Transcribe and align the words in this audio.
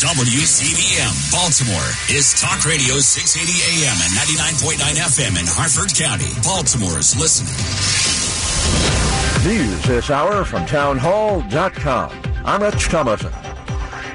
WCBM 0.00 1.30
Baltimore 1.30 1.92
is 2.08 2.32
Talk 2.40 2.64
Radio 2.64 2.96
680 3.00 3.84
AM 3.84 3.92
and 4.00 4.16
99.9 4.16 4.96
FM 4.96 5.38
in 5.38 5.44
Harford 5.46 5.92
County. 5.94 6.32
Baltimore's 6.42 7.14
listening. 7.20 7.52
News 9.44 9.82
this 9.82 10.08
hour 10.08 10.42
from 10.46 10.64
townhall.com. 10.64 12.10
I'm 12.46 12.62
Rich 12.62 12.88
Thomason. 12.88 13.49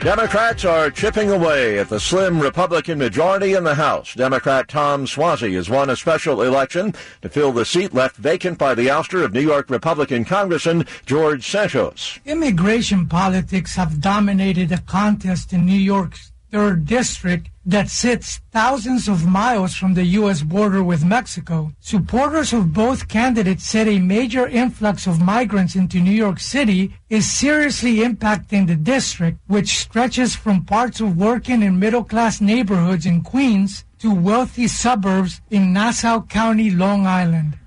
Democrats 0.05 0.63
are 0.63 0.91
chipping 0.91 1.31
away 1.31 1.79
at 1.79 1.89
the 1.89 1.99
slim 1.99 2.39
Republican 2.39 2.99
majority 2.99 3.53
in 3.53 3.63
the 3.63 3.73
House. 3.73 4.13
Democrat 4.13 4.67
Tom 4.67 5.07
Suozzi 5.07 5.55
has 5.55 5.67
won 5.67 5.89
a 5.89 5.95
special 5.95 6.43
election 6.43 6.93
to 7.23 7.27
fill 7.27 7.51
the 7.51 7.65
seat 7.65 7.91
left 7.91 8.15
vacant 8.15 8.59
by 8.59 8.75
the 8.75 8.85
ouster 8.85 9.25
of 9.25 9.33
New 9.33 9.41
York 9.41 9.67
Republican 9.67 10.23
Congressman 10.23 10.85
George 11.07 11.43
Santos. 11.49 12.19
Immigration 12.23 13.07
politics 13.07 13.75
have 13.77 13.99
dominated 13.99 14.69
the 14.69 14.77
contest 14.85 15.53
in 15.53 15.65
New 15.65 15.73
York's 15.73 16.31
3rd 16.51 16.85
District 16.85 17.49
that 17.65 17.89
sits 17.89 18.39
thousands 18.51 19.07
of 19.07 19.25
miles 19.25 19.75
from 19.75 19.93
the 19.95 20.05
U.S. 20.19 20.41
border 20.43 20.83
with 20.83 21.03
Mexico. 21.03 21.71
Supporters 21.79 22.53
of 22.53 22.73
both 22.73 23.07
candidates 23.07 23.65
said 23.65 23.87
a 23.87 23.99
major 23.99 24.47
influx 24.47 25.07
of 25.07 25.19
migrants 25.19 25.75
into 25.75 25.99
New 25.99 26.11
York 26.11 26.39
City 26.39 26.95
is 27.09 27.29
seriously 27.29 27.97
impacting 27.97 28.67
the 28.67 28.75
district, 28.75 29.39
which 29.47 29.79
stretches 29.79 30.35
from 30.35 30.65
parts 30.65 30.99
of 30.99 31.17
working 31.17 31.63
and 31.63 31.79
middle 31.79 32.03
class 32.03 32.39
neighborhoods 32.39 33.05
in 33.05 33.21
Queens 33.21 33.83
to 33.99 34.13
wealthy 34.13 34.67
suburbs 34.67 35.41
in 35.49 35.73
Nassau 35.73 36.21
County, 36.21 36.69
Long 36.69 37.07
Island. 37.07 37.57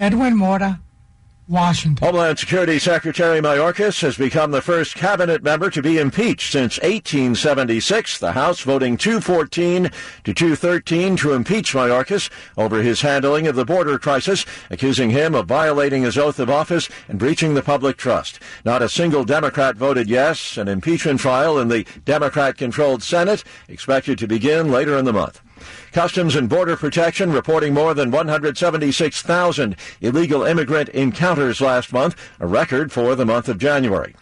Edwin 0.00 0.36
Mora, 0.36 0.80
Washington. 1.48 2.06
Homeland 2.06 2.38
Security 2.38 2.78
Secretary 2.78 3.40
Mayorkas 3.40 4.00
has 4.00 4.16
become 4.16 4.52
the 4.52 4.62
first 4.62 4.94
cabinet 4.94 5.42
member 5.42 5.70
to 5.70 5.82
be 5.82 5.98
impeached 5.98 6.52
since 6.52 6.78
1876. 6.78 8.18
The 8.18 8.32
House 8.32 8.60
voting 8.60 8.96
214 8.96 9.90
to 10.24 10.34
213 10.34 11.16
to 11.16 11.32
impeach 11.32 11.74
Mayorkas 11.74 12.30
over 12.56 12.80
his 12.80 13.00
handling 13.00 13.46
of 13.46 13.56
the 13.56 13.64
border 13.64 13.98
crisis, 13.98 14.46
accusing 14.70 15.10
him 15.10 15.34
of 15.34 15.46
violating 15.46 16.02
his 16.02 16.16
oath 16.16 16.38
of 16.38 16.48
office 16.48 16.88
and 17.08 17.18
breaching 17.18 17.54
the 17.54 17.62
public 17.62 17.96
trust. 17.96 18.38
Not 18.64 18.80
a 18.80 18.88
single 18.88 19.24
Democrat 19.24 19.76
voted 19.76 20.08
yes. 20.08 20.56
An 20.56 20.68
impeachment 20.68 21.20
trial 21.20 21.58
in 21.58 21.68
the 21.68 21.86
Democrat-controlled 22.04 23.02
Senate 23.02 23.44
expected 23.68 24.18
to 24.18 24.26
begin 24.26 24.70
later 24.70 24.96
in 24.96 25.04
the 25.04 25.12
month. 25.12 25.40
Customs 25.92 26.36
and 26.36 26.48
Border 26.48 26.76
Protection 26.76 27.32
reporting 27.32 27.74
more 27.74 27.94
than 27.94 28.10
176,000 28.10 29.76
illegal 30.00 30.42
immigrant 30.42 30.88
encounters 30.90 31.60
last 31.60 31.92
month, 31.92 32.16
a 32.40 32.46
record 32.46 32.92
for 32.92 33.14
the 33.14 33.26
month 33.26 33.48
of 33.48 33.58
January. 33.58 34.14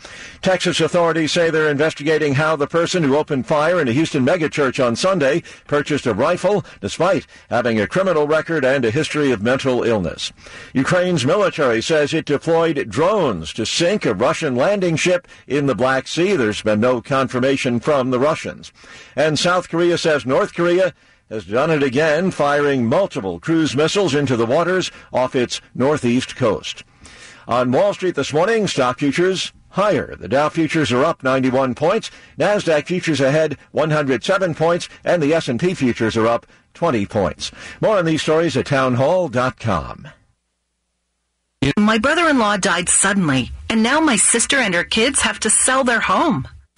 Texas 0.42 0.80
authorities 0.80 1.32
say 1.32 1.50
they're 1.50 1.70
investigating 1.70 2.34
how 2.34 2.56
the 2.56 2.66
person 2.66 3.02
who 3.02 3.16
opened 3.16 3.46
fire 3.46 3.80
in 3.80 3.88
a 3.88 3.92
Houston 3.92 4.24
megachurch 4.24 4.84
on 4.84 4.96
Sunday 4.96 5.42
purchased 5.66 6.06
a 6.06 6.14
rifle 6.14 6.64
despite 6.80 7.26
having 7.50 7.80
a 7.80 7.86
criminal 7.86 8.26
record 8.26 8.64
and 8.64 8.84
a 8.84 8.90
history 8.90 9.30
of 9.30 9.42
mental 9.42 9.82
illness. 9.82 10.32
Ukraine's 10.72 11.26
military 11.26 11.82
says 11.82 12.14
it 12.14 12.24
deployed 12.24 12.88
drones 12.88 13.52
to 13.52 13.66
sink 13.66 14.06
a 14.06 14.14
Russian 14.14 14.56
landing 14.56 14.96
ship 14.96 15.28
in 15.46 15.66
the 15.66 15.74
Black 15.74 16.08
Sea. 16.08 16.36
There's 16.36 16.62
been 16.62 16.80
no 16.80 17.00
confirmation 17.00 17.80
from 17.80 18.10
the 18.10 18.18
Russians. 18.18 18.72
And 19.16 19.38
South 19.38 19.68
Korea 19.68 19.98
says 19.98 20.26
North 20.26 20.54
Korea 20.54 20.94
has 21.30 21.44
done 21.44 21.70
it 21.70 21.82
again, 21.82 22.30
firing 22.30 22.86
multiple 22.86 23.38
cruise 23.38 23.76
missiles 23.76 24.14
into 24.14 24.36
the 24.36 24.46
waters 24.46 24.90
off 25.12 25.36
its 25.36 25.60
northeast 25.74 26.36
coast. 26.36 26.84
On 27.46 27.72
Wall 27.72 27.94
Street 27.94 28.14
this 28.14 28.32
morning, 28.32 28.66
stock 28.66 28.98
futures 28.98 29.52
higher. 29.70 30.16
The 30.16 30.28
Dow 30.28 30.48
futures 30.48 30.92
are 30.92 31.04
up 31.04 31.22
91 31.22 31.74
points, 31.74 32.10
Nasdaq 32.38 32.86
futures 32.86 33.20
ahead 33.20 33.56
107 33.72 34.54
points, 34.54 34.88
and 35.04 35.22
the 35.22 35.32
S&P 35.32 35.74
futures 35.74 36.16
are 36.16 36.26
up 36.26 36.46
20 36.74 37.06
points. 37.06 37.50
More 37.80 37.98
on 37.98 38.04
these 38.04 38.22
stories 38.22 38.56
at 38.56 38.66
townhall.com. 38.66 40.08
My 41.78 41.98
brother-in-law 41.98 42.56
died 42.58 42.88
suddenly, 42.88 43.50
and 43.68 43.82
now 43.82 44.00
my 44.00 44.16
sister 44.16 44.56
and 44.56 44.74
her 44.74 44.84
kids 44.84 45.20
have 45.20 45.38
to 45.40 45.50
sell 45.50 45.84
their 45.84 46.00
home. 46.00 46.48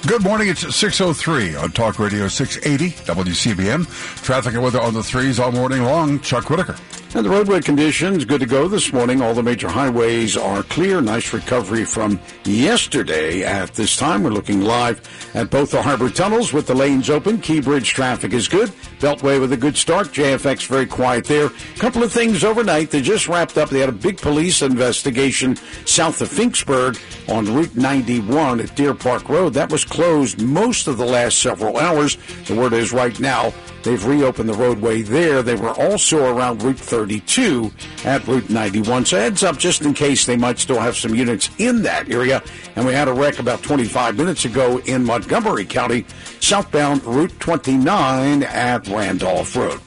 Good 0.07 0.23
morning. 0.23 0.47
It's 0.47 0.73
603 0.73 1.57
on 1.57 1.71
Talk 1.71 1.99
Radio 1.99 2.29
680 2.29 2.91
WCBM. 3.11 4.23
Traffic 4.23 4.53
and 4.53 4.63
weather 4.63 4.79
on 4.79 4.93
the 4.93 5.03
threes 5.03 5.37
all 5.37 5.51
morning 5.51 5.83
long. 5.83 6.21
Chuck 6.21 6.49
Whitaker. 6.49 6.77
And 7.13 7.25
the 7.25 7.29
roadway 7.29 7.61
conditions 7.61 8.25
good 8.25 8.41
to 8.41 8.45
go 8.45 8.67
this 8.67 8.93
morning. 8.93 9.21
All 9.21 9.33
the 9.33 9.41
major 9.41 9.67
highways 9.67 10.37
are 10.37 10.61
clear. 10.63 11.01
Nice 11.01 11.33
recovery 11.33 11.83
from 11.83 12.19
yesterday. 12.43 13.43
At 13.43 13.73
this 13.73 13.95
time, 13.97 14.23
we're 14.23 14.29
looking 14.29 14.61
live 14.61 15.01
at 15.33 15.49
both 15.49 15.71
the 15.71 15.81
harbor 15.81 16.09
tunnels 16.09 16.53
with 16.53 16.67
the 16.67 16.75
lanes 16.75 17.09
open. 17.09 17.39
Key 17.39 17.59
Bridge 17.59 17.89
traffic 17.89 18.33
is 18.33 18.47
good. 18.47 18.69
Beltway 18.99 19.39
with 19.41 19.51
a 19.53 19.57
good 19.57 19.77
start. 19.77 20.07
JFX 20.07 20.67
very 20.67 20.85
quiet 20.85 21.25
there. 21.25 21.49
Couple 21.77 22.03
of 22.03 22.11
things 22.11 22.43
overnight. 22.43 22.91
They 22.91 23.01
just 23.01 23.27
wrapped 23.27 23.57
up. 23.57 23.69
They 23.69 23.79
had 23.79 23.89
a 23.89 23.93
big 23.93 24.17
police 24.17 24.61
investigation 24.61 25.55
south 25.85 26.21
of 26.21 26.29
Finksburg 26.29 26.99
on 27.29 27.45
Route 27.45 27.75
91 27.75 28.59
at 28.59 28.75
Deer 28.75 28.93
Park 28.93 29.27
Road. 29.27 29.53
That 29.53 29.71
was 29.71 29.83
closed 29.97 30.39
most 30.39 30.87
of 30.87 30.97
the 30.97 31.05
last 31.05 31.39
several 31.39 31.77
hours. 31.77 32.19
The 32.45 32.55
word 32.55 32.73
is 32.73 32.93
right 32.93 33.19
now 33.19 33.51
They've 33.87 34.05
reopened 34.05 34.49
the 34.49 34.53
roadway 34.53 35.01
there. 35.01 35.41
They 35.41 35.55
were 35.55 35.69
also 35.69 36.35
around 36.35 36.61
Route 36.61 36.77
32 36.77 37.71
at 38.03 38.27
Route 38.27 38.49
91. 38.49 39.05
So 39.05 39.17
heads 39.17 39.43
up 39.43 39.57
just 39.57 39.81
in 39.81 39.93
case 39.93 40.25
they 40.25 40.35
might 40.35 40.59
still 40.59 40.79
have 40.81 40.97
some 40.97 41.15
units 41.15 41.49
in 41.57 41.83
that 41.83 42.11
area. 42.11 42.43
And 42.75 42.85
we 42.85 42.91
had 42.91 43.07
a 43.07 43.13
wreck 43.13 43.39
about 43.39 43.63
25 43.63 44.17
minutes 44.17 44.43
ago 44.43 44.79
in 44.79 45.05
Montgomery 45.05 45.63
County, 45.63 46.05
southbound 46.41 47.01
Route 47.05 47.39
29 47.39 48.43
at 48.43 48.85
Randolph 48.89 49.55
Road. 49.55 49.79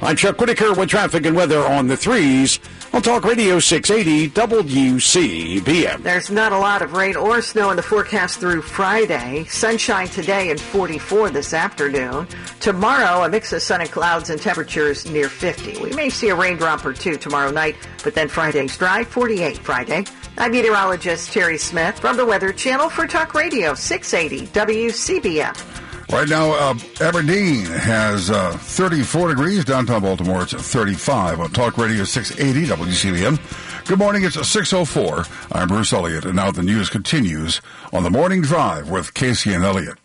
I'm 0.00 0.16
Chuck 0.16 0.40
Whitaker 0.40 0.72
with 0.72 0.88
traffic 0.88 1.26
and 1.26 1.36
weather 1.36 1.60
on 1.60 1.88
the 1.88 1.96
threes 1.98 2.58
on 2.92 3.00
Talk 3.00 3.24
Radio 3.24 3.58
680 3.58 4.28
WCBM. 4.30 6.02
There's 6.02 6.30
not 6.30 6.52
a 6.52 6.58
lot 6.58 6.82
of 6.82 6.92
rain 6.92 7.16
or 7.16 7.40
snow 7.40 7.70
in 7.70 7.76
the 7.76 7.82
forecast 7.82 8.38
through 8.38 8.60
Friday. 8.60 9.44
Sunshine 9.44 10.08
today 10.08 10.50
and 10.50 10.60
44 10.60 11.30
this 11.30 11.54
afternoon. 11.54 12.26
Tomorrow, 12.60 13.24
a 13.24 13.30
mix 13.30 13.52
of 13.54 13.62
sun 13.62 13.80
and 13.80 13.90
clouds 13.90 14.28
and 14.28 14.40
temperatures 14.40 15.10
near 15.10 15.30
50. 15.30 15.82
We 15.82 15.94
may 15.94 16.10
see 16.10 16.28
a 16.28 16.34
raindrop 16.34 16.84
or 16.84 16.92
two 16.92 17.16
tomorrow 17.16 17.50
night, 17.50 17.76
but 18.04 18.14
then 18.14 18.28
Friday's 18.28 18.76
dry, 18.76 19.04
48 19.04 19.58
Friday. 19.58 20.04
I'm 20.36 20.52
meteorologist 20.52 21.32
Terry 21.32 21.58
Smith 21.58 21.98
from 21.98 22.18
the 22.18 22.26
Weather 22.26 22.52
Channel 22.52 22.90
for 22.90 23.06
Talk 23.06 23.32
Radio 23.34 23.74
680 23.74 24.48
WCBM. 24.48 25.81
Right 26.10 26.28
now, 26.28 26.50
uh, 26.52 26.74
Aberdeen 27.00 27.64
has 27.64 28.30
uh, 28.30 28.52
34 28.58 29.28
degrees. 29.28 29.64
Downtown 29.64 30.02
Baltimore, 30.02 30.42
it's 30.42 30.52
35 30.52 31.40
on 31.40 31.50
Talk 31.50 31.78
Radio 31.78 32.04
680 32.04 32.66
WCBM. 32.66 33.86
Good 33.86 33.98
morning, 33.98 34.22
it's 34.24 34.36
6.04. 34.36 35.28
I'm 35.52 35.68
Bruce 35.68 35.92
Elliott, 35.92 36.24
and 36.26 36.36
now 36.36 36.50
the 36.50 36.62
news 36.62 36.90
continues 36.90 37.60
on 37.92 38.02
the 38.02 38.10
morning 38.10 38.42
drive 38.42 38.90
with 38.90 39.14
Casey 39.14 39.54
and 39.54 39.64
Elliott. 39.64 39.98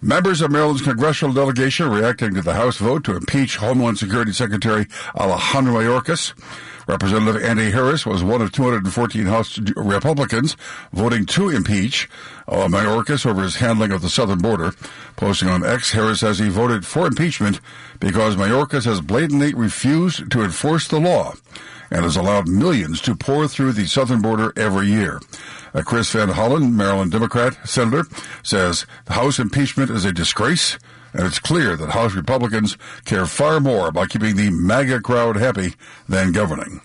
Members 0.00 0.40
of 0.40 0.50
Maryland's 0.50 0.82
congressional 0.82 1.34
delegation 1.34 1.90
reacting 1.90 2.34
to 2.34 2.40
the 2.40 2.54
House 2.54 2.78
vote 2.78 3.04
to 3.04 3.16
impeach 3.16 3.56
Homeland 3.56 3.98
Security 3.98 4.32
Secretary 4.32 4.86
Alejandro 5.14 5.74
Mayorkas. 5.74 6.32
Representative 6.90 7.44
Andy 7.44 7.70
Harris 7.70 8.04
was 8.04 8.24
one 8.24 8.42
of 8.42 8.50
214 8.50 9.26
House 9.26 9.60
Republicans 9.76 10.56
voting 10.92 11.24
to 11.26 11.48
impeach 11.48 12.08
uh, 12.48 12.66
Mayorkas 12.66 13.24
over 13.24 13.42
his 13.44 13.56
handling 13.56 13.92
of 13.92 14.02
the 14.02 14.10
southern 14.10 14.38
border. 14.38 14.72
Posting 15.14 15.48
on 15.48 15.64
X, 15.64 15.92
Harris 15.92 16.18
says 16.18 16.40
he 16.40 16.48
voted 16.48 16.84
for 16.84 17.06
impeachment 17.06 17.60
because 18.00 18.34
Mayorkas 18.34 18.86
has 18.86 19.00
blatantly 19.00 19.54
refused 19.54 20.32
to 20.32 20.42
enforce 20.42 20.88
the 20.88 20.98
law 20.98 21.34
and 21.92 22.02
has 22.02 22.16
allowed 22.16 22.48
millions 22.48 23.00
to 23.02 23.14
pour 23.14 23.46
through 23.46 23.70
the 23.70 23.86
southern 23.86 24.20
border 24.20 24.52
every 24.56 24.88
year. 24.88 25.20
Uh, 25.72 25.82
Chris 25.82 26.10
Van 26.10 26.30
Hollen, 26.30 26.72
Maryland 26.72 27.12
Democrat 27.12 27.56
senator, 27.68 28.04
says 28.42 28.84
the 29.04 29.12
House 29.12 29.38
impeachment 29.38 29.90
is 29.92 30.04
a 30.04 30.12
disgrace, 30.12 30.76
and 31.12 31.26
it's 31.26 31.38
clear 31.38 31.76
that 31.76 31.90
House 31.90 32.14
Republicans 32.14 32.76
care 33.04 33.26
far 33.26 33.60
more 33.60 33.88
about 33.88 34.10
keeping 34.10 34.36
the 34.36 34.50
MAGA 34.50 35.00
crowd 35.00 35.36
happy 35.36 35.74
than 36.08 36.32
governing. 36.32 36.80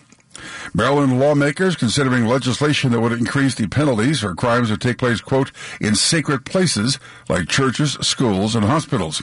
Maryland 0.74 1.18
lawmakers 1.18 1.76
considering 1.76 2.26
legislation 2.26 2.92
that 2.92 3.00
would 3.00 3.12
increase 3.12 3.54
the 3.54 3.66
penalties 3.66 4.20
for 4.20 4.34
crimes 4.34 4.68
that 4.68 4.80
take 4.80 4.98
place, 4.98 5.20
quote, 5.20 5.52
in 5.80 5.94
sacred 5.94 6.44
places 6.44 6.98
like 7.28 7.48
churches, 7.48 7.92
schools, 8.00 8.54
and 8.54 8.64
hospitals. 8.64 9.22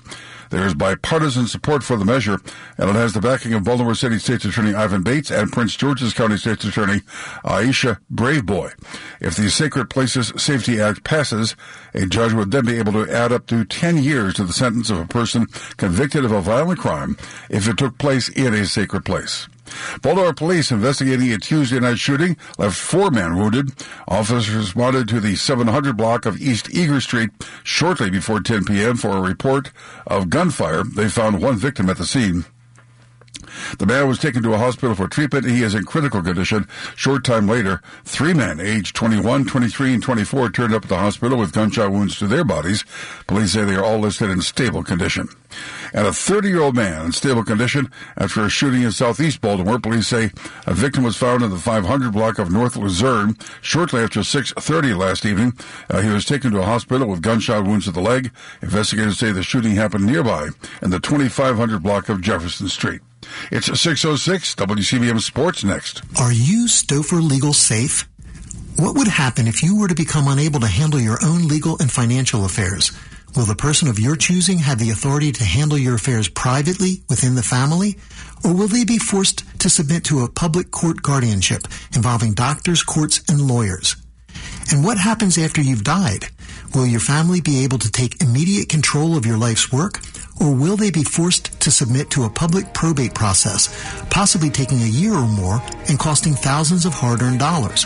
There 0.53 0.67
is 0.67 0.75
bipartisan 0.75 1.47
support 1.47 1.83
for 1.83 1.95
the 1.95 2.05
measure, 2.05 2.39
and 2.77 2.89
it 2.89 2.95
has 2.95 3.13
the 3.13 3.21
backing 3.21 3.53
of 3.53 3.63
Baltimore 3.63 3.95
City 3.95 4.19
State's 4.19 4.45
Attorney 4.45 4.75
Ivan 4.75 5.01
Bates 5.01 5.31
and 5.31 5.51
Prince 5.51 5.75
George's 5.75 6.13
County 6.13 6.37
State's 6.37 6.63
Attorney 6.63 6.99
Aisha 7.43 7.97
Braveboy. 8.13 8.73
If 9.19 9.35
the 9.35 9.49
Sacred 9.49 9.89
Places 9.89 10.31
Safety 10.37 10.79
Act 10.79 11.03
passes, 11.03 11.55
a 11.95 12.05
judge 12.05 12.33
would 12.33 12.51
then 12.51 12.67
be 12.67 12.77
able 12.77 12.93
to 12.93 13.11
add 13.11 13.31
up 13.31 13.47
to 13.47 13.65
10 13.65 13.97
years 13.97 14.35
to 14.35 14.43
the 14.43 14.53
sentence 14.53 14.91
of 14.91 14.99
a 14.99 15.07
person 15.07 15.47
convicted 15.77 16.23
of 16.23 16.31
a 16.31 16.41
violent 16.41 16.79
crime 16.79 17.17
if 17.49 17.67
it 17.67 17.77
took 17.77 17.97
place 17.97 18.29
in 18.29 18.53
a 18.53 18.65
sacred 18.65 19.05
place. 19.05 19.47
Baltimore 20.01 20.33
police 20.33 20.71
investigating 20.71 21.31
a 21.31 21.37
Tuesday 21.37 21.79
night 21.79 21.99
shooting 21.99 22.37
left 22.57 22.77
four 22.77 23.11
men 23.11 23.37
wounded. 23.37 23.71
Officers 24.07 24.49
responded 24.49 25.07
to 25.09 25.19
the 25.19 25.35
700 25.35 25.95
block 25.95 26.25
of 26.25 26.41
East 26.41 26.69
Eager 26.73 27.01
Street 27.01 27.29
shortly 27.63 28.09
before 28.09 28.39
10 28.39 28.65
p.m. 28.65 28.97
for 28.97 29.11
a 29.11 29.21
report 29.21 29.71
of 30.07 30.29
gunfire. 30.29 30.83
They 30.83 31.09
found 31.09 31.41
one 31.41 31.57
victim 31.57 31.89
at 31.89 31.97
the 31.97 32.05
scene. 32.05 32.45
The 33.79 33.85
man 33.85 34.07
was 34.07 34.19
taken 34.19 34.43
to 34.43 34.53
a 34.53 34.57
hospital 34.57 34.95
for 34.95 35.07
treatment. 35.07 35.45
He 35.45 35.63
is 35.63 35.75
in 35.75 35.85
critical 35.85 36.21
condition. 36.21 36.67
Short 36.95 37.23
time 37.23 37.47
later, 37.47 37.81
three 38.03 38.33
men 38.33 38.59
aged 38.59 38.95
21, 38.95 39.45
23, 39.45 39.93
and 39.95 40.03
24 40.03 40.49
turned 40.49 40.73
up 40.73 40.83
at 40.83 40.89
the 40.89 40.97
hospital 40.97 41.37
with 41.37 41.53
gunshot 41.53 41.91
wounds 41.91 42.17
to 42.19 42.27
their 42.27 42.43
bodies. 42.43 42.85
Police 43.27 43.53
say 43.53 43.63
they 43.63 43.75
are 43.75 43.83
all 43.83 43.99
listed 43.99 44.29
in 44.29 44.41
stable 44.41 44.83
condition. 44.83 45.27
And 45.93 46.07
a 46.07 46.13
30 46.13 46.47
year 46.49 46.61
old 46.61 46.75
man 46.75 47.05
in 47.05 47.11
stable 47.11 47.43
condition 47.43 47.91
after 48.17 48.41
a 48.41 48.49
shooting 48.49 48.81
in 48.81 48.91
southeast 48.91 49.41
Baltimore. 49.41 49.79
Police 49.79 50.07
say 50.07 50.31
a 50.65 50.73
victim 50.73 51.03
was 51.03 51.15
found 51.15 51.43
in 51.43 51.51
the 51.51 51.57
500 51.57 52.11
block 52.11 52.39
of 52.39 52.51
North 52.51 52.75
Luzerne 52.75 53.37
shortly 53.61 54.01
after 54.01 54.21
6.30 54.21 54.97
last 54.97 55.25
evening. 55.25 55.53
Uh, 55.89 56.01
he 56.01 56.09
was 56.09 56.25
taken 56.25 56.51
to 56.51 56.61
a 56.61 56.65
hospital 56.65 57.07
with 57.07 57.21
gunshot 57.21 57.65
wounds 57.65 57.85
to 57.85 57.91
the 57.91 58.01
leg. 58.01 58.31
Investigators 58.61 59.19
say 59.19 59.31
the 59.31 59.43
shooting 59.43 59.75
happened 59.75 60.05
nearby 60.05 60.49
in 60.81 60.89
the 60.89 60.99
2500 60.99 61.83
block 61.83 62.09
of 62.09 62.21
Jefferson 62.21 62.67
Street. 62.67 63.01
It's 63.51 63.67
606 63.67 64.55
WCBM 64.55 65.21
Sports 65.21 65.63
next. 65.63 66.01
Are 66.19 66.31
you 66.31 66.67
Stouffer 66.67 67.21
Legal 67.21 67.53
Safe? 67.53 68.07
What 68.77 68.95
would 68.95 69.07
happen 69.07 69.47
if 69.47 69.61
you 69.61 69.79
were 69.79 69.87
to 69.87 69.95
become 69.95 70.27
unable 70.27 70.59
to 70.59 70.67
handle 70.67 70.99
your 70.99 71.19
own 71.23 71.47
legal 71.47 71.77
and 71.79 71.91
financial 71.91 72.45
affairs? 72.45 72.91
Will 73.35 73.45
the 73.45 73.55
person 73.55 73.87
of 73.87 73.99
your 73.99 74.15
choosing 74.15 74.59
have 74.59 74.79
the 74.79 74.91
authority 74.91 75.31
to 75.31 75.43
handle 75.43 75.77
your 75.77 75.95
affairs 75.95 76.27
privately 76.27 77.03
within 77.09 77.35
the 77.35 77.43
family? 77.43 77.97
Or 78.43 78.53
will 78.53 78.67
they 78.67 78.85
be 78.85 78.97
forced 78.99 79.43
to 79.59 79.69
submit 79.69 80.03
to 80.05 80.19
a 80.23 80.29
public 80.29 80.71
court 80.71 81.01
guardianship 81.01 81.67
involving 81.95 82.33
doctors, 82.33 82.83
courts, 82.83 83.21
and 83.29 83.41
lawyers? 83.41 83.95
And 84.71 84.83
what 84.83 84.97
happens 84.97 85.37
after 85.37 85.61
you've 85.61 85.83
died? 85.83 86.25
Will 86.73 86.87
your 86.87 86.99
family 86.99 87.39
be 87.39 87.63
able 87.63 87.77
to 87.77 87.91
take 87.91 88.21
immediate 88.23 88.67
control 88.67 89.15
of 89.15 89.27
your 89.27 89.37
life's 89.37 89.71
work? 89.71 89.99
Or 90.41 90.51
will 90.51 90.75
they 90.75 90.89
be 90.89 91.03
forced 91.03 91.59
to 91.61 91.69
submit 91.69 92.09
to 92.11 92.23
a 92.23 92.29
public 92.29 92.73
probate 92.73 93.13
process, 93.13 93.69
possibly 94.09 94.49
taking 94.49 94.81
a 94.81 94.87
year 94.87 95.13
or 95.13 95.27
more 95.27 95.61
and 95.87 95.99
costing 95.99 96.33
thousands 96.33 96.85
of 96.85 96.93
hard-earned 96.93 97.39
dollars? 97.39 97.85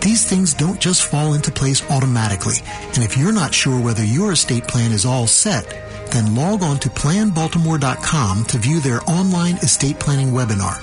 These 0.00 0.26
things 0.26 0.54
don't 0.54 0.80
just 0.80 1.04
fall 1.04 1.34
into 1.34 1.52
place 1.52 1.88
automatically, 1.88 2.56
and 2.94 3.04
if 3.04 3.16
you're 3.16 3.32
not 3.32 3.54
sure 3.54 3.80
whether 3.80 4.04
your 4.04 4.32
estate 4.32 4.66
plan 4.66 4.90
is 4.90 5.06
all 5.06 5.28
set, 5.28 5.64
then 6.10 6.34
log 6.34 6.62
on 6.62 6.78
to 6.80 6.88
planbaltimore.com 6.88 8.44
to 8.46 8.58
view 8.58 8.80
their 8.80 9.02
online 9.08 9.56
estate 9.58 10.00
planning 10.00 10.32
webinar. 10.32 10.82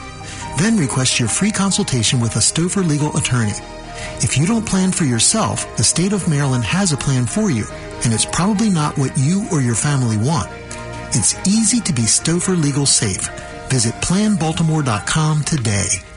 Then 0.58 0.78
request 0.78 1.20
your 1.20 1.30
free 1.30 1.52
consultation 1.52 2.20
with 2.20 2.36
a 2.38 2.40
Stouffer 2.40 2.88
legal 2.88 3.16
attorney. 3.18 3.54
If 4.22 4.38
you 4.38 4.46
don't 4.46 4.66
plan 4.66 4.92
for 4.92 5.04
yourself, 5.04 5.76
the 5.78 5.84
state 5.84 6.14
of 6.14 6.28
Maryland 6.28 6.64
has 6.64 6.92
a 6.92 6.98
plan 6.98 7.26
for 7.26 7.50
you, 7.50 7.66
and 8.04 8.14
it's 8.14 8.26
probably 8.26 8.70
not 8.70 8.98
what 8.98 9.18
you 9.18 9.48
or 9.52 9.62
your 9.62 9.76
family 9.76 10.18
want. 10.18 10.50
It's 11.10 11.36
easy 11.48 11.80
to 11.82 11.94
be 11.94 12.04
Stouffer 12.04 12.62
Legal 12.62 12.86
Safe. 12.86 13.28
Visit 13.70 13.94
planbaltimore.com 13.96 15.44
today. 15.44 16.13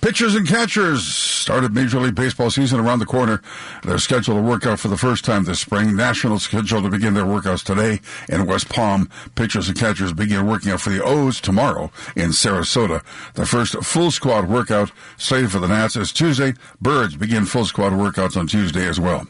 Pitchers 0.00 0.34
and 0.34 0.48
catchers 0.48 1.04
started 1.04 1.74
Major 1.74 2.00
League 2.00 2.14
Baseball 2.14 2.50
season 2.50 2.80
around 2.80 3.00
the 3.00 3.06
corner. 3.06 3.42
They're 3.82 3.98
scheduled 3.98 4.38
to 4.38 4.42
work 4.42 4.64
out 4.64 4.80
for 4.80 4.88
the 4.88 4.96
first 4.96 5.26
time 5.26 5.44
this 5.44 5.60
spring. 5.60 5.94
Nationals 5.94 6.44
scheduled 6.44 6.84
to 6.84 6.90
begin 6.90 7.12
their 7.12 7.24
workouts 7.24 7.62
today 7.62 8.00
in 8.26 8.46
West 8.46 8.70
Palm. 8.70 9.10
Pitchers 9.34 9.68
and 9.68 9.78
catchers 9.78 10.14
begin 10.14 10.46
working 10.46 10.72
out 10.72 10.80
for 10.80 10.88
the 10.88 11.04
O's 11.04 11.38
tomorrow 11.38 11.92
in 12.16 12.30
Sarasota. 12.30 13.04
The 13.34 13.44
first 13.44 13.74
full 13.84 14.10
squad 14.10 14.48
workout 14.48 14.90
slated 15.18 15.52
for 15.52 15.58
the 15.58 15.68
Nats 15.68 15.96
is 15.96 16.12
Tuesday. 16.12 16.54
Birds 16.80 17.14
begin 17.14 17.44
full 17.44 17.66
squad 17.66 17.92
workouts 17.92 18.38
on 18.38 18.46
Tuesday 18.46 18.88
as 18.88 18.98
well. 18.98 19.26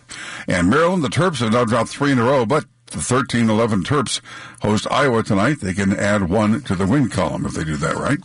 And 0.46 0.70
Maryland, 0.70 1.02
the 1.02 1.08
Terps 1.08 1.40
have 1.40 1.52
now 1.52 1.64
dropped 1.64 1.90
three 1.90 2.12
in 2.12 2.20
a 2.20 2.24
row, 2.24 2.46
but 2.46 2.64
the 2.86 2.98
13-11 2.98 3.82
Terps 3.82 4.20
host 4.62 4.86
Iowa 4.90 5.24
tonight. 5.24 5.60
They 5.60 5.74
can 5.74 5.96
add 5.96 6.28
one 6.28 6.60
to 6.62 6.76
the 6.76 6.86
win 6.86 7.08
column 7.08 7.44
if 7.44 7.54
they 7.54 7.64
do 7.64 7.76
that 7.76 7.96
right. 7.96 8.18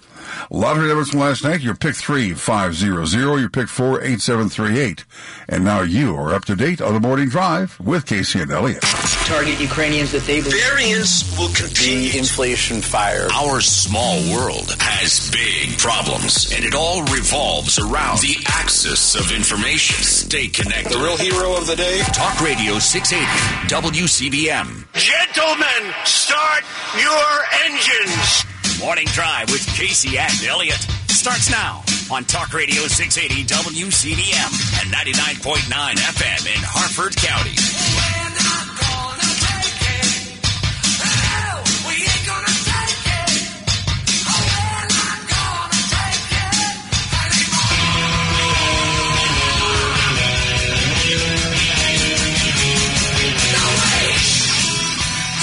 Lottery 0.50 0.88
numbers 0.88 1.10
from 1.10 1.20
last 1.20 1.44
night. 1.44 1.62
Your 1.62 1.76
pick 1.76 1.96
three 1.96 2.34
five 2.34 2.76
zero 2.76 3.06
zero. 3.06 3.36
Your 3.36 3.50
pick 3.50 3.68
four 3.68 4.02
eight 4.02 4.22
seven 4.22 4.50
three 4.50 4.80
eight. 4.80 5.06
And 5.48 5.64
now 5.64 5.82
you 5.82 6.16
are 6.16 6.34
up 6.34 6.46
to 6.46 6.56
date 6.56 6.82
on 6.82 6.94
the 6.94 7.00
morning 7.00 7.30
drive 7.30 7.80
with 7.80 8.06
Casey 8.06 8.42
and 8.42 8.52
Elliott. 8.52 8.82
Target 8.82 9.60
Ukrainians 9.60 10.12
that 10.12 10.24
they 10.24 10.42
believe. 10.42 10.62
Variants 10.62 11.38
will 11.38 11.50
continue. 11.50 12.12
The 12.12 12.18
inflation 12.18 12.82
fire. 12.82 13.28
Our 13.34 13.62
small 13.62 14.18
world 14.34 14.76
has 14.80 15.32
big 15.32 15.78
problems, 15.78 16.52
and 16.54 16.64
it 16.66 16.76
all 16.76 17.04
revolves 17.06 17.80
around 17.80 18.20
the 18.22 18.36
axis 18.48 19.16
of 19.16 19.32
information. 19.32 20.04
Stay 20.04 20.48
connected. 20.48 20.94
The 20.94 21.04
real 21.04 21.18
hero 21.18 21.56
of 21.58 21.68
the 21.68 21.76
day. 21.76 22.00
Talk 22.14 22.40
Radio 22.42 22.80
680 22.80 23.26
WCBM. 23.68 24.86
Gentlemen, 24.94 25.94
start 26.06 26.64
your 27.00 27.28
engines. 27.66 28.55
Morning 28.80 29.08
Drive 29.08 29.50
with 29.52 29.66
Casey 29.68 30.18
and 30.18 30.32
Elliott 30.44 30.82
starts 31.08 31.50
now 31.50 31.82
on 32.12 32.24
Talk 32.26 32.54
Radio 32.54 32.88
680 32.88 33.46
WCBM 33.46 34.82
and 34.82 34.94
99.9 34.94 35.96
FM 35.96 36.56
in 36.56 36.62
Harford 36.64 37.16
County. 37.16 38.65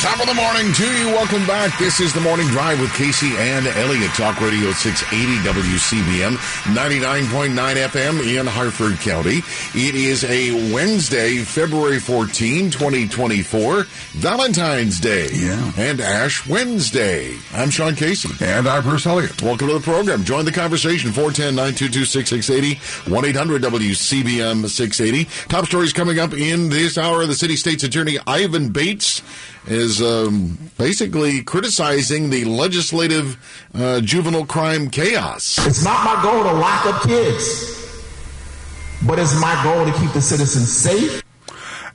Top 0.03 0.19
of 0.19 0.27
the 0.27 0.35
morning 0.35 0.73
to 0.73 0.99
you. 0.99 1.07
Welcome 1.15 1.47
back. 1.47 1.79
This 1.79 2.01
is 2.01 2.13
the 2.13 2.21
Morning 2.21 2.49
Drive 2.49 2.81
with 2.81 2.93
Casey 2.95 3.37
and 3.37 3.69
Elliott. 3.69 4.11
Talk 4.15 4.41
Radio 4.41 4.73
680 4.73 5.49
WCBM, 5.49 6.35
99.9 6.75 7.55
FM 7.55 8.37
in 8.37 8.45
Harford 8.49 8.99
County. 8.99 9.43
It 9.77 9.95
is 9.95 10.25
a 10.25 10.75
Wednesday, 10.75 11.39
February 11.45 12.01
14, 12.01 12.73
2024, 12.73 13.85
Valentine's 14.15 14.99
Day. 14.99 15.29
Yeah. 15.33 15.73
And 15.77 16.01
Ash 16.01 16.49
Wednesday. 16.49 17.37
I'm 17.53 17.71
Sean 17.71 17.95
Casey. 17.95 18.45
And 18.45 18.67
I'm 18.67 18.83
Bruce 18.83 19.07
Elliott. 19.07 19.41
Welcome 19.41 19.69
to 19.69 19.75
the 19.75 19.81
program. 19.81 20.25
Join 20.25 20.45
the 20.45 20.51
conversation. 20.51 21.13
410-922-6680, 21.13 23.05
1-800-WCBM 23.05 24.69
680. 24.69 25.47
Top 25.47 25.67
stories 25.67 25.93
coming 25.93 26.19
up 26.19 26.33
in 26.35 26.71
this 26.71 26.99
hour. 26.99 27.25
The 27.25 27.37
city 27.37 27.55
state's 27.55 27.85
attorney, 27.85 28.19
Ivan 28.27 28.71
Bates, 28.71 29.23
is 29.67 30.03
um, 30.03 30.59
basically 30.79 31.43
criticizing 31.43 32.31
the 32.31 32.45
legislative 32.45 33.37
uh, 33.75 34.01
juvenile 34.01 34.47
crime 34.47 34.91
chaos. 34.91 35.65
It's 35.67 35.85
not 35.85 36.05
my 36.05 36.23
goal 36.23 36.43
to 36.43 36.53
lock 36.53 36.87
up 36.87 37.03
kids, 37.03 38.05
but 39.07 39.19
it's 39.19 39.39
my 39.41 39.61
goal 39.63 39.85
to 39.85 39.93
keep 39.99 40.13
the 40.13 40.23
citizens 40.23 40.73
safe. 40.73 41.23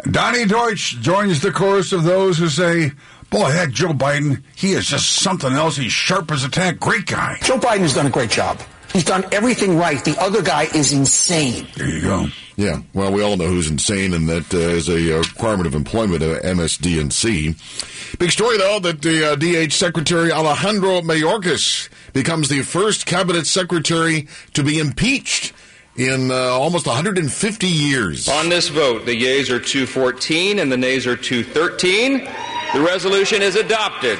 Donny 0.10 0.46
Deutsch 0.46 1.00
joins 1.00 1.42
the 1.42 1.52
chorus 1.52 1.92
of 1.92 2.04
those 2.04 2.38
who 2.38 2.48
say, 2.50 2.92
Boy, 3.30 3.52
that 3.52 3.72
Joe 3.72 3.90
Biden, 3.90 4.42
he 4.56 4.72
is 4.72 4.88
just 4.88 5.16
something 5.16 5.52
else. 5.52 5.76
He's 5.76 5.92
sharp 5.92 6.32
as 6.32 6.46
a 6.46 6.50
tack. 6.50 6.80
Great 6.80 7.08
guy. 7.08 7.38
Joe 7.42 7.58
Biden 7.58 7.80
has 7.80 7.94
done 7.94 8.06
a 8.06 8.10
great 8.10 8.30
job. 8.30 8.62
He's 8.94 9.04
done 9.04 9.26
everything 9.34 9.78
right. 9.78 10.04
The 10.04 10.18
other 10.22 10.42
guy 10.42 10.64
is 10.74 10.94
insane. 10.94 11.68
There 11.76 11.90
you 11.90 12.02
go. 12.02 12.28
Yeah, 12.58 12.82
well, 12.92 13.12
we 13.12 13.22
all 13.22 13.38
know 13.38 13.46
who's 13.46 13.70
insane, 13.70 14.16
and 14.16 14.28
that 14.30 14.52
uh, 14.52 14.58
is 14.58 14.90
a 14.90 15.16
uh, 15.16 15.20
requirement 15.20 15.68
of 15.68 15.76
employment 15.76 16.24
of 16.24 16.42
MSDNC. 16.42 18.18
Big 18.18 18.32
story, 18.32 18.58
though, 18.58 18.80
that 18.80 19.04
the 19.04 19.34
uh, 19.34 19.36
DH 19.36 19.74
Secretary 19.74 20.32
Alejandro 20.32 21.02
Mayorkas 21.02 21.88
becomes 22.14 22.50
the 22.50 22.64
first 22.64 23.06
cabinet 23.06 23.46
secretary 23.46 24.28
to 24.54 24.64
be 24.64 24.80
impeached 24.80 25.54
in 25.98 26.32
uh, 26.32 26.34
almost 26.34 26.88
150 26.88 27.68
years. 27.68 28.28
On 28.28 28.50
this 28.50 28.70
vote, 28.70 29.06
the 29.06 29.16
yeas 29.16 29.52
are 29.52 29.60
214 29.60 30.58
and 30.58 30.72
the 30.72 30.78
nays 30.78 31.06
are 31.06 31.16
213. 31.16 32.28
The 32.74 32.82
resolution 32.82 33.44
is 33.44 33.56
adopted. 33.56 34.18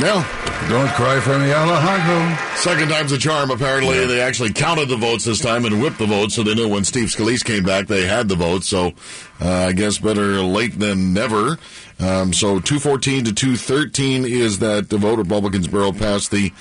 Yeah. 0.00 0.68
Don't 0.68 0.88
cry 0.90 1.20
for 1.20 1.38
me, 1.38 1.52
Alejandro. 1.52 2.36
Second 2.56 2.88
time's 2.88 3.12
a 3.12 3.18
charm, 3.18 3.50
apparently. 3.50 3.98
Yeah. 4.00 4.06
They 4.06 4.20
actually 4.20 4.52
counted 4.52 4.88
the 4.88 4.96
votes 4.96 5.24
this 5.24 5.40
time 5.40 5.64
and 5.64 5.82
whipped 5.82 5.98
the 5.98 6.06
votes, 6.06 6.34
so 6.34 6.42
they 6.42 6.54
knew 6.54 6.68
when 6.68 6.84
Steve 6.84 7.08
Scalise 7.08 7.44
came 7.44 7.64
back, 7.64 7.88
they 7.88 8.06
had 8.06 8.28
the 8.28 8.36
votes. 8.36 8.68
So 8.68 8.92
uh, 9.40 9.50
I 9.50 9.72
guess 9.72 9.98
better 9.98 10.40
late 10.40 10.78
than 10.78 11.12
never. 11.12 11.58
Um, 11.98 12.32
so 12.32 12.58
214 12.58 13.24
to 13.24 13.32
213 13.34 14.24
is 14.24 14.60
that 14.60 14.88
the 14.88 14.98
vote. 14.98 15.18
Republicans 15.18 15.68
barreled 15.68 15.98
past 15.98 16.30
the, 16.30 16.52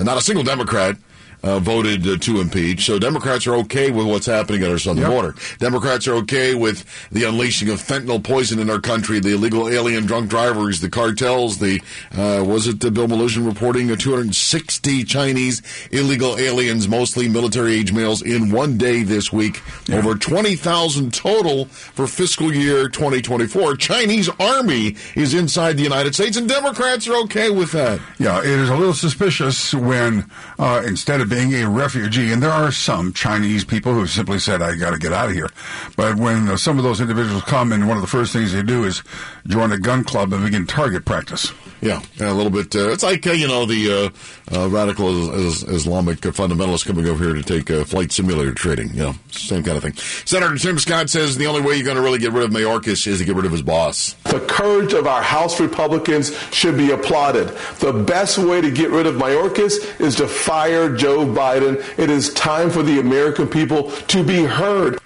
not 0.00 0.16
a 0.16 0.22
single 0.22 0.44
Democrat 0.44 0.96
uh, 1.42 1.58
voted 1.58 2.06
uh, 2.06 2.16
to 2.18 2.40
impeach. 2.40 2.84
So 2.84 2.98
Democrats 2.98 3.46
are 3.46 3.54
okay 3.56 3.90
with 3.90 4.06
what's 4.06 4.26
happening 4.26 4.62
at 4.62 4.70
our 4.70 4.78
southern 4.78 5.02
yep. 5.02 5.10
border. 5.10 5.34
Democrats 5.58 6.06
are 6.08 6.14
okay 6.14 6.54
with 6.54 6.84
the 7.10 7.24
unleashing 7.24 7.68
of 7.70 7.80
fentanyl 7.80 8.22
poison 8.22 8.58
in 8.58 8.70
our 8.70 8.80
country, 8.80 9.20
the 9.20 9.34
illegal 9.34 9.68
alien 9.68 10.06
drunk 10.06 10.30
drivers, 10.30 10.80
the 10.80 10.88
cartels, 10.88 11.58
the, 11.58 11.80
uh, 12.12 12.44
was 12.44 12.66
it 12.66 12.80
the 12.80 12.90
Bill 12.90 13.06
Melugin 13.06 13.46
reporting 13.46 13.88
260 13.96 15.04
Chinese 15.04 15.62
illegal 15.90 16.38
aliens, 16.38 16.88
mostly 16.88 17.28
military 17.28 17.74
age 17.74 17.92
males, 17.92 18.22
in 18.22 18.50
one 18.50 18.76
day 18.76 19.02
this 19.02 19.32
week. 19.32 19.60
Yeah. 19.86 19.96
Over 19.96 20.14
20,000 20.14 21.12
total 21.12 21.66
for 21.66 22.06
fiscal 22.06 22.52
year 22.52 22.88
2024. 22.88 23.76
Chinese 23.76 24.28
army 24.40 24.96
is 25.14 25.34
inside 25.34 25.76
the 25.76 25.82
United 25.82 26.14
States, 26.14 26.36
and 26.36 26.48
Democrats 26.48 27.08
are 27.08 27.16
okay 27.24 27.50
with 27.50 27.72
that. 27.72 28.00
Yeah, 28.18 28.40
it 28.40 28.46
is 28.46 28.68
a 28.68 28.76
little 28.76 28.94
suspicious 28.94 29.74
when 29.74 30.30
uh, 30.58 30.82
instead 30.86 31.20
of 31.20 31.27
being 31.28 31.54
a 31.54 31.68
refugee, 31.68 32.32
and 32.32 32.42
there 32.42 32.50
are 32.50 32.72
some 32.72 33.12
Chinese 33.12 33.64
people 33.64 33.92
who 33.92 34.06
simply 34.06 34.38
said, 34.38 34.62
I 34.62 34.74
got 34.76 34.90
to 34.90 34.98
get 34.98 35.12
out 35.12 35.28
of 35.28 35.34
here. 35.34 35.50
But 35.96 36.16
when 36.16 36.48
uh, 36.48 36.56
some 36.56 36.78
of 36.78 36.84
those 36.84 37.00
individuals 37.00 37.42
come 37.44 37.72
and 37.72 37.86
one 37.86 37.96
of 37.96 38.02
the 38.02 38.08
first 38.08 38.32
things 38.32 38.52
they 38.52 38.62
do 38.62 38.84
is 38.84 39.02
join 39.46 39.72
a 39.72 39.78
gun 39.78 40.04
club 40.04 40.32
and 40.32 40.44
begin 40.44 40.66
target 40.66 41.04
practice. 41.04 41.52
Yeah, 41.80 42.02
yeah 42.16 42.32
a 42.32 42.34
little 42.34 42.50
bit. 42.50 42.74
Uh, 42.74 42.90
it's 42.90 43.02
like, 43.02 43.26
uh, 43.26 43.32
you 43.32 43.46
know, 43.46 43.64
the 43.64 44.12
uh, 44.52 44.56
uh, 44.56 44.68
radical 44.68 45.30
Islamic 45.34 46.18
fundamentalists 46.20 46.84
coming 46.84 47.06
over 47.06 47.24
here 47.24 47.34
to 47.34 47.42
take 47.42 47.70
uh, 47.70 47.84
flight 47.84 48.10
simulator 48.10 48.52
trading. 48.52 48.88
You 48.90 49.02
know, 49.02 49.14
same 49.30 49.62
kind 49.62 49.76
of 49.76 49.82
thing. 49.82 49.94
Senator 50.24 50.56
Tim 50.56 50.78
Scott 50.78 51.10
says 51.10 51.36
the 51.36 51.46
only 51.46 51.60
way 51.60 51.76
you're 51.76 51.84
going 51.84 51.96
to 51.96 52.02
really 52.02 52.18
get 52.18 52.32
rid 52.32 52.44
of 52.44 52.50
Mayorkas 52.50 53.06
is 53.06 53.18
to 53.18 53.24
get 53.24 53.36
rid 53.36 53.46
of 53.46 53.52
his 53.52 53.62
boss. 53.62 54.14
The 54.24 54.40
courage 54.40 54.92
of 54.92 55.06
our 55.06 55.22
House 55.22 55.60
Republicans 55.60 56.36
should 56.52 56.76
be 56.76 56.90
applauded. 56.90 57.48
The 57.78 57.92
best 57.92 58.38
way 58.38 58.60
to 58.60 58.70
get 58.70 58.90
rid 58.90 59.06
of 59.06 59.14
Mayorkas 59.14 60.00
is 60.00 60.16
to 60.16 60.26
fire 60.26 60.94
Joe 60.94 61.26
Biden. 61.26 61.82
It 61.98 62.10
is 62.10 62.32
time 62.34 62.70
for 62.70 62.82
the 62.82 62.98
American 62.98 63.46
people 63.46 63.90
to 63.90 64.24
be 64.24 64.44
heard. 64.44 64.98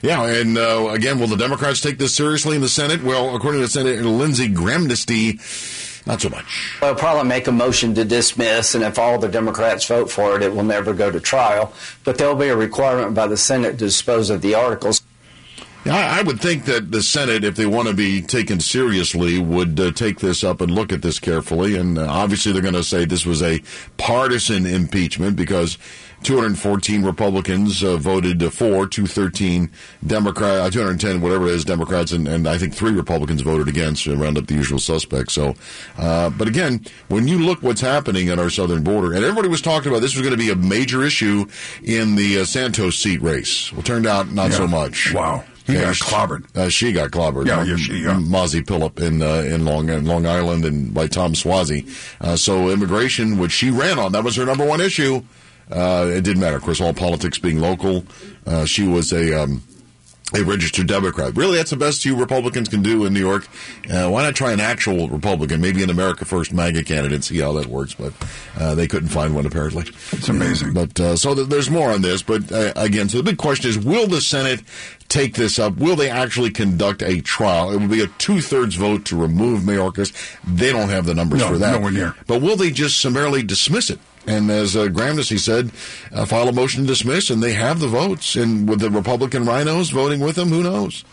Yeah, 0.00 0.24
and 0.26 0.56
uh, 0.56 0.90
again, 0.90 1.18
will 1.18 1.26
the 1.26 1.36
Democrats 1.36 1.80
take 1.80 1.98
this 1.98 2.14
seriously 2.14 2.54
in 2.54 2.62
the 2.62 2.68
Senate? 2.68 3.02
Well, 3.02 3.34
according 3.34 3.62
to 3.62 3.68
Senator 3.68 4.04
Lindsey 4.04 4.48
Grahamnesty, 4.48 5.40
not 6.08 6.22
so 6.22 6.30
much. 6.30 6.72
They'll 6.80 6.94
probably 6.94 7.28
make 7.28 7.46
a 7.46 7.52
motion 7.52 7.94
to 7.94 8.04
dismiss, 8.04 8.74
and 8.74 8.82
if 8.82 8.98
all 8.98 9.18
the 9.18 9.28
Democrats 9.28 9.86
vote 9.86 10.10
for 10.10 10.36
it, 10.36 10.42
it 10.42 10.54
will 10.54 10.64
never 10.64 10.94
go 10.94 11.10
to 11.10 11.20
trial. 11.20 11.72
But 12.02 12.16
there'll 12.16 12.34
be 12.34 12.48
a 12.48 12.56
requirement 12.56 13.14
by 13.14 13.26
the 13.26 13.36
Senate 13.36 13.72
to 13.72 13.84
dispose 13.84 14.30
of 14.30 14.40
the 14.40 14.54
articles. 14.54 15.02
I, 15.86 16.22
would 16.22 16.40
think 16.40 16.64
that 16.64 16.90
the 16.90 17.02
Senate, 17.02 17.44
if 17.44 17.56
they 17.56 17.64
want 17.64 17.88
to 17.88 17.94
be 17.94 18.20
taken 18.20 18.60
seriously, 18.60 19.38
would 19.38 19.78
uh, 19.78 19.90
take 19.92 20.18
this 20.20 20.44
up 20.44 20.60
and 20.60 20.70
look 20.70 20.92
at 20.92 21.02
this 21.02 21.18
carefully. 21.18 21.76
And 21.76 21.98
uh, 21.98 22.06
obviously, 22.08 22.52
they're 22.52 22.62
going 22.62 22.74
to 22.74 22.82
say 22.82 23.04
this 23.04 23.24
was 23.24 23.42
a 23.42 23.62
partisan 23.96 24.66
impeachment 24.66 25.36
because 25.36 25.78
214 26.22 27.04
Republicans 27.04 27.82
uh, 27.82 27.96
voted 27.96 28.42
for, 28.52 28.86
213 28.86 29.70
Democrat, 30.06 30.60
uh, 30.60 30.70
210 30.70 31.20
whatever 31.20 31.46
it 31.46 31.52
is 31.52 31.64
Democrats, 31.64 32.12
and, 32.12 32.26
and 32.26 32.48
I 32.48 32.58
think 32.58 32.74
three 32.74 32.92
Republicans 32.92 33.42
voted 33.42 33.68
against 33.68 34.04
to 34.04 34.16
round 34.16 34.36
up 34.36 34.46
the 34.46 34.54
usual 34.54 34.78
suspects. 34.78 35.34
So, 35.34 35.54
uh, 35.96 36.30
but 36.30 36.48
again, 36.48 36.84
when 37.08 37.28
you 37.28 37.38
look 37.38 37.62
what's 37.62 37.80
happening 37.80 38.28
at 38.28 38.38
our 38.38 38.50
southern 38.50 38.82
border, 38.82 39.12
and 39.12 39.24
everybody 39.24 39.48
was 39.48 39.62
talking 39.62 39.90
about 39.90 40.00
this 40.00 40.14
was 40.14 40.22
going 40.22 40.36
to 40.36 40.42
be 40.42 40.50
a 40.50 40.56
major 40.56 41.02
issue 41.02 41.46
in 41.82 42.16
the 42.16 42.40
uh, 42.40 42.44
Santos 42.44 42.96
seat 42.96 43.22
race. 43.22 43.72
Well, 43.72 43.82
turned 43.82 44.06
out 44.06 44.30
not 44.32 44.50
yeah. 44.50 44.56
so 44.56 44.66
much. 44.66 45.14
Wow. 45.14 45.44
He 45.68 45.74
got 45.74 45.94
clobbered. 45.96 46.56
Uh, 46.56 46.70
she 46.70 46.92
got 46.92 47.10
clobbered. 47.10 47.46
Yeah, 47.46 47.62
yeah, 47.62 47.76
she, 47.76 47.98
yeah. 47.98 48.14
Mazi 48.14 48.62
Pilip 48.62 49.00
in 49.00 49.20
uh, 49.20 49.42
in 49.54 49.66
Long 49.66 49.90
in 49.90 50.06
Long 50.06 50.24
Island 50.24 50.64
and 50.64 50.94
by 50.94 51.08
Tom 51.08 51.34
Suozzi. 51.34 51.86
Uh, 52.22 52.36
so 52.36 52.70
immigration, 52.70 53.36
which 53.36 53.52
she 53.52 53.70
ran 53.70 53.98
on, 53.98 54.12
that 54.12 54.24
was 54.24 54.36
her 54.36 54.46
number 54.46 54.64
one 54.64 54.80
issue. 54.80 55.22
Uh, 55.70 56.06
it 56.08 56.22
didn't 56.22 56.40
matter. 56.40 56.56
Of 56.56 56.62
course, 56.62 56.80
all 56.80 56.94
politics 56.94 57.38
being 57.38 57.60
local. 57.60 58.04
Uh, 58.46 58.64
she 58.64 58.86
was 58.86 59.12
a 59.12 59.42
um, 59.42 59.62
a 60.34 60.42
registered 60.42 60.86
Democrat. 60.86 61.34
Really, 61.36 61.56
that's 61.56 61.70
the 61.70 61.76
best 61.76 62.04
you 62.04 62.14
Republicans 62.14 62.68
can 62.68 62.82
do 62.82 63.06
in 63.06 63.14
New 63.14 63.20
York. 63.20 63.48
Uh, 63.90 64.10
why 64.10 64.22
not 64.22 64.34
try 64.34 64.52
an 64.52 64.60
actual 64.60 65.08
Republican, 65.08 65.60
maybe 65.60 65.82
an 65.82 65.88
America 65.88 66.24
First 66.24 66.52
MAGA 66.52 66.84
candidate, 66.84 67.24
see 67.24 67.38
how 67.38 67.52
that 67.54 67.66
works? 67.66 67.94
But 67.94 68.12
uh, 68.58 68.74
they 68.74 68.86
couldn't 68.86 69.08
find 69.08 69.34
one 69.34 69.46
apparently. 69.46 69.84
It's 70.12 70.28
amazing. 70.28 70.74
But 70.74 71.00
uh, 71.00 71.16
so 71.16 71.34
th- 71.34 71.48
there's 71.48 71.70
more 71.70 71.90
on 71.90 72.02
this. 72.02 72.22
But 72.22 72.52
uh, 72.52 72.72
again, 72.76 73.08
so 73.08 73.16
the 73.16 73.22
big 73.22 73.38
question 73.38 73.70
is: 73.70 73.78
Will 73.78 74.06
the 74.06 74.20
Senate 74.20 74.62
take 75.08 75.34
this 75.34 75.58
up? 75.58 75.76
Will 75.76 75.96
they 75.96 76.10
actually 76.10 76.50
conduct 76.50 77.02
a 77.02 77.22
trial? 77.22 77.70
It 77.70 77.78
will 77.78 77.88
be 77.88 78.02
a 78.02 78.08
two 78.18 78.42
thirds 78.42 78.74
vote 78.74 79.06
to 79.06 79.16
remove 79.16 79.62
Mayorkas. 79.62 80.12
They 80.44 80.72
don't 80.72 80.90
have 80.90 81.06
the 81.06 81.14
numbers 81.14 81.40
no, 81.40 81.48
for 81.48 81.58
that. 81.58 81.72
Nowhere 81.72 81.92
near. 81.92 82.14
But 82.26 82.42
will 82.42 82.56
they 82.56 82.70
just 82.70 83.00
summarily 83.00 83.42
dismiss 83.42 83.88
it? 83.88 83.98
And 84.28 84.50
as 84.50 84.76
uh, 84.76 84.88
Grahamnesty 84.88 85.38
said, 85.38 85.70
uh, 86.12 86.26
file 86.26 86.48
a 86.48 86.52
motion 86.52 86.82
to 86.82 86.86
dismiss, 86.86 87.30
and 87.30 87.42
they 87.42 87.54
have 87.54 87.80
the 87.80 87.88
votes. 87.88 88.36
And 88.36 88.68
with 88.68 88.80
the 88.80 88.90
Republican 88.90 89.46
rhinos 89.46 89.88
voting 89.88 90.20
with 90.20 90.36
them, 90.36 90.50
who 90.50 90.62
knows? 90.62 91.04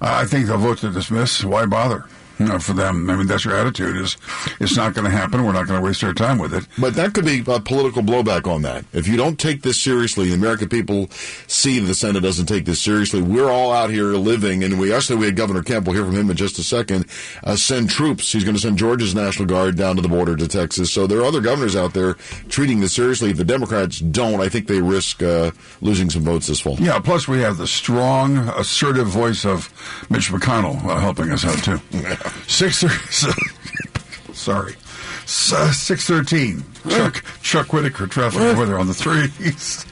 I 0.00 0.26
think 0.26 0.46
they'll 0.46 0.58
vote 0.58 0.78
to 0.78 0.90
dismiss. 0.90 1.42
Why 1.42 1.66
bother? 1.66 2.06
You 2.42 2.48
know, 2.48 2.58
for 2.58 2.72
them. 2.72 3.08
I 3.08 3.16
mean, 3.16 3.26
that's 3.26 3.44
your 3.44 3.54
attitude 3.54 3.96
is 3.96 4.16
it's 4.60 4.76
not 4.76 4.94
going 4.94 5.04
to 5.04 5.10
happen. 5.10 5.44
We're 5.44 5.52
not 5.52 5.66
going 5.66 5.80
to 5.80 5.84
waste 5.84 6.02
our 6.02 6.12
time 6.12 6.38
with 6.38 6.52
it. 6.52 6.66
But 6.78 6.94
that 6.94 7.14
could 7.14 7.24
be 7.24 7.42
a 7.46 7.60
political 7.60 8.02
blowback 8.02 8.50
on 8.50 8.62
that. 8.62 8.84
If 8.92 9.06
you 9.06 9.16
don't 9.16 9.38
take 9.38 9.62
this 9.62 9.80
seriously, 9.80 10.28
the 10.28 10.34
American 10.34 10.68
people 10.68 11.08
see 11.46 11.78
the 11.78 11.94
Senate 11.94 12.22
doesn't 12.22 12.46
take 12.46 12.64
this 12.64 12.80
seriously. 12.80 13.22
We're 13.22 13.50
all 13.50 13.72
out 13.72 13.90
here 13.90 14.06
living, 14.14 14.64
and 14.64 14.78
we 14.80 14.92
actually 14.92 15.16
we 15.16 15.26
had 15.26 15.36
Governor 15.36 15.62
Kemp. 15.62 15.86
We'll 15.86 15.94
hear 15.94 16.04
from 16.04 16.16
him 16.16 16.30
in 16.30 16.36
just 16.36 16.58
a 16.58 16.64
second. 16.64 17.06
Uh, 17.44 17.54
send 17.56 17.90
troops. 17.90 18.32
He's 18.32 18.44
going 18.44 18.56
to 18.56 18.60
send 18.60 18.76
Georgia's 18.76 19.14
National 19.14 19.46
Guard 19.46 19.76
down 19.76 19.96
to 19.96 20.02
the 20.02 20.08
border 20.08 20.34
to 20.36 20.48
Texas. 20.48 20.92
So 20.92 21.06
there 21.06 21.20
are 21.20 21.24
other 21.24 21.40
governors 21.40 21.76
out 21.76 21.94
there 21.94 22.14
treating 22.48 22.80
this 22.80 22.92
seriously. 22.92 23.30
If 23.30 23.36
the 23.36 23.44
Democrats 23.44 24.00
don't, 24.00 24.40
I 24.40 24.48
think 24.48 24.66
they 24.66 24.80
risk 24.80 25.22
uh, 25.22 25.52
losing 25.80 26.10
some 26.10 26.22
votes 26.22 26.48
this 26.48 26.60
fall. 26.60 26.76
Yeah. 26.80 26.98
Plus, 26.98 27.28
we 27.28 27.40
have 27.40 27.56
the 27.56 27.66
strong, 27.66 28.38
assertive 28.50 29.06
voice 29.06 29.44
of 29.44 29.70
Mitch 30.10 30.30
McConnell 30.30 30.84
uh, 30.84 30.98
helping 30.98 31.30
us 31.30 31.44
out 31.44 31.62
too. 31.62 31.80
Six. 32.46 32.84
Sorry. 34.32 34.74
Uh, 34.74 35.72
six 35.72 36.06
thirteen. 36.06 36.64
Chuck 36.88 37.24
Chuck 37.42 37.72
Whitaker 37.72 38.06
traffic 38.06 38.40
what? 38.40 38.58
weather 38.58 38.78
on 38.78 38.86
the 38.86 38.94
threes. 38.94 39.86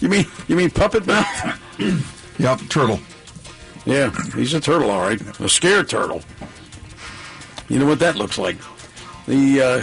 You 0.00 0.08
mean 0.08 0.26
you 0.48 0.56
mean 0.56 0.70
puppet 0.70 1.06
mouth? 1.06 1.60
yep, 2.38 2.60
turtle. 2.68 3.00
Yeah, 3.86 4.10
he's 4.34 4.54
a 4.54 4.60
turtle, 4.60 4.90
all 4.90 5.00
right. 5.02 5.20
A 5.40 5.48
scared 5.48 5.88
turtle. 5.88 6.22
You 7.68 7.78
know 7.78 7.86
what 7.86 7.98
that 8.00 8.16
looks 8.16 8.38
like? 8.38 8.56
The 9.26 9.60
uh, 9.60 9.82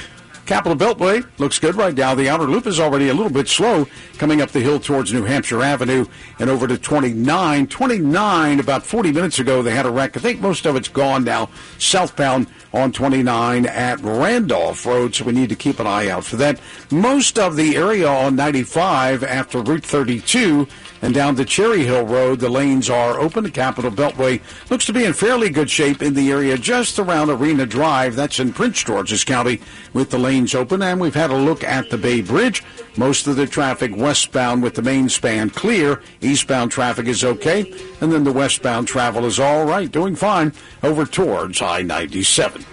Capital 0.51 0.75
Beltway 0.75 1.25
looks 1.39 1.59
good 1.59 1.75
right 1.75 1.95
now. 1.95 2.13
The 2.13 2.27
outer 2.27 2.43
loop 2.43 2.67
is 2.67 2.77
already 2.77 3.07
a 3.07 3.13
little 3.13 3.31
bit 3.31 3.47
slow 3.47 3.87
coming 4.17 4.41
up 4.41 4.49
the 4.49 4.59
hill 4.59 4.81
towards 4.81 5.13
New 5.13 5.23
Hampshire 5.23 5.61
Avenue 5.61 6.05
and 6.39 6.49
over 6.49 6.67
to 6.67 6.77
29. 6.77 7.67
29, 7.67 8.59
about 8.59 8.85
40 8.85 9.13
minutes 9.13 9.39
ago, 9.39 9.61
they 9.61 9.73
had 9.73 9.85
a 9.85 9.89
wreck. 9.89 10.17
I 10.17 10.19
think 10.19 10.41
most 10.41 10.65
of 10.65 10.75
it's 10.75 10.89
gone 10.89 11.23
now. 11.23 11.49
Southbound 11.77 12.47
on 12.73 12.91
29 12.91 13.65
at 13.65 14.01
Randolph 14.01 14.85
Road, 14.85 15.15
so 15.15 15.23
we 15.23 15.31
need 15.31 15.47
to 15.47 15.55
keep 15.55 15.79
an 15.79 15.87
eye 15.87 16.09
out 16.09 16.25
for 16.25 16.35
that. 16.35 16.59
Most 16.91 17.39
of 17.39 17.55
the 17.55 17.77
area 17.77 18.09
on 18.09 18.35
95 18.35 19.23
after 19.23 19.61
Route 19.61 19.85
32 19.85 20.67
and 21.01 21.13
down 21.13 21.35
the 21.35 21.45
Cherry 21.45 21.83
Hill 21.83 22.05
Road, 22.05 22.39
the 22.39 22.49
lanes 22.49 22.89
are 22.89 23.19
open. 23.19 23.43
The 23.43 23.51
Capital 23.51 23.89
Beltway 23.89 24.41
looks 24.69 24.85
to 24.85 24.93
be 24.93 25.05
in 25.05 25.13
fairly 25.13 25.49
good 25.49 25.69
shape 25.69 26.01
in 26.01 26.13
the 26.13 26.31
area 26.31 26.57
just 26.57 26.99
around 26.99 27.29
Arena 27.29 27.65
Drive. 27.65 28.15
That's 28.15 28.39
in 28.39 28.53
Prince 28.53 28.83
George's 28.83 29.23
County 29.23 29.61
with 29.93 30.11
the 30.11 30.19
lanes 30.19 30.53
open. 30.53 30.81
And 30.81 31.01
we've 31.01 31.15
had 31.15 31.31
a 31.31 31.35
look 31.35 31.63
at 31.63 31.89
the 31.89 31.97
Bay 31.97 32.21
Bridge. 32.21 32.63
Most 32.97 33.25
of 33.25 33.35
the 33.35 33.47
traffic 33.47 33.95
westbound 33.95 34.61
with 34.61 34.75
the 34.75 34.81
main 34.81 35.09
span 35.09 35.49
clear. 35.49 36.01
Eastbound 36.21 36.71
traffic 36.71 37.07
is 37.07 37.23
okay. 37.23 37.73
And 37.99 38.11
then 38.11 38.23
the 38.23 38.31
westbound 38.31 38.87
travel 38.87 39.25
is 39.25 39.39
all 39.39 39.65
right, 39.65 39.91
doing 39.91 40.15
fine 40.15 40.53
over 40.83 41.05
towards 41.05 41.61
I 41.61 41.81
97. 41.81 42.63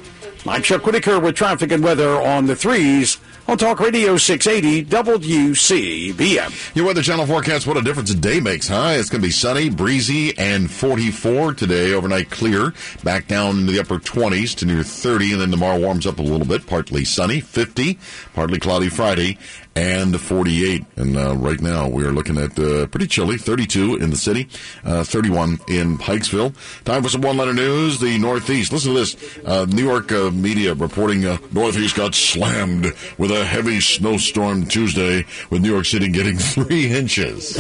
I'm 0.47 0.63
Chuck 0.63 0.85
Whitaker 0.87 1.19
with 1.19 1.35
traffic 1.35 1.73
and 1.73 1.83
weather 1.83 2.21
on 2.21 2.47
the 2.47 2.57
threes 2.57 3.19
on 3.49 3.57
Talk 3.57 3.81
Radio 3.81 4.19
680 4.19 4.85
WCBM. 4.91 6.77
Your 6.77 6.85
Weather 6.85 7.01
Channel 7.01 7.25
forecast, 7.25 7.67
what 7.67 7.79
a 7.79 7.83
difference 7.83 8.11
a 8.11 8.15
day 8.15 8.41
makes, 8.41 8.69
huh? 8.69 8.91
It's 8.91 9.09
going 9.09 9.23
to 9.23 9.27
be 9.27 9.33
sunny, 9.33 9.71
breezy, 9.71 10.37
and 10.37 10.71
44 10.71 11.55
today. 11.55 11.95
Overnight 11.95 12.31
clear, 12.31 12.75
back 13.03 13.27
down 13.27 13.61
into 13.61 13.73
the 13.73 13.81
upper 13.81 13.99
20s 13.99 14.55
to 14.57 14.67
near 14.67 14.83
30, 14.83 15.33
and 15.33 15.41
then 15.41 15.51
tomorrow 15.51 15.79
warms 15.79 16.07
up 16.07 16.19
a 16.19 16.23
little 16.23 16.47
bit, 16.47 16.67
partly 16.67 17.07
sunny, 17.07 17.41
50, 17.41 17.99
partly 18.35 18.59
cloudy 18.59 18.91
Friday, 18.91 19.39
and 19.79 20.21
48. 20.21 20.85
And 20.97 21.17
uh, 21.17 21.37
right 21.37 21.61
now 21.61 21.89
we 21.89 22.05
are 22.05 22.11
looking 22.11 22.37
at 22.37 22.59
uh, 22.59 22.87
pretty 22.89 23.07
chilly, 23.07 23.37
32 23.37 23.97
in 23.97 24.11
the 24.11 24.17
city, 24.17 24.49
uh, 24.85 25.05
31 25.05 25.61
in 25.69 25.99
Pikesville. 25.99 26.53
Time 26.85 27.03
for 27.03 27.09
some 27.09 27.21
one-letter 27.21 27.55
news. 27.55 28.01
The 28.01 28.19
Northeast. 28.19 28.73
Listen 28.73 28.95
to 28.95 28.99
this. 28.99 29.39
Uh, 29.45 29.67
New 29.67 29.85
York 29.85 30.11
uh, 30.11 30.31
media 30.33 30.75
reporting 30.75 31.25
uh, 31.25 31.39
Northeast 31.53 31.95
got 31.97 32.15
slammed 32.15 32.93
with 33.19 33.31
a 33.31 33.45
heavy 33.45 33.81
snowstorm 33.81 34.67
Tuesday, 34.67 35.25
with 35.51 35.63
New 35.63 35.73
York 35.73 35.85
City 35.85 36.09
getting 36.09 36.39
three 36.55 36.91
inches. 36.91 37.55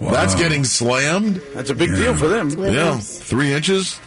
That's 0.00 0.34
getting 0.36 0.62
slammed. 0.64 1.42
That's 1.54 1.70
a 1.70 1.74
big 1.74 1.90
deal 1.96 2.16
for 2.16 2.28
them. 2.28 2.50
Yeah, 2.50 2.96
three 2.98 3.52
inches. 3.52 3.98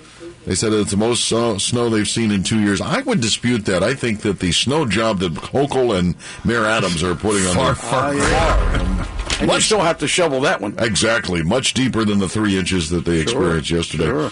They 0.45 0.55
said 0.55 0.73
it's 0.73 0.91
the 0.91 0.97
most 0.97 1.25
snow, 1.25 1.57
snow 1.57 1.89
they've 1.89 2.07
seen 2.07 2.29
in 2.31 2.43
two 2.43 2.59
years. 2.59 2.81
I 2.81 3.01
would 3.01 3.21
dispute 3.21 3.65
that. 3.65 3.81
I 3.81 3.93
think 3.93 4.21
that 4.21 4.39
the 4.39 4.51
snow 4.51 4.85
job 4.85 5.19
that 5.19 5.33
Hochul 5.33 5.97
and 5.97 6.15
Mayor 6.43 6.65
Adams 6.65 7.01
are 7.01 7.15
putting 7.15 7.45
on 7.47 7.55
Far, 7.55 7.65
their 7.65 7.75
far, 7.75 8.13
far. 8.13 9.41
And 9.41 9.51
you 9.51 9.62
still 9.62 9.79
have 9.81 9.97
to 10.00 10.07
shovel 10.07 10.41
that 10.41 10.59
one. 10.62 10.75
Exactly. 10.79 11.43
Much 11.43 11.73
deeper 11.73 12.03
than 12.05 12.19
the 12.19 12.29
three 12.29 12.57
inches 12.57 12.89
that 12.89 13.05
they 13.05 13.19
experienced 13.19 13.69
yesterday. 13.69 14.05
sure. 14.05 14.29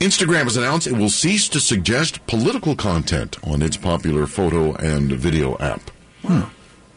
Instagram 0.00 0.44
has 0.44 0.56
announced 0.56 0.86
it 0.86 0.92
will 0.92 1.08
cease 1.08 1.48
to 1.48 1.60
suggest 1.60 2.24
political 2.26 2.76
content 2.76 3.36
on 3.44 3.62
its 3.62 3.76
popular 3.76 4.26
photo 4.26 4.74
and 4.74 5.10
video 5.12 5.56
app. 5.58 5.80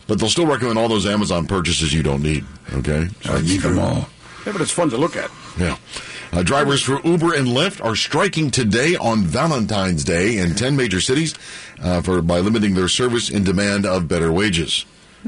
But 0.08 0.20
they'll 0.20 0.30
still 0.30 0.46
recommend 0.46 0.78
all 0.78 0.90
those 0.90 1.06
Amazon 1.06 1.48
purchases 1.48 1.94
you 1.94 2.04
don't 2.04 2.22
need. 2.22 2.44
Okay? 2.74 3.08
I 3.26 3.42
need 3.42 3.62
them 3.62 3.80
all. 3.80 4.08
Yeah, 4.46 4.52
but 4.52 4.62
it's 4.62 4.72
fun 4.72 4.90
to 4.90 4.98
look 4.98 5.16
at. 5.16 5.32
Yeah. 5.58 5.78
Uh, 6.34 6.44
drivers 6.44 6.82
for 6.82 7.02
Uber 7.06 7.34
and 7.34 7.48
Lyft 7.48 7.84
are 7.84 7.96
striking 7.96 8.50
today 8.52 8.96
on 8.96 9.24
Valentine's 9.24 10.04
Day 10.04 10.38
in 10.38 10.56
10 10.56 10.78
major 10.78 11.02
cities 11.02 11.36
uh, 11.82 12.02
for 12.02 12.22
by 12.22 12.40
limiting 12.40 12.74
their 12.74 12.88
service 12.88 13.30
in 13.30 13.44
demand 13.44 13.86
of 13.86 14.08
better 14.08 14.32
wages. 14.32 14.86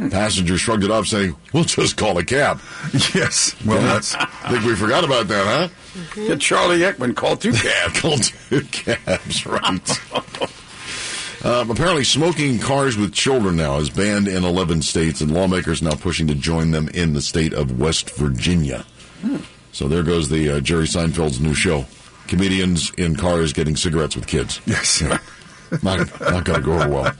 Passengers 0.10 0.60
shrugged 0.60 0.84
it 0.84 0.90
off, 0.90 1.06
saying, 1.06 1.36
"We'll 1.54 1.66
just 1.66 1.98
call 1.98 2.18
a 2.18 2.24
cab." 2.26 2.60
Yes. 3.14 3.54
Well, 3.64 3.80
Yeah. 3.80 3.94
that's. 3.94 4.16
I 4.16 4.26
think 4.50 4.66
we 4.66 4.76
forgot 4.76 5.04
about 5.04 5.28
that, 5.28 5.46
huh? 5.46 6.20
Yeah, 6.20 6.36
Charlie 6.38 6.80
Eckman 6.80 7.16
called 7.16 7.42
two 7.42 7.52
cabs. 7.54 8.00
called 8.02 8.24
two 8.24 8.62
cabs, 8.72 9.46
right? 9.46 10.02
Um, 11.46 11.70
apparently, 11.70 12.06
smoking 12.06 12.58
cars 12.58 12.98
with 12.98 13.14
children 13.14 13.56
now 13.58 13.78
is 13.78 13.92
banned 13.92 14.28
in 14.28 14.44
11 14.44 14.82
states, 14.82 15.22
and 15.22 15.32
lawmakers 15.32 15.84
now 15.84 15.94
pushing 15.94 16.26
to 16.26 16.34
join 16.34 16.72
them 16.72 16.88
in 16.88 17.14
the 17.14 17.22
state 17.22 17.54
of 17.54 17.78
West 17.80 18.10
Virginia. 18.16 18.86
So 19.74 19.88
there 19.88 20.04
goes 20.04 20.30
the 20.30 20.50
uh, 20.50 20.60
Jerry 20.62 20.86
Seinfeld's 20.86 21.42
new 21.42 21.54
show: 21.54 21.86
comedians 22.28 22.92
in 22.92 23.16
cars 23.16 23.52
getting 23.52 23.76
cigarettes 23.76 24.16
with 24.16 24.28
kids. 24.28 24.62
Yes. 24.66 25.02
not 25.82 26.20
not 26.22 26.46
going 26.46 26.60
to 26.60 26.66
go 26.66 26.74
over 26.74 26.90
well. 26.90 27.16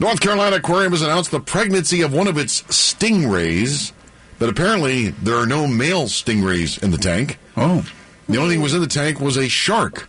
North 0.00 0.20
Carolina 0.20 0.56
Aquarium 0.56 0.92
has 0.92 1.02
announced 1.02 1.30
the 1.30 1.40
pregnancy 1.40 2.02
of 2.02 2.12
one 2.12 2.26
of 2.26 2.36
its 2.36 2.62
stingrays, 2.62 3.92
but 4.38 4.48
apparently 4.48 5.08
there 5.08 5.36
are 5.36 5.46
no 5.46 5.66
male 5.66 6.04
stingrays 6.04 6.82
in 6.82 6.90
the 6.90 6.98
tank. 6.98 7.38
Oh. 7.56 7.86
The 8.28 8.38
only 8.38 8.54
thing 8.54 8.62
was 8.62 8.74
in 8.74 8.80
the 8.80 8.86
tank 8.86 9.20
was 9.20 9.36
a 9.36 9.48
shark. 9.48 10.08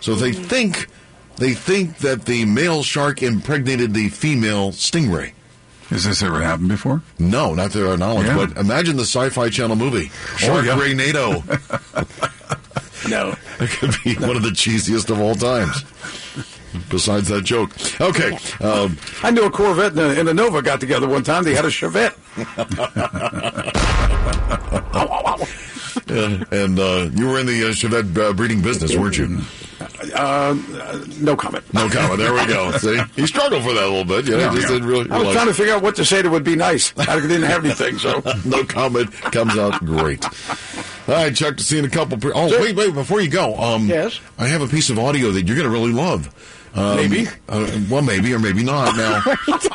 So 0.00 0.14
they 0.14 0.32
think 0.32 0.86
they 1.36 1.52
think 1.52 1.98
that 1.98 2.24
the 2.24 2.44
male 2.44 2.82
shark 2.82 3.22
impregnated 3.22 3.92
the 3.92 4.08
female 4.08 4.72
stingray. 4.72 5.32
Has 5.90 6.04
this 6.04 6.22
ever 6.22 6.42
happened 6.42 6.68
before? 6.68 7.02
No, 7.18 7.54
not 7.54 7.70
to 7.72 7.88
our 7.88 7.96
knowledge. 7.96 8.26
Yeah. 8.26 8.46
But 8.46 8.56
imagine 8.56 8.96
the 8.96 9.04
Sci-Fi 9.04 9.50
Channel 9.50 9.76
movie, 9.76 10.10
Shark 10.36 10.66
yeah. 10.66 10.78
Ray 10.78 10.94
NATO. 10.94 11.42
No. 13.08 13.36
it 13.60 13.70
could 13.70 13.94
be 14.02 14.16
one 14.16 14.36
of 14.36 14.42
the 14.42 14.50
cheesiest 14.50 15.10
of 15.10 15.20
all 15.20 15.36
times. 15.36 15.84
Besides 16.90 17.28
that 17.28 17.44
joke. 17.44 17.70
Okay. 18.00 18.36
Um, 18.60 18.98
I 19.22 19.30
knew 19.30 19.44
a 19.44 19.50
Corvette 19.50 19.92
and 19.92 20.00
a, 20.00 20.20
and 20.20 20.28
a 20.28 20.34
Nova 20.34 20.60
got 20.60 20.80
together 20.80 21.08
one 21.08 21.22
time. 21.22 21.44
They 21.44 21.54
had 21.54 21.64
a 21.64 21.68
Chevette. 21.68 22.16
uh, 26.10 26.44
and 26.50 26.78
uh, 26.78 27.08
you 27.14 27.28
were 27.28 27.38
in 27.38 27.46
the 27.46 27.68
uh, 27.68 27.70
Chevette 27.70 28.16
uh, 28.18 28.32
breeding 28.32 28.60
business, 28.60 28.96
weren't 28.96 29.18
you? 29.18 29.40
Uh, 30.16 31.04
no 31.20 31.36
comment. 31.36 31.62
No 31.74 31.88
comment. 31.88 32.18
There 32.18 32.32
we 32.32 32.46
go. 32.46 32.72
See, 32.78 33.00
he 33.14 33.26
struggled 33.26 33.62
for 33.62 33.72
that 33.74 33.82
a 33.84 33.88
little 33.88 34.04
bit. 34.04 34.26
Yeah, 34.28 34.38
Yeah, 34.38 34.50
just 34.54 34.62
yeah. 34.62 34.68
didn't 34.74 34.88
really. 34.88 35.10
I 35.10 35.18
was 35.18 35.32
trying 35.34 35.46
to 35.48 35.54
figure 35.54 35.74
out 35.74 35.82
what 35.82 35.96
to 35.96 36.04
say 36.04 36.22
that 36.22 36.30
would 36.30 36.44
be 36.44 36.56
nice. 36.56 36.92
I 36.98 37.20
didn't 37.20 37.42
have 37.42 37.64
anything, 37.64 37.98
so. 37.98 38.22
no 38.44 38.64
comment 38.64 39.12
comes 39.12 39.56
out 39.58 39.78
great. 39.84 40.24
All 40.24 41.14
right, 41.14 41.34
Chuck, 41.34 41.56
To 41.58 41.62
seeing 41.62 41.84
a 41.84 41.88
couple. 41.90 42.18
Pre- 42.18 42.32
oh, 42.34 42.48
wait, 42.60 42.74
wait, 42.74 42.94
before 42.94 43.20
you 43.20 43.28
go, 43.30 43.56
um, 43.56 43.86
Yes? 43.86 44.18
I 44.38 44.46
have 44.48 44.62
a 44.62 44.66
piece 44.68 44.90
of 44.90 44.98
audio 44.98 45.30
that 45.30 45.46
you're 45.46 45.56
going 45.56 45.68
to 45.68 45.72
really 45.72 45.92
love. 45.92 46.32
Um, 46.76 46.96
Maybe. 46.96 47.26
uh, 47.48 47.80
well, 47.88 48.02
maybe 48.02 48.34
or 48.34 48.38
maybe 48.38 48.62
not. 48.62 48.94
Now, 48.96 49.22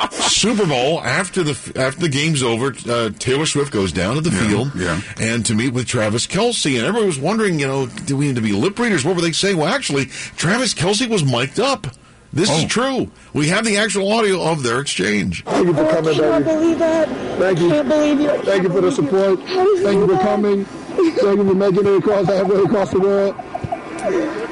Super 0.10 0.66
Bowl 0.66 1.00
after 1.00 1.42
the 1.42 1.52
after 1.74 2.00
the 2.00 2.08
game's 2.08 2.42
over, 2.44 2.72
uh, 2.88 3.10
Taylor 3.18 3.44
Swift 3.44 3.72
goes 3.72 3.90
down 3.90 4.14
to 4.14 4.20
the 4.20 4.30
field 4.30 4.70
yeah. 4.76 5.00
and 5.20 5.44
to 5.46 5.54
meet 5.54 5.72
with 5.72 5.86
Travis 5.88 6.28
Kelce, 6.28 6.76
and 6.76 6.86
everybody 6.86 7.06
was 7.06 7.18
wondering, 7.18 7.58
you 7.58 7.66
know, 7.66 7.86
do 7.86 8.16
we 8.16 8.26
need 8.26 8.36
to 8.36 8.40
be 8.40 8.52
lip 8.52 8.78
readers? 8.78 9.04
What 9.04 9.16
were 9.16 9.22
they 9.22 9.32
saying? 9.32 9.56
Well, 9.56 9.66
actually, 9.66 10.06
Travis 10.36 10.74
Kelce 10.74 11.08
was 11.08 11.24
mic'd 11.24 11.58
up. 11.58 11.88
This 12.32 12.48
is 12.50 12.64
Oh. 12.64 12.68
true. 12.68 13.10
We 13.34 13.48
have 13.48 13.64
the 13.64 13.76
actual 13.78 14.10
audio 14.12 14.40
of 14.40 14.62
their 14.62 14.78
exchange. 14.80 15.42
Thank 15.44 15.66
you 15.66 15.74
for 15.74 15.86
coming, 15.90 16.16
baby. 16.16 16.44
believe 16.44 16.78
that. 16.78 17.08
Thank 17.38 17.58
you. 17.60 17.68
Can't 17.68 17.88
believe 17.88 18.20
you. 18.20 18.30
Thank 18.44 18.62
you 18.62 18.70
for 18.70 18.80
the 18.80 18.92
support. 18.92 19.40
Thank 19.40 19.98
you 19.98 20.06
for 20.06 20.18
coming. 20.22 20.64
Thank 20.94 21.18
you 21.20 21.44
for 21.48 21.54
making 21.54 21.84
it 21.86 21.96
across 21.98 22.26
halfway 22.26 22.62
across 22.62 22.90
the 22.92 23.00
world. 23.00 23.34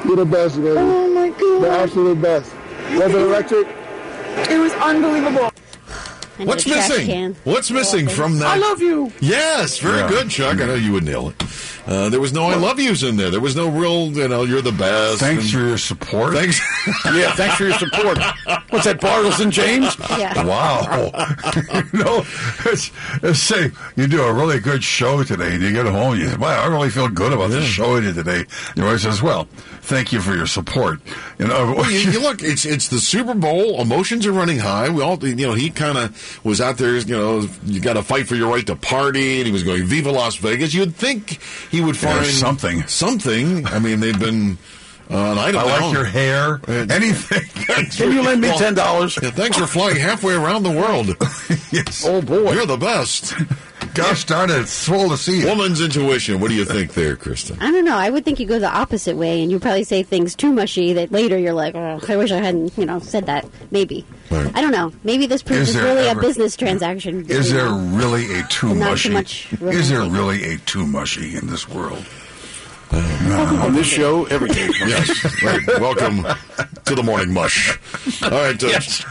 You're 0.05 0.17
the 0.17 0.25
best, 0.25 0.61
baby. 0.61 1.10
My 1.21 1.29
god. 1.29 1.61
The 1.61 1.69
absolute 1.69 2.19
best. 2.19 2.51
Was 2.93 3.13
it 3.13 3.21
electric? 3.21 3.67
It 4.49 4.57
was 4.57 4.73
unbelievable. 4.73 5.50
What's 6.47 6.67
missing? 6.67 7.35
What's 7.43 7.71
missing 7.71 8.07
from 8.07 8.39
that? 8.39 8.47
I 8.47 8.57
love 8.57 8.81
you. 8.81 9.11
Yes, 9.19 9.77
very 9.79 9.99
Yeah. 9.99 10.09
good, 10.09 10.29
Chuck. 10.29 10.59
I 10.61 10.65
know 10.65 10.75
you 10.75 10.91
would 10.93 11.03
nail 11.03 11.29
it. 11.29 11.43
Uh, 11.87 12.09
there 12.09 12.21
was 12.21 12.31
no 12.31 12.45
"I 12.45 12.55
love 12.55 12.79
yous" 12.79 13.01
in 13.01 13.17
there. 13.17 13.31
There 13.31 13.39
was 13.41 13.55
no 13.55 13.67
real, 13.67 14.11
you 14.11 14.27
know, 14.27 14.43
"You're 14.43 14.61
the 14.61 14.71
best." 14.71 15.19
Thanks 15.19 15.43
and- 15.45 15.51
for 15.51 15.59
your 15.59 15.77
support. 15.79 16.33
Thanks. 16.33 16.59
Yeah, 17.05 17.31
thanks 17.33 17.55
for 17.55 17.63
your 17.65 17.73
support. 17.77 18.17
What's 18.69 18.85
that, 18.85 19.01
Bartles 19.01 19.39
and 19.39 19.51
James? 19.51 19.95
Yeah. 20.17 20.43
Wow. 20.43 20.81
you 21.93 21.99
know, 21.99 22.23
it's, 22.65 22.91
it's 23.23 23.39
say 23.39 23.71
you 23.95 24.07
do 24.07 24.21
a 24.23 24.33
really 24.33 24.59
good 24.59 24.83
show 24.83 25.23
today, 25.23 25.53
and 25.55 25.61
you 25.61 25.71
get 25.73 25.85
home, 25.87 26.17
you 26.17 26.29
say, 26.29 26.37
wow, 26.37 26.63
I 26.63 26.67
really 26.67 26.89
feel 26.89 27.07
good 27.07 27.33
about 27.33 27.49
the 27.51 27.61
show 27.63 27.95
you 27.95 28.01
did 28.01 28.15
today. 28.15 28.45
Your 28.75 28.87
wife 28.87 29.01
says, 29.01 29.21
well, 29.21 29.45
thank 29.81 30.11
you 30.13 30.21
for 30.21 30.35
your 30.35 30.47
support. 30.47 30.99
You 31.39 31.47
know, 31.47 31.73
Well, 31.75 31.91
you, 31.91 32.11
you 32.11 32.19
look, 32.21 32.41
it's 32.41 32.65
it's 32.65 32.87
the 32.87 32.99
Super 32.99 33.33
Bowl. 33.33 33.81
Emotions 33.81 34.25
are 34.25 34.31
running 34.31 34.59
high. 34.59 34.89
We 34.89 35.01
all, 35.03 35.17
you 35.25 35.47
know, 35.47 35.53
he 35.53 35.69
kind 35.69 35.97
of 35.97 36.30
was 36.43 36.61
out 36.61 36.77
there. 36.77 36.97
You 36.97 37.15
know, 37.17 37.47
you 37.65 37.79
got 37.81 37.93
to 37.93 38.03
fight 38.03 38.27
for 38.27 38.35
your 38.35 38.51
right 38.51 38.65
to 38.67 38.75
party, 38.75 39.37
and 39.39 39.45
he 39.47 39.51
was 39.51 39.63
going 39.63 39.83
"Viva 39.85 40.11
Las 40.11 40.35
Vegas." 40.37 40.73
You'd 40.73 40.95
think 40.95 41.41
he 41.71 41.81
would 41.81 42.01
Yeah, 42.01 42.13
find 42.15 42.25
something. 42.25 42.87
Something. 42.87 43.65
I 43.67 43.79
mean, 43.79 43.99
they've 43.99 44.19
been. 44.19 44.57
Uh, 45.09 45.33
I 45.37 45.51
don't 45.51 45.61
I 45.67 45.77
know. 45.79 45.85
like 45.87 45.93
your 45.93 46.05
hair. 46.05 46.61
Uh, 46.67 46.85
Anything. 46.89 47.41
Can 47.91 48.11
you 48.13 48.21
lend 48.21 48.39
me 48.41 48.47
ten 48.57 48.73
dollars? 48.73 49.19
Yeah, 49.21 49.31
thanks 49.31 49.57
for 49.57 49.67
flying 49.67 49.97
halfway 49.97 50.33
around 50.33 50.63
the 50.63 50.71
world. 50.71 51.07
yes. 51.71 52.05
Oh 52.07 52.21
boy. 52.21 52.53
You're 52.53 52.65
the 52.65 52.77
best. 52.77 53.33
Gosh 53.93 54.23
darn 54.23 54.49
it, 54.49 54.57
it's 54.61 54.71
swell 54.71 55.09
to 55.09 55.17
see 55.17 55.41
you. 55.41 55.47
Woman's 55.47 55.81
intuition. 55.81 56.39
What 56.39 56.47
do 56.47 56.55
you 56.55 56.63
think 56.63 56.93
there, 56.93 57.17
Kristen? 57.17 57.57
I 57.59 57.71
don't 57.71 57.83
know. 57.83 57.97
I 57.97 58.09
would 58.09 58.23
think 58.23 58.39
you 58.39 58.45
go 58.45 58.57
the 58.57 58.69
opposite 58.73 59.17
way, 59.17 59.41
and 59.41 59.51
you 59.51 59.59
probably 59.59 59.83
say 59.83 60.01
things 60.01 60.33
too 60.33 60.53
mushy 60.53 60.93
that 60.93 61.11
later 61.11 61.37
you're 61.37 61.51
like, 61.51 61.75
oh, 61.75 61.99
I 62.07 62.15
wish 62.15 62.31
I 62.31 62.37
hadn't, 62.37 62.77
you 62.77 62.85
know, 62.85 62.99
said 62.99 63.25
that. 63.25 63.45
Maybe. 63.69 64.05
Right. 64.31 64.49
I 64.55 64.61
don't 64.61 64.71
know. 64.71 64.93
Maybe 65.03 65.25
this 65.25 65.43
proves 65.43 65.69
Is 65.69 65.75
it's 65.75 65.83
really 65.83 66.07
ever- 66.07 66.19
a 66.19 66.23
business 66.23 66.55
transaction. 66.55 67.25
Is 67.29 67.51
there 67.51 67.65
know. 67.65 67.77
really 67.97 68.33
a 68.39 68.43
too 68.43 68.73
mushy? 68.73 69.09
too 69.09 69.13
much 69.13 69.53
is 69.61 69.89
there 69.89 70.01
really 70.09 70.53
a 70.53 70.57
too 70.59 70.87
mushy 70.87 71.35
in 71.35 71.47
this 71.47 71.67
world? 71.67 72.05
On 72.93 73.73
this 73.73 73.87
show, 73.87 74.25
every 74.25 74.49
day. 74.49 74.67
Yes. 74.79 75.41
Right. 75.41 75.65
Welcome 75.79 76.25
to 76.83 76.93
the 76.95 77.01
morning 77.03 77.33
mush. 77.33 77.77
All 78.21 78.31
right, 78.31 78.61
uh, 78.61 78.67
Yes. 78.67 79.05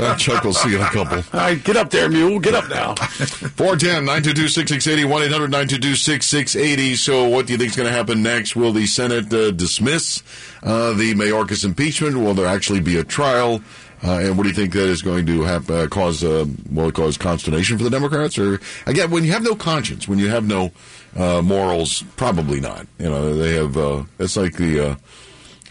uh, 0.00 0.16
Chuck, 0.16 0.42
we'll 0.42 0.52
see 0.52 0.70
you 0.70 0.76
in 0.78 0.82
a 0.82 0.88
couple. 0.90 1.18
All 1.18 1.24
right, 1.32 1.62
get 1.62 1.76
up 1.76 1.90
there, 1.90 2.08
mule. 2.08 2.40
Get 2.40 2.54
up 2.54 2.68
now. 2.68 2.94
410 2.96 4.04
922 4.06 4.48
6680 4.48 5.04
1 5.04 5.22
800 5.22 5.50
922 5.52 5.94
6680. 5.94 6.96
So, 6.96 7.28
what 7.28 7.46
do 7.46 7.52
you 7.52 7.58
think 7.58 7.70
is 7.70 7.76
going 7.76 7.88
to 7.88 7.94
happen 7.94 8.22
next? 8.24 8.56
Will 8.56 8.72
the 8.72 8.86
Senate 8.86 9.32
uh, 9.32 9.52
dismiss 9.52 10.22
uh, 10.64 10.92
the 10.94 11.14
Mayorkas 11.14 11.64
impeachment? 11.64 12.16
Will 12.16 12.34
there 12.34 12.46
actually 12.46 12.80
be 12.80 12.96
a 12.98 13.04
trial? 13.04 13.60
Uh, 14.04 14.18
and 14.18 14.36
what 14.36 14.42
do 14.42 14.48
you 14.48 14.54
think 14.54 14.72
that 14.72 14.88
is 14.88 15.00
going 15.02 15.24
to 15.26 15.42
hap- 15.42 15.70
uh, 15.70 15.86
cause? 15.86 16.24
Uh, 16.24 16.44
will 16.70 16.88
it 16.88 16.94
cause 16.94 17.16
consternation 17.16 17.78
for 17.78 17.84
the 17.84 17.90
Democrats? 17.90 18.36
Or 18.38 18.60
again, 18.86 19.10
when 19.10 19.24
you 19.24 19.32
have 19.32 19.42
no 19.44 19.54
conscience, 19.54 20.08
when 20.08 20.18
you 20.18 20.28
have 20.28 20.44
no 20.44 20.72
uh, 21.16 21.40
morals, 21.42 22.02
probably 22.16 22.58
not. 22.60 22.86
You 22.98 23.06
know, 23.10 23.34
they 23.34 23.54
have. 23.54 23.76
Uh, 23.76 24.04
it's 24.18 24.36
like 24.36 24.54
the. 24.56 24.96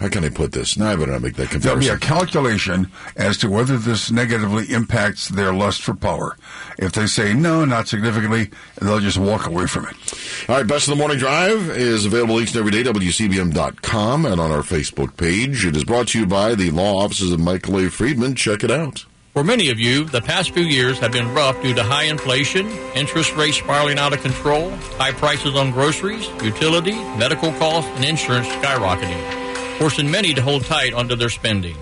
How 0.01 0.09
can 0.09 0.25
I 0.25 0.29
put 0.29 0.51
this? 0.51 0.77
Now 0.77 0.89
I 0.89 0.95
better 0.95 1.11
not 1.11 1.21
make 1.21 1.35
that 1.35 1.51
comparison. 1.51 1.79
There'll 1.79 1.79
be 1.79 1.89
a 1.89 2.07
calculation 2.07 2.91
as 3.15 3.37
to 3.37 3.49
whether 3.51 3.77
this 3.77 4.09
negatively 4.09 4.65
impacts 4.73 5.29
their 5.29 5.53
lust 5.53 5.83
for 5.83 5.93
power. 5.93 6.37
If 6.79 6.93
they 6.93 7.05
say 7.05 7.35
no, 7.35 7.65
not 7.65 7.87
significantly, 7.87 8.49
they'll 8.81 8.99
just 8.99 9.19
walk 9.19 9.45
away 9.45 9.67
from 9.67 9.85
it. 9.85 10.49
All 10.49 10.55
right, 10.55 10.65
Best 10.65 10.87
of 10.87 10.93
the 10.93 10.97
Morning 10.97 11.19
Drive 11.19 11.69
is 11.69 12.05
available 12.07 12.41
each 12.41 12.49
and 12.49 12.57
every 12.57 12.71
day, 12.71 12.79
at 12.79 12.87
WCBM.com, 12.87 14.25
and 14.25 14.41
on 14.41 14.49
our 14.49 14.63
Facebook 14.63 15.15
page. 15.17 15.63
It 15.65 15.75
is 15.75 15.83
brought 15.83 16.07
to 16.09 16.19
you 16.19 16.25
by 16.25 16.55
the 16.55 16.71
law 16.71 17.03
offices 17.03 17.31
of 17.31 17.39
Michael 17.39 17.77
A. 17.77 17.89
Friedman. 17.91 18.33
Check 18.33 18.63
it 18.63 18.71
out. 18.71 19.05
For 19.33 19.43
many 19.43 19.69
of 19.69 19.79
you, 19.79 20.05
the 20.05 20.19
past 20.19 20.51
few 20.51 20.63
years 20.63 20.97
have 20.97 21.11
been 21.13 21.31
rough 21.33 21.61
due 21.61 21.75
to 21.75 21.83
high 21.83 22.05
inflation, 22.05 22.67
interest 22.95 23.35
rates 23.35 23.57
spiraling 23.57 23.97
out 23.99 24.11
of 24.13 24.21
control, 24.21 24.71
high 24.97 25.13
prices 25.13 25.55
on 25.55 25.71
groceries, 25.71 26.27
utility, 26.43 26.95
medical 27.17 27.53
costs, 27.53 27.89
and 27.95 28.03
insurance 28.03 28.47
skyrocketing, 28.47 29.40
forcing 29.81 30.11
many 30.11 30.31
to 30.31 30.43
hold 30.43 30.63
tight 30.65 30.93
onto 30.93 31.15
their 31.15 31.27
spending. 31.27 31.75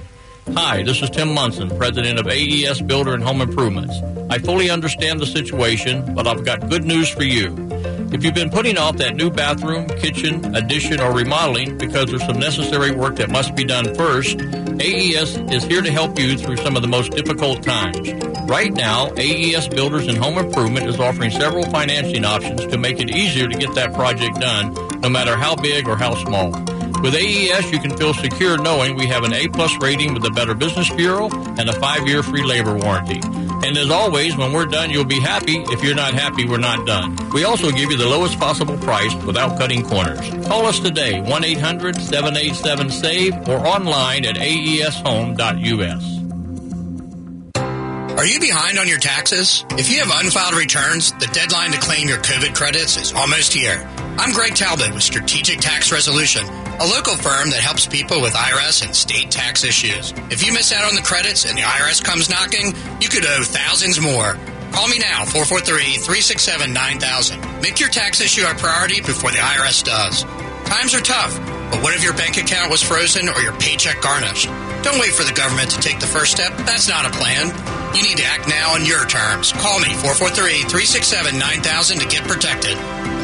Hi, 0.54 0.84
this 0.84 1.02
is 1.02 1.10
Tim 1.10 1.34
Munson, 1.34 1.68
president 1.78 2.18
of 2.18 2.28
AES 2.28 2.82
Builder 2.82 3.14
and 3.14 3.22
Home 3.22 3.42
Improvements. 3.42 3.94
I 4.30 4.38
fully 4.38 4.70
understand 4.70 5.20
the 5.20 5.26
situation, 5.26 6.16
but 6.16 6.26
I've 6.26 6.46
got 6.46 6.70
good 6.70 6.86
news 6.86 7.10
for 7.10 7.24
you. 7.24 7.54
If 8.14 8.24
you've 8.24 8.34
been 8.34 8.52
putting 8.52 8.78
off 8.78 8.96
that 9.00 9.18
new 9.18 9.30
bathroom, 9.30 9.90
kitchen, 9.90 10.56
addition, 10.56 11.02
or 11.02 11.14
remodeling 11.14 11.78
because 11.78 12.10
there's 12.10 12.26
some 12.26 12.40
necessary 12.40 12.92
work 12.92 13.18
that 13.18 13.30
must 13.30 13.54
be 13.54 13.66
done 13.66 13.94
first, 13.96 14.40
AES 14.40 15.36
is 15.52 15.66
here 15.66 15.82
to 15.82 15.92
help 15.92 16.18
you 16.18 16.38
through 16.38 16.56
some 16.56 16.78
of 16.78 16.82
the 16.82 16.88
most 16.88 17.12
difficult 17.12 17.64
times. 17.64 18.14
Right 18.50 18.72
now, 18.72 19.12
AES 19.18 19.68
Builders 19.68 20.08
and 20.08 20.18
Home 20.20 20.38
Improvement 20.38 20.88
is 20.88 21.02
offering 21.02 21.32
several 21.32 21.66
financing 21.66 22.24
options 22.24 22.66
to 22.66 22.78
make 22.78 23.02
it 23.02 23.10
easier 23.10 23.50
to 23.50 23.58
get 23.58 23.76
that 23.76 23.94
project 23.94 24.40
done, 24.40 24.74
no 25.02 25.10
matter 25.10 25.36
how 25.36 25.54
big 25.58 25.90
or 25.90 25.98
how 25.98 26.16
small. 26.24 26.79
With 27.02 27.16
AES, 27.16 27.72
you 27.72 27.80
can 27.80 27.96
feel 27.96 28.14
secure 28.14 28.58
knowing 28.58 28.96
we 28.96 29.08
have 29.08 29.24
an 29.24 29.34
A 29.34 29.48
plus 29.48 29.74
rating 29.82 30.14
with 30.14 30.22
the 30.22 30.32
Better 30.32 30.54
Business 30.54 30.90
Bureau 30.94 31.30
and 31.58 31.70
a 31.70 31.74
five 31.80 32.06
year 32.08 32.22
free 32.22 32.44
labor 32.44 32.76
warranty. 32.76 33.22
And 33.66 33.78
as 33.78 33.90
always, 33.90 34.36
when 34.36 34.52
we're 34.52 34.66
done, 34.66 34.90
you'll 34.90 35.06
be 35.06 35.20
happy. 35.20 35.64
If 35.68 35.84
you're 35.84 35.96
not 35.96 36.14
happy, 36.14 36.46
we're 36.46 36.58
not 36.58 36.86
done. 36.86 37.18
We 37.32 37.46
also 37.46 37.72
give 37.72 37.90
you 37.90 37.98
the 37.98 38.08
lowest 38.08 38.38
possible 38.40 38.78
price 38.78 39.14
without 39.24 39.58
cutting 39.58 39.84
corners. 39.84 40.30
Call 40.46 40.66
us 40.66 40.80
today, 40.80 41.22
1 41.22 41.44
800 41.44 41.96
787 41.96 42.90
SAVE, 42.90 43.48
or 43.48 43.66
online 43.66 44.26
at 44.26 44.36
aeshome.us. 44.36 46.19
Are 48.20 48.28
you 48.28 48.40
behind 48.42 48.78
on 48.78 48.90
your 48.90 49.00
taxes? 49.00 49.64
If 49.78 49.90
you 49.90 50.04
have 50.04 50.12
unfiled 50.12 50.54
returns, 50.54 51.14
the 51.14 51.28
deadline 51.28 51.72
to 51.72 51.80
claim 51.80 52.10
your 52.10 52.18
COVID 52.18 52.54
credits 52.54 52.98
is 52.98 53.14
almost 53.14 53.54
here. 53.54 53.90
I'm 54.18 54.34
Greg 54.34 54.56
Talbot 54.56 54.94
with 54.94 55.04
Strategic 55.04 55.62
Tax 55.62 55.90
Resolution, 55.90 56.44
a 56.44 56.86
local 56.86 57.16
firm 57.16 57.50
that 57.52 57.62
helps 57.62 57.88
people 57.88 58.20
with 58.20 58.34
IRS 58.34 58.84
and 58.84 58.94
state 58.94 59.32
tax 59.32 59.64
issues. 59.64 60.12
If 60.30 60.46
you 60.46 60.52
miss 60.52 60.74
out 60.74 60.84
on 60.84 60.96
the 60.96 61.02
credits 61.02 61.46
and 61.46 61.58
the 61.58 61.62
IRS 61.62 62.04
comes 62.04 62.30
knocking, 62.30 62.76
you 63.00 63.08
could 63.08 63.26
owe 63.26 63.42
thousands 63.42 64.02
more. 64.02 64.38
Call 64.74 64.90
me 64.90 65.00
now, 65.00 65.24
443-367-9000. 65.24 67.62
Make 67.62 67.80
your 67.80 67.88
tax 67.88 68.20
issue 68.20 68.46
a 68.46 68.54
priority 68.56 69.00
before 69.00 69.32
the 69.32 69.38
IRS 69.38 69.82
does. 69.82 70.26
Times 70.66 70.94
are 70.94 71.00
tough, 71.00 71.40
but 71.72 71.82
what 71.82 71.94
if 71.94 72.04
your 72.04 72.14
bank 72.14 72.38
account 72.38 72.72
was 72.72 72.82
frozen 72.82 73.30
or 73.30 73.40
your 73.42 73.54
paycheck 73.58 74.02
garnished? 74.02 74.48
Don't 74.84 75.00
wait 75.00 75.14
for 75.14 75.24
the 75.24 75.34
government 75.34 75.70
to 75.72 75.80
take 75.80 76.00
the 76.00 76.08
first 76.08 76.32
step. 76.32 76.56
That's 76.66 76.90
not 76.90 77.06
a 77.06 77.12
plan. 77.12 77.54
You 77.96 78.02
need 78.04 78.18
to 78.18 78.26
act 78.26 78.48
now 78.48 78.74
on 78.74 78.86
your 78.86 79.06
terms. 79.06 79.52
Call 79.54 79.80
me, 79.80 79.90
443-367-9000 80.02 82.00
to 82.00 82.08
get 82.08 82.28
protected. 82.28 82.78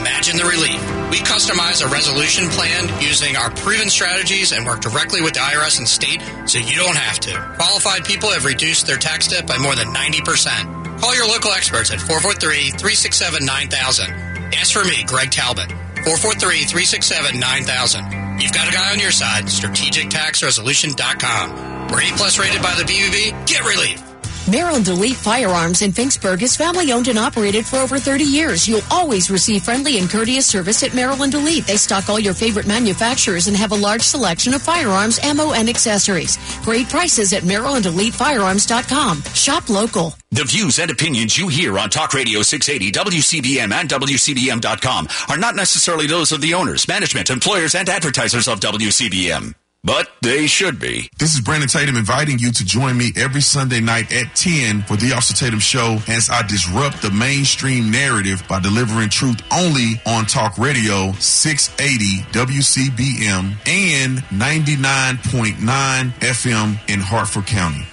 Imagine 0.05 0.37
the 0.37 0.45
relief. 0.45 0.79
We 1.09 1.17
customize 1.17 1.83
a 1.85 1.89
resolution 1.89 2.49
plan 2.49 2.89
using 3.01 3.35
our 3.37 3.49
proven 3.51 3.89
strategies 3.89 4.51
and 4.51 4.65
work 4.65 4.81
directly 4.81 5.21
with 5.21 5.33
the 5.33 5.39
IRS 5.39 5.77
and 5.79 5.87
state 5.87 6.21
so 6.45 6.59
you 6.59 6.75
don't 6.75 6.97
have 6.97 7.19
to. 7.21 7.55
Qualified 7.57 8.05
people 8.05 8.29
have 8.31 8.45
reduced 8.45 8.85
their 8.85 8.97
tax 8.97 9.27
debt 9.27 9.47
by 9.47 9.57
more 9.57 9.73
than 9.75 9.91
90%. 9.93 10.99
Call 10.99 11.15
your 11.15 11.27
local 11.27 11.51
experts 11.51 11.91
at 11.91 11.99
443-367-9000. 11.99 14.55
Ask 14.55 14.73
for 14.73 14.83
me, 14.83 15.03
Greg 15.05 15.31
Talbot. 15.31 15.71
443-367-9000. 16.05 18.41
You've 18.41 18.53
got 18.53 18.67
a 18.67 18.71
guy 18.71 18.91
on 18.91 18.99
your 18.99 19.11
side. 19.11 19.45
StrategicTaxResolution.com. 19.45 21.89
We're 21.91 22.01
A 22.01 22.11
plus 22.17 22.37
rated 22.39 22.61
by 22.61 22.75
the 22.75 22.83
BBB. 22.83 23.47
Get 23.47 23.63
relief. 23.63 24.14
Maryland 24.49 24.87
Elite 24.87 25.15
Firearms 25.15 25.81
in 25.81 25.91
Finksburg 25.91 26.43
is 26.43 26.55
family 26.55 26.91
owned 26.91 27.07
and 27.07 27.17
operated 27.17 27.65
for 27.65 27.77
over 27.77 27.97
30 27.97 28.23
years. 28.23 28.67
You'll 28.67 28.83
always 28.91 29.31
receive 29.31 29.63
friendly 29.63 29.97
and 29.97 30.07
courteous 30.07 30.45
service 30.45 30.83
at 30.83 30.93
Maryland 30.93 31.33
Elite. 31.33 31.65
They 31.65 31.77
stock 31.77 32.09
all 32.09 32.19
your 32.19 32.35
favorite 32.35 32.67
manufacturers 32.67 33.47
and 33.47 33.57
have 33.57 33.71
a 33.71 33.75
large 33.75 34.03
selection 34.03 34.53
of 34.53 34.61
firearms, 34.61 35.19
ammo, 35.23 35.53
and 35.53 35.67
accessories. 35.67 36.37
Great 36.63 36.87
prices 36.89 37.33
at 37.33 37.41
MarylandEliteFirearms.com. 37.43 39.23
Shop 39.33 39.69
local. 39.69 40.13
The 40.29 40.43
views 40.43 40.77
and 40.77 40.91
opinions 40.91 41.37
you 41.37 41.47
hear 41.47 41.79
on 41.79 41.89
Talk 41.89 42.13
Radio 42.13 42.43
680, 42.43 42.91
WCBM, 42.91 43.73
and 43.73 43.89
WCBM.com 43.89 45.07
are 45.29 45.37
not 45.37 45.55
necessarily 45.55 46.05
those 46.05 46.31
of 46.31 46.41
the 46.41 46.53
owners, 46.53 46.87
management, 46.87 47.31
employers, 47.31 47.73
and 47.73 47.89
advertisers 47.89 48.47
of 48.47 48.59
WCBM. 48.59 49.55
But 49.85 50.09
they 50.21 50.47
should 50.47 50.79
be. 50.79 51.11
This 51.19 51.35
is 51.35 51.41
Brandon 51.41 51.69
Tatum 51.69 51.95
inviting 51.95 52.39
you 52.39 52.51
to 52.51 52.65
join 52.65 52.97
me 52.97 53.11
every 53.15 53.41
Sunday 53.41 53.79
night 53.79 54.11
at 54.11 54.35
10 54.35 54.81
for 54.81 54.95
the 54.95 55.13
Officer 55.13 55.35
Tatum 55.35 55.59
Show 55.59 55.99
as 56.07 56.27
I 56.27 56.41
disrupt 56.47 57.03
the 57.03 57.11
mainstream 57.11 57.91
narrative 57.91 58.43
by 58.49 58.59
delivering 58.59 59.09
truth 59.09 59.39
only 59.53 60.01
on 60.07 60.25
Talk 60.25 60.57
Radio 60.57 61.11
680 61.19 62.23
WCBM 62.31 63.55
and 63.67 64.17
99.9 64.29 66.13
FM 66.13 66.89
in 66.89 66.99
Harford 66.99 67.45
County. 67.45 67.85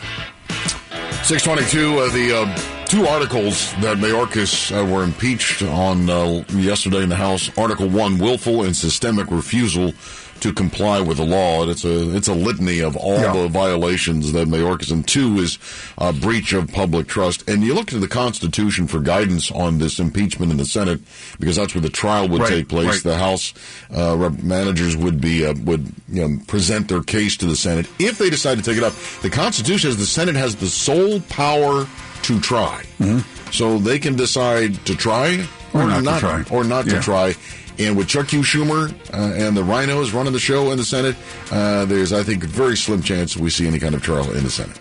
622, 1.24 1.98
uh, 1.98 2.08
the 2.08 2.36
uh, 2.36 2.86
two 2.86 3.06
articles 3.06 3.70
that 3.82 3.98
Mayorkas 3.98 4.72
uh, 4.72 4.84
were 4.90 5.04
impeached 5.04 5.62
on 5.62 6.08
uh, 6.08 6.42
yesterday 6.54 7.02
in 7.02 7.10
the 7.10 7.16
House. 7.16 7.50
Article 7.58 7.88
1, 7.88 8.16
willful 8.16 8.64
and 8.64 8.74
systemic 8.74 9.30
refusal 9.30 9.92
to 10.42 10.52
comply 10.52 11.00
with 11.00 11.16
the 11.16 11.24
law. 11.24 11.62
And 11.62 11.70
it's 11.70 11.84
a 11.84 12.14
it's 12.16 12.28
a 12.28 12.34
litany 12.34 12.80
of 12.80 12.96
all 12.96 13.18
Yeah. 13.18 13.32
the 13.32 13.48
violations 13.48 14.32
that 14.32 14.48
Mayorkas 14.48 14.90
and 14.92 15.06
two 15.06 15.38
is 15.38 15.58
a 15.98 16.12
breach 16.12 16.52
of 16.52 16.68
public 16.72 17.06
trust. 17.08 17.48
And 17.48 17.62
you 17.64 17.74
look 17.74 17.86
to 17.88 17.98
the 17.98 18.08
Constitution 18.08 18.86
for 18.86 19.00
guidance 19.00 19.50
on 19.50 19.78
this 19.78 19.98
impeachment 19.98 20.52
in 20.52 20.58
the 20.58 20.64
Senate 20.64 21.00
because 21.40 21.56
that's 21.56 21.74
where 21.74 21.80
the 21.82 21.88
trial 21.90 22.28
would 22.28 22.42
Right, 22.42 22.50
take 22.50 22.68
place. 22.68 22.86
right. 22.88 23.02
The 23.02 23.18
House 23.18 23.54
uh, 23.94 24.30
managers 24.42 24.96
would 24.96 25.20
be 25.20 25.46
uh, 25.46 25.54
would 25.64 25.86
you 26.08 26.28
know, 26.28 26.38
present 26.46 26.88
their 26.88 27.02
case 27.02 27.36
to 27.38 27.46
the 27.46 27.56
Senate 27.56 27.86
if 27.98 28.18
they 28.18 28.30
decide 28.30 28.58
to 28.58 28.64
take 28.64 28.76
it 28.78 28.84
up. 28.84 28.94
The 29.22 29.30
Constitution 29.30 29.90
says 29.90 29.96
the 29.98 30.06
Senate 30.06 30.34
has 30.36 30.56
the 30.56 30.66
sole 30.68 31.20
power 31.28 31.86
to 32.22 32.40
try, 32.40 32.82
so 33.50 33.78
they 33.78 33.98
can 33.98 34.16
decide 34.16 34.84
to 34.86 34.94
try 34.96 35.46
Mm-hmm. 35.72 35.78
Or 35.96 36.02
not 36.02 36.14
to 36.14 36.20
try. 36.20 36.44
or 36.50 36.64
not 36.64 36.84
Yeah. 36.86 36.92
to 36.96 37.00
try. 37.00 37.34
And 37.78 37.96
with 37.96 38.08
Chuck 38.08 38.32
U. 38.32 38.40
Schumer 38.40 38.92
uh, 39.12 39.34
and 39.34 39.56
the 39.56 39.64
Rhinos 39.64 40.12
running 40.12 40.32
the 40.32 40.38
show 40.38 40.70
in 40.70 40.78
the 40.78 40.84
Senate, 40.84 41.16
uh, 41.50 41.84
there's 41.84 42.12
I 42.12 42.22
think 42.22 42.44
a 42.44 42.46
very 42.46 42.76
slim 42.76 43.02
chance 43.02 43.36
we 43.36 43.50
see 43.50 43.66
any 43.66 43.78
kind 43.78 43.94
of 43.94 44.02
trial 44.02 44.30
in 44.32 44.44
the 44.44 44.50
Senate. 44.50 44.78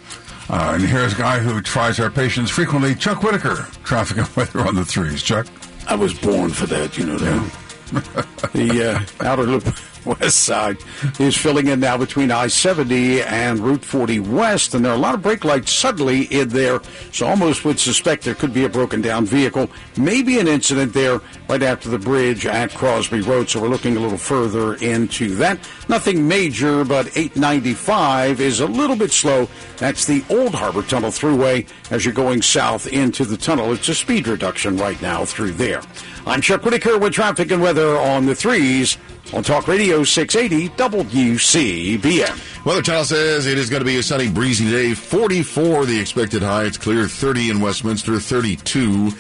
Uh, 0.50 0.74
and 0.76 0.84
here's 0.84 1.14
a 1.14 1.18
guy 1.18 1.40
who 1.40 1.62
tries 1.62 2.00
our 2.00 2.12
patience 2.12 2.50
frequently, 2.50 2.94
Chuck 2.94 3.24
Whitaker. 3.24 3.68
Traffic 3.84 4.18
and 4.18 4.28
weather 4.36 4.60
on 4.60 4.76
the 4.76 4.84
threes. 4.84 5.24
Chuck? 5.24 5.48
I 5.88 5.96
was 5.96 6.14
born 6.14 6.52
for 6.52 6.66
that, 6.68 6.98
you 6.98 7.06
know 7.06 7.18
that. 7.18 7.58
the 8.54 9.06
uh, 9.22 9.26
outer 9.26 9.44
loop 9.44 9.66
west 10.06 10.40
side 10.40 10.78
is 11.20 11.36
filling 11.36 11.68
in 11.68 11.80
now 11.80 11.98
between 11.98 12.32
I-70 12.32 13.26
and 13.26 13.60
Route 13.60 13.84
40 13.84 14.20
West, 14.20 14.74
and 14.74 14.84
there 14.84 14.92
are 14.92 14.96
a 14.96 15.00
lot 15.00 15.16
of 15.16 15.22
brake 15.22 15.44
lights 15.44 15.72
suddenly 15.72 16.24
in 16.24 16.50
there, 16.50 16.82
so 17.12 17.28
almost 17.28 17.66
would 17.66 17.80
suspect 17.80 18.24
there 18.24 18.36
could 18.36 18.54
be 18.54 18.66
a 18.66 18.70
broken 18.70 19.02
down 19.02 19.26
vehicle, 19.26 19.70
maybe 19.98 20.40
an 20.40 20.48
incident 20.48 20.94
there 20.94 21.22
right 21.52 21.64
after 21.64 21.90
the 21.90 22.00
bridge 22.00 22.46
at 22.46 22.74
Crosby 22.74 23.20
Road, 23.20 23.50
so 23.50 23.60
we're 23.60 23.68
looking 23.68 23.98
a 23.98 24.00
little 24.00 24.18
further 24.18 24.76
into 24.76 25.36
that. 25.36 25.60
Nothing 25.90 26.26
major, 26.26 26.86
but 26.86 27.08
895 27.08 28.40
is 28.40 28.62
a 28.62 28.66
little 28.66 28.96
bit 28.96 29.12
slow. 29.12 29.50
That's 29.76 30.06
the 30.06 30.24
Old 30.30 30.56
Harbor 30.56 30.82
Tunnel 30.82 31.10
Thruway 31.10 31.68
as 31.92 32.06
you're 32.06 32.14
going 32.14 32.42
south 32.42 32.88
into 32.88 33.26
the 33.26 33.36
tunnel. 33.36 33.74
It's 33.74 33.90
a 33.90 33.96
speed 33.96 34.30
reduction 34.30 34.78
right 34.78 35.00
now 35.02 35.26
through 35.26 35.52
there. 35.52 35.82
I'm 36.26 36.40
Chuck 36.40 36.64
Whitaker 36.64 36.98
with 36.98 37.12
traffic 37.12 37.52
and 37.52 37.62
weather 37.62 37.98
on 37.98 38.28
the 38.28 38.36
threes 38.36 38.98
on 39.34 39.44
Talk 39.44 39.68
Radio 39.68 40.04
680 40.06 40.70
WCBM. 40.76 42.66
Weather 42.66 42.82
Channel 42.82 43.06
says 43.06 43.48
it 43.48 43.58
is 43.58 43.70
going 43.70 43.82
to 43.82 43.86
be 43.86 43.98
a 43.98 44.04
sunny, 44.04 44.30
breezy 44.30 44.70
day. 44.70 44.94
44 44.94 45.86
the 45.86 46.00
expected 46.00 46.44
high. 46.44 46.66
It's 46.66 46.78
clear. 46.78 47.08
30 47.08 47.50
in 47.50 47.60
Westminster. 47.60 48.20
32 48.20 49.12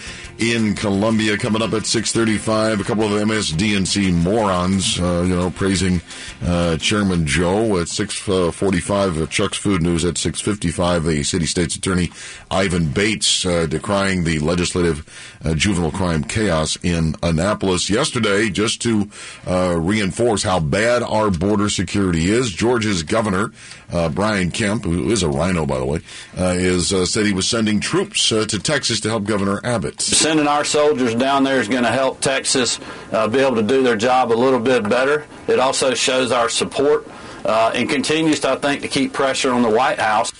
in 0.42 0.74
Columbia. 0.74 1.38
Coming 1.38 1.62
up 1.62 1.74
at 1.74 1.84
6:35. 1.86 2.82
A 2.82 2.84
couple 2.84 3.06
of 3.06 3.12
MSDNC 3.12 4.12
morons, 4.12 5.00
uh, 5.00 5.24
you 5.28 5.36
know, 5.36 5.52
praising 5.52 6.02
uh, 6.44 6.78
Chairman 6.78 7.28
Joe 7.28 7.78
at 7.78 7.88
6:45. 7.88 9.22
Uh, 9.22 9.28
Chuck's 9.28 9.58
Food 9.58 9.84
News 9.84 10.04
at 10.04 10.16
6:55. 10.16 11.06
The 11.06 11.24
city 11.24 11.46
state's 11.46 11.76
attorney 11.76 12.12
Ivan 12.50 12.88
Bates 12.88 13.46
uh, 13.46 13.68
decrying 13.68 14.24
the 14.24 14.40
legislative 14.40 15.06
uh, 15.44 15.54
juvenile 15.54 15.92
crime 15.92 16.24
chaos 16.24 16.78
in 16.84 17.16
Annapolis 17.24 17.90
yesterday. 17.90 18.50
Just 18.50 18.82
to 18.84 19.10
uh, 19.48 19.76
reinforce 19.80 20.44
how 20.44 20.60
bad 20.60 21.04
our 21.04 21.30
border 21.30 21.70
security 21.70 22.30
is. 22.30 22.52
Georgia's 22.52 23.04
governor, 23.04 23.52
uh, 23.92 24.10
Brian 24.10 24.52
Kemp, 24.52 24.84
who 24.84 25.12
is 25.12 25.24
a 25.24 25.30
rhino, 25.30 25.66
by 25.66 25.78
the 25.78 25.86
way, 25.86 26.00
uh, 26.38 26.56
is 26.58 26.94
uh, 26.94 27.06
said 27.06 27.26
he 27.26 27.34
was 27.34 27.48
sending 27.48 27.80
troops 27.80 28.32
uh, 28.32 28.46
to 28.46 28.60
Texas 28.60 29.00
to 29.02 29.10
help 29.10 29.24
Governor 29.24 29.60
Abbott. 29.64 30.02
Sending 30.02 30.48
our 30.48 30.64
soldiers 30.64 31.16
down 31.16 31.44
there 31.44 31.60
is 31.60 31.68
going 31.68 31.84
to 31.84 31.92
help 31.92 32.22
Texas 32.22 32.80
be 33.10 33.40
able 33.40 33.56
to 33.56 33.64
do 33.64 33.84
their 33.84 33.96
job 33.96 34.32
a 34.32 34.34
little 34.34 34.60
bit 34.60 34.88
better. 34.88 35.26
It 35.48 35.60
also 35.60 35.94
shows 35.94 36.32
our 36.32 36.50
support 36.50 37.08
and 37.46 37.90
continues, 37.90 38.40
to, 38.42 38.52
I 38.52 38.56
think, 38.58 38.82
to 38.82 38.88
keep 38.88 39.14
pressure 39.14 39.52
on 39.52 39.62
the 39.62 39.70
White 39.70 40.00
House. 40.00 40.32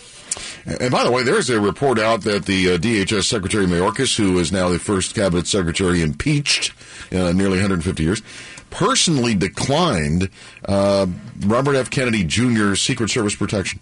And 0.66 0.92
by 0.92 1.04
the 1.04 1.12
way, 1.12 1.24
there's 1.24 1.50
a 1.50 1.60
report 1.60 1.98
out 1.98 2.22
that 2.22 2.46
the 2.46 2.74
uh, 2.74 2.78
DHS 2.78 3.24
Secretary 3.24 3.66
Mayorkas, 3.66 4.16
who 4.16 4.38
is 4.38 4.52
now 4.52 4.70
the 4.70 4.80
first 4.80 5.16
cabinet 5.16 5.48
secretary 5.48 6.02
impeached 6.02 6.74
in 7.10 7.20
uh, 7.20 7.32
nearly 7.32 7.58
150 7.58 8.04
years, 8.04 8.22
personally 8.70 9.34
declined 9.34 10.30
uh, 10.66 11.08
Robert 11.46 11.76
F. 11.76 11.90
Kennedy 11.90 12.24
Jr.'s 12.24 12.82
Secret 12.82 13.10
Service 13.10 13.36
protection. 13.36 13.80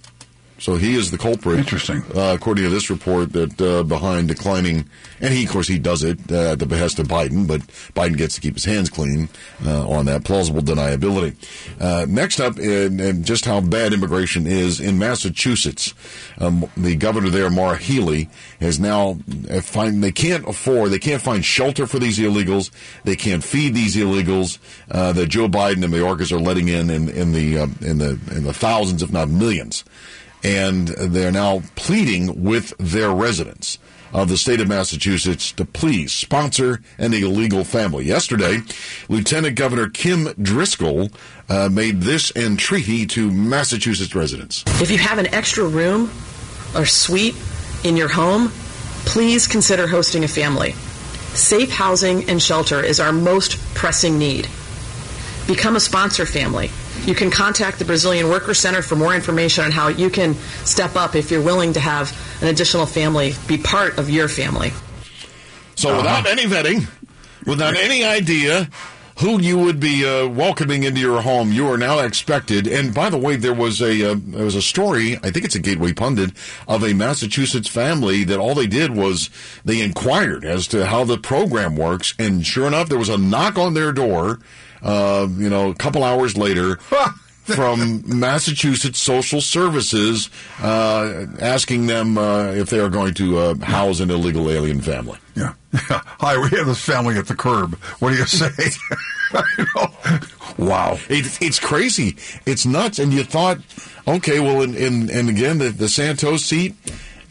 So 0.59 0.75
he 0.75 0.95
is 0.95 1.09
the 1.09 1.17
culprit. 1.17 1.59
Interesting. 1.59 2.03
Uh, 2.13 2.33
according 2.35 2.65
to 2.65 2.69
this 2.69 2.89
report, 2.89 3.31
that 3.33 3.61
uh, 3.61 3.83
behind 3.83 4.27
declining, 4.27 4.89
and 5.21 5.33
he, 5.33 5.45
of 5.45 5.51
course, 5.51 5.67
he 5.67 5.79
does 5.79 6.03
it 6.03 6.19
uh, 6.31 6.51
at 6.51 6.59
the 6.59 6.65
behest 6.65 6.99
of 6.99 7.07
Biden, 7.07 7.47
but 7.47 7.61
Biden 7.95 8.17
gets 8.17 8.35
to 8.35 8.41
keep 8.41 8.55
his 8.55 8.65
hands 8.65 8.89
clean 8.89 9.29
uh, 9.65 9.87
on 9.89 10.05
that 10.05 10.25
plausible 10.25 10.61
deniability. 10.61 11.35
Uh, 11.79 12.05
next 12.09 12.39
up, 12.41 12.59
in, 12.59 12.99
in 12.99 13.23
just 13.23 13.45
how 13.45 13.61
bad 13.61 13.93
immigration 13.93 14.45
is 14.45 14.81
in 14.81 14.99
Massachusetts, 14.99 15.93
um, 16.39 16.69
the 16.75 16.95
governor 16.95 17.29
there, 17.29 17.49
Maura 17.49 17.77
Healey, 17.77 18.29
has 18.59 18.79
now 18.79 19.17
uh, 19.49 19.61
find 19.61 20.03
they 20.03 20.11
can't 20.11 20.47
afford, 20.47 20.91
they 20.91 20.99
can't 20.99 21.21
find 21.21 21.43
shelter 21.43 21.87
for 21.87 21.99
these 21.99 22.19
illegals, 22.19 22.69
they 23.05 23.15
can't 23.15 23.43
feed 23.43 23.73
these 23.73 23.95
illegals 23.95 24.59
that 24.89 25.29
Joe 25.29 25.47
Biden 25.47 25.83
and 25.83 25.93
Mayorkas 25.93 26.31
are 26.31 26.39
letting 26.39 26.67
in 26.67 26.89
in, 26.89 27.07
in 27.09 27.31
the 27.31 27.57
in 27.57 27.97
the 27.97 28.19
in 28.31 28.43
the 28.43 28.53
thousands, 28.53 29.01
if 29.01 29.11
not 29.11 29.29
millions 29.29 29.83
and 30.43 30.87
they're 30.87 31.31
now 31.31 31.61
pleading 31.75 32.43
with 32.43 32.73
their 32.77 33.11
residents 33.11 33.77
of 34.13 34.29
the 34.29 34.37
state 34.37 34.59
of 34.59 34.67
Massachusetts 34.67 35.51
to 35.53 35.65
please 35.65 36.11
sponsor 36.11 36.81
an 36.97 37.13
illegal 37.13 37.63
family. 37.63 38.05
Yesterday, 38.05 38.59
Lieutenant 39.07 39.55
Governor 39.55 39.89
Kim 39.89 40.33
Driscoll 40.41 41.09
uh, 41.47 41.69
made 41.71 42.01
this 42.01 42.31
entreaty 42.35 43.05
to 43.07 43.29
Massachusetts 43.31 44.15
residents. 44.15 44.63
If 44.81 44.89
you 44.89 44.97
have 44.97 45.17
an 45.19 45.33
extra 45.33 45.65
room 45.65 46.11
or 46.75 46.85
suite 46.85 47.35
in 47.83 47.97
your 47.97 48.09
home, 48.09 48.49
please 49.05 49.47
consider 49.47 49.87
hosting 49.87 50.23
a 50.23 50.27
family. 50.27 50.71
Safe 51.33 51.71
housing 51.71 52.29
and 52.29 52.41
shelter 52.41 52.83
is 52.83 52.99
our 52.99 53.11
most 53.11 53.57
pressing 53.75 54.17
need. 54.17 54.47
Become 55.47 55.75
a 55.75 55.79
sponsor 55.79 56.25
family. 56.25 56.69
You 57.09 57.15
can 57.15 57.31
contact 57.31 57.79
the 57.79 57.85
Brazilian 57.85 58.29
Worker 58.29 58.53
Center 58.53 58.83
for 58.83 58.95
more 58.95 59.15
information 59.15 59.63
on 59.63 59.71
how 59.71 59.87
you 59.87 60.11
can 60.11 60.35
step 60.63 60.95
up 60.95 61.15
if 61.15 61.31
you're 61.31 61.41
willing 61.41 61.73
to 61.73 61.79
have 61.79 62.15
an 62.43 62.49
additional 62.49 62.85
family 62.85 63.33
be 63.47 63.57
part 63.57 63.97
of 63.97 64.11
your 64.11 64.27
family. 64.27 64.71
So, 65.73 65.97
without 65.97 66.27
any 66.27 66.43
vetting, 66.43 66.87
without 67.47 67.75
any 67.75 68.03
idea 68.03 68.69
who 69.17 69.41
you 69.41 69.57
would 69.57 69.79
be 69.79 70.05
uh, 70.05 70.27
welcoming 70.27 70.83
into 70.83 71.01
your 71.01 71.21
home, 71.21 71.51
you 71.51 71.67
are 71.71 71.79
now 71.79 71.97
expected. 71.97 72.67
And 72.67 72.93
by 72.93 73.09
the 73.09 73.17
way, 73.17 73.37
there 73.37 73.55
was 73.55 73.81
a 73.81 74.11
uh, 74.11 74.15
there 74.19 74.45
was 74.45 74.53
a 74.53 74.61
story. 74.61 75.17
I 75.17 75.31
think 75.31 75.45
it's 75.45 75.55
a 75.55 75.59
Gateway 75.59 75.93
pundit 75.93 76.33
of 76.67 76.83
a 76.83 76.93
Massachusetts 76.93 77.67
family 77.67 78.23
that 78.25 78.37
all 78.37 78.53
they 78.53 78.67
did 78.67 78.95
was 78.95 79.31
they 79.65 79.81
inquired 79.81 80.45
as 80.45 80.67
to 80.67 80.85
how 80.85 81.05
the 81.05 81.17
program 81.17 81.75
works, 81.75 82.13
and 82.19 82.45
sure 82.45 82.67
enough, 82.67 82.87
there 82.87 82.99
was 82.99 83.09
a 83.09 83.17
knock 83.17 83.57
on 83.57 83.73
their 83.73 83.91
door 83.91 84.39
uh, 84.81 85.27
you 85.37 85.49
know, 85.49 85.69
a 85.69 85.75
couple 85.75 86.03
hours 86.03 86.37
later. 86.37 86.77
from 87.55 88.03
Massachusetts 88.05 88.99
Social 88.99 89.41
Services 89.41 90.29
uh, 90.61 91.25
asking 91.39 91.87
them 91.87 92.17
uh, 92.17 92.51
if 92.51 92.69
they 92.69 92.79
are 92.79 92.89
going 92.89 93.13
to 93.15 93.37
uh, 93.39 93.55
house 93.55 93.99
an 93.99 94.11
illegal 94.11 94.49
alien 94.49 94.81
family. 94.81 95.17
Yeah. 95.35 95.53
Hi, 95.73 96.37
we 96.37 96.55
have 96.57 96.67
this 96.67 96.83
family 96.83 97.17
at 97.17 97.27
the 97.27 97.35
curb. 97.35 97.75
What 97.99 98.11
do 98.11 98.17
you 98.17 98.25
say? 98.25 98.51
wow. 100.57 100.97
It, 101.09 101.41
it's 101.41 101.59
crazy. 101.59 102.17
It's 102.45 102.65
nuts. 102.65 102.99
And 102.99 103.13
you 103.13 103.23
thought, 103.23 103.59
okay, 104.07 104.39
well, 104.39 104.61
and 104.61 104.75
again, 105.29 105.59
the, 105.59 105.69
the 105.69 105.89
Santos 105.89 106.45
seat. 106.45 106.75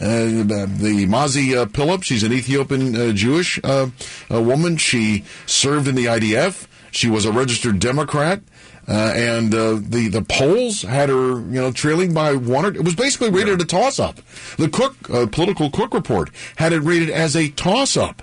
Uh, 0.01 0.47
the 0.47 1.07
Mazi 1.09 1.57
uh, 1.57 2.01
she's 2.03 2.23
an 2.23 2.33
Ethiopian 2.33 2.95
uh, 2.95 3.13
Jewish 3.13 3.59
uh, 3.65 3.89
woman. 4.31 4.77
She 4.77 5.25
served 5.45 5.89
in 5.89 5.97
the 5.97 6.05
IDF. 6.05 6.67
She 6.90 7.09
was 7.09 7.24
a 7.24 7.33
registered 7.33 7.79
Democrat. 7.79 8.40
Uh, 8.88 9.12
and 9.14 9.55
uh, 9.55 9.74
the 9.83 10.09
the 10.09 10.22
polls 10.22 10.81
had 10.81 11.11
her, 11.11 11.40
you 11.40 11.61
know, 11.61 11.70
trailing 11.70 12.14
by 12.14 12.35
one 12.35 12.64
or 12.64 12.68
it 12.68 12.85
was 12.85 12.94
basically 12.94 13.29
rated 13.29 13.59
yeah. 13.59 13.64
a 13.64 13.66
toss 13.66 13.98
up. 13.98 14.18
The 14.57 14.70
Cook 14.70 14.96
uh, 15.11 15.27
political 15.27 15.70
Cook 15.70 15.92
report 15.92 16.31
had 16.57 16.72
it 16.72 16.81
rated 16.81 17.11
as 17.11 17.37
a 17.37 17.51
toss 17.51 17.98
up, 17.98 18.22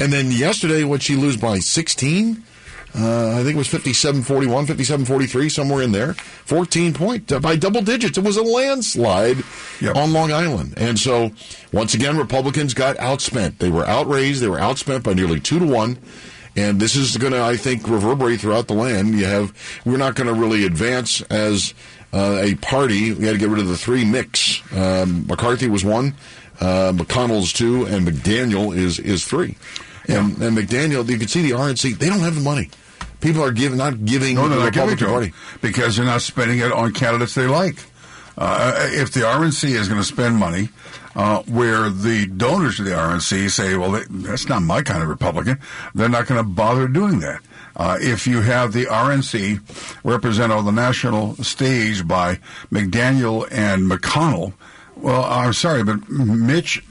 and 0.00 0.10
then 0.10 0.30
yesterday, 0.30 0.82
what 0.82 1.02
she 1.02 1.14
lose 1.14 1.36
by 1.36 1.58
sixteen? 1.58 2.42
Uh, 2.94 3.32
I 3.38 3.42
think 3.42 3.54
it 3.54 3.58
was 3.58 3.68
57 3.68 4.22
41, 4.22 4.64
57 4.64 5.04
43, 5.04 5.48
somewhere 5.50 5.82
in 5.82 5.92
there. 5.92 6.14
14 6.14 6.94
point 6.94 7.30
uh, 7.30 7.38
by 7.38 7.54
double 7.54 7.82
digits. 7.82 8.16
It 8.16 8.24
was 8.24 8.38
a 8.38 8.42
landslide 8.42 9.36
yep. 9.80 9.94
on 9.94 10.14
Long 10.14 10.32
Island. 10.32 10.72
And 10.76 10.98
so, 10.98 11.30
once 11.70 11.92
again, 11.92 12.16
Republicans 12.16 12.72
got 12.72 12.96
outspent. 12.96 13.58
They 13.58 13.68
were 13.68 13.86
outraised. 13.86 14.40
They 14.40 14.48
were 14.48 14.58
outspent 14.58 15.02
by 15.02 15.12
nearly 15.12 15.38
two 15.38 15.58
to 15.58 15.66
one. 15.66 15.98
And 16.56 16.80
this 16.80 16.96
is 16.96 17.16
going 17.16 17.32
to, 17.32 17.42
I 17.42 17.56
think, 17.56 17.88
reverberate 17.88 18.40
throughout 18.40 18.66
the 18.66 18.74
land. 18.74 19.14
You 19.14 19.26
have, 19.26 19.52
we're 19.84 19.96
not 19.96 20.14
going 20.14 20.26
to 20.26 20.34
really 20.34 20.64
advance 20.64 21.20
as 21.22 21.74
uh, 22.12 22.38
a 22.40 22.54
party. 22.56 23.12
We 23.12 23.26
had 23.26 23.32
to 23.32 23.38
get 23.38 23.48
rid 23.48 23.60
of 23.60 23.68
the 23.68 23.76
three 23.76 24.04
mix. 24.04 24.60
Um, 24.74 25.26
McCarthy 25.26 25.68
was 25.68 25.84
one, 25.84 26.14
uh, 26.60 26.92
McConnell's 26.94 27.52
two, 27.52 27.84
and 27.86 28.06
McDaniel 28.06 28.76
is 28.76 28.98
is 28.98 29.24
three. 29.24 29.56
Yeah. 30.08 30.24
And, 30.24 30.38
and 30.42 30.56
McDaniel, 30.56 31.08
you 31.08 31.18
can 31.18 31.28
see 31.28 31.42
the 31.42 31.50
RNC, 31.50 31.98
they 31.98 32.08
don't 32.08 32.20
have 32.20 32.34
the 32.34 32.40
money. 32.40 32.70
People 33.20 33.42
are 33.42 33.52
giving, 33.52 33.78
not 33.78 34.04
giving 34.04 34.36
no, 34.36 34.46
not 34.46 34.64
Republican 34.64 35.08
Party 35.08 35.32
because 35.60 35.96
they're 35.96 36.06
not 36.06 36.22
spending 36.22 36.60
it 36.60 36.72
on 36.72 36.92
candidates 36.92 37.34
they 37.34 37.46
like. 37.46 37.76
Uh, 38.36 38.88
if 38.92 39.12
the 39.12 39.20
RNC 39.20 39.70
is 39.70 39.88
going 39.88 40.00
to 40.00 40.06
spend 40.06 40.36
money 40.36 40.68
uh, 41.18 41.42
where 41.48 41.90
the 41.90 42.26
donors 42.26 42.76
to 42.76 42.84
the 42.84 42.92
RNC 42.92 43.50
say, 43.50 43.76
well, 43.76 44.00
that's 44.08 44.48
not 44.48 44.62
my 44.62 44.82
kind 44.82 45.02
of 45.02 45.08
Republican, 45.08 45.58
they're 45.92 46.08
not 46.08 46.28
going 46.28 46.38
to 46.38 46.48
bother 46.48 46.86
doing 46.86 47.18
that. 47.18 47.40
Uh, 47.74 47.98
if 48.00 48.28
you 48.28 48.40
have 48.40 48.72
the 48.72 48.84
RNC 48.84 49.60
represented 50.04 50.56
on 50.56 50.64
the 50.64 50.70
national 50.70 51.34
stage 51.36 52.06
by 52.06 52.36
McDaniel 52.70 53.48
and 53.50 53.90
McConnell, 53.90 54.52
well, 54.94 55.24
I'm 55.24 55.52
sorry, 55.52 55.82
but 55.82 56.08
Mitch, 56.08 56.84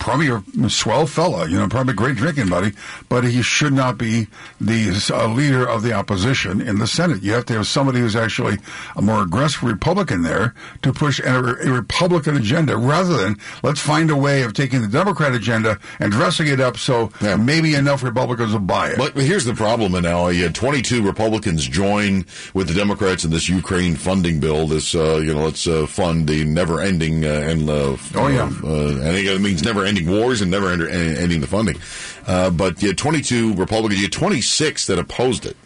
probably 0.00 0.28
a 0.28 0.70
swell 0.70 1.06
fella, 1.06 1.48
you 1.48 1.58
know, 1.58 1.68
probably 1.68 1.92
a 1.92 1.96
great 1.96 2.16
drinking 2.16 2.48
buddy, 2.48 2.72
but 3.08 3.22
he 3.22 3.42
should 3.42 3.72
not 3.72 3.98
be 3.98 4.26
the 4.60 4.90
uh, 5.12 5.28
leader 5.28 5.68
of 5.68 5.82
the 5.82 5.92
opposition 5.92 6.60
in 6.60 6.78
the 6.78 6.86
Senate. 6.86 7.22
You 7.22 7.32
have 7.34 7.46
to 7.46 7.52
have 7.54 7.66
somebody 7.66 8.00
who's 8.00 8.16
actually 8.16 8.58
a 8.96 9.02
more 9.02 9.22
aggressive 9.22 9.62
Republican 9.62 10.22
there 10.22 10.54
to 10.82 10.92
push 10.92 11.20
a, 11.20 11.38
a 11.38 11.70
Republican 11.70 12.36
agenda 12.36 12.76
rather 12.76 13.16
than 13.16 13.36
let's 13.62 13.80
find 13.80 14.10
a 14.10 14.16
way 14.16 14.42
of 14.42 14.54
taking 14.54 14.80
the 14.80 14.88
Democrat 14.88 15.34
agenda 15.34 15.78
and 16.00 16.10
dressing 16.10 16.48
it 16.48 16.60
up 16.60 16.78
so 16.78 17.10
yeah. 17.20 17.36
maybe 17.36 17.74
enough 17.74 18.02
Republicans 18.02 18.52
will 18.52 18.60
buy 18.60 18.90
it. 18.90 18.98
But 18.98 19.14
here's 19.16 19.44
the 19.44 19.54
problem, 19.54 19.94
and 19.94 20.04
now 20.04 20.28
you 20.28 20.44
had 20.44 20.54
22 20.54 21.02
Republicans 21.02 21.66
join 21.68 22.24
with 22.54 22.68
the 22.68 22.74
Democrats 22.74 23.24
in 23.24 23.30
this 23.30 23.48
Ukraine 23.48 23.96
funding 23.96 24.40
bill. 24.40 24.66
This, 24.66 24.94
uh, 24.94 25.16
you 25.16 25.34
know, 25.34 25.44
let's 25.44 25.66
uh, 25.66 25.86
fund 25.86 26.26
the 26.26 26.44
never-ending 26.44 27.24
uh, 27.24 27.28
and 27.28 27.68
uh, 27.68 27.96
oh 28.14 28.28
yeah, 28.28 28.50
uh, 28.64 29.08
I 29.08 29.12
think 29.12 29.26
it 29.26 29.40
means 29.40 29.62
never 29.62 29.84
ending 29.90 30.10
wars 30.10 30.40
and 30.40 30.50
never 30.50 30.70
ending 30.70 31.40
the 31.40 31.46
funding. 31.46 31.76
Uh, 32.26 32.50
but 32.50 32.80
you 32.80 32.88
had 32.88 32.98
22 32.98 33.54
Republicans, 33.54 34.00
you 34.00 34.06
had 34.06 34.12
26 34.12 34.86
that 34.86 34.98
opposed 34.98 35.44
it. 35.44 35.56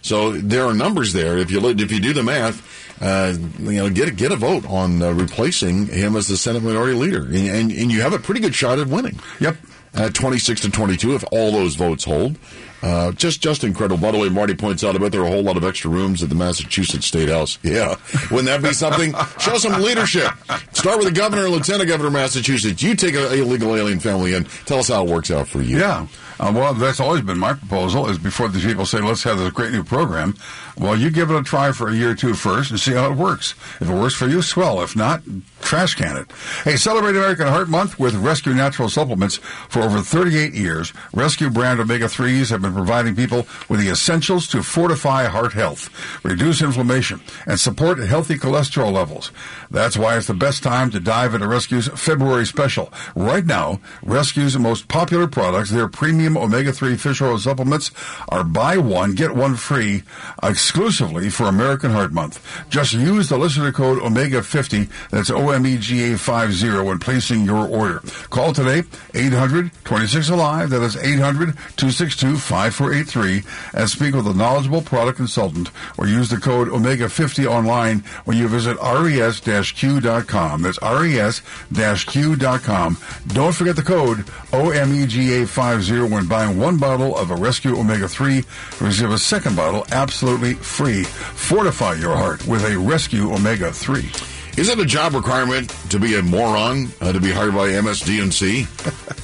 So 0.00 0.32
there 0.32 0.64
are 0.66 0.74
numbers 0.74 1.12
there. 1.12 1.38
If 1.38 1.50
you 1.50 1.66
if 1.66 1.90
you 1.90 1.98
do 1.98 2.12
the 2.12 2.22
math, 2.22 2.62
uh, 3.02 3.34
you 3.58 3.78
know, 3.78 3.88
get 3.90 4.08
a, 4.08 4.10
get 4.12 4.32
a 4.32 4.36
vote 4.36 4.68
on 4.68 5.02
uh, 5.02 5.12
replacing 5.12 5.86
him 5.86 6.14
as 6.14 6.28
the 6.28 6.36
Senate 6.36 6.62
Minority 6.62 6.94
Leader, 6.94 7.24
and, 7.24 7.48
and, 7.48 7.72
and 7.72 7.90
you 7.90 8.02
have 8.02 8.12
a 8.12 8.18
pretty 8.18 8.40
good 8.40 8.54
shot 8.54 8.78
at 8.78 8.86
winning. 8.86 9.18
Yep, 9.40 9.56
at 9.94 10.14
26 10.14 10.60
to 10.62 10.70
22 10.70 11.14
if 11.14 11.24
all 11.32 11.52
those 11.52 11.76
votes 11.76 12.04
hold. 12.04 12.36
Uh, 12.84 13.12
just, 13.12 13.40
just 13.40 13.64
incredible. 13.64 13.96
By 13.96 14.10
the 14.10 14.18
way, 14.18 14.28
Marty 14.28 14.54
points 14.54 14.84
out, 14.84 14.94
I 14.94 14.98
bet 14.98 15.10
there 15.10 15.22
are 15.22 15.26
a 15.26 15.30
whole 15.30 15.42
lot 15.42 15.56
of 15.56 15.64
extra 15.64 15.90
rooms 15.90 16.22
at 16.22 16.28
the 16.28 16.34
Massachusetts 16.34 17.06
State 17.06 17.30
House. 17.30 17.58
Yeah. 17.64 17.96
Wouldn't 18.30 18.44
that 18.46 18.62
be 18.62 18.72
something? 18.74 19.14
Show 19.40 19.56
some 19.56 19.80
leadership. 19.82 20.30
Start 20.72 20.98
with 20.98 21.06
the 21.06 21.12
governor 21.12 21.48
lieutenant 21.48 21.88
governor 21.88 22.08
of 22.08 22.12
Massachusetts. 22.12 22.82
You 22.82 22.94
take 22.94 23.14
a 23.14 23.32
illegal 23.34 23.74
alien 23.74 23.98
family 24.00 24.34
in. 24.34 24.44
Tell 24.66 24.78
us 24.78 24.88
how 24.88 25.04
it 25.04 25.10
works 25.10 25.30
out 25.30 25.48
for 25.48 25.62
you. 25.62 25.78
Yeah. 25.78 26.06
Uh, 26.38 26.52
well, 26.54 26.74
that's 26.74 27.00
always 27.00 27.22
been 27.22 27.38
my 27.38 27.52
proposal 27.52 28.08
is 28.08 28.18
before 28.18 28.48
these 28.48 28.64
people 28.64 28.86
say, 28.86 29.00
let's 29.00 29.22
have 29.22 29.38
this 29.38 29.52
great 29.52 29.72
new 29.72 29.84
program. 29.84 30.34
Well, 30.76 30.96
you 30.96 31.10
give 31.10 31.30
it 31.30 31.36
a 31.36 31.42
try 31.42 31.70
for 31.70 31.88
a 31.88 31.94
year 31.94 32.10
or 32.10 32.14
two 32.14 32.34
first 32.34 32.70
and 32.70 32.80
see 32.80 32.92
how 32.92 33.10
it 33.10 33.16
works. 33.16 33.54
If 33.80 33.88
it 33.88 33.94
works 33.94 34.14
for 34.14 34.26
you, 34.26 34.42
swell. 34.42 34.82
If 34.82 34.96
not, 34.96 35.22
trash 35.60 35.94
can 35.94 36.16
it. 36.16 36.32
Hey, 36.64 36.76
celebrate 36.76 37.10
American 37.10 37.46
Heart 37.46 37.68
Month 37.68 37.98
with 38.00 38.16
Res-Q 38.16 38.54
Natural 38.54 38.88
Supplements 38.88 39.36
for 39.68 39.82
over 39.82 40.00
38 40.00 40.52
years. 40.52 40.92
Res-Q 41.12 41.50
brand 41.50 41.78
omega 41.78 42.06
3s 42.06 42.50
have 42.50 42.62
been 42.62 42.74
providing 42.74 43.14
people 43.14 43.46
with 43.68 43.80
the 43.80 43.88
essentials 43.88 44.48
to 44.48 44.64
fortify 44.64 45.26
heart 45.26 45.52
health, 45.52 45.90
reduce 46.24 46.60
inflammation, 46.60 47.20
and 47.46 47.60
support 47.60 47.98
healthy 47.98 48.34
cholesterol 48.34 48.92
levels. 48.92 49.30
That's 49.70 49.96
why 49.96 50.16
it's 50.16 50.26
the 50.26 50.34
best 50.34 50.64
time 50.64 50.90
to 50.90 50.98
dive 50.98 51.34
into 51.34 51.46
Res-Q's 51.46 51.88
February 51.88 52.46
special. 52.46 52.92
Right 53.14 53.46
now, 53.46 53.80
Res-Q's 54.02 54.58
most 54.58 54.88
popular 54.88 55.28
products, 55.28 55.70
their 55.70 55.88
premium 55.88 56.23
omega-3 56.26 56.98
fish 56.98 57.22
oil 57.22 57.38
supplements, 57.38 57.92
are 58.28 58.42
buy 58.42 58.78
one, 58.78 59.14
get 59.14 59.34
one 59.34 59.54
free 59.54 60.02
exclusively 60.42 61.30
for 61.30 61.44
American 61.44 61.90
Heart 61.90 62.12
Month. 62.12 62.40
Just 62.68 62.92
use 62.92 63.28
the 63.28 63.38
listener 63.38 63.70
code 63.72 64.00
OMEGA50, 64.00 64.88
that's 65.10 65.30
O-M-E-G-A-50 65.30 66.84
when 66.84 66.98
placing 66.98 67.44
your 67.44 67.68
order. 67.68 68.00
Call 68.30 68.52
today, 68.52 68.82
800-26-ALIVE, 69.12 70.70
that 70.70 70.82
is 70.82 70.96
800-262-5483, 70.96 73.44
and 73.74 73.88
speak 73.88 74.14
with 74.14 74.26
a 74.26 74.34
knowledgeable 74.34 74.82
product 74.82 75.18
consultant, 75.18 75.70
or 75.98 76.06
use 76.06 76.30
the 76.30 76.38
code 76.38 76.68
OMEGA50 76.68 77.46
online 77.46 78.00
when 78.24 78.36
you 78.36 78.48
visit 78.48 78.76
res-q.com. 78.82 80.62
That's 80.62 80.80
res-q.com. 80.82 82.98
Don't 83.28 83.54
forget 83.54 83.76
the 83.76 83.82
code 83.82 84.26
OMEGA50 84.52 86.13
when 86.14 86.26
buying 86.26 86.58
one 86.58 86.76
bottle 86.76 87.16
of 87.16 87.30
a 87.30 87.34
Res-Q 87.34 87.76
Omega 87.76 88.08
3. 88.08 88.44
Receive 88.80 89.10
a 89.10 89.18
second 89.18 89.56
bottle 89.56 89.84
absolutely 89.90 90.54
free. 90.54 91.02
Fortify 91.02 91.94
your 91.94 92.16
heart 92.16 92.46
with 92.46 92.64
a 92.64 92.78
Res-Q 92.78 93.32
Omega 93.32 93.72
3. 93.72 94.33
Is 94.56 94.68
it 94.68 94.78
a 94.78 94.84
job 94.84 95.14
requirement 95.14 95.68
to 95.90 95.98
be 95.98 96.14
a 96.14 96.22
moron 96.22 96.86
uh, 97.00 97.10
to 97.10 97.18
be 97.18 97.32
hired 97.32 97.54
by 97.54 97.70
MSDNC? 97.70 98.68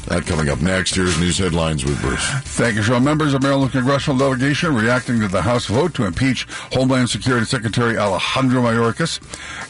that 0.06 0.26
coming 0.26 0.48
up 0.48 0.60
next. 0.60 0.96
Here's 0.96 1.20
news 1.20 1.38
headlines 1.38 1.84
with 1.84 2.00
Bruce. 2.00 2.28
Thank 2.56 2.74
you, 2.74 2.82
Sean. 2.82 3.04
Members 3.04 3.32
of 3.32 3.40
Maryland 3.40 3.70
congressional 3.70 4.18
delegation 4.18 4.74
reacting 4.74 5.20
to 5.20 5.28
the 5.28 5.42
House 5.42 5.66
vote 5.66 5.94
to 5.94 6.04
impeach 6.04 6.48
Homeland 6.72 7.10
Security 7.10 7.46
Secretary 7.46 7.96
Alejandro 7.96 8.60
Mayorkas. 8.60 9.20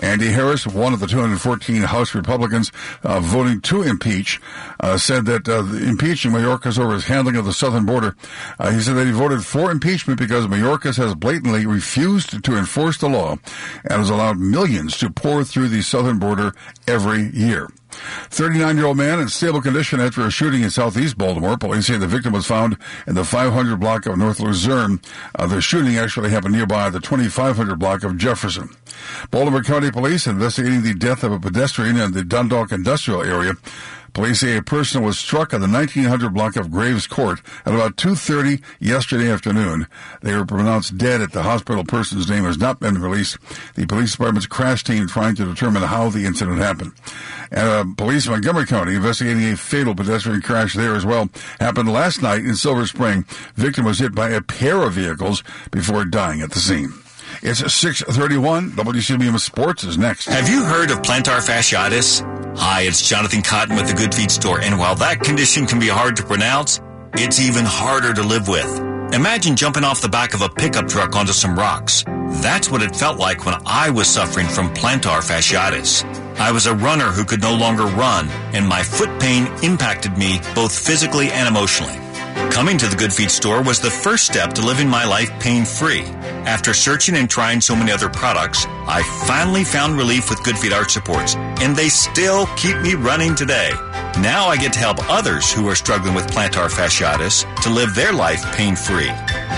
Andy 0.03 0.29
Harris, 0.29 0.67
one 0.67 0.95
of 0.95 1.01
the 1.01 1.07
214 1.07 1.83
House 1.83 2.15
Republicans 2.15 2.73
uh, 3.03 3.21
voting 3.21 3.61
to 3.61 3.83
impeach, 3.83 4.41
uh, 4.81 4.97
said 4.97 5.27
that 5.27 5.47
uh, 5.47 5.63
impeaching 5.87 6.31
Mayorkas 6.31 6.79
over 6.79 6.95
his 6.95 7.05
handling 7.05 7.37
of 7.37 7.45
the 7.45 7.53
southern 7.53 7.85
border. 7.85 8.17
Uh, 8.59 8.71
he 8.71 8.81
said 8.81 8.95
that 8.95 9.05
he 9.05 9.13
voted 9.13 9.45
for 9.45 9.71
impeachment 9.71 10.19
because 10.19 10.47
Mayorkas 10.47 10.97
has 10.97 11.15
blatantly 11.15 11.67
refused 11.67 12.43
to 12.43 12.57
enforce 12.57 12.97
the 12.97 13.11
law 13.11 13.37
and 13.85 14.01
has 14.01 14.09
allowed 14.09 14.39
millions 14.39 14.97
to 14.97 15.11
pour 15.11 15.41
through 15.51 15.69
the 15.69 15.83
southern 15.83 16.19
border 16.19 16.55
every 16.87 17.31
year. 17.31 17.69
39 18.31 18.77
year 18.77 18.87
old 18.87 18.97
man 18.97 19.19
in 19.19 19.29
stable 19.29 19.61
condition 19.61 20.01
after 20.01 20.23
a 20.23 20.31
shooting 20.31 20.63
in 20.63 20.71
southeast 20.71 21.19
Baltimore. 21.19 21.59
Police 21.59 21.87
say 21.87 21.97
the 21.97 22.07
victim 22.07 22.33
was 22.33 22.47
found 22.47 22.77
in 23.07 23.15
the 23.15 23.25
500 23.25 23.79
block 23.79 24.07
of 24.07 24.17
North 24.17 24.41
Luzerne. 24.41 25.01
Uh, 25.35 25.47
the 25.47 25.61
shooting 25.61 25.97
actually 25.97 26.31
happened 26.31 26.55
nearby 26.55 26.89
the 26.89 27.01
2500 27.01 27.79
block 27.79 28.05
of 28.05 28.17
Jefferson. 28.17 28.71
Baltimore 29.31 29.63
County 29.63 29.91
Police 29.91 30.27
investigating 30.27 30.83
the 30.83 30.95
death 30.95 31.25
of 31.25 31.33
a 31.33 31.41
pedestrian 31.41 31.97
in 31.97 32.13
the 32.13 32.25
Dundalk 32.25 32.73
industrial 32.73 33.23
area. 33.23 33.55
Police 34.13 34.41
say 34.41 34.57
a 34.57 34.63
person 34.63 35.03
was 35.03 35.19
struck 35.19 35.55
on 35.55 35.61
the 35.61 35.69
1900 35.69 36.35
block 36.35 36.57
of 36.57 36.71
Graves 36.71 37.07
Court 37.07 37.41
at 37.65 37.75
about 37.75 37.97
2.30 37.97 38.63
yesterday 38.81 39.31
afternoon. 39.31 39.87
They 40.23 40.35
were 40.35 40.45
pronounced 40.45 40.99
dead 40.99 41.21
at 41.21 41.33
the 41.33 41.43
hospital. 41.43 41.85
Person's 41.85 42.29
name 42.29 42.45
has 42.45 42.59
not 42.59 42.81
been 42.81 43.01
released. 43.01 43.39
The 43.75 43.87
police 43.87 44.13
department's 44.13 44.47
crash 44.47 44.85
team 44.85 45.07
trying 45.07 45.37
to 45.37 45.45
determine 45.45 45.83
how 45.83 46.11
the 46.11 46.25
incident 46.25 46.59
happened. 46.59 46.93
And 47.51 47.69
uh, 47.69 47.95
police 47.97 48.27
in 48.27 48.33
Montgomery 48.33 48.67
County 48.67 48.95
investigating 48.95 49.45
a 49.45 49.57
fatal 49.57 49.95
pedestrian 49.95 50.43
crash 50.43 50.75
there 50.75 50.95
as 50.95 51.07
well. 51.07 51.29
Happened 51.59 51.93
last 51.93 52.23
night 52.23 52.45
in 52.45 52.57
Silver 52.57 52.87
Spring. 52.87 53.25
Victim 53.55 53.85
was 53.85 53.99
hit 53.99 54.15
by 54.15 54.31
a 54.31 54.41
pair 54.41 54.83
of 54.83 54.95
vehicles 54.95 55.43
before 55.71 56.05
dying 56.05 56.41
at 56.41 56.51
the 56.51 56.61
scene. 56.61 56.93
It's 57.43 57.61
631. 57.73 58.73
WCBM 58.73 59.41
Sports 59.41 59.83
is 59.85 59.97
next. 59.97 60.27
Have 60.27 60.51
you 60.51 60.63
heard 60.63 60.91
of 60.91 61.01
plantar 61.01 61.41
fasciitis? 61.41 62.21
Hi, 62.59 62.83
it's 62.83 63.09
Jonathan 63.09 63.41
Cotton 63.41 63.77
with 63.77 63.89
the 63.89 63.95
Good 63.95 64.15
Feet 64.15 64.31
Store. 64.31 64.61
And 64.61 64.79
while 64.79 64.95
that 64.97 65.21
condition 65.21 65.65
can 65.65 65.81
be 65.81 65.89
hard 65.89 66.17
to 66.17 66.23
pronounce, 66.23 66.83
it's 67.15 67.41
even 67.41 67.65
harder 67.65 68.13
to 68.13 68.23
live 68.23 68.47
with. 68.47 68.69
Imagine 69.15 69.57
jumping 69.57 69.85
off 69.85 70.03
the 70.03 70.09
back 70.09 70.35
of 70.35 70.43
a 70.43 70.51
pickup 70.51 70.87
truck 70.87 71.17
onto 71.17 71.33
some 71.33 71.59
rocks. 71.59 72.05
That's 72.43 72.71
what 72.71 72.83
it 72.83 72.95
felt 72.95 73.19
like 73.19 73.47
when 73.47 73.55
I 73.65 73.89
was 73.89 74.07
suffering 74.07 74.47
from 74.47 74.75
plantar 74.75 75.23
fasciitis. 75.23 76.05
I 76.39 76.53
was 76.53 76.67
a 76.67 76.75
runner 76.75 77.11
who 77.11 77.25
could 77.25 77.41
no 77.41 77.57
longer 77.57 77.85
run, 77.85 78.29
and 78.53 78.69
my 78.69 78.83
foot 78.83 79.19
pain 79.19 79.47
impacted 79.63 80.19
me 80.19 80.41
both 80.55 80.79
physically 80.79 81.31
and 81.31 81.49
emotionally. 81.49 81.97
Coming 82.51 82.77
to 82.79 82.89
the 82.89 82.97
Good 82.97 83.13
Feet 83.13 83.31
store 83.31 83.63
was 83.63 83.81
the 83.81 83.91
first 83.91 84.27
step 84.27 84.53
to 84.55 84.67
living 84.67 84.89
my 84.89 85.05
life 85.05 85.31
pain 85.41 85.65
free. 85.65 86.03
After 86.45 86.75
searching 86.75 87.17
and 87.17 87.31
trying 87.31 87.61
so 87.61 87.77
many 87.77 87.93
other 87.93 88.09
products, 88.09 88.67
I 88.69 89.03
finally 89.27 89.63
found 89.63 89.97
relief 89.97 90.29
with 90.29 90.43
Good 90.43 90.59
Feet 90.59 90.73
Arch 90.73 90.91
Supports, 90.91 91.37
and 91.37 91.77
they 91.77 91.89
still 91.89 92.47
keep 92.57 92.77
me 92.79 92.95
running 92.95 93.35
today. 93.35 93.71
Now 94.21 94.49
I 94.49 94.57
get 94.59 94.73
to 94.75 94.79
help 94.81 94.99
others 95.09 95.51
who 95.51 95.69
are 95.69 95.77
struggling 95.77 96.13
with 96.13 96.27
plantar 96.27 96.69
fasciitis 96.69 97.47
to 97.63 97.71
live 97.71 97.95
their 97.95 98.13
life 98.13 98.45
pain 98.55 98.75
free. 98.75 99.11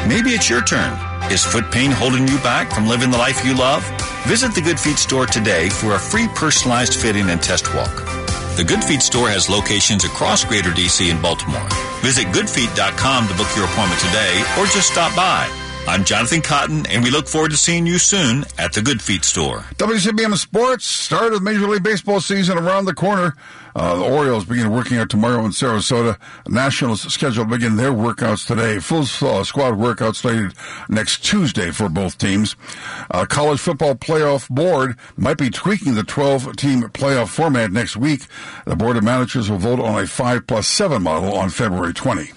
Maybe 0.07 0.31
it's 0.31 0.50
your 0.50 0.62
turn. 0.62 0.92
Is 1.33 1.44
foot 1.44 1.72
pain 1.72 1.90
holding 1.90 2.28
you 2.28 2.37
back 2.38 2.70
from 2.72 2.87
living 2.87 3.11
the 3.11 3.18
life 3.18 3.44
you 3.44 3.57
love? 3.57 3.83
Visit 4.26 4.55
the 4.55 4.61
Good 4.61 4.78
Feet 4.78 4.98
store 4.98 5.26
today 5.26 5.70
for 5.70 5.94
a 5.94 5.98
free 5.98 6.28
personalized 6.35 6.94
fitting 7.00 7.31
and 7.31 7.42
test 7.42 7.74
walk. 7.74 8.21
The 8.54 8.64
Good 8.64 8.84
Feet 8.84 9.00
store 9.00 9.30
has 9.30 9.48
locations 9.48 10.04
across 10.04 10.44
Greater 10.44 10.68
DC 10.68 11.10
and 11.10 11.22
Baltimore. 11.22 11.66
Visit 12.02 12.26
goodfeet.com 12.26 13.28
to 13.28 13.34
book 13.34 13.48
your 13.56 13.64
appointment 13.64 13.98
today 13.98 14.44
or 14.60 14.66
just 14.66 14.92
stop 14.92 15.16
by. 15.16 15.48
I'm 15.88 16.04
Jonathan 16.04 16.42
Cotton, 16.42 16.84
and 16.86 17.02
we 17.02 17.10
look 17.10 17.26
forward 17.26 17.52
to 17.52 17.56
seeing 17.56 17.86
you 17.86 17.96
soon 17.96 18.44
at 18.58 18.74
the 18.74 18.82
Good 18.82 19.00
Feet 19.00 19.24
store. 19.24 19.64
WCBM 19.78 20.36
Sports 20.36 20.84
start 20.84 21.32
of 21.32 21.42
Major 21.42 21.66
League 21.66 21.82
Baseball 21.82 22.20
season 22.20 22.58
around 22.58 22.84
the 22.84 22.92
corner. 22.92 23.34
Uh, 23.74 23.96
the 23.96 24.04
Orioles 24.04 24.44
begin 24.44 24.70
working 24.70 24.98
out 24.98 25.08
tomorrow 25.11 25.44
in 25.44 25.50
Sarasota. 25.50 26.18
Nationals 26.48 27.02
scheduled 27.12 27.48
to 27.48 27.54
begin 27.54 27.76
their 27.76 27.92
workouts 27.92 28.46
today. 28.46 28.78
Full 28.78 29.02
uh, 29.28 29.44
squad 29.44 29.76
workout 29.76 30.16
slated 30.16 30.54
next 30.88 31.24
Tuesday 31.24 31.70
for 31.70 31.88
both 31.88 32.18
teams. 32.18 32.56
Uh, 33.11 33.24
college 33.26 33.61
football 33.61 33.94
playoff 33.94 34.48
board 34.48 34.96
might 35.16 35.38
be 35.38 35.50
tweaking 35.50 35.94
the 35.94 36.04
12 36.04 36.56
team 36.56 36.82
playoff 36.82 37.28
format 37.28 37.70
next 37.72 37.96
week. 37.96 38.26
The 38.66 38.76
board 38.76 38.96
of 38.96 39.04
managers 39.04 39.50
will 39.50 39.58
vote 39.58 39.80
on 39.80 40.02
a 40.02 40.06
5 40.06 40.46
plus 40.46 40.68
7 40.68 41.02
model 41.02 41.35
on 41.35 41.50
February 41.50 41.94
20. 41.94 42.30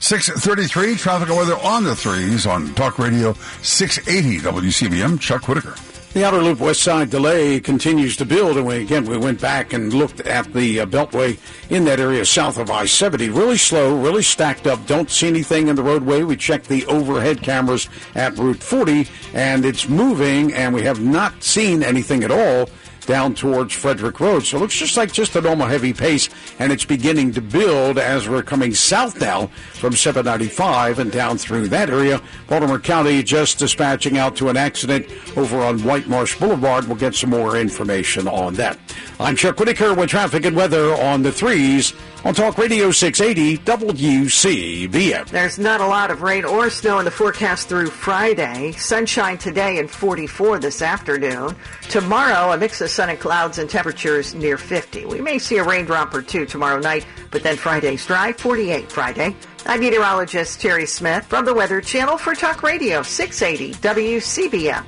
633 0.00 0.96
traffic 0.96 1.28
and 1.28 1.36
weather 1.36 1.58
on 1.58 1.84
the 1.84 1.96
threes 1.96 2.46
on 2.46 2.74
Talk 2.74 2.98
Radio 2.98 3.34
680 3.62 4.38
WCBM. 4.38 5.20
Chuck 5.20 5.48
Whitaker. 5.48 5.74
The 6.12 6.24
outer 6.24 6.42
loop 6.42 6.58
west 6.58 6.82
side 6.82 7.08
delay 7.08 7.60
continues 7.60 8.16
to 8.16 8.24
build, 8.24 8.56
and 8.56 8.66
we, 8.66 8.78
again 8.78 9.04
we 9.04 9.16
went 9.16 9.40
back 9.40 9.72
and 9.72 9.92
looked 9.92 10.20
at 10.22 10.52
the 10.52 10.80
uh, 10.80 10.86
beltway 10.86 11.38
in 11.70 11.84
that 11.84 12.00
area 12.00 12.24
south 12.24 12.58
of 12.58 12.68
I-70. 12.68 13.32
Really 13.32 13.56
slow, 13.56 13.96
really 13.96 14.24
stacked 14.24 14.66
up. 14.66 14.84
Don't 14.86 15.08
see 15.08 15.28
anything 15.28 15.68
in 15.68 15.76
the 15.76 15.84
roadway. 15.84 16.24
We 16.24 16.36
checked 16.36 16.66
the 16.66 16.84
overhead 16.86 17.42
cameras 17.42 17.88
at 18.16 18.36
Route 18.36 18.60
40, 18.60 19.06
and 19.34 19.64
it's 19.64 19.88
moving, 19.88 20.52
and 20.52 20.74
we 20.74 20.82
have 20.82 21.00
not 21.00 21.44
seen 21.44 21.84
anything 21.84 22.24
at 22.24 22.32
all 22.32 22.68
down 23.06 23.34
towards 23.34 23.74
Frederick 23.74 24.20
Road. 24.20 24.44
So 24.44 24.56
it 24.56 24.60
looks 24.60 24.76
just 24.76 24.96
like 24.96 25.12
just 25.12 25.36
a 25.36 25.40
normal 25.40 25.66
heavy 25.66 25.92
pace, 25.92 26.28
and 26.58 26.72
it's 26.72 26.84
beginning 26.84 27.32
to 27.32 27.40
build 27.40 27.98
as 27.98 28.28
we're 28.28 28.42
coming 28.42 28.74
south 28.74 29.20
now 29.20 29.46
from 29.74 29.94
795 29.94 30.98
and 30.98 31.10
down 31.10 31.38
through 31.38 31.68
that 31.68 31.90
area. 31.90 32.20
Baltimore 32.48 32.78
County 32.78 33.22
just 33.22 33.58
dispatching 33.58 34.18
out 34.18 34.36
to 34.36 34.48
an 34.48 34.56
accident 34.56 35.06
over 35.36 35.60
on 35.60 35.82
White 35.82 36.08
Marsh 36.08 36.38
Boulevard. 36.38 36.86
We'll 36.86 36.96
get 36.96 37.14
some 37.14 37.30
more 37.30 37.56
information 37.56 38.28
on 38.28 38.54
that. 38.54 38.78
I'm 39.18 39.36
Chuck 39.36 39.58
Whitaker 39.58 39.94
with 39.94 40.10
traffic 40.10 40.44
and 40.44 40.56
weather 40.56 40.94
on 40.94 41.22
the 41.22 41.32
threes 41.32 41.92
on 42.24 42.34
Talk 42.34 42.58
Radio 42.58 42.90
680 42.90 43.58
WCBM. 43.64 45.28
There's 45.28 45.58
not 45.58 45.80
a 45.80 45.86
lot 45.86 46.10
of 46.10 46.22
rain 46.22 46.44
or 46.44 46.68
snow 46.68 46.98
in 46.98 47.04
the 47.04 47.10
forecast 47.10 47.68
through 47.68 47.88
Friday. 47.88 48.72
Sunshine 48.72 49.38
today 49.38 49.78
and 49.78 49.90
44 49.90 50.58
this 50.58 50.82
afternoon. 50.82 51.54
Tomorrow, 51.88 52.52
a 52.52 52.58
mix 52.58 52.80
of 52.80 52.89
sun 52.90 53.08
and 53.08 53.18
clouds 53.18 53.58
and 53.58 53.70
temperatures 53.70 54.34
near 54.34 54.58
50. 54.58 55.06
We 55.06 55.20
may 55.20 55.38
see 55.38 55.58
a 55.58 55.64
raindrop 55.64 56.12
or 56.12 56.22
two 56.22 56.44
tomorrow 56.44 56.80
night, 56.80 57.06
but 57.30 57.42
then 57.42 57.56
Friday's 57.56 58.04
dry, 58.04 58.32
48 58.32 58.90
Friday. 58.90 59.36
I'm 59.66 59.80
meteorologist 59.80 60.60
Terry 60.60 60.86
Smith 60.86 61.26
from 61.26 61.44
the 61.44 61.54
Weather 61.54 61.80
Channel 61.80 62.18
for 62.18 62.34
Talk 62.34 62.62
Radio 62.62 63.02
680 63.02 63.74
WCBM. 63.80 64.84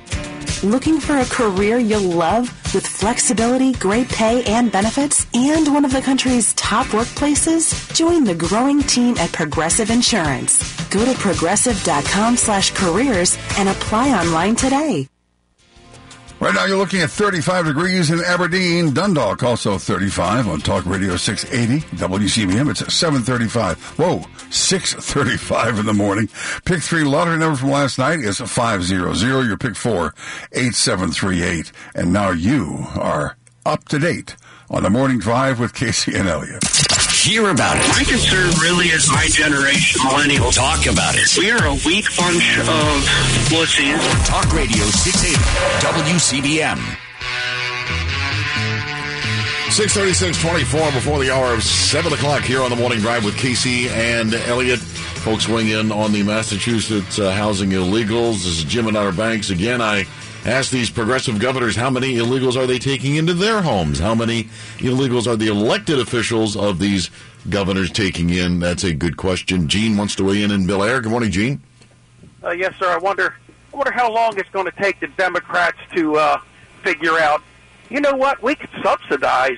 Looking 0.63 0.99
for 0.99 1.17
a 1.17 1.25
career 1.25 1.77
you'll 1.77 2.01
love 2.01 2.47
with 2.73 2.87
flexibility, 2.87 3.73
great 3.73 4.07
pay, 4.09 4.43
and 4.45 4.71
benefits, 4.71 5.27
and 5.33 5.73
one 5.73 5.83
of 5.85 5.91
the 5.91 6.01
country's 6.01 6.53
top 6.53 6.87
workplaces? 6.87 7.93
Join 7.93 8.23
the 8.23 8.35
growing 8.35 8.81
team 8.81 9.17
at 9.17 9.31
Progressive 9.33 9.89
Insurance. 9.89 10.61
Go 10.89 11.03
to 11.03 11.13
progressive.com 11.19 12.37
slash 12.37 12.71
careers 12.71 13.37
and 13.57 13.67
apply 13.69 14.09
online 14.17 14.55
today. 14.55 15.07
Right 16.43 16.55
now, 16.55 16.65
you're 16.65 16.77
looking 16.77 16.99
at 16.99 17.09
35 17.09 17.67
degrees 17.67 18.11
in 18.11 18.19
Aberdeen. 18.21 18.93
Dundalk 18.93 19.43
also 19.43 19.77
35 19.77 20.49
on 20.49 20.59
Talk 20.59 20.85
Radio 20.85 21.15
680 21.15 21.87
WCBM. 21.95 22.69
It's 22.69 22.93
735. 22.93 23.79
Whoa, 23.97 24.25
635 24.49 25.79
in 25.79 25.85
the 25.85 25.93
morning. 25.93 26.27
Pick 26.65 26.81
three 26.81 27.05
lottery 27.05 27.37
number 27.37 27.55
from 27.55 27.69
last 27.71 27.97
night 27.97 28.19
is 28.19 28.39
500. 28.39 29.21
Your 29.21 29.55
pick 29.55 29.77
four, 29.77 30.13
8738. 30.51 31.71
And 31.95 32.11
now 32.11 32.31
you 32.31 32.87
are 32.93 33.37
up 33.65 33.85
to 33.85 33.97
date 33.97 34.35
on 34.69 34.83
the 34.83 34.89
morning 34.89 35.19
drive 35.19 35.61
with 35.61 35.73
Casey 35.73 36.13
and 36.13 36.27
Elliott. 36.27 36.82
Hear 37.23 37.51
about 37.51 37.77
it. 37.77 37.87
My 37.87 38.03
concern 38.03 38.51
really 38.61 38.87
is 38.87 39.09
my 39.09 39.25
generation, 39.27 40.01
millennials. 40.01 40.55
Talk 40.55 40.87
about 40.91 41.15
it. 41.15 41.37
We 41.37 41.51
are 41.51 41.67
a 41.67 41.73
weak 41.87 42.03
bunch 42.17 42.59
of 42.59 42.99
wussies. 43.47 44.27
Talk 44.27 44.51
Radio 44.51 44.83
680 44.83 45.39
WCBM. 46.03 46.75
636 49.71 50.41
24 50.41 50.91
before 50.91 51.19
the 51.19 51.31
hour 51.31 51.53
of 51.53 51.63
7 51.63 52.11
o'clock 52.11 52.41
here 52.41 52.61
on 52.61 52.69
the 52.69 52.75
morning 52.75 52.99
drive 52.99 53.23
with 53.23 53.37
Casey 53.37 53.87
and 53.87 54.33
Elliott. 54.33 54.79
Folks 54.79 55.47
weighing 55.47 55.69
in 55.69 55.93
on 55.93 56.11
the 56.11 56.23
Massachusetts 56.23 57.19
uh, 57.19 57.31
housing 57.31 57.69
illegals. 57.69 58.43
This 58.43 58.57
is 58.59 58.63
Jim 58.65 58.87
and 58.87 58.97
Outer 58.97 59.15
Banks. 59.15 59.49
Again, 59.49 59.81
I 59.81 60.03
asked 60.45 60.71
these 60.71 60.89
progressive 60.89 61.39
governors 61.39 61.75
how 61.75 61.89
many 61.89 62.15
illegals 62.15 62.55
are 62.55 62.67
they 62.67 62.79
taking 62.79 63.15
into 63.15 63.33
their 63.33 63.61
homes? 63.61 63.99
How 63.99 64.15
many 64.15 64.45
illegals 64.77 65.27
are 65.27 65.35
the 65.35 65.47
elected 65.47 65.99
officials 65.99 66.55
of 66.57 66.79
these 66.79 67.09
governors 67.49 67.91
taking 67.91 68.29
in? 68.29 68.59
That's 68.59 68.83
a 68.83 68.93
good 68.93 69.17
question. 69.17 69.67
Gene 69.67 69.97
wants 69.97 70.15
to 70.15 70.23
weigh 70.23 70.43
in 70.43 70.51
in 70.51 70.67
Bel 70.67 70.83
Air. 70.83 71.01
Good 71.01 71.11
morning, 71.11 71.31
Gene. 71.31 71.61
Uh, 72.43 72.51
yes, 72.51 72.75
sir. 72.77 72.89
I 72.89 72.97
wonder, 72.97 73.35
I 73.73 73.77
wonder 73.77 73.91
how 73.91 74.11
long 74.11 74.37
it's 74.37 74.49
going 74.49 74.65
to 74.65 74.81
take 74.81 74.99
the 74.99 75.07
Democrats 75.07 75.77
to 75.95 76.17
uh, 76.17 76.37
figure 76.81 77.17
out. 77.17 77.41
You 77.89 78.01
know 78.01 78.15
what? 78.15 78.41
We 78.43 78.55
could 78.55 78.69
subsidize 78.81 79.57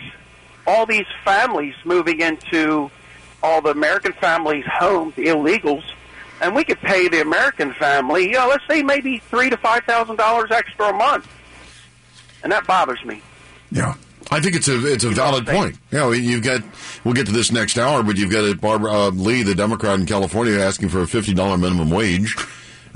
all 0.67 0.85
these 0.85 1.05
families 1.23 1.73
moving 1.83 2.21
into 2.21 2.89
all 3.41 3.61
the 3.61 3.69
American 3.69 4.13
families' 4.13 4.65
homes, 4.67 5.15
the 5.15 5.25
illegals, 5.25 5.83
and 6.41 6.55
we 6.55 6.63
could 6.63 6.79
pay 6.81 7.07
the 7.07 7.21
American 7.21 7.73
family, 7.73 8.25
you 8.25 8.33
know, 8.33 8.47
let's 8.47 8.65
say 8.67 8.83
maybe 8.83 9.19
three 9.19 9.49
to 9.49 9.57
five 9.57 9.83
thousand 9.83 10.17
dollars 10.17 10.51
extra 10.51 10.89
a 10.89 10.93
month, 10.93 11.27
and 12.43 12.51
that 12.51 12.65
bothers 12.67 13.03
me. 13.05 13.21
Yeah. 13.71 13.95
I 14.31 14.39
think 14.39 14.55
it's 14.55 14.67
a 14.67 14.91
it's 14.91 15.03
a 15.03 15.09
valid 15.09 15.45
point. 15.45 15.77
You 15.91 15.97
know, 15.99 16.11
you've 16.11 16.43
got 16.43 16.61
we'll 17.03 17.13
get 17.13 17.27
to 17.27 17.31
this 17.31 17.51
next 17.51 17.77
hour, 17.77 18.01
but 18.01 18.17
you've 18.17 18.31
got 18.31 18.59
Barbara 18.59 18.91
uh, 18.91 19.09
Lee, 19.11 19.43
the 19.43 19.53
Democrat 19.53 19.99
in 19.99 20.07
California, 20.07 20.57
asking 20.59 20.89
for 20.89 21.01
a 21.01 21.07
fifty 21.07 21.33
dollar 21.33 21.57
minimum 21.57 21.91
wage. 21.91 22.35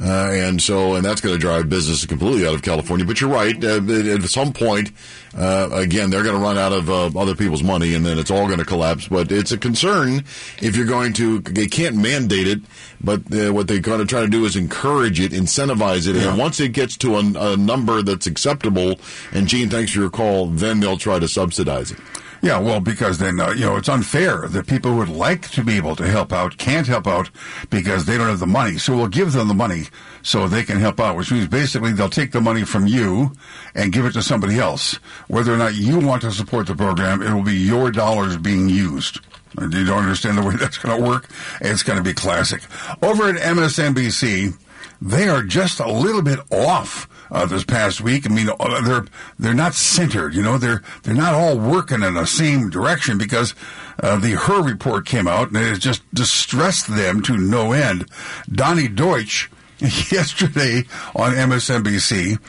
Uh, 0.02 0.30
and 0.32 0.62
so, 0.62 0.96
and 0.96 1.04
that's 1.04 1.20
going 1.20 1.36
to 1.36 1.40
drive 1.40 1.68
business 1.68 2.06
completely 2.06 2.48
out 2.48 2.54
of 2.54 2.62
California. 2.62 3.06
But 3.06 3.20
you're 3.20 3.30
right. 3.30 3.62
Uh, 3.62 3.82
at 4.14 4.22
some 4.24 4.54
point, 4.54 4.92
uh, 5.38 5.70
again, 5.74 6.10
they're 6.10 6.24
going 6.24 6.38
to 6.38 6.42
run 6.42 6.58
out 6.58 6.72
of 6.72 6.90
uh, 6.90 7.20
other 7.20 7.36
people's 7.36 7.64
money, 7.64 7.94
and 7.96 8.06
then 8.06 8.18
it's 8.18 8.32
all 8.32 8.46
going 8.48 8.60
to 8.60 8.66
collapse. 8.66 9.10
But 9.10 9.30
it's 9.30 9.52
a 9.52 9.58
concern 9.58 10.24
if 10.62 10.78
you're 10.78 10.86
going 10.86 11.12
to. 11.14 11.40
They 11.42 11.68
can't 11.68 11.98
mandate 11.98 12.48
it, 12.48 12.62
but 13.04 13.22
uh, 13.34 13.52
what 13.52 13.68
they're 13.68 13.80
going 13.80 14.00
to 14.00 14.06
try 14.06 14.22
to 14.22 14.28
do 14.28 14.46
is 14.46 14.56
encourage 14.56 15.20
it, 15.20 15.34
incentivize 15.34 16.08
it, 16.08 16.16
Yeah. 16.16 16.30
and 16.30 16.38
once 16.38 16.62
it 16.62 16.70
gets 16.70 16.96
to 16.98 17.16
a, 17.18 17.54
a 17.54 17.58
number 17.58 18.02
that's 18.02 18.26
acceptable, 18.26 19.00
and 19.34 19.48
Gene, 19.48 19.70
thanks 19.70 19.92
for 19.92 20.00
your 20.00 20.10
call, 20.10 20.48
then 20.48 20.80
they'll 20.80 20.98
try 20.98 21.20
to 21.20 21.28
subsidize 21.28 21.92
it. 21.92 22.00
Yeah, 22.42 22.60
well, 22.60 22.80
because 22.80 23.18
then, 23.18 23.40
uh, 23.40 23.52
you 23.52 23.66
know, 23.66 23.76
it's 23.76 23.90
unfair 23.90 24.48
that 24.48 24.68
people 24.68 24.92
who 24.92 24.98
would 24.98 25.10
like 25.10 25.50
to 25.52 25.64
be 25.64 25.76
able 25.76 25.96
to 25.98 26.08
help 26.08 26.32
out 26.32 26.58
can't 26.58 26.88
help 26.88 27.06
out 27.06 27.30
because 27.70 28.06
they 28.06 28.18
don't 28.18 28.28
have 28.28 28.40
the 28.40 28.48
money. 28.48 28.78
So 28.78 28.96
we'll 28.96 29.08
give 29.08 29.34
them 29.34 29.50
the 29.50 29.54
money 29.54 29.84
so 30.22 30.48
they 30.48 30.64
can 30.64 30.80
help 30.80 31.00
out, 31.00 31.18
which 31.18 31.32
means 31.32 31.48
basically 31.48 31.92
they'll 31.92 32.10
take 32.10 32.32
the 32.32 32.40
money 32.42 32.64
from 32.64 32.88
you 32.88 33.34
and 33.76 33.92
give 33.92 34.06
it 34.06 34.14
to 34.14 34.22
somebody 34.22 34.58
else. 34.58 34.96
Whether 35.28 35.54
or 35.54 35.58
not 35.58 35.76
you 35.76 36.00
want 36.00 36.22
to 36.22 36.32
support 36.32 36.68
the 36.68 36.76
program, 36.76 37.22
it 37.22 37.34
will 37.34 37.44
be 37.44 37.56
your 37.58 37.92
dollars 37.92 38.38
being 38.38 38.70
used. 38.70 39.20
And 39.58 39.74
You 39.74 39.86
don't 39.86 40.04
understand 40.04 40.38
the 40.38 40.44
way 40.44 40.56
that's 40.60 40.78
going 40.78 40.98
to 41.02 41.10
work? 41.10 41.28
It's 41.60 41.84
going 41.84 41.98
to 41.98 42.04
be 42.04 42.14
classic. 42.14 42.62
Over 43.02 43.30
at 43.30 43.36
MSNBC, 43.36 44.58
they 45.02 45.28
are 45.28 45.44
just 45.44 45.80
a 45.80 45.92
little 45.92 46.22
bit 46.22 46.40
off 46.52 47.08
uh, 47.32 47.46
this 47.46 47.64
past 47.64 48.02
week. 48.02 48.30
I 48.30 48.34
mean, 48.34 48.50
uh, 48.50 48.82
they're 48.82 49.06
they're 49.38 49.54
not 49.54 49.74
centered. 49.74 50.34
You 50.34 50.42
know, 50.42 50.58
they're 50.58 50.82
they're 51.04 51.14
not 51.14 51.34
all 51.34 51.58
working 51.58 52.04
in 52.04 52.14
the 52.14 52.26
same 52.26 52.70
direction 52.70 53.18
because 53.18 53.56
uh, 54.02 54.18
the 54.18 54.32
Hur 54.32 54.62
report 54.62 55.06
came 55.06 55.28
out 55.28 55.50
and 55.50 55.58
it 55.58 55.80
just 55.80 56.04
distressed 56.14 56.88
them 56.88 57.22
to 57.24 57.38
no 57.38 57.72
end. 57.72 58.10
Donny 58.52 58.88
Deutsch 58.88 59.50
yesterday 59.80 60.84
on 61.16 61.34
MSNBC 61.34 62.40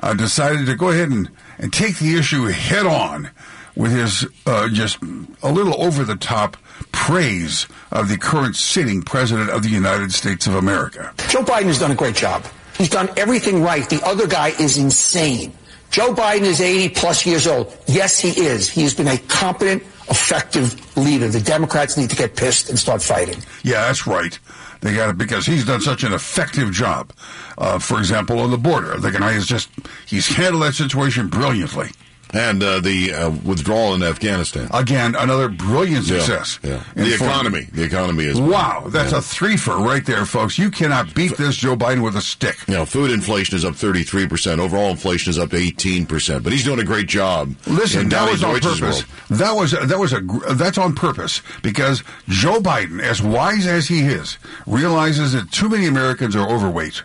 uh, 0.00 0.14
decided 0.14 0.66
to 0.66 0.74
go 0.74 0.90
ahead 0.90 1.10
and, 1.10 1.30
and 1.58 1.72
take 1.72 1.98
the 1.98 2.16
issue 2.16 2.44
head 2.44 2.86
on 2.86 3.30
with 3.74 3.92
his 3.92 4.26
uh, 4.46 4.68
just 4.68 4.98
a 5.42 5.52
little 5.52 5.80
over 5.82 6.04
the 6.04 6.16
top 6.16 6.56
praise 6.92 7.66
of 7.92 8.08
the 8.08 8.16
current 8.16 8.56
sitting 8.56 9.02
president 9.02 9.50
of 9.50 9.62
the 9.62 9.68
United 9.68 10.12
States 10.12 10.46
of 10.46 10.54
America. 10.54 11.12
Joe 11.28 11.42
Biden 11.42 11.64
has 11.64 11.78
done 11.78 11.90
a 11.90 11.94
great 11.94 12.16
job. 12.16 12.44
He's 12.78 12.90
done 12.90 13.08
everything 13.16 13.62
right. 13.62 13.88
The 13.88 14.04
other 14.04 14.26
guy 14.26 14.48
is 14.48 14.76
insane. 14.76 15.52
Joe 15.90 16.12
Biden 16.12 16.42
is 16.42 16.60
80 16.60 16.90
plus 16.90 17.24
years 17.24 17.46
old. 17.46 17.74
Yes, 17.86 18.18
he 18.18 18.30
is. 18.30 18.68
He 18.68 18.82
has 18.82 18.94
been 18.94 19.08
a 19.08 19.18
competent, 19.18 19.82
effective 20.10 20.96
leader. 20.96 21.28
The 21.28 21.40
Democrats 21.40 21.96
need 21.96 22.10
to 22.10 22.16
get 22.16 22.36
pissed 22.36 22.68
and 22.68 22.78
start 22.78 23.02
fighting. 23.02 23.38
Yeah, 23.62 23.82
that's 23.86 24.06
right. 24.06 24.38
They 24.80 24.94
got 24.94 25.10
it 25.10 25.18
because 25.18 25.46
he's 25.46 25.64
done 25.64 25.80
such 25.80 26.04
an 26.04 26.12
effective 26.12 26.70
job. 26.70 27.12
Uh, 27.56 27.78
for 27.78 27.98
example, 27.98 28.40
on 28.40 28.50
the 28.50 28.58
border, 28.58 28.98
the 28.98 29.10
guy 29.10 29.32
is 29.32 29.46
just 29.46 29.70
he's 30.06 30.28
handled 30.28 30.62
that 30.64 30.74
situation 30.74 31.28
brilliantly. 31.28 31.90
And 32.36 32.62
uh, 32.62 32.80
the 32.80 33.14
uh, 33.14 33.30
withdrawal 33.44 33.94
in 33.94 34.02
Afghanistan. 34.02 34.68
Again, 34.72 35.14
another 35.14 35.48
brilliant 35.48 36.04
success. 36.04 36.58
yeah. 36.62 36.82
in 36.94 37.04
The 37.04 37.14
economy. 37.14 37.62
The 37.72 37.82
economy 37.84 38.24
is. 38.24 38.38
Wow, 38.40 38.84
that's 38.88 39.12
Yeah. 39.12 39.18
a 39.18 39.20
threefer 39.22 39.78
right 39.82 40.04
there, 40.04 40.26
folks. 40.26 40.58
You 40.58 40.70
cannot 40.70 41.14
beat 41.14 41.36
this 41.36 41.56
Joe 41.56 41.76
Biden 41.76 42.02
with 42.02 42.14
a 42.16 42.20
stick. 42.20 42.56
You 42.68 42.74
know, 42.74 42.84
food 42.84 43.10
inflation 43.10 43.56
is 43.56 43.64
up 43.64 43.74
33%. 43.74 44.58
Overall 44.58 44.90
inflation 44.90 45.30
is 45.30 45.38
up 45.38 45.50
18%. 45.50 46.42
But 46.42 46.52
he's 46.52 46.64
doing 46.64 46.78
a 46.80 46.84
great 46.84 47.06
job. 47.06 47.54
Listen, 47.66 48.08
that 48.10 48.30
was 48.30 48.44
on 48.44 48.60
purpose. 48.60 48.80
world. 48.80 49.04
That 49.30 49.52
was 49.56 49.70
that 49.72 49.98
was 49.98 50.12
a 50.12 50.20
that's 50.54 50.78
on 50.78 50.94
purpose 50.94 51.40
because 51.62 52.02
Joe 52.28 52.60
Biden, 52.60 53.00
as 53.02 53.22
wise 53.22 53.66
as 53.66 53.88
he 53.88 54.00
is, 54.00 54.36
realizes 54.66 55.32
that 55.32 55.50
too 55.50 55.68
many 55.68 55.86
Americans 55.86 56.36
are 56.36 56.48
overweight. 56.48 57.02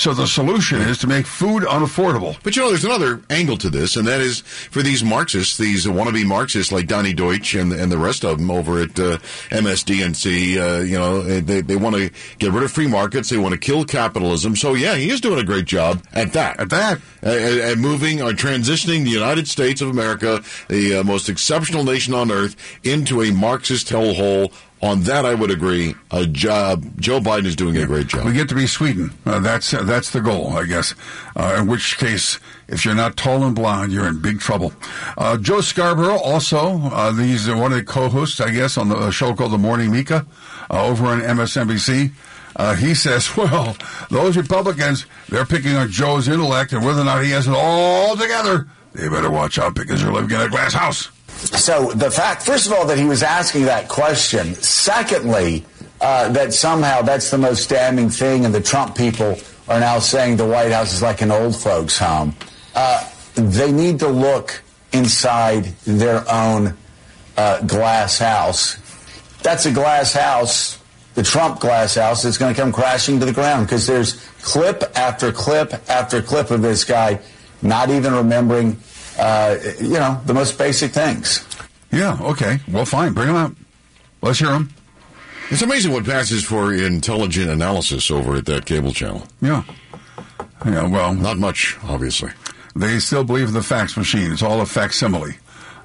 So 0.00 0.14
the 0.14 0.26
solution 0.26 0.80
is 0.80 0.96
to 1.00 1.06
make 1.06 1.26
food 1.26 1.62
unaffordable. 1.64 2.42
But 2.42 2.56
you 2.56 2.62
know, 2.62 2.70
there's 2.70 2.86
another 2.86 3.20
angle 3.28 3.58
to 3.58 3.68
this, 3.68 3.96
and 3.96 4.08
that 4.08 4.22
is 4.22 4.40
for 4.40 4.80
these 4.80 5.04
Marxists, 5.04 5.58
these 5.58 5.84
wannabe 5.84 6.24
Marxists 6.24 6.72
like 6.72 6.86
Donny 6.86 7.12
Deutsch 7.12 7.54
and, 7.54 7.70
and 7.70 7.92
the 7.92 7.98
rest 7.98 8.24
of 8.24 8.38
them 8.38 8.50
over 8.50 8.80
at 8.80 8.98
uh, 8.98 9.18
MSDNC. 9.50 10.56
Uh, 10.56 10.82
you 10.84 10.96
know, 10.96 11.20
they, 11.20 11.60
they 11.60 11.76
want 11.76 11.96
to 11.96 12.10
get 12.38 12.50
rid 12.50 12.62
of 12.62 12.72
free 12.72 12.86
markets. 12.86 13.28
They 13.28 13.36
want 13.36 13.52
to 13.52 13.58
kill 13.58 13.84
capitalism. 13.84 14.56
So 14.56 14.72
yeah, 14.72 14.94
he 14.94 15.10
is 15.10 15.20
doing 15.20 15.38
a 15.38 15.44
great 15.44 15.66
job 15.66 16.02
at 16.14 16.32
that. 16.32 16.58
At 16.58 16.70
that, 16.70 17.02
at, 17.20 17.36
at 17.36 17.76
moving 17.76 18.22
or 18.22 18.30
transitioning 18.30 19.04
the 19.04 19.10
United 19.10 19.48
States 19.48 19.82
of 19.82 19.90
America, 19.90 20.42
the 20.68 21.00
uh, 21.00 21.04
most 21.04 21.28
exceptional 21.28 21.84
nation 21.84 22.14
on 22.14 22.30
earth, 22.30 22.56
into 22.84 23.20
a 23.20 23.30
Marxist 23.32 23.88
hellhole 23.88 24.50
On 24.82 25.02
that, 25.02 25.26
I 25.26 25.34
would 25.34 25.50
agree. 25.50 25.94
A 26.10 26.26
job. 26.26 26.84
Joe 26.98 27.20
Biden 27.20 27.44
is 27.44 27.54
doing 27.54 27.76
a 27.76 27.86
great 27.86 28.06
job. 28.06 28.24
We 28.24 28.32
get 28.32 28.48
to 28.48 28.54
be 28.54 28.66
Sweden. 28.66 29.12
Uh, 29.26 29.38
that's 29.40 29.74
uh, 29.74 29.82
that's 29.82 30.10
the 30.10 30.22
goal, 30.22 30.56
I 30.56 30.64
guess. 30.64 30.94
Uh, 31.36 31.56
in 31.58 31.66
which 31.66 31.98
case, 31.98 32.38
if 32.66 32.86
you're 32.86 32.94
not 32.94 33.16
tall 33.16 33.44
and 33.44 33.54
blonde, 33.54 33.92
you're 33.92 34.08
in 34.08 34.22
big 34.22 34.40
trouble. 34.40 34.72
Uh, 35.18 35.36
Joe 35.36 35.60
Scarborough, 35.60 36.18
also, 36.18 36.80
uh, 36.92 37.12
he's 37.12 37.46
one 37.48 37.72
of 37.72 37.78
the 37.78 37.84
co-hosts, 37.84 38.40
I 38.40 38.52
guess, 38.52 38.78
on 38.78 38.88
the 38.88 39.10
show 39.10 39.34
called 39.34 39.52
The 39.52 39.58
Morning 39.58 39.90
Mika 39.90 40.26
uh, 40.70 40.86
over 40.86 41.06
on 41.06 41.20
MSNBC. 41.20 42.12
Uh, 42.56 42.74
he 42.74 42.94
says, 42.94 43.36
well, 43.36 43.76
those 44.10 44.36
Republicans, 44.36 45.04
they're 45.28 45.44
picking 45.46 45.76
on 45.76 45.90
Joe's 45.90 46.26
intellect 46.26 46.72
and 46.72 46.84
whether 46.84 47.02
or 47.02 47.04
not 47.04 47.22
he 47.22 47.30
has 47.30 47.46
it 47.46 47.54
all 47.54 48.16
together. 48.16 48.66
They 48.92 49.08
better 49.08 49.30
watch 49.30 49.58
out 49.58 49.74
because 49.74 50.02
they're 50.02 50.12
living 50.12 50.30
in 50.30 50.40
a 50.40 50.48
glass 50.48 50.72
house. 50.72 51.10
So 51.40 51.90
the 51.92 52.10
fact, 52.10 52.42
first 52.42 52.66
of 52.66 52.72
all, 52.72 52.86
that 52.86 52.98
he 52.98 53.04
was 53.04 53.22
asking 53.22 53.64
that 53.64 53.88
question. 53.88 54.54
Secondly, 54.54 55.64
uh, 56.00 56.28
that 56.30 56.52
somehow 56.52 57.02
that's 57.02 57.30
the 57.30 57.38
most 57.38 57.68
damning 57.68 58.10
thing, 58.10 58.44
and 58.44 58.54
the 58.54 58.60
Trump 58.60 58.96
people 58.96 59.38
are 59.68 59.80
now 59.80 59.98
saying 59.98 60.36
the 60.36 60.46
White 60.46 60.72
House 60.72 60.92
is 60.92 61.02
like 61.02 61.22
an 61.22 61.30
old 61.30 61.56
folks' 61.56 61.98
home. 61.98 62.34
Uh, 62.74 63.08
they 63.34 63.72
need 63.72 63.98
to 64.00 64.08
look 64.08 64.62
inside 64.92 65.64
their 65.84 66.24
own 66.30 66.76
uh, 67.36 67.60
glass 67.62 68.18
house. 68.18 68.76
That's 69.42 69.64
a 69.64 69.72
glass 69.72 70.12
house, 70.12 70.78
the 71.14 71.22
Trump 71.22 71.60
glass 71.60 71.94
house, 71.94 72.22
that's 72.22 72.38
going 72.38 72.54
to 72.54 72.60
come 72.60 72.72
crashing 72.72 73.18
to 73.20 73.26
the 73.26 73.32
ground 73.32 73.66
because 73.66 73.86
there's 73.86 74.22
clip 74.42 74.82
after 74.94 75.32
clip 75.32 75.72
after 75.88 76.20
clip 76.20 76.50
of 76.50 76.60
this 76.62 76.84
guy 76.84 77.20
not 77.62 77.90
even 77.90 78.12
remembering 78.12 78.76
uh, 79.20 79.58
you 79.78 79.90
know, 79.90 80.20
the 80.24 80.34
most 80.34 80.58
basic 80.58 80.92
things. 80.92 81.46
Yeah, 81.92 82.18
okay. 82.20 82.60
Well, 82.68 82.84
fine. 82.86 83.12
Bring 83.12 83.28
them 83.28 83.36
out. 83.36 83.56
Let's 84.22 84.38
hear 84.38 84.48
them. 84.48 84.70
It's 85.50 85.62
amazing 85.62 85.92
what 85.92 86.04
passes 86.04 86.44
for 86.44 86.72
intelligent 86.72 87.50
analysis 87.50 88.10
over 88.10 88.36
at 88.36 88.46
that 88.46 88.66
cable 88.66 88.92
channel. 88.92 89.26
Yeah. 89.42 89.64
Yeah, 90.64 90.86
well. 90.86 91.14
Not 91.14 91.38
much, 91.38 91.76
obviously. 91.82 92.30
They 92.76 92.98
still 93.00 93.24
believe 93.24 93.48
in 93.48 93.54
the 93.54 93.62
fax 93.62 93.96
machine. 93.96 94.32
It's 94.32 94.42
all 94.42 94.60
a 94.60 94.66
facsimile 94.66 95.36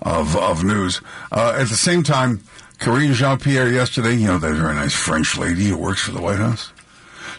of, 0.02 0.36
of 0.38 0.64
news. 0.64 1.02
Uh, 1.32 1.56
at 1.58 1.68
the 1.68 1.76
same 1.76 2.04
time, 2.04 2.42
Karine 2.80 3.14
Jean 3.14 3.40
Pierre 3.40 3.70
yesterday, 3.70 4.14
you 4.14 4.28
know, 4.28 4.38
that 4.38 4.54
very 4.54 4.76
nice 4.76 4.94
French 4.94 5.38
lady 5.38 5.66
who 5.66 5.78
works 5.78 6.02
for 6.02 6.12
the 6.12 6.22
White 6.22 6.38
House, 6.38 6.72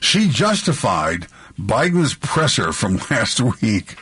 she 0.01 0.29
justified 0.29 1.29
Biden's 1.59 2.15
presser 2.15 2.73
from 2.73 2.97
last 3.11 3.41
week 3.63 3.97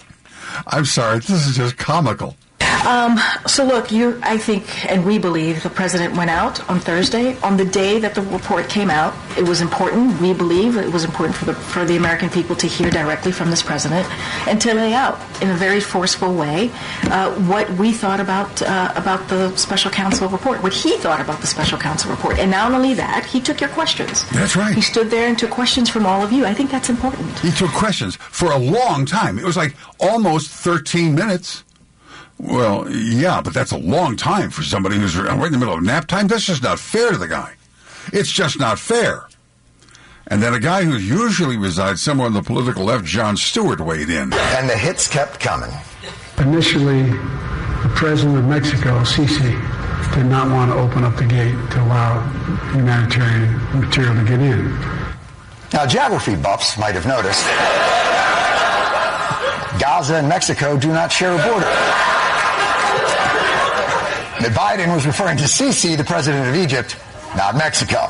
I'm 0.66 0.84
sorry, 0.84 1.18
this 1.18 1.46
is 1.46 1.56
just 1.56 1.76
comical. 1.76 2.36
Um, 2.84 3.18
so 3.46 3.64
look, 3.64 3.90
you, 3.90 4.20
I 4.22 4.36
think, 4.36 4.84
and 4.90 5.04
we 5.06 5.18
believe 5.18 5.62
the 5.62 5.70
president 5.70 6.16
went 6.16 6.30
out 6.30 6.68
on 6.68 6.80
Thursday. 6.80 7.36
On 7.40 7.56
the 7.56 7.64
day 7.64 7.98
that 7.98 8.14
the 8.14 8.22
report 8.22 8.68
came 8.68 8.90
out, 8.90 9.14
it 9.38 9.48
was 9.48 9.60
important. 9.60 10.20
We 10.20 10.34
believe 10.34 10.76
it 10.76 10.92
was 10.92 11.04
important 11.04 11.36
for 11.36 11.46
the 11.46 11.54
for 11.54 11.84
the 11.84 11.96
American 11.96 12.28
people 12.28 12.54
to 12.56 12.66
hear 12.66 12.90
directly 12.90 13.32
from 13.32 13.50
this 13.50 13.62
president 13.62 14.06
and 14.46 14.60
to 14.60 14.74
lay 14.74 14.92
out 14.92 15.18
in 15.42 15.50
a 15.50 15.54
very 15.54 15.80
forceful 15.80 16.34
way 16.34 16.70
uh, 17.04 17.34
what 17.46 17.70
we 17.72 17.92
thought 17.92 18.20
about 18.20 18.60
uh, 18.62 18.92
about 18.96 19.26
the 19.28 19.56
special 19.56 19.90
counsel 19.90 20.28
report, 20.28 20.62
what 20.62 20.74
he 20.74 20.96
thought 20.98 21.20
about 21.20 21.40
the 21.40 21.46
special 21.46 21.78
counsel 21.78 22.10
report, 22.10 22.38
and 22.38 22.50
not 22.50 22.72
only 22.72 22.94
that, 22.94 23.24
he 23.24 23.40
took 23.40 23.60
your 23.60 23.70
questions. 23.70 24.28
That's 24.30 24.56
right. 24.56 24.74
He 24.74 24.82
stood 24.82 25.10
there 25.10 25.28
and 25.28 25.38
took 25.38 25.50
questions 25.50 25.88
from 25.88 26.04
all 26.04 26.22
of 26.22 26.32
you. 26.32 26.44
I 26.44 26.52
think 26.52 26.70
that's 26.70 26.90
important. 26.90 27.38
He 27.38 27.50
took 27.50 27.70
questions 27.70 28.16
for 28.16 28.52
a 28.52 28.58
long 28.58 29.06
time. 29.06 29.38
It 29.38 29.44
was 29.44 29.56
like 29.56 29.74
almost 29.98 30.50
13 30.50 31.14
minutes. 31.14 31.63
Well, 32.38 32.90
yeah, 32.90 33.40
but 33.40 33.54
that's 33.54 33.72
a 33.72 33.78
long 33.78 34.16
time 34.16 34.50
for 34.50 34.62
somebody 34.62 34.96
who's 34.96 35.16
right 35.16 35.46
in 35.46 35.52
the 35.52 35.58
middle 35.58 35.74
of 35.74 35.82
nap 35.82 36.06
time. 36.06 36.26
That's 36.26 36.44
just 36.44 36.62
not 36.62 36.78
fair 36.78 37.12
to 37.12 37.18
the 37.18 37.28
guy. 37.28 37.54
It's 38.12 38.30
just 38.30 38.58
not 38.58 38.78
fair. 38.78 39.28
And 40.26 40.42
then 40.42 40.54
a 40.54 40.60
guy 40.60 40.84
who 40.84 40.96
usually 40.96 41.56
resides 41.56 42.02
somewhere 42.02 42.26
on 42.26 42.32
the 42.32 42.42
political 42.42 42.84
left, 42.84 43.04
Jon 43.04 43.36
Stewart, 43.36 43.80
weighed 43.80 44.10
in. 44.10 44.32
And 44.32 44.68
the 44.68 44.76
hits 44.76 45.06
kept 45.06 45.38
coming. 45.38 45.70
Initially, 46.38 47.02
the 47.04 47.92
president 47.94 48.38
of 48.38 48.44
Mexico, 48.46 49.00
Sisi, 49.00 49.52
did 50.14 50.26
not 50.26 50.48
want 50.50 50.70
to 50.70 50.76
open 50.76 51.04
up 51.04 51.16
the 51.16 51.26
gate 51.26 51.54
to 51.72 51.82
allow 51.82 52.20
humanitarian 52.72 53.80
material 53.80 54.14
to 54.14 54.24
get 54.24 54.40
in. 54.40 54.70
Now, 55.72 55.86
geography 55.86 56.36
buffs 56.36 56.78
might 56.78 56.94
have 56.94 57.06
noticed 57.06 57.44
Gaza 59.80 60.16
and 60.16 60.28
Mexico 60.28 60.76
do 60.76 60.88
not 60.88 61.12
share 61.12 61.32
a 61.32 61.48
border 61.48 62.13
that 64.40 64.52
Biden 64.52 64.94
was 64.94 65.06
referring 65.06 65.36
to 65.38 65.44
Sisi, 65.44 65.96
the 65.96 66.04
president 66.04 66.48
of 66.48 66.54
Egypt, 66.56 66.96
not 67.36 67.56
Mexico. 67.56 68.06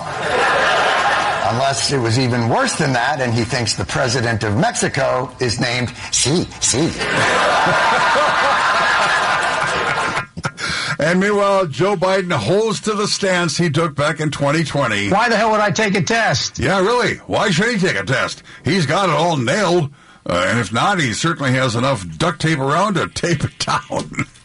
Unless 1.46 1.92
it 1.92 1.98
was 1.98 2.18
even 2.18 2.48
worse 2.48 2.76
than 2.76 2.92
that, 2.94 3.20
and 3.20 3.32
he 3.34 3.44
thinks 3.44 3.74
the 3.74 3.84
president 3.84 4.42
of 4.44 4.56
Mexico 4.56 5.30
is 5.40 5.60
named 5.60 5.92
Si. 6.10 6.46
And 10.98 11.20
meanwhile, 11.20 11.66
Joe 11.66 11.96
Biden 11.96 12.32
holds 12.32 12.80
to 12.82 12.94
the 12.94 13.06
stance 13.06 13.58
he 13.58 13.68
took 13.68 13.94
back 13.94 14.20
in 14.20 14.30
2020. 14.30 15.10
Why 15.10 15.28
the 15.28 15.36
hell 15.36 15.50
would 15.50 15.60
I 15.60 15.70
take 15.70 15.94
a 15.94 16.02
test? 16.02 16.58
Yeah, 16.58 16.80
really. 16.80 17.16
Why 17.16 17.50
should 17.50 17.74
he 17.74 17.78
take 17.78 17.96
a 17.96 18.04
test? 18.04 18.42
He's 18.64 18.86
got 18.86 19.08
it 19.08 19.14
all 19.14 19.36
nailed. 19.36 19.92
Uh, 20.26 20.46
and 20.48 20.58
if 20.58 20.72
not, 20.72 21.00
he 21.00 21.12
certainly 21.12 21.52
has 21.52 21.74
enough 21.74 22.06
duct 22.16 22.40
tape 22.40 22.58
around 22.58 22.94
to 22.94 23.08
tape 23.08 23.44
it 23.44 23.58
down. 23.58 24.26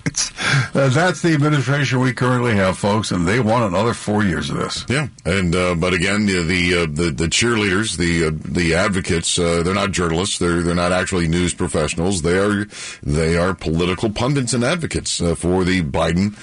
uh, 0.73 0.89
that's 0.89 1.21
the 1.21 1.33
administration 1.33 1.99
we 1.99 2.13
currently 2.13 2.55
have, 2.55 2.77
folks, 2.77 3.11
and 3.11 3.27
they 3.27 3.39
want 3.39 3.65
another 3.65 3.93
four 3.93 4.23
years 4.23 4.49
of 4.49 4.57
this. 4.57 4.85
Yeah, 4.89 5.07
and 5.25 5.55
uh, 5.55 5.75
but 5.75 5.93
again, 5.93 6.25
the 6.25 6.43
the, 6.43 6.73
uh, 6.73 6.85
the, 6.85 7.11
the 7.11 7.27
cheerleaders, 7.27 7.97
the 7.97 8.27
uh, 8.27 8.31
the 8.33 8.75
advocates, 8.75 9.37
uh, 9.37 9.63
they're 9.63 9.73
not 9.73 9.91
journalists. 9.91 10.39
They're 10.39 10.61
they're 10.61 10.75
not 10.75 10.91
actually 10.91 11.27
news 11.27 11.53
professionals. 11.53 12.21
They 12.21 12.37
are 12.37 12.65
they 13.03 13.37
are 13.37 13.53
political 13.53 14.09
pundits 14.09 14.53
and 14.53 14.63
advocates 14.63 15.21
uh, 15.21 15.35
for 15.35 15.63
the 15.63 15.81
Biden 15.81 16.35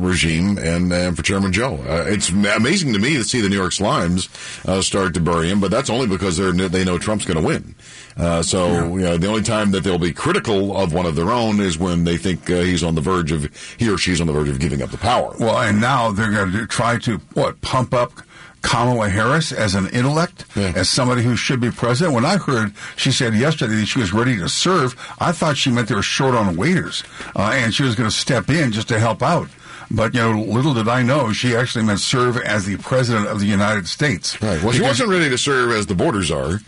regime 0.00 0.58
and, 0.58 0.92
and 0.92 1.16
for 1.16 1.22
Chairman 1.22 1.52
Joe. 1.52 1.82
it's 2.06 2.28
amazing 2.30 2.92
to 2.92 2.98
me 2.98 3.14
to 3.14 3.24
see 3.24 3.40
the 3.40 3.48
New 3.48 3.56
York 3.56 3.72
Slimes 3.72 4.28
start 4.82 5.14
to 5.14 5.20
bury 5.20 5.50
him, 5.50 5.60
but 5.60 5.70
that's 5.70 5.90
only 5.90 6.06
because 6.06 6.36
they 6.36 6.84
know 6.84 6.98
Trump's 6.98 7.24
going 7.24 7.40
to 7.40 7.46
win. 7.46 7.74
Uh, 8.20 8.42
so 8.42 8.94
you 8.96 9.00
know, 9.00 9.16
the 9.16 9.26
only 9.26 9.42
time 9.42 9.70
that 9.70 9.82
they'll 9.82 9.98
be 9.98 10.12
critical 10.12 10.76
of 10.76 10.92
one 10.92 11.06
of 11.06 11.16
their 11.16 11.30
own 11.30 11.58
is 11.58 11.78
when 11.78 12.04
they 12.04 12.18
think 12.18 12.50
uh, 12.50 12.60
he's 12.60 12.82
on 12.82 12.94
the 12.94 13.00
verge 13.00 13.32
of 13.32 13.48
he 13.78 13.88
or 13.88 13.96
she's 13.96 14.20
on 14.20 14.26
the 14.26 14.32
verge 14.32 14.48
of 14.50 14.60
giving 14.60 14.82
up 14.82 14.90
the 14.90 14.98
power. 14.98 15.34
Well, 15.40 15.58
and 15.58 15.80
now 15.80 16.12
they're 16.12 16.30
going 16.30 16.52
to 16.52 16.66
try 16.66 16.98
to 16.98 17.16
what 17.34 17.60
pump 17.62 17.94
up. 17.94 18.12
Kamala 18.62 19.08
Harris 19.08 19.52
as 19.52 19.74
an 19.74 19.88
intellect, 19.88 20.44
yeah. 20.54 20.74
as 20.76 20.86
somebody 20.86 21.22
who 21.22 21.34
should 21.34 21.60
be 21.60 21.70
president. 21.70 22.14
When 22.14 22.26
I 22.26 22.36
heard 22.36 22.74
she 22.94 23.10
said 23.10 23.34
yesterday 23.34 23.76
that 23.76 23.86
she 23.86 24.00
was 24.00 24.12
ready 24.12 24.36
to 24.36 24.50
serve, 24.50 24.94
I 25.18 25.32
thought 25.32 25.56
she 25.56 25.70
meant 25.70 25.88
they 25.88 25.94
were 25.94 26.02
short 26.02 26.34
on 26.34 26.56
waiters, 26.56 27.02
uh, 27.34 27.52
and 27.54 27.72
she 27.72 27.84
was 27.84 27.94
going 27.94 28.10
to 28.10 28.14
step 28.14 28.50
in 28.50 28.70
just 28.70 28.88
to 28.88 28.98
help 28.98 29.22
out. 29.22 29.48
But 29.90 30.14
you 30.14 30.20
know, 30.20 30.42
little 30.42 30.74
did 30.74 30.88
I 30.88 31.02
know 31.02 31.32
she 31.32 31.56
actually 31.56 31.86
meant 31.86 32.00
serve 32.00 32.36
as 32.36 32.66
the 32.66 32.76
president 32.76 33.28
of 33.28 33.40
the 33.40 33.46
United 33.46 33.88
States. 33.88 34.40
Right. 34.42 34.62
Well, 34.62 34.72
she 34.72 34.82
wasn't 34.82 35.08
ready 35.08 35.30
to 35.30 35.38
serve 35.38 35.70
as 35.72 35.86
the 35.86 35.94
border 35.94 36.22
czar 36.22 36.60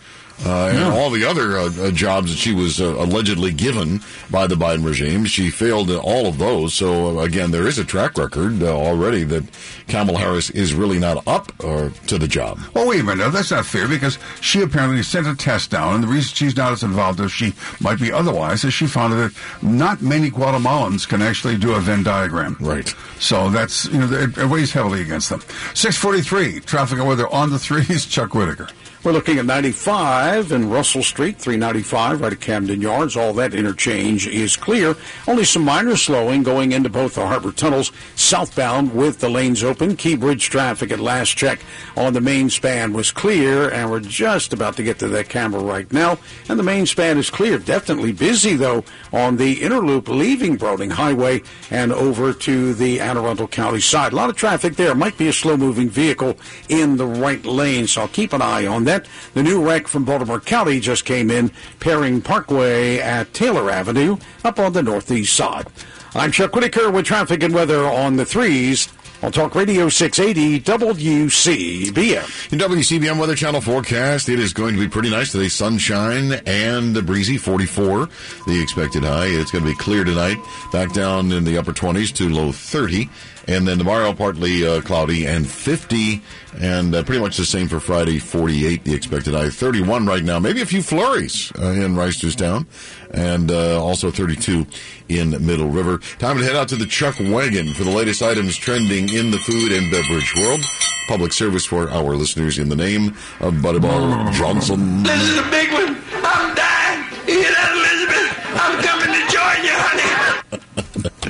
uh, 0.45 0.69
and 0.69 0.83
all 0.95 1.11
the 1.11 1.25
other 1.25 1.59
uh, 1.59 1.71
uh, 1.79 1.91
jobs 1.91 2.31
that 2.31 2.39
she 2.39 2.53
was 2.53 2.81
uh, 2.81 2.95
allegedly 2.97 3.53
given 3.53 4.01
by 4.31 4.47
the 4.47 4.55
Biden 4.55 4.85
regime. 4.85 5.25
She 5.25 5.51
failed 5.51 5.91
in 5.91 5.99
all 5.99 6.27
of 6.27 6.39
those. 6.39 6.75
So 6.75 7.19
uh, 7.19 7.23
again, 7.23 7.51
there 7.51 7.67
is 7.67 7.79
a 7.79 7.85
track 7.85 8.19
record 8.19 8.63
uh, 8.63 8.77
already 8.77 9.25
that 9.25 9.45
Kamala 9.89 10.19
Harris 10.19 10.51
is 10.51 10.75
really 10.75 10.99
not 10.99 11.27
up 11.27 11.57
to 11.59 12.19
the 12.19 12.29
job. 12.29 12.59
Well, 12.75 12.89
wait 12.89 13.01
a 13.01 13.05
minute. 13.05 13.19
No, 13.19 13.31
that's 13.31 13.51
not 13.51 13.67
fair 13.67 13.87
because 13.87 14.19
she 14.41 14.63
apparently 14.63 15.03
sent 15.03 15.27
a 15.27 15.35
test 15.35 15.71
down, 15.71 15.95
and 15.95 16.05
the 16.05 16.09
reason 16.09 16.35
she's 16.35 16.57
not 16.57 16.73
as 16.73 16.83
involved 16.83 17.21
as 17.21 17.31
she 17.31 17.55
might 17.81 18.01
be 18.01 18.11
otherwise 18.11 18.65
is 18.65 18.75
she 18.75 18.87
found 18.87 19.13
that 19.13 19.33
not 19.63 20.03
many 20.03 20.31
Guatemalans 20.31 21.07
can 21.07 21.23
actually 21.23 21.57
do 21.57 21.73
a 21.73 21.81
Venn 21.81 22.03
diagram. 22.03 22.57
Right. 22.61 22.93
So 23.19 23.51
that's, 23.51 23.87
you 23.87 23.99
know, 23.99 24.11
it, 24.13 24.37
it 24.37 24.47
weighs 24.47 24.73
heavily 24.73 25.03
against 25.03 25.31
them. 25.31 25.41
643, 25.75 26.61
traffic 26.61 26.99
and 26.99 27.07
weather 27.07 27.29
on 27.29 27.51
the 27.51 27.59
threes, 27.59 28.07
Chuck 28.07 28.35
Whitaker. 28.35 28.69
We're 29.05 29.11
looking 29.11 29.39
at 29.39 29.47
95 29.47 30.53
and 30.53 30.71
Russell 30.71 31.03
Street, 31.03 31.37
395 31.37 32.21
right 32.21 32.33
at 32.33 32.41
Camden 32.41 32.81
Yards. 32.81 33.17
All 33.17 33.33
that 33.33 33.53
interchange 33.53 34.29
is 34.29 34.57
clear. 34.57 34.95
Only 35.27 35.43
some 35.43 35.65
minor 35.65 35.97
slowing 35.97 36.45
going 36.45 36.71
into 36.71 36.89
both 36.89 37.17
the 37.17 37.27
harbor 37.27 37.51
tunnels 37.51 37.91
southbound 38.15 38.95
with 38.95 39.19
the 39.19 39.29
lanes 39.29 39.65
open. 39.65 39.97
Key 39.97 40.15
Bridge 40.15 40.51
traffic 40.51 40.93
at 40.93 41.01
last 41.01 41.31
check 41.31 41.59
on 41.97 42.13
the 42.13 42.21
main 42.21 42.49
span 42.49 42.93
was 42.93 43.11
clear, 43.11 43.69
and 43.71 43.91
we're 43.91 43.99
just 43.99 44.53
about 44.53 44.77
to 44.77 44.85
get 44.85 45.01
to 45.01 45.09
that 45.09 45.29
camera 45.29 45.61
right 45.61 45.93
now. 45.93 46.17
And 46.49 46.57
the 46.57 46.63
main 46.63 46.87
span 46.87 47.19
is 47.19 47.29
clear. 47.29 47.59
Definitely 47.59 48.13
busy, 48.13 48.55
though, 48.55 48.85
on 49.13 49.37
the 49.37 49.65
inner 49.65 49.81
loop 49.81 50.09
leaving 50.09 50.57
Broening 50.57 50.93
Highway 50.93 51.43
and 51.73 51.93
over 51.93 52.33
to 52.33 52.73
the 52.73 53.01
Anne 53.01 53.19
Arundel 53.19 53.49
County 53.49 53.81
side. 53.81 54.13
A 54.13 54.17
lot 54.17 54.31
of 54.31 54.37
traffic 54.37 54.77
there. 54.77 54.95
Might 54.95 55.19
be 55.19 55.27
a 55.27 55.33
slow 55.33 55.57
moving 55.57 55.89
vehicle 55.89 56.37
in 56.69 56.99
the 56.99 57.07
right 57.07 57.45
lane, 57.45 57.89
so 57.89 58.03
I'll 58.03 58.09
keep 58.09 58.33
an 58.33 58.41
eye 58.41 58.69
on 58.69 58.85
that. 58.85 58.92
The 58.93 59.43
new 59.43 59.65
wreck 59.65 59.89
from 59.89 60.05
Baltimore 60.05 60.41
County 60.41 60.79
just 60.79 61.07
came 61.07 61.31
in, 61.31 61.51
Perring 61.81 62.21
Parkway 62.21 62.99
at 62.99 63.33
Taylor 63.33 63.71
Avenue 63.71 64.19
up 64.45 64.59
on 64.59 64.75
the 64.75 64.83
northeast 64.83 65.35
side. 65.35 65.67
I'm 66.15 66.31
Chuck 66.31 66.55
Whitaker 66.55 66.91
with 66.91 67.07
traffic 67.07 67.43
and 67.43 67.55
weather 67.55 67.87
on 67.87 68.17
the 68.17 68.27
threes 68.27 68.89
on 69.23 69.33
Talk 69.33 69.55
Radio 69.55 69.89
680 69.89 70.61
WCBM. 70.61 72.53
In 72.53 72.59
WCBM 72.59 73.19
Weather 73.19 73.35
Channel 73.35 73.61
forecast, 73.61 74.29
it 74.29 74.39
is 74.39 74.53
going 74.53 74.75
to 74.75 74.81
be 74.81 74.89
pretty 74.89 75.09
nice 75.11 75.33
today. 75.33 75.49
Sunshine 75.49 76.33
and 76.45 76.95
the 76.95 77.01
breezy, 77.03 77.39
44. 77.39 78.09
The 78.47 78.61
expected 78.61 79.05
high. 79.05 79.27
It's 79.27 79.51
going 79.51 79.65
to 79.65 79.71
be 79.71 79.77
clear 79.77 80.05
tonight. 80.05 80.37
Back 80.73 80.93
down 80.93 81.33
in 81.33 81.45
the 81.45 81.57
upper 81.57 81.73
20s 81.73 82.13
to 82.17 82.29
low 82.29 82.53
30. 82.53 83.09
And 83.49 83.67
then 83.67 83.79
tomorrow, 83.79 84.13
partly 84.13 84.67
uh, 84.67 84.81
cloudy 84.83 85.27
and 85.27 85.49
50. 85.49 86.23
And 86.61 86.95
uh, 86.95 87.03
pretty 87.03 87.21
much 87.21 87.37
the 87.37 87.45
same 87.45 87.69
for 87.69 87.81
Friday, 87.81 88.19
48. 88.19 88.85
The 88.85 88.95
expected 88.95 89.35
high. 89.35 89.51
31 89.51 90.07
right 90.07 90.23
now. 90.23 90.39
Maybe 90.39 90.63
a 90.63 90.67
few 90.67 90.83
flurries 90.83 91.53
uh, 91.59 91.67
in 91.67 91.95
Reisterstown. 91.95 92.67
And 93.11 93.51
uh, 93.51 93.83
also 93.83 94.11
32 94.11 94.67
in 95.09 95.31
Middle 95.45 95.69
River. 95.69 95.99
Time 96.19 96.39
to 96.39 96.45
head 96.45 96.57
out 96.57 96.69
to 96.69 96.77
the 96.77 96.87
Chuck 96.87 97.17
Wagon 97.19 97.75
for 97.75 97.85
the 97.85 97.91
latest 97.91 98.23
items 98.23 98.57
trending 98.57 99.13
in 99.13 99.31
the 99.31 99.39
food 99.39 99.73
and 99.73 99.91
beverage 99.91 100.35
world. 100.37 100.61
Public 101.09 101.33
service 101.33 101.65
for 101.65 101.91
our 101.91 102.15
listeners 102.17 102.59
in 102.59 102.69
the 102.69 102.77
name 102.77 103.17
of 103.41 103.61
Buddy 103.61 103.81
Ball 103.81 104.31
Johnson. 104.33 105.03
This 105.03 105.21
is 105.23 105.37
the 105.37 105.51
big 105.51 105.73
one. 105.73 106.01
I'm 106.25 106.55
dying. 106.55 107.82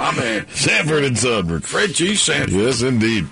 My 0.03 0.13
man. 0.17 0.49
Sanford 0.49 1.05
and. 1.05 1.65
Fred 1.65 1.95
G. 1.95 2.17
Sanford. 2.17 2.53
Yes, 2.53 2.83
indeed. 2.83 3.29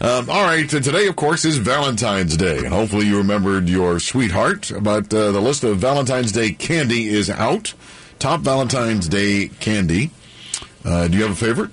Um, 0.00 0.30
all 0.30 0.44
right, 0.44 0.72
and 0.72 0.82
today, 0.82 1.08
of 1.08 1.16
course, 1.16 1.44
is 1.44 1.58
Valentine's 1.58 2.38
Day. 2.38 2.58
And 2.58 2.68
hopefully 2.68 3.06
you 3.06 3.18
remembered 3.18 3.68
your 3.68 4.00
sweetheart, 4.00 4.72
but 4.80 5.12
uh, 5.12 5.32
the 5.32 5.40
list 5.40 5.62
of 5.62 5.76
Valentine's 5.76 6.32
Day 6.32 6.52
candy 6.52 7.06
is 7.08 7.28
out. 7.28 7.74
Top 8.18 8.40
Valentine's 8.40 9.08
Day 9.08 9.48
candy. 9.60 10.10
Uh, 10.86 11.06
do 11.08 11.18
you 11.18 11.22
have 11.24 11.32
a 11.32 11.36
favorite? 11.36 11.70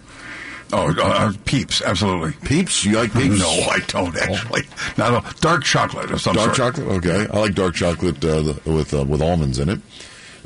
Oh, 0.73 0.93
uh, 1.01 1.31
Peeps, 1.45 1.81
absolutely. 1.81 2.33
Peeps? 2.45 2.83
You 2.83 2.97
like 2.97 3.13
Peeps? 3.13 3.39
No, 3.39 3.47
I 3.47 3.79
don't 3.87 4.17
actually. 4.17 4.63
No, 4.97 5.11
no, 5.19 5.23
dark 5.39 5.63
chocolate 5.63 6.11
of 6.11 6.19
some 6.19 6.35
dark 6.35 6.55
sort. 6.55 6.75
chocolate? 6.75 6.97
Okay. 6.97 7.27
I 7.31 7.39
like 7.39 7.53
dark 7.53 7.75
chocolate 7.75 8.23
uh, 8.25 8.55
with 8.65 8.93
uh, 8.93 9.03
with 9.05 9.21
almonds 9.21 9.59
in 9.59 9.69
it. 9.69 9.79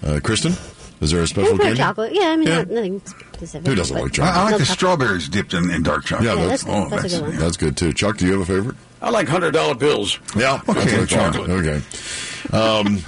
Uh, 0.03 0.19
Kristen, 0.21 0.53
is 1.01 1.11
there 1.11 1.21
a 1.21 1.27
special 1.27 1.51
Dark 1.51 1.61
candy? 1.61 1.77
chocolate. 1.77 2.13
Yeah, 2.13 2.29
I 2.29 2.35
mean, 2.37 2.47
Yeah. 2.47 2.55
not, 2.59 2.69
nothing 2.69 3.01
specific. 3.33 3.67
Who 3.67 3.75
doesn't 3.75 3.97
like 3.97 4.11
chocolate? 4.13 4.35
I, 4.35 4.39
I 4.39 4.43
like 4.43 4.51
No 4.51 4.57
the 4.57 4.63
chocolate. 4.65 4.77
strawberries 4.79 5.29
dipped 5.29 5.53
in, 5.53 5.69
in 5.71 5.83
dark 5.83 6.05
chocolate. 6.05 6.27
Yeah, 6.27 6.35
Yeah, 6.35 6.45
that's, 6.47 6.63
that's- 6.63 6.89
that's 7.01 7.13
a 7.13 7.17
good 7.19 7.27
one. 7.27 7.37
that's 7.37 7.57
good 7.57 7.77
too. 7.77 7.93
Chuck, 7.93 8.17
do 8.17 8.25
you 8.25 8.31
have 8.39 8.41
a 8.41 8.45
favorite? 8.45 8.75
I 9.01 9.09
like 9.11 9.27
$100 9.27 9.77
bills. 9.79 10.19
Yeah, 10.35 10.59
Okay, 10.67 10.73
that's 10.85 10.97
like 10.97 11.07
chocolate. 11.09 11.49
Okay. 11.51 11.81
Um, 12.51 13.03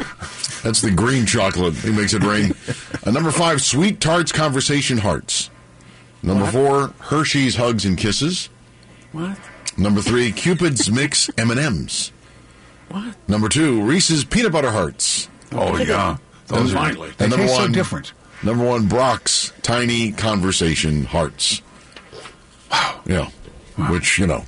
that's 0.63 0.81
the 0.81 0.91
green 0.91 1.25
chocolate. 1.25 1.83
It 1.83 1.93
makes 1.93 2.13
it 2.13 2.23
rain. 2.23 2.53
Uh, 3.05 3.11
number 3.11 3.31
five, 3.31 3.61
Sweet 3.61 3.99
Tarts 3.99 4.31
Conversation 4.31 4.97
Hearts. 4.99 5.49
Number 6.21 6.45
four, 6.51 6.93
Hershey's 6.99 7.55
Hugs 7.55 7.85
and 7.85 7.97
Kisses. 7.97 8.49
What? 9.13 9.37
Number 9.77 10.01
three, 10.01 10.31
Cupid's 10.33 10.91
Mix 10.91 11.29
M&M's. 11.37 12.11
What? 12.89 13.15
Number 13.29 13.47
two, 13.49 13.81
Reese's 13.81 14.25
Peanut 14.25 14.51
Butter 14.51 14.71
Hearts. 14.71 15.29
Oh, 15.53 15.77
yeah. 15.77 16.17
Those 16.49 16.69
And- 16.71 16.79
are, 16.79 16.85
finally. 16.85 17.09
They 17.17 17.25
and 17.25 17.31
number 17.31 17.45
taste 17.45 17.55
so 17.55 17.61
one, 17.63 17.71
different. 17.71 18.11
Number 18.43 18.65
one, 18.65 18.87
Brach's 18.87 19.53
Tiny 19.63 20.11
Conversation 20.11 21.05
Hearts. 21.05 21.61
Wow. 22.71 22.99
Yeah. 23.05 23.25
Which, 23.89 24.17
you 24.19 24.27
know, 24.27 24.43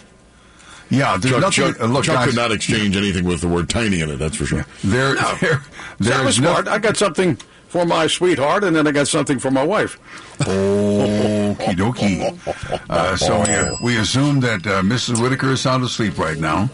Yeah, 0.89 1.15
there's 1.17 1.33
Chuck, 1.33 1.41
nothing. 1.41 1.73
Chuck, 1.73 1.81
uh, 1.81 1.85
look, 1.85 2.03
Chuck 2.03 2.15
guys, 2.15 2.27
could 2.27 2.35
not 2.35 2.51
exchange 2.51 2.95
anything 2.97 3.23
with 3.25 3.39
the 3.41 3.47
word 3.47 3.69
tiny 3.69 4.01
in 4.01 4.09
it, 4.09 4.17
that's 4.17 4.35
for 4.35 4.45
sure. 4.45 4.65
there, 4.83 5.15
No. 5.15 5.33
there, 5.39 5.59
was 5.59 5.67
there's 5.99 6.39
no, 6.41 6.51
smart. 6.51 6.67
I 6.67 6.79
got 6.79 6.97
something 6.97 7.37
for 7.69 7.85
my 7.85 8.07
sweetheart, 8.07 8.63
and 8.65 8.75
then 8.75 8.85
I 8.87 8.91
got 8.91 9.07
something 9.07 9.39
for 9.39 9.49
my 9.51 9.63
wife. 9.63 9.97
Okie 10.39 11.75
dokie. 11.75 12.79
Uh, 12.89 13.15
so 13.15 13.39
we, 13.81 13.93
we 13.93 13.97
assume 13.97 14.41
that 14.41 14.65
uh, 14.67 14.81
Mrs. 14.81 15.21
Whitaker 15.21 15.51
is 15.51 15.61
sound 15.61 15.83
asleep 15.83 16.17
right 16.17 16.37
now. 16.37 16.69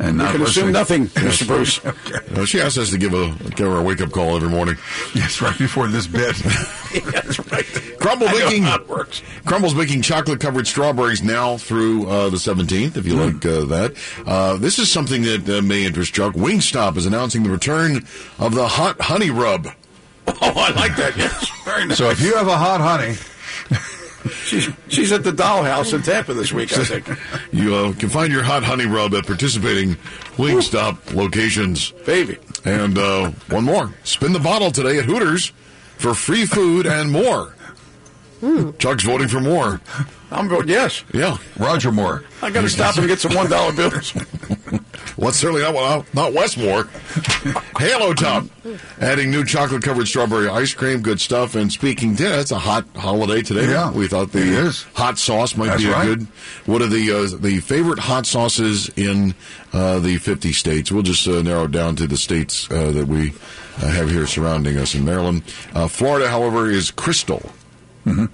And 0.00 0.16
You 0.18 0.24
not 0.24 0.32
can 0.32 0.42
assume 0.42 0.72
listening. 0.72 0.72
nothing, 0.72 1.06
Mr. 1.08 1.46
Bruce. 1.46 1.84
Uh, 1.84 2.44
she 2.44 2.60
asks 2.60 2.78
us 2.78 2.90
to 2.90 2.98
give 2.98 3.14
a 3.14 3.34
give 3.56 3.66
her 3.66 3.78
a 3.78 3.82
wake 3.82 4.00
up 4.00 4.12
call 4.12 4.36
every 4.36 4.48
morning. 4.48 4.76
Yes, 5.14 5.40
right 5.42 5.56
before 5.58 5.88
this 5.88 6.06
bit. 6.06 6.36
That's 7.12 7.38
right. 7.50 7.64
Crumble 7.98 8.28
I 8.28 8.32
baking 8.32 8.66
works. 8.86 9.22
Crumbl's 9.44 9.74
making 9.74 10.02
chocolate 10.02 10.38
covered 10.40 10.66
strawberries 10.68 11.22
now 11.22 11.56
through 11.56 12.08
uh, 12.08 12.28
the 12.28 12.36
17th. 12.36 12.96
If 12.96 13.06
you 13.06 13.14
Hmm. 13.14 13.20
like 13.36 13.44
uh, 13.46 13.64
that, 13.64 13.94
uh, 14.24 14.56
this 14.58 14.78
is 14.78 14.90
something 14.90 15.22
that 15.22 15.48
uh, 15.48 15.62
may 15.62 15.84
interest 15.84 16.14
Chuck. 16.14 16.34
Wingstop 16.34 16.96
is 16.96 17.04
announcing 17.06 17.42
the 17.42 17.50
return 17.50 18.06
of 18.38 18.54
the 18.54 18.68
hot 18.68 19.00
honey 19.00 19.30
rub. 19.30 19.66
Oh, 20.28 20.34
I 20.40 20.70
like 20.76 20.94
that. 20.96 21.16
Yes, 21.16 21.50
very 21.64 21.86
nice. 21.86 21.98
so 21.98 22.10
if 22.10 22.20
you 22.20 22.34
have 22.36 22.46
a 22.48 22.56
hot 22.56 22.80
honey, 22.80 23.16
she's 24.30 24.68
she's 24.88 25.12
at 25.12 25.24
the 25.24 25.32
dollhouse 25.32 25.94
in 25.94 26.02
Tampa 26.02 26.34
this 26.34 26.52
week, 26.52 26.76
I 26.76 26.84
think. 26.84 27.08
You 27.52 27.74
uh, 27.74 27.92
can 27.94 28.08
find 28.08 28.32
your 28.32 28.42
hot 28.42 28.62
honey 28.62 28.86
rub 28.86 29.14
at 29.14 29.26
participating 29.26 29.94
Wingstop 30.36 31.14
locations. 31.14 31.90
Baby. 32.04 32.38
And 32.64 32.98
uh, 32.98 33.30
one 33.48 33.64
more. 33.64 33.94
Spin 34.04 34.32
the 34.32 34.38
bottle 34.38 34.70
today 34.70 34.98
at 34.98 35.04
Hooters 35.06 35.52
for 35.96 36.14
free 36.14 36.44
food 36.44 36.86
and 36.86 37.10
more. 37.10 37.54
Chuck's 38.78 39.04
voting 39.04 39.28
for 39.28 39.40
more. 39.40 39.80
I'm 40.30 40.48
voting 40.48 40.68
yes. 40.68 41.04
Yeah. 41.12 41.38
Roger 41.58 41.90
Moore. 41.90 42.24
I 42.42 42.50
got 42.50 42.60
to 42.60 42.68
stop 42.68 42.96
and 42.96 43.08
get 43.08 43.18
some 43.18 43.34
one 43.34 43.50
dollar 43.50 43.72
bills. 43.72 44.12
Well, 45.18 45.32
certainly 45.32 45.62
not 45.62 45.74
not, 45.74 46.14
not 46.14 46.32
Westmore. 46.32 46.84
Halo 47.76 48.14
Top, 48.14 48.44
adding 49.00 49.32
new 49.32 49.44
chocolate 49.44 49.82
covered 49.82 50.06
strawberry 50.06 50.48
ice 50.48 50.72
cream. 50.74 51.02
Good 51.02 51.20
stuff. 51.20 51.56
And 51.56 51.72
speaking, 51.72 52.16
yeah, 52.16 52.38
it's 52.40 52.52
a 52.52 52.58
hot 52.58 52.86
holiday 52.94 53.42
today. 53.42 53.68
Yeah, 53.68 53.90
we 53.90 54.06
thought 54.06 54.30
the 54.30 54.86
hot 54.94 55.18
sauce 55.18 55.56
might 55.56 55.66
That's 55.66 55.82
be 55.82 55.88
a 55.88 55.92
right. 55.92 56.04
good. 56.04 56.28
What 56.66 56.82
are 56.82 56.86
the 56.86 57.10
uh, 57.10 57.36
the 57.36 57.58
favorite 57.58 57.98
hot 57.98 58.26
sauces 58.26 58.90
in 58.96 59.34
uh, 59.72 59.98
the 59.98 60.18
fifty 60.18 60.52
states? 60.52 60.92
We'll 60.92 61.02
just 61.02 61.26
uh, 61.26 61.42
narrow 61.42 61.64
it 61.64 61.72
down 61.72 61.96
to 61.96 62.06
the 62.06 62.16
states 62.16 62.70
uh, 62.70 62.92
that 62.92 63.08
we 63.08 63.32
uh, 63.78 63.88
have 63.88 64.10
here 64.10 64.26
surrounding 64.28 64.78
us 64.78 64.94
in 64.94 65.04
Maryland. 65.04 65.42
Uh, 65.74 65.88
Florida, 65.88 66.28
however, 66.28 66.70
is 66.70 66.92
Crystal. 66.92 67.50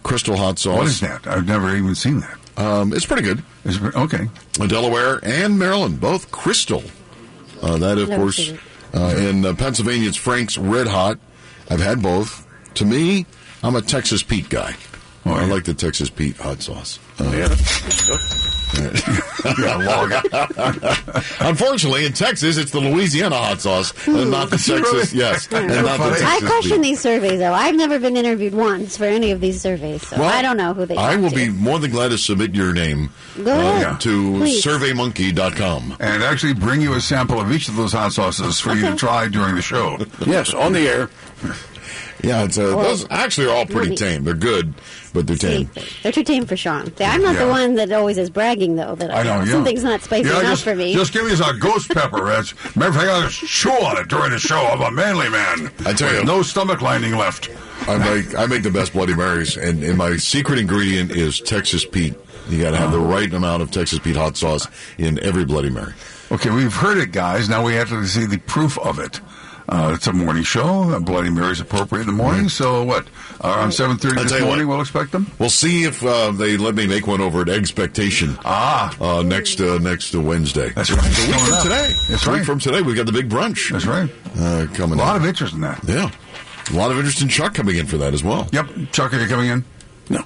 Crystal 0.04 0.36
hot 0.36 0.58
sauce. 0.58 0.72
Mm-hmm. 0.72 0.78
what 0.78 0.86
is 0.86 1.00
that? 1.00 1.26
I've 1.26 1.46
never 1.46 1.74
even 1.74 1.94
seen 1.96 2.20
that. 2.20 2.38
Um, 2.56 2.92
it's 2.92 3.06
pretty 3.06 3.22
good. 3.22 3.42
Is 3.64 3.76
it- 3.82 3.94
okay. 3.96 4.28
Uh, 4.60 4.66
Delaware 4.66 5.20
and 5.22 5.58
Maryland, 5.58 6.00
both 6.00 6.30
Crystal. 6.30 6.82
Uh, 7.62 7.78
that, 7.78 7.98
of 7.98 8.08
Never 8.08 8.22
course, 8.22 8.52
uh, 8.94 9.14
in 9.18 9.44
uh, 9.44 9.54
Pennsylvania, 9.54 10.08
it's 10.08 10.16
Frank's 10.16 10.56
Red 10.58 10.86
Hot. 10.86 11.18
I've 11.70 11.80
had 11.80 12.02
both. 12.02 12.46
To 12.74 12.84
me, 12.84 13.26
I'm 13.62 13.74
a 13.76 13.82
Texas 13.82 14.22
Pete 14.22 14.48
guy. 14.48 14.76
I 15.24 15.46
like 15.46 15.64
the 15.64 15.72
Texas 15.74 16.10
Pete 16.10 16.36
hot 16.36 16.60
sauce. 16.60 16.98
Uh, 19.46 20.94
Unfortunately, 21.40 22.06
in 22.06 22.12
Texas, 22.14 22.56
it's 22.56 22.70
the 22.70 22.80
Louisiana 22.80 23.36
hot 23.36 23.60
sauce, 23.60 23.92
and 24.06 24.30
not 24.30 24.48
the 24.48 24.56
Texas. 24.64 25.12
Yes, 25.12 25.46
and 25.52 25.68
not 25.68 25.98
the 25.98 26.08
Texas 26.18 26.22
I 26.26 26.40
question 26.40 26.72
Pete. 26.78 26.82
these 26.82 27.00
surveys, 27.00 27.38
though. 27.40 27.52
I've 27.52 27.74
never 27.74 27.98
been 27.98 28.16
interviewed 28.16 28.54
once 28.54 28.96
for 28.96 29.04
any 29.04 29.32
of 29.32 29.40
these 29.42 29.60
surveys, 29.60 30.06
so 30.06 30.18
Well, 30.18 30.28
I 30.32 30.40
don't 30.40 30.56
know 30.56 30.72
who 30.72 30.86
they 30.86 30.96
are. 30.96 31.10
I 31.10 31.14
talk 31.14 31.22
will 31.24 31.30
to. 31.30 31.36
be 31.36 31.48
more 31.50 31.78
than 31.78 31.90
glad 31.90 32.08
to 32.10 32.18
submit 32.18 32.54
your 32.54 32.72
name 32.72 33.10
Go 33.36 33.52
ahead. 33.52 33.86
uh, 33.86 33.98
to 33.98 34.38
Please. 34.38 34.64
surveymonkey.com. 34.64 35.96
And 36.00 36.22
actually 36.22 36.54
bring 36.54 36.80
you 36.80 36.94
a 36.94 37.00
sample 37.00 37.38
of 37.40 37.52
each 37.52 37.68
of 37.68 37.76
those 37.76 37.92
hot 37.92 38.12
sauces 38.14 38.60
for 38.60 38.74
you 38.74 38.90
to 38.90 38.96
try 38.96 39.28
during 39.28 39.56
the 39.56 39.62
show. 39.62 39.98
Yes, 40.26 40.54
on 40.54 40.72
the 40.72 40.88
air. 40.88 41.10
Yeah, 42.22 42.44
it's, 42.44 42.56
uh, 42.58 42.72
Well, 42.76 42.82
those 42.82 43.06
actually 43.10 43.48
are 43.48 43.54
all 43.56 43.66
pretty 43.66 43.90
let 43.90 43.90
me- 43.90 43.96
tame. 43.96 44.24
They're 44.24 44.34
good, 44.34 44.72
but 45.12 45.26
they're 45.26 45.36
tame. 45.36 45.68
They're 46.02 46.12
too 46.12 46.22
tame 46.24 46.46
for 46.46 46.56
Sean. 46.56 46.94
See, 46.96 47.04
I'm 47.04 47.22
not 47.22 47.34
the 47.36 47.44
Yeah. 47.44 47.50
one 47.50 47.74
that 47.74 47.92
always 47.92 48.16
is 48.16 48.30
bragging, 48.30 48.76
though, 48.76 48.94
that 48.94 49.10
I 49.14 49.22
know, 49.24 49.42
yeah. 49.42 49.52
something's 49.52 49.84
not 49.84 50.02
spicy 50.02 50.28
Yeah, 50.28 50.40
enough 50.40 50.52
just, 50.52 50.64
for 50.64 50.74
me. 50.74 50.94
Just 50.94 51.12
give 51.12 51.24
me 51.26 51.32
a 51.32 51.52
ghost 51.54 51.90
pepper. 51.90 52.24
That's, 52.26 52.54
matter 52.76 52.90
of 52.90 52.96
fact, 52.96 53.08
I 53.10 53.28
chew 53.28 53.70
on 53.70 53.98
it 53.98 54.08
during 54.08 54.30
the 54.30 54.38
show. 54.38 54.58
I'm 54.58 54.80
a 54.80 54.90
manly 54.90 55.28
man. 55.28 55.70
I 55.84 55.92
tell 55.92 56.08
with 56.08 56.20
you. 56.20 56.24
no 56.24 56.42
stomach 56.42 56.80
lining 56.80 57.16
left. 57.16 57.50
I 57.86 57.98
make 57.98 58.34
I 58.38 58.46
make 58.46 58.62
the 58.62 58.70
best 58.70 58.92
Bloody 58.94 59.14
Marys, 59.14 59.56
and, 59.58 59.82
and 59.82 59.98
my 59.98 60.16
secret 60.16 60.58
ingredient 60.58 61.10
is 61.10 61.40
Texas 61.40 61.84
Pete. 61.84 62.14
You 62.48 62.62
got 62.62 62.70
to 62.70 62.76
have 62.78 62.92
the 62.92 63.00
right 63.00 63.32
amount 63.32 63.62
of 63.62 63.70
Texas 63.70 63.98
Pete 63.98 64.16
hot 64.16 64.36
sauce 64.36 64.66
in 64.96 65.18
every 65.22 65.44
Bloody 65.44 65.70
Mary. 65.70 65.92
Okay, 66.32 66.50
we've 66.50 66.72
heard 66.74 66.96
it, 66.98 67.12
guys. 67.12 67.48
Now 67.48 67.64
we 67.64 67.74
have 67.74 67.88
to 67.90 68.06
see 68.06 68.24
the 68.26 68.38
proof 68.38 68.78
of 68.78 68.98
it. 68.98 69.20
Uh, 69.66 69.92
it's 69.94 70.06
a 70.06 70.12
morning 70.12 70.42
show. 70.42 70.94
Uh, 70.94 70.98
Bloody 70.98 71.30
Mary's 71.30 71.58
appropriate 71.60 72.02
in 72.02 72.06
the 72.08 72.12
morning. 72.12 72.48
So 72.50 72.84
what? 72.84 73.06
Uh, 73.40 73.48
around 73.56 73.72
seven 73.72 73.96
thirty 73.96 74.22
this 74.22 74.32
morning, 74.42 74.66
what. 74.66 74.74
we'll 74.74 74.80
expect 74.82 75.12
them. 75.12 75.30
We'll 75.38 75.48
see 75.48 75.84
if 75.84 76.04
uh, 76.04 76.32
they 76.32 76.56
let 76.58 76.74
me 76.74 76.86
make 76.86 77.06
one 77.06 77.20
over 77.22 77.40
at 77.40 77.48
Expectation. 77.48 78.36
Ah, 78.44 78.94
uh, 79.00 79.22
next 79.22 79.60
uh, 79.60 79.78
next 79.78 80.14
uh, 80.14 80.20
Wednesday. 80.20 80.68
That's 80.70 80.90
right. 80.90 81.00
It's 81.06 81.18
a 81.18 81.26
week 81.30 81.40
from 81.40 81.52
up. 81.54 81.62
today. 81.62 81.92
That's 82.08 82.26
right. 82.26 82.44
from 82.44 82.58
today, 82.58 82.82
we've 82.82 82.96
got 82.96 83.06
the 83.06 83.12
big 83.12 83.30
brunch. 83.30 83.70
That's 83.72 83.86
right. 83.86 84.10
Uh, 84.36 84.66
coming. 84.74 84.98
A 84.98 85.02
lot 85.02 85.16
of 85.16 85.24
interest 85.24 85.54
in 85.54 85.62
that. 85.62 85.82
yeah, 85.84 86.10
a 86.70 86.76
lot 86.76 86.90
of 86.90 86.98
interest 86.98 87.22
in 87.22 87.28
Chuck 87.28 87.54
coming 87.54 87.76
in 87.76 87.86
for 87.86 87.96
that 87.96 88.12
as 88.12 88.22
well. 88.22 88.46
Yep. 88.52 88.66
Chuck, 88.92 89.14
are 89.14 89.20
you 89.20 89.28
coming 89.28 89.48
in? 89.48 89.64
No. 90.10 90.22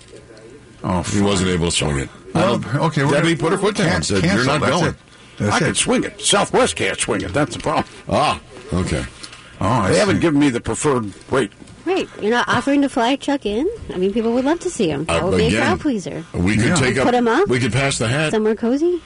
Oh, 0.82 1.02
He 1.02 1.20
wasn't 1.22 1.50
able 1.50 1.66
to 1.66 1.70
swing 1.76 1.98
it. 2.00 2.08
Well, 2.34 2.60
okay, 2.86 3.04
we're 3.04 3.12
Debbie 3.12 3.36
put 3.36 3.52
her 3.52 3.58
foot 3.58 3.76
down 3.76 3.96
and 3.96 4.04
said, 4.04 4.24
"You're 4.24 4.44
not 4.44 4.60
that's 4.60 4.72
going." 4.72 4.94
it. 5.40 5.52
I 5.52 5.56
it. 5.56 5.60
can 5.60 5.74
swing 5.76 6.04
it. 6.04 6.20
Southwest 6.20 6.74
can't 6.76 6.98
swing 6.98 7.20
it. 7.22 7.32
That's 7.32 7.54
the 7.54 7.62
problem. 7.62 7.86
Ah, 8.08 8.40
okay. 8.72 9.04
Oh, 9.60 9.66
I 9.66 9.88
They 9.88 9.94
see. 9.94 10.00
haven't 10.00 10.20
given 10.20 10.38
me 10.40 10.50
the 10.50 10.60
preferred 10.60 11.12
rate. 11.32 11.50
Right. 11.84 12.08
You're 12.20 12.30
not 12.30 12.48
offering 12.48 12.82
to 12.82 12.88
fly 12.88 13.16
Chuck 13.16 13.46
in? 13.46 13.68
I 13.92 13.96
mean, 13.96 14.12
people 14.12 14.32
would 14.34 14.44
love 14.44 14.60
to 14.60 14.70
see 14.70 14.90
him. 14.90 15.04
That 15.06 15.22
Uh, 15.22 15.26
would 15.28 15.38
be 15.38 15.54
a 15.56 15.58
crowd 15.58 15.80
pleaser. 15.80 16.24
We 16.34 16.56
could 16.56 16.76
take 16.76 16.98
up. 16.98 17.04
Put 17.06 17.14
him 17.14 17.26
up? 17.28 17.48
We 17.48 17.58
could 17.58 17.72
pass 17.72 17.98
the 17.98 18.08
hat 18.08 18.30
Somewhere 18.32 18.54
cozy? 18.54 19.00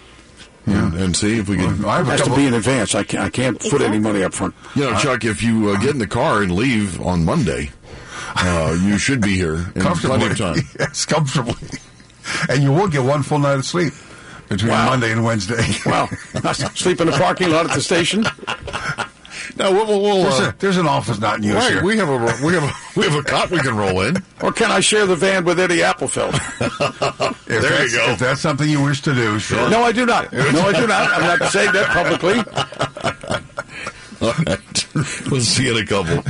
and, 0.66 0.94
and 0.94 1.16
see 1.16 1.38
if 1.38 1.48
we 1.48 1.56
can. 1.56 1.74
It 1.84 2.06
has 2.06 2.22
to 2.22 2.34
be 2.34 2.46
in 2.46 2.54
advance. 2.54 2.94
I 2.94 3.02
can't, 3.04 3.24
I 3.24 3.30
can't 3.30 3.58
put 3.60 3.82
any 3.82 3.98
money 3.98 4.22
up 4.24 4.34
front. 4.34 4.54
You 4.74 4.82
know, 4.90 4.98
Chuck, 4.98 5.24
if 5.24 5.42
you 5.42 5.70
uh, 5.70 5.76
get 5.78 5.90
in 5.90 5.98
the 5.98 6.06
car 6.06 6.42
and 6.42 6.52
leave 6.52 7.00
on 7.00 7.24
Monday, 7.24 7.70
uh, 8.36 8.76
you 8.82 8.98
should 8.98 9.20
be 9.20 9.34
here 9.36 9.56
in 9.76 9.82
plenty 9.82 10.26
of 10.26 10.38
time. 10.38 10.56
yes, 10.78 11.04
comfortably. 11.06 11.78
And 12.48 12.62
you 12.62 12.72
will 12.72 12.88
get 12.88 13.02
one 13.04 13.22
full 13.22 13.38
night 13.38 13.54
of 13.58 13.64
sleep 13.64 13.92
between 14.48 14.70
Wow. 14.72 14.86
Monday 14.90 15.12
and 15.12 15.24
Wednesday. 15.24 15.64
Wow. 15.86 16.06
Sleep 16.52 17.00
in 17.00 17.06
the 17.06 17.12
parking 17.12 17.50
lot 17.50 17.66
at 17.66 17.74
the 17.74 17.80
station? 17.82 18.24
No, 19.56 19.72
we'll, 19.72 19.86
we'll, 19.86 20.22
there's, 20.22 20.40
uh, 20.40 20.44
a, 20.44 20.54
there's 20.58 20.76
an 20.76 20.86
office 20.86 21.18
not 21.18 21.38
in 21.38 21.44
use 21.44 21.54
right, 21.54 21.72
here. 21.72 21.84
we 21.84 21.96
have 21.98 22.08
a 22.08 22.44
we 22.44 22.54
have 22.54 22.62
a 22.64 22.72
we 23.00 23.04
have 23.06 23.14
a 23.14 23.22
cot 23.22 23.50
we 23.50 23.58
can 23.60 23.76
roll 23.76 24.00
in. 24.02 24.16
Or 24.42 24.52
can 24.52 24.70
I 24.70 24.80
share 24.80 25.06
the 25.06 25.16
van 25.16 25.44
with 25.44 25.58
Eddie 25.60 25.78
Applefeld? 25.78 26.32
If 27.52 27.60
there 27.60 27.84
you 27.84 27.90
go. 27.92 28.12
If 28.12 28.18
that's 28.18 28.40
something 28.40 28.68
you 28.68 28.82
wish 28.82 29.02
to 29.02 29.14
do, 29.14 29.38
sure. 29.38 29.68
No, 29.68 29.82
I 29.82 29.92
do 29.92 30.06
not. 30.06 30.32
No, 30.52 30.60
I 30.62 30.72
do 30.72 30.86
not. 30.86 31.10
I'm 31.10 31.38
not 31.38 31.50
saying 31.50 31.72
that 31.72 31.88
publicly. 31.88 32.38
All 34.22 34.32
right. 34.46 34.86
We'll 35.30 35.40
see 35.40 35.64
you 35.64 35.76
in 35.76 35.82
a 35.82 35.86
couple. 35.86 36.22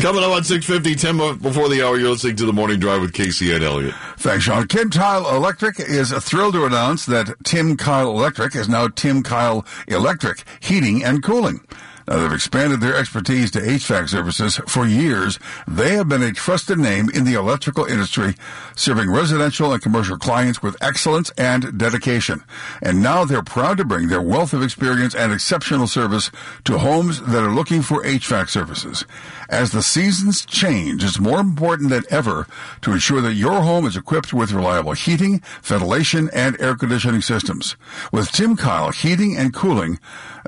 Coming 0.00 0.24
up 0.24 0.30
on 0.30 0.44
650, 0.44 0.94
10 0.94 1.38
before 1.38 1.68
the 1.68 1.82
hour, 1.84 1.98
you're 1.98 2.10
listening 2.10 2.36
to 2.36 2.46
the 2.46 2.52
Morning 2.52 2.80
Drive 2.80 3.02
with 3.02 3.12
Casey 3.12 3.52
and 3.52 3.62
Elliott. 3.62 3.94
Thanks, 4.16 4.44
Sean. 4.44 4.66
Kim 4.66 4.88
Kyle 4.90 5.36
Electric 5.36 5.78
is 5.78 6.12
thrilled 6.12 6.54
to 6.54 6.64
announce 6.64 7.04
that 7.06 7.34
Tim 7.44 7.76
Kyle 7.76 8.10
Electric 8.10 8.56
is 8.56 8.68
now 8.68 8.88
Tim 8.88 9.22
Kyle 9.22 9.66
Electric 9.88 10.42
Heating 10.60 11.04
and 11.04 11.22
Cooling. 11.22 11.60
Now, 12.08 12.16
they've 12.16 12.32
expanded 12.32 12.80
their 12.80 12.96
expertise 12.96 13.50
to 13.50 13.60
HVAC 13.60 14.08
services. 14.08 14.56
For 14.66 14.86
years, 14.86 15.38
they 15.66 15.94
have 15.96 16.08
been 16.08 16.22
a 16.22 16.32
trusted 16.32 16.78
name 16.78 17.10
in 17.10 17.24
the 17.24 17.34
electrical 17.34 17.84
industry, 17.84 18.34
serving 18.74 19.10
residential 19.10 19.72
and 19.72 19.82
commercial 19.82 20.16
clients 20.16 20.62
with 20.62 20.82
excellence 20.82 21.30
and 21.36 21.76
dedication. 21.78 22.42
And 22.80 23.02
now 23.02 23.26
they're 23.26 23.42
proud 23.42 23.76
to 23.76 23.84
bring 23.84 24.08
their 24.08 24.22
wealth 24.22 24.54
of 24.54 24.62
experience 24.62 25.14
and 25.14 25.34
exceptional 25.34 25.86
service 25.86 26.30
to 26.64 26.78
homes 26.78 27.20
that 27.20 27.44
are 27.44 27.52
looking 27.52 27.82
for 27.82 28.02
HVAC 28.02 28.48
services. 28.48 29.04
As 29.50 29.72
the 29.72 29.82
seasons 29.82 30.46
change, 30.46 31.04
it's 31.04 31.20
more 31.20 31.40
important 31.40 31.90
than 31.90 32.04
ever 32.08 32.46
to 32.82 32.92
ensure 32.92 33.20
that 33.20 33.34
your 33.34 33.60
home 33.60 33.84
is 33.84 33.96
equipped 33.98 34.32
with 34.32 34.52
reliable 34.52 34.92
heating, 34.92 35.42
ventilation, 35.62 36.30
and 36.32 36.58
air 36.58 36.74
conditioning 36.74 37.20
systems. 37.20 37.76
With 38.12 38.32
Tim 38.32 38.56
Kyle 38.56 38.92
Heating 38.92 39.36
and 39.36 39.52
Cooling, 39.52 39.98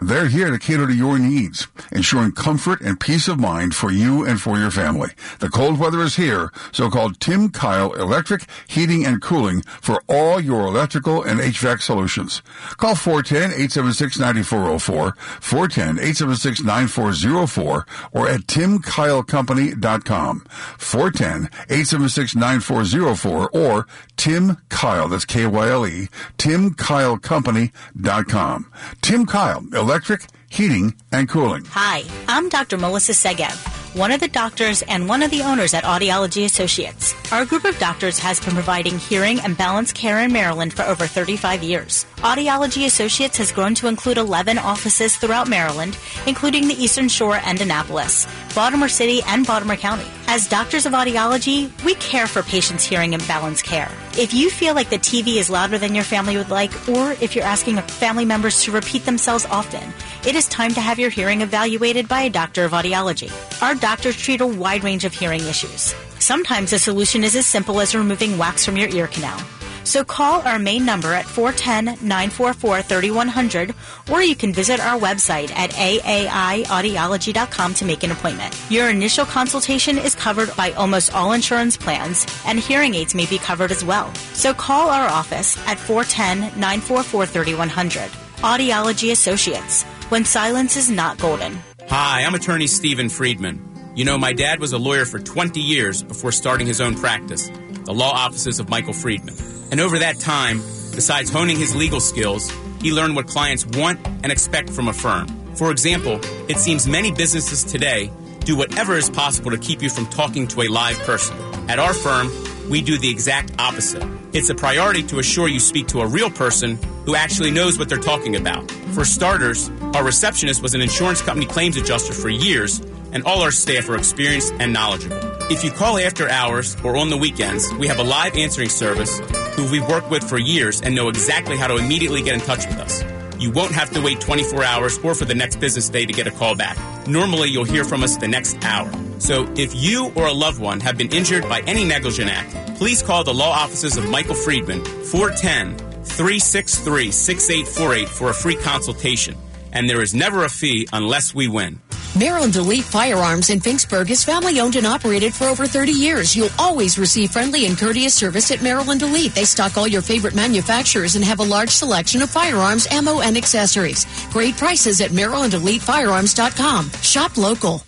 they're 0.01 0.28
here 0.28 0.51
to 0.51 0.59
cater 0.59 0.86
to 0.86 0.94
your 0.94 1.18
needs, 1.18 1.66
ensuring 1.92 2.32
comfort 2.32 2.80
and 2.80 2.98
peace 2.98 3.28
of 3.28 3.38
mind 3.38 3.74
for 3.74 3.90
you 3.90 4.24
and 4.24 4.40
for 4.40 4.57
your 4.59 4.70
family. 4.70 5.11
The 5.40 5.51
cold 5.51 5.78
weather 5.78 6.01
is 6.01 6.16
here, 6.16 6.51
so 6.72 6.88
call 6.90 7.11
Tim 7.11 7.51
Kyle 7.51 7.92
Electric 7.92 8.46
Heating 8.66 9.05
and 9.05 9.20
Cooling 9.20 9.61
for 9.80 10.03
all 10.09 10.40
your 10.40 10.62
electrical 10.62 11.22
and 11.22 11.40
HVAC 11.40 11.82
solutions. 11.82 12.40
Call 12.76 12.94
410-876-9404, 12.94 15.16
410-876-9404, 15.16 17.84
or 18.12 18.28
at 18.28 18.40
timkylecompany.com. 18.42 20.44
410-876-9404 20.78 23.48
or 23.53 23.86
Tim 24.20 24.58
Kyle, 24.68 25.08
that's 25.08 25.24
K-Y-L-E, 25.24 26.08
Tim 26.36 26.74
Kyle 26.74 27.16
timkylecompany.com. 27.16 28.72
Tim 29.00 29.24
Kyle, 29.24 29.64
electric, 29.72 30.26
heating, 30.50 30.94
and 31.10 31.26
cooling. 31.26 31.64
Hi, 31.70 32.02
I'm 32.28 32.50
Dr. 32.50 32.76
Melissa 32.76 33.12
Segev, 33.12 33.96
one 33.96 34.12
of 34.12 34.20
the 34.20 34.28
doctors 34.28 34.82
and 34.82 35.08
one 35.08 35.22
of 35.22 35.30
the 35.30 35.40
owners 35.42 35.72
at 35.72 35.84
Audiology 35.84 36.44
Associates. 36.44 37.14
Our 37.32 37.46
group 37.46 37.64
of 37.64 37.78
doctors 37.78 38.18
has 38.18 38.40
been 38.40 38.52
providing 38.52 38.98
hearing 38.98 39.40
and 39.40 39.56
balance 39.56 39.92
care 39.92 40.20
in 40.20 40.32
Maryland 40.32 40.74
for 40.74 40.82
over 40.82 41.06
35 41.06 41.62
years. 41.62 42.04
Audiology 42.16 42.84
Associates 42.84 43.38
has 43.38 43.52
grown 43.52 43.74
to 43.76 43.86
include 43.86 44.18
11 44.18 44.58
offices 44.58 45.16
throughout 45.16 45.48
Maryland, 45.48 45.96
including 46.26 46.68
the 46.68 46.74
Eastern 46.74 47.08
Shore 47.08 47.40
and 47.44 47.60
Annapolis, 47.60 48.26
Baltimore 48.54 48.88
City, 48.88 49.22
and 49.26 49.46
Baltimore 49.46 49.76
County. 49.76 50.06
As 50.26 50.46
doctors 50.48 50.86
of 50.86 50.92
audiology, 50.92 51.70
we 51.84 51.94
care 51.94 52.26
for 52.26 52.42
patients' 52.42 52.84
hearing 52.84 53.14
and 53.14 53.26
balance 53.26 53.62
care. 53.62 53.90
If 54.18 54.34
you 54.34 54.50
feel 54.50 54.74
like 54.74 54.90
the 54.90 54.98
TV 54.98 55.36
is 55.36 55.48
louder 55.48 55.78
than 55.78 55.94
your 55.94 56.04
family 56.04 56.36
would 56.36 56.50
like, 56.50 56.72
or 56.88 57.12
if 57.20 57.36
you're 57.36 57.44
asking 57.44 57.76
family 57.78 58.24
members 58.24 58.62
to 58.64 58.72
repeat 58.72 59.04
themselves 59.04 59.46
often, 59.46 59.92
it 60.26 60.34
is 60.34 60.48
time 60.48 60.74
to 60.74 60.80
have 60.80 60.98
your 60.98 61.11
hearing 61.11 61.42
evaluated 61.42 62.08
by 62.08 62.22
a 62.22 62.30
doctor 62.30 62.64
of 62.64 62.72
audiology. 62.72 63.30
Our 63.62 63.76
doctors 63.76 64.16
treat 64.16 64.40
a 64.40 64.46
wide 64.46 64.82
range 64.82 65.04
of 65.04 65.14
hearing 65.14 65.46
issues. 65.46 65.94
Sometimes 66.18 66.72
the 66.72 66.78
solution 66.80 67.22
is 67.22 67.36
as 67.36 67.46
simple 67.46 67.80
as 67.80 67.94
removing 67.94 68.36
wax 68.36 68.64
from 68.64 68.76
your 68.76 68.88
ear 68.88 69.06
canal. 69.06 69.40
So 69.85 70.05
call 70.05 70.43
our 70.43 70.59
main 70.59 70.85
number 70.85 71.12
at 71.12 71.24
410-944-3100 71.26 74.11
or 74.12 74.22
you 74.22 74.37
can 74.37 74.53
visit 74.53 74.81
our 74.81 74.99
website 74.99 75.51
at 75.53 75.70
aaiaudiology.com 75.70 77.74
to 77.74 77.85
make 77.85 78.03
an 78.03 78.11
appointment. 78.12 78.59
Your 78.70 78.89
initial 78.91 79.24
consultation 79.24 79.99
is 79.99 80.14
covered 80.14 80.55
by 80.57 80.72
almost 80.72 81.14
all 81.14 81.33
insurance 81.33 81.76
plans 81.76 82.26
and 82.47 82.59
hearing 82.59 82.95
aids 82.95 83.14
may 83.14 83.26
be 83.26 83.39
covered 83.39 83.70
as 83.70 83.85
well. 83.85 84.12
So 84.33 84.53
call 84.55 84.91
our 84.91 85.09
office 85.09 85.57
at 85.66 85.78
410-944-3100. 85.78 88.09
Audiology 88.41 89.12
Associates, 89.12 89.85
when 90.09 90.24
silence 90.24 90.76
is 90.76 90.91
not 90.91 91.18
golden. 91.18 91.59
Hi, 91.89 92.22
I'm 92.22 92.35
attorney 92.35 92.66
Stephen 92.66 93.09
Friedman. 93.09 93.66
You 93.95 94.05
know, 94.05 94.16
my 94.16 94.33
dad 94.33 94.61
was 94.61 94.72
a 94.72 94.78
lawyer 94.78 95.05
for 95.05 95.18
20 95.18 95.61
years 95.61 96.03
before 96.03 96.33
starting 96.33 96.66
his 96.66 96.81
own 96.81 96.95
practice, 96.95 97.51
the 97.85 97.93
law 97.93 98.11
offices 98.12 98.61
of 98.61 98.68
Michael 98.68 98.93
Friedman. 98.93 99.35
And 99.70 99.81
over 99.81 99.99
that 99.99 100.18
time, 100.18 100.59
besides 100.95 101.31
honing 101.31 101.57
his 101.57 101.74
legal 101.74 102.01
skills, 102.01 102.51
he 102.81 102.93
learned 102.93 103.16
what 103.16 103.26
clients 103.26 103.66
want 103.66 104.05
and 104.22 104.33
expect 104.33 104.70
from 104.70 104.89
a 104.89 104.93
firm. 104.93 105.26
For 105.55 105.70
example, 105.70 106.20
it 106.49 106.59
seems 106.59 106.87
many 106.87 107.12
businesses 107.12 107.64
today 107.64 108.11
do 108.41 108.57
whatever 108.57 108.97
is 108.97 109.11
possible 109.11 109.51
to 109.51 109.59
keep 109.59 109.83
you 109.83 109.91
from 109.91 110.07
talking 110.07 110.49
to 110.49 110.62
a 110.62 110.68
live 110.68 110.99
person. 111.01 111.37
At 111.68 111.78
our 111.78 111.93
firm, 111.93 112.31
we 112.70 112.80
do 112.80 112.96
the 112.96 113.10
exact 113.10 113.52
opposite. 113.58 114.06
It's 114.32 114.48
a 114.48 114.54
priority 114.54 115.02
to 115.08 115.18
assure 115.18 115.48
you 115.48 115.58
speak 115.58 115.88
to 115.88 116.00
a 116.00 116.06
real 116.06 116.30
person 116.30 116.78
who 117.04 117.16
actually 117.16 117.50
knows 117.50 117.78
what 117.78 117.88
they're 117.88 117.98
talking 117.98 118.36
about. 118.36 118.70
For 118.94 119.04
starters, 119.04 119.68
our 119.94 120.04
receptionist 120.04 120.62
was 120.62 120.74
an 120.74 120.80
insurance 120.80 121.20
company 121.20 121.46
claims 121.46 121.76
adjuster 121.76 122.14
for 122.14 122.28
years, 122.28 122.80
and 123.12 123.24
all 123.24 123.42
our 123.42 123.50
staff 123.50 123.88
are 123.88 123.96
experienced 123.96 124.54
and 124.60 124.72
knowledgeable. 124.72 125.18
If 125.50 125.64
you 125.64 125.72
call 125.72 125.98
after 125.98 126.28
hours 126.28 126.76
or 126.84 126.96
on 126.96 127.10
the 127.10 127.16
weekends, 127.16 127.70
we 127.74 127.88
have 127.88 127.98
a 127.98 128.04
live 128.04 128.36
answering 128.36 128.68
service 128.68 129.18
who 129.56 129.68
we've 129.68 129.86
worked 129.88 130.08
with 130.08 130.22
for 130.22 130.38
years 130.38 130.80
and 130.80 130.94
know 130.94 131.08
exactly 131.08 131.56
how 131.56 131.66
to 131.66 131.76
immediately 131.76 132.22
get 132.22 132.34
in 132.34 132.40
touch 132.40 132.64
with 132.66 132.78
us. 132.78 133.02
You 133.40 133.50
won't 133.50 133.72
have 133.72 133.90
to 133.90 134.00
wait 134.00 134.20
24 134.20 134.62
hours 134.62 134.98
or 134.98 135.16
for 135.16 135.24
the 135.24 135.34
next 135.34 135.56
business 135.56 135.88
day 135.88 136.06
to 136.06 136.12
get 136.12 136.28
a 136.28 136.30
call 136.30 136.54
back. 136.54 136.78
Normally, 137.08 137.48
you'll 137.48 137.64
hear 137.64 137.82
from 137.82 138.04
us 138.04 138.16
the 138.16 138.28
next 138.28 138.64
hour. 138.64 138.92
So, 139.20 139.46
if 139.56 139.74
you 139.74 140.12
or 140.16 140.26
a 140.26 140.32
loved 140.32 140.60
one 140.60 140.80
have 140.80 140.96
been 140.96 141.12
injured 141.12 141.44
by 141.48 141.60
any 141.60 141.84
negligent 141.84 142.30
act, 142.30 142.78
please 142.78 143.02
call 143.02 143.22
the 143.22 143.34
law 143.34 143.50
offices 143.50 143.96
of 143.96 144.08
Michael 144.08 144.34
Friedman, 144.34 144.82
410 144.84 145.76
363 146.04 147.10
6848 147.10 148.08
for 148.08 148.30
a 148.30 148.34
free 148.34 148.56
consultation. 148.56 149.36
And 149.72 149.88
there 149.88 150.00
is 150.00 150.14
never 150.14 150.44
a 150.44 150.48
fee 150.48 150.88
unless 150.92 151.34
we 151.34 151.46
win. 151.46 151.80
Maryland 152.18 152.56
Elite 152.56 152.82
Firearms 152.82 153.50
in 153.50 153.60
Finksburg 153.60 154.10
is 154.10 154.24
family 154.24 154.58
owned 154.58 154.74
and 154.74 154.86
operated 154.86 155.32
for 155.32 155.44
over 155.44 155.66
30 155.66 155.92
years. 155.92 156.34
You'll 156.34 156.50
always 156.58 156.98
receive 156.98 157.30
friendly 157.30 157.66
and 157.66 157.78
courteous 157.78 158.14
service 158.14 158.50
at 158.50 158.62
Maryland 158.62 159.02
Elite. 159.02 159.32
They 159.32 159.44
stock 159.44 159.78
all 159.78 159.86
your 159.86 160.02
favorite 160.02 160.34
manufacturers 160.34 161.14
and 161.14 161.24
have 161.24 161.38
a 161.38 161.44
large 161.44 161.70
selection 161.70 162.20
of 162.20 162.30
firearms, 162.30 162.88
ammo, 162.90 163.20
and 163.20 163.36
accessories. 163.36 164.06
Great 164.32 164.56
prices 164.56 165.00
at 165.00 165.10
MarylandEliteFirearms.com. 165.10 166.90
Shop 167.02 167.36
local. 167.36 167.84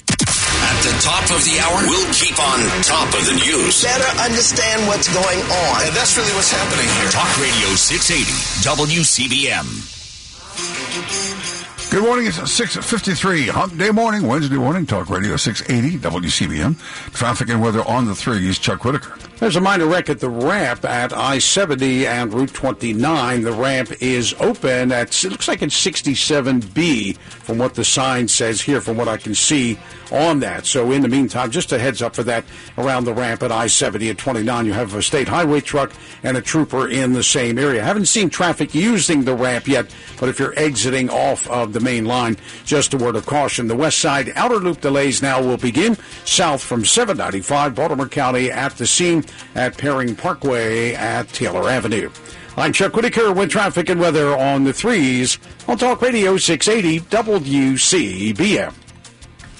At 0.82 0.90
the 0.90 0.98
top 0.98 1.22
of 1.30 1.38
the 1.44 1.60
hour, 1.62 1.78
we'll 1.86 2.12
keep 2.12 2.36
on 2.42 2.58
top 2.82 3.06
of 3.14 3.24
the 3.24 3.34
news. 3.34 3.84
Better 3.84 4.18
understand 4.20 4.84
what's 4.88 5.06
going 5.14 5.38
on. 5.38 5.86
And 5.86 5.94
that's 5.94 6.16
really 6.16 6.32
what's 6.34 6.50
happening 6.50 6.90
here. 6.98 7.08
Talk 7.08 7.38
Radio 7.38 7.68
680, 7.76 8.26
WCBM. 8.66 9.62
Good 11.88 12.02
morning. 12.02 12.26
It's 12.26 12.38
6.53, 12.38 13.50
Hump 13.50 13.78
Day 13.78 13.92
morning, 13.92 14.26
Wednesday 14.26 14.56
morning, 14.56 14.84
Talk 14.84 15.08
Radio 15.08 15.36
680, 15.36 15.98
WCBM. 15.98 16.76
Traffic 17.14 17.50
and 17.50 17.62
weather 17.62 17.86
on 17.86 18.06
the 18.06 18.16
threes, 18.16 18.58
Chuck 18.58 18.84
Whitaker. 18.84 19.16
There's 19.42 19.56
a 19.56 19.60
minor 19.60 19.86
wreck 19.86 20.08
at 20.08 20.20
the 20.20 20.30
ramp 20.30 20.84
at 20.84 21.12
I 21.12 21.38
70 21.40 22.06
and 22.06 22.32
Route 22.32 22.54
29. 22.54 23.42
The 23.42 23.50
ramp 23.50 23.90
is 24.00 24.34
open 24.34 24.92
at, 24.92 25.24
it 25.24 25.30
looks 25.30 25.48
like 25.48 25.62
it's 25.62 25.84
67B 25.84 27.16
from 27.16 27.58
what 27.58 27.74
the 27.74 27.84
sign 27.84 28.28
says 28.28 28.60
here, 28.60 28.80
from 28.80 28.96
what 28.96 29.08
I 29.08 29.16
can 29.16 29.34
see 29.34 29.80
on 30.12 30.38
that. 30.40 30.64
So, 30.64 30.92
in 30.92 31.02
the 31.02 31.08
meantime, 31.08 31.50
just 31.50 31.72
a 31.72 31.78
heads 31.80 32.02
up 32.02 32.14
for 32.14 32.22
that 32.22 32.44
around 32.78 33.04
the 33.04 33.14
ramp 33.14 33.42
at 33.42 33.50
I 33.50 33.66
70 33.66 34.10
and 34.10 34.18
29. 34.18 34.64
You 34.64 34.74
have 34.74 34.94
a 34.94 35.02
state 35.02 35.26
highway 35.26 35.60
truck 35.60 35.92
and 36.22 36.36
a 36.36 36.40
trooper 36.40 36.86
in 36.86 37.12
the 37.12 37.24
same 37.24 37.58
area. 37.58 37.82
Haven't 37.82 38.06
seen 38.06 38.30
traffic 38.30 38.76
using 38.76 39.24
the 39.24 39.34
ramp 39.34 39.66
yet, 39.66 39.92
but 40.20 40.28
if 40.28 40.38
you're 40.38 40.56
exiting 40.56 41.10
off 41.10 41.48
of 41.50 41.72
the 41.72 41.80
main 41.80 42.04
line, 42.04 42.36
just 42.64 42.94
a 42.94 42.96
word 42.96 43.16
of 43.16 43.26
caution. 43.26 43.66
The 43.66 43.74
west 43.74 43.98
side 43.98 44.30
outer 44.36 44.60
loop 44.60 44.80
delays 44.80 45.20
now 45.20 45.42
will 45.42 45.56
begin 45.56 45.96
south 46.24 46.62
from 46.62 46.84
795 46.84 47.74
Baltimore 47.74 48.06
County 48.06 48.48
at 48.48 48.76
the 48.76 48.86
scene 48.86 49.24
at 49.54 49.76
Perring 49.78 50.16
Parkway 50.16 50.94
at 50.94 51.28
Taylor 51.28 51.68
Avenue. 51.68 52.10
I'm 52.56 52.72
Chuck 52.72 52.94
Whitaker 52.94 53.32
with 53.32 53.50
traffic 53.50 53.88
and 53.88 54.00
weather 54.00 54.36
on 54.36 54.64
the 54.64 54.72
threes 54.72 55.38
on 55.66 55.78
Talk 55.78 56.02
Radio 56.02 56.36
680 56.36 57.00
WCBM. 57.08 58.81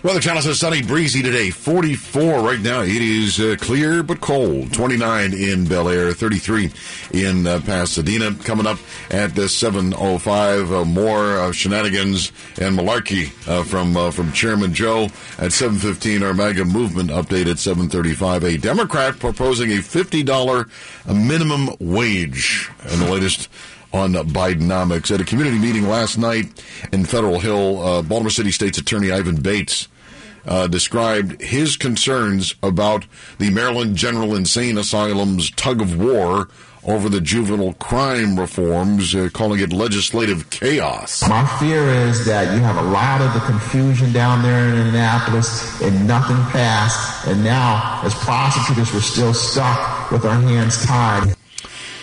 Weather 0.02 0.18
Channel 0.18 0.42
says 0.42 0.58
sunny, 0.58 0.82
breezy 0.82 1.22
today. 1.22 1.50
44 1.50 2.40
right 2.42 2.58
now. 2.58 2.80
It 2.80 3.00
is 3.00 3.38
uh, 3.38 3.54
clear 3.60 4.02
but 4.02 4.20
cold. 4.20 4.72
29 4.72 5.32
in 5.32 5.64
Bel 5.68 5.88
Air, 5.88 6.12
33 6.12 6.72
in 7.12 7.46
uh, 7.46 7.60
Pasadena. 7.60 8.34
Coming 8.34 8.66
up 8.66 8.80
at 9.12 9.30
uh, 9.38 9.42
7:05, 9.42 10.82
uh, 10.82 10.84
more 10.84 11.38
uh, 11.38 11.52
shenanigans 11.52 12.32
and 12.60 12.76
malarkey 12.76 13.30
uh, 13.46 13.62
from 13.62 13.96
uh, 13.96 14.10
from 14.10 14.32
Chairman 14.32 14.74
Joe 14.74 15.04
at 15.38 15.52
7:15. 15.52 16.26
Our 16.26 16.34
MAGA 16.34 16.64
movement 16.64 17.10
update 17.10 17.48
at 17.48 17.58
7:35. 17.58 18.42
A 18.42 18.58
Democrat 18.58 19.20
proposing 19.20 19.70
a 19.70 19.76
$50 19.76 20.66
minimum 21.06 21.76
wage, 21.78 22.68
and 22.90 23.00
the 23.00 23.08
latest 23.08 23.48
on 23.92 24.14
Bidenomics. 24.14 25.14
At 25.14 25.20
a 25.20 25.24
community 25.24 25.58
meeting 25.58 25.86
last 25.88 26.18
night 26.18 26.46
in 26.92 27.04
Federal 27.04 27.38
Hill, 27.38 27.80
uh, 27.80 28.02
Baltimore 28.02 28.30
City 28.30 28.50
State's 28.50 28.78
Attorney 28.78 29.12
Ivan 29.12 29.36
Bates 29.36 29.86
uh, 30.46 30.66
described 30.66 31.40
his 31.40 31.76
concerns 31.76 32.54
about 32.62 33.06
the 33.38 33.50
Maryland 33.50 33.96
General 33.96 34.34
Insane 34.34 34.76
Asylum's 34.76 35.50
tug 35.50 35.80
of 35.80 35.98
war 35.98 36.48
over 36.84 37.08
the 37.08 37.20
juvenile 37.20 37.74
crime 37.74 38.38
reforms, 38.38 39.14
uh, 39.14 39.28
calling 39.32 39.60
it 39.60 39.72
legislative 39.72 40.50
chaos. 40.50 41.26
My 41.28 41.46
fear 41.58 41.84
is 41.84 42.26
that 42.26 42.54
you 42.54 42.60
have 42.60 42.76
a 42.76 42.88
lot 42.90 43.20
of 43.20 43.32
the 43.34 43.40
confusion 43.40 44.12
down 44.12 44.42
there 44.42 44.68
in 44.68 44.88
Annapolis 44.88 45.80
and 45.80 46.06
nothing 46.08 46.36
passed. 46.50 47.28
And 47.28 47.44
now, 47.44 48.00
as 48.02 48.14
prosecutors, 48.14 48.92
we're 48.92 49.00
still 49.00 49.34
stuck 49.34 50.10
with 50.10 50.24
our 50.24 50.40
hands 50.40 50.84
tied. 50.84 51.36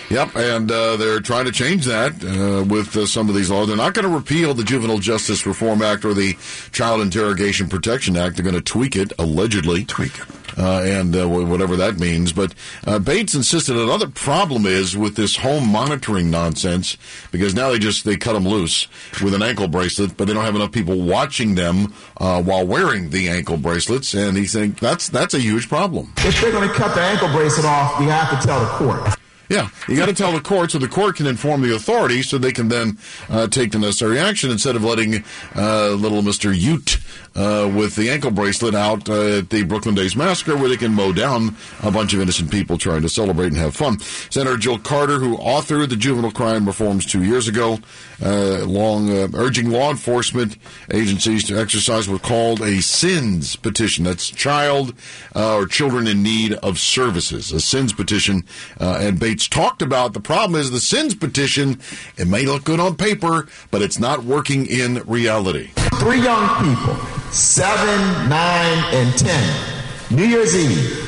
Yep, 0.09 0.35
and 0.35 0.71
uh, 0.71 0.97
they're 0.97 1.19
trying 1.19 1.45
to 1.45 1.51
change 1.51 1.85
that 1.85 2.13
uh, 2.23 2.63
with 2.63 2.97
uh, 2.97 3.05
some 3.05 3.29
of 3.29 3.35
these 3.35 3.51
laws. 3.51 3.67
They're 3.67 3.77
not 3.77 3.93
going 3.93 4.07
to 4.07 4.13
repeal 4.13 4.55
the 4.55 4.63
Juvenile 4.63 4.97
Justice 4.97 5.45
Reform 5.45 5.83
Act 5.83 6.03
or 6.03 6.15
the 6.15 6.35
Child 6.71 7.01
Interrogation 7.01 7.69
Protection 7.69 8.17
Act. 8.17 8.35
They're 8.35 8.43
going 8.43 8.55
to 8.55 8.61
tweak 8.61 8.95
it, 8.95 9.13
allegedly. 9.19 9.85
Tweak 9.85 10.17
it. 10.17 10.25
Uh, 10.57 10.81
and 10.83 11.15
uh, 11.15 11.29
whatever 11.29 11.75
that 11.75 11.99
means. 11.99 12.33
But 12.33 12.53
uh, 12.85 12.97
Bates 12.97 13.35
insisted 13.35 13.77
another 13.77 14.07
problem 14.07 14.65
is 14.65 14.97
with 14.97 15.15
this 15.15 15.37
home 15.37 15.69
monitoring 15.69 16.31
nonsense 16.31 16.97
because 17.31 17.53
now 17.53 17.69
they 17.69 17.79
just 17.79 18.03
they 18.03 18.17
cut 18.17 18.33
them 18.33 18.47
loose 18.47 18.87
with 19.23 19.35
an 19.35 19.43
ankle 19.43 19.67
bracelet, 19.67 20.17
but 20.17 20.27
they 20.27 20.33
don't 20.33 20.43
have 20.43 20.55
enough 20.55 20.71
people 20.71 20.99
watching 20.99 21.53
them 21.55 21.93
uh, 22.17 22.41
while 22.41 22.65
wearing 22.65 23.11
the 23.11 23.29
ankle 23.29 23.57
bracelets, 23.57 24.13
and 24.13 24.35
he's 24.35 24.51
saying 24.51 24.75
that's 24.81 25.07
that's 25.07 25.35
a 25.35 25.39
huge 25.39 25.69
problem. 25.69 26.11
If 26.17 26.41
they're 26.41 26.51
going 26.51 26.67
to 26.67 26.73
cut 26.73 26.93
the 26.95 27.01
ankle 27.01 27.29
bracelet 27.29 27.65
off, 27.65 27.99
we 27.99 28.07
have 28.07 28.41
to 28.41 28.45
tell 28.45 28.59
the 28.59 28.69
court. 28.71 29.18
Yeah, 29.49 29.69
you 29.87 29.95
got 29.95 30.05
to 30.05 30.13
tell 30.13 30.31
the 30.31 30.41
court 30.41 30.69
so 30.69 30.77
the 30.77 30.87
court 30.87 31.15
can 31.15 31.25
inform 31.25 31.61
the 31.63 31.73
authorities 31.73 32.29
so 32.29 32.37
they 32.37 32.51
can 32.51 32.67
then 32.67 32.99
uh, 33.29 33.47
take 33.47 33.71
the 33.71 33.79
necessary 33.79 34.19
action 34.19 34.51
instead 34.51 34.75
of 34.75 34.83
letting 34.83 35.23
uh, 35.55 35.89
little 35.89 36.21
Mister 36.21 36.53
Ute 36.53 36.99
uh, 37.35 37.71
with 37.73 37.95
the 37.95 38.11
ankle 38.11 38.29
bracelet 38.29 38.75
out 38.75 39.09
uh, 39.09 39.39
at 39.39 39.49
the 39.49 39.63
Brooklyn 39.63 39.95
Days 39.95 40.15
Massacre, 40.15 40.55
where 40.55 40.69
they 40.69 40.77
can 40.77 40.93
mow 40.93 41.11
down 41.11 41.55
a 41.81 41.89
bunch 41.89 42.13
of 42.13 42.21
innocent 42.21 42.51
people 42.51 42.77
trying 42.77 43.01
to 43.01 43.09
celebrate 43.09 43.47
and 43.47 43.57
have 43.57 43.75
fun. 43.75 43.99
Senator 44.29 44.55
Jill 44.55 44.77
Carter, 44.77 45.17
who 45.17 45.35
authored 45.37 45.89
the 45.89 45.95
juvenile 45.95 46.31
crime 46.31 46.67
reforms 46.67 47.07
two 47.07 47.23
years 47.23 47.47
ago, 47.47 47.79
uh, 48.23 48.65
long 48.65 49.09
uh, 49.09 49.29
urging 49.33 49.71
law 49.71 49.89
enforcement 49.89 50.57
agencies 50.91 51.43
to 51.45 51.59
exercise 51.59 52.07
what's 52.07 52.27
called 52.27 52.61
a 52.61 52.83
CINS 52.83 53.55
petition. 53.55 54.03
That's 54.03 54.29
child 54.29 54.93
or 55.35 55.65
children 55.65 56.05
in 56.05 56.21
need 56.21 56.53
of 56.53 56.77
services. 56.77 57.51
A 57.51 57.59
CINS 57.59 57.93
petition, 57.93 58.43
and 58.77 59.19
Bates 59.19 59.38
talked 59.47 59.81
about 59.81 60.13
the 60.13 60.19
problem 60.19 60.59
is 60.59 60.71
the 60.71 60.79
CINS 60.79 61.15
petition. 61.15 61.79
It 62.17 62.27
may 62.27 62.45
look 62.45 62.63
good 62.63 62.79
on 62.79 62.95
paper, 62.95 63.47
but 63.71 63.81
it's 63.81 63.99
not 63.99 64.23
working 64.23 64.65
in 64.65 65.03
reality. 65.05 65.69
Three 65.99 66.21
young 66.21 66.47
people, 66.63 66.95
seven, 67.31 68.29
nine, 68.29 68.83
and 68.93 69.17
ten, 69.17 69.63
New 70.09 70.25
Year's 70.25 70.55
Eve, 70.55 71.05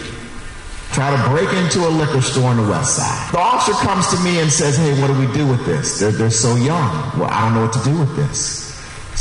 try 0.92 1.16
to 1.16 1.30
break 1.30 1.52
into 1.54 1.88
a 1.88 1.90
liquor 1.90 2.22
store 2.22 2.50
on 2.50 2.58
the 2.58 2.70
west 2.70 2.98
side. 2.98 3.32
The 3.32 3.40
officer 3.40 3.74
comes 3.86 4.08
to 4.10 4.24
me 4.24 4.40
and 4.40 4.52
says, 4.52 4.78
Hey, 4.78 5.00
what 5.02 5.08
do 5.08 5.20
we 5.20 5.32
do 5.34 5.48
with 5.48 5.66
this? 5.66 6.00
They're, 6.00 6.12
they're 6.12 6.30
so 6.30 6.56
young. 6.56 7.20
Well, 7.20 7.30
I 7.30 7.46
don't 7.46 7.56
know 7.56 7.62
what 7.62 7.74
to 7.74 7.84
do 7.84 7.98
with 7.98 8.16
this. 8.16 8.71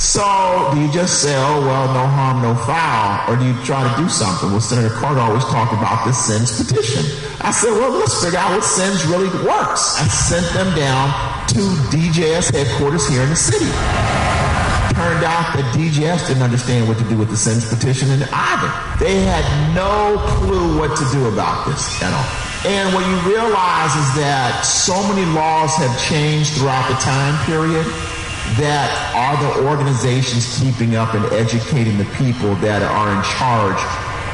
So, 0.01 0.25
do 0.73 0.81
you 0.81 0.91
just 0.91 1.21
say, 1.21 1.37
oh, 1.37 1.61
well, 1.61 1.93
no 1.93 2.07
harm, 2.09 2.41
no 2.41 2.57
foul, 2.65 3.21
or 3.29 3.37
do 3.37 3.45
you 3.45 3.53
try 3.69 3.85
to 3.85 3.93
do 4.01 4.09
something? 4.09 4.49
Well, 4.49 4.59
Senator 4.59 4.89
Carter 4.97 5.21
always 5.21 5.45
talked 5.45 5.75
about 5.75 6.07
the 6.07 6.13
CINS 6.17 6.57
petition. 6.57 7.05
I 7.45 7.53
said, 7.53 7.69
well, 7.77 7.93
let's 7.93 8.17
figure 8.25 8.39
out 8.39 8.49
what 8.57 8.65
CINS 8.65 9.05
really 9.05 9.29
works. 9.45 10.01
I 10.01 10.09
sent 10.09 10.49
them 10.57 10.73
down 10.75 11.13
to 11.53 11.61
DJS 11.93 12.49
headquarters 12.49 13.07
here 13.13 13.21
in 13.21 13.29
the 13.29 13.37
city. 13.37 13.69
Turned 14.97 15.21
out 15.21 15.53
that 15.53 15.69
DJS 15.77 16.29
didn't 16.29 16.49
understand 16.49 16.89
what 16.89 16.97
to 16.97 17.05
do 17.05 17.19
with 17.19 17.29
the 17.29 17.37
CINS 17.37 17.69
petition 17.69 18.09
and 18.09 18.25
either. 18.25 18.73
They 19.05 19.21
had 19.21 19.45
no 19.77 20.17
clue 20.41 20.81
what 20.81 20.97
to 20.97 21.05
do 21.13 21.29
about 21.29 21.69
this 21.69 22.01
at 22.01 22.09
all. 22.09 22.25
And 22.65 22.89
what 22.97 23.05
you 23.05 23.17
realize 23.29 23.93
is 24.01 24.09
that 24.17 24.65
so 24.65 24.97
many 25.13 25.29
laws 25.37 25.77
have 25.77 25.93
changed 26.01 26.57
throughout 26.57 26.89
the 26.89 26.97
time 27.05 27.37
period 27.45 27.85
that 28.59 28.91
are 29.15 29.37
the 29.37 29.69
organizations 29.69 30.59
keeping 30.59 30.97
up 30.97 31.15
and 31.15 31.25
educating 31.27 31.99
the 31.99 32.09
people 32.17 32.55
that 32.57 32.83
are 32.83 33.13
in 33.15 33.23
charge 33.39 33.81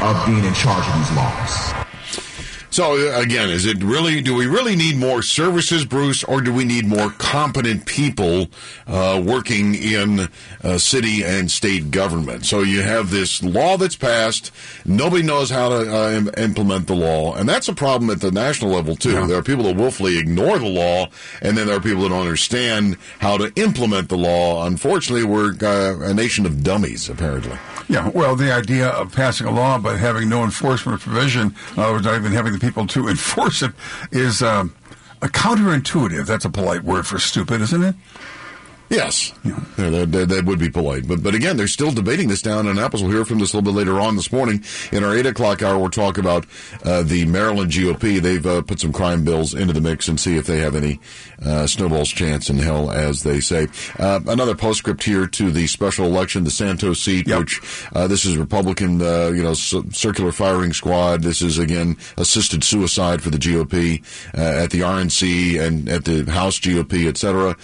of 0.03 0.15
being 0.27 0.45
in 0.45 0.55
charge 0.55 0.87
of 0.87 0.95
these 0.97 1.13
laws? 1.17 1.86
So 2.77 3.19
again, 3.19 3.49
is 3.49 3.65
it 3.65 3.83
really? 3.83 4.21
Do 4.21 4.35
we 4.35 4.47
really 4.47 4.77
need 4.77 4.99
more 4.99 5.23
services, 5.23 5.87
Bruce, 5.87 6.23
or 6.23 6.43
do 6.43 6.53
we 6.53 6.63
need 6.63 6.85
more 6.85 7.09
competent 7.09 7.87
people 7.87 8.49
uh, 8.87 9.23
working 9.25 9.75
in 9.75 10.29
uh, 10.63 10.77
city 10.77 11.25
and 11.25 11.51
state 11.51 11.91
government? 11.91 12.45
So 12.45 12.61
you 12.61 12.83
have 12.83 13.09
this 13.09 13.43
law 13.43 13.79
that's 13.79 13.97
passed. 13.97 14.53
Nobody 14.85 15.23
knows 15.23 15.49
how 15.49 15.71
to 15.71 15.91
uh, 15.91 16.31
implement 16.37 16.87
the 16.87 16.97
law, 16.97 17.35
and 17.35 17.49
that's 17.49 17.67
a 17.69 17.75
problem 17.75 18.11
at 18.11 18.21
the 18.21 18.31
national 18.31 18.73
level 18.73 18.95
too. 18.95 19.13
Yeah. 19.13 19.27
There 19.27 19.39
are 19.39 19.43
people 19.43 19.65
that 19.65 19.77
willfully 19.77 20.19
ignore 20.19 20.59
the 20.59 20.69
law, 20.69 21.07
and 21.41 21.57
then 21.57 21.69
there 21.69 21.79
are 21.79 21.81
people 21.81 22.03
that 22.03 22.11
don't 22.11 22.21
understand 22.21 22.99
how 23.21 23.39
to 23.39 23.51
implement 23.57 24.11
the 24.11 24.19
law. 24.19 24.67
Unfortunately, 24.67 25.25
we're 25.25 25.55
uh, 25.63 26.11
a 26.11 26.13
nation 26.13 26.45
of 26.45 26.63
dummies, 26.63 27.09
apparently. 27.09 27.57
Yeah, 27.89 28.09
well, 28.09 28.35
the 28.35 28.53
idea 28.53 28.89
of 28.89 29.13
passing 29.13 29.47
a 29.47 29.51
law 29.53 29.79
but 29.79 29.97
having 29.99 30.29
no 30.29 30.43
enforcement 30.43 31.01
provision, 31.01 31.55
in 31.77 31.83
other 31.83 31.93
words, 31.93 32.05
not 32.05 32.17
even 32.17 32.33
having 32.33 32.53
the 32.53 32.59
people 32.67 32.87
to 32.89 33.09
enforce 33.09 33.63
it, 33.63 33.73
is 34.11 34.43
um, 34.43 34.75
a 35.23 35.29
counterintuitive. 35.29 36.27
That's 36.27 36.45
a 36.45 36.51
polite 36.51 36.83
word 36.83 37.07
for 37.07 37.19
stupid, 37.19 37.61
isn't 37.61 37.83
it? 37.83 37.95
Yes, 38.89 39.33
yeah. 39.43 39.59
that, 39.77 40.13
that, 40.13 40.29
that, 40.29 40.45
would 40.45 40.61
be 40.61 40.71
polite. 40.71 41.09
But 41.09 41.21
but 41.21 41.35
again, 41.35 41.57
they're 41.57 41.67
still 41.67 41.91
debating 41.91 42.29
this 42.29 42.41
down 42.41 42.69
in 42.69 42.79
Apples. 42.79 43.03
We'll 43.03 43.11
hear 43.11 43.25
from 43.25 43.41
this 43.41 43.53
a 43.53 43.57
little 43.57 43.73
bit 43.73 43.77
later 43.77 44.01
on 44.01 44.15
this 44.15 44.31
morning. 44.31 44.63
In 44.93 45.03
our 45.03 45.17
8 45.17 45.27
o'clock 45.27 45.61
hour, 45.61 45.77
we'll 45.77 45.91
talk 45.91 46.19
about 46.19 46.47
uh, 46.85 47.03
the 47.03 47.25
Maryland 47.25 47.73
GOP. 47.73 48.21
They've 48.21 48.47
uh, 48.47 48.63
put 48.63 48.79
some 48.79 48.93
crime 48.93 49.25
bills 49.25 49.55
into 49.55 49.73
the 49.73 49.81
mix 49.81 50.07
and 50.07 50.21
see 50.21 50.37
if 50.37 50.47
they 50.47 50.59
have 50.59 50.77
any 50.77 51.01
uh, 51.45 51.67
snowball's 51.67 52.11
chance 52.11 52.49
in 52.49 52.59
hell, 52.59 52.93
as 52.93 53.25
they 53.25 53.41
say. 53.41 53.67
Uh, 53.99 54.21
another 54.29 54.55
postscript 54.55 55.03
here 55.03 55.27
to 55.27 55.51
the 55.51 55.67
special 55.67 56.07
election, 56.07 56.45
the 56.45 56.51
Santos 56.51 57.01
seat, 57.01 57.27
yep. 57.27 57.41
which 57.41 57.61
uh, 57.93 58.07
this 58.07 58.25
is 58.25 58.37
Republican, 58.37 59.03
uh, 59.03 59.29
you 59.35 59.43
know, 59.43 59.55
c- 59.55 59.83
circular 59.91 60.31
firing 60.31 60.73
squad. 60.73 61.23
This 61.23 61.43
is, 61.43 61.59
again, 61.59 61.97
assisted 62.19 62.63
suicide 62.63 63.21
for 63.21 63.31
the 63.31 63.39
GOP 63.39 64.05
at 64.33 64.71
the 64.71 64.81
RNC 64.81 65.61
and 65.61 65.89
at 65.89 66.05
the 66.05 66.31
House 66.31 66.61
GOP, 66.61 67.09
et 67.09 67.17
cetera. 67.17 67.57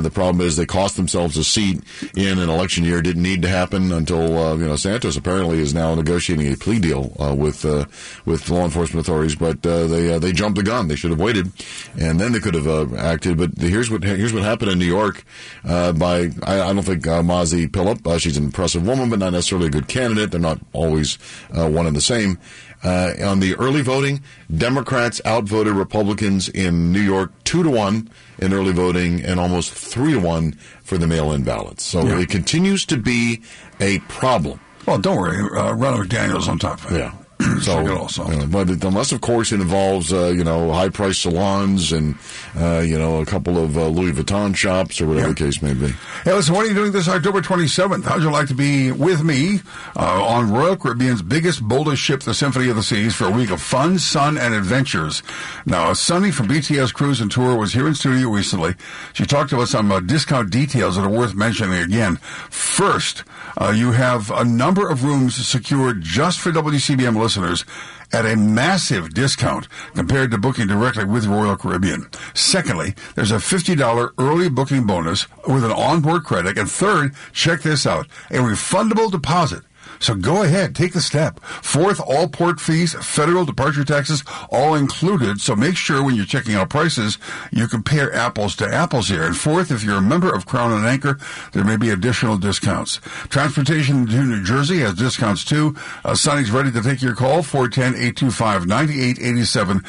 the 0.00 0.10
problem 0.10 0.46
is 0.46 0.59
they 0.60 0.66
cost 0.66 0.96
themselves 0.96 1.38
a 1.38 1.44
seat 1.44 1.82
in 2.14 2.38
an 2.38 2.50
election 2.50 2.84
year. 2.84 3.00
Didn't 3.00 3.22
need 3.22 3.40
to 3.42 3.48
happen 3.48 3.92
until 3.92 4.38
uh, 4.38 4.56
you 4.56 4.66
know 4.66 4.76
Santos 4.76 5.16
apparently 5.16 5.58
is 5.58 5.72
now 5.72 5.94
negotiating 5.94 6.52
a 6.52 6.56
plea 6.56 6.78
deal 6.78 7.16
uh, 7.18 7.34
with 7.34 7.64
uh, 7.64 7.86
with 8.26 8.48
law 8.50 8.64
enforcement 8.64 9.06
authorities, 9.06 9.34
but 9.34 9.64
uh, 9.64 9.86
they 9.86 10.12
uh, 10.12 10.18
they 10.18 10.32
jumped 10.32 10.56
the 10.56 10.62
gun. 10.62 10.88
They 10.88 10.96
should 10.96 11.10
have 11.10 11.20
waited, 11.20 11.50
and 11.98 12.20
then 12.20 12.32
they 12.32 12.40
could 12.40 12.54
have 12.54 12.94
acted. 12.94 13.38
But 13.38 13.52
here's 13.58 13.90
what 13.90 14.04
here's 14.04 14.34
what 14.34 14.42
happened 14.42 14.70
in 14.70 14.78
New 14.78 14.84
York. 14.84 15.24
by 15.64 16.30
I, 16.44 16.60
I, 16.60 16.72
don't 16.72 16.82
think 16.82 17.06
uh, 17.06 17.22
Mazi 17.22 17.66
Pilip. 17.66 18.20
she's 18.20 18.36
an 18.36 18.44
impressive 18.44 18.86
woman, 18.86 19.08
but 19.08 19.18
not 19.18 19.32
necessarily 19.32 19.68
a 19.68 19.70
good 19.70 19.88
candidate. 19.88 20.30
They're 20.30 20.40
not 20.40 20.60
always 20.72 21.16
one 21.50 21.86
and 21.86 21.96
the 21.96 22.02
same. 22.02 22.38
Uh, 22.82 23.12
on 23.22 23.40
the 23.40 23.54
early 23.56 23.82
voting, 23.82 24.22
Democrats 24.56 25.20
outvoted 25.26 25.74
Republicans 25.74 26.48
in 26.48 26.92
New 26.92 27.00
York 27.00 27.30
two 27.44 27.62
to 27.62 27.68
one 27.70 28.08
in 28.38 28.52
early 28.54 28.72
voting 28.72 29.20
and 29.22 29.38
almost 29.38 29.72
three 29.72 30.12
to 30.12 30.18
one 30.20 30.52
for 30.82 30.96
the 30.96 31.06
mail-in 31.06 31.42
ballots. 31.44 31.84
So 31.84 32.02
Yeah. 32.06 32.20
it 32.20 32.30
continues 32.30 32.86
to 32.86 32.96
be 32.96 33.42
a 33.80 33.98
problem. 34.08 34.60
Well, 34.86 34.96
don't 34.98 35.18
worry. 35.18 35.36
Uh, 35.38 35.72
Ronald 35.74 36.08
McDaniel's 36.08 36.48
on 36.48 36.58
top 36.58 36.82
of 36.84 36.92
it. 36.92 36.98
Yeah. 37.00 37.12
So, 37.60 37.84
good 37.84 37.96
also. 37.96 38.28
you 38.30 38.36
know, 38.38 38.46
but 38.46 38.70
it- 38.70 38.82
unless, 38.84 39.12
of 39.12 39.20
course, 39.20 39.52
it 39.52 39.60
involves 39.60 40.12
uh, 40.12 40.28
you 40.28 40.44
know 40.44 40.72
high 40.72 40.88
price 40.88 41.18
salons 41.18 41.92
and 41.92 42.16
uh, 42.56 42.80
you 42.80 42.98
know 42.98 43.20
a 43.20 43.26
couple 43.26 43.62
of 43.62 43.76
uh, 43.76 43.86
Louis 43.88 44.12
Vuitton 44.12 44.54
shops 44.56 45.00
or 45.00 45.06
whatever 45.06 45.28
the 45.28 45.34
case 45.34 45.60
may 45.62 45.74
be. 45.74 45.88
Hey, 46.24 46.32
listen, 46.32 46.54
what 46.54 46.64
are 46.64 46.68
you 46.68 46.74
doing 46.74 46.92
this 46.92 47.08
October 47.08 47.40
27th? 47.40 48.04
How'd 48.04 48.22
you 48.22 48.30
like 48.30 48.48
to 48.48 48.54
be 48.54 48.92
with 48.92 49.22
me 49.22 49.60
uh, 49.96 50.24
on 50.24 50.50
Royal 50.52 50.76
Caribbean's 50.76 51.22
biggest, 51.22 51.62
boldest 51.62 52.02
ship, 52.02 52.20
the 52.22 52.34
Symphony 52.34 52.68
of 52.68 52.76
the 52.76 52.82
Seas, 52.82 53.14
for 53.14 53.26
a 53.26 53.30
week 53.30 53.50
of 53.50 53.60
fun, 53.62 53.98
sun, 53.98 54.36
and 54.38 54.52
adventures? 54.54 55.22
Now, 55.66 55.92
Sunny 55.94 56.30
from 56.30 56.48
BTS 56.48 56.92
Cruise 56.94 57.20
and 57.20 57.30
Tour 57.30 57.56
was 57.56 57.72
here 57.72 57.86
in 57.88 57.94
studio 57.94 58.28
recently. 58.30 58.74
She 59.14 59.24
talked 59.24 59.50
to 59.50 59.60
us 59.60 59.70
some 59.70 59.90
uh, 59.92 60.00
discount 60.00 60.50
details 60.50 60.96
that 60.96 61.02
are 61.04 61.08
worth 61.08 61.34
mentioning 61.34 61.78
again. 61.80 62.16
First, 62.50 63.24
uh, 63.58 63.72
you 63.74 63.92
have 63.92 64.30
a 64.30 64.44
number 64.44 64.88
of 64.88 65.04
rooms 65.04 65.34
secured 65.46 66.02
just 66.02 66.38
for 66.40 66.50
WCBM 66.52 67.16
listeners 67.16 67.29
at 67.36 68.26
a 68.26 68.36
massive 68.36 69.14
discount 69.14 69.68
compared 69.94 70.30
to 70.30 70.38
booking 70.38 70.66
directly 70.66 71.04
with 71.04 71.26
Royal 71.26 71.56
Caribbean. 71.56 72.08
Secondly, 72.34 72.94
there's 73.14 73.30
a 73.30 73.36
$50 73.36 74.10
early 74.18 74.48
booking 74.48 74.86
bonus 74.86 75.26
with 75.46 75.64
an 75.64 75.72
onboard 75.72 76.24
credit. 76.24 76.58
And 76.58 76.70
third, 76.70 77.14
check 77.32 77.62
this 77.62 77.86
out, 77.86 78.06
a 78.30 78.34
refundable 78.34 79.10
deposit. 79.10 79.62
So 80.00 80.14
go 80.14 80.42
ahead, 80.42 80.74
take 80.74 80.94
the 80.94 81.00
step. 81.00 81.38
Fourth, 81.40 82.00
all 82.00 82.28
port 82.28 82.60
fees, 82.60 82.94
federal 82.94 83.44
departure 83.44 83.84
taxes, 83.84 84.24
all 84.50 84.74
included. 84.74 85.40
So 85.40 85.54
make 85.54 85.76
sure 85.76 86.02
when 86.02 86.14
you're 86.14 86.24
checking 86.24 86.54
out 86.54 86.70
prices, 86.70 87.18
you 87.52 87.68
compare 87.68 88.12
apples 88.14 88.56
to 88.56 88.66
apples 88.66 89.08
here. 89.08 89.24
And 89.24 89.36
fourth, 89.36 89.70
if 89.70 89.84
you're 89.84 89.98
a 89.98 90.02
member 90.02 90.34
of 90.34 90.46
Crown 90.46 90.72
and 90.72 90.86
Anchor, 90.86 91.18
there 91.52 91.64
may 91.64 91.76
be 91.76 91.90
additional 91.90 92.38
discounts. 92.38 92.96
Transportation 93.28 94.06
to 94.06 94.24
New 94.24 94.42
Jersey 94.42 94.78
has 94.78 94.94
discounts 94.94 95.44
too. 95.44 95.76
Uh, 96.04 96.14
Sonny's 96.14 96.50
ready 96.50 96.72
to 96.72 96.80
take 96.82 97.02
your 97.02 97.14
call, 97.14 97.42
410-825-9887, 97.42 99.82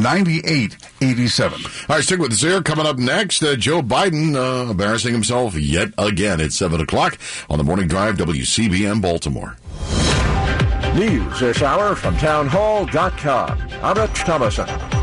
410-825-9887. 0.00 1.88
All 1.90 1.96
right, 1.96 2.04
stick 2.04 2.20
with 2.20 2.32
us 2.32 2.42
here. 2.42 2.62
Coming 2.62 2.86
up 2.86 2.98
next, 2.98 3.42
uh, 3.42 3.56
Joe 3.56 3.82
Biden 3.82 4.36
uh, 4.36 4.70
embarrassing 4.70 5.12
himself 5.12 5.56
yet 5.56 5.88
again 5.98 6.40
at 6.40 6.52
7 6.52 6.80
o'clock 6.80 7.18
on 7.48 7.58
the 7.58 7.64
Morning 7.64 7.88
Drive, 7.88 8.16
WCBM 8.20 9.00
Baltimore. 9.00 9.56
News 10.94 11.40
this 11.40 11.62
hour 11.62 11.94
from 11.94 12.18
townhall.com. 12.18 13.58
I'm 13.82 13.96
Rich 13.96 14.18
Thomason. 14.24 14.99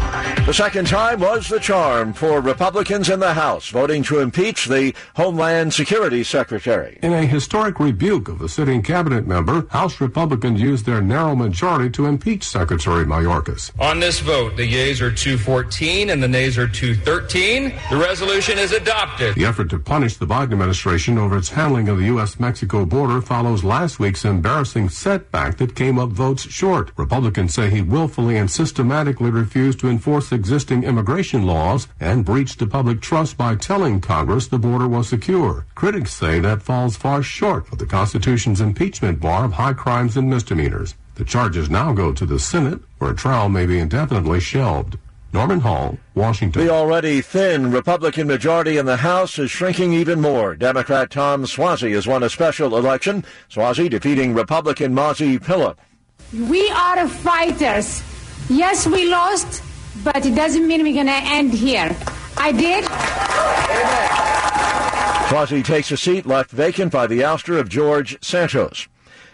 The 0.47 0.53
second 0.53 0.87
time 0.87 1.19
was 1.19 1.47
the 1.49 1.59
charm 1.59 2.13
for 2.13 2.41
Republicans 2.41 3.09
in 3.09 3.19
the 3.19 3.33
House 3.33 3.69
voting 3.69 4.01
to 4.03 4.19
impeach 4.19 4.65
the 4.65 4.95
Homeland 5.15 5.73
Security 5.73 6.23
Secretary. 6.23 6.97
In 7.03 7.13
a 7.13 7.25
historic 7.25 7.79
rebuke 7.79 8.27
of 8.27 8.41
a 8.41 8.49
sitting 8.49 8.81
cabinet 8.81 9.27
member, 9.27 9.67
House 9.69 10.01
Republicans 10.01 10.59
used 10.59 10.85
their 10.85 11.01
narrow 11.01 11.35
majority 11.35 11.89
to 11.91 12.07
impeach 12.07 12.43
Secretary 12.43 13.05
Mayorkas. 13.05 13.71
On 13.79 13.99
this 13.99 14.19
vote, 14.19 14.55
the 14.55 14.65
yeas 14.65 15.01
are 15.01 15.11
214 15.11 16.09
and 16.09 16.23
the 16.23 16.27
nays 16.27 16.57
are 16.57 16.67
213. 16.67 17.73
The 17.91 17.97
resolution 17.97 18.57
is 18.57 18.71
adopted. 18.71 19.35
The 19.35 19.45
effort 19.45 19.69
to 19.71 19.79
punish 19.79 20.15
the 20.15 20.25
Biden 20.25 20.53
administration 20.53 21.17
over 21.17 21.37
its 21.37 21.49
handling 21.49 21.89
of 21.89 21.99
the 21.99 22.05
U.S.-Mexico 22.05 22.87
border 22.87 23.21
follows 23.21 23.63
last 23.63 23.99
week's 23.99 24.25
embarrassing 24.25 24.89
setback 24.89 25.57
that 25.57 25.75
came 25.75 25.99
up 25.99 26.09
votes 26.09 26.49
short. 26.49 26.91
Republicans 26.97 27.53
say 27.53 27.69
he 27.69 27.81
willfully 27.81 28.37
and 28.37 28.49
systematically 28.49 29.29
refused 29.29 29.79
to 29.81 29.89
enforce 29.89 30.06
existing 30.07 30.83
immigration 30.83 31.45
laws 31.45 31.87
and 31.99 32.23
breached 32.23 32.59
the 32.59 32.67
public 32.67 33.01
trust 33.01 33.37
by 33.37 33.55
telling 33.55 33.99
Congress 33.99 34.47
the 34.47 34.57
border 34.57 34.87
was 34.87 35.09
secure. 35.09 35.65
Critics 35.75 36.13
say 36.13 36.39
that 36.39 36.61
falls 36.61 36.95
far 36.95 37.21
short 37.21 37.71
of 37.71 37.77
the 37.77 37.85
Constitution's 37.85 38.61
impeachment 38.61 39.19
bar 39.19 39.45
of 39.45 39.53
high 39.53 39.73
crimes 39.73 40.15
and 40.15 40.29
misdemeanors. 40.29 40.95
The 41.15 41.25
charges 41.25 41.69
now 41.69 41.93
go 41.93 42.13
to 42.13 42.25
the 42.25 42.39
Senate, 42.39 42.79
where 42.99 43.11
a 43.11 43.15
trial 43.15 43.49
may 43.49 43.65
be 43.65 43.79
indefinitely 43.79 44.39
shelved. 44.39 44.97
Norman 45.33 45.59
Hall, 45.59 45.97
Washington. 46.15 46.65
The 46.65 46.71
already 46.71 47.21
thin 47.21 47.71
Republican 47.71 48.27
majority 48.27 48.77
in 48.77 48.85
the 48.85 48.97
House 48.97 49.37
is 49.37 49.51
shrinking 49.51 49.93
even 49.93 50.21
more. 50.21 50.55
Democrat 50.55 51.11
Tom 51.11 51.43
Suozzi 51.43 51.91
has 51.93 52.07
won 52.07 52.23
a 52.23 52.29
special 52.29 52.77
election. 52.77 53.25
Suozzi 53.49 53.89
defeating 53.89 54.33
Republican 54.33 54.95
Mazi 54.95 55.37
Pilip. 55.37 55.77
We 56.49 56.69
are 56.69 57.07
fighters. 57.07 58.01
Yes, 58.49 58.87
we 58.87 59.09
lost, 59.09 59.61
but 60.13 60.25
it 60.25 60.35
doesn't 60.35 60.65
mean 60.65 60.83
we're 60.83 60.93
going 60.93 61.05
to 61.05 61.11
end 61.11 61.53
here. 61.53 61.93
I 62.37 62.53
did. 62.53 62.85
Suozzi 65.27 65.61
takes 65.65 65.91
a 65.91 65.97
seat 65.97 66.25
left 66.25 66.49
vacant 66.49 66.93
by 66.93 67.07
the 67.07 67.19
ouster 67.19 67.59
of 67.59 67.67
George 67.67 68.17
Santos. 68.23 68.87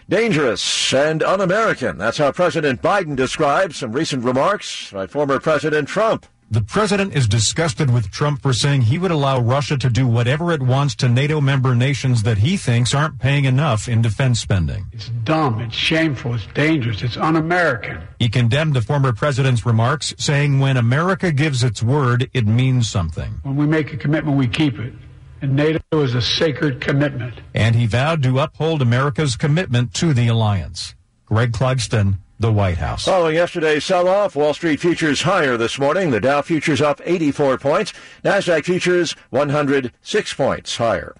Dangerous 0.08 0.92
and 0.92 1.22
un-American. 1.22 1.96
That's 1.96 2.18
how 2.18 2.32
President 2.32 2.82
Biden 2.82 3.14
describes 3.14 3.76
some 3.76 3.92
recent 3.92 4.24
remarks 4.24 4.90
by 4.90 5.06
former 5.06 5.38
President 5.38 5.86
Trump. 5.86 6.26
The 6.50 6.60
president 6.60 7.14
is 7.14 7.26
disgusted 7.26 7.90
with 7.90 8.10
Trump 8.10 8.42
for 8.42 8.52
saying 8.52 8.82
he 8.82 8.98
would 8.98 9.10
allow 9.10 9.40
Russia 9.40 9.76
to 9.78 9.88
do 9.88 10.06
whatever 10.06 10.52
it 10.52 10.62
wants 10.62 10.94
to 10.96 11.08
NATO 11.08 11.40
member 11.40 11.74
nations 11.74 12.22
that 12.22 12.38
he 12.38 12.56
thinks 12.56 12.94
aren't 12.94 13.18
paying 13.18 13.44
enough 13.44 13.88
in 13.88 14.02
defense 14.02 14.40
spending. 14.40 14.86
It's 14.92 15.08
dumb, 15.24 15.60
it's 15.60 15.74
shameful, 15.74 16.34
it's 16.34 16.46
dangerous, 16.54 17.02
it's 17.02 17.16
un 17.16 17.36
American. 17.36 18.06
He 18.18 18.28
condemned 18.28 18.74
the 18.74 18.82
former 18.82 19.12
president's 19.12 19.64
remarks, 19.64 20.14
saying 20.18 20.60
when 20.60 20.76
America 20.76 21.32
gives 21.32 21.64
its 21.64 21.82
word, 21.82 22.30
it 22.34 22.46
means 22.46 22.88
something. 22.88 23.40
When 23.42 23.56
we 23.56 23.66
make 23.66 23.92
a 23.92 23.96
commitment, 23.96 24.36
we 24.36 24.46
keep 24.46 24.78
it. 24.78 24.92
And 25.40 25.56
NATO 25.56 25.82
is 26.02 26.14
a 26.14 26.22
sacred 26.22 26.80
commitment. 26.80 27.34
And 27.54 27.74
he 27.74 27.86
vowed 27.86 28.22
to 28.22 28.38
uphold 28.38 28.80
America's 28.80 29.36
commitment 29.36 29.92
to 29.94 30.14
the 30.14 30.28
alliance. 30.28 30.94
Greg 31.26 31.52
Clugston, 31.52 32.18
the 32.38 32.52
White 32.52 32.78
House. 32.78 33.04
Following 33.04 33.36
yesterday's 33.36 33.84
sell-off, 33.84 34.36
Wall 34.36 34.54
Street 34.54 34.80
futures 34.80 35.22
higher 35.22 35.56
this 35.56 35.78
morning. 35.78 36.10
The 36.10 36.20
Dow 36.20 36.42
futures 36.42 36.80
up 36.80 37.00
84 37.04 37.58
points. 37.58 37.92
Nasdaq 38.24 38.64
futures 38.64 39.12
106 39.30 40.34
points 40.34 40.76
higher. 40.76 41.14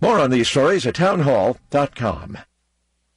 More 0.00 0.18
on 0.18 0.30
these 0.30 0.48
stories 0.48 0.86
at 0.86 0.94
townhall.com. 0.94 2.38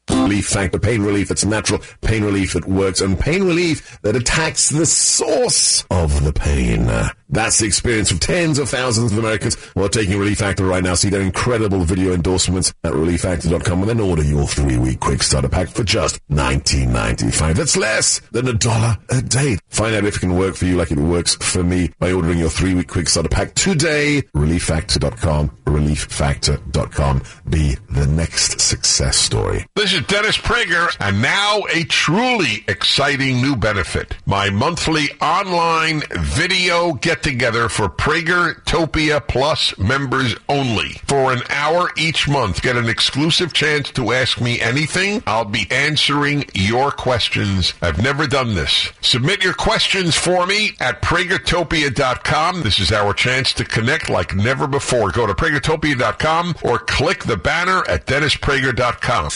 Relief 0.10 0.48
Factor 0.48 0.80
pain 0.80 1.02
relief 1.02 1.30
that's 1.30 1.46
natural, 1.46 1.82
pain 2.02 2.24
relief 2.24 2.54
that 2.54 2.66
works, 2.66 3.02
and 3.02 3.20
pain 3.20 3.44
relief 3.44 4.00
that 4.02 4.16
attacks 4.16 4.70
the 4.70 4.86
source 4.86 5.84
of 5.90 6.24
the 6.24 6.34
pain. 6.34 6.88
That's 7.30 7.60
the 7.60 7.66
experience 7.66 8.12
of 8.12 8.20
tens 8.20 8.60
of 8.60 8.70
thousands 8.70 9.12
of 9.12 9.18
Americans 9.18 9.56
who 9.74 9.84
are 9.84 9.90
taking 9.90 10.18
Relief 10.18 10.40
Factor 10.40 10.66
right 10.66 10.84
now. 10.84 10.94
See 10.96 11.10
their 11.10 11.22
incredible 11.22 11.80
video 11.80 12.14
endorsements 12.14 12.74
at 12.84 12.94
relieffactor.com 12.94 13.82
and 13.82 13.90
then 13.90 14.00
order 14.00 14.24
your 14.24 14.48
three-week 14.48 15.00
quick 15.00 15.24
starter 15.24 15.50
pack 15.50 15.70
for 15.70 15.84
just 15.84 16.20
$19.95. 16.30 17.56
That's 17.56 17.76
less 17.78 18.20
than 18.32 18.48
a 18.48 18.54
dollar 18.54 18.98
a 19.10 19.22
day. 19.22 19.58
Find 19.70 19.96
out 19.96 20.06
if 20.06 20.18
it 20.18 20.20
can 20.20 20.38
work 20.38 20.56
for 20.56 20.66
you 20.66 20.78
like 20.78 20.92
it 20.92 20.98
works 20.98 21.36
for 21.36 21.64
me 21.64 21.92
by 22.00 22.12
ordering 22.12 22.40
your 22.40 22.50
three-week 22.50 22.88
quick 22.88 23.10
starter 23.10 23.30
pack 23.30 23.54
today. 23.56 24.22
Relieffactor.com, 24.36 25.50
relieffactor.com. 25.66 27.24
Be 27.50 27.76
the 27.90 28.08
next 28.08 28.62
success 28.62 29.18
story. 29.18 29.66
This 29.76 29.94
is 29.94 30.02
Dennis 30.02 30.38
Prager, 30.38 30.96
and 31.00 31.22
now 31.22 31.62
a 31.74 31.84
truly 31.86 32.64
exciting 32.68 33.42
new 33.42 33.56
benefit. 33.56 34.16
My 34.26 34.50
monthly 34.50 35.10
online 35.22 36.02
video 36.12 36.94
get 36.94 37.15
together 37.22 37.70
for 37.70 37.90
Pragertopia 37.90 39.26
Plus 39.28 39.78
members 39.78 40.36
only. 40.48 40.94
For 41.08 41.32
an 41.32 41.42
hour 41.50 41.92
each 41.98 42.28
month, 42.28 42.62
get 42.62 42.78
an 42.78 42.90
exclusive 42.90 43.54
chance 43.54 43.92
to 43.92 44.12
ask 44.12 44.40
me 44.40 44.60
anything. 44.60 45.24
I'll 45.26 45.46
be 45.46 45.68
answering 45.72 46.46
your 46.54 46.92
questions. 46.92 47.74
I've 47.82 48.02
never 48.02 48.28
done 48.28 48.56
this. 48.56 48.92
Submit 49.02 49.44
your 49.44 49.54
questions 49.54 50.16
for 50.16 50.46
me 50.46 50.72
at 50.80 51.02
Pragertopia.com. 51.02 52.62
This 52.62 52.80
is 52.80 52.92
our 52.92 53.14
chance 53.14 53.54
to 53.54 53.66
connect 53.66 54.10
like 54.10 54.36
never 54.36 54.68
before. 54.68 55.12
Go 55.12 55.28
to 55.28 55.34
Pragertopia.com 55.34 56.56
or 56.64 56.80
click 56.80 57.24
the 57.24 57.38
banner 57.38 57.84
at 57.88 58.06
DennisPrager.com. 58.06 59.30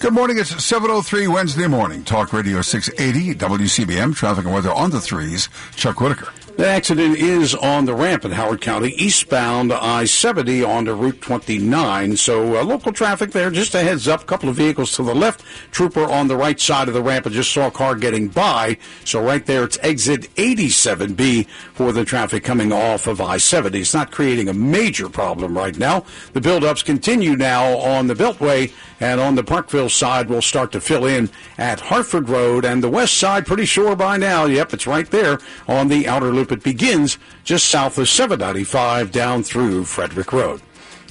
Good 0.00 0.14
morning. 0.14 0.38
It's 0.38 0.50
7.03 0.54 1.28
Wednesday 1.28 1.66
morning. 1.66 2.04
Talk 2.04 2.32
Radio 2.32 2.62
680 2.62 3.34
WCBM. 3.34 4.16
Traffic 4.16 4.46
and 4.46 4.54
weather 4.54 4.72
on 4.72 4.90
the 4.90 5.00
threes. 5.00 5.50
Chuck 5.76 6.00
Whitaker. 6.00 6.32
The 6.56 6.66
accident 6.66 7.16
is 7.16 7.54
on 7.54 7.86
the 7.86 7.94
ramp 7.94 8.24
in 8.24 8.32
Howard 8.32 8.60
County, 8.60 8.90
eastbound 8.96 9.72
I-70 9.72 10.66
onto 10.66 10.92
Route 10.92 11.20
29. 11.22 12.16
So 12.16 12.56
uh, 12.56 12.64
local 12.64 12.92
traffic 12.92 13.30
there, 13.30 13.50
just 13.50 13.74
a 13.74 13.82
heads 13.82 14.06
up, 14.06 14.26
couple 14.26 14.48
of 14.48 14.56
vehicles 14.56 14.94
to 14.96 15.02
the 15.02 15.14
left, 15.14 15.42
trooper 15.70 16.04
on 16.04 16.28
the 16.28 16.36
right 16.36 16.60
side 16.60 16.88
of 16.88 16.94
the 16.94 17.02
ramp. 17.02 17.26
I 17.26 17.30
just 17.30 17.52
saw 17.52 17.68
a 17.68 17.70
car 17.70 17.94
getting 17.94 18.28
by. 18.28 18.76
So 19.04 19.22
right 19.22 19.44
there, 19.46 19.64
it's 19.64 19.78
exit 19.80 20.34
87B 20.34 21.46
for 21.72 21.92
the 21.92 22.04
traffic 22.04 22.44
coming 22.44 22.72
off 22.72 23.06
of 23.06 23.22
I-70. 23.22 23.74
It's 23.76 23.94
not 23.94 24.10
creating 24.10 24.48
a 24.48 24.54
major 24.54 25.08
problem 25.08 25.56
right 25.56 25.78
now. 25.78 26.04
The 26.34 26.40
buildups 26.40 26.84
continue 26.84 27.36
now 27.36 27.78
on 27.78 28.06
the 28.06 28.14
Beltway 28.14 28.72
And 29.00 29.20
on 29.20 29.34
the 29.34 29.42
Parkville 29.42 29.88
side, 29.88 30.28
we'll 30.28 30.42
start 30.42 30.72
to 30.72 30.80
fill 30.80 31.06
in 31.06 31.30
at 31.56 31.80
Harford 31.80 32.28
Road. 32.28 32.64
And 32.66 32.82
the 32.82 32.90
west 32.90 33.14
side, 33.14 33.46
pretty 33.46 33.64
sure 33.64 33.96
by 33.96 34.18
now, 34.18 34.44
yep, 34.44 34.74
it's 34.74 34.86
right 34.86 35.10
there 35.10 35.38
on 35.66 35.88
the 35.88 36.06
outer 36.06 36.32
loop. 36.32 36.52
It 36.52 36.62
begins 36.62 37.18
just 37.42 37.68
south 37.68 37.96
of 37.98 38.08
795 38.08 39.10
down 39.10 39.42
through 39.42 39.84
Frederick 39.86 40.32
Road. 40.32 40.60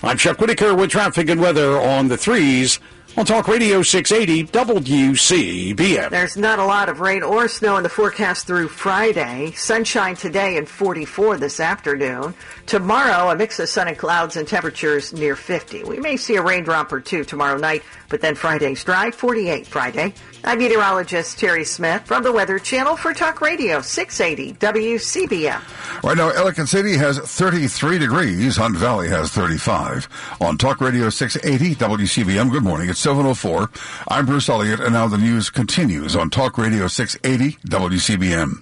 I'm 0.03 0.17
Chuck 0.17 0.39
Whitaker 0.39 0.75
with 0.75 0.91
traffic 0.91 1.29
and 1.29 1.41
weather 1.41 1.77
on 1.77 2.07
the 2.07 2.15
threes 2.15 2.79
on 3.17 3.25
Talk 3.25 3.47
Radio 3.49 3.81
680 3.81 4.45
WCBM. 4.49 6.09
There's 6.09 6.37
not 6.37 6.59
a 6.59 6.63
lot 6.63 6.87
of 6.87 7.01
rain 7.01 7.23
or 7.23 7.49
snow 7.49 7.75
in 7.75 7.83
the 7.83 7.89
forecast 7.89 8.47
through 8.47 8.69
Friday. 8.69 9.51
Sunshine 9.57 10.15
today 10.15 10.57
and 10.57 10.69
44 10.69 11.37
this 11.37 11.59
afternoon. 11.59 12.33
Tomorrow, 12.69 13.31
a 13.31 13.35
mix 13.35 13.59
of 13.59 13.67
sun 13.67 13.87
and 13.87 13.97
clouds 13.97 14.37
and 14.37 14.47
temperatures 14.47 15.11
near 15.11 15.35
50. 15.35 15.85
We 15.85 15.97
may 15.97 16.17
see 16.17 16.35
a 16.35 16.43
raindrop 16.43 16.91
or 16.91 17.01
two 17.01 17.23
tomorrow 17.23 17.57
night, 17.57 17.81
but 18.09 18.21
then 18.21 18.35
Friday's 18.35 18.83
dry, 18.83 19.09
48 19.09 19.65
Friday. 19.65 20.13
I'm 20.43 20.59
meteorologist 20.59 21.39
Terry 21.39 21.63
Smith 21.63 22.03
from 22.03 22.21
the 22.21 22.31
Weather 22.31 22.59
Channel 22.59 22.95
for 22.95 23.11
Talk 23.15 23.41
Radio 23.41 23.81
680 23.81 24.53
WCBM. 24.59 26.03
Right 26.03 26.15
now, 26.15 26.29
Ellicott 26.29 26.67
City 26.67 26.95
has 26.95 27.17
33 27.17 27.97
degrees. 27.97 28.57
Hunt 28.57 28.77
Valley 28.77 29.09
has 29.09 29.31
35. 29.31 30.37
On 30.39 30.55
Talk 30.55 30.79
Radio 30.79 31.09
680 31.09 31.73
WCBM, 31.73 32.51
good 32.51 32.63
morning. 32.63 32.87
It's 32.87 32.99
704. 32.99 33.67
I'm 34.09 34.27
Bruce 34.27 34.47
Elliott, 34.47 34.79
and 34.79 34.93
now 34.93 35.07
the 35.07 35.17
news 35.17 35.49
continues 35.49 36.15
on 36.15 36.29
Talk 36.29 36.59
Radio 36.59 36.85
680 36.85 37.57
WCBM. 37.67 38.61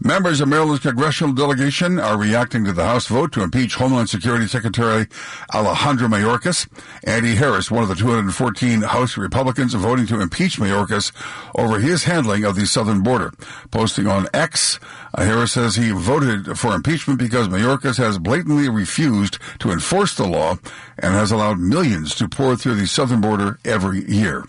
Members 0.00 0.40
of 0.40 0.48
Maryland's 0.48 0.82
congressional 0.82 1.32
delegation 1.32 1.98
are 1.98 2.18
reacting 2.18 2.64
to 2.64 2.72
the 2.72 2.84
House 2.84 3.06
vote 3.06 3.32
to 3.32 3.42
impeach 3.42 3.76
Homeland 3.76 4.10
Security 4.10 4.46
Secretary 4.46 5.06
Alejandro 5.54 6.08
Mayorkas. 6.08 6.68
Andy 7.04 7.34
Harris, 7.34 7.70
one 7.70 7.82
of 7.82 7.88
the 7.88 7.94
214 7.94 8.82
House 8.82 9.16
Republicans 9.16 9.72
voting 9.72 10.06
to 10.06 10.20
impeach 10.20 10.58
Mayorkas 10.58 11.12
over 11.54 11.78
his 11.78 12.04
handling 12.04 12.44
of 12.44 12.56
the 12.56 12.66
southern 12.66 13.02
border. 13.02 13.32
Posting 13.70 14.06
on 14.06 14.28
X, 14.34 14.78
uh, 15.14 15.24
Harris 15.24 15.52
says 15.52 15.76
he 15.76 15.90
voted 15.90 16.58
for 16.58 16.74
impeachment 16.74 17.18
because 17.18 17.48
Mayorkas 17.48 17.96
has 17.96 18.18
blatantly 18.18 18.68
refused 18.68 19.38
to 19.60 19.70
enforce 19.70 20.14
the 20.14 20.26
law 20.26 20.58
and 20.98 21.14
has 21.14 21.32
allowed 21.32 21.58
millions 21.58 22.14
to 22.16 22.28
pour 22.28 22.54
through 22.54 22.74
the 22.74 22.86
southern 22.86 23.22
border 23.22 23.58
every 23.64 24.04
year. 24.04 24.44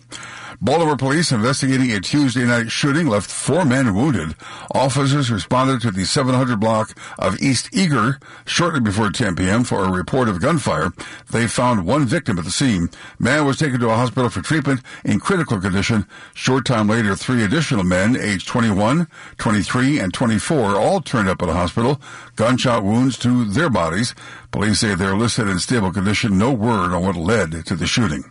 Baltimore 0.60 0.97
police 0.97 1.32
investigating 1.32 1.91
a 1.91 1.99
Tuesday 1.99 2.43
night 2.43 2.72
shooting 2.72 3.05
left 3.05 3.30
four 3.30 3.64
men 3.64 3.93
wounded. 3.93 4.36
Officers 4.74 5.30
responded 5.30 5.82
to 5.82 5.91
the 5.91 6.03
700 6.03 6.60
block 6.60 6.97
of 7.20 7.39
East 7.39 7.70
Eager 7.72 8.18
shortly 8.43 8.80
before 8.80 9.12
10 9.12 9.36
p.m. 9.36 9.64
for 9.64 9.84
a 9.84 9.91
report 9.91 10.28
of 10.28 10.41
gunfire. 10.41 10.91
They 11.30 11.45
found 11.45 11.86
one 11.86 12.08
victim 12.08 12.39
at 12.39 12.45
the 12.45 12.49
scene. 12.49 12.89
Man 13.20 13.45
was 13.45 13.60
taken 13.60 13.80
to 13.82 13.89
a 13.89 13.95
hospital 13.95 14.32
for 14.32 14.41
treatment 14.41 14.82
in 15.05 15.20
critical 15.20 15.62
condition. 15.62 16.08
Short 16.34 16.66
time 16.66 16.88
later, 16.88 17.16
three 17.16 17.43
additional 17.43 17.84
men, 17.84 18.16
aged 18.16 18.47
21, 18.47 19.08
23, 19.38 19.99
and 19.99 20.12
24, 20.12 20.76
all 20.76 21.01
turned 21.01 21.30
up 21.30 21.43
at 21.43 21.49
a 21.49 21.53
hospital. 21.53 22.01
Gunshot 22.36 22.84
wounds 22.84 23.16
to 23.20 23.45
their 23.45 23.70
bodies. 23.70 24.16
Police 24.58 24.80
say 24.80 24.95
they're 24.95 25.16
listed 25.16 25.47
in 25.47 25.60
stable 25.60 25.91
condition. 25.91 26.39
No 26.39 26.51
word 26.51 26.91
on 26.91 27.03
what 27.03 27.16
led 27.16 27.64
to 27.68 27.76
the 27.76 27.86
shooting 27.86 28.24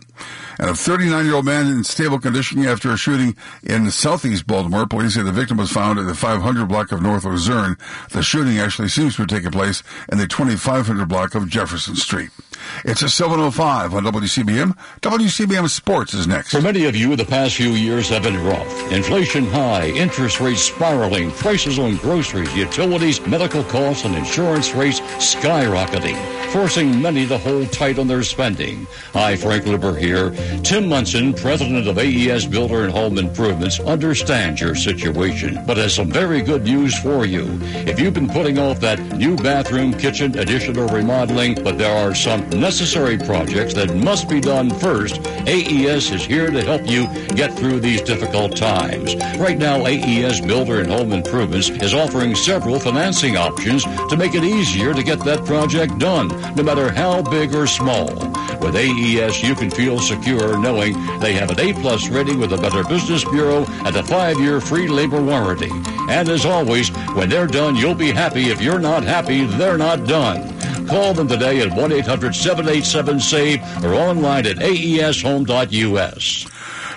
and 0.59 0.69
a 0.69 0.75
39 0.75 1.25
year 1.25 1.35
old 1.35 1.45
man 1.45 1.67
in 1.67 1.83
stable 1.83 2.19
condition 2.19 2.65
after 2.65 2.91
a 2.91 2.97
shooting 2.97 3.35
in 3.63 3.89
southeast 3.91 4.47
Baltimore. 4.47 4.85
Police 4.87 5.15
say 5.15 5.21
the 5.21 5.31
victim 5.31 5.57
was 5.57 5.71
found 5.71 5.99
in 5.99 6.05
the 6.05 6.13
500 6.13 6.67
block 6.67 6.91
of 6.91 7.01
North 7.01 7.23
Luzerne. 7.23 7.77
The 8.11 8.23
shooting 8.23 8.59
actually 8.59 8.89
seems 8.89 9.15
to 9.15 9.21
have 9.21 9.29
taken 9.29 9.51
place 9.51 9.83
in 10.11 10.17
the 10.17 10.27
2500 10.27 11.07
block 11.07 11.35
of 11.35 11.47
Jefferson 11.47 11.95
Street. 11.95 12.31
It's 12.85 13.01
a 13.01 13.09
705 13.09 13.93
on 13.93 14.03
WCBM. 14.03 14.77
WCBM 15.01 15.69
Sports 15.69 16.13
is 16.13 16.27
next. 16.27 16.51
For 16.51 16.61
many 16.61 16.85
of 16.85 16.95
you, 16.95 17.15
the 17.15 17.25
past 17.25 17.55
few 17.55 17.71
years 17.71 18.09
have 18.09 18.23
been 18.23 18.43
rough. 18.43 18.91
Inflation 18.91 19.45
high, 19.45 19.87
interest 19.89 20.39
rates 20.39 20.61
spiraling, 20.61 21.31
prices 21.31 21.79
on 21.79 21.97
groceries, 21.97 22.53
utilities, 22.55 23.25
medical 23.25 23.63
costs, 23.65 24.05
and 24.05 24.15
insurance 24.15 24.73
rates 24.73 24.99
skyrocketing, 25.19 26.17
forcing 26.51 27.01
many 27.01 27.27
to 27.27 27.37
hold 27.37 27.71
tight 27.71 27.99
on 27.99 28.07
their 28.07 28.23
spending. 28.23 28.87
Hi, 29.13 29.35
Frank 29.35 29.65
Luber 29.65 29.97
here. 29.97 30.31
Tim 30.61 30.87
Munson, 30.87 31.33
president 31.33 31.87
of 31.87 31.97
AES 31.97 32.45
Builder 32.45 32.83
and 32.83 32.93
Home 32.93 33.17
Improvements, 33.17 33.79
understands 33.79 34.61
your 34.61 34.75
situation, 34.75 35.63
but 35.65 35.77
has 35.77 35.93
some 35.95 36.09
very 36.09 36.41
good 36.41 36.63
news 36.63 36.97
for 36.99 37.25
you. 37.25 37.45
If 37.87 37.99
you've 37.99 38.13
been 38.13 38.29
putting 38.29 38.57
off 38.59 38.79
that 38.81 38.99
new 39.17 39.35
bathroom, 39.35 39.93
kitchen, 39.93 40.37
addition, 40.37 40.77
or 40.77 40.87
remodeling, 40.87 41.55
but 41.63 41.77
there 41.77 41.95
are 41.95 42.15
some 42.15 42.46
necessary 42.55 43.17
projects 43.17 43.73
that 43.73 43.95
must 43.95 44.29
be 44.29 44.39
done 44.39 44.69
first, 44.69 45.25
AES 45.47 46.11
is 46.11 46.25
here 46.25 46.49
to 46.49 46.63
help 46.63 46.87
you 46.87 47.07
get 47.35 47.53
through 47.53 47.79
these 47.79 48.01
difficult 48.01 48.55
times. 48.55 49.15
Right 49.37 49.57
now, 49.57 49.85
AES 49.85 50.41
Builder 50.41 50.81
and 50.81 50.91
Home 50.91 51.11
Improvements 51.11 51.69
is 51.69 51.93
offering 51.93 52.35
several 52.35 52.79
financing 52.79 53.37
options 53.37 53.83
to 53.83 54.17
make 54.17 54.35
it 54.35 54.43
easier 54.43 54.93
to 54.93 55.03
get 55.03 55.19
that 55.25 55.45
project 55.45 55.97
done, 55.99 56.27
no 56.55 56.63
matter 56.63 56.91
how 56.91 57.21
big 57.21 57.53
or 57.55 57.67
small. 57.67 58.07
With 58.61 58.75
AES, 58.75 59.43
you 59.43 59.55
can 59.55 59.69
feel 59.69 59.99
secure 59.99 60.57
knowing 60.59 60.93
they 61.19 61.33
have 61.33 61.51
an 61.51 61.59
A-plus 61.59 62.09
rating 62.09 62.39
with 62.39 62.49
the 62.49 62.57
Better 62.57 62.83
Business 62.83 63.23
Bureau 63.23 63.65
and 63.85 63.95
a 63.95 64.03
five-year 64.03 64.61
free 64.61 64.87
labor 64.87 65.21
warranty. 65.21 65.71
And 66.09 66.29
as 66.29 66.45
always, 66.45 66.89
when 67.13 67.29
they're 67.29 67.47
done, 67.47 67.75
you'll 67.75 67.95
be 67.95 68.11
happy. 68.11 68.49
If 68.49 68.61
you're 68.61 68.79
not 68.79 69.03
happy, 69.03 69.45
they're 69.45 69.77
not 69.77 70.05
done. 70.05 70.53
Call 70.87 71.13
them 71.13 71.27
today 71.27 71.59
at 71.61 71.69
1-800-787-SAVE 71.69 73.83
or 73.83 73.93
online 73.93 74.45
at 74.45 74.57
aeshome.us. 74.57 76.45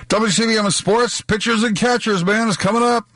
WCBM 0.07 0.71
Sports, 0.73 1.21
pitchers 1.21 1.63
and 1.63 1.77
catchers, 1.77 2.25
man, 2.25 2.49
is 2.49 2.57
coming 2.57 2.83
up. 2.83 3.07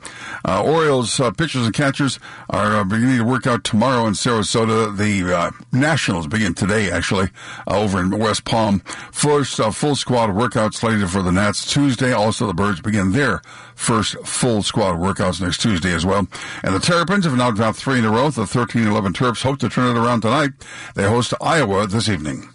Uh, 0.46 0.62
Orioles 0.62 1.18
uh, 1.18 1.32
pitchers 1.32 1.66
and 1.66 1.74
catchers 1.74 2.20
are 2.48 2.76
uh, 2.76 2.84
beginning 2.84 3.18
to 3.18 3.24
work 3.24 3.48
out 3.48 3.64
tomorrow 3.64 4.06
in 4.06 4.12
Sarasota. 4.12 4.96
The 4.96 5.36
uh, 5.36 5.50
Nationals 5.72 6.28
begin 6.28 6.54
today, 6.54 6.88
actually, 6.88 7.30
uh, 7.66 7.80
over 7.80 8.00
in 8.00 8.16
West 8.16 8.44
Palm. 8.44 8.78
First 9.10 9.58
uh, 9.58 9.72
full 9.72 9.96
squad 9.96 10.36
workout 10.36 10.72
slated 10.72 11.10
for 11.10 11.20
the 11.20 11.32
Nats 11.32 11.66
Tuesday. 11.66 12.12
Also, 12.12 12.46
the 12.46 12.54
Birds 12.54 12.80
begin 12.80 13.10
their 13.10 13.42
first 13.74 14.16
full 14.24 14.62
squad 14.62 14.94
workouts 14.94 15.40
next 15.40 15.60
Tuesday 15.60 15.92
as 15.92 16.06
well. 16.06 16.28
And 16.62 16.74
the 16.74 16.80
Terrapins 16.80 17.24
have 17.24 17.36
now 17.36 17.50
dropped 17.50 17.78
three 17.78 17.98
in 17.98 18.04
a 18.04 18.10
row. 18.10 18.30
The 18.30 18.42
13-11 18.42 19.14
Terps 19.14 19.42
hope 19.42 19.58
to 19.58 19.68
turn 19.68 19.96
it 19.96 20.00
around 20.00 20.20
tonight. 20.20 20.50
They 20.94 21.08
host 21.08 21.34
Iowa 21.40 21.88
this 21.88 22.08
evening. 22.08 22.48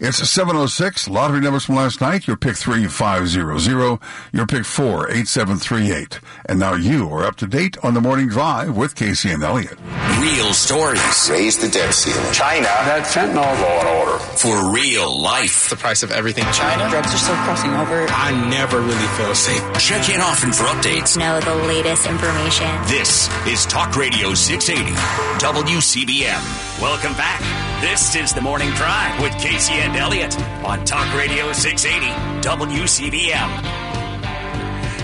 It's 0.00 0.18
706. 0.28 1.08
Lottery 1.08 1.40
numbers 1.40 1.64
from 1.64 1.76
last 1.76 2.00
night. 2.00 2.26
Your 2.26 2.36
pick 2.36 2.56
3500. 2.56 4.00
Your 4.32 4.46
pick 4.46 4.64
48738. 4.64 6.20
And 6.46 6.58
now 6.58 6.74
you 6.74 7.08
are 7.10 7.24
up 7.24 7.36
to 7.38 7.46
date 7.46 7.76
on 7.84 7.94
the 7.94 8.00
morning 8.00 8.28
drive 8.28 8.76
with 8.76 8.96
Casey 8.96 9.30
and 9.30 9.42
Elliott. 9.44 9.78
Real 10.20 10.52
stories. 10.52 11.30
Raise 11.30 11.56
the 11.56 11.68
debt 11.68 11.94
ceiling. 11.94 12.32
China 12.32 12.66
had 12.66 13.04
fentanyl 13.04 13.36
law 13.36 13.78
and 13.78 13.88
order. 13.88 14.18
For 14.18 14.72
real 14.72 15.20
life. 15.22 15.70
The 15.70 15.76
price 15.76 16.02
of 16.02 16.10
everything. 16.10 16.44
China. 16.52 16.90
Drugs 16.90 17.14
are 17.14 17.18
still 17.18 17.36
crossing 17.36 17.70
over. 17.74 18.06
I 18.10 18.32
never 18.50 18.80
really 18.80 19.06
feel 19.16 19.34
safe. 19.36 19.62
Check 19.78 20.08
in 20.08 20.20
often 20.20 20.52
for 20.52 20.64
updates. 20.64 21.16
Know 21.16 21.40
the 21.40 21.54
latest 21.66 22.06
information. 22.06 22.66
This 22.86 23.28
is 23.46 23.66
Talk 23.66 23.94
Radio 23.96 24.34
680 24.34 24.92
WCBM. 25.38 26.80
Welcome 26.82 27.12
back. 27.12 27.40
This 27.80 28.16
is 28.16 28.32
the 28.32 28.40
Morning 28.40 28.70
Drive 28.70 29.22
with 29.22 29.32
Casey 29.38 29.74
and 29.74 29.96
Elliott 29.96 30.36
on 30.64 30.84
Talk 30.84 31.14
Radio 31.14 31.52
680 31.52 32.06
WCBM. 32.42 33.87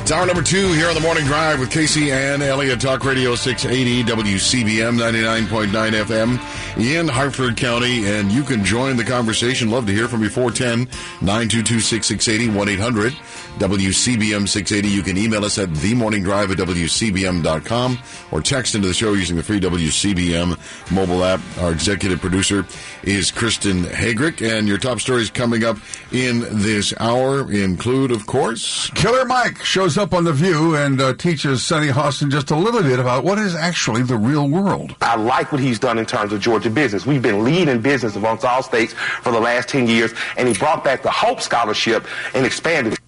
It's 0.05 0.13
hour 0.13 0.27
number 0.27 0.43
two 0.43 0.71
here 0.75 0.89
on 0.89 0.95
the 0.95 1.01
morning 1.01 1.25
drive 1.25 1.61
with 1.61 1.71
Casey 1.71 2.13
and 2.13 2.43
Elliott, 2.43 2.79
Talk 2.79 3.07
Radio 3.07 3.35
680 3.35 4.05
WCBM 4.05 4.99
99.9 4.99 6.05
FM 6.05 6.99
in 6.99 7.09
Harford 7.09 7.57
County. 7.57 8.05
And 8.05 8.31
you 8.31 8.43
can 8.43 8.63
join 8.63 8.99
the 8.99 9.05
conversation. 9.05 9.71
Love 9.71 9.87
to 9.87 9.95
hear 9.95 10.07
from 10.07 10.23
you. 10.23 10.29
410 10.29 10.91
922 11.25 11.81
6680 11.81 12.55
1 12.55 12.69
800 12.69 13.13
WCBM 13.59 14.47
680. 14.47 14.89
You 14.89 15.03
can 15.03 15.17
email 15.17 15.43
us 15.43 15.59
at 15.59 15.71
themorningdrive 15.71 16.51
at 16.51 16.59
WCBM.com 16.59 17.99
or 18.31 18.43
text 18.43 18.75
into 18.75 18.89
the 18.89 18.93
show 18.93 19.15
using 19.15 19.37
the 19.37 19.43
free 19.43 19.59
WCBM 19.59 20.93
mobile 20.93 21.25
app. 21.25 21.41
Our 21.61 21.73
executive 21.73 22.21
producer 22.21 22.67
is 23.05 23.31
Kristen 23.31 23.85
Hagrick. 23.85 24.47
And 24.47 24.69
your 24.69 24.77
top 24.77 25.01
stories 25.01 25.31
coming 25.31 25.65
up 25.65 25.79
in 26.13 26.41
this 26.61 26.93
hour 27.01 27.51
include, 27.51 28.11
of 28.11 28.27
course, 28.27 28.91
Killer 28.91 29.25
Mike 29.25 29.65
shows 29.65 29.94
up 29.99 30.15
on 30.15 30.25
The 30.25 30.33
View 30.33 30.77
and 30.77 31.01
uh, 31.01 31.15
teaches 31.15 31.65
Sunny 31.65 31.89
Hostin 31.89 32.31
just 32.31 32.51
a 32.51 32.57
little 32.57 32.83
bit 32.83 32.99
about 32.99 33.25
what 33.25 33.39
is 33.39 33.55
actually 33.55 34.03
the 34.03 34.17
real 34.17 34.49
world. 34.49 34.97
I 35.01 35.17
like 35.17 35.53
what 35.53 35.61
he's 35.61 35.79
done 35.79 35.99
in 35.99 36.07
terms 36.07 36.33
of 36.33 36.41
Georgia 36.41 36.71
business. 36.71 37.07
We've 37.07 37.23
been 37.23 37.45
leading 37.45 37.81
business 37.81 38.17
amongst 38.17 38.45
all 38.45 38.63
states 38.63 38.95
for 39.23 39.31
the 39.31 39.41
last 39.41 39.69
10 39.69 39.87
years, 39.87 40.13
and 40.37 40.49
he 40.49 40.55
brought 40.55 40.85
back 40.85 41.03
the 41.03 41.11
Hope 41.11 41.41
Scholarship 41.41 42.07
and 42.35 42.47
expanded 42.47 42.95
it. 42.95 43.04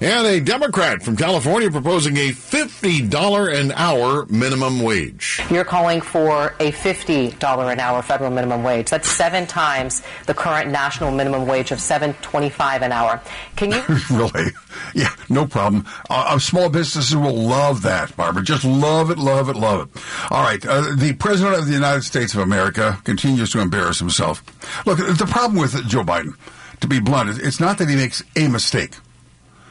And 0.00 0.26
a 0.26 0.40
Democrat 0.40 1.02
from 1.02 1.16
California 1.16 1.70
proposing 1.70 2.16
a 2.18 2.28
$50 2.28 3.60
an 3.60 3.72
hour 3.72 4.26
minimum 4.26 4.82
wage. 4.82 5.40
You're 5.50 5.64
calling 5.64 6.02
for 6.02 6.54
a 6.60 6.70
$50 6.72 7.72
an 7.72 7.80
hour 7.80 8.02
federal 8.02 8.30
minimum 8.30 8.62
wage. 8.62 8.90
That's 8.90 9.08
seven 9.08 9.46
times 9.46 10.02
the 10.26 10.34
current 10.34 10.70
national 10.70 11.12
minimum 11.12 11.46
wage 11.46 11.72
of 11.72 11.78
$7.25 11.78 12.82
an 12.82 12.92
hour. 12.92 13.22
Can 13.56 13.72
you? 13.72 13.82
really? 14.10 14.50
Yeah, 14.94 15.14
no 15.30 15.46
problem. 15.46 15.86
Uh, 16.10 16.26
uh, 16.28 16.38
small 16.38 16.68
businesses 16.68 17.16
will 17.16 17.34
love 17.34 17.82
that, 17.82 18.14
Barbara. 18.16 18.42
Just 18.42 18.64
love 18.64 19.10
it, 19.10 19.18
love 19.18 19.48
it, 19.48 19.56
love 19.56 19.88
it. 19.88 20.02
All 20.30 20.42
right. 20.42 20.64
Uh, 20.64 20.94
the 20.94 21.14
President 21.14 21.56
of 21.56 21.66
the 21.66 21.72
United 21.72 22.02
States 22.02 22.34
of 22.34 22.40
America 22.40 23.00
continues 23.04 23.50
to 23.52 23.60
embarrass 23.60 23.98
himself. 23.98 24.42
Look, 24.86 24.98
the 24.98 25.26
problem 25.26 25.58
with 25.60 25.86
Joe 25.88 26.02
Biden, 26.02 26.36
to 26.80 26.86
be 26.86 27.00
blunt, 27.00 27.38
it's 27.42 27.60
not 27.60 27.78
that 27.78 27.88
he 27.88 27.96
makes 27.96 28.22
a 28.36 28.48
mistake. 28.48 28.92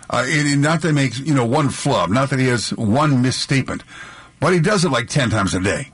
Uh, 0.10 0.24
it, 0.28 0.58
not 0.58 0.82
that 0.82 0.90
he 0.90 0.94
makes, 0.94 1.20
you 1.20 1.34
know, 1.34 1.46
one 1.46 1.70
flub, 1.70 2.10
not 2.10 2.30
that 2.30 2.40
he 2.40 2.48
has 2.48 2.72
one 2.72 3.22
misstatement, 3.22 3.84
but 4.40 4.54
he 4.54 4.60
does 4.60 4.86
it 4.86 4.90
like 4.90 5.08
10 5.08 5.30
times 5.30 5.54
a 5.54 5.60
day. 5.60 5.92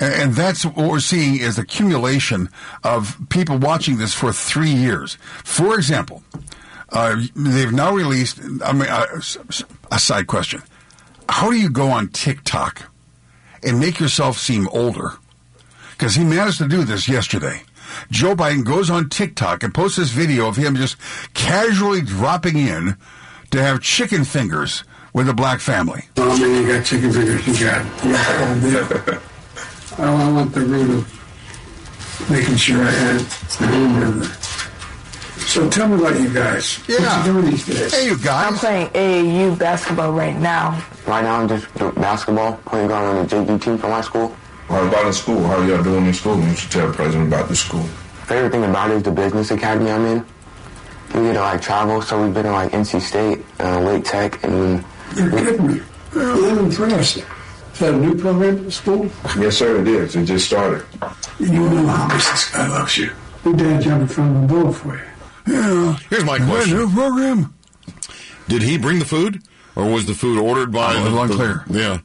And, 0.00 0.14
and 0.14 0.34
that's 0.34 0.64
what 0.64 0.76
we're 0.76 1.00
seeing 1.00 1.36
is 1.38 1.58
accumulation 1.58 2.48
of 2.82 3.16
people 3.28 3.58
watching 3.58 3.98
this 3.98 4.14
for 4.14 4.32
three 4.32 4.72
years. 4.72 5.16
For 5.44 5.76
example, 5.76 6.22
uh, 6.90 7.22
they've 7.34 7.72
now 7.72 7.92
released, 7.92 8.40
I 8.64 8.72
mean, 8.72 8.88
uh, 8.88 9.06
a 9.90 9.98
side 9.98 10.26
question. 10.26 10.62
How 11.28 11.50
do 11.50 11.56
you 11.56 11.70
go 11.70 11.90
on 11.90 12.08
TikTok 12.08 12.90
and 13.62 13.80
make 13.80 13.98
yourself 13.98 14.38
seem 14.38 14.68
older? 14.68 15.12
Because 15.92 16.14
he 16.14 16.24
managed 16.24 16.58
to 16.58 16.68
do 16.68 16.84
this 16.84 17.08
yesterday. 17.08 17.62
Joe 18.10 18.34
Biden 18.34 18.64
goes 18.64 18.90
on 18.90 19.08
TikTok 19.08 19.62
and 19.62 19.74
posts 19.74 19.96
this 19.96 20.10
video 20.10 20.48
of 20.48 20.56
him 20.56 20.76
just 20.76 20.96
casually 21.34 22.02
dropping 22.02 22.58
in 22.58 22.96
to 23.56 23.62
have 23.62 23.80
chicken 23.80 24.24
fingers 24.24 24.84
with 25.14 25.28
a 25.28 25.34
black 25.34 25.60
family. 25.60 26.04
Oh 26.18 26.38
man, 26.38 26.62
you 26.62 26.72
got 26.72 26.84
chicken 26.84 27.10
fingers. 27.10 27.46
You 27.46 27.66
got. 27.66 28.04
You 28.04 28.12
got 28.12 29.22
oh, 29.98 30.16
I 30.16 30.32
want 30.32 30.52
the 30.52 30.60
root 30.60 30.90
of 30.90 32.30
making 32.30 32.56
sure 32.56 32.82
I 32.82 32.90
had 32.90 33.20
the 33.20 33.66
hamburger. 33.66 34.24
So 35.46 35.70
tell 35.70 35.88
me 35.88 35.94
about 35.94 36.20
you 36.20 36.32
guys. 36.34 36.86
Yeah. 36.86 36.98
What 36.98 37.26
you 37.26 37.32
doing 37.32 37.50
these 37.50 37.66
days? 37.66 37.94
Hey, 37.94 38.06
you 38.06 38.18
guys. 38.18 38.52
I'm 38.52 38.58
playing 38.58 38.88
AAU 38.88 39.58
basketball 39.58 40.12
right 40.12 40.36
now. 40.36 40.84
Right 41.06 41.22
now, 41.22 41.40
I'm 41.40 41.48
just 41.48 41.72
doing 41.76 41.94
basketball, 41.94 42.58
playing 42.66 42.92
on 42.92 43.26
the 43.26 43.36
JV 43.36 43.62
team 43.62 43.78
for 43.78 43.88
my 43.88 44.02
school. 44.02 44.36
How 44.68 44.86
about 44.86 45.06
in 45.06 45.12
school? 45.14 45.42
How 45.44 45.58
are 45.58 45.66
y'all 45.66 45.82
doing 45.82 46.04
in 46.04 46.12
school? 46.12 46.38
You 46.38 46.54
should 46.54 46.70
tell 46.70 46.88
the 46.88 46.92
president 46.92 47.28
about 47.28 47.48
the 47.48 47.56
school. 47.56 47.84
Favorite 48.26 48.50
thing 48.50 48.64
about 48.64 48.90
it 48.90 48.96
is 48.96 49.02
the 49.04 49.12
business 49.12 49.50
academy 49.50 49.90
I'm 49.90 50.04
in. 50.04 50.26
We 51.14 51.22
get 51.22 51.32
to 51.34 51.40
like 51.40 51.62
travel, 51.62 52.02
so 52.02 52.22
we've 52.22 52.34
been 52.34 52.44
to 52.44 52.52
like 52.52 52.72
NC 52.72 53.00
State, 53.00 53.44
uh, 53.60 53.80
Lake 53.80 54.04
Tech, 54.04 54.42
and 54.44 54.84
You're 55.16 55.30
kidding 55.30 55.66
me. 55.66 55.80
I'm 56.14 56.58
impressed. 56.58 57.18
Is 57.18 57.78
that 57.80 57.94
a 57.94 57.96
new 57.96 58.14
program 58.16 58.66
at 58.66 58.72
school? 58.72 59.10
Yes, 59.38 59.56
sir, 59.58 59.80
it 59.80 59.88
is. 59.88 60.16
It 60.16 60.24
just 60.24 60.46
started. 60.46 60.84
You 61.38 61.52
know 61.68 61.86
how 61.86 62.08
much 62.08 62.24
this 62.24 62.50
guy 62.50 62.66
loves 62.68 62.96
you. 62.98 63.10
Your 63.44 63.54
dad 63.54 63.82
jumped 63.82 64.02
in 64.02 64.08
front 64.08 64.36
of 64.36 64.42
the 64.42 64.48
bull 64.48 64.72
for 64.72 64.96
you. 64.96 65.02
Yeah. 65.46 65.96
Here's 66.10 66.24
my 66.24 66.34
Is 66.36 66.40
that 66.40 66.48
a 66.48 66.50
question. 66.50 66.76
new 66.78 66.90
program? 66.92 67.54
Did 68.48 68.62
he 68.62 68.78
bring 68.78 68.98
the 68.98 69.04
food, 69.04 69.42
or 69.74 69.90
was 69.90 70.06
the 70.06 70.14
food 70.14 70.38
ordered 70.38 70.72
by 70.72 70.94
Oh, 70.96 71.26
the, 71.26 71.34
it's 71.34 71.68
the- 71.68 71.78
Yeah, 71.78 71.98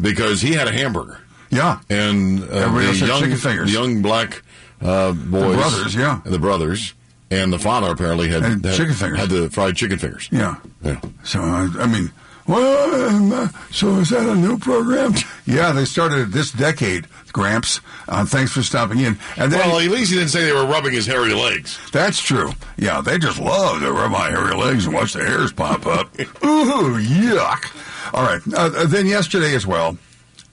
because 0.00 0.40
he 0.40 0.52
had 0.52 0.68
a 0.68 0.72
hamburger. 0.72 1.20
Yeah. 1.50 1.80
and 1.90 2.42
uh, 2.42 2.46
Everybody 2.46 2.84
the 2.84 2.88
else 2.90 3.00
had 3.00 3.08
young, 3.08 3.20
chicken 3.22 3.36
fingers. 3.38 3.72
the 3.72 3.78
young 3.78 4.02
black 4.02 4.42
uh, 4.80 5.12
boys, 5.12 5.56
brothers, 5.56 5.94
yeah. 5.96 6.20
the 6.24 6.38
brothers, 6.38 6.94
and 7.30 7.52
the 7.52 7.58
father 7.58 7.90
apparently 7.92 8.28
had, 8.28 8.42
had 8.42 8.62
chicken 8.74 8.94
fingers. 8.94 9.18
Had 9.18 9.28
the 9.30 9.50
fried 9.50 9.76
chicken 9.76 9.98
fingers. 9.98 10.28
Yeah. 10.32 10.56
Yeah. 10.82 11.00
So, 11.24 11.40
uh, 11.40 11.68
I 11.78 11.86
mean, 11.86 12.10
well, 12.46 13.08
um, 13.10 13.32
uh, 13.32 13.48
so 13.70 13.96
is 13.98 14.08
that 14.10 14.26
a 14.28 14.34
new 14.34 14.58
program? 14.58 15.14
Yeah, 15.46 15.72
they 15.72 15.86
started 15.86 16.30
this 16.30 16.50
decade, 16.52 17.06
Gramps. 17.32 17.80
Uh, 18.06 18.26
thanks 18.26 18.52
for 18.52 18.62
stopping 18.62 18.98
in. 18.98 19.18
And 19.38 19.50
then, 19.50 19.60
Well, 19.66 19.78
at 19.78 19.88
least 19.90 20.10
he 20.10 20.18
didn't 20.18 20.28
say 20.28 20.44
they 20.44 20.52
were 20.52 20.66
rubbing 20.66 20.92
his 20.92 21.06
hairy 21.06 21.32
legs. 21.32 21.78
That's 21.90 22.20
true. 22.20 22.50
Yeah, 22.76 23.00
they 23.00 23.16
just 23.16 23.38
love 23.38 23.80
to 23.80 23.90
rub 23.90 24.10
my 24.10 24.28
hairy 24.28 24.54
legs 24.54 24.84
and 24.84 24.94
watch 24.94 25.14
the 25.14 25.24
hairs 25.24 25.50
pop 25.50 25.86
up. 25.86 26.14
Ooh, 26.44 26.98
yuck. 27.00 27.74
All 28.12 28.22
right. 28.24 28.42
Uh, 28.52 28.70
uh, 28.76 28.84
then 28.86 29.06
yesterday 29.06 29.54
as 29.54 29.66
well, 29.66 29.96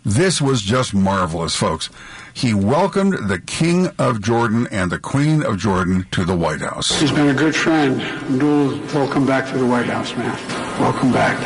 this 0.06 0.42
was 0.42 0.62
just 0.62 0.94
marvelous, 0.94 1.58
folks. 1.58 1.90
He 2.36 2.54
welcomed 2.54 3.30
the 3.30 3.40
King 3.40 3.88
of 3.98 4.22
Jordan 4.22 4.68
and 4.70 4.92
the 4.92 5.00
Queen 5.00 5.42
of 5.42 5.58
Jordan 5.58 6.06
to 6.12 6.26
the 6.26 6.36
White 6.36 6.60
House. 6.60 7.00
He's 7.00 7.14
been 7.14 7.30
a 7.30 7.34
good 7.34 7.56
friend. 7.56 8.02
Abdul, 8.02 8.78
welcome 8.94 9.26
back 9.26 9.50
to 9.54 9.58
the 9.58 9.66
White 9.66 9.86
House, 9.86 10.14
man. 10.18 10.36
Welcome 10.82 11.14
back. 11.14 11.42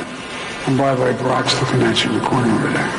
And 0.68 0.80
by 0.80 0.96
the 0.96 1.04
way, 1.04 1.14
Barack's 1.14 1.62
looking 1.62 1.84
at 1.84 2.04
you 2.04 2.10
in 2.10 2.18
the 2.18 2.26
corner 2.26 2.52
over 2.52 2.72
there. 2.74 2.90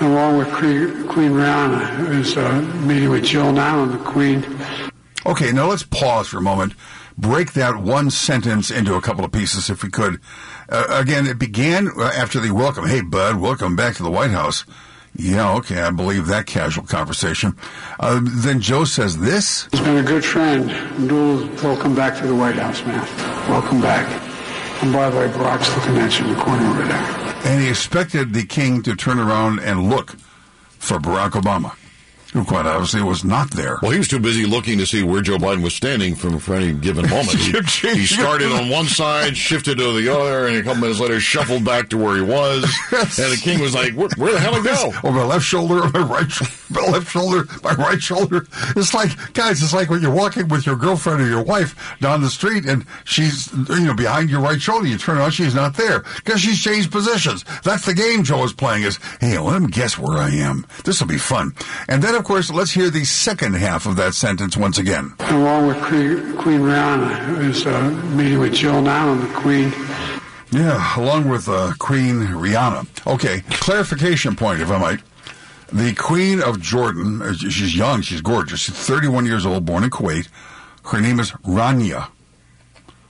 And 0.00 0.14
along 0.14 0.38
with 0.38 0.50
Queen, 0.52 1.06
Queen 1.06 1.32
Rihanna, 1.32 1.84
who's 2.06 2.34
uh, 2.34 2.62
meeting 2.86 3.10
with 3.10 3.24
Jill 3.24 3.52
now 3.52 3.82
and 3.82 3.92
the 3.92 3.98
Queen. 3.98 4.42
Okay, 5.26 5.52
now 5.52 5.66
let's 5.68 5.82
pause 5.82 6.28
for 6.28 6.38
a 6.38 6.42
moment. 6.42 6.72
Break 7.18 7.52
that 7.52 7.76
one 7.76 8.08
sentence 8.08 8.70
into 8.70 8.94
a 8.94 9.02
couple 9.02 9.22
of 9.22 9.32
pieces, 9.32 9.68
if 9.68 9.82
we 9.82 9.90
could. 9.90 10.18
Uh, 10.70 10.86
again, 10.88 11.26
it 11.26 11.38
began 11.38 11.88
uh, 11.88 12.04
after 12.04 12.40
the 12.40 12.52
welcome. 12.52 12.86
Hey, 12.86 13.02
bud, 13.02 13.36
welcome 13.36 13.76
back 13.76 13.96
to 13.96 14.02
the 14.02 14.10
White 14.10 14.30
House. 14.30 14.64
Yeah, 15.14 15.52
okay, 15.56 15.80
I 15.82 15.90
believe 15.90 16.26
that 16.28 16.46
casual 16.46 16.84
conversation. 16.84 17.54
Uh, 18.00 18.20
then 18.22 18.60
Joe 18.60 18.84
says 18.84 19.18
this. 19.18 19.68
He's 19.70 19.80
been 19.80 19.98
a 19.98 20.02
good 20.02 20.24
friend. 20.24 20.70
Abdul, 20.70 21.48
welcome 21.62 21.94
back 21.94 22.18
to 22.20 22.26
the 22.26 22.34
White 22.34 22.54
House, 22.56 22.82
man. 22.86 23.04
Welcome 23.50 23.80
back. 23.80 24.08
And 24.82 24.92
by 24.92 25.10
the 25.10 25.18
way, 25.18 25.28
Barack's 25.28 25.74
looking 25.76 25.98
at 25.98 26.18
you 26.18 26.26
in 26.26 26.34
the 26.34 26.40
corner 26.42 26.66
over 26.66 26.84
there. 26.84 27.22
And 27.44 27.60
he 27.60 27.68
expected 27.68 28.32
the 28.32 28.44
king 28.44 28.82
to 28.82 28.96
turn 28.96 29.18
around 29.18 29.60
and 29.60 29.90
look 29.90 30.12
for 30.78 30.98
Barack 30.98 31.30
Obama, 31.32 31.76
who 32.32 32.44
quite 32.44 32.66
obviously 32.66 33.02
was 33.02 33.24
not 33.24 33.50
there. 33.50 33.78
Well, 33.82 33.90
he 33.90 33.98
was 33.98 34.08
too 34.08 34.18
busy 34.18 34.46
looking 34.46 34.78
to 34.78 34.86
see 34.86 35.02
where 35.02 35.20
Joe 35.20 35.36
Biden 35.36 35.62
was 35.62 35.74
standing 35.74 36.14
from 36.14 36.38
for 36.38 36.54
any 36.54 36.72
given 36.72 37.08
moment. 37.08 37.30
He, 37.82 37.94
he 37.94 38.06
started 38.06 38.52
on 38.52 38.68
one 38.68 38.86
side, 38.86 39.36
shifted 39.36 39.78
to 39.78 39.92
the 39.92 40.08
other, 40.08 40.46
and 40.46 40.56
a 40.56 40.62
couple 40.62 40.80
minutes 40.80 41.00
later 41.00 41.20
shuffled 41.20 41.64
back 41.64 41.88
to 41.90 41.98
where 41.98 42.16
he 42.16 42.22
was. 42.22 42.64
And 42.92 43.32
the 43.32 43.40
king 43.40 43.60
was 43.60 43.74
like, 43.74 43.94
"Where, 43.94 44.08
where 44.16 44.32
the 44.32 44.40
hell 44.40 44.54
did 44.54 44.62
he 44.62 44.68
go?" 44.68 44.92
Oh, 45.04 45.10
my 45.10 45.24
left 45.24 45.44
shoulder, 45.44 45.82
over 45.82 45.98
my 46.00 46.06
right, 46.06 46.30
sh- 46.30 46.42
my 46.70 46.82
left 46.82 47.10
shoulder, 47.10 47.46
my 47.62 47.72
right 47.74 48.00
shoulder. 48.02 48.46
It's 48.76 48.94
like, 48.94 49.10
guys, 49.34 49.62
it's 49.62 49.74
like 49.74 49.90
when 49.90 50.00
you're 50.02 50.14
walking 50.14 50.48
with 50.48 50.66
your 50.66 50.76
girlfriend 50.76 51.20
or 51.20 51.26
your 51.28 51.42
wife 51.42 51.96
down 52.00 52.20
the 52.20 52.30
street, 52.30 52.64
and 52.64 52.84
she's, 53.04 53.52
you 53.52 53.80
know, 53.80 53.94
behind 53.94 54.30
your 54.30 54.40
right 54.40 54.60
shoulder. 54.60 54.86
You 54.86 54.98
turn 54.98 55.18
around, 55.18 55.32
she's 55.32 55.54
not 55.54 55.74
there 55.76 56.00
because 56.16 56.40
she's 56.40 56.62
changed 56.62 56.90
positions. 56.90 57.44
That's 57.64 57.84
the 57.84 57.94
game 57.94 58.22
Joe 58.24 58.44
is 58.44 58.52
playing. 58.52 58.84
Is 58.84 58.98
hey, 59.20 59.38
let 59.38 59.56
him 59.56 59.66
guess 59.68 59.98
where 59.98 60.18
I 60.18 60.30
am. 60.30 60.66
This 60.84 61.00
will 61.00 61.08
be 61.08 61.18
fun. 61.18 61.52
And 61.88 62.02
then, 62.02 62.14
of 62.22 62.26
course, 62.28 62.52
let's 62.52 62.70
hear 62.70 62.88
the 62.88 63.04
second 63.04 63.54
half 63.54 63.84
of 63.84 63.96
that 63.96 64.14
sentence 64.14 64.56
once 64.56 64.78
again. 64.78 65.12
Along 65.18 65.66
with 65.66 65.82
Queen, 65.82 66.36
Queen 66.36 66.60
Rihanna, 66.60 67.16
who's 67.16 67.66
uh, 67.66 67.90
meeting 68.14 68.38
with 68.38 68.54
Jill 68.54 68.80
now 68.80 69.10
and 69.10 69.22
the 69.22 69.34
Queen. 69.34 69.72
Yeah, 70.52 70.96
along 70.96 71.28
with 71.28 71.48
uh, 71.48 71.72
Queen 71.80 72.20
Rihanna. 72.20 73.12
Okay, 73.12 73.40
clarification 73.50 74.36
point, 74.36 74.60
if 74.60 74.70
I 74.70 74.78
might. 74.78 75.00
The 75.72 75.94
Queen 75.94 76.40
of 76.40 76.60
Jordan, 76.60 77.22
uh, 77.22 77.32
she's 77.32 77.76
young, 77.76 78.02
she's 78.02 78.20
gorgeous. 78.20 78.60
She's 78.60 78.76
31 78.76 79.26
years 79.26 79.44
old, 79.44 79.64
born 79.64 79.82
in 79.82 79.90
Kuwait. 79.90 80.28
Her 80.84 81.00
name 81.00 81.18
is 81.18 81.32
Rania, 81.32 82.08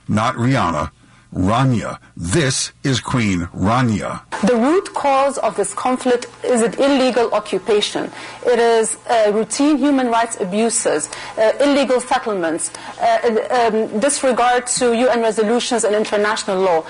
not 0.07 0.33
Rihanna. 0.37 0.89
Rania. 1.33 1.99
This 2.15 2.71
is 2.83 2.99
Queen 2.99 3.41
Rania. 3.53 4.21
The 4.45 4.55
root 4.55 4.93
cause 4.93 5.37
of 5.39 5.55
this 5.55 5.73
conflict 5.73 6.27
is 6.43 6.61
an 6.61 6.73
illegal 6.75 7.31
occupation. 7.33 8.11
It 8.45 8.59
is 8.59 8.97
uh, 9.09 9.31
routine 9.33 9.77
human 9.77 10.07
rights 10.07 10.39
abuses, 10.39 11.09
uh, 11.37 11.53
illegal 11.59 11.99
settlements, 11.99 12.71
uh, 13.01 13.71
um, 13.73 13.99
disregard 13.99 14.67
to 14.67 14.93
UN 14.93 15.21
resolutions 15.21 15.83
and 15.83 15.95
international 15.95 16.59
law. 16.61 16.85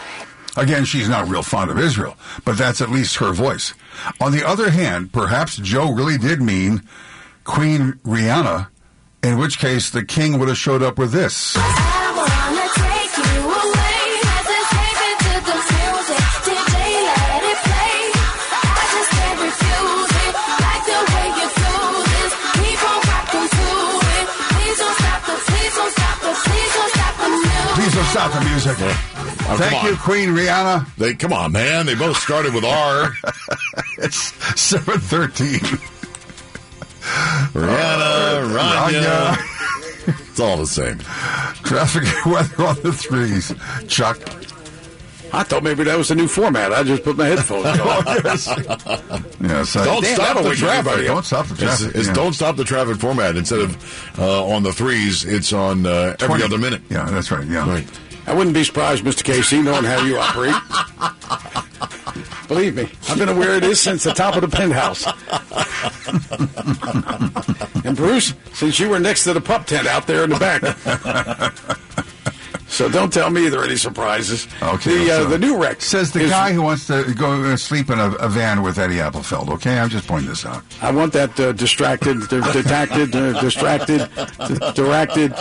Again, 0.56 0.86
she's 0.86 1.10
not 1.10 1.28
real 1.28 1.42
fond 1.42 1.72
of 1.72 1.80
Israel, 1.80 2.16
but 2.46 2.58
that's 2.58 2.82
at 2.82 2.92
least 2.92 3.16
her 3.18 3.32
voice. 3.32 3.74
On 4.20 4.32
the 4.32 4.48
other 4.48 4.70
hand, 4.70 5.12
perhaps 5.12 5.58
Joe 5.58 5.92
really 5.92 6.18
did 6.18 6.42
mean 6.42 6.84
Queen 7.44 7.94
Rihanna, 8.04 8.68
in 9.24 9.38
which 9.38 9.58
case 9.58 9.90
the 9.90 10.04
king 10.06 10.38
would 10.38 10.50
have 10.50 10.58
showed 10.58 10.84
up 10.84 11.00
with 11.00 11.12
this. 11.12 11.58
Please 27.94 28.06
don't 28.06 28.12
stop 28.12 28.34
the 28.34 28.50
music. 28.50 28.76
Oh, 28.80 29.56
Thank 29.60 29.84
you. 29.84 29.96
Queen 29.98 30.30
Rihanna. 30.30 30.96
They 30.96 31.14
come 31.14 31.32
on, 31.32 31.52
man. 31.52 31.86
They 31.86 31.94
both 31.94 32.18
started 32.18 32.52
with 32.56 32.66
R. 32.66 33.16
it's 34.00 34.34
seven 34.60 35.00
thirteen. 35.00 35.60
Rihanna, 37.54 38.02
uh, 38.02 38.90
Rania. 38.90 39.36
Rania. 39.36 40.28
It's 40.28 40.40
all 40.40 40.58
the 40.58 40.66
same. 40.66 40.98
Traffic 41.66 42.04
weather 42.26 42.64
on 42.66 42.82
the 42.82 42.94
threes. 42.94 43.54
Chuck. 43.88 44.18
I 45.34 45.44
thought 45.44 45.64
maybe 45.64 45.84
that 45.86 45.98
was 45.98 46.10
the 46.10 46.16
new 46.16 46.28
format. 46.28 46.72
I 46.72 46.84
just 46.84 47.04
put 47.04 47.18
my 47.18 47.26
headphones 47.26 47.66
on. 47.66 47.76
Yes, 49.42 49.76
uh, 49.76 49.84
Don't 49.84 50.04
Damn, 50.04 50.16
stop 50.16 50.28
that'll 50.36 50.44
the 50.44 50.56
traffic. 50.56 51.06
Don't 51.08 51.26
stop 51.26 51.48
the 51.48 51.54
It's, 51.54 51.62
traffic. 51.80 51.96
it's 51.96 52.08
yeah. 52.08 52.14
don't 52.14 52.34
stop 52.34 52.56
the 52.56 52.64
traffic 52.64 52.98
format. 52.98 53.36
Instead 53.36 53.60
of 53.62 54.20
uh, 54.20 54.46
on 54.46 54.62
the 54.64 54.72
threes, 54.72 55.26
it's 55.26 55.52
on 55.52 55.86
uh, 55.86 56.16
every 56.20 56.28
20. 56.40 56.44
other 56.44 56.58
minute. 56.60 56.82
Yeah, 56.90 57.06
that's 57.10 57.32
right. 57.32 57.46
Yeah. 57.48 57.68
Right. 57.68 57.88
I 58.28 58.34
wouldn't 58.34 58.54
be 58.54 58.64
surprised, 58.64 59.04
Mr. 59.04 59.24
Casey, 59.24 59.62
knowing 59.62 59.84
how 59.84 60.06
you 60.06 60.18
operate. 60.18 60.56
Believe 62.48 62.76
me, 62.76 62.90
I've 63.10 63.18
been 63.18 63.30
aware 63.30 63.56
of 63.56 63.62
this 63.62 63.82
since 63.82 64.04
the 64.04 64.14
top 64.14 64.36
of 64.36 64.42
the 64.42 64.48
penthouse. 64.48 65.06
and 67.86 67.98
Bruce, 67.98 68.34
since 68.54 68.80
you 68.80 68.90
were 68.90 69.00
next 69.00 69.24
to 69.26 69.34
the 69.34 69.42
pup 69.42 69.66
tent 69.66 69.88
out 69.88 70.08
there 70.08 70.24
in 70.24 70.30
the 70.30 70.40
back. 70.40 70.62
So 72.74 72.90
don't 72.90 73.14
tell 73.14 73.30
me 73.30 73.48
there 73.50 73.62
are 73.62 73.66
any 73.66 73.76
surprises. 73.78 74.48
Okay. 74.62 75.06
The, 75.06 75.12
uh, 75.12 75.18
so- 75.18 75.26
the 75.30 75.38
new 75.40 75.62
Rex 75.62 75.86
says 75.86 76.12
the 76.12 76.22
is- 76.22 76.30
guy 76.32 76.52
who 76.54 76.62
wants 76.62 76.88
to 76.88 77.14
go 77.18 77.42
uh, 77.44 77.56
sleep 77.56 77.90
in 77.90 78.00
a, 78.00 78.10
a 78.16 78.28
van 78.30 78.64
with 78.64 78.78
Eddie 78.80 78.96
Applefeld. 78.98 79.50
Okay, 79.50 79.78
I'm 79.80 79.90
just 79.90 80.08
pointing 80.08 80.30
this 80.30 80.46
out. 80.46 80.64
I 80.82 80.92
want 80.92 81.14
that 81.14 81.40
uh, 81.40 81.52
distracted, 81.54 82.20
d- 82.30 82.42
detacted, 82.52 83.16
uh, 83.16 83.40
distracted, 83.42 84.10
d- 84.48 84.72
directed, 84.74 85.34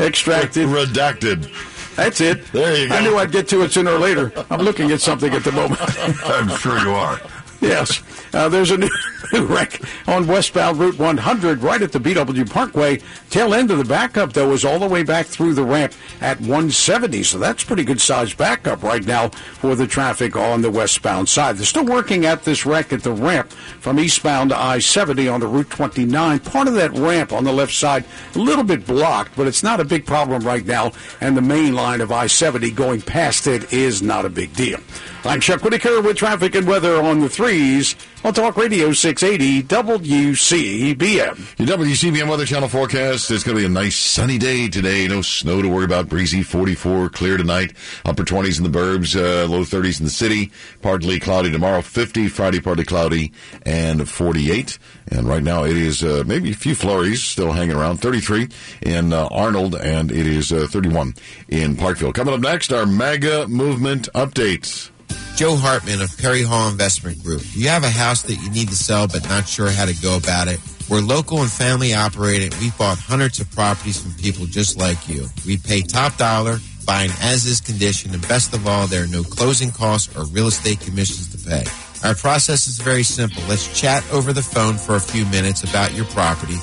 extracted. 0.00 0.68
Redacted. 0.68 1.50
That's 1.96 2.20
it. 2.22 2.44
There 2.52 2.76
you 2.76 2.88
go. 2.88 2.94
I 2.94 3.00
knew 3.02 3.16
I'd 3.18 3.32
get 3.32 3.48
to 3.48 3.62
it 3.62 3.72
sooner 3.72 3.92
or 3.92 3.98
later. 3.98 4.32
I'm 4.50 4.62
looking 4.62 4.90
at 4.92 5.00
something 5.00 5.32
at 5.32 5.44
the 5.44 5.52
moment. 5.52 5.80
I'm 6.24 6.48
sure 6.56 6.78
you 6.78 6.90
are. 6.90 7.20
Yes. 7.60 8.02
Uh, 8.32 8.48
there's 8.48 8.70
a 8.70 8.78
new, 8.78 8.86
new 8.88 9.21
wreck 9.40 9.80
on 10.06 10.26
westbound 10.26 10.78
Route 10.78 10.98
100 10.98 11.62
right 11.62 11.80
at 11.80 11.92
the 11.92 11.98
BW 11.98 12.50
Parkway. 12.50 13.00
Tail 13.30 13.54
end 13.54 13.70
of 13.70 13.78
the 13.78 13.84
backup, 13.84 14.32
though, 14.32 14.52
is 14.52 14.64
all 14.64 14.78
the 14.78 14.88
way 14.88 15.02
back 15.02 15.26
through 15.26 15.54
the 15.54 15.64
ramp 15.64 15.94
at 16.20 16.38
170. 16.40 17.22
So 17.22 17.38
that's 17.38 17.64
pretty 17.64 17.84
good 17.84 18.00
sized 18.00 18.36
backup 18.36 18.82
right 18.82 19.04
now 19.04 19.28
for 19.30 19.74
the 19.74 19.86
traffic 19.86 20.36
on 20.36 20.62
the 20.62 20.70
westbound 20.70 21.28
side. 21.28 21.56
They're 21.56 21.64
still 21.64 21.84
working 21.84 22.26
at 22.26 22.44
this 22.44 22.66
wreck 22.66 22.92
at 22.92 23.02
the 23.02 23.12
ramp 23.12 23.50
from 23.52 23.98
eastbound 23.98 24.50
to 24.50 24.58
I 24.58 24.78
70 24.78 25.28
on 25.28 25.40
the 25.40 25.46
Route 25.46 25.70
29. 25.70 26.40
Part 26.40 26.68
of 26.68 26.74
that 26.74 26.92
ramp 26.92 27.32
on 27.32 27.44
the 27.44 27.52
left 27.52 27.72
side, 27.72 28.04
a 28.34 28.38
little 28.38 28.64
bit 28.64 28.86
blocked, 28.86 29.36
but 29.36 29.46
it's 29.46 29.62
not 29.62 29.80
a 29.80 29.84
big 29.84 30.06
problem 30.06 30.42
right 30.42 30.66
now. 30.66 30.92
And 31.20 31.36
the 31.36 31.42
main 31.42 31.74
line 31.74 32.00
of 32.00 32.12
I 32.12 32.26
70 32.26 32.70
going 32.72 33.00
past 33.00 33.46
it 33.46 33.72
is 33.72 34.02
not 34.02 34.24
a 34.24 34.30
big 34.30 34.54
deal. 34.54 34.78
I'm 35.24 35.40
Chuck 35.40 35.62
Whitaker 35.62 36.02
with 36.02 36.16
traffic 36.16 36.54
and 36.54 36.66
weather 36.66 37.00
on 37.00 37.20
the 37.20 37.28
threes 37.28 37.94
on 38.24 38.32
Talk 38.32 38.56
Radio 38.56 38.92
680 38.92 39.64
WCBM. 39.64 41.58
Your 41.58 41.76
WCBM 41.76 42.28
Weather 42.28 42.46
Channel 42.46 42.68
forecast. 42.68 43.28
It's 43.32 43.42
going 43.42 43.56
to 43.56 43.62
be 43.62 43.66
a 43.66 43.68
nice 43.68 43.96
sunny 43.96 44.38
day 44.38 44.68
today. 44.68 45.08
No 45.08 45.22
snow 45.22 45.60
to 45.60 45.68
worry 45.68 45.84
about. 45.84 46.08
Breezy 46.08 46.44
44, 46.44 47.08
clear 47.08 47.36
tonight. 47.36 47.72
Upper 48.04 48.22
20s 48.22 48.58
in 48.58 48.70
the 48.70 48.78
burbs, 48.78 49.16
uh, 49.16 49.48
low 49.48 49.62
30s 49.62 49.98
in 49.98 50.04
the 50.04 50.10
city. 50.10 50.52
Partly 50.82 51.18
cloudy 51.18 51.50
tomorrow. 51.50 51.82
50, 51.82 52.28
Friday 52.28 52.60
partly 52.60 52.84
cloudy, 52.84 53.32
and 53.66 54.08
48. 54.08 54.78
And 55.08 55.26
right 55.26 55.42
now 55.42 55.64
it 55.64 55.76
is 55.76 56.04
uh, 56.04 56.22
maybe 56.24 56.52
a 56.52 56.54
few 56.54 56.76
flurries 56.76 57.24
still 57.24 57.50
hanging 57.50 57.74
around. 57.76 57.96
33 57.96 58.48
in 58.82 59.12
uh, 59.12 59.26
Arnold, 59.32 59.74
and 59.74 60.12
it 60.12 60.28
is 60.28 60.52
uh, 60.52 60.68
31 60.70 61.14
in 61.48 61.74
Parkville. 61.74 62.12
Coming 62.12 62.34
up 62.34 62.40
next, 62.40 62.72
our 62.72 62.86
MAGA 62.86 63.48
movement 63.48 64.08
updates. 64.14 64.91
Joe 65.36 65.56
Hartman 65.56 66.00
of 66.00 66.16
Perry 66.18 66.42
Hall 66.42 66.68
Investment 66.68 67.22
Group. 67.22 67.42
You 67.54 67.68
have 67.68 67.84
a 67.84 67.90
house 67.90 68.22
that 68.22 68.34
you 68.34 68.50
need 68.50 68.68
to 68.68 68.76
sell 68.76 69.08
but 69.08 69.28
not 69.28 69.48
sure 69.48 69.70
how 69.70 69.86
to 69.86 69.94
go 70.02 70.16
about 70.16 70.48
it? 70.48 70.60
We're 70.88 71.00
local 71.00 71.40
and 71.40 71.50
family 71.50 71.94
operated. 71.94 72.54
We've 72.60 72.76
bought 72.76 72.98
hundreds 72.98 73.40
of 73.40 73.50
properties 73.50 74.00
from 74.00 74.12
people 74.14 74.46
just 74.46 74.78
like 74.78 75.08
you. 75.08 75.26
We 75.46 75.56
pay 75.56 75.80
top 75.80 76.16
dollar, 76.16 76.58
buying 76.84 77.10
as 77.20 77.46
is 77.46 77.60
condition, 77.60 78.12
and 78.12 78.26
best 78.28 78.54
of 78.54 78.66
all, 78.66 78.86
there 78.86 79.04
are 79.04 79.08
no 79.08 79.22
closing 79.22 79.70
costs 79.70 80.14
or 80.16 80.24
real 80.26 80.48
estate 80.48 80.80
commissions 80.80 81.30
to 81.32 81.48
pay. 81.48 81.64
Our 82.06 82.14
process 82.14 82.66
is 82.66 82.78
very 82.78 83.04
simple. 83.04 83.42
Let's 83.48 83.78
chat 83.78 84.04
over 84.12 84.32
the 84.32 84.42
phone 84.42 84.76
for 84.76 84.96
a 84.96 85.00
few 85.00 85.24
minutes 85.26 85.62
about 85.62 85.94
your 85.94 86.04
property. 86.06 86.58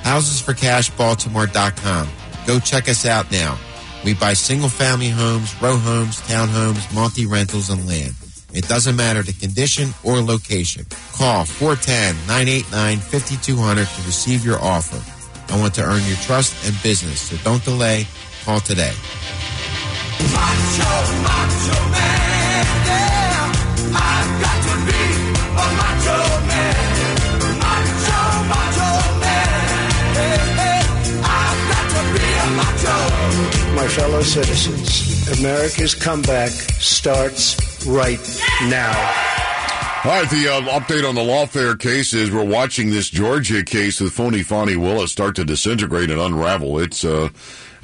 HousesForCashBaltimore.com. 0.04 2.10
Go 2.48 2.60
check 2.60 2.90
us 2.90 3.06
out 3.06 3.32
now. 3.32 3.58
We 4.04 4.16
buy 4.16 4.34
single 4.34 4.70
family 4.70 5.10
homes, 5.10 5.54
row 5.62 5.78
homes, 5.78 6.20
townhomes, 6.22 6.92
multi-rentals, 6.94 7.70
and 7.70 7.88
land. 7.88 8.16
It 8.54 8.68
doesn't 8.68 8.96
matter 8.96 9.22
the 9.22 9.34
condition 9.34 9.94
or 10.04 10.22
location. 10.22 10.88
Call 11.14 11.46
410-989-5200 11.46 13.76
to 13.76 14.02
receive 14.06 14.44
your 14.44 14.60
offer. 14.60 15.00
I 15.54 15.60
want 15.60 15.76
to 15.76 15.84
earn 15.84 16.04
your 16.06 16.18
trust 16.18 16.66
and 16.66 16.76
business, 16.82 17.22
so 17.22 17.38
don't 17.44 17.64
delay. 17.64 18.08
Call 18.44 18.60
today. 18.60 18.94
My 33.76 33.88
fellow 33.88 34.22
citizens, 34.22 35.40
America's 35.40 35.96
comeback 35.96 36.52
starts 36.52 37.86
right 37.88 38.20
now. 38.64 38.92
All 40.04 40.12
right, 40.12 40.30
the 40.30 40.48
uh, 40.48 40.80
update 40.80 41.08
on 41.08 41.14
the 41.14 41.22
lawfare 41.22 41.80
case 41.80 42.14
is 42.14 42.32
we're 42.32 42.44
watching 42.44 42.90
this 42.90 43.10
Georgia 43.10 43.64
case 43.64 44.02
with 44.02 44.14
Phony 44.14 44.42
Fani 44.44 44.76
Willis 44.76 45.12
start 45.12 45.36
to 45.36 45.44
disintegrate 45.44 46.10
and 46.10 46.20
unravel. 46.20 46.80
It's 46.80 47.06
uh, 47.06 47.30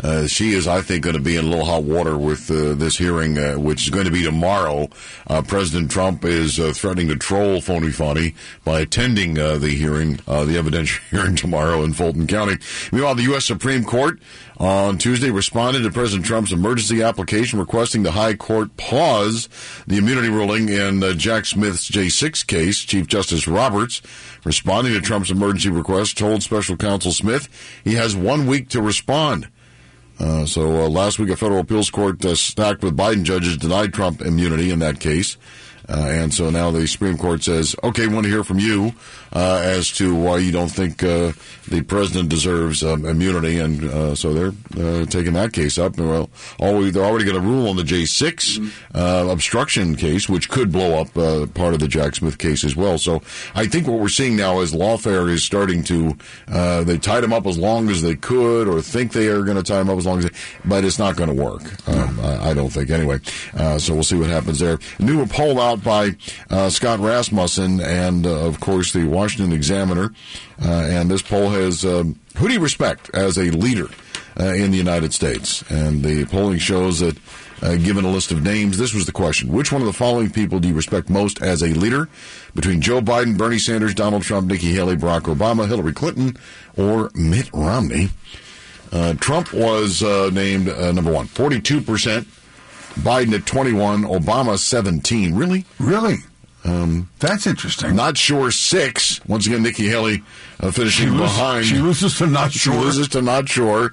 uh, 0.03 0.27
she 0.27 0.51
is, 0.51 0.67
I 0.67 0.81
think, 0.81 1.03
going 1.03 1.15
to 1.15 1.21
be 1.21 1.35
in 1.35 1.45
a 1.45 1.47
little 1.47 1.65
hot 1.65 1.83
water 1.83 2.17
with 2.17 2.51
uh, 2.51 2.75
this 2.75 2.97
hearing, 2.97 3.37
uh, 3.37 3.55
which 3.55 3.83
is 3.83 3.89
going 3.89 4.05
to 4.05 4.11
be 4.11 4.23
tomorrow. 4.23 4.89
Uh, 5.25 5.41
President 5.41 5.89
Trump 5.89 6.23
is 6.23 6.59
uh, 6.59 6.71
threatening 6.73 7.07
to 7.07 7.15
troll 7.15 7.61
Phony 7.61 7.91
Fani 7.91 8.35
by 8.63 8.81
attending 8.81 9.39
uh, 9.39 9.57
the 9.57 9.69
hearing, 9.69 10.17
the 10.17 10.55
evidentiary 10.55 11.01
hearing 11.09 11.35
tomorrow 11.35 11.83
in 11.83 11.93
Fulton 11.93 12.27
County. 12.27 12.57
Meanwhile, 12.91 13.15
the 13.15 13.23
U.S. 13.23 13.45
Supreme 13.45 13.83
Court 13.83 14.19
on 14.57 14.97
Tuesday 14.97 15.29
responded 15.29 15.81
to 15.81 15.91
President 15.91 16.25
Trump's 16.25 16.51
emergency 16.51 17.01
application 17.01 17.59
requesting 17.59 18.03
the 18.03 18.11
High 18.11 18.35
Court 18.35 18.75
pause 18.77 19.49
the 19.85 19.97
immunity 19.97 20.29
ruling 20.29 20.69
in 20.69 21.01
Jack 21.17 21.45
Smith's 21.45 21.89
J6 21.89 22.45
case. 22.45 22.79
Chief 22.79 23.07
Justice 23.07 23.47
Roberts, 23.47 24.01
responding 24.43 24.93
to 24.93 25.01
Trump's 25.01 25.31
emergency 25.31 25.69
request, 25.69 26.17
told 26.17 26.43
Special 26.43 26.77
Counsel 26.77 27.11
Smith 27.11 27.49
he 27.83 27.95
has 27.95 28.15
one 28.15 28.47
week 28.47 28.69
to 28.69 28.81
respond. 28.81 29.47
Uh, 30.19 30.45
so 30.45 30.85
uh, 30.85 30.89
last 30.89 31.19
week, 31.19 31.29
a 31.29 31.35
federal 31.35 31.59
appeals 31.59 31.89
court 31.89 32.23
uh, 32.25 32.35
stacked 32.35 32.83
with 32.83 32.97
Biden 32.97 33.23
judges 33.23 33.57
denied 33.57 33.93
Trump 33.93 34.21
immunity 34.21 34.71
in 34.71 34.79
that 34.79 34.99
case. 34.99 35.37
Uh, 35.89 36.07
and 36.07 36.33
so 36.33 36.49
now 36.49 36.69
the 36.69 36.85
Supreme 36.87 37.17
Court 37.17 37.43
says, 37.43 37.75
okay, 37.83 38.07
want 38.07 38.25
to 38.25 38.29
hear 38.29 38.43
from 38.43 38.59
you 38.59 38.91
uh, 39.33 39.61
as 39.63 39.89
to 39.91 40.13
why 40.15 40.37
you 40.37 40.51
don't 40.51 40.69
think 40.69 41.03
uh, 41.03 41.31
the 41.67 41.81
president 41.81 42.29
deserves 42.29 42.83
um, 42.83 43.05
immunity. 43.05 43.59
And 43.59 43.83
uh, 43.83 44.15
so 44.15 44.33
they're 44.33 44.53
uh, 44.77 45.05
taking 45.05 45.33
that 45.33 45.53
case 45.53 45.77
up. 45.77 45.97
Well, 45.97 46.29
they're 46.59 47.03
already 47.03 47.25
going 47.25 47.41
to 47.41 47.47
rule 47.47 47.69
on 47.69 47.77
the 47.77 47.83
J6 47.83 48.73
uh, 48.93 49.27
obstruction 49.29 49.95
case, 49.95 50.27
which 50.27 50.49
could 50.49 50.71
blow 50.71 50.99
up 50.99 51.13
part 51.53 51.73
of 51.73 51.79
the 51.79 51.87
Jack 51.87 52.15
Smith 52.15 52.37
case 52.37 52.63
as 52.63 52.75
well. 52.75 52.97
So 52.97 53.21
I 53.55 53.65
think 53.65 53.87
what 53.87 53.99
we're 53.99 54.09
seeing 54.09 54.35
now 54.35 54.59
is 54.59 54.73
lawfare 54.73 55.29
is 55.29 55.43
starting 55.43 55.83
to, 55.85 56.17
they 56.83 56.97
tied 56.97 57.23
him 57.23 57.33
up 57.33 57.45
as 57.45 57.57
long 57.57 57.89
as 57.89 58.01
they 58.01 58.15
could 58.15 58.67
or 58.67 58.81
think 58.81 59.13
they 59.13 59.27
are 59.27 59.43
going 59.43 59.57
to 59.57 59.63
tie 59.63 59.81
him 59.81 59.89
up 59.89 59.97
as 59.97 60.05
long 60.05 60.19
as 60.19 60.25
they, 60.25 60.37
but 60.65 60.83
it's 60.83 60.99
not 60.99 61.15
going 61.15 61.29
to 61.29 61.35
work. 61.35 61.87
Um, 61.87 62.19
I, 62.19 62.49
I 62.49 62.53
don't 62.53 62.69
think 62.69 62.89
anyway. 62.89 63.19
So 63.77 63.93
we'll 63.93 64.03
see 64.03 64.17
what 64.17 64.29
happens 64.29 64.59
there. 64.59 64.79
New 64.99 65.25
poll 65.27 65.59
out 65.59 65.76
by 65.83 66.15
uh, 66.49 66.69
Scott 66.69 66.99
Rasmussen 66.99 67.81
and, 67.81 68.25
uh, 68.25 68.45
of 68.45 68.59
course, 68.59 68.93
the 68.93 69.05
Washington 69.05 69.53
Examiner. 69.53 70.13
Uh, 70.61 70.69
and 70.69 71.09
this 71.09 71.21
poll 71.21 71.49
has 71.49 71.85
um, 71.85 72.19
who 72.37 72.47
do 72.47 72.53
you 72.53 72.59
respect 72.59 73.09
as 73.13 73.37
a 73.37 73.51
leader 73.51 73.89
uh, 74.39 74.53
in 74.53 74.71
the 74.71 74.77
United 74.77 75.13
States? 75.13 75.63
And 75.69 76.03
the 76.03 76.25
polling 76.25 76.59
shows 76.59 76.99
that. 76.99 77.17
Uh, 77.59 77.75
given 77.75 78.05
a 78.05 78.11
list 78.11 78.31
of 78.31 78.43
names, 78.43 78.77
this 78.77 78.93
was 78.93 79.07
the 79.07 79.11
question. 79.11 79.51
Which 79.51 79.71
one 79.71 79.81
of 79.81 79.87
the 79.87 79.91
following 79.91 80.29
people 80.29 80.59
do 80.59 80.67
you 80.67 80.75
respect 80.75 81.09
most 81.09 81.41
as 81.41 81.63
a 81.63 81.69
leader? 81.69 82.07
Between 82.53 82.81
Joe 82.81 83.01
Biden, 83.01 83.35
Bernie 83.35 83.57
Sanders, 83.57 83.95
Donald 83.95 84.21
Trump, 84.21 84.45
Nikki 84.45 84.73
Haley, 84.73 84.95
Barack 84.95 85.21
Obama, 85.21 85.67
Hillary 85.67 85.93
Clinton, 85.93 86.37
or 86.77 87.09
Mitt 87.15 87.49
Romney? 87.53 88.09
Uh, 88.91 89.15
Trump 89.15 89.53
was 89.53 90.03
uh, 90.03 90.29
named 90.31 90.69
uh, 90.69 90.91
number 90.91 91.11
one, 91.11 91.27
42%. 91.27 92.27
Biden 92.97 93.33
at 93.33 93.45
21, 93.45 94.03
Obama 94.03 94.57
17. 94.57 95.35
Really? 95.35 95.65
Really? 95.79 96.17
Um, 96.65 97.09
That's 97.19 97.47
interesting. 97.47 97.95
Not 97.95 98.17
sure 98.17 98.51
six. 98.51 99.23
Once 99.25 99.47
again, 99.47 99.63
Nikki 99.63 99.87
Haley 99.87 100.23
uh, 100.59 100.71
finishing 100.71 101.05
She 101.05 101.11
loses- 101.11 101.37
behind. 101.37 101.65
she 101.65 101.77
loses 101.77 102.17
to 102.17 102.27
Not 102.27 102.51
sure. 102.51 102.73
She 102.73 102.79
loses 102.79 103.07
to 103.09 103.21
Not 103.21 103.47
Sure. 103.47 103.91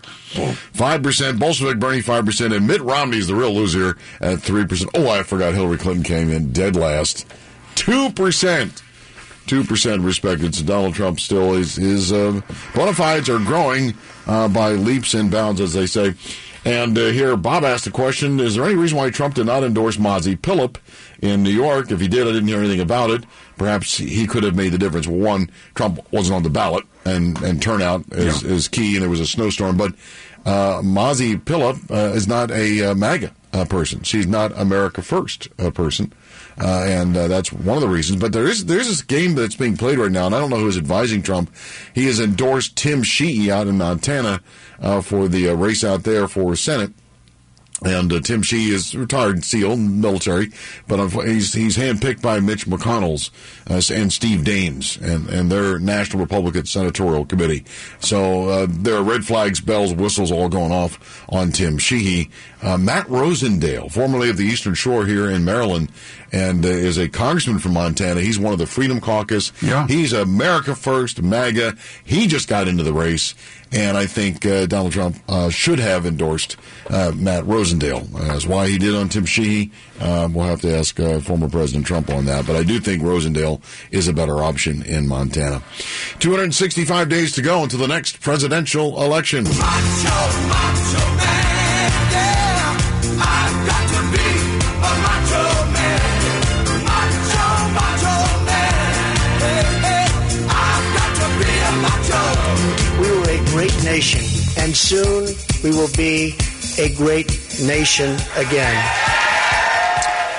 Five 0.72 1.02
percent. 1.02 1.38
Bolshevik 1.38 1.78
Bernie 1.78 2.00
five 2.00 2.24
percent, 2.24 2.52
and 2.52 2.66
Mitt 2.66 2.80
Romney's 2.80 3.28
the 3.28 3.34
real 3.36 3.54
loser 3.54 3.96
at 4.20 4.40
three 4.40 4.66
percent. 4.66 4.90
Oh, 4.94 5.08
I 5.08 5.22
forgot 5.22 5.54
Hillary 5.54 5.78
Clinton 5.78 6.02
came 6.02 6.30
in 6.30 6.50
dead 6.52 6.74
last. 6.74 7.26
Two 7.76 8.10
percent. 8.10 8.82
Two 9.46 9.62
percent 9.62 10.02
respected. 10.02 10.54
So 10.56 10.64
Donald 10.64 10.94
Trump 10.94 11.20
still 11.20 11.54
is 11.54 11.76
his 11.76 12.12
uh, 12.12 12.40
bona 12.74 12.94
fides 12.94 13.28
are 13.28 13.38
growing 13.38 13.94
uh, 14.26 14.48
by 14.48 14.72
leaps 14.72 15.14
and 15.14 15.30
bounds, 15.30 15.60
as 15.60 15.74
they 15.74 15.86
say. 15.86 16.14
And 16.64 16.96
uh, 16.96 17.06
here, 17.06 17.36
Bob 17.36 17.62
asked 17.64 17.84
the 17.84 17.90
question: 17.90 18.40
Is 18.40 18.54
there 18.54 18.64
any 18.64 18.74
reason 18.74 18.96
why 18.96 19.10
Trump 19.10 19.34
did 19.34 19.46
not 19.46 19.62
endorse 19.62 19.98
Mazi 19.98 20.36
Pilip 20.36 20.76
in 21.20 21.42
New 21.42 21.50
York? 21.50 21.90
If 21.90 22.00
he 22.00 22.08
did, 22.08 22.26
I 22.26 22.32
didn't 22.32 22.48
hear 22.48 22.58
anything 22.58 22.80
about 22.80 23.10
it. 23.10 23.24
Perhaps 23.58 23.98
he 23.98 24.26
could 24.26 24.42
have 24.42 24.56
made 24.56 24.70
the 24.70 24.78
difference. 24.78 25.06
Well, 25.06 25.18
one, 25.18 25.50
Trump 25.74 26.00
wasn't 26.10 26.36
on 26.36 26.42
the 26.42 26.50
ballot, 26.50 26.84
and 27.04 27.40
and 27.42 27.62
turnout 27.62 28.04
is, 28.12 28.42
is 28.42 28.68
key, 28.68 28.94
and 28.94 29.02
there 29.02 29.10
was 29.10 29.20
a 29.20 29.26
snowstorm. 29.26 29.76
But 29.76 29.92
uh, 30.46 30.80
Mazi 30.82 31.36
Pilip 31.36 31.90
uh, 31.90 32.14
is 32.14 32.26
not 32.26 32.50
a 32.50 32.90
uh, 32.90 32.94
MAGA 32.94 33.32
uh, 33.52 33.64
person. 33.66 34.02
She's 34.02 34.26
not 34.26 34.58
America 34.58 35.02
First 35.02 35.48
uh, 35.58 35.70
person. 35.70 36.12
Uh, 36.58 36.84
and 36.86 37.16
uh, 37.16 37.28
that's 37.28 37.52
one 37.52 37.76
of 37.76 37.82
the 37.82 37.88
reasons. 37.88 38.20
But 38.20 38.32
there 38.32 38.46
is 38.46 38.66
there's 38.66 38.88
this 38.88 39.02
game 39.02 39.34
that's 39.34 39.56
being 39.56 39.76
played 39.76 39.98
right 39.98 40.10
now, 40.10 40.26
and 40.26 40.34
I 40.34 40.40
don't 40.40 40.50
know 40.50 40.58
who's 40.58 40.78
advising 40.78 41.22
Trump. 41.22 41.50
He 41.94 42.06
has 42.06 42.20
endorsed 42.20 42.76
Tim 42.76 43.02
Sheehy 43.02 43.50
out 43.50 43.66
in 43.66 43.78
Montana 43.78 44.40
uh, 44.80 45.00
for 45.00 45.28
the 45.28 45.48
uh, 45.48 45.54
race 45.54 45.82
out 45.82 46.04
there 46.04 46.28
for 46.28 46.54
Senate. 46.56 46.92
And 47.84 48.10
uh, 48.12 48.20
Tim 48.20 48.40
Sheehy 48.40 48.72
is 48.72 48.94
retired 48.94 49.44
SEAL, 49.44 49.76
military, 49.76 50.52
but 50.86 51.06
he's 51.08 51.52
he's 51.52 51.76
handpicked 51.76 52.22
by 52.22 52.38
Mitch 52.40 52.66
McConnell's 52.66 53.30
uh, 53.68 53.82
and 53.92 54.12
Steve 54.12 54.40
Daines 54.40 54.98
and, 55.02 55.28
and 55.28 55.50
their 55.50 55.78
National 55.80 56.22
Republican 56.22 56.64
Senatorial 56.64 57.26
Committee. 57.26 57.64
So 57.98 58.64
there 58.66 58.94
are 58.94 59.02
red 59.02 59.26
flags, 59.26 59.60
bells, 59.60 59.92
whistles 59.92 60.30
all 60.30 60.48
going 60.48 60.72
off 60.72 61.26
on 61.28 61.50
Tim 61.50 61.76
Sheehy. 61.76 62.30
Uh, 62.62 62.78
Matt 62.78 63.06
Rosendale, 63.08 63.92
formerly 63.92 64.30
of 64.30 64.38
the 64.38 64.46
Eastern 64.46 64.74
Shore 64.74 65.04
here 65.04 65.28
in 65.28 65.44
Maryland, 65.44 65.90
and 66.34 66.66
uh, 66.66 66.68
is 66.68 66.98
a 66.98 67.08
congressman 67.08 67.60
from 67.60 67.74
Montana. 67.74 68.20
He's 68.20 68.40
one 68.40 68.52
of 68.52 68.58
the 68.58 68.66
Freedom 68.66 69.00
Caucus. 69.00 69.52
Yeah. 69.62 69.86
He's 69.86 70.12
America 70.12 70.74
First, 70.74 71.22
MAGA. 71.22 71.76
He 72.04 72.26
just 72.26 72.48
got 72.48 72.66
into 72.66 72.82
the 72.82 72.92
race, 72.92 73.36
and 73.70 73.96
I 73.96 74.06
think 74.06 74.44
uh, 74.44 74.66
Donald 74.66 74.92
Trump 74.92 75.16
uh, 75.28 75.48
should 75.50 75.78
have 75.78 76.04
endorsed 76.04 76.56
uh, 76.90 77.12
Matt 77.14 77.44
Rosendale. 77.44 78.10
That's 78.10 78.46
why 78.46 78.66
he 78.66 78.78
did 78.78 78.96
on 78.96 79.08
Tim 79.08 79.26
Sheehy, 79.26 79.70
um, 80.00 80.34
we'll 80.34 80.46
have 80.46 80.60
to 80.62 80.76
ask 80.76 80.98
uh, 80.98 81.20
former 81.20 81.48
President 81.48 81.86
Trump 81.86 82.10
on 82.10 82.24
that. 82.24 82.46
But 82.46 82.56
I 82.56 82.64
do 82.64 82.80
think 82.80 83.02
Rosendale 83.02 83.62
is 83.92 84.08
a 84.08 84.12
better 84.12 84.42
option 84.42 84.82
in 84.82 85.06
Montana. 85.06 85.62
265 86.18 87.08
days 87.08 87.32
to 87.32 87.42
go 87.42 87.62
until 87.62 87.78
the 87.78 87.86
next 87.86 88.20
presidential 88.20 89.00
election. 89.02 89.44
We 89.44 89.50
nation, 103.94 104.24
and 104.58 104.76
soon 104.76 105.24
we 105.62 105.70
will 105.70 105.90
be 105.96 106.34
a 106.80 106.92
great 106.96 107.28
nation 107.62 108.16
again. 108.36 108.74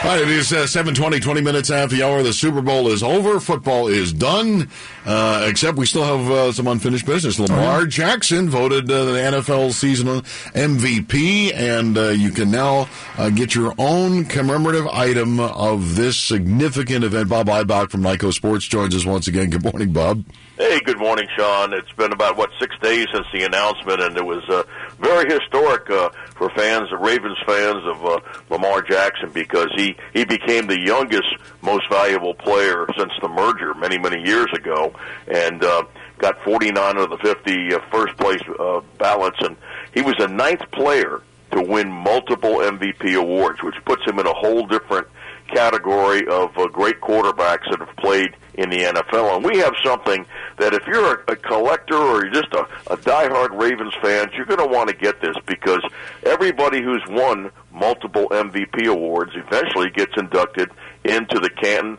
All 0.04 0.12
right, 0.12 0.22
it 0.22 0.28
is 0.30 0.52
uh, 0.52 0.68
720, 0.68 1.22
20 1.22 1.40
minutes 1.40 1.70
after 1.70 1.96
the 1.96 2.04
hour. 2.04 2.22
The 2.22 2.34
Super 2.34 2.62
Bowl 2.62 2.90
is 2.90 3.02
over. 3.02 3.40
Football 3.40 3.88
is 3.88 4.12
done, 4.12 4.68
uh, 5.06 5.48
except 5.50 5.78
we 5.78 5.86
still 5.86 6.04
have 6.04 6.30
uh, 6.30 6.52
some 6.52 6.68
unfinished 6.68 7.06
business. 7.06 7.40
Lamar 7.40 7.86
Jackson 7.86 8.50
voted 8.50 8.92
uh, 8.92 9.06
the 9.06 9.12
NFL 9.14 9.72
season 9.72 10.08
MVP, 10.08 11.54
and 11.56 11.98
uh, 11.98 12.10
you 12.10 12.32
can 12.32 12.52
now 12.52 12.90
uh, 13.18 13.30
get 13.30 13.56
your 13.56 13.74
own 13.78 14.26
commemorative 14.26 14.86
item 14.88 15.40
of 15.40 15.96
this 15.96 16.18
significant 16.18 17.06
event. 17.06 17.30
Bob 17.30 17.48
Ibach 17.48 17.90
from 17.90 18.02
Nikco 18.02 18.34
Sports 18.34 18.68
joins 18.68 18.94
us 18.94 19.06
once 19.06 19.30
again. 19.30 19.50
Good 19.50 19.64
morning, 19.64 19.94
Bob. 19.94 20.26
Hey, 20.58 20.80
good 20.80 20.98
morning, 20.98 21.28
Sean. 21.36 21.74
It's 21.74 21.92
been 21.98 22.14
about 22.14 22.38
what 22.38 22.50
six 22.62 22.74
days 22.82 23.08
since 23.12 23.28
the 23.34 23.44
announcement, 23.44 24.02
and 24.02 24.16
it 24.16 24.26
was 24.26 24.42
uh, 24.48 24.64
very 25.00 25.30
historic 25.30 25.90
uh, 25.90 26.12
for 26.38 26.50
fans, 26.52 26.90
the 26.92 26.98
Ravens 26.98 27.38
fans 27.46 27.84
of 27.86 28.06
uh, 28.06 28.20
Lamar 28.50 28.82
Jackson, 28.82 29.32
because 29.34 29.68
he 29.76 29.98
he 30.14 30.24
became 30.24 30.68
the 30.68 30.80
youngest, 30.80 31.28
most 31.62 31.90
valuable 31.90 32.34
player 32.34 32.88
since 32.98 33.12
the 33.22 33.28
merger 33.28 33.74
many 33.74 33.98
many 33.98 34.26
years 34.26 34.48
ago, 34.54 34.96
and 35.28 35.62
uh, 35.62 35.84
got 36.20 36.42
49 36.46 37.00
of 37.00 37.10
the 37.10 37.18
50 37.18 37.74
uh, 37.74 37.80
first 37.92 38.16
place 38.16 38.42
uh, 38.58 38.80
ballots, 38.98 39.40
and 39.42 39.58
he 39.94 40.02
was 40.02 40.16
the 40.20 40.30
ninth 40.30 40.64
player 40.72 41.22
to 41.52 41.62
win 41.62 41.92
multiple 41.92 42.60
MVP 42.60 43.14
awards, 43.18 43.62
which 43.62 43.76
puts 43.84 44.06
him 44.06 44.20
in 44.20 44.26
a 44.26 44.34
whole 44.34 44.66
different 44.68 45.08
category 45.48 46.28
of 46.28 46.58
uh, 46.58 46.68
great 46.68 47.00
quarterbacks 47.02 47.70
that 47.70 47.80
have 47.80 47.96
played 47.98 48.36
in 48.56 48.70
the 48.70 48.78
NFL. 48.78 49.36
And 49.36 49.46
we 49.46 49.58
have 49.60 49.74
something 49.84 50.26
that 50.58 50.74
if 50.74 50.86
you're 50.88 51.16
a, 51.16 51.34
a 51.34 51.36
collector 51.36 51.98
or 51.98 52.26
you're 52.26 52.34
just 52.34 52.54
a, 52.54 52.68
a 52.92 52.98
diehard 52.98 53.60
Ravens 53.60 53.94
fan, 54.02 54.30
you're 54.36 54.46
going 54.46 54.60
to 54.60 54.68
want 54.68 54.90
to 54.90 54.96
get 54.96 55.22
this 55.22 55.36
because 55.46 55.82
everybody 56.24 56.82
who's 56.82 57.04
won 57.10 57.52
multiple 57.72 58.28
MVP 58.30 58.88
awards 58.88 59.32
eventually 59.36 59.90
gets 59.92 60.14
inducted 60.18 60.72
into 61.04 61.40
the 61.40 61.50
Canton 61.50 61.98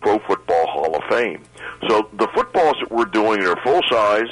Pro 0.00 0.18
Football 0.20 0.66
Hall 0.66 0.96
of 0.96 1.02
Fame. 1.08 1.42
So 1.88 2.08
the 2.12 2.28
footballs 2.34 2.76
that 2.80 2.90
we're 2.90 3.06
doing 3.06 3.42
are 3.44 3.56
full 3.62 3.80
size. 3.90 4.28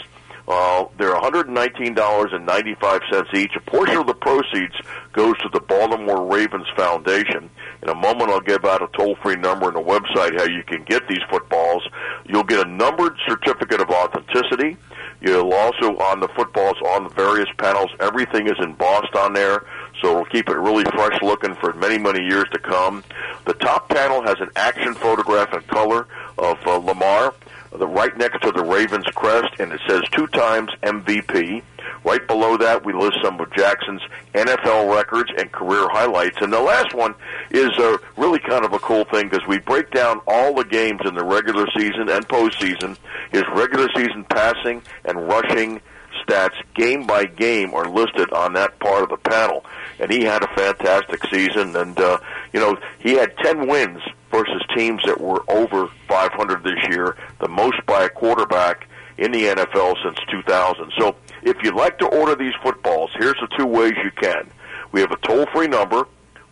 Uh, 0.48 0.85
they're 0.98 1.14
$119.95 1.14 3.35
each. 3.35 3.56
A 3.56 3.60
portion 3.60 3.97
of 3.97 4.06
the 4.06 4.14
proceeds 4.14 4.74
goes 5.12 5.36
to 5.39 5.48
the 5.52 5.60
Baltimore 5.60 6.24
Ravens 6.24 6.68
Foundation. 6.77 7.51
In 7.82 7.89
a 7.89 7.94
moment, 7.94 8.31
I'll 8.31 8.40
give 8.40 8.64
out 8.64 8.82
a 8.82 8.86
toll-free 8.97 9.36
number 9.36 9.68
and 9.68 9.77
a 9.77 9.82
website 9.82 10.39
how 10.39 10.44
you 10.44 10.62
can 10.62 10.85
get 10.85 11.09
these 11.09 11.23
footballs. 11.28 11.82
You'll 12.27 12.44
get 12.44 12.64
a 12.64 12.70
numbered 12.70 13.18
certificate 13.27 13.81
of 13.81 13.90
authenticity. 13.90 14.77
You'll 15.20 15.52
also, 15.52 15.97
on 15.97 16.20
the 16.20 16.28
footballs, 16.28 16.77
on 16.86 17.05
the 17.05 17.10
various 17.10 17.48
panels, 17.59 17.90
everything 18.01 18.47
is 18.47 18.56
embossed 18.60 19.14
on 19.16 19.32
there, 19.32 19.64
so 20.01 20.10
it'll 20.10 20.24
keep 20.27 20.48
it 20.48 20.56
really 20.56 20.85
fresh 20.85 21.20
looking 21.23 21.55
for 21.55 21.73
many, 21.73 21.98
many 21.98 22.23
years 22.23 22.44
to 22.52 22.59
come. 22.59 23.02
The 23.47 23.55
top 23.55 23.89
panel 23.89 24.23
has 24.23 24.36
an 24.40 24.51
action 24.56 24.94
photograph 24.94 25.52
in 25.55 25.62
color 25.62 26.06
of 26.39 26.59
uh, 26.66 26.77
Lamar, 26.77 27.35
the 27.78 27.86
right 27.86 28.16
next 28.16 28.43
to 28.43 28.53
the 28.53 28.62
Ravens 28.62 29.07
crest, 29.15 29.59
and 29.59 29.73
it 29.73 29.81
says 29.89 30.03
two 30.12 30.27
times 30.28 30.70
MVP. 30.82 31.62
Right 32.05 32.27
below 32.27 32.57
that, 32.57 32.85
we 32.85 32.93
list 32.93 33.19
some 33.23 33.40
of 33.40 33.53
Jackson's 33.53 34.03
NFL 34.35 34.94
records 34.94 35.31
and 35.36 35.51
career 35.51 35.89
highlights. 35.90 36.39
And 36.40 36.53
the 36.53 36.61
last 36.61 36.94
one 36.94 37.15
is 37.51 37.70
uh, 37.78 37.98
really 38.16 38.39
kind 38.39 38.65
of 38.65 38.73
a 38.73 38.78
cool 38.78 39.05
thing 39.05 39.28
because 39.28 39.47
we 39.47 39.59
break 39.59 39.90
down 39.90 40.20
all 40.27 40.55
the 40.55 40.65
games 40.65 41.01
in 41.05 41.15
the 41.15 41.24
regular 41.24 41.66
season 41.77 42.09
and 42.09 42.27
postseason. 42.28 42.97
His 43.32 43.44
regular 43.55 43.89
season 43.94 44.24
passing 44.24 44.82
and 45.05 45.28
rushing 45.28 45.81
stats, 46.24 46.55
game 46.74 47.07
by 47.07 47.24
game, 47.24 47.74
are 47.74 47.89
listed 47.89 48.32
on 48.32 48.55
that 48.55 48.78
part 48.78 49.03
of 49.03 49.09
the 49.09 49.16
panel. 49.16 49.65
And 49.98 50.11
he 50.11 50.23
had 50.23 50.43
a 50.43 50.48
fantastic 50.55 51.24
season. 51.31 51.74
And, 51.77 51.98
uh, 51.98 52.19
you 52.53 52.61
know, 52.61 52.77
he 52.98 53.12
had 53.15 53.36
10 53.39 53.69
wins 53.69 54.03
versus 54.37 54.63
teams 54.77 55.01
that 55.07 55.19
were 55.21 55.43
over 55.49 55.89
500 56.09 56.63
this 56.63 56.79
year, 56.91 57.17
the 57.41 57.49
most 57.49 57.85
by 57.87 58.05
a 58.05 58.09
quarterback 58.09 58.87
in 59.17 59.33
the 59.33 59.45
NFL 59.45 59.95
since 60.05 60.19
2000. 60.31 60.93
So 60.99 61.17
if 61.43 61.57
you'd 61.63 61.75
like 61.75 61.99
to 62.01 62.07
order 62.07 62.35
these 62.35 62.53
footballs, 62.63 63.11
here's 63.19 63.41
the 63.41 63.49
two 63.57 63.65
ways 63.67 63.95
you 64.05 64.11
can. 64.11 64.51
We 64.93 65.01
have 65.01 65.11
a 65.11 65.17
toll-free 65.17 65.69
number, 65.69 66.07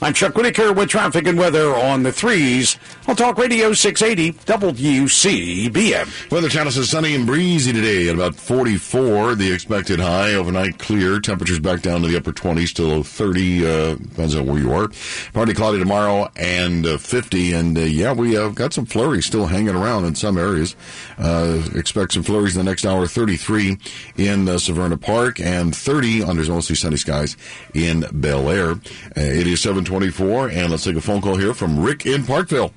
I'm 0.04 0.12
Chuck 0.12 0.34
Whitaker 0.34 0.70
with 0.70 0.90
traffic 0.90 1.26
and 1.26 1.38
weather 1.38 1.74
on 1.74 2.02
the 2.02 2.12
threes. 2.12 2.76
I'll 3.08 3.16
talk 3.16 3.38
radio 3.38 3.72
680 3.72 4.38
WCBM. 4.44 6.30
Weather 6.30 6.50
channel 6.50 6.70
says 6.70 6.90
sunny 6.90 7.14
and 7.14 7.26
breezy 7.26 7.72
today 7.72 8.10
at 8.10 8.14
about 8.14 8.34
44. 8.34 9.34
The 9.34 9.50
expected 9.50 10.00
high 10.00 10.34
overnight 10.34 10.78
clear. 10.78 11.20
Temperatures 11.20 11.58
back 11.58 11.80
down 11.80 12.02
to 12.02 12.08
the 12.08 12.18
upper 12.18 12.32
20s 12.32 12.74
to 12.74 12.82
low 12.82 13.02
30. 13.02 13.66
Uh, 13.66 13.94
depends 13.94 14.36
on 14.36 14.44
where 14.44 14.58
you 14.58 14.74
are. 14.74 14.90
Partly 15.32 15.54
cloudy 15.54 15.78
tomorrow 15.78 16.30
and 16.36 16.84
uh, 16.84 16.98
50. 16.98 17.54
And 17.54 17.78
uh, 17.78 17.80
yeah, 17.80 18.12
we 18.12 18.36
uh, 18.36 18.50
got 18.50 18.74
some 18.74 18.84
flurries 18.84 19.24
still 19.24 19.46
hanging 19.46 19.74
around 19.74 20.04
in 20.04 20.14
some 20.16 20.36
areas. 20.36 20.76
Uh, 21.16 21.66
expect 21.74 22.12
some 22.12 22.22
flurries 22.22 22.54
in 22.56 22.62
the 22.62 22.70
next 22.70 22.84
hour. 22.84 23.06
33 23.06 23.78
in 24.18 24.50
uh, 24.50 24.56
Severna 24.56 25.00
Park 25.00 25.40
and 25.40 25.74
30 25.74 26.24
under 26.24 26.44
mostly 26.44 26.76
sunny 26.76 26.98
skies 26.98 27.38
in 27.72 28.04
Bel 28.12 28.50
Air. 28.50 28.72
Uh, 28.72 28.76
it 29.16 29.46
is 29.46 29.62
724 30.00 30.50
and 30.50 30.70
let's 30.72 30.82
take 30.82 30.96
a 30.96 31.00
phone 31.00 31.20
call 31.20 31.36
here 31.36 31.54
from 31.54 31.78
Rick 31.78 32.04
in 32.04 32.24
Parkville. 32.24 32.72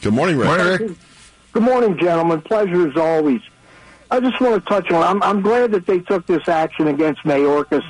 Good 0.00 0.14
morning, 0.14 0.38
Rick. 0.38 0.46
Morning, 0.46 0.66
Rick. 0.88 0.98
Good 1.52 1.62
morning, 1.62 1.98
gentlemen. 1.98 2.40
Pleasure 2.40 2.88
as 2.88 2.96
always. 2.96 3.42
I 4.10 4.18
just 4.20 4.40
want 4.40 4.54
to 4.54 4.68
touch 4.70 4.90
on. 4.90 5.02
I'm, 5.02 5.22
I'm 5.22 5.42
glad 5.42 5.72
that 5.72 5.84
they 5.84 6.00
took 6.00 6.26
this 6.26 6.48
action 6.48 6.88
against 6.88 7.22
Mayorkas. 7.24 7.84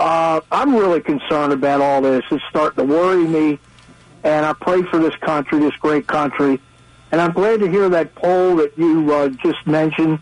Uh, 0.00 0.40
I'm 0.50 0.74
really 0.74 1.00
concerned 1.00 1.52
about 1.52 1.80
all 1.80 2.00
this. 2.02 2.24
It's 2.32 2.42
starting 2.50 2.84
to 2.84 2.92
worry 2.92 3.24
me, 3.24 3.60
and 4.24 4.44
I 4.44 4.54
pray 4.54 4.82
for 4.82 4.98
this 4.98 5.14
country, 5.16 5.60
this 5.60 5.76
great 5.76 6.08
country. 6.08 6.60
And 7.12 7.20
I'm 7.20 7.32
glad 7.32 7.60
to 7.60 7.70
hear 7.70 7.88
that 7.90 8.12
poll 8.16 8.56
that 8.56 8.76
you 8.76 9.12
uh, 9.14 9.28
just 9.28 9.64
mentioned. 9.66 10.18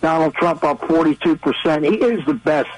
Donald 0.00 0.34
Trump 0.34 0.62
up 0.62 0.86
42 0.86 1.36
percent. 1.36 1.84
He 1.84 1.94
is 1.96 2.24
the 2.26 2.34
best 2.34 2.70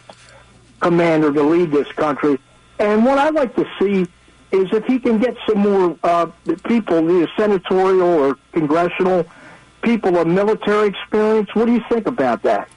commander 0.80 1.30
to 1.30 1.42
lead 1.42 1.72
this 1.72 1.90
country. 1.92 2.38
And 2.78 3.04
what 3.04 3.18
I'd 3.18 3.34
like 3.34 3.54
to 3.56 3.66
see 3.80 4.06
is 4.50 4.72
if 4.72 4.84
he 4.84 4.98
can 4.98 5.18
get 5.18 5.36
some 5.48 5.58
more 5.58 5.98
uh, 6.02 6.26
people, 6.66 7.10
either 7.10 7.30
senatorial 7.36 8.08
or 8.08 8.38
congressional 8.52 9.26
people 9.84 10.16
of 10.18 10.26
military 10.26 10.88
experience. 10.88 11.54
What 11.54 11.66
do 11.66 11.72
you 11.72 11.84
think 11.88 12.06
about 12.06 12.42
that? 12.42 12.68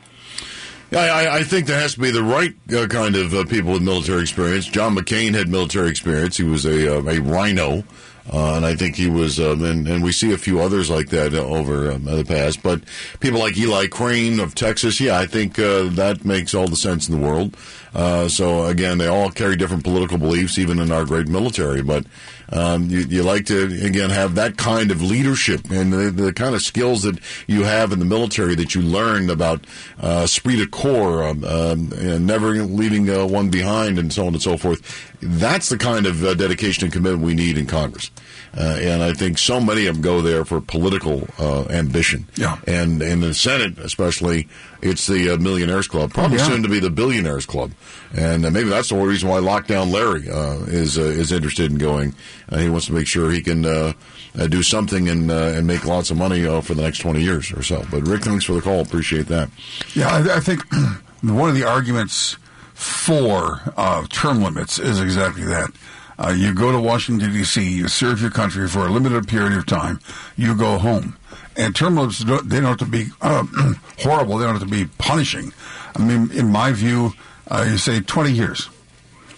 I, 0.93 1.39
I, 1.39 1.43
think 1.43 1.67
there 1.67 1.79
has 1.79 1.95
to 1.95 1.99
be 1.99 2.11
the 2.11 2.23
right 2.23 2.55
uh, 2.73 2.87
kind 2.87 3.17
of 3.17 3.33
uh, 3.33 3.43
people 3.43 3.73
with 3.73 3.81
military 3.81 4.21
experience. 4.21 4.67
John 4.67 4.95
McCain 4.95 5.33
had 5.33 5.49
military 5.49 5.89
experience. 5.89 6.37
He 6.37 6.43
was 6.43 6.65
a, 6.65 6.99
uh, 6.99 7.01
a 7.01 7.19
rhino. 7.19 7.83
Uh, 8.31 8.55
and 8.55 8.65
I 8.65 8.75
think 8.75 8.95
he 8.95 9.09
was, 9.09 9.39
um, 9.39 9.63
and, 9.63 9.87
and 9.87 10.03
we 10.03 10.11
see 10.11 10.33
a 10.33 10.37
few 10.37 10.59
others 10.59 10.89
like 10.89 11.09
that 11.09 11.33
over 11.33 11.91
um, 11.91 12.03
the 12.03 12.25
past. 12.25 12.61
But 12.61 12.81
people 13.19 13.39
like 13.39 13.57
Eli 13.57 13.87
Crane 13.87 14.39
of 14.39 14.53
Texas, 14.53 14.99
yeah, 14.99 15.17
I 15.17 15.25
think 15.25 15.57
uh, 15.57 15.83
that 15.91 16.25
makes 16.25 16.53
all 16.53 16.67
the 16.67 16.75
sense 16.75 17.07
in 17.07 17.19
the 17.19 17.25
world. 17.25 17.55
Uh, 17.93 18.27
so 18.27 18.65
again, 18.65 18.97
they 18.97 19.07
all 19.07 19.31
carry 19.31 19.55
different 19.55 19.83
political 19.83 20.17
beliefs, 20.17 20.57
even 20.57 20.79
in 20.79 20.91
our 20.91 21.05
great 21.05 21.27
military. 21.27 21.81
But 21.81 22.05
um, 22.49 22.89
you, 22.89 22.99
you 22.99 23.23
like 23.23 23.45
to 23.45 23.63
again 23.83 24.09
have 24.09 24.35
that 24.35 24.57
kind 24.57 24.91
of 24.91 25.01
leadership 25.01 25.69
and 25.69 25.91
the, 25.91 26.11
the, 26.11 26.33
kind 26.33 26.55
of 26.55 26.61
skills 26.61 27.03
that 27.03 27.19
you 27.47 27.63
have 27.63 27.91
in 27.91 27.99
the 27.99 28.05
military 28.05 28.55
that 28.55 28.75
you 28.75 28.81
learn 28.81 29.29
about 29.29 29.65
uh, 29.99 30.21
esprit 30.23 30.57
de 30.57 30.67
corps, 30.67 31.23
um, 31.23 31.43
um, 31.43 31.91
and 31.97 32.25
never 32.25 32.51
leaving 32.63 33.09
uh, 33.09 33.25
one 33.25 33.49
behind, 33.49 33.99
and 33.99 34.13
so 34.13 34.27
on 34.27 34.33
and 34.33 34.41
so 34.41 34.57
forth. 34.57 35.11
That's 35.21 35.69
the 35.69 35.77
kind 35.77 36.05
of 36.05 36.23
uh, 36.23 36.33
dedication 36.35 36.85
and 36.85 36.93
commitment 36.93 37.23
we 37.23 37.33
need 37.33 37.57
in 37.57 37.65
Congress. 37.65 38.11
Uh, 38.57 38.77
and 38.81 39.03
I 39.03 39.13
think 39.13 39.37
so 39.37 39.59
many 39.61 39.85
of 39.85 39.95
them 39.95 40.01
go 40.01 40.21
there 40.21 40.43
for 40.43 40.59
political 40.59 41.27
uh, 41.37 41.65
ambition. 41.69 42.27
Yeah. 42.35 42.57
And 42.65 43.03
in 43.03 43.21
the 43.21 43.35
Senate, 43.35 43.77
especially, 43.77 44.47
it's 44.81 45.05
the 45.05 45.29
uh, 45.35 45.37
Millionaires 45.37 45.87
Club, 45.87 46.11
probably 46.11 46.37
Oh, 46.37 46.41
yeah. 46.41 46.47
soon 46.47 46.63
to 46.63 46.69
be 46.69 46.79
the 46.79 46.89
Billionaires 46.89 47.45
Club. 47.45 47.71
And 48.15 48.45
uh, 48.45 48.49
maybe 48.49 48.69
that's 48.69 48.89
the 48.89 48.95
only 48.95 49.09
reason 49.09 49.29
why 49.29 49.39
Lockdown 49.41 49.91
Larry 49.91 50.27
uh, 50.29 50.63
is 50.65 50.97
uh, 50.97 51.01
is 51.01 51.31
interested 51.31 51.71
in 51.71 51.77
going. 51.77 52.15
Uh, 52.49 52.57
he 52.57 52.67
wants 52.69 52.87
to 52.87 52.93
make 52.93 53.05
sure 53.05 53.29
he 53.29 53.41
can 53.43 53.61
do 54.49 54.63
something 54.63 55.07
and 55.07 55.29
uh, 55.29 55.35
and 55.55 55.67
make 55.67 55.85
lots 55.85 56.09
of 56.09 56.17
money 56.17 56.45
uh, 56.47 56.61
for 56.61 56.73
the 56.73 56.81
next 56.81 56.97
20 56.99 57.21
years 57.21 57.51
or 57.51 57.61
so. 57.61 57.85
But 57.91 58.07
Rick, 58.07 58.23
thanks 58.23 58.45
for 58.45 58.53
the 58.53 58.61
call. 58.61 58.79
Appreciate 58.81 59.27
that. 59.27 59.49
Yeah, 59.93 60.07
I, 60.09 60.37
I 60.37 60.39
think 60.39 60.63
one 61.21 61.49
of 61.49 61.55
the 61.55 61.63
arguments 61.63 62.37
for 62.73 63.61
uh, 63.77 64.05
term 64.09 64.41
limits 64.41 64.79
is 64.79 64.99
exactly 65.01 65.43
that. 65.45 65.69
Uh, 66.19 66.33
you 66.35 66.53
go 66.53 66.71
to 66.71 66.79
Washington, 66.79 67.31
D.C., 67.31 67.61
you 67.61 67.87
serve 67.87 68.21
your 68.21 68.31
country 68.31 68.67
for 68.67 68.87
a 68.87 68.89
limited 68.89 69.27
period 69.27 69.53
of 69.53 69.65
time, 69.65 69.99
you 70.35 70.55
go 70.55 70.77
home. 70.79 71.15
And 71.55 71.75
term 71.75 71.95
limits, 71.95 72.19
don't, 72.19 72.49
they 72.49 72.59
don't 72.59 72.69
have 72.69 72.77
to 72.79 72.85
be 72.85 73.07
uh, 73.21 73.45
horrible, 73.99 74.37
they 74.37 74.45
don't 74.45 74.59
have 74.59 74.67
to 74.67 74.75
be 74.75 74.85
punishing. 74.97 75.53
I 75.95 76.03
mean, 76.03 76.31
in 76.31 76.51
my 76.51 76.71
view, 76.71 77.13
uh, 77.47 77.65
you 77.69 77.77
say 77.77 78.01
20 78.01 78.31
years. 78.31 78.69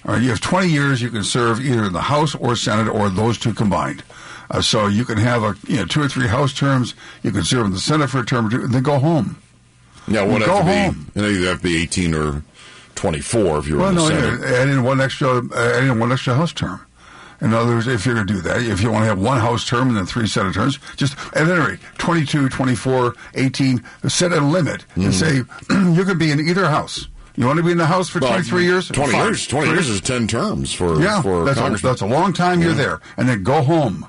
Right, 0.06 0.22
you 0.22 0.30
have 0.30 0.40
20 0.40 0.70
years 0.70 1.02
you 1.02 1.10
can 1.10 1.26
serve 1.26 1.60
either 1.60 1.84
in 1.84 1.94
the 1.94 2.02
House 2.02 2.34
or 2.34 2.56
Senate 2.56 2.88
or 2.88 3.10
those 3.10 3.38
two 3.38 3.54
combined. 3.54 4.02
Uh, 4.50 4.62
so 4.62 4.88
you 4.88 5.04
can 5.04 5.18
have 5.18 5.44
a, 5.44 5.56
you 5.68 5.76
know, 5.76 5.86
two 5.86 6.02
or 6.02 6.08
three 6.08 6.28
House 6.28 6.54
terms, 6.54 6.96
you 7.22 7.32
can 7.32 7.44
serve 7.44 7.66
in 7.66 7.74
the 7.74 7.80
Senate 7.80 8.10
for 8.10 8.20
a 8.20 8.26
term 8.26 8.48
or 8.48 8.50
two, 8.50 8.64
and 8.64 8.74
then 8.74 8.82
go 8.82 8.98
home. 8.98 9.38
Yeah, 10.08 10.24
one 10.24 10.42
have 10.42 10.50
go 10.50 10.60
to 10.60 10.66
be, 10.66 10.72
home. 10.72 11.12
You 11.14 11.22
know, 11.22 11.28
you 11.28 11.46
have 11.48 11.58
to 11.58 11.64
be 11.64 11.82
18 11.82 12.16
or 12.16 12.44
24 13.00 13.60
if 13.60 13.68
you're 13.68 13.80
Well, 13.80 13.90
in 13.90 13.96
the 13.96 14.02
no, 14.02 14.08
Senate. 14.10 14.40
yeah, 14.42 14.58
add 14.58 14.68
in 14.70 14.84
one 14.84 15.00
extra, 15.00 15.38
uh, 15.38 15.74
add 15.78 15.84
in 15.86 16.00
one 16.00 16.12
extra 16.12 16.36
House 16.36 16.52
term. 16.52 16.86
In 17.42 17.54
other 17.54 17.76
words, 17.76 17.88
if 17.88 18.06
you're 18.06 18.16
going 18.16 18.28
to 18.28 18.34
do 18.34 18.42
that, 18.42 18.62
if 18.62 18.82
you 18.82 18.92
want 18.92 19.04
to 19.04 19.08
have 19.08 19.20
one 19.22 19.40
House 19.40 19.66
term 19.66 19.88
and 19.88 19.96
then 19.96 20.06
three 20.06 20.28
Senate 20.28 20.54
terms, 20.54 20.78
just 20.98 21.18
at 21.34 21.48
any 21.50 21.54
rate, 21.60 21.80
22, 21.98 22.50
24, 22.50 23.16
18, 23.36 23.82
set 24.10 24.34
a 24.34 24.42
limit 24.42 24.86
and 24.96 25.14
say 25.14 25.38
you 25.70 26.04
could 26.04 26.20
be 26.20 26.32
in 26.32 26.42
either 26.42 26.68
House. 26.68 27.08
You 27.38 27.46
want 27.46 27.56
to 27.58 27.64
be 27.64 27.72
in 27.72 27.78
the 27.78 27.86
House 27.86 28.10
for 28.10 28.20
Well, 28.20 28.32
23 28.32 28.64
years? 28.66 28.90
20 28.90 29.12
Fine. 29.14 29.24
years. 29.26 29.48
20 29.48 29.70
years 29.72 29.88
is 29.88 30.02
10 30.02 30.28
terms 30.28 30.74
for, 30.74 31.02
yeah, 31.02 31.22
for 31.22 31.46
that's, 31.46 31.58
a, 31.58 31.82
that's 31.82 32.02
a 32.02 32.06
long 32.06 32.34
time 32.34 32.62
you're 32.62 32.74
there. 32.74 33.00
And 33.16 33.30
then 33.30 33.44
go 33.44 33.62
home. 33.62 34.06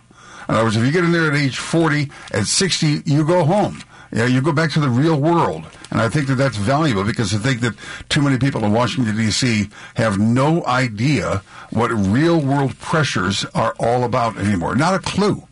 In 0.48 0.56
other 0.56 0.64
words, 0.64 0.76
if 0.76 0.84
you 0.84 0.90
get 0.90 1.04
in 1.04 1.12
there 1.12 1.30
at 1.30 1.36
age 1.38 1.56
40, 1.58 2.10
at 2.32 2.46
60, 2.48 3.02
you 3.04 3.24
go 3.24 3.44
home. 3.44 3.80
Yeah, 4.12 4.26
you 4.26 4.40
go 4.40 4.52
back 4.52 4.70
to 4.72 4.80
the 4.80 4.88
real 4.88 5.20
world. 5.20 5.64
And 5.90 6.00
I 6.00 6.08
think 6.08 6.26
that 6.28 6.34
that's 6.34 6.56
valuable 6.56 7.04
because 7.04 7.32
I 7.34 7.38
think 7.38 7.60
that 7.60 7.74
too 8.08 8.22
many 8.22 8.38
people 8.38 8.64
in 8.64 8.72
Washington, 8.72 9.16
D.C. 9.16 9.68
have 9.94 10.18
no 10.18 10.64
idea 10.66 11.42
what 11.70 11.88
real 11.92 12.40
world 12.40 12.76
pressures 12.80 13.44
are 13.54 13.74
all 13.78 14.02
about 14.04 14.36
anymore. 14.36 14.74
Not 14.74 14.94
a 14.94 14.98
clue. 14.98 15.46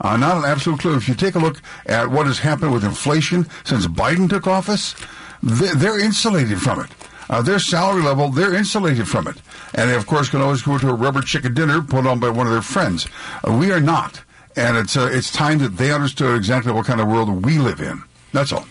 Uh, 0.00 0.16
not 0.16 0.36
an 0.36 0.44
absolute 0.44 0.80
clue. 0.80 0.96
If 0.96 1.08
you 1.08 1.14
take 1.14 1.34
a 1.34 1.38
look 1.40 1.60
at 1.86 2.10
what 2.10 2.26
has 2.26 2.38
happened 2.40 2.72
with 2.72 2.84
inflation 2.84 3.46
since 3.64 3.86
Biden 3.86 4.28
took 4.28 4.46
office, 4.46 4.94
they- 5.42 5.72
they're 5.74 5.98
insulated 5.98 6.60
from 6.62 6.80
it. 6.80 6.90
Uh, 7.30 7.40
their 7.42 7.58
salary 7.58 8.02
level, 8.02 8.30
they're 8.30 8.52
insulated 8.52 9.08
from 9.08 9.26
it. 9.26 9.36
And 9.74 9.88
they, 9.90 9.94
of 9.94 10.06
course, 10.06 10.28
can 10.28 10.40
always 10.40 10.62
go 10.62 10.78
to 10.78 10.90
a 10.90 10.94
rubber 10.94 11.22
chicken 11.22 11.54
dinner 11.54 11.80
put 11.80 12.06
on 12.06 12.18
by 12.20 12.28
one 12.28 12.46
of 12.46 12.52
their 12.52 12.62
friends. 12.62 13.06
Uh, 13.48 13.52
we 13.52 13.72
are 13.72 13.80
not. 13.80 14.20
And 14.56 14.76
it's, 14.76 14.96
uh, 14.96 15.08
it's 15.10 15.32
time 15.32 15.58
that 15.58 15.76
they 15.76 15.92
understood 15.92 16.36
exactly 16.36 16.72
what 16.72 16.86
kind 16.86 17.00
of 17.00 17.08
world 17.08 17.44
we 17.44 17.58
live 17.58 17.80
in. 17.80 18.02
That's 18.32 18.52
all. 18.52 18.66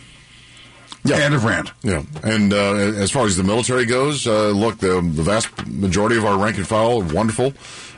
Yeah. 1.05 1.17
End 1.17 1.35
of 1.35 1.43
rant. 1.43 1.71
Yeah, 1.81 2.03
and 2.23 2.53
uh, 2.53 2.75
as 2.75 3.11
far 3.11 3.25
as 3.25 3.35
the 3.35 3.43
military 3.43 3.85
goes, 3.85 4.25
uh, 4.25 4.51
look, 4.51 4.77
the, 4.77 5.01
the 5.01 5.23
vast 5.23 5.49
majority 5.67 6.17
of 6.17 6.23
our 6.23 6.37
rank 6.37 6.57
and 6.57 6.65
file 6.65 7.01
are 7.01 7.13
wonderful. 7.13 7.53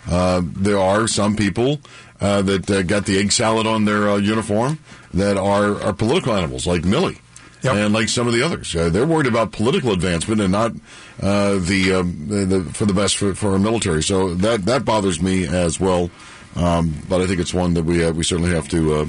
Uh, 0.10 0.42
there 0.44 0.80
are 0.80 1.08
some 1.08 1.36
people 1.36 1.80
uh, 2.20 2.42
that 2.42 2.70
uh, 2.72 2.82
got 2.82 3.06
the 3.06 3.20
egg 3.20 3.32
salad 3.32 3.68
on 3.68 3.86
their 3.86 4.10
uh, 4.10 4.16
uniform 4.18 4.80
that 5.14 5.38
are, 5.38 5.80
are 5.84 5.94
political 5.94 6.34
animals, 6.34 6.66
like 6.66 6.82
Milley. 6.82 7.20
And 7.64 7.94
like 7.94 8.10
some 8.10 8.28
of 8.28 8.34
the 8.34 8.44
others, 8.44 8.76
uh, 8.76 8.90
they're 8.90 9.08
worried 9.08 9.26
about 9.26 9.52
political 9.52 9.92
advancement 9.92 10.40
and 10.40 10.52
not 10.52 10.72
uh, 11.20 11.58
the, 11.58 11.94
um, 11.94 12.28
the, 12.28 12.46
the 12.46 12.64
for 12.64 12.86
the 12.86 12.94
best 12.94 13.18
for, 13.18 13.34
for 13.34 13.54
our 13.54 13.60
military. 13.60 14.04
So 14.04 14.36
that 14.36 14.66
that 14.66 14.86
bothers 14.86 15.20
me 15.20 15.48
as 15.48 15.80
well. 15.80 16.12
Um, 16.56 16.94
but 17.10 17.22
I 17.22 17.28
think 17.28 17.40
it's 17.40 17.54
one 17.54 17.74
that 17.74 17.84
we 17.84 18.04
uh, 18.04 18.12
we 18.12 18.24
certainly 18.24 18.52
have 18.52 18.68
to 18.70 18.94
uh, 18.94 19.06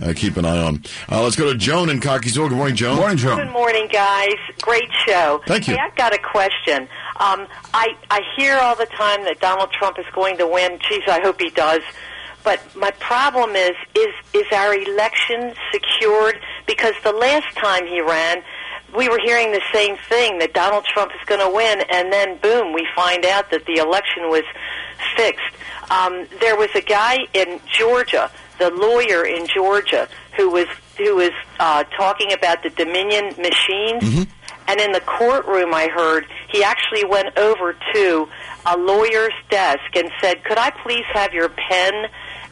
uh, 0.00 0.12
keep 0.14 0.36
an 0.36 0.44
eye 0.44 0.58
on. 0.58 0.82
Uh, 1.10 1.22
let's 1.22 1.36
go 1.36 1.52
to 1.52 1.58
Joan 1.58 1.90
in 1.90 2.00
Cockeysville. 2.00 2.48
Good 2.48 2.56
morning, 2.56 2.76
Joan. 2.76 2.96
Morning, 2.96 3.16
Joan. 3.16 3.38
Good 3.38 3.52
morning, 3.52 3.88
guys. 3.92 4.34
Great 4.60 4.90
show. 5.06 5.40
Thank 5.46 5.68
you. 5.68 5.74
Hey, 5.74 5.80
I've 5.80 5.96
got 5.96 6.14
a 6.14 6.18
question. 6.18 6.82
Um, 7.16 7.46
I 7.72 7.96
I 8.10 8.20
hear 8.36 8.56
all 8.58 8.76
the 8.76 8.86
time 8.86 9.24
that 9.24 9.40
Donald 9.40 9.70
Trump 9.72 9.98
is 9.98 10.06
going 10.14 10.38
to 10.38 10.46
win. 10.46 10.78
Geez, 10.88 11.02
I 11.08 11.20
hope 11.20 11.40
he 11.40 11.50
does. 11.50 11.82
But 12.44 12.60
my 12.76 12.90
problem 12.92 13.56
is 13.56 13.74
is 13.94 14.14
is 14.34 14.46
our 14.52 14.74
election 14.74 15.54
secured? 15.72 16.38
Because 16.66 16.94
the 17.02 17.12
last 17.12 17.56
time 17.56 17.86
he 17.86 18.00
ran, 18.00 18.42
we 18.96 19.08
were 19.08 19.18
hearing 19.24 19.52
the 19.52 19.62
same 19.72 19.96
thing 20.08 20.38
that 20.38 20.52
Donald 20.54 20.84
Trump 20.84 21.12
is 21.12 21.26
going 21.26 21.40
to 21.40 21.54
win, 21.54 21.82
and 21.90 22.12
then 22.12 22.38
boom, 22.38 22.72
we 22.72 22.86
find 22.94 23.24
out 23.24 23.50
that 23.50 23.66
the 23.66 23.74
election 23.74 24.28
was 24.28 24.44
fixed. 25.16 25.44
Um, 25.90 26.26
there 26.40 26.56
was 26.56 26.70
a 26.74 26.80
guy 26.80 27.18
in 27.34 27.60
Georgia, 27.70 28.30
the 28.58 28.70
lawyer 28.70 29.24
in 29.24 29.46
Georgia, 29.46 30.08
who 30.36 30.50
was 30.50 30.66
who 30.96 31.16
was 31.16 31.32
uh, 31.58 31.82
talking 31.96 32.32
about 32.32 32.62
the 32.62 32.70
Dominion 32.70 33.34
machines. 33.36 34.26
And 34.66 34.80
in 34.80 34.92
the 34.92 35.00
courtroom, 35.00 35.74
I 35.74 35.88
heard 35.88 36.26
he 36.50 36.64
actually 36.64 37.04
went 37.04 37.36
over 37.36 37.76
to 37.92 38.28
a 38.64 38.78
lawyer's 38.78 39.34
desk 39.50 39.94
and 39.94 40.10
said, 40.22 40.42
"Could 40.44 40.56
I 40.56 40.70
please 40.70 41.04
have 41.12 41.34
your 41.34 41.50
pen?" 41.50 42.06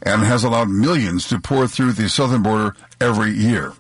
and 0.04 0.24
has 0.24 0.44
allowed 0.44 0.70
millions 0.70 1.28
to 1.28 1.40
pour 1.40 1.68
through 1.68 1.94
the 1.94 2.10
southern 2.10 2.44
border 2.44 2.76
every 3.02 3.32
year. 3.32 3.74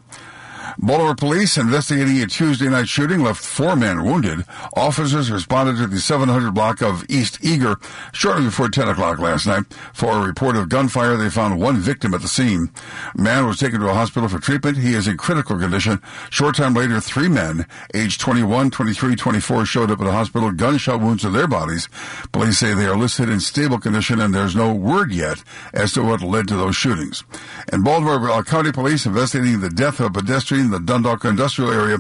Baltimore 0.81 1.13
police 1.13 1.57
investigating 1.57 2.21
a 2.21 2.25
Tuesday 2.25 2.69
night 2.69 2.87
shooting 2.87 3.21
left 3.21 3.43
four 3.43 3.75
men 3.75 4.01
wounded. 4.05 4.45
Officers 4.77 5.29
responded 5.29 5.75
to 5.75 5.87
the 5.87 5.99
700 5.99 6.53
block 6.53 6.81
of 6.81 7.03
East 7.09 7.37
Eager 7.41 7.75
shortly 8.13 8.45
before 8.45 8.69
10 8.69 8.87
o'clock 8.87 9.19
last 9.19 9.45
night. 9.45 9.65
For 9.93 10.11
a 10.11 10.25
report 10.25 10.55
of 10.55 10.69
gunfire, 10.69 11.17
they 11.17 11.29
found 11.29 11.59
one 11.59 11.79
victim 11.79 12.13
at 12.13 12.21
the 12.21 12.29
scene. 12.29 12.71
Man 13.13 13.45
was 13.45 13.59
taken 13.59 13.81
to 13.81 13.89
a 13.89 13.93
hospital 13.93 14.29
for 14.29 14.39
treatment. 14.39 14.77
He 14.77 14.93
is 14.93 15.05
in 15.05 15.17
critical 15.17 15.59
condition. 15.59 16.01
Short 16.29 16.55
time 16.55 16.73
later, 16.73 17.01
three 17.01 17.27
men, 17.27 17.65
aged 17.93 18.21
21, 18.21 18.71
23, 18.71 19.17
24, 19.17 19.65
showed 19.65 19.91
up 19.91 19.99
at 19.99 20.05
the 20.05 20.13
hospital, 20.13 20.49
gunshot 20.51 21.01
wounds 21.01 21.23
to 21.23 21.29
their 21.29 21.47
bodies. 21.47 21.89
Police 22.31 22.57
say 22.57 22.73
they 22.73 22.85
are 22.85 22.95
listed 22.95 23.27
in 23.27 23.41
stable 23.41 23.79
condition 23.79 24.21
and 24.21 24.33
there's 24.33 24.55
no 24.55 24.73
word 24.73 25.11
yet 25.11 25.43
as 25.73 25.91
to 25.93 26.03
what 26.03 26.21
led 26.21 26.47
to 26.47 26.55
those 26.55 26.77
shootings. 26.77 27.25
And 27.67 27.83
Baltimore 27.83 28.29
uh, 28.29 28.43
County 28.43 28.71
Police 28.71 29.05
investigating 29.05 29.59
the 29.59 29.69
death 29.69 29.99
of 29.99 30.05
a 30.05 30.09
pedestrian 30.21 30.68
in 30.69 30.85
the 30.85 30.93
Dundalk 30.93 31.25
industrial 31.25 31.71
area. 31.71 31.97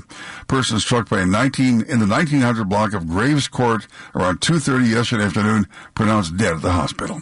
Person 0.47 0.79
struck 0.79 1.09
by 1.09 1.21
a 1.21 1.25
19 1.25 1.81
in 1.81 1.99
the 1.99 2.07
1900 2.07 2.69
block 2.69 2.93
of 2.93 3.07
Graves 3.07 3.47
Court 3.47 3.87
around 4.13 4.41
2:30 4.41 4.89
yesterday 4.89 5.23
afternoon, 5.23 5.67
pronounced 5.95 6.37
dead 6.37 6.53
at 6.53 6.61
the 6.61 6.71
hospital. 6.71 7.21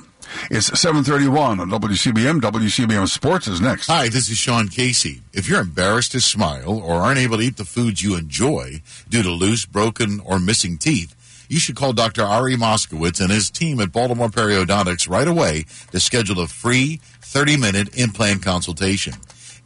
It's 0.51 0.69
7:31 0.71 1.61
on 1.61 1.69
WCBM. 1.69 2.41
WCBM 2.41 3.07
Sports 3.07 3.47
is 3.47 3.61
next. 3.61 3.87
Hi, 3.87 4.09
this 4.09 4.29
is 4.29 4.37
Sean 4.37 4.67
Casey. 4.67 5.21
If 5.31 5.47
you're 5.47 5.61
embarrassed 5.61 6.11
to 6.11 6.21
smile 6.21 6.81
or 6.83 6.95
aren't 6.95 7.19
able 7.19 7.37
to 7.37 7.43
eat 7.43 7.55
the 7.55 7.63
foods 7.63 8.03
you 8.03 8.17
enjoy 8.17 8.81
due 9.07 9.23
to 9.23 9.31
loose, 9.31 9.65
broken, 9.65 10.19
or 10.25 10.37
missing 10.37 10.77
teeth, 10.77 11.15
you 11.47 11.59
should 11.59 11.77
call 11.77 11.93
Dr. 11.93 12.23
Ari 12.23 12.57
Moskowitz 12.57 13.21
and 13.21 13.31
his 13.31 13.49
team 13.49 13.79
at 13.79 13.93
Baltimore 13.93 14.27
Periodontics 14.27 15.09
right 15.09 15.29
away 15.29 15.65
to 15.91 15.99
schedule 16.01 16.41
a 16.41 16.47
free 16.47 16.99
30-minute 17.21 17.97
implant 17.97 18.41
consultation. 18.41 19.13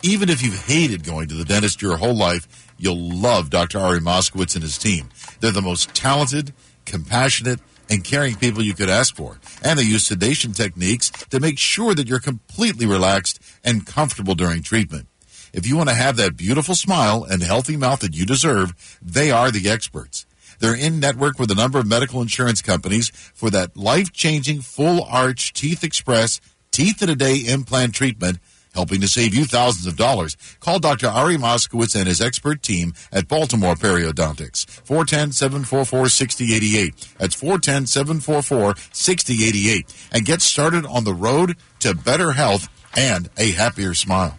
Even 0.03 0.29
if 0.29 0.41
you've 0.41 0.65
hated 0.65 1.03
going 1.03 1.27
to 1.27 1.35
the 1.35 1.45
dentist 1.45 1.81
your 1.81 1.97
whole 1.97 2.15
life, 2.15 2.73
you'll 2.79 3.11
love 3.11 3.51
Dr. 3.51 3.77
Ari 3.77 3.99
Moskowitz 3.99 4.55
and 4.55 4.63
his 4.63 4.79
team. 4.79 5.09
They're 5.39 5.51
the 5.51 5.61
most 5.61 5.93
talented, 5.93 6.53
compassionate, 6.85 7.59
and 7.87 8.03
caring 8.03 8.35
people 8.35 8.63
you 8.63 8.73
could 8.73 8.89
ask 8.89 9.15
for. 9.15 9.39
And 9.63 9.77
they 9.77 9.83
use 9.83 10.05
sedation 10.05 10.53
techniques 10.53 11.11
to 11.29 11.39
make 11.39 11.59
sure 11.59 11.93
that 11.93 12.07
you're 12.07 12.19
completely 12.19 12.87
relaxed 12.87 13.39
and 13.63 13.85
comfortable 13.85 14.33
during 14.33 14.63
treatment. 14.63 15.07
If 15.53 15.67
you 15.67 15.77
want 15.77 15.89
to 15.89 15.95
have 15.95 16.15
that 16.17 16.37
beautiful 16.37 16.73
smile 16.73 17.23
and 17.23 17.43
healthy 17.43 17.77
mouth 17.77 17.99
that 17.99 18.15
you 18.15 18.25
deserve, 18.25 18.97
they 19.03 19.29
are 19.29 19.51
the 19.51 19.69
experts. 19.69 20.25
They're 20.59 20.73
in 20.73 20.99
network 20.99 21.37
with 21.37 21.51
a 21.51 21.55
number 21.55 21.77
of 21.77 21.85
medical 21.85 22.21
insurance 22.21 22.61
companies 22.61 23.09
for 23.09 23.51
that 23.51 23.77
life 23.77 24.11
changing 24.11 24.61
full 24.61 25.03
arch 25.03 25.53
Teeth 25.53 25.83
Express 25.83 26.41
teeth 26.71 27.01
in 27.01 27.09
a 27.09 27.15
day 27.15 27.35
implant 27.35 27.93
treatment, 27.93 28.39
helping 28.73 29.01
to 29.01 29.07
save 29.07 29.33
you 29.33 29.45
thousands 29.45 29.85
of 29.85 29.97
dollars. 29.97 30.37
Call 30.59 30.79
Dr. 30.79 31.07
Ari 31.07 31.37
Moskowitz 31.37 31.95
and 31.95 32.07
his 32.07 32.21
expert 32.21 32.61
team 32.61 32.93
at 33.11 33.27
Baltimore 33.27 33.75
Periodontics. 33.75 34.65
410 34.85 35.31
744 35.31 36.09
6088. 36.09 37.15
That's 37.17 37.35
410 37.35 37.87
744 37.87 38.75
6088. 38.91 40.09
And 40.11 40.25
get 40.25 40.41
started 40.41 40.85
on 40.85 41.03
the 41.03 41.13
road 41.13 41.57
to 41.79 41.95
better 41.95 42.33
health 42.33 42.69
and 42.95 43.29
a 43.37 43.51
happier 43.51 43.93
smile. 43.93 44.37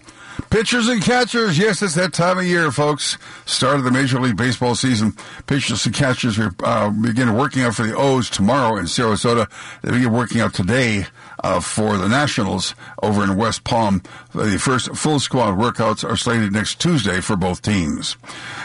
Pitchers 0.51 0.89
and 0.89 1.03
catchers, 1.03 1.59
yes, 1.59 1.83
it's 1.83 1.95
that 1.95 2.13
time 2.13 2.39
of 2.39 2.45
year, 2.45 2.71
folks. 2.71 3.17
Start 3.47 3.77
of 3.77 3.85
the 3.85 3.91
Major 3.91 4.21
League 4.21 4.37
Baseball 4.37 4.75
season. 4.75 5.15
Pitchers 5.47 5.87
and 5.87 5.95
catchers 5.95 6.39
uh, 6.39 6.91
begin 6.91 7.35
working 7.35 7.63
out 7.63 7.75
for 7.75 7.87
the 7.87 7.97
O's 7.97 8.29
tomorrow 8.29 8.77
in 8.77 8.87
Sarasota. 8.87 9.49
They 9.83 9.93
begin 9.93 10.13
working 10.13 10.41
out 10.41 10.55
today 10.55 11.07
uh, 11.43 11.61
for 11.61 11.97
the 11.97 12.09
Nationals 12.09 12.75
over 13.03 13.25
in 13.25 13.37
West 13.37 13.65
Palm. 13.65 14.03
The 14.35 14.59
first 14.59 14.95
full 14.97 15.21
squad 15.21 15.59
workouts 15.59 16.09
are 16.09 16.17
slated 16.17 16.53
next 16.53 16.81
Tuesday 16.81 17.21
for 17.21 17.37
both 17.37 17.63
teams. 17.63 18.17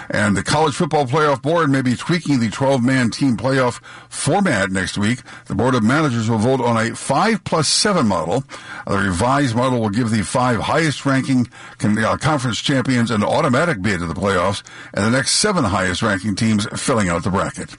And 0.09 0.37
the 0.37 0.43
College 0.43 0.75
Football 0.75 1.05
Playoff 1.05 1.41
Board 1.41 1.69
may 1.69 1.81
be 1.81 1.95
tweaking 1.95 2.39
the 2.39 2.49
12 2.49 2.83
man 2.83 3.09
team 3.09 3.35
playoff 3.35 3.81
format 4.09 4.71
next 4.71 4.97
week. 4.97 5.19
The 5.45 5.55
Board 5.55 5.75
of 5.75 5.83
Managers 5.83 6.29
will 6.29 6.37
vote 6.37 6.61
on 6.61 6.77
a 6.77 6.95
5 6.95 7.43
plus 7.43 7.67
7 7.67 8.07
model. 8.07 8.43
The 8.85 8.97
revised 8.97 9.55
model 9.55 9.81
will 9.81 9.89
give 9.89 10.11
the 10.11 10.23
five 10.23 10.59
highest 10.59 11.05
ranking 11.05 11.47
uh, 11.83 12.17
conference 12.17 12.59
champions 12.59 13.11
an 13.11 13.23
automatic 13.23 13.81
bid 13.81 13.99
to 13.99 14.05
the 14.05 14.13
playoffs 14.13 14.63
and 14.93 15.05
the 15.05 15.11
next 15.11 15.31
seven 15.31 15.63
highest 15.63 16.01
ranking 16.01 16.35
teams 16.35 16.65
filling 16.79 17.09
out 17.09 17.23
the 17.23 17.29
bracket. 17.29 17.75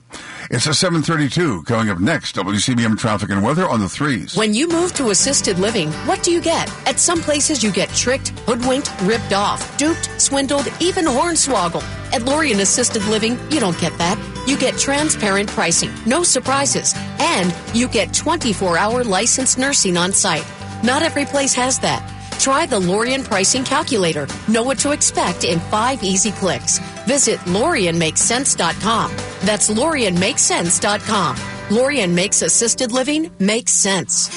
It's 0.51 0.67
a 0.67 0.73
732 0.73 1.65
coming 1.65 1.91
up 1.91 2.01
next. 2.01 2.37
WCBM 2.37 2.97
traffic 2.97 3.29
and 3.29 3.43
weather 3.43 3.69
on 3.69 3.81
the 3.81 3.89
threes. 3.89 4.35
When 4.35 4.55
you 4.55 4.67
move 4.67 4.95
to 4.95 5.11
assisted 5.11 5.59
living, 5.59 5.93
what 6.07 6.23
do 6.23 6.33
you 6.33 6.41
get? 6.41 6.73
At 6.89 6.99
some 6.99 7.21
places, 7.21 7.63
you 7.63 7.71
get 7.71 7.91
tricked, 7.91 8.31
hoodwinked, 8.47 8.91
ripped 9.03 9.35
off, 9.35 9.77
duped, 9.77 10.09
swindled, 10.19 10.67
even 10.81 11.05
hornswoggled. 11.05 11.83
At 12.15 12.23
Lorien 12.23 12.61
Assisted 12.61 13.05
Living, 13.09 13.39
you 13.51 13.61
don't 13.61 13.79
get 13.79 13.93
that. 13.99 14.17
You 14.47 14.57
get 14.57 14.79
transparent 14.79 15.51
pricing, 15.51 15.91
no 16.07 16.23
surprises, 16.23 16.95
and 17.21 17.55
you 17.75 17.87
get 17.87 18.15
24 18.15 18.79
hour 18.79 19.05
licensed 19.05 19.59
nursing 19.59 19.99
on 19.99 20.15
site. 20.15 20.47
Not 20.83 21.03
every 21.03 21.27
place 21.27 21.53
has 21.53 21.79
that. 21.81 22.01
Try 22.39 22.67
the 22.67 22.79
Lorien 22.79 23.25
Pricing 23.25 23.65
Calculator. 23.65 24.27
Know 24.49 24.63
what 24.63 24.79
to 24.79 24.93
expect 24.93 25.45
in 25.45 25.59
five 25.59 26.03
easy 26.03 26.31
clicks. 26.33 26.79
Visit 27.07 27.39
LorienMakesSense.com. 27.41 29.11
That's 29.43 29.71
LorienMakesSense.com. 29.71 31.37
Lorien 31.71 32.15
makes 32.15 32.43
assisted 32.43 32.93
living 32.93 33.31
make 33.39 33.69
sense. 33.69 34.29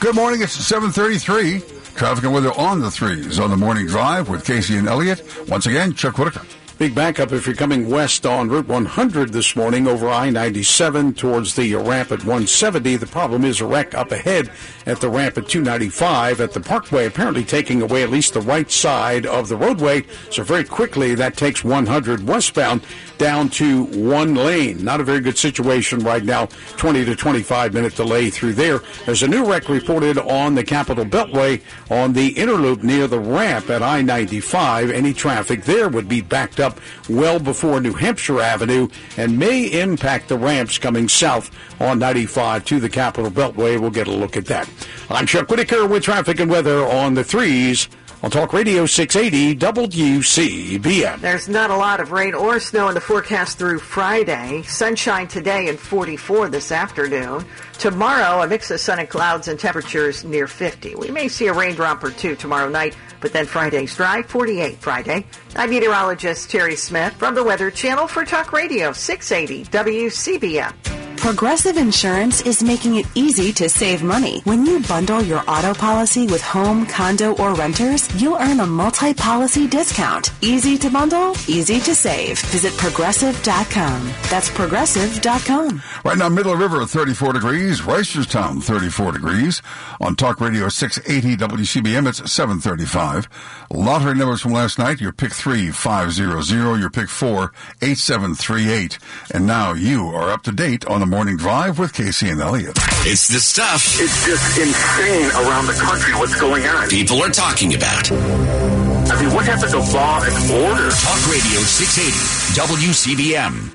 Good 0.00 0.14
morning. 0.14 0.42
It's 0.42 0.52
733. 0.52 1.60
Traffic 1.94 2.24
and 2.24 2.32
weather 2.32 2.52
on 2.52 2.80
the 2.80 2.90
threes 2.90 3.38
on 3.40 3.50
the 3.50 3.56
morning 3.56 3.86
drive 3.86 4.28
with 4.28 4.44
Casey 4.44 4.76
and 4.76 4.86
Elliott. 4.86 5.22
Once 5.48 5.66
again, 5.66 5.94
Chuck 5.94 6.18
Whitaker. 6.18 6.42
Big 6.78 6.94
backup 6.94 7.32
if 7.32 7.44
you're 7.44 7.56
coming 7.56 7.90
west 7.90 8.24
on 8.24 8.48
Route 8.48 8.68
100 8.68 9.32
this 9.32 9.56
morning 9.56 9.88
over 9.88 10.08
I-97 10.08 11.16
towards 11.16 11.56
the 11.56 11.74
ramp 11.74 12.12
at 12.12 12.20
170. 12.20 12.94
The 12.94 13.04
problem 13.04 13.44
is 13.44 13.60
a 13.60 13.66
wreck 13.66 13.96
up 13.96 14.12
ahead 14.12 14.48
at 14.86 15.00
the 15.00 15.10
ramp 15.10 15.36
at 15.36 15.48
295 15.48 16.40
at 16.40 16.52
the 16.52 16.60
Parkway, 16.60 17.06
apparently 17.06 17.42
taking 17.42 17.82
away 17.82 18.04
at 18.04 18.10
least 18.10 18.32
the 18.32 18.40
right 18.42 18.70
side 18.70 19.26
of 19.26 19.48
the 19.48 19.56
roadway. 19.56 20.04
So 20.30 20.44
very 20.44 20.62
quickly 20.62 21.16
that 21.16 21.36
takes 21.36 21.64
100 21.64 22.24
westbound 22.24 22.84
down 23.18 23.48
to 23.48 23.82
one 23.86 24.36
lane. 24.36 24.84
Not 24.84 25.00
a 25.00 25.04
very 25.04 25.18
good 25.18 25.36
situation 25.36 25.98
right 25.98 26.22
now. 26.22 26.46
20 26.76 27.04
to 27.06 27.16
25 27.16 27.74
minute 27.74 27.96
delay 27.96 28.30
through 28.30 28.52
there. 28.52 28.82
There's 29.04 29.24
a 29.24 29.28
new 29.28 29.44
wreck 29.44 29.68
reported 29.68 30.16
on 30.16 30.54
the 30.54 30.62
Capitol 30.62 31.04
Beltway 31.04 31.60
on 31.90 32.12
the 32.12 32.34
interloop 32.34 32.84
near 32.84 33.08
the 33.08 33.18
ramp 33.18 33.68
at 33.68 33.82
I-95. 33.82 34.92
Any 34.92 35.12
traffic 35.12 35.64
there 35.64 35.88
would 35.88 36.08
be 36.08 36.20
backed 36.20 36.60
up 36.60 36.67
well 37.08 37.38
before 37.38 37.80
New 37.80 37.92
Hampshire 37.92 38.40
Avenue 38.40 38.88
and 39.16 39.38
may 39.38 39.66
impact 39.80 40.28
the 40.28 40.38
ramps 40.38 40.78
coming 40.78 41.08
south 41.08 41.50
on 41.80 41.98
95 41.98 42.64
to 42.66 42.80
the 42.80 42.88
Capitol 42.88 43.30
Beltway. 43.30 43.80
We'll 43.80 43.90
get 43.90 44.08
a 44.08 44.12
look 44.12 44.36
at 44.36 44.46
that. 44.46 44.68
I'm 45.10 45.26
Chuck 45.26 45.48
Whitaker 45.50 45.86
with 45.86 46.02
traffic 46.02 46.40
and 46.40 46.50
weather 46.50 46.84
on 46.84 47.14
the 47.14 47.24
threes 47.24 47.88
on 48.22 48.30
Talk 48.30 48.52
Radio 48.52 48.84
680 48.84 49.54
WCBM. 49.56 51.20
There's 51.20 51.48
not 51.48 51.70
a 51.70 51.76
lot 51.76 52.00
of 52.00 52.10
rain 52.10 52.34
or 52.34 52.58
snow 52.58 52.88
in 52.88 52.94
the 52.94 53.00
forecast 53.00 53.58
through 53.58 53.78
Friday. 53.78 54.62
Sunshine 54.62 55.28
today 55.28 55.68
and 55.68 55.78
44 55.78 56.48
this 56.48 56.72
afternoon. 56.72 57.44
Tomorrow, 57.74 58.42
a 58.42 58.48
mix 58.48 58.72
of 58.72 58.80
sun 58.80 58.98
and 58.98 59.08
clouds 59.08 59.46
and 59.46 59.58
temperatures 59.58 60.24
near 60.24 60.48
50. 60.48 60.96
We 60.96 61.10
may 61.10 61.28
see 61.28 61.46
a 61.46 61.52
raindrop 61.52 62.02
or 62.02 62.10
two 62.10 62.34
tomorrow 62.34 62.68
night, 62.68 62.96
but 63.20 63.32
then 63.32 63.46
Friday's 63.46 63.94
dry, 63.96 64.22
48 64.22 64.78
Friday. 64.78 65.24
I'm 65.56 65.70
meteorologist 65.70 66.50
Terry 66.50 66.76
Smith 66.76 67.14
from 67.14 67.34
the 67.34 67.44
Weather 67.44 67.70
Channel 67.70 68.06
for 68.06 68.24
Talk 68.24 68.52
Radio 68.52 68.92
680 68.92 69.70
WCBM. 69.70 71.07
Progressive 71.18 71.76
Insurance 71.76 72.42
is 72.42 72.62
making 72.62 72.96
it 72.96 73.06
easy 73.16 73.52
to 73.54 73.68
save 73.68 74.04
money. 74.04 74.40
When 74.44 74.64
you 74.64 74.80
bundle 74.80 75.20
your 75.20 75.42
auto 75.48 75.74
policy 75.74 76.26
with 76.26 76.40
home, 76.40 76.86
condo, 76.86 77.34
or 77.36 77.54
renters, 77.54 78.08
you'll 78.22 78.38
earn 78.38 78.60
a 78.60 78.66
multi-policy 78.66 79.66
discount. 79.66 80.30
Easy 80.40 80.78
to 80.78 80.88
bundle, 80.88 81.32
easy 81.48 81.80
to 81.80 81.94
save. 81.94 82.38
Visit 82.46 82.72
progressive.com. 82.78 84.10
That's 84.30 84.48
progressive.com. 84.50 85.82
Right 86.04 86.16
now, 86.16 86.28
Middle 86.28 86.54
River, 86.54 86.86
34 86.86 87.32
degrees. 87.32 87.80
Reisterstown, 87.80 88.62
34 88.62 89.12
degrees. 89.12 89.60
On 90.00 90.14
Talk 90.14 90.40
Radio 90.40 90.68
680 90.68 91.36
WCBM, 91.36 92.08
it's 92.08 92.32
735. 92.32 93.28
Lottery 93.72 94.14
numbers 94.14 94.40
from 94.40 94.52
last 94.52 94.78
night, 94.78 95.00
your 95.00 95.12
pick 95.12 95.32
3, 95.32 95.70
500, 95.72 96.78
your 96.78 96.90
pick 96.90 97.08
4, 97.08 97.52
8738. 97.82 98.98
And 99.32 99.46
now 99.46 99.72
you 99.72 100.06
are 100.06 100.30
up 100.30 100.42
to 100.44 100.52
date 100.52 100.86
on 100.86 101.00
the 101.00 101.07
morning 101.08 101.36
drive 101.36 101.78
with 101.78 101.92
Casey 101.92 102.28
and 102.28 102.40
Elliott. 102.40 102.76
It's 103.06 103.28
the 103.28 103.40
stuff 103.40 103.82
It's 104.00 104.26
just 104.26 104.58
insane 104.58 105.30
around 105.42 105.66
the 105.66 105.72
country 105.72 106.14
what's 106.14 106.38
going 106.38 106.64
on. 106.66 106.88
people 106.88 107.22
are 107.22 107.30
talking 107.30 107.74
about. 107.74 108.10
I 108.12 109.22
mean, 109.22 109.34
what 109.34 109.46
happened 109.46 109.70
to 109.72 109.78
law 109.78 110.20
and 110.22 110.34
order? 110.52 110.90
Talk 110.90 111.20
Radio 111.26 111.60
680 111.64 112.12
WCBM. 112.60 113.74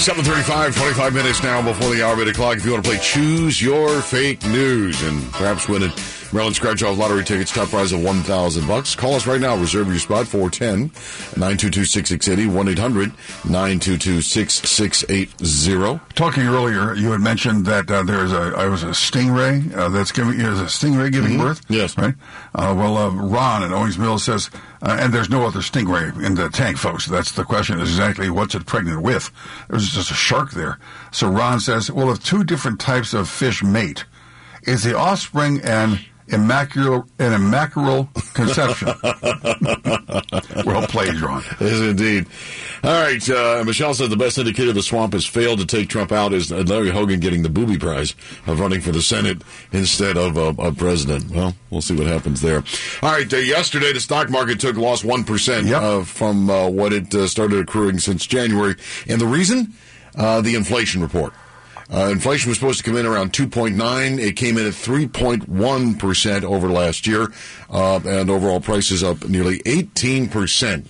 735, 0.00 0.76
25 0.76 1.14
minutes 1.14 1.42
now 1.42 1.62
before 1.62 1.94
the 1.94 2.02
hour 2.02 2.14
of 2.14 2.20
8 2.20 2.28
o'clock. 2.28 2.56
If 2.56 2.64
you 2.64 2.72
want 2.72 2.84
to 2.84 2.90
play 2.90 2.98
Choose 3.00 3.60
Your 3.60 4.00
Fake 4.00 4.42
News 4.46 5.00
and 5.02 5.22
perhaps 5.32 5.68
win 5.68 5.82
it, 5.82 5.92
Maryland 6.32 6.54
Scratch 6.54 6.82
Off 6.84 6.96
Lottery 6.96 7.24
tickets, 7.24 7.52
top 7.52 7.68
prize 7.70 7.90
of 7.92 8.02
1000 8.04 8.66
bucks. 8.68 8.94
Call 8.94 9.14
us 9.14 9.26
right 9.26 9.40
now. 9.40 9.56
Reserve 9.56 9.88
your 9.88 9.98
spot, 9.98 10.28
410 10.28 10.92
922 11.36 11.84
6680, 11.84 12.46
1 12.56 12.68
800 12.68 13.12
922 13.44 14.22
6680. 14.22 16.00
Talking 16.14 16.44
earlier, 16.46 16.94
you 16.94 17.10
had 17.10 17.20
mentioned 17.20 17.66
that 17.66 17.90
uh, 17.90 18.02
there's 18.04 18.32
a 18.32 18.54
I 18.56 18.66
was 18.66 18.82
a 18.84 18.88
stingray 18.90 19.74
uh, 19.76 19.88
that's 19.88 20.12
giving 20.12 20.38
is 20.40 20.60
a 20.60 20.64
stingray 20.64 21.10
giving 21.12 21.32
Mhm. 21.32 21.40
birth. 21.40 21.62
Yes. 21.68 21.96
right. 21.98 22.14
Uh, 22.54 22.74
well, 22.76 22.96
uh, 22.96 23.10
Ron 23.10 23.62
in 23.64 23.72
Owings 23.72 23.98
Mills 23.98 24.22
says, 24.24 24.50
uh, 24.82 24.96
and 25.00 25.12
there's 25.12 25.30
no 25.30 25.44
other 25.46 25.60
stingray 25.60 26.22
in 26.24 26.36
the 26.36 26.48
tank, 26.48 26.76
folks. 26.76 27.06
That's 27.06 27.32
the 27.32 27.44
question. 27.44 27.80
Is 27.80 27.90
exactly 27.90 28.30
what's 28.30 28.54
it 28.54 28.66
pregnant 28.66 29.02
with? 29.02 29.30
There's 29.68 29.88
just 29.92 30.10
a 30.10 30.14
shark 30.14 30.52
there. 30.52 30.78
So 31.10 31.28
Ron 31.28 31.58
says, 31.60 31.90
well, 31.90 32.10
if 32.12 32.22
two 32.22 32.44
different 32.44 32.78
types 32.78 33.14
of 33.14 33.28
fish 33.28 33.62
mate, 33.64 34.04
is 34.64 34.82
the 34.84 34.96
offspring 34.96 35.60
an 35.62 35.98
immaculate 36.32 37.04
an 37.18 37.32
immaculate 37.32 38.06
conception? 38.34 38.88
well 40.64 40.86
played, 40.86 41.20
Ron. 41.20 41.42
Yes, 41.60 41.80
indeed. 41.80 42.26
All 42.82 43.02
right. 43.02 43.28
Uh, 43.28 43.62
Michelle 43.64 43.94
said 43.94 44.10
the 44.10 44.16
best 44.16 44.38
indicator 44.38 44.72
the 44.72 44.82
swamp 44.82 45.12
has 45.12 45.26
failed 45.26 45.58
to 45.60 45.66
take 45.66 45.88
Trump 45.88 46.12
out 46.12 46.32
is 46.32 46.50
Larry 46.50 46.90
Hogan 46.90 47.20
getting 47.20 47.42
the 47.42 47.48
booby 47.48 47.78
prize 47.78 48.14
of 48.46 48.60
running 48.60 48.80
for 48.80 48.92
the 48.92 49.02
Senate 49.02 49.42
instead 49.72 50.16
of 50.16 50.36
a 50.36 50.72
president. 50.72 51.30
Well, 51.30 51.54
we'll 51.70 51.82
see 51.82 51.94
what 51.94 52.06
happens 52.06 52.40
there. 52.40 52.62
All 53.02 53.12
right. 53.12 53.32
Uh, 53.32 53.36
yesterday, 53.36 53.92
the 53.92 54.00
stock 54.00 54.30
market 54.30 54.60
took 54.60 54.76
lost 54.76 55.04
1% 55.04 55.72
uh, 55.72 56.04
from 56.04 56.48
uh, 56.48 56.68
what 56.68 56.92
it 56.92 57.14
uh, 57.14 57.26
started 57.26 57.60
accruing 57.60 57.98
since 57.98 58.26
January. 58.26 58.76
And 59.08 59.20
the 59.20 59.26
reason? 59.26 59.74
Uh, 60.16 60.40
the 60.40 60.54
inflation 60.56 61.02
report. 61.02 61.32
Uh, 61.92 62.08
inflation 62.10 62.48
was 62.48 62.58
supposed 62.58 62.78
to 62.78 62.84
come 62.84 62.96
in 62.96 63.06
around 63.06 63.32
2.9. 63.32 64.18
It 64.18 64.36
came 64.36 64.56
in 64.56 64.66
at 64.66 64.72
3.1% 64.72 66.44
over 66.44 66.68
last 66.68 67.06
year. 67.06 67.32
Uh, 67.68 68.00
and 68.04 68.30
overall 68.30 68.60
prices 68.60 69.02
up 69.02 69.28
nearly 69.28 69.58
18% 69.60 70.86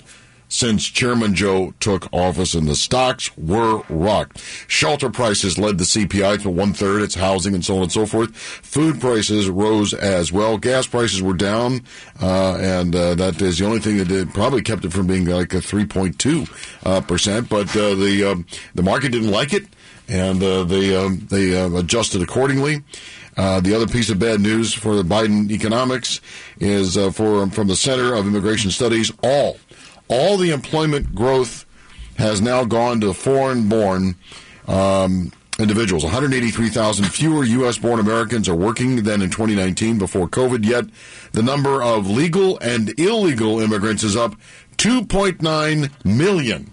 since 0.51 0.85
Chairman 0.85 1.35
Joe 1.35 1.73
took 1.81 2.13
office 2.13 2.55
and 2.55 2.67
the 2.67 2.75
stocks 2.75 3.35
were 3.39 3.83
rocked. 3.89 4.43
Shelter 4.67 5.09
prices 5.09 5.59
led 5.59 5.79
the 5.79 5.85
CPI 5.85 6.43
to 6.43 6.51
one 6.51 6.75
third. 6.75 7.03
It's 7.03 7.15
housing 7.15 7.55
and 7.55 7.65
so 7.65 7.77
on 7.77 7.83
and 7.85 7.93
so 7.93 8.05
forth. 8.05 8.37
Food 8.37 9.01
prices 9.01 9.49
rose 9.49 9.95
as 9.95 10.33
well. 10.33 10.59
Gas 10.59 10.87
prices 10.87 11.23
were 11.23 11.35
down, 11.35 11.83
uh, 12.21 12.57
and 12.57 12.95
uh, 12.95 13.15
that 13.15 13.41
is 13.41 13.59
the 13.59 13.67
only 13.67 13.79
thing 13.79 13.97
that 13.99 14.09
did, 14.09 14.35
probably 14.35 14.61
kept 14.61 14.85
it 14.85 14.93
from 14.93 15.07
being 15.07 15.25
like 15.25 15.55
a 15.55 15.59
3.2 15.59 16.51
uh, 16.85 17.01
percent. 17.03 17.49
But 17.49 17.69
uh, 17.77 17.95
the 17.95 18.25
um, 18.25 18.47
the 18.75 18.83
market 18.83 19.13
didn't 19.13 19.31
like 19.31 19.53
it, 19.53 19.67
and 20.11 20.43
uh, 20.43 20.65
they 20.65 20.95
um, 20.97 21.27
they 21.31 21.59
uh, 21.59 21.71
adjusted 21.71 22.21
accordingly. 22.21 22.83
Uh, 23.37 23.61
the 23.61 23.75
other 23.75 23.87
piece 23.87 24.11
of 24.11 24.19
bad 24.19 24.41
news 24.41 24.75
for 24.75 24.97
the 24.97 25.03
Biden 25.03 25.51
economics 25.51 26.21
is 26.59 26.99
uh, 26.99 27.11
for 27.13 27.49
from 27.51 27.69
the 27.69 27.77
Center 27.77 28.15
of 28.15 28.27
Immigration 28.27 28.71
Studies. 28.73 29.13
All 29.23 29.59
all 30.09 30.37
the 30.37 30.51
employment 30.51 31.15
growth 31.15 31.65
has 32.17 32.43
now 32.43 32.65
gone 32.65 33.01
to 33.01 33.15
foreign-born 33.15 34.17
um, 34.67 35.33
individuals. 35.59 36.03
183,000 36.03 37.05
fewer 37.07 37.45
U.S.-born 37.45 38.01
Americans 38.01 38.49
are 38.49 38.55
working 38.55 39.05
than 39.05 39.23
in 39.23 39.31
2019 39.31 39.99
before 39.99 40.29
COVID. 40.29 40.65
Yet 40.65 40.87
the 41.33 41.43
number 41.43 41.83
of 41.83 42.11
legal 42.11 42.59
and 42.59 42.99
illegal 42.99 43.61
immigrants 43.61 44.03
is 44.03 44.17
up 44.17 44.35
2.9 44.77 46.05
million 46.05 46.71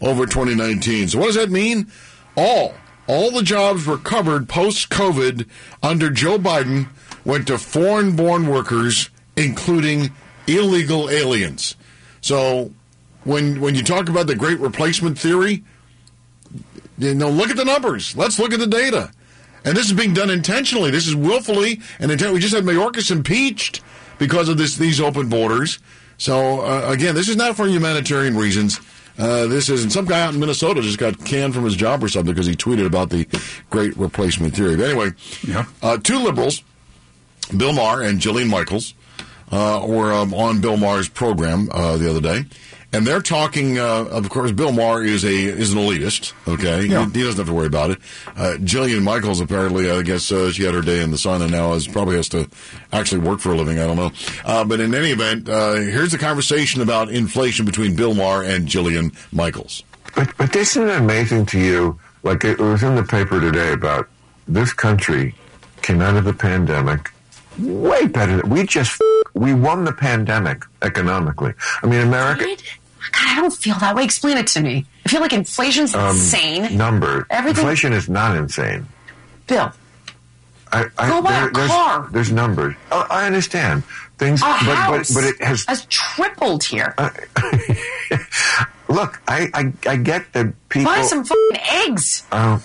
over 0.00 0.26
2019. 0.26 1.08
So 1.08 1.18
what 1.18 1.26
does 1.26 1.36
that 1.36 1.50
mean? 1.50 1.92
All 2.36 2.74
all 3.06 3.30
the 3.30 3.42
jobs 3.42 3.86
recovered 3.86 4.48
post 4.48 4.88
COVID 4.88 5.48
under 5.82 6.08
Joe 6.08 6.38
Biden 6.38 6.88
went 7.24 7.46
to 7.48 7.58
foreign 7.58 8.16
born 8.16 8.46
workers, 8.46 9.10
including 9.36 10.12
illegal 10.46 11.10
aliens. 11.10 11.76
So 12.20 12.72
when 13.24 13.60
when 13.60 13.74
you 13.74 13.82
talk 13.82 14.08
about 14.08 14.26
the 14.26 14.34
great 14.34 14.58
replacement 14.60 15.18
theory, 15.18 15.62
you 16.98 17.14
know, 17.14 17.30
look 17.30 17.50
at 17.50 17.56
the 17.56 17.64
numbers. 17.64 18.16
Let's 18.16 18.38
look 18.38 18.52
at 18.52 18.60
the 18.60 18.66
data. 18.66 19.10
And 19.64 19.76
this 19.76 19.86
is 19.86 19.92
being 19.92 20.14
done 20.14 20.30
intentionally. 20.30 20.90
This 20.90 21.06
is 21.06 21.14
willfully 21.14 21.80
and 22.00 22.10
intent. 22.10 22.34
We 22.34 22.40
just 22.40 22.54
had 22.54 22.64
Mayorkas 22.64 23.10
impeached 23.10 23.80
because 24.18 24.48
of 24.48 24.58
this 24.58 24.76
these 24.76 25.00
open 25.00 25.28
borders. 25.28 25.78
So 26.18 26.60
uh, 26.60 26.86
again, 26.88 27.14
this 27.14 27.28
is 27.28 27.36
not 27.36 27.56
for 27.56 27.66
humanitarian 27.66 28.36
reasons. 28.36 28.80
Uh, 29.18 29.46
this 29.46 29.68
is 29.68 29.82
and 29.82 29.92
some 29.92 30.06
guy 30.06 30.22
out 30.22 30.34
in 30.34 30.40
Minnesota 30.40 30.80
just 30.80 30.98
got 30.98 31.24
canned 31.24 31.54
from 31.54 31.64
his 31.64 31.76
job 31.76 32.02
or 32.02 32.08
something 32.08 32.32
because 32.32 32.46
he 32.46 32.56
tweeted 32.56 32.86
about 32.86 33.10
the 33.10 33.26
great 33.70 33.96
replacement 33.96 34.56
theory. 34.56 34.76
But 34.76 34.86
anyway, 34.86 35.10
yeah. 35.46 35.66
uh, 35.82 35.98
two 35.98 36.18
liberals, 36.18 36.62
Bill 37.54 37.72
Maher 37.72 38.02
and 38.02 38.20
Jillian 38.20 38.48
Michaels, 38.48 38.94
uh, 39.50 39.84
were 39.86 40.12
um, 40.12 40.32
on 40.32 40.60
Bill 40.60 40.76
Maher's 40.78 41.08
program 41.08 41.68
uh, 41.72 41.98
the 41.98 42.08
other 42.08 42.20
day, 42.20 42.44
and 42.92 43.06
they're 43.06 43.22
talking. 43.22 43.78
Uh, 43.78 44.04
of 44.10 44.28
course, 44.30 44.52
Bill 44.52 44.72
Maher 44.72 45.02
is 45.02 45.24
a 45.24 45.28
is 45.32 45.72
an 45.72 45.78
elitist. 45.78 46.32
Okay, 46.46 46.84
Yeah. 46.86 47.06
he, 47.06 47.12
he 47.20 47.24
doesn't 47.24 47.38
have 47.38 47.46
to 47.46 47.52
worry 47.52 47.66
about 47.66 47.90
it. 47.90 47.98
Uh, 48.36 48.56
Jillian 48.60 49.02
Michaels 49.02 49.40
apparently, 49.40 49.90
I 49.90 50.02
guess, 50.02 50.30
uh, 50.30 50.50
she 50.52 50.64
had 50.64 50.74
her 50.74 50.82
day 50.82 51.02
in 51.02 51.10
the 51.10 51.18
sun, 51.18 51.42
and 51.42 51.50
now 51.50 51.72
is 51.72 51.86
probably 51.88 52.16
has 52.16 52.28
to 52.30 52.48
actually 52.92 53.20
work 53.20 53.40
for 53.40 53.52
a 53.52 53.56
living. 53.56 53.78
I 53.78 53.86
don't 53.86 53.96
know, 53.96 54.10
uh, 54.44 54.64
but 54.64 54.80
in 54.80 54.94
any 54.94 55.10
event, 55.10 55.48
uh, 55.48 55.74
here's 55.74 56.12
the 56.12 56.18
conversation 56.18 56.80
about 56.82 57.08
inflation 57.10 57.64
between 57.66 57.96
Bill 57.96 58.14
Maher 58.14 58.42
and 58.44 58.68
Jillian 58.68 59.14
Michaels. 59.32 59.82
But, 60.14 60.36
but 60.36 60.54
isn't 60.54 60.88
it 60.88 60.96
amazing 60.96 61.46
to 61.46 61.58
you? 61.58 61.98
Like 62.22 62.44
it 62.44 62.58
was 62.58 62.82
in 62.82 62.94
the 62.94 63.02
paper 63.02 63.40
today 63.40 63.72
about 63.72 64.08
this 64.46 64.72
country 64.72 65.34
came 65.82 66.00
out 66.00 66.16
of 66.16 66.24
the 66.24 66.32
pandemic 66.34 67.10
way 67.58 68.06
better. 68.06 68.36
Than, 68.36 68.50
we 68.50 68.64
just 68.64 69.00
we 69.34 69.52
won 69.54 69.84
the 69.84 69.92
pandemic 69.92 70.64
economically. 70.82 71.54
I 71.82 71.86
mean, 71.86 72.00
America. 72.00 72.44
God, 73.10 73.26
I 73.28 73.34
don't 73.40 73.52
feel 73.52 73.76
that 73.80 73.94
way. 73.94 74.04
Explain 74.04 74.36
it 74.38 74.46
to 74.48 74.60
me. 74.60 74.86
I 75.04 75.08
feel 75.08 75.20
like 75.20 75.32
inflation's 75.32 75.94
Um, 75.94 76.10
insane. 76.10 76.76
Number 76.76 77.26
Everything- 77.30 77.62
inflation 77.64 77.92
is 77.92 78.08
not 78.08 78.36
insane. 78.36 78.86
Bill, 79.46 79.72
I, 80.72 80.86
I, 80.96 81.08
Go 81.08 81.20
buy 81.22 81.46
a 81.46 81.50
there's, 81.50 81.70
car. 81.70 82.08
there's 82.12 82.32
numbers. 82.32 82.74
Oh, 82.90 83.06
I 83.10 83.26
understand 83.26 83.82
things, 84.18 84.40
a 84.40 84.44
but, 84.44 84.54
house 84.76 85.08
but 85.12 85.20
but 85.20 85.24
it 85.28 85.42
has 85.42 85.64
has 85.66 85.84
tripled 85.86 86.62
here. 86.64 86.94
Look, 88.88 89.20
I, 89.26 89.48
I 89.54 89.72
I 89.88 89.96
get 89.96 90.32
that 90.34 90.52
people. 90.68 90.92
Buy 90.92 91.02
some 91.02 91.24
fucking 91.24 91.58
eggs. 91.88 92.24
Uh, 92.30 92.58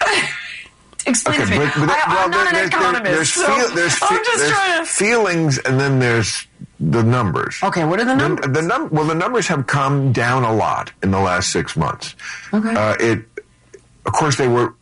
Explain 1.06 1.40
it 1.42 1.44
to 1.46 1.50
me. 1.50 1.58
but- 1.58 1.74
but 1.74 1.86
that- 1.86 2.04
I, 2.08 2.14
well, 2.14 2.24
I'm 2.24 2.30
not 2.30 2.38
there- 2.38 2.48
an 2.48 2.54
there- 2.54 2.80
economist, 2.80 3.04
there's 3.14 3.32
so 3.32 3.46
feel- 3.54 3.74
there's 3.74 3.94
fe- 3.98 4.06
I'm 4.08 4.24
just 4.24 4.38
there's 4.38 4.50
trying 4.52 4.80
to. 4.80 4.86
feelings, 4.90 5.58
and 5.58 5.78
then 5.80 5.98
there's 5.98 6.46
the 6.90 7.02
numbers. 7.02 7.58
Okay, 7.62 7.84
what 7.84 7.98
are 8.00 8.04
the 8.04 8.14
numbers? 8.16 8.46
The, 8.46 8.52
the 8.60 8.62
num- 8.62 8.90
well, 8.90 9.06
the 9.06 9.14
numbers 9.14 9.46
have 9.48 9.66
come 9.66 10.12
down 10.12 10.44
a 10.44 10.52
lot 10.54 10.92
in 11.02 11.10
the 11.10 11.20
last 11.20 11.50
six 11.52 11.76
months. 11.76 12.14
Okay. 12.52 12.74
Uh, 12.74 12.94
it, 13.00 13.24
of 14.06 14.12
course, 14.12 14.36
they 14.36 14.48
were. 14.48 14.74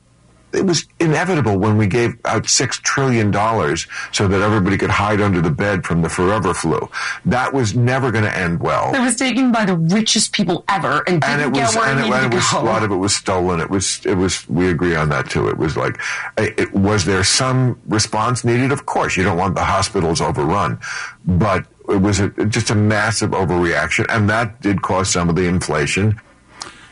It 0.55 0.66
was 0.66 0.85
inevitable 1.01 1.57
when 1.59 1.79
we 1.79 1.87
gave 1.87 2.15
out 2.27 2.47
six 2.47 2.79
trillion 2.79 3.31
dollars 3.31 3.87
so 4.12 4.29
that 4.29 4.43
everybody 4.43 4.77
could 4.77 4.91
hide 4.91 5.19
under 5.23 5.41
the 5.41 5.51
bed 5.51 5.87
from 5.87 6.03
the 6.03 6.11
forever 6.11 6.53
flu. 6.53 6.91
That 7.24 7.55
was 7.55 7.74
never 7.74 8.11
going 8.11 8.24
to 8.24 8.37
end 8.37 8.61
well. 8.61 8.95
It 8.95 9.01
was 9.01 9.16
taken 9.16 9.51
by 9.51 9.65
the 9.65 9.77
richest 9.79 10.35
people 10.35 10.62
ever 10.69 10.99
and 11.07 11.23
didn't 11.23 11.24
and 11.24 11.41
it 11.41 11.55
get 11.55 11.69
was, 11.69 11.77
where 11.77 11.87
and 11.87 12.01
it 12.01 12.07
it, 12.07 12.24
it 12.33 12.35
was 12.35 12.53
a 12.53 12.61
lot 12.61 12.83
of 12.83 12.91
it 12.93 12.97
was 12.97 13.16
stolen. 13.16 13.61
It 13.61 13.70
was, 13.70 14.05
it 14.05 14.16
was. 14.16 14.47
We 14.47 14.69
agree 14.69 14.95
on 14.95 15.09
that 15.09 15.31
too. 15.31 15.49
It 15.49 15.57
was 15.57 15.74
like, 15.79 15.99
it- 16.37 16.74
was 16.74 17.07
there 17.07 17.24
some 17.24 17.81
response 17.89 18.45
needed? 18.45 18.73
Of 18.73 18.85
course, 18.85 19.16
you 19.16 19.23
don't 19.24 19.39
want 19.39 19.55
the 19.55 19.65
hospitals 19.65 20.20
overrun, 20.20 20.79
but 21.24 21.65
it 21.89 22.01
was 22.01 22.21
a, 22.21 22.29
just 22.47 22.71
a 22.71 22.75
massive 22.75 23.31
overreaction, 23.31 24.07
and 24.09 24.29
that 24.31 24.61
did 24.61 24.83
cause 24.83 25.11
some 25.11 25.29
of 25.29 25.37
the 25.37 25.47
inflation. 25.47 26.21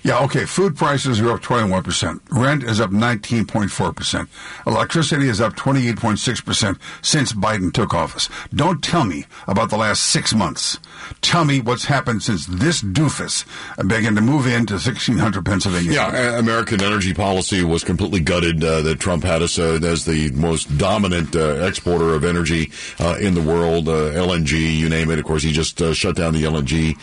Yeah, 0.03 0.21
okay. 0.25 0.45
Food 0.47 0.77
prices 0.77 1.21
are 1.21 1.31
up 1.33 1.41
21%. 1.41 2.21
Rent 2.31 2.63
is 2.63 2.81
up 2.81 2.91
19.4%. 2.91 4.29
Electricity 4.67 5.29
is 5.29 5.41
up 5.41 5.55
28.6% 5.55 6.79
since 7.03 7.33
Biden 7.33 7.73
took 7.73 7.95
office. 7.95 8.29
Don't 8.55 8.83
tell 8.83 9.05
me 9.05 9.25
about 9.47 9.71
the 9.71 9.77
last 9.77 10.05
six 10.05 10.35
months. 10.35 10.79
Tell 11.21 11.45
me 11.45 11.61
what's 11.61 11.85
happened 11.85 12.23
since 12.23 12.47
this 12.47 12.83
doofus 12.83 13.45
began 13.87 14.15
to 14.15 14.21
move 14.21 14.47
into 14.47 14.75
1600 14.75 15.45
Pennsylvania. 15.45 15.93
Yeah, 15.93 16.39
American 16.39 16.83
energy 16.83 17.13
policy 17.15 17.63
was 17.65 17.85
completely 17.85 18.21
gutted. 18.21 18.63
Uh, 18.63 18.81
that 18.83 19.01
Trump 19.01 19.25
had 19.25 19.43
us 19.43 19.59
uh, 19.59 19.79
as 19.83 20.05
the 20.05 20.31
most 20.33 20.77
dominant 20.79 21.35
uh, 21.35 21.67
exporter 21.67 22.15
of 22.15 22.25
energy 22.25 22.71
uh, 22.99 23.17
in 23.21 23.35
the 23.35 23.41
world. 23.41 23.89
Uh, 23.89 24.11
LNG, 24.13 24.77
you 24.77 24.89
name 24.89 25.11
it. 25.11 25.19
Of 25.19 25.25
course, 25.25 25.43
he 25.43 25.53
just 25.53 25.81
uh, 25.83 25.93
shut 25.93 26.17
down 26.17 26.35
the 26.35 26.45
LNG 26.45 26.99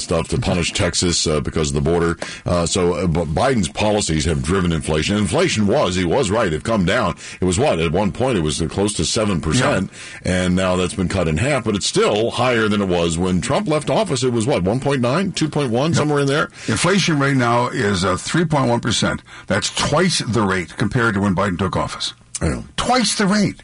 stuff 0.00 0.28
to 0.28 0.38
punish 0.38 0.72
Texas 0.72 1.26
because 1.42 1.68
of 1.68 1.74
the 1.74 1.80
border. 1.80 2.16
Uh, 2.44 2.66
so 2.66 2.94
uh, 2.94 3.06
Biden's 3.06 3.68
policies 3.68 4.24
have 4.24 4.42
driven 4.42 4.72
inflation. 4.72 5.16
Inflation 5.16 5.66
was, 5.66 5.94
he 5.94 6.04
was 6.04 6.30
right, 6.30 6.52
it 6.52 6.64
come 6.64 6.84
down. 6.84 7.16
It 7.40 7.44
was 7.44 7.58
what 7.58 7.78
at 7.78 7.92
one 7.92 8.12
point 8.12 8.38
it 8.38 8.42
was 8.42 8.60
close 8.70 8.94
to 8.94 9.04
seven 9.04 9.40
percent, 9.40 9.90
and 10.24 10.54
now 10.56 10.76
that's 10.76 10.94
been 10.94 11.08
cut 11.08 11.28
in 11.28 11.36
half. 11.36 11.64
But 11.64 11.74
it's 11.76 11.86
still 11.86 12.30
higher 12.30 12.68
than 12.68 12.80
it 12.80 12.88
was 12.88 13.18
when 13.18 13.40
Trump 13.40 13.68
left 13.68 13.90
office. 13.90 14.22
It 14.22 14.32
was 14.32 14.46
what 14.46 14.64
1.9, 14.64 15.00
2.1, 15.00 15.94
somewhere 15.94 16.20
in 16.20 16.26
there. 16.26 16.44
Inflation 16.68 17.18
rate 17.18 17.36
now 17.36 17.68
is 17.68 18.04
uh, 18.04 18.14
3.1%. 18.14 19.20
That's 19.46 19.74
twice 19.74 20.18
the 20.20 20.42
rate 20.42 20.76
compared 20.76 21.14
to 21.14 21.20
when 21.20 21.34
Biden 21.34 21.58
took 21.58 21.76
office. 21.76 22.14
Twice 22.76 23.16
the 23.16 23.26
rate. 23.26 23.62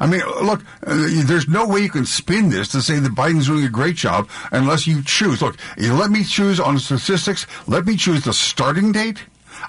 I 0.00 0.06
mean, 0.06 0.22
look, 0.42 0.62
uh, 0.86 1.24
there's 1.24 1.48
no 1.48 1.66
way 1.66 1.80
you 1.80 1.90
can 1.90 2.06
spin 2.06 2.50
this 2.50 2.68
to 2.68 2.82
say 2.82 2.98
that 2.98 3.14
Biden's 3.14 3.46
doing 3.46 3.64
a 3.64 3.68
great 3.68 3.96
job 3.96 4.28
unless 4.52 4.86
you 4.86 5.02
choose. 5.02 5.42
Look, 5.42 5.56
you 5.76 5.94
let 5.94 6.10
me 6.10 6.24
choose 6.24 6.60
on 6.60 6.78
statistics. 6.78 7.46
Let 7.66 7.86
me 7.86 7.96
choose 7.96 8.24
the 8.24 8.32
starting 8.32 8.92
date. 8.92 9.24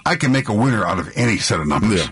I 0.05 0.15
can 0.15 0.31
make 0.31 0.49
a 0.49 0.53
winner 0.53 0.85
out 0.85 0.99
of 0.99 1.11
any 1.15 1.37
set 1.37 1.59
of 1.59 1.67
numbers. 1.67 2.05
Yeah. 2.05 2.11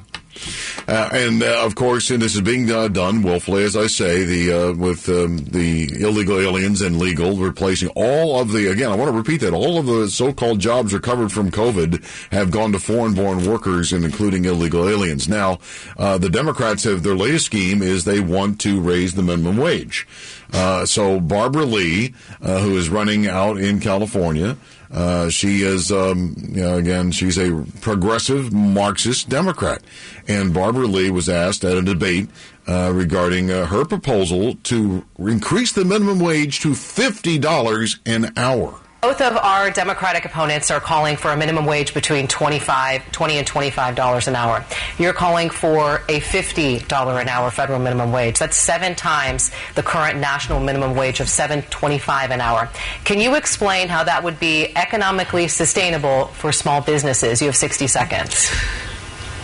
Uh, 0.88 1.10
and 1.12 1.44
uh, 1.44 1.66
of 1.66 1.76
course, 1.76 2.10
and 2.10 2.22
this 2.22 2.36
is 2.36 2.42
being 2.42 2.72
uh, 2.72 2.88
done 2.88 3.22
willfully, 3.22 3.64
as 3.64 3.76
I 3.76 3.88
say, 3.88 4.24
the 4.24 4.54
uh, 4.54 4.74
with 4.74 5.10
um, 5.10 5.38
the 5.38 6.02
illegal 6.02 6.40
aliens 6.40 6.82
and 6.82 6.98
legal 6.98 7.36
replacing 7.36 7.90
all 7.90 8.40
of 8.40 8.52
the. 8.52 8.68
Again, 8.72 8.92
I 8.92 8.96
want 8.96 9.12
to 9.12 9.18
repeat 9.18 9.42
that 9.42 9.54
all 9.54 9.78
of 9.78 9.86
the 9.86 10.10
so-called 10.10 10.60
jobs 10.60 10.94
recovered 10.94 11.32
from 11.32 11.52
COVID 11.52 12.04
have 12.32 12.52
gone 12.52 12.72
to 12.72 12.80
foreign-born 12.80 13.46
workers, 13.46 13.92
and 13.92 14.06
including 14.06 14.46
illegal 14.46 14.88
aliens. 14.88 15.28
Now, 15.28 15.60
uh, 15.98 16.18
the 16.18 16.30
Democrats 16.30 16.84
have 16.84 17.04
their 17.04 17.16
latest 17.16 17.46
scheme 17.46 17.82
is 17.82 18.06
they 18.06 18.20
want 18.20 18.62
to 18.62 18.80
raise 18.80 19.16
the 19.16 19.24
minimum 19.24 19.58
wage. 19.58 20.08
Uh, 20.54 20.86
so 20.86 21.20
Barbara 21.20 21.66
Lee, 21.66 22.14
who 22.42 22.78
is 22.78 22.90
running 22.90 23.28
out 23.28 23.58
in 23.58 23.80
California. 23.80 24.58
Uh, 24.92 25.30
she 25.30 25.62
is, 25.64 25.92
um, 25.92 26.36
you 26.38 26.62
know, 26.62 26.78
again, 26.78 27.12
she's 27.12 27.38
a 27.38 27.66
progressive 27.82 28.54
Marxist 28.54 29.30
Democrat. 29.30 29.82
And 30.28 30.54
Barbara 30.54 30.88
Lee 30.88 31.10
was 31.12 31.28
asked 31.30 31.64
at 31.64 31.78
a 31.78 31.82
debate 31.82 32.30
uh, 32.68 32.92
regarding 32.94 33.52
uh, 33.52 33.66
her 33.66 33.86
proposal 33.86 34.56
to 34.64 35.06
increase 35.20 35.72
the 35.72 35.86
minimum 35.86 36.20
wage 36.20 36.60
to 36.62 36.70
$50 36.70 38.00
an 38.06 38.34
hour. 38.38 38.80
Both 39.00 39.22
of 39.22 39.38
our 39.38 39.70
Democratic 39.70 40.26
opponents 40.26 40.72
are 40.72 40.80
calling 40.80 41.18
for 41.18 41.30
a 41.30 41.38
minimum 41.38 41.68
wage 41.68 41.94
between 41.94 42.28
25, 42.28 43.12
20 43.12 43.38
and 43.38 43.46
25 43.46 43.96
dollars 43.96 44.28
an 44.28 44.36
hour. 44.36 44.66
You're 44.98 45.14
calling 45.14 45.52
for 45.52 46.02
a 46.10 46.20
50 46.20 46.80
dollar 46.80 47.20
an 47.20 47.30
hour 47.30 47.52
federal 47.52 47.78
minimum 47.78 48.12
wage. 48.12 48.40
That's 48.40 48.58
seven 48.58 48.96
times 48.96 49.52
the 49.76 49.84
current 49.84 50.18
national 50.20 50.62
minimum 50.62 50.96
wage 50.96 51.20
of 51.20 51.28
7.25 51.28 52.32
an 52.32 52.42
hour. 52.42 52.70
Can 53.04 53.20
you 53.20 53.36
explain 53.36 53.88
how 53.88 54.04
that 54.04 54.24
would 54.24 54.40
be 54.40 54.76
economically 54.76 55.48
sustainable 55.48 56.26
for 56.30 56.52
small 56.52 56.82
businesses? 56.82 57.40
You 57.40 57.50
have 57.50 57.56
60 57.56 57.86
seconds. 57.86 58.50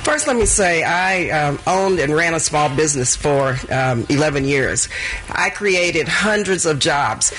First, 0.03 0.25
let 0.25 0.35
me 0.35 0.45
say 0.45 0.83
I 0.83 1.29
um, 1.29 1.59
owned 1.67 1.99
and 1.99 2.13
ran 2.13 2.33
a 2.33 2.39
small 2.39 2.75
business 2.75 3.15
for 3.15 3.55
um, 3.71 4.05
11 4.09 4.45
years. 4.45 4.89
I 5.29 5.51
created 5.51 6.07
hundreds 6.07 6.65
of 6.65 6.79
jobs. 6.79 7.33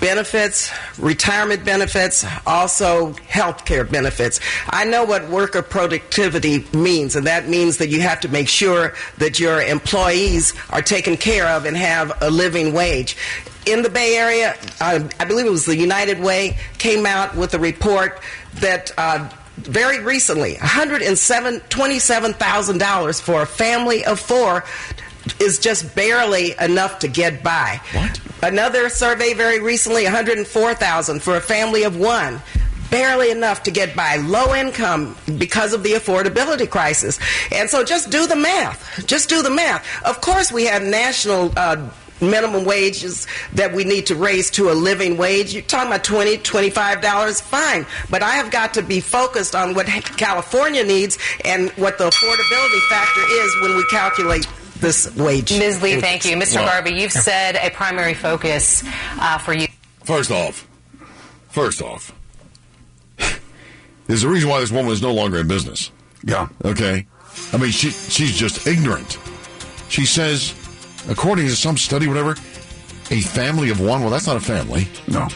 Benefits, 0.00 0.70
retirement 0.98 1.64
benefits, 1.64 2.24
also 2.46 3.14
health 3.28 3.64
care 3.64 3.84
benefits. 3.84 4.40
I 4.68 4.84
know 4.84 5.04
what 5.04 5.28
worker 5.28 5.62
productivity 5.62 6.66
means, 6.72 7.16
and 7.16 7.26
that 7.26 7.48
means 7.48 7.78
that 7.78 7.88
you 7.88 8.00
have 8.02 8.20
to 8.20 8.28
make 8.28 8.48
sure 8.48 8.94
that 9.18 9.40
your 9.40 9.62
employees 9.62 10.54
are 10.70 10.82
taken 10.82 11.16
care 11.16 11.46
of 11.46 11.64
and 11.64 11.76
have 11.76 12.22
a 12.22 12.30
living 12.30 12.72
wage. 12.72 13.16
In 13.64 13.82
the 13.82 13.90
Bay 13.90 14.16
Area, 14.16 14.54
uh, 14.80 15.00
I 15.18 15.24
believe 15.24 15.46
it 15.46 15.50
was 15.50 15.66
the 15.66 15.76
United 15.76 16.20
Way, 16.20 16.58
came 16.78 17.06
out 17.06 17.34
with 17.34 17.54
a 17.54 17.58
report 17.58 18.20
that 18.60 18.92
uh, 18.96 19.28
very 19.56 19.98
recently, 20.00 20.54
$127,000 20.54 23.20
for 23.20 23.42
a 23.42 23.46
family 23.46 24.04
of 24.04 24.20
four 24.20 24.62
is 25.40 25.58
just 25.58 25.94
barely 25.94 26.54
enough 26.60 26.98
to 27.00 27.08
get 27.08 27.42
by. 27.42 27.80
What? 27.92 28.20
Another 28.42 28.88
survey 28.88 29.34
very 29.34 29.60
recently, 29.60 30.04
104,000 30.04 31.22
for 31.22 31.36
a 31.36 31.40
family 31.40 31.82
of 31.84 31.96
one. 31.96 32.40
barely 32.90 33.30
enough 33.32 33.64
to 33.64 33.70
get 33.72 33.96
by, 33.96 34.16
low 34.16 34.54
income 34.54 35.16
because 35.38 35.72
of 35.72 35.82
the 35.82 35.90
affordability 35.92 36.70
crisis. 36.70 37.18
And 37.52 37.68
so 37.68 37.82
just 37.82 38.10
do 38.10 38.26
the 38.28 38.36
math. 38.36 39.04
Just 39.06 39.28
do 39.28 39.42
the 39.42 39.50
math. 39.50 39.84
Of 40.04 40.20
course, 40.20 40.52
we 40.52 40.64
have 40.66 40.82
national. 40.82 41.52
Uh, 41.56 41.90
minimum 42.18 42.64
wages 42.64 43.26
that 43.52 43.74
we 43.74 43.84
need 43.84 44.06
to 44.06 44.14
raise 44.14 44.50
to 44.50 44.70
a 44.70 44.72
living 44.72 45.18
wage. 45.18 45.52
You're 45.52 45.62
talking 45.62 45.88
about 45.88 46.02
$20, 46.02 46.38
$25, 46.38 47.42
fine. 47.42 47.84
But 48.08 48.22
I 48.22 48.36
have 48.36 48.50
got 48.50 48.72
to 48.72 48.82
be 48.82 49.00
focused 49.00 49.54
on 49.54 49.74
what 49.74 49.84
California 49.84 50.82
needs 50.82 51.18
and 51.44 51.68
what 51.72 51.98
the 51.98 52.04
affordability 52.04 52.88
factor 52.88 53.20
is 53.20 53.56
when 53.60 53.76
we 53.76 53.84
calculate 53.90 54.46
this 54.80 55.14
wage. 55.16 55.56
Ms. 55.58 55.82
Lee, 55.82 56.00
thank 56.00 56.24
you. 56.24 56.36
Mr. 56.36 56.56
Well- 56.56 56.66
Garvey, 56.66 56.92
you've 57.00 57.12
said 57.12 57.56
a 57.56 57.70
primary 57.70 58.14
focus 58.14 58.82
uh, 59.18 59.38
for 59.38 59.52
you. 59.52 59.66
First 60.04 60.30
off, 60.30 60.66
first 61.48 61.82
off, 61.82 62.12
there's 64.06 64.22
a 64.22 64.28
reason 64.28 64.48
why 64.48 64.60
this 64.60 64.70
woman 64.70 64.92
is 64.92 65.02
no 65.02 65.12
longer 65.12 65.38
in 65.38 65.48
business. 65.48 65.90
Yeah. 66.24 66.48
Okay. 66.64 67.06
I 67.52 67.56
mean, 67.56 67.70
she 67.70 67.90
she's 67.90 68.36
just 68.36 68.66
ignorant. 68.66 69.18
She 69.88 70.06
says, 70.06 70.54
according 71.08 71.46
to 71.46 71.56
some 71.56 71.76
study, 71.76 72.06
whatever, 72.06 72.32
a 73.10 73.20
family 73.20 73.70
of 73.70 73.80
one. 73.80 74.00
Well, 74.00 74.10
that's 74.10 74.26
not 74.26 74.36
a 74.36 74.40
family. 74.40 74.88
No. 75.08 75.28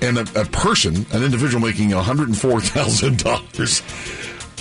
And 0.00 0.18
a, 0.18 0.40
a 0.40 0.44
person, 0.46 1.06
an 1.12 1.22
individual 1.22 1.64
making 1.64 1.90
one 1.90 2.04
hundred 2.04 2.28
and 2.28 2.38
four 2.38 2.60
thousand 2.60 3.22
dollars, 3.22 3.80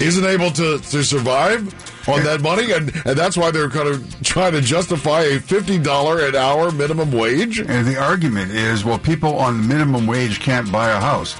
isn't 0.02 0.26
able 0.26 0.52
to 0.52 0.80
to 0.80 1.04
survive 1.04 1.62
on 2.08 2.24
that 2.24 2.42
money, 2.42 2.72
and 2.72 2.92
and 3.06 3.18
that's 3.18 3.38
why 3.38 3.52
they're 3.52 3.70
kind 3.70 3.88
of 3.88 4.24
trying 4.24 4.54
to 4.54 4.62
justify 4.62 5.22
a 5.22 5.40
fifty 5.40 5.78
dollar 5.78 6.26
an 6.26 6.36
hour 6.36 6.72
minimum 6.72 7.12
wage. 7.12 7.60
And 7.60 7.86
the 7.86 7.98
argument 7.98 8.52
is, 8.52 8.84
well, 8.84 9.00
people 9.00 9.38
on 9.38 9.68
minimum 9.68 10.08
wage 10.08 10.40
can't 10.40 10.72
buy 10.72 10.90
a 10.90 11.00
house. 11.00 11.38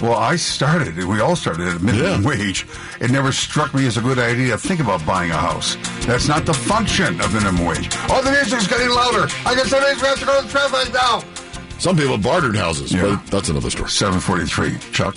Well, 0.00 0.14
I 0.18 0.34
started, 0.34 0.96
we 1.04 1.20
all 1.20 1.36
started 1.36 1.68
at 1.68 1.80
minimum 1.80 2.24
wage. 2.24 2.66
It 3.00 3.12
never 3.12 3.30
struck 3.30 3.72
me 3.72 3.86
as 3.86 3.96
a 3.96 4.00
good 4.00 4.18
idea 4.18 4.50
to 4.52 4.58
think 4.58 4.80
about 4.80 5.06
buying 5.06 5.30
a 5.30 5.36
house. 5.36 5.76
That's 6.06 6.26
not 6.26 6.44
the 6.44 6.54
function 6.54 7.20
of 7.20 7.32
minimum 7.32 7.64
wage. 7.64 7.88
Oh, 8.10 8.20
the 8.20 8.32
music's 8.32 8.66
getting 8.66 8.90
louder. 8.90 9.28
I 9.46 9.54
guess 9.54 9.68
somebody's 9.68 10.02
going 10.02 10.16
to 10.18 10.24
go 10.26 10.42
to 10.42 10.48
traffic 10.48 10.92
now. 10.92 11.22
Some 11.78 11.96
people 11.96 12.18
bartered 12.18 12.56
houses, 12.56 12.92
but 12.92 13.24
that's 13.26 13.48
another 13.48 13.70
story. 13.70 13.90
743. 13.90 14.78
Chuck? 14.92 15.14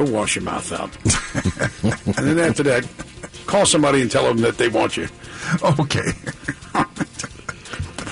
Go 0.00 0.10
wash 0.12 0.34
your 0.34 0.44
mouth 0.44 0.72
out. 0.72 0.96
and 2.16 2.26
then 2.26 2.38
after 2.38 2.62
that, 2.62 2.88
call 3.44 3.66
somebody 3.66 4.00
and 4.00 4.10
tell 4.10 4.24
them 4.24 4.38
that 4.38 4.56
they 4.56 4.68
want 4.68 4.96
you. 4.96 5.08
Okay. 5.62 6.12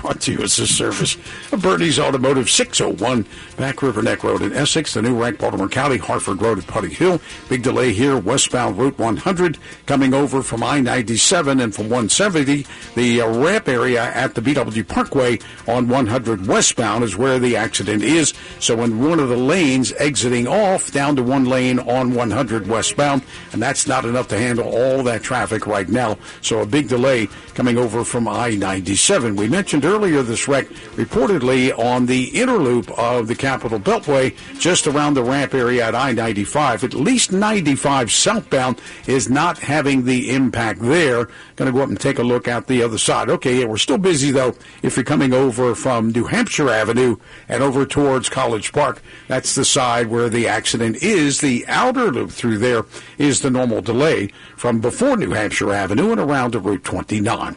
Brought 0.09 0.23
to 0.23 0.33
you 0.33 0.41
as 0.41 0.59
a 0.59 0.67
service 0.67 1.19
of 1.53 1.61
Bernie's 1.61 1.99
Automotive 1.99 2.49
601 2.49 3.27
Back 3.59 3.83
River 3.83 4.01
Neck 4.01 4.25
Road 4.25 4.41
in 4.41 4.55
Essex, 4.55 4.95
the 4.95 5.03
new 5.03 5.21
rank 5.21 5.39
Baltimore 5.39 5.69
County, 5.69 5.99
Harford 5.99 6.41
Road 6.41 6.57
at 6.57 6.67
Putty 6.67 6.89
Hill. 6.89 7.21
Big 7.51 7.63
delay 7.63 7.93
here, 7.93 8.17
westbound 8.17 8.79
Route 8.79 8.99
100 8.99 9.59
coming 9.85 10.15
over 10.15 10.43
from 10.43 10.63
I 10.63 10.81
97 10.81 11.61
and 11.61 11.75
from 11.75 11.91
170. 11.91 12.65
The 12.95 13.21
uh, 13.21 13.39
ramp 13.39 13.69
area 13.69 14.03
at 14.03 14.35
the 14.35 14.41
BW 14.41 14.89
Parkway 14.89 15.41
on 15.67 15.89
100 15.89 16.47
westbound 16.47 17.05
is 17.05 17.15
where 17.15 17.39
the 17.39 17.57
accident 17.57 18.03
is. 18.03 18.33
So 18.61 18.83
in 18.85 19.07
one 19.07 19.21
of 19.21 19.29
the 19.29 19.37
lanes 19.37 19.93
exiting 19.99 20.49
off 20.49 20.91
down 20.91 21.17
to 21.17 21.23
one 21.23 21.45
lane 21.45 21.81
on 21.81 22.15
100 22.15 22.67
westbound, 22.67 23.25
and 23.53 23.61
that's 23.61 23.87
not 23.87 24.07
enough 24.07 24.29
to 24.29 24.39
handle 24.39 24.75
all 24.75 25.03
that 25.03 25.23
traffic 25.23 25.67
right 25.67 25.91
now. 25.91 26.17
So 26.41 26.61
a 26.61 26.67
big 26.67 26.89
delay 26.89 27.29
coming 27.59 27.77
over 27.77 28.05
from 28.05 28.29
I 28.29 28.51
97. 28.51 29.35
We 29.35 29.49
mentioned 29.49 29.85
earlier 29.85 30.23
this 30.23 30.47
wreck 30.47 30.69
reportedly 30.95 31.77
on 31.77 32.07
the 32.07 32.27
inner 32.27 32.57
loop 32.57 32.89
of 32.97 33.27
the 33.27 33.35
Capitol 33.35 33.81
Beltway, 33.81 34.37
just 34.61 34.87
around 34.87 35.15
the 35.15 35.25
ramp 35.25 35.55
area 35.55 35.85
at 35.85 35.93
I 35.93 36.13
95. 36.13 36.85
At 36.85 36.95
least 36.95 37.33
95 37.33 38.13
southbound 38.13 38.81
is 39.09 39.29
not 39.29 39.59
having 39.59 40.05
the 40.05 40.31
impact 40.31 40.81
there. 40.81 41.25
Going 41.57 41.67
to 41.67 41.73
go 41.73 41.83
up 41.83 41.89
and 41.89 41.99
take 41.99 42.21
a 42.21 42.23
look 42.23 42.47
at 42.47 42.69
the 42.69 42.81
other 42.81 42.97
side. 42.97 43.29
Okay, 43.29 43.59
yeah, 43.59 43.65
we're 43.65 43.77
still 43.77 43.99
busy 43.99 44.31
though 44.31 44.55
if 44.85 44.97
you're 44.97 45.03
coming 45.03 45.35
over 45.35 45.75
from 45.75 46.13
New 46.13 46.27
Hampshire 46.27 46.71
Avenue 46.71 47.17
and 47.49 47.61
over 47.61 47.85
towards 47.85 48.29
College 48.29 48.73
Park. 48.73 49.03
That's 49.27 49.57
the 49.57 49.65
side 49.65 50.07
where 50.07 50.29
the 50.29 50.47
accident 50.47 51.03
is. 51.03 51.41
The 51.41 51.67
outer 51.67 52.13
loop 52.13 52.31
through 52.31 52.59
there 52.59 52.85
is 53.19 53.41
the 53.41 53.51
normal 53.51 53.83
delay 53.83 54.29
from 54.57 54.81
before 54.81 55.17
New 55.17 55.33
Hampshire 55.33 55.73
Avenue 55.73 56.13
and 56.13 56.21
around 56.21 56.53
to 56.53 56.61
Route 56.61 56.85
29. 56.85 57.48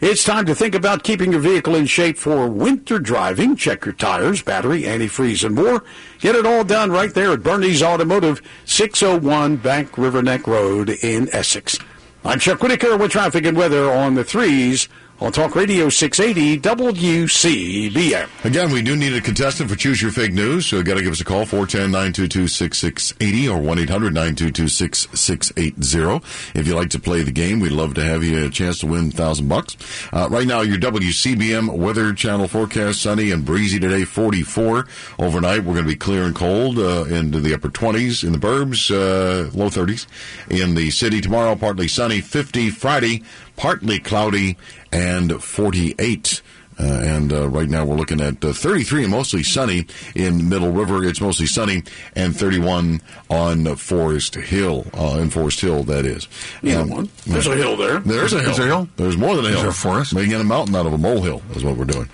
It's 0.00 0.24
time 0.24 0.46
to 0.46 0.54
think 0.54 0.74
about 0.74 1.04
keeping 1.04 1.32
your 1.32 1.40
vehicle 1.40 1.74
in 1.74 1.86
shape 1.86 2.16
for 2.16 2.48
winter 2.48 2.98
driving. 2.98 3.56
Check 3.56 3.84
your 3.84 3.94
tires, 3.94 4.42
battery, 4.42 4.82
antifreeze, 4.82 5.44
and 5.44 5.54
more. 5.54 5.84
Get 6.18 6.36
it 6.36 6.46
all 6.46 6.64
done 6.64 6.90
right 6.90 7.12
there 7.12 7.32
at 7.32 7.42
Bernie's 7.42 7.82
Automotive, 7.82 8.42
601 8.64 9.56
Back 9.56 9.96
River 9.98 10.22
Neck 10.22 10.46
Road 10.46 10.90
in 10.90 11.28
Essex. 11.34 11.78
I'm 12.24 12.38
Chuck 12.38 12.62
Whitaker 12.62 12.96
with 12.96 13.12
traffic 13.12 13.46
and 13.46 13.56
weather 13.56 13.90
on 13.90 14.14
the 14.14 14.24
threes 14.24 14.88
on 15.20 15.32
Talk 15.32 15.54
Radio 15.54 15.90
680 15.90 16.60
WCBM. 16.60 18.26
Again, 18.44 18.72
we 18.72 18.80
do 18.80 18.96
need 18.96 19.12
a 19.12 19.20
contestant 19.20 19.68
for 19.68 19.76
Choose 19.76 20.00
Your 20.00 20.10
Fake 20.10 20.32
News, 20.32 20.64
so 20.64 20.76
you 20.76 20.82
got 20.82 20.94
to 20.94 21.02
give 21.02 21.12
us 21.12 21.20
a 21.20 21.24
call, 21.24 21.44
410-922-6680 21.44 23.50
or 23.50 23.60
1-800-922-6680. 23.76 26.56
If 26.56 26.66
you'd 26.66 26.74
like 26.74 26.88
to 26.90 26.98
play 26.98 27.22
the 27.22 27.32
game, 27.32 27.60
we'd 27.60 27.72
love 27.72 27.92
to 27.94 28.02
have 28.02 28.24
you 28.24 28.46
a 28.46 28.50
chance 28.50 28.78
to 28.78 28.86
win 28.86 29.04
1000 29.04 29.46
bucks. 29.46 29.76
Uh, 30.10 30.26
right 30.30 30.46
now, 30.46 30.62
your 30.62 30.78
WCBM 30.78 31.76
Weather 31.76 32.14
Channel 32.14 32.48
forecast, 32.48 33.02
sunny 33.02 33.30
and 33.30 33.44
breezy 33.44 33.78
today, 33.78 34.04
44. 34.04 34.86
Overnight, 35.18 35.64
we're 35.64 35.74
going 35.74 35.84
to 35.84 35.90
be 35.90 35.96
clear 35.96 36.24
and 36.24 36.34
cold 36.34 36.78
uh, 36.78 37.04
into 37.04 37.40
the 37.40 37.52
upper 37.52 37.68
20s 37.68 38.24
in 38.24 38.32
the 38.32 38.38
burbs, 38.38 38.90
uh, 38.90 39.50
low 39.56 39.68
30s. 39.68 40.06
In 40.48 40.74
the 40.74 40.88
city 40.90 41.20
tomorrow, 41.20 41.54
partly 41.56 41.88
sunny, 41.88 42.22
50. 42.22 42.70
Friday, 42.70 43.22
partly 43.60 43.98
cloudy 43.98 44.56
and 44.90 45.44
48. 45.44 46.40
Uh, 46.80 47.00
and 47.02 47.32
uh, 47.32 47.46
right 47.48 47.68
now 47.68 47.84
we're 47.84 47.96
looking 47.96 48.20
at 48.22 48.42
uh, 48.42 48.54
33 48.54 49.02
and 49.02 49.10
mostly 49.12 49.42
sunny 49.42 49.86
in 50.14 50.48
Middle 50.48 50.72
River. 50.72 51.04
It's 51.04 51.20
mostly 51.20 51.44
sunny 51.46 51.82
and 52.16 52.34
31 52.34 53.02
on 53.28 53.76
Forest 53.76 54.36
Hill. 54.36 54.86
Uh, 54.94 55.18
in 55.20 55.28
Forest 55.28 55.60
Hill, 55.60 55.82
that 55.84 56.06
is. 56.06 56.26
Either 56.62 56.86
one. 56.86 57.10
There's 57.26 57.46
a 57.46 57.56
hill 57.56 57.76
there. 57.76 57.98
There's 58.00 58.32
a 58.32 58.38
hill. 58.38 58.46
There's 58.46 58.58
a 58.58 58.66
hill? 58.66 58.88
There's 58.96 59.18
more 59.18 59.36
than 59.36 59.44
a 59.44 59.50
hill. 59.50 59.60
there 59.60 59.68
a 59.68 59.74
forest? 59.74 60.14
Making 60.14 60.40
a 60.40 60.44
mountain 60.44 60.74
out 60.74 60.86
of 60.86 60.94
a 60.94 60.98
molehill 60.98 61.42
is 61.54 61.62
what 61.64 61.76
we're 61.76 61.84
doing. 61.84 62.08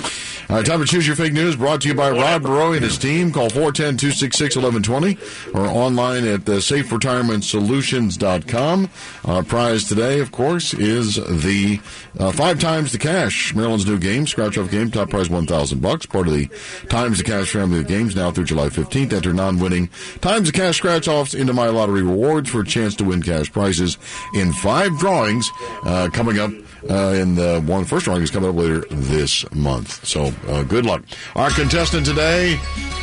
All 0.48 0.54
right, 0.56 0.64
time 0.64 0.78
to 0.78 0.86
choose 0.86 1.08
your 1.08 1.16
fake 1.16 1.32
news. 1.32 1.56
Brought 1.56 1.80
to 1.80 1.88
you 1.88 1.94
by 1.94 2.08
Rod 2.10 2.44
Baroy 2.44 2.74
and 2.74 2.84
his 2.84 2.98
team. 2.98 3.32
Call 3.32 3.48
410-266-1120 3.48 5.54
or 5.56 5.66
online 5.66 6.24
at 6.24 6.48
uh, 6.48 6.60
saferetirementsolutions.com. 6.60 8.88
Our 9.24 9.42
prize 9.42 9.82
today, 9.84 10.20
of 10.20 10.30
course, 10.30 10.72
is 10.72 11.16
the 11.16 11.80
uh, 12.18 12.30
five 12.30 12.60
times 12.60 12.92
the 12.92 12.98
cash 12.98 13.56
Maryland's 13.56 13.86
new 13.86 13.98
game, 13.98 14.28
scratch 14.28 14.55
off 14.58 14.70
game, 14.70 14.90
top 14.90 15.10
prize 15.10 15.28
1000 15.28 15.80
bucks. 15.80 16.06
Part 16.06 16.28
of 16.28 16.34
the 16.34 16.48
times 16.88 17.18
the 17.18 17.24
cash 17.24 17.50
family 17.50 17.80
of 17.80 17.86
games 17.86 18.16
now 18.16 18.30
through 18.30 18.44
July 18.44 18.68
15th. 18.68 19.12
Enter 19.12 19.32
non-winning 19.32 19.88
times 20.20 20.50
the 20.50 20.52
cash 20.52 20.78
scratch 20.78 21.08
offs 21.08 21.34
into 21.34 21.52
my 21.52 21.66
lottery 21.68 22.02
rewards 22.02 22.50
for 22.50 22.60
a 22.60 22.66
chance 22.66 22.94
to 22.96 23.04
win 23.04 23.22
cash 23.22 23.52
prizes 23.52 23.98
in 24.34 24.52
five 24.52 24.96
drawings 24.98 25.50
uh, 25.84 26.08
coming 26.12 26.38
up 26.38 26.50
uh, 26.88 27.14
in 27.14 27.34
the 27.34 27.62
one 27.66 27.84
first 27.84 28.04
drawing 28.04 28.22
is 28.22 28.30
coming 28.30 28.50
up 28.50 28.56
later 28.56 28.84
this 28.90 29.50
month. 29.52 30.04
So 30.06 30.32
uh, 30.48 30.62
good 30.62 30.86
luck. 30.86 31.02
Our 31.34 31.50
contestant 31.50 32.06
today 32.06 32.58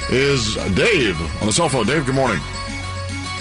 is 0.10 0.56
Dave 0.76 1.20
on 1.42 1.48
the 1.48 1.54
cell 1.54 1.70
phone. 1.70 1.86
Dave, 1.86 2.06
good 2.06 2.16
morning. 2.16 2.40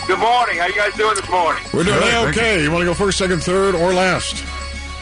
Good 0.06 0.18
morning. 0.18 0.58
How 0.58 0.66
you 0.66 0.74
guys 0.74 0.94
doing 0.94 1.14
this 1.14 1.28
morning? 1.28 1.62
We're 1.72 1.84
doing 1.84 2.02
okay. 2.28 2.62
You 2.62 2.70
want 2.70 2.82
to 2.82 2.86
go 2.86 2.94
first, 2.94 3.18
second, 3.18 3.40
third, 3.42 3.74
or 3.74 3.92
last? 3.94 4.44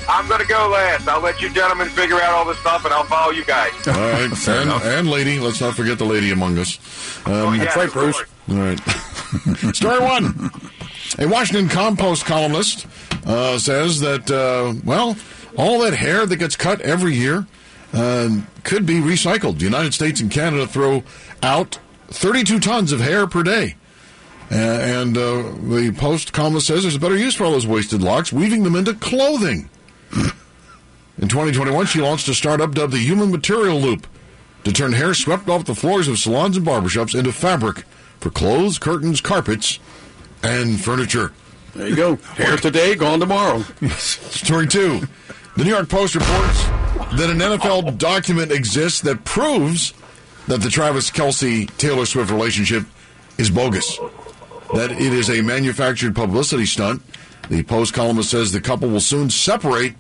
I'm 0.09 0.29
going 0.29 0.41
to 0.41 0.47
go 0.47 0.69
last. 0.69 1.09
I'll 1.09 1.21
let 1.21 1.41
you 1.41 1.51
gentlemen 1.51 1.89
figure 1.89 2.17
out 2.17 2.33
all 2.33 2.45
this 2.45 2.59
stuff, 2.59 2.85
and 2.85 2.93
I'll 2.95 3.05
follow 3.05 3.33
you 3.33 3.45
guys. 3.45 3.73
All 3.87 3.95
right, 3.95 4.49
and, 4.49 4.71
and 4.71 5.09
lady. 5.11 5.39
Let's 5.39 5.61
not 5.61 5.75
forget 5.75 5.99
the 5.99 6.05
lady 6.05 6.31
among 6.31 6.59
us. 6.59 6.79
Um, 7.27 7.55
yeah, 7.55 7.65
That's 7.65 7.77
right, 7.77 7.93
Bruce. 7.93 8.23
All 8.51 8.57
right. 8.57 8.81
Story 9.75 10.01
one. 10.01 10.51
A 11.19 11.27
Washington 11.27 11.69
Compost 11.69 12.25
columnist 12.25 12.87
uh, 13.27 13.59
says 13.59 14.01
that, 14.01 14.31
uh, 14.31 14.75
well, 14.85 15.17
all 15.57 15.81
that 15.81 15.95
hair 15.95 16.27
that 16.27 16.37
gets 16.37 16.57
cut 16.57 16.81
every 16.81 17.15
year 17.15 17.47
uh, 17.93 18.41
could 18.65 18.87
be 18.87 18.95
recycled. 18.95 19.59
The 19.59 19.65
United 19.65 19.95
States 19.95 20.21
and 20.21 20.31
Canada 20.31 20.67
throw 20.67 21.03
out 21.43 21.79
32 22.09 22.61
tons 22.61 22.93
of 22.93 23.01
hair 23.01 23.27
per 23.27 23.43
day. 23.43 23.77
Uh, 24.51 24.55
and 24.55 25.17
uh, 25.17 25.43
the 25.63 25.95
Post 25.97 26.33
columnist 26.33 26.67
says 26.67 26.83
there's 26.83 26.97
a 26.97 27.01
better 27.01 27.17
use 27.17 27.37
for 27.37 27.45
all 27.45 27.53
those 27.53 27.67
wasted 27.67 28.03
locks, 28.03 28.33
weaving 28.33 28.65
them 28.65 28.75
into 28.75 28.95
clothing. 28.95 29.71
In 30.13 31.29
2021, 31.29 31.87
she 31.87 32.01
launched 32.01 32.29
a 32.29 32.35
startup 32.35 32.75
dubbed 32.75 32.93
the 32.93 32.99
Human 32.99 33.31
Material 33.31 33.79
Loop 33.79 34.07
to 34.65 34.73
turn 34.73 34.93
hair 34.93 35.15
swept 35.15 35.49
off 35.49 35.65
the 35.65 35.75
floors 35.75 36.09
of 36.09 36.19
salons 36.19 36.57
and 36.57 36.67
barbershops 36.67 37.19
into 37.19 37.33
fabric 37.33 37.85
for 38.21 38.31
clothes, 38.31 38.79
curtains, 38.79 39.21
carpets, 39.21 39.79
and 40.43 40.81
furniture. 40.81 41.33
There 41.75 41.89
you 41.89 41.97
go. 41.97 42.17
Hair 42.17 42.57
today, 42.57 42.95
gone 42.95 43.21
tomorrow. 43.21 43.61
Story 43.99 44.67
two. 44.67 45.01
The 45.57 45.65
New 45.65 45.71
York 45.71 45.89
Post 45.89 46.15
reports 46.15 46.65
that 47.19 47.29
an 47.31 47.39
NFL 47.39 47.99
document 47.99 48.53
exists 48.53 49.01
that 49.03 49.25
proves 49.25 49.93
that 50.47 50.63
the 50.63 50.71
Travis 50.71 51.11
Kelce 51.11 51.75
Taylor 51.77 52.07
Swift 52.07 52.31
relationship 52.31 52.85
is 53.39 53.51
bogus, 53.51 53.99
that 54.75 54.91
it 54.91 55.13
is 55.13 55.29
a 55.31 55.43
manufactured 55.43 56.15
publicity 56.15 56.67
stunt. 56.67 57.03
The 57.51 57.65
Post 57.65 57.95
columnist 57.95 58.31
says 58.31 58.53
the 58.53 58.61
couple 58.61 58.89
will 58.89 59.01
soon 59.01 59.29
separate, 59.29 59.95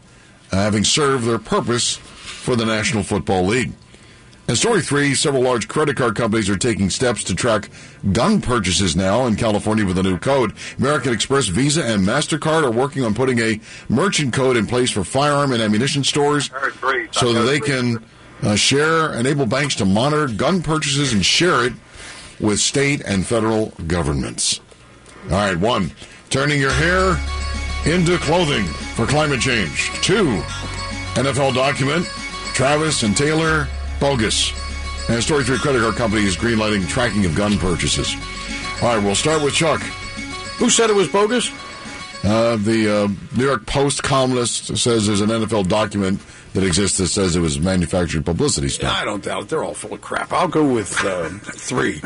uh, 0.53 0.57
having 0.57 0.85
served 0.85 1.25
their 1.25 1.41
purpose 1.41 1.97
for 1.97 2.55
the 2.55 2.65
National 2.65 3.03
Football 3.03 3.47
League. 3.47 3.73
And 4.47 4.57
story 4.57 4.81
three, 4.83 5.17
several 5.17 5.43
large 5.43 5.67
credit 5.67 5.97
card 5.97 6.15
companies 6.15 6.49
are 6.49 6.57
taking 6.57 6.91
steps 6.91 7.25
to 7.25 7.35
track 7.35 7.69
gun 8.13 8.41
purchases 8.41 8.95
now 8.95 9.27
in 9.27 9.35
California 9.35 9.85
with 9.85 9.99
a 9.99 10.03
new 10.05 10.17
code. 10.17 10.53
American 10.79 11.13
Express, 11.13 11.49
Visa, 11.49 11.85
and 11.85 12.07
MasterCard 12.07 12.63
are 12.63 12.71
working 12.71 13.05
on 13.05 13.15
putting 13.15 13.41
a 13.41 13.61
merchant 13.89 14.33
code 14.33 14.57
in 14.57 14.69
place 14.69 14.93
for 14.93 15.03
firearm 15.03 15.53
and 15.53 15.61
ammunition 15.61 16.05
stores 16.05 16.51
so 17.11 17.33
that 17.33 17.43
they 17.43 17.59
can 17.59 18.05
uh, 18.43 18.55
share, 18.55 19.13
enable 19.15 19.47
banks 19.47 19.75
to 19.75 19.85
monitor 19.85 20.29
gun 20.29 20.63
purchases 20.63 21.13
and 21.13 21.27
share 21.27 21.65
it 21.65 21.73
with 22.39 22.61
state 22.61 23.03
and 23.05 23.27
federal 23.27 23.73
governments. 23.89 24.61
All 25.25 25.31
right, 25.33 25.57
one, 25.57 25.91
turning 26.31 26.61
your 26.61 26.73
hair 26.73 27.21
into 27.93 28.17
clothing 28.19 28.65
for 28.95 29.07
climate 29.07 29.41
change. 29.41 29.91
Two, 30.01 30.41
NFL 31.15 31.55
document, 31.55 32.07
Travis 32.55 33.03
and 33.03 33.17
Taylor 33.17 33.69
bogus. 33.99 34.53
And 35.11 35.23
Story 35.23 35.45
3 35.45 35.59
credit 35.59 35.83
card 35.83 35.97
company 35.97 36.23
is 36.23 36.37
greenlighting 36.37 36.89
tracking 36.89 37.27
of 37.27 37.35
gun 37.35 37.59
purchases. 37.59 38.15
All 38.81 38.95
right, 38.95 39.05
we'll 39.05 39.17
start 39.17 39.43
with 39.43 39.55
Chuck. 39.55 39.81
Who 40.59 40.71
said 40.71 40.89
it 40.89 40.97
was 40.97 41.09
bogus? 41.09 41.51
Uh, 42.23 42.57
the 42.57 43.05
uh, 43.05 43.09
New 43.37 43.47
York 43.47 43.67
Post 43.67 44.03
columnist 44.03 44.77
says 44.77 45.07
there's 45.07 45.23
an 45.23 45.31
NFL 45.31 45.69
document 45.69 46.21
that 46.53 46.65
exists 46.65 46.99
that 46.99 47.09
says 47.09 47.35
it 47.35 47.41
was 47.41 47.59
manufactured 47.59 48.25
publicity 48.25 48.69
stuff. 48.69 48.95
I 48.95 49.05
don't 49.05 49.25
doubt 49.25 49.45
it. 49.45 49.49
They're 49.49 49.65
all 49.65 49.75
full 49.75 49.95
of 49.95 50.01
crap. 50.01 50.33
I'll 50.33 50.49
go 50.49 50.71
with 50.71 50.95
uh, 51.05 51.31
three. 51.41 52.03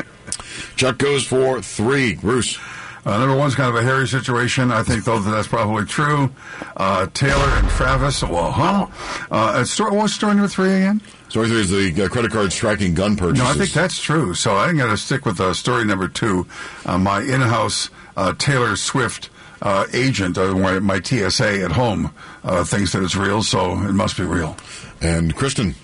Chuck 0.77 0.97
goes 0.97 1.25
for 1.27 1.61
three. 1.61 2.15
Bruce. 2.15 2.57
Uh, 3.05 3.19
number 3.19 3.35
one's 3.35 3.53
kind 3.53 3.69
of 3.69 3.75
a 3.75 3.83
hairy 3.83 4.07
situation. 4.07 4.71
I 4.71 4.81
think, 4.81 5.03
though, 5.03 5.19
that 5.19 5.29
that's 5.29 5.47
probably 5.47 5.85
true. 5.85 6.31
Uh, 6.75 7.05
Taylor 7.13 7.49
and 7.49 7.69
Travis, 7.69 8.23
well, 8.23 8.51
huh? 8.51 8.87
Uh, 9.29 9.63
story, 9.63 9.91
what 9.91 10.03
was 10.03 10.13
story 10.13 10.33
number 10.33 10.47
three 10.47 10.73
again? 10.73 11.01
Story 11.29 11.47
three 11.49 11.61
is 11.61 11.69
the 11.69 12.03
uh, 12.03 12.09
credit 12.09 12.31
cards 12.31 12.55
tracking 12.55 12.95
gun 12.95 13.15
purchases. 13.15 13.43
No, 13.43 13.49
I 13.49 13.53
think 13.53 13.71
that's 13.71 14.01
true. 14.01 14.33
So 14.33 14.55
I'm 14.55 14.77
going 14.77 14.89
to 14.89 14.97
stick 14.97 15.25
with 15.25 15.39
uh, 15.39 15.53
story 15.53 15.85
number 15.85 16.07
two. 16.07 16.47
Uh, 16.85 16.97
my 16.97 17.21
in-house 17.21 17.89
uh, 18.17 18.33
Taylor 18.33 18.75
Swift 18.75 19.29
uh, 19.61 19.85
agent, 19.93 20.37
uh, 20.37 20.53
my, 20.55 20.79
my 20.79 20.99
TSA 20.99 21.63
at 21.63 21.71
home, 21.71 22.11
uh, 22.43 22.63
thinks 22.63 22.93
that 22.93 23.03
it's 23.03 23.15
real, 23.15 23.43
so 23.43 23.73
it 23.83 23.93
must 23.93 24.17
be 24.17 24.23
real. 24.23 24.57
And 25.01 25.35
Kristen. 25.35 25.75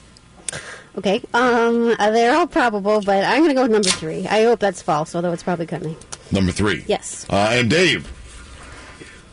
Okay, 0.98 1.22
um, 1.34 1.95
they're 1.98 2.35
all 2.35 2.48
probable, 2.48 3.02
but 3.02 3.23
I'm 3.23 3.39
going 3.39 3.49
to 3.49 3.56
go 3.56 3.61
with 3.64 3.72
number 3.72 3.89
three. 3.89 4.27
I 4.27 4.43
hope 4.43 4.60
that's 4.60 4.81
false, 4.81 5.15
although 5.15 5.31
it's 5.31 5.43
probably 5.43 5.65
coming. 5.68 5.95
Number 6.32 6.52
three. 6.52 6.84
Yes. 6.88 7.26
Uh, 7.30 7.49
and 7.52 7.70
Dave. 7.70 8.10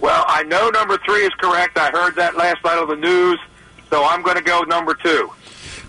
Well, 0.01 0.25
I 0.29 0.43
know 0.45 0.71
number 0.71 0.99
three 1.05 1.23
is 1.25 1.33
correct. 1.39 1.77
I 1.79 1.91
heard 1.91 2.15
that 2.17 2.37
last 2.37 2.63
night 2.65 2.79
on 2.79 2.89
the 2.89 2.97
news, 2.97 3.39
so 3.91 4.05
I'm 4.05 4.23
going 4.23 4.37
to 4.37 4.43
go 4.43 4.63
number 4.63 4.95
two. 4.95 5.31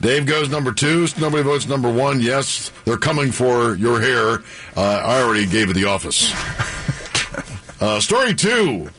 Dave 0.01 0.25
goes 0.25 0.49
number 0.49 0.71
two. 0.71 1.07
Nobody 1.19 1.43
votes 1.43 1.67
number 1.67 1.91
one. 1.91 2.21
Yes, 2.21 2.71
they're 2.85 2.97
coming 2.97 3.31
for 3.31 3.75
your 3.75 3.99
hair. 3.99 4.41
Uh, 4.75 4.81
I 5.03 5.21
already 5.21 5.45
gave 5.45 5.69
it 5.69 5.73
the 5.73 5.85
office. 5.85 6.33
Uh, 7.81 7.97
story 8.01 8.33
two. 8.33 8.89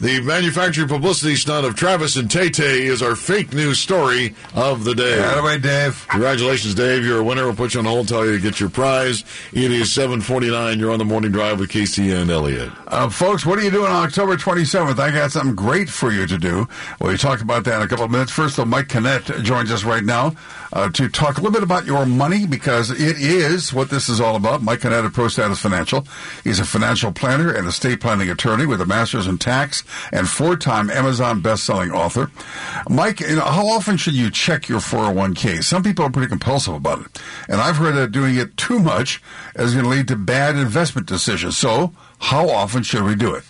The 0.00 0.18
manufactured 0.22 0.88
publicity 0.88 1.36
stunt 1.36 1.66
of 1.66 1.74
Travis 1.74 2.16
and 2.16 2.30
Tay 2.30 2.48
Tay 2.48 2.86
is 2.86 3.02
our 3.02 3.14
fake 3.14 3.52
news 3.52 3.78
story 3.78 4.34
of 4.54 4.84
the 4.84 4.94
day. 4.94 5.18
By 5.42 5.58
Dave. 5.58 6.06
Congratulations, 6.08 6.74
Dave. 6.74 7.04
You're 7.04 7.18
a 7.18 7.22
winner. 7.22 7.44
We'll 7.44 7.54
put 7.54 7.74
you 7.74 7.80
on 7.80 7.86
hold, 7.86 8.08
tell 8.08 8.24
you 8.24 8.32
to 8.32 8.38
get 8.38 8.60
your 8.60 8.70
prize. 8.70 9.24
It 9.52 9.70
is 9.70 9.92
749. 9.92 10.78
You're 10.78 10.90
on 10.90 10.98
the 10.98 11.04
morning 11.04 11.32
drive 11.32 11.60
with 11.60 11.68
Casey 11.68 12.12
and 12.12 12.30
Elliott. 12.30 12.70
Uh, 12.86 13.10
folks, 13.10 13.44
what 13.44 13.58
are 13.58 13.62
you 13.62 13.70
doing 13.70 13.90
on 13.90 14.06
October 14.06 14.38
27th? 14.38 14.98
I 14.98 15.10
got 15.10 15.32
something 15.32 15.54
great 15.54 15.90
for 15.90 16.10
you 16.10 16.26
to 16.26 16.38
do. 16.38 16.66
Well, 16.98 17.12
we 17.12 17.18
talked 17.18 17.42
about 17.42 17.64
that 17.64 17.76
in 17.76 17.82
a 17.82 17.88
couple 17.88 18.06
of 18.06 18.10
minutes. 18.10 18.32
First, 18.32 18.56
though, 18.56 18.64
Mike 18.64 18.88
Kinnett 18.88 19.42
joins 19.42 19.70
us 19.70 19.84
right 19.84 20.04
now 20.04 20.34
uh, 20.72 20.88
to 20.90 21.08
talk 21.08 21.38
a 21.38 21.40
little 21.40 21.52
bit 21.52 21.62
about 21.62 21.86
your 21.86 22.06
money 22.06 22.46
because 22.46 22.90
it 22.90 23.18
is 23.18 23.72
what 23.72 23.90
this 23.90 24.08
is 24.08 24.20
all 24.20 24.36
about. 24.36 24.62
Mike 24.62 24.84
of 24.84 25.12
Pro 25.12 25.28
Status 25.28 25.60
Financial. 25.60 26.06
He's 26.44 26.58
a 26.58 26.64
financial 26.64 27.12
planner 27.12 27.52
and 27.52 27.66
estate 27.66 28.00
planning 28.00 28.30
attorney 28.30 28.66
with 28.66 28.80
a 28.80 28.86
master's 28.86 29.26
in 29.26 29.38
tax 29.38 29.82
and 30.12 30.28
four-time 30.28 30.90
Amazon 30.90 31.40
best-selling 31.40 31.90
author. 31.90 32.30
Mike, 32.88 33.20
you 33.20 33.36
know, 33.36 33.42
how 33.42 33.66
often 33.68 33.96
should 33.96 34.14
you 34.14 34.30
check 34.30 34.68
your 34.68 34.80
401k? 34.80 35.62
Some 35.62 35.82
people 35.82 36.04
are 36.04 36.10
pretty 36.10 36.28
compulsive 36.28 36.74
about 36.74 37.00
it, 37.00 37.20
and 37.48 37.60
I've 37.60 37.76
heard 37.76 37.94
that 37.94 38.12
doing 38.12 38.36
it 38.36 38.56
too 38.56 38.78
much 38.78 39.22
is 39.56 39.74
going 39.74 39.84
to 39.84 39.90
lead 39.90 40.08
to 40.08 40.16
bad 40.16 40.56
investment 40.56 41.06
decisions. 41.06 41.56
So, 41.56 41.92
how 42.18 42.48
often 42.48 42.82
should 42.82 43.02
we 43.02 43.14
do 43.14 43.34
it? 43.34 43.44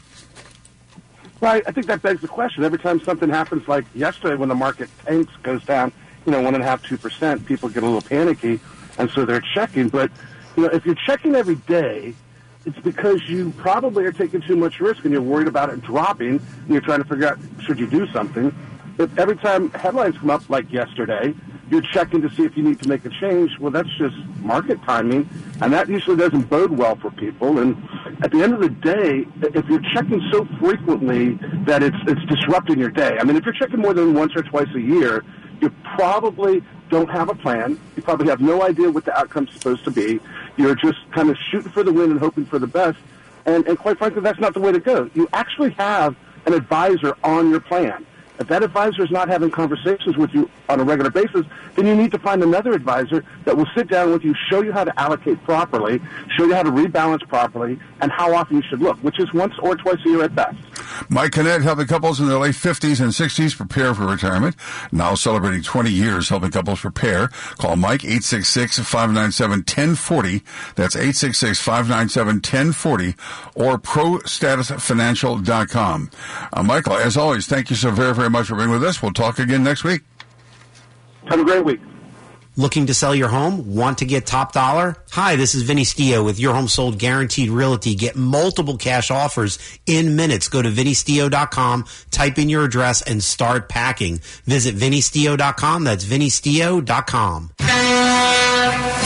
Right. 1.41 1.63
I 1.67 1.73
think 1.73 1.87
that 1.87 2.03
begs 2.03 2.21
the 2.21 2.29
question. 2.29 2.65
Every 2.65 2.79
time 2.79 3.01
something 3.01 3.31
happens, 3.31 3.67
like 3.67 3.87
yesterday 3.95 4.35
when 4.37 4.51
the 4.51 4.55
market 4.55 4.91
tanks, 5.05 5.33
goes 5.43 5.65
down, 5.65 5.91
you 6.27 6.33
know, 6.33 6.41
one 6.43 6.55
and 6.55 6.63
a 6.63 6.67
half, 6.67 6.83
two 6.83 6.99
percent, 6.99 7.47
people 7.47 7.69
get 7.69 7.83
a 7.83 7.87
little 7.87 8.03
panicky, 8.03 8.61
and 8.99 9.11
so 9.11 9.25
they're 9.25 9.43
checking. 9.55 9.89
But 9.89 10.11
you 10.57 10.65
know, 10.65 10.69
if 10.71 10.85
you're 10.85 10.97
checking 11.07 11.35
every 11.35 11.57
day, 11.57 12.15
it's 12.67 12.79
because 12.81 13.23
you 13.29 13.51
probably 13.57 14.05
are 14.05 14.13
taking 14.13 14.43
too 14.43 14.57
much 14.57 14.81
risk 14.81 15.05
and 15.05 15.13
you're 15.13 15.23
worried 15.23 15.49
about 15.49 15.71
it 15.71 15.81
dropping, 15.83 16.39
and 16.39 16.69
you're 16.69 16.83
trying 16.83 17.03
to 17.03 17.09
figure 17.09 17.29
out 17.29 17.39
should 17.63 17.79
you 17.79 17.87
do 17.87 18.07
something. 18.09 18.55
If 18.99 19.19
every 19.19 19.37
time 19.37 19.71
headlines 19.71 20.19
come 20.19 20.29
up, 20.29 20.49
like 20.51 20.71
yesterday, 20.71 21.35
you're 21.71 21.81
checking 21.81 22.21
to 22.21 22.31
see 22.31 22.43
if 22.43 22.57
you 22.57 22.63
need 22.63 22.83
to 22.83 22.89
make 22.89 23.05
a 23.07 23.09
change. 23.09 23.59
Well, 23.59 23.71
that's 23.71 23.89
just 23.97 24.17
market 24.41 24.83
timing, 24.83 25.29
and 25.63 25.73
that 25.73 25.89
usually 25.89 26.17
doesn't 26.17 26.51
bode 26.51 26.73
well 26.73 26.97
for 26.97 27.11
people. 27.13 27.61
And 27.61 27.77
at 28.23 28.31
the 28.31 28.43
end 28.43 28.53
of 28.53 28.61
the 28.61 28.69
day, 28.69 29.25
if 29.41 29.67
you're 29.69 29.83
checking 29.95 30.21
so 30.31 30.45
frequently 30.59 31.39
that 31.65 31.83
it's 31.83 31.97
it's 32.07 32.25
disrupting 32.27 32.79
your 32.79 32.91
day. 32.91 33.17
I 33.19 33.25
mean, 33.25 33.37
if 33.37 33.45
you're 33.45 33.55
checking 33.55 33.81
more 33.81 33.95
than 33.95 34.13
once 34.13 34.33
or 34.37 34.43
twice 34.43 34.69
a 34.75 34.81
year, 34.81 35.25
you 35.61 35.71
probably 35.97 36.63
don't 36.89 37.11
have 37.11 37.29
a 37.29 37.35
plan. 37.35 37.79
You 37.97 38.03
probably 38.03 38.29
have 38.29 38.41
no 38.41 38.63
idea 38.63 38.91
what 38.91 39.05
the 39.05 39.17
outcome's 39.19 39.53
supposed 39.53 39.85
to 39.85 39.91
be. 39.91 40.21
You're 40.57 40.75
just 40.75 40.99
kind 41.13 41.31
of 41.31 41.37
shooting 41.51 41.71
for 41.71 41.83
the 41.83 41.93
win 41.93 42.11
and 42.11 42.19
hoping 42.19 42.45
for 42.45 42.59
the 42.59 42.67
best. 42.67 42.99
And, 43.47 43.67
and 43.67 43.79
quite 43.79 43.99
frankly, 43.99 44.21
that's 44.23 44.41
not 44.41 44.55
the 44.55 44.61
way 44.61 44.73
to 44.73 44.81
go. 44.81 45.11
You 45.15 45.29
actually 45.33 45.71
have 45.71 46.17
an 46.47 46.53
advisor 46.53 47.17
on 47.23 47.51
your 47.51 47.61
plan. 47.61 48.05
If 48.41 48.49
that 48.49 48.63
advisor 48.63 49.05
is 49.05 49.11
not 49.11 49.29
having 49.29 49.51
conversations 49.51 50.17
with 50.17 50.33
you 50.33 50.49
on 50.71 50.81
a 50.81 50.85
regular 50.85 51.11
basis, 51.11 51.45
then 51.77 51.87
you 51.87 51.95
need 51.95 52.11
to 52.13 52.19
find 52.19 52.43
another 52.43 52.73
advisor 52.73 53.23
that 53.45 53.55
will 53.55 53.67
sit 53.77 53.89
down 53.89 54.13
with 54.13 54.25
you, 54.25 54.35
show 54.49 54.63
you 54.63 54.73
how 54.73 54.85
to 54.85 54.99
allocate 54.99 55.43
properly, 55.45 56.01
show 56.39 56.47
you 56.47 56.55
how 56.55 56.63
to 56.63 56.71
rebalance 56.71 57.21
properly, 57.29 57.79
and 58.01 58.11
how 58.11 58.35
often 58.35 58.57
you 58.57 58.63
should 58.63 58.81
look, 58.81 58.97
which 58.99 59.21
is 59.21 59.31
once 59.35 59.53
or 59.63 59.77
twice 59.77 59.99
a 60.07 60.09
year 60.09 60.25
at 60.25 60.35
best. 60.35 60.57
Mike 61.11 61.33
Kinnett 61.33 61.63
helping 61.63 61.87
couples 61.87 62.19
in 62.19 62.29
their 62.29 62.39
late 62.39 62.55
50s 62.55 62.99
and 63.01 63.13
60s 63.13 63.55
prepare 63.55 63.95
for 63.95 64.07
retirement. 64.07 64.57
Now 64.91 65.15
celebrating 65.15 65.63
20 65.63 65.91
years 65.91 66.31
helping 66.31 66.51
couples 66.51 66.81
prepare. 66.81 67.29
Call 67.59 67.77
Mike 67.77 68.01
866-597-1040. 68.01 70.43
That's 70.77 70.97
866-597-1040 70.97 73.19
or 73.55 73.77
prostatusfinancial.com. 73.79 76.11
Uh, 76.53 76.63
Michael, 76.63 76.95
as 76.95 77.17
always, 77.19 77.47
thank 77.47 77.71
you 77.71 77.77
so 77.77 77.91
very, 77.91 78.15
very 78.15 78.30
much 78.31 78.49
for 78.49 78.57
being 78.57 78.71
with 78.71 78.85
us. 78.85 79.03
We'll 79.03 79.13
talk 79.13 79.39
again 79.39 79.63
next 79.63 79.85
week. 79.85 80.03
Have 81.27 81.41
a 81.41 81.45
great 81.45 81.65
week. 81.65 81.81
Looking 82.57 82.87
to 82.87 82.95
sell 82.95 83.15
your 83.15 83.29
home? 83.29 83.75
Want 83.75 83.99
to 83.99 84.05
get 84.05 84.27
top 84.27 84.53
dollar? 84.53 84.97
Hi, 85.13 85.37
this 85.37 85.55
is 85.55 85.63
Vinny 85.63 85.85
Stio 85.85 86.25
with 86.25 86.39
Your 86.41 86.53
Home 86.53 86.69
Sold 86.69 86.99
Guaranteed 86.99 87.49
Realty. 87.49 87.95
Get 87.95 88.17
multiple 88.17 88.77
cash 88.77 89.11
offers 89.11 89.59
in 89.87 90.17
minutes. 90.17 90.49
Go 90.49 90.61
to 90.61 90.69
vinnystio.com, 90.69 91.87
type 92.11 92.39
in 92.39 92.49
your 92.49 92.65
address, 92.65 93.03
and 93.03 93.23
start 93.23 93.69
packing. 93.69 94.19
Visit 94.45 94.75
vinnystio.com. 94.75 95.85
That's 95.85 96.05
vinnystio.com. 96.05 97.51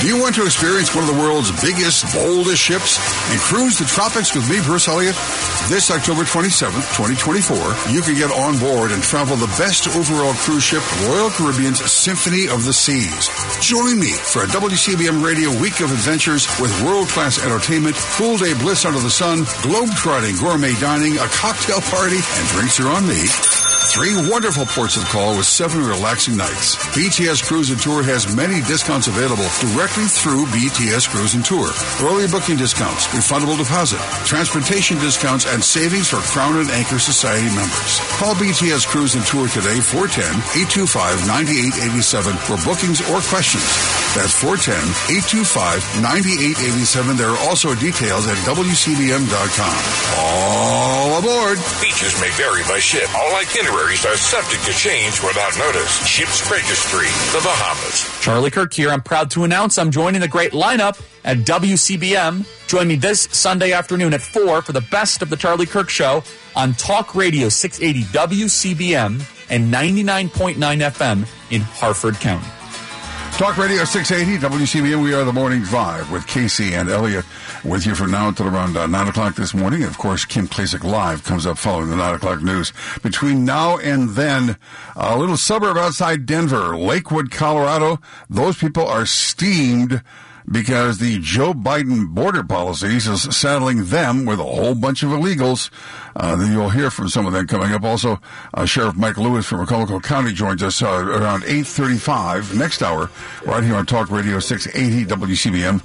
Do 0.05 0.11
you 0.11 0.21
want 0.21 0.35
to 0.35 0.45
experience 0.45 0.95
one 0.95 1.09
of 1.09 1.17
the 1.17 1.19
world's 1.19 1.49
biggest, 1.65 2.05
boldest 2.13 2.61
ships 2.61 3.01
and 3.33 3.41
cruise 3.41 3.79
the 3.79 3.87
tropics 3.87 4.35
with 4.35 4.45
me, 4.51 4.61
Bruce 4.61 4.87
Elliott? 4.87 5.17
This 5.73 5.91
October 5.91 6.29
27th, 6.29 6.93
2024, 6.93 7.57
you 7.89 8.03
can 8.03 8.13
get 8.13 8.29
on 8.29 8.59
board 8.61 8.93
and 8.93 9.03
travel 9.03 9.35
the 9.35 9.49
best 9.57 9.89
overall 9.97 10.35
cruise 10.45 10.63
ship, 10.63 10.85
Royal 11.09 11.31
Caribbean's 11.31 11.81
Symphony 11.91 12.53
of 12.53 12.67
the 12.67 12.73
Seas. 12.75 13.33
Join 13.65 13.99
me 13.99 14.13
for 14.13 14.45
a 14.45 14.47
WCBM 14.53 15.25
Radio 15.25 15.49
Week 15.59 15.81
of 15.81 15.89
Adventures 15.89 16.45
with 16.61 16.69
world-class 16.85 17.43
entertainment, 17.43 17.97
full 17.97 18.37
day 18.37 18.53
bliss 18.53 18.85
under 18.85 19.01
the 19.01 19.09
sun, 19.09 19.49
globe-trotting 19.63 20.37
gourmet 20.37 20.75
dining, 20.85 21.17
a 21.17 21.29
cocktail 21.33 21.81
party, 21.81 22.21
and 22.21 22.49
drinks 22.53 22.79
are 22.79 22.93
on 22.93 23.09
me. 23.09 23.25
Three 23.85 24.17
wonderful 24.31 24.65
ports 24.67 24.97
of 24.97 25.05
call 25.07 25.37
with 25.37 25.47
seven 25.47 25.85
relaxing 25.85 26.37
nights. 26.37 26.75
BTS 26.97 27.45
Cruise 27.45 27.71
and 27.71 27.81
Tour 27.81 28.03
has 28.03 28.35
many 28.35 28.61
discounts 28.67 29.07
available 29.07 29.47
directly 29.61 30.07
through 30.09 30.47
BTS 30.51 31.07
Cruise 31.09 31.35
and 31.37 31.45
Tour. 31.45 31.71
Early 32.03 32.27
booking 32.27 32.57
discounts, 32.57 33.07
refundable 33.15 33.57
deposit, 33.61 34.01
transportation 34.27 34.99
discounts, 34.99 35.47
and 35.47 35.63
savings 35.63 36.09
for 36.09 36.17
Crown 36.27 36.57
and 36.59 36.69
Anchor 36.71 36.99
Society 36.99 37.47
members. 37.55 38.01
Call 38.19 38.35
BTS 38.35 38.85
Cruise 38.89 39.15
and 39.15 39.25
Tour 39.27 39.47
today 39.47 39.79
410-825-9887 39.79 42.35
for 42.41 42.57
bookings 42.67 43.01
or 43.13 43.21
questions. 43.31 43.63
That's 44.17 44.35
410-825-9887. 44.43 47.17
There 47.19 47.31
are 47.31 47.39
also 47.47 47.75
details 47.77 48.27
at 48.27 48.37
WCBM.com. 48.49 49.79
All 50.19 50.94
aboard! 51.19 51.59
Beaches 51.81 52.19
may 52.21 52.31
vary 52.33 52.63
by 52.63 52.79
ship. 52.79 53.09
All 53.15 53.35
itineraries 53.35 54.05
are 54.07 54.17
subject 54.17 54.65
to 54.65 54.73
change 54.73 55.23
without 55.23 55.57
notice. 55.59 56.07
Ship's 56.07 56.51
Registry, 56.51 57.07
the 57.33 57.41
Bahamas. 57.43 58.23
Charlie 58.23 58.51
Kirk 58.51 58.73
here. 58.73 58.91
I'm 58.91 59.03
proud 59.03 59.31
to 59.33 59.45
announce 59.45 59.79
I'm 59.79 59.91
joining 59.91 60.21
the 60.21 60.29
great 60.29 60.53
lineup 60.53 61.01
at 61.25 61.39
WCBM. 61.39 62.47
Join 62.69 62.89
me 62.89 62.97
this 62.97 63.23
Sunday 63.33 63.73
afternoon 63.73 64.15
at 64.15 64.21
4 64.21 64.63
for 64.63 64.73
the 64.73 64.81
best 64.81 65.23
of 65.23 65.31
the 65.31 65.37
Charlie 65.37 65.67
Kirk 65.67 65.89
Show 65.89 66.23
on 66.57 66.73
Talk 66.75 67.15
Radio 67.15 67.49
680 67.49 68.05
WCBM 68.17 69.51
and 69.51 69.73
99.9 69.73 70.55
FM 70.57 71.53
in 71.53 71.61
Harford 71.61 72.15
County. 72.17 72.47
Talk 73.37 73.59
Radio 73.59 73.85
680 73.85 74.47
WCBM. 74.47 75.03
We 75.03 75.13
are 75.13 75.25
the 75.25 75.33
morning 75.33 75.63
drive 75.63 76.11
with 76.13 76.25
Casey 76.27 76.75
and 76.75 76.89
Elliott 76.89 77.25
with 77.65 77.87
you 77.87 77.95
from 77.95 78.11
now 78.11 78.29
until 78.29 78.47
around 78.47 78.77
uh, 78.77 78.87
9 78.87 79.09
o'clock 79.09 79.35
this 79.37 79.55
morning. 79.55 79.83
Of 79.85 79.99
course, 79.99 80.25
Kim 80.25 80.47
Klacik 80.47 80.85
Live 80.85 81.25
comes 81.25 81.47
up 81.47 81.59
following 81.59 81.91
the 81.91 81.97
9 81.97 82.15
o'clock 82.15 82.43
news. 82.43 82.73
Between 83.03 83.45
now 83.45 83.79
and 83.79 84.11
then, 84.11 84.57
a 84.97 85.19
little 85.19 85.37
suburb 85.37 85.77
outside 85.77 86.27
Denver, 86.27 86.77
Lakewood, 86.77 87.31
Colorado, 87.31 88.01
those 88.29 88.59
people 88.59 88.87
are 88.87 89.07
steamed 89.07 90.03
because 90.51 90.99
the 90.99 91.19
Joe 91.21 91.55
Biden 91.55 92.09
border 92.09 92.45
policies 92.45 93.07
is 93.07 93.23
saddling 93.35 93.87
them 93.87 94.27
with 94.27 94.39
a 94.39 94.45
whole 94.45 94.75
bunch 94.75 95.03
of 95.03 95.11
illegals. 95.11 95.71
Uh, 96.15 96.47
you'll 96.51 96.71
hear 96.71 96.91
from 96.91 97.09
some 97.09 97.27
of 97.27 97.33
them 97.33 97.47
coming 97.47 97.73
up. 97.73 97.83
Also, 97.83 98.21
uh, 98.53 98.67
Sheriff 98.67 98.95
Mike 98.95 99.17
Lewis 99.17 99.47
from 99.47 99.65
Wicomico 99.65 100.03
County 100.03 100.33
joins 100.33 100.63
us 100.63 100.83
uh, 100.83 100.87
around 100.87 101.43
8.35 101.45 102.55
next 102.55 102.83
hour 102.83 103.11
right 103.47 103.65
here 103.65 103.75
on 103.75 103.87
Talk 103.87 104.11
Radio 104.11 104.39
680 104.39 105.07
WCBM. 105.07 105.83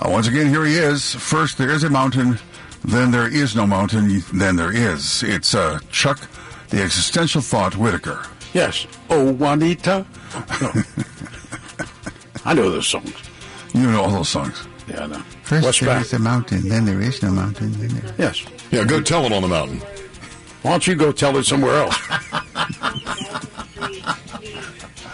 Uh, 0.00 0.08
once 0.08 0.26
again, 0.28 0.48
here 0.48 0.64
he 0.64 0.74
is. 0.74 1.14
First, 1.14 1.58
there 1.58 1.70
is 1.70 1.84
a 1.84 1.90
mountain. 1.90 2.38
Then 2.84 3.10
there 3.10 3.28
is 3.28 3.54
no 3.54 3.66
mountain. 3.66 4.22
Then 4.32 4.56
there 4.56 4.74
is. 4.74 5.22
It's 5.22 5.54
uh, 5.54 5.78
Chuck, 5.90 6.26
the 6.70 6.82
existential 6.82 7.42
thought 7.42 7.76
Whitaker. 7.76 8.24
Yes. 8.54 8.86
Oh, 9.10 9.32
Juanita. 9.32 10.06
No. 10.60 10.72
I 12.44 12.54
know 12.54 12.70
those 12.70 12.88
songs. 12.88 13.12
You 13.74 13.82
know 13.90 14.02
all 14.02 14.10
those 14.10 14.30
songs. 14.30 14.66
Yeah, 14.88 15.04
I 15.04 15.06
know. 15.08 15.22
First 15.42 15.66
What's 15.66 15.80
there 15.80 15.90
back? 15.90 16.02
is 16.06 16.12
a 16.14 16.18
mountain, 16.18 16.66
then 16.68 16.86
there 16.86 17.00
is 17.02 17.22
no 17.22 17.30
mountain. 17.30 17.72
Then 17.72 17.88
there... 17.88 18.14
Yes. 18.18 18.42
Yeah, 18.70 18.84
go 18.84 19.02
tell 19.02 19.26
it 19.26 19.32
on 19.32 19.42
the 19.42 19.48
mountain. 19.48 19.80
Why 20.62 20.70
don't 20.70 20.86
you 20.86 20.94
go 20.94 21.12
tell 21.12 21.36
it 21.36 21.44
somewhere 21.44 21.76
else? 21.76 21.96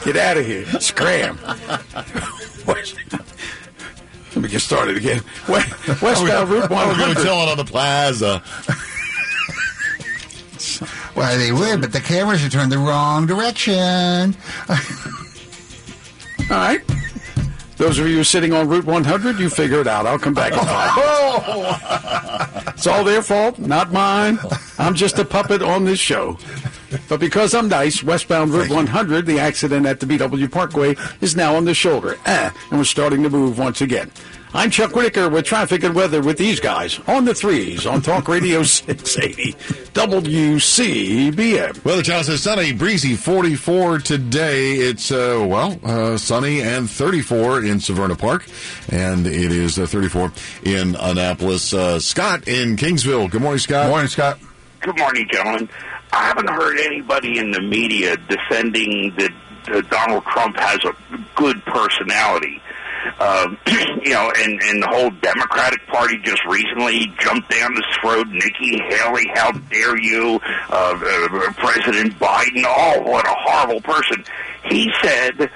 Get 0.04 0.16
out 0.16 0.36
of 0.36 0.46
here. 0.46 0.64
Scram. 0.80 1.38
Let 4.36 4.42
me 4.42 4.48
get 4.50 4.60
started 4.60 4.98
again. 4.98 5.22
West, 5.48 6.02
westbound 6.02 6.50
Route 6.50 6.68
Why 6.68 6.84
don't 6.84 6.92
we 6.92 6.98
go 6.98 7.08
100. 7.08 7.22
tell 7.24 7.40
it 7.40 7.48
on 7.48 7.56
the 7.56 7.64
plaza? 7.64 8.42
Well, 11.16 11.38
they 11.38 11.52
would, 11.52 11.80
but 11.80 11.90
the 11.94 12.02
cameras 12.02 12.44
are 12.44 12.50
turned 12.50 12.70
the 12.70 12.76
wrong 12.78 13.24
direction. 13.24 13.72
All 14.68 14.76
right. 16.50 16.82
Those 17.76 17.98
of 17.98 18.08
you 18.08 18.24
sitting 18.24 18.54
on 18.54 18.68
Route 18.68 18.86
100, 18.86 19.38
you 19.38 19.50
figure 19.50 19.80
it 19.80 19.86
out. 19.86 20.06
I'll 20.06 20.18
come 20.18 20.32
back 20.32 20.54
five. 20.54 20.92
it's 22.74 22.86
all 22.86 23.04
their 23.04 23.20
fault, 23.20 23.58
not 23.58 23.92
mine. 23.92 24.38
I'm 24.78 24.94
just 24.94 25.18
a 25.18 25.24
puppet 25.24 25.60
on 25.60 25.84
this 25.84 25.98
show. 25.98 26.38
But 27.08 27.20
because 27.20 27.54
I'm 27.54 27.68
nice, 27.68 28.02
westbound 28.02 28.52
Route 28.52 28.70
100, 28.70 29.26
the 29.26 29.38
accident 29.38 29.84
at 29.84 30.00
the 30.00 30.06
BW 30.06 30.50
Parkway 30.50 30.96
is 31.20 31.36
now 31.36 31.54
on 31.54 31.66
the 31.66 31.74
shoulder. 31.74 32.16
Ah, 32.26 32.54
and 32.70 32.78
we're 32.78 32.84
starting 32.84 33.22
to 33.24 33.30
move 33.30 33.58
once 33.58 33.82
again. 33.82 34.10
I'm 34.54 34.70
Chuck 34.70 34.94
Whitaker 34.94 35.28
with 35.28 35.44
traffic 35.44 35.82
and 35.84 35.94
weather 35.94 36.22
with 36.22 36.38
these 36.38 36.60
guys 36.60 36.98
on 37.06 37.24
the 37.26 37.34
threes 37.34 37.84
on 37.86 38.00
Talk 38.00 38.26
Radio 38.28 38.62
680 38.64 39.52
WCBM. 39.92 41.84
Well, 41.84 41.96
the 41.98 42.02
town 42.02 42.24
says 42.24 42.42
sunny, 42.42 42.72
breezy, 42.72 43.16
44 43.16 43.98
today. 43.98 44.74
It's, 44.74 45.10
uh, 45.12 45.44
well, 45.46 45.78
uh, 45.84 46.16
sunny 46.16 46.62
and 46.62 46.88
34 46.88 47.64
in 47.64 47.78
Severna 47.78 48.16
Park, 48.18 48.46
and 48.88 49.26
it 49.26 49.52
is 49.52 49.78
uh, 49.78 49.86
34 49.86 50.32
in 50.62 50.94
Annapolis. 50.96 51.74
Uh, 51.74 51.98
Scott 52.00 52.48
in 52.48 52.76
Kingsville. 52.76 53.30
Good 53.30 53.42
morning, 53.42 53.58
Scott. 53.58 53.86
Good 53.86 53.90
Morning, 53.90 54.08
Scott. 54.08 54.38
Good 54.80 54.98
morning, 54.98 55.28
gentlemen. 55.30 55.68
I 56.12 56.22
haven't 56.28 56.48
heard 56.48 56.78
anybody 56.78 57.38
in 57.38 57.50
the 57.50 57.60
media 57.60 58.16
defending 58.16 59.12
that 59.18 59.32
uh, 59.68 59.80
Donald 59.90 60.24
Trump 60.24 60.56
has 60.56 60.78
a 60.84 60.94
good 61.34 61.62
personality. 61.66 62.62
Um, 63.20 63.58
you 64.02 64.12
know, 64.12 64.32
and, 64.36 64.60
and 64.62 64.82
the 64.82 64.88
whole 64.88 65.10
Democratic 65.10 65.86
Party 65.86 66.18
just 66.22 66.44
recently 66.46 67.12
jumped 67.18 67.50
down 67.50 67.74
his 67.74 67.84
throat. 68.00 68.26
Nikki 68.28 68.78
Haley, 68.78 69.26
how 69.34 69.52
dare 69.52 69.98
you? 69.98 70.40
Uh, 70.70 70.98
uh, 71.00 71.52
President 71.54 72.18
Biden, 72.18 72.64
oh, 72.66 73.02
what 73.02 73.26
a 73.26 73.34
horrible 73.34 73.80
person. 73.80 74.24
He 74.64 74.90
said 75.02 75.50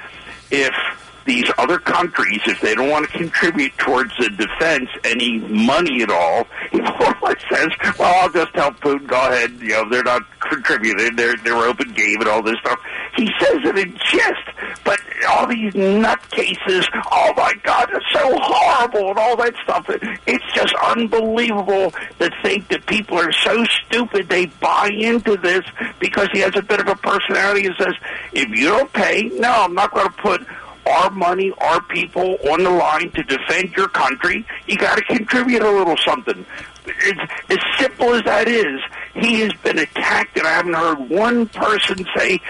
if 0.51 0.75
these 1.25 1.51
other 1.59 1.79
countries, 1.79 2.41
if 2.47 2.61
they 2.61 2.75
don't 2.75 2.91
want 2.91 3.11
to 3.11 3.19
contribute 3.19 3.77
towards 3.79 4.17
the 4.19 4.31
defense 4.31 4.89
any 5.05 5.39
money 5.39 6.03
at 6.03 6.11
all, 6.11 6.47
he 6.71 6.81
more 6.81 7.15
or 7.15 7.17
less 7.23 7.43
says, 7.51 7.69
"Well, 7.99 8.23
I'll 8.23 8.31
just 8.31 8.53
tell 8.55 8.73
Putin, 8.73 9.07
go 9.07 9.17
ahead. 9.17 9.53
You 9.61 9.69
know, 9.71 9.89
they're 9.89 10.03
not 10.03 10.23
contributing. 10.41 11.17
They're 11.17 11.37
they're 11.37 11.57
open 11.57 11.93
game 11.93 12.21
and 12.21 12.29
all 12.29 12.43
this 12.43 12.59
stuff." 12.61 12.79
He 13.17 13.29
says 13.39 13.59
it 13.65 13.79
in 13.79 13.99
jest, 14.11 14.85
but 14.85 15.01
all 15.29 15.47
these 15.47 15.73
nutcases, 15.75 16.87
oh 17.11 17.35
my 17.37 17.53
God, 17.63 17.91
it's 17.93 18.07
so 18.13 18.39
horrible 18.41 19.11
and 19.11 19.19
all 19.19 19.37
that 19.37 19.55
stuff. 19.63 19.87
It's 20.27 20.55
just 20.55 20.75
unbelievable 20.75 21.93
to 22.19 22.31
think 22.43 22.69
that 22.69 22.87
people 22.87 23.19
are 23.19 23.33
so 23.33 23.65
stupid 23.65 24.29
they 24.29 24.47
buy 24.47 24.91
into 24.93 25.37
this 25.37 25.65
because 25.99 26.29
he 26.33 26.41
has 26.41 26.57
a 26.57 26.63
bit 26.63 26.81
of 26.81 26.89
a 26.89 26.97
personality 26.97 27.67
and 27.67 27.75
says, 27.79 27.95
if 28.33 28.49
you 28.49 28.69
don't 28.69 28.93
pay, 28.93 29.31
no, 29.35 29.51
I'm 29.65 29.75
not 29.75 29.93
going 29.93 30.07
to 30.07 30.13
put 30.15 30.47
our 30.91 31.11
money, 31.11 31.53
our 31.59 31.81
people 31.83 32.37
on 32.51 32.63
the 32.65 32.71
line 32.71 33.11
to 33.13 33.23
defend 33.23 33.73
your 33.77 33.89
country. 33.89 34.45
You 34.67 34.77
got 34.79 34.97
to 34.99 35.05
contribute 35.05 35.63
a 35.63 35.71
little 35.71 35.97
something. 35.99 36.45
It's, 36.87 37.21
as 37.51 37.59
simple 37.79 38.15
as 38.15 38.23
that 38.25 38.49
is, 38.49 38.81
he 39.15 39.41
has 39.41 39.53
been 39.63 39.79
attacked, 39.79 40.37
and 40.39 40.47
I 40.47 40.51
haven't 40.53 40.75
heard 40.75 40.99
one 41.11 41.47
person 41.49 42.05
say, 42.17 42.41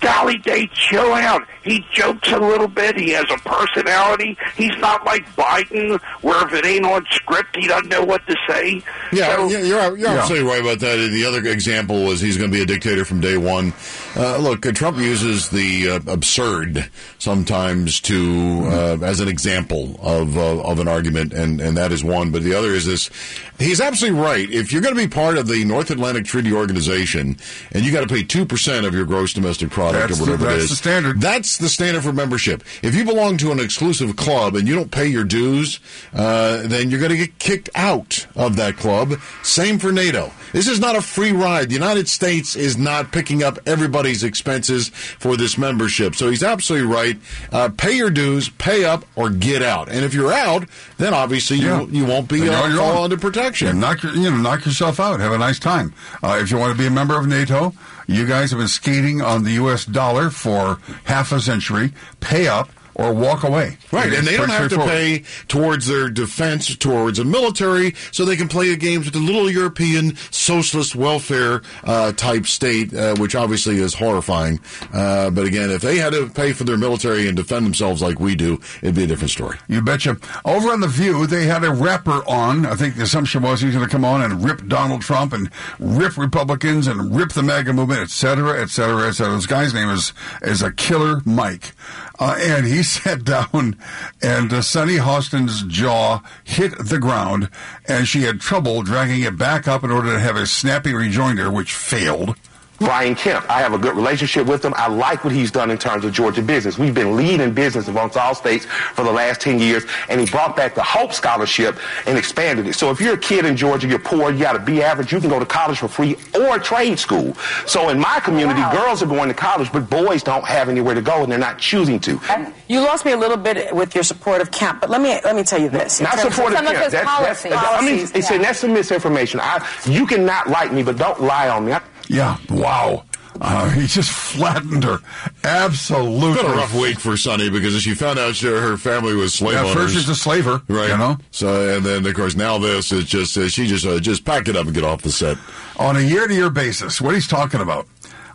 golly 0.00 0.36
day, 0.38 0.68
chill 0.72 1.12
out. 1.14 1.42
He 1.64 1.84
jokes 1.92 2.30
a 2.30 2.38
little 2.38 2.68
bit. 2.68 2.96
He 2.98 3.10
has 3.10 3.24
a 3.30 3.38
personality. 3.38 4.36
He's 4.56 4.76
not 4.78 5.04
like 5.04 5.24
Biden, 5.34 6.00
where 6.22 6.46
if 6.46 6.52
it 6.52 6.64
ain't 6.66 6.84
on 6.84 7.04
script, 7.10 7.56
he 7.56 7.66
doesn't 7.66 7.88
know 7.88 8.04
what 8.04 8.24
to 8.28 8.36
say. 8.48 8.82
Yeah, 9.12 9.34
So- 9.36 9.48
yeah, 9.48 9.58
you're, 9.62 9.96
you're 9.98 10.08
absolutely 10.10 10.48
right 10.48 10.60
about 10.60 10.78
that. 10.80 10.96
The 11.12 11.24
other 11.24 11.44
example 11.48 12.04
was 12.04 12.20
he's 12.20 12.36
going 12.36 12.50
to 12.50 12.56
be 12.56 12.62
a 12.62 12.66
dictator 12.66 13.04
from 13.04 13.20
day 13.20 13.36
one. 13.38 13.72
Uh, 14.18 14.36
look, 14.38 14.66
uh, 14.66 14.72
Trump 14.72 14.98
uses 14.98 15.48
the 15.50 15.88
uh, 15.90 16.12
absurd 16.12 16.90
sometimes 17.18 18.00
to 18.00 18.62
uh, 18.64 18.98
as 19.02 19.20
an 19.20 19.28
example 19.28 19.98
of 20.02 20.36
uh, 20.36 20.60
of 20.62 20.80
an 20.80 20.88
argument, 20.88 21.32
and 21.32 21.60
and 21.60 21.76
that 21.76 21.92
is 21.92 22.02
one. 22.02 22.32
But 22.32 22.42
the 22.42 22.52
other 22.54 22.70
is 22.74 22.84
this: 22.84 23.10
he's 23.58 23.80
absolutely 23.80 24.20
right. 24.20 24.50
If 24.50 24.72
you're 24.72 24.82
going 24.82 24.94
to 24.96 25.00
be 25.00 25.08
part 25.08 25.38
of 25.38 25.46
the 25.46 25.64
North 25.64 25.90
Atlantic 25.90 26.24
Treaty 26.24 26.52
Organization, 26.52 27.36
and 27.72 27.84
you 27.84 27.92
got 27.92 28.00
to 28.00 28.12
pay 28.12 28.24
two 28.24 28.44
percent 28.44 28.86
of 28.86 28.94
your 28.94 29.04
gross 29.04 29.32
domestic 29.32 29.70
product 29.70 30.08
That's 30.08 30.20
or 30.20 30.24
the- 30.24 30.30
whatever 30.32 30.46
it 30.46 30.52
that's 30.52 30.64
is, 30.64 30.70
the 30.70 30.76
standard. 30.76 31.20
That's 31.20 31.58
the 31.58 31.68
standard 31.68 32.02
for 32.02 32.12
membership. 32.12 32.64
If 32.82 32.94
you 32.96 33.04
belong 33.04 33.36
to 33.38 33.52
an 33.52 33.60
exclusive 33.60 34.16
club 34.16 34.56
and 34.56 34.66
you 34.66 34.74
don't 34.74 34.90
pay 34.90 35.06
your 35.06 35.24
dues, 35.24 35.78
uh, 36.12 36.66
then 36.66 36.90
you're 36.90 37.00
going 37.00 37.12
to 37.12 37.16
get 37.16 37.38
kicked 37.38 37.70
out 37.74 38.26
of 38.34 38.56
that 38.56 38.76
club. 38.76 39.14
Same 39.42 39.78
for 39.78 39.92
NATO. 39.92 40.32
This 40.52 40.68
is 40.68 40.80
not 40.80 40.96
a 40.96 41.02
free 41.02 41.32
ride. 41.32 41.68
The 41.68 41.74
United 41.74 42.08
States 42.08 42.56
is 42.56 42.76
not 42.76 43.12
picking 43.12 43.42
up 43.42 43.58
everybody's 43.66 44.22
expenses 44.24 44.88
for 44.88 45.36
this 45.36 45.58
membership. 45.58 46.14
So 46.14 46.30
he's 46.30 46.42
absolutely 46.42 46.92
right. 46.92 47.16
Uh, 47.52 47.68
pay 47.76 47.92
your 47.96 48.10
dues, 48.10 48.48
pay 48.48 48.84
up, 48.84 49.04
or 49.16 49.30
get 49.30 49.62
out. 49.62 49.88
And 49.88 50.04
if 50.04 50.14
you're 50.14 50.32
out, 50.32 50.64
then 50.96 51.14
obviously 51.14 51.58
Yeah. 51.58 51.82
you 51.82 51.88
you 51.98 52.04
won't 52.06 52.28
be 52.28 52.48
uh, 52.48 52.76
fall 52.76 53.04
under 53.04 53.16
protection. 53.18 53.66
Yeah, 53.68 53.72
knock 53.74 54.02
your, 54.02 54.12
you 54.14 54.30
know, 54.30 54.36
knock 54.36 54.64
yourself 54.66 55.00
out. 55.00 55.20
Have 55.20 55.32
a 55.32 55.38
nice 55.38 55.58
time. 55.58 55.92
Uh, 56.22 56.38
if 56.40 56.50
you 56.50 56.56
want 56.58 56.72
to 56.72 56.78
be 56.78 56.86
a 56.86 56.90
member 56.90 57.18
of 57.18 57.26
NATO, 57.26 57.72
you 58.06 58.26
guys 58.26 58.50
have 58.50 58.58
been 58.58 58.68
skating 58.68 59.20
on 59.20 59.44
the 59.44 59.52
U.S. 59.52 59.84
dollar 59.84 60.30
for 60.30 60.78
half 61.04 61.30
a 61.32 61.40
century. 61.40 61.92
Pay 62.20 62.48
up 62.48 62.70
or 62.98 63.14
walk 63.14 63.44
away. 63.44 63.78
Right, 63.92 64.12
and 64.12 64.26
they 64.26 64.36
don't 64.36 64.50
have 64.50 64.68
to 64.70 64.78
pay 64.78 65.22
towards 65.46 65.86
their 65.86 66.10
defense, 66.10 66.76
towards 66.76 67.18
the 67.18 67.24
military, 67.24 67.94
so 68.12 68.24
they 68.24 68.36
can 68.36 68.48
play 68.48 68.68
the 68.68 68.76
games 68.76 69.06
with 69.06 69.14
the 69.14 69.20
little 69.20 69.50
European 69.50 70.16
socialist 70.30 70.94
welfare 70.94 71.62
uh, 71.84 72.12
type 72.12 72.46
state, 72.46 72.92
uh, 72.92 73.14
which 73.16 73.34
obviously 73.34 73.76
is 73.76 73.94
horrifying. 73.94 74.60
Uh, 74.92 75.30
but 75.30 75.46
again, 75.46 75.70
if 75.70 75.80
they 75.80 75.96
had 75.96 76.12
to 76.12 76.28
pay 76.28 76.52
for 76.52 76.64
their 76.64 76.76
military 76.76 77.28
and 77.28 77.36
defend 77.36 77.64
themselves 77.64 78.02
like 78.02 78.18
we 78.20 78.34
do, 78.34 78.60
it'd 78.82 78.94
be 78.94 79.04
a 79.04 79.06
different 79.06 79.30
story. 79.30 79.56
You 79.68 79.80
betcha. 79.80 80.16
Over 80.44 80.70
on 80.70 80.80
The 80.80 80.88
View, 80.88 81.26
they 81.26 81.46
had 81.46 81.62
a 81.64 81.72
rapper 81.72 82.22
on. 82.28 82.66
I 82.66 82.74
think 82.74 82.96
the 82.96 83.04
assumption 83.04 83.42
was 83.42 83.60
he's 83.60 83.74
going 83.74 83.86
to 83.86 83.90
come 83.90 84.04
on 84.04 84.22
and 84.22 84.44
rip 84.44 84.66
Donald 84.66 85.02
Trump 85.02 85.32
and 85.32 85.50
rip 85.78 86.16
Republicans 86.18 86.88
and 86.88 87.14
rip 87.14 87.32
the 87.32 87.42
MAGA 87.42 87.72
movement, 87.72 88.00
et 88.00 88.10
cetera, 88.10 88.60
et 88.60 88.70
cetera, 88.70 89.08
et 89.08 89.12
cetera. 89.12 89.36
This 89.36 89.46
guy's 89.46 89.72
name 89.72 89.88
is, 89.88 90.12
is 90.42 90.62
a 90.62 90.72
Killer 90.72 91.20
Mike. 91.24 91.72
Uh, 92.18 92.36
and 92.40 92.66
he 92.66 92.82
sat 92.82 93.24
down 93.24 93.76
and 94.22 94.52
uh, 94.52 94.62
Sunny 94.62 94.96
Hostin's 94.96 95.62
jaw 95.62 96.20
hit 96.44 96.76
the 96.78 96.98
ground 96.98 97.50
and 97.86 98.08
she 98.08 98.22
had 98.22 98.40
trouble 98.40 98.82
dragging 98.82 99.22
it 99.22 99.38
back 99.38 99.68
up 99.68 99.84
in 99.84 99.90
order 99.90 100.12
to 100.12 100.20
have 100.20 100.36
a 100.36 100.46
snappy 100.46 100.92
rejoinder, 100.92 101.50
which 101.50 101.72
failed. 101.74 102.36
Brian 102.78 103.14
Kemp. 103.16 103.44
I 103.50 103.60
have 103.60 103.72
a 103.72 103.78
good 103.78 103.96
relationship 103.96 104.46
with 104.46 104.64
him. 104.64 104.72
I 104.76 104.86
like 104.88 105.24
what 105.24 105.32
he's 105.32 105.50
done 105.50 105.70
in 105.70 105.78
terms 105.78 106.04
of 106.04 106.12
Georgia 106.12 106.42
business. 106.42 106.78
We've 106.78 106.94
been 106.94 107.16
leading 107.16 107.52
business 107.52 107.88
amongst 107.88 108.16
all 108.16 108.34
states 108.36 108.66
for 108.66 109.02
the 109.04 109.10
last 109.10 109.40
10 109.40 109.58
years, 109.58 109.84
and 110.08 110.20
he 110.20 110.26
brought 110.26 110.54
back 110.54 110.74
the 110.76 110.82
Hope 110.82 111.12
Scholarship 111.12 111.76
and 112.06 112.16
expanded 112.16 112.66
it. 112.68 112.74
So 112.74 112.90
if 112.90 113.00
you're 113.00 113.14
a 113.14 113.18
kid 113.18 113.44
in 113.44 113.56
Georgia, 113.56 113.88
you're 113.88 113.98
poor, 113.98 114.30
you 114.30 114.38
got 114.40 114.52
to 114.52 114.60
be 114.60 114.82
average, 114.82 115.12
you 115.12 115.18
can 115.20 115.28
go 115.28 115.40
to 115.40 115.46
college 115.46 115.78
for 115.78 115.88
free 115.88 116.16
or 116.36 116.58
trade 116.60 116.98
school. 117.00 117.34
So 117.66 117.88
in 117.88 117.98
my 117.98 118.20
community, 118.20 118.60
girls 118.70 119.02
are 119.02 119.06
going 119.06 119.28
to 119.28 119.34
college, 119.34 119.72
but 119.72 119.90
boys 119.90 120.22
don't 120.22 120.44
have 120.46 120.68
anywhere 120.68 120.94
to 120.94 121.02
go, 121.02 121.22
and 121.24 121.32
they're 121.32 121.38
not 121.38 121.58
choosing 121.58 121.98
to. 122.00 122.20
You 122.68 122.80
lost 122.80 123.04
me 123.04 123.12
a 123.12 123.16
little 123.16 123.36
bit 123.36 123.74
with 123.74 123.94
your 123.94 124.04
support 124.04 124.40
of 124.40 124.50
Kemp, 124.52 124.80
but 124.82 124.90
let 124.90 125.00
me 125.00 125.18
let 125.24 125.34
me 125.34 125.42
tell 125.42 125.60
you 125.60 125.68
this. 125.68 126.00
Not 126.00 126.12
terms 126.18 126.26
of 126.26 126.34
Kemp. 126.34 126.68
his 126.68 126.92
That- 126.92 126.92
that's- 126.92 127.42
policies. 127.42 127.52
I 127.54 127.80
mean, 127.80 127.98
it's, 128.14 128.28
that's 128.28 128.58
some 128.60 128.72
misinformation. 128.72 129.40
I, 129.40 129.66
you 129.86 130.06
cannot 130.06 130.48
like 130.48 130.72
me, 130.72 130.82
but 130.82 130.96
don't 130.96 131.20
lie 131.22 131.48
on 131.48 131.64
me. 131.64 131.72
I, 131.72 131.80
Yeah, 132.08 132.38
wow. 132.50 133.04
Uh, 133.40 133.68
he 133.70 133.86
just 133.86 134.10
flattened 134.10 134.82
her. 134.82 134.98
Absolutely. 135.44 136.30
It's 136.32 136.42
been 136.42 136.50
a 136.50 136.54
rough 136.56 136.74
week 136.74 136.98
for 136.98 137.16
Sunny 137.16 137.50
because 137.50 137.80
she 137.80 137.94
found 137.94 138.18
out 138.18 138.34
she, 138.34 138.46
her 138.48 138.76
family 138.76 139.14
was 139.14 139.32
slave 139.32 139.54
Yeah, 139.54 139.60
owners. 139.60 139.74
first 139.74 139.94
she's 139.94 140.08
a 140.08 140.14
slaver, 140.16 140.60
right? 140.68 140.90
you 140.90 140.96
know? 140.98 141.16
So 141.30 141.76
and 141.76 141.86
then 141.86 142.04
of 142.04 142.14
course 142.14 142.34
now 142.34 142.58
this 142.58 142.90
is 142.90 143.04
just 143.04 143.36
uh, 143.38 143.48
she 143.48 143.66
just 143.68 143.86
uh, 143.86 144.00
just 144.00 144.24
packed 144.24 144.48
it 144.48 144.56
up 144.56 144.66
and 144.66 144.74
get 144.74 144.82
off 144.82 145.02
the 145.02 145.12
set. 145.12 145.38
On 145.78 145.96
a 145.96 146.00
year 146.00 146.26
to 146.26 146.34
year 146.34 146.50
basis, 146.50 147.00
what 147.00 147.14
he's 147.14 147.28
talking 147.28 147.60
about, 147.60 147.86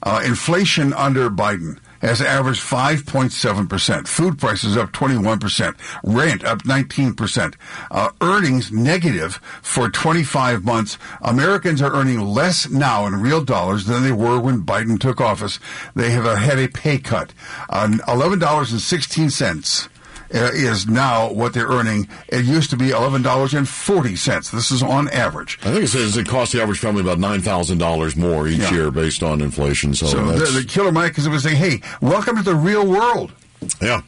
uh, 0.03 0.21
inflation 0.25 0.93
under 0.93 1.29
Biden 1.29 1.79
has 2.03 2.21
averaged 2.21 2.61
5.7%. 2.61 4.07
Food 4.07 4.37
prices 4.37 4.77
up 4.77 4.91
21%. 4.91 5.75
Rent 6.03 6.43
up 6.43 6.59
19%. 6.63 7.55
Uh, 7.89 8.09
earnings 8.21 8.71
negative 8.71 9.35
for 9.61 9.89
25 9.89 10.63
months. 10.63 10.97
Americans 11.21 11.81
are 11.81 11.93
earning 11.93 12.19
less 12.19 12.69
now 12.69 13.05
in 13.05 13.21
real 13.21 13.43
dollars 13.43 13.85
than 13.85 14.03
they 14.03 14.11
were 14.11 14.39
when 14.39 14.63
Biden 14.63 14.99
took 14.99 15.21
office. 15.21 15.59
They 15.95 16.11
have 16.11 16.25
uh, 16.25 16.35
had 16.35 16.59
a 16.59 16.67
pay 16.67 16.97
cut. 16.97 17.33
Uh, 17.69 17.87
$11.16 17.87 19.85
uh, 19.85 19.89
Uh, 20.33 20.49
is 20.53 20.87
now 20.87 21.31
what 21.31 21.53
they're 21.53 21.67
earning. 21.67 22.07
It 22.29 22.43
used 22.45 22.71
to 22.71 22.77
be 22.77 22.89
eleven 22.89 23.21
dollars 23.21 23.53
and 23.53 23.69
forty 23.69 24.15
cents. 24.15 24.49
This 24.49 24.71
is 24.71 24.81
on 24.81 25.07
average. 25.09 25.59
I 25.61 25.71
think 25.71 25.83
it 25.83 25.87
says 25.89 26.17
it 26.17 26.27
costs 26.27 26.53
the 26.53 26.61
average 26.61 26.79
family 26.79 27.01
about 27.01 27.19
nine 27.19 27.41
thousand 27.41 27.77
dollars 27.77 28.15
more 28.15 28.47
each 28.47 28.57
Yeah. 28.59 28.71
year 28.71 28.91
based 28.91 29.21
on 29.21 29.41
inflation. 29.41 29.93
So, 29.93 30.07
So 30.07 30.25
the, 30.31 30.45
the 30.61 30.65
killer 30.65 30.91
Mike 30.91 31.17
is 31.19 31.27
it 31.27 31.29
was 31.29 31.43
saying, 31.43 31.57
"Hey, 31.57 31.81
welcome 32.01 32.35
to 32.37 32.41
the 32.43 32.55
real 32.55 32.85
world." 32.87 33.31
Yeah. 33.81 34.01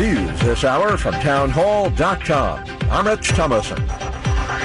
News 0.00 0.40
this 0.40 0.64
hour 0.64 0.96
from 0.96 1.12
townhall.com. 1.12 2.64
I'm 2.90 3.06
Rich 3.06 3.28
Thomason. 3.32 3.84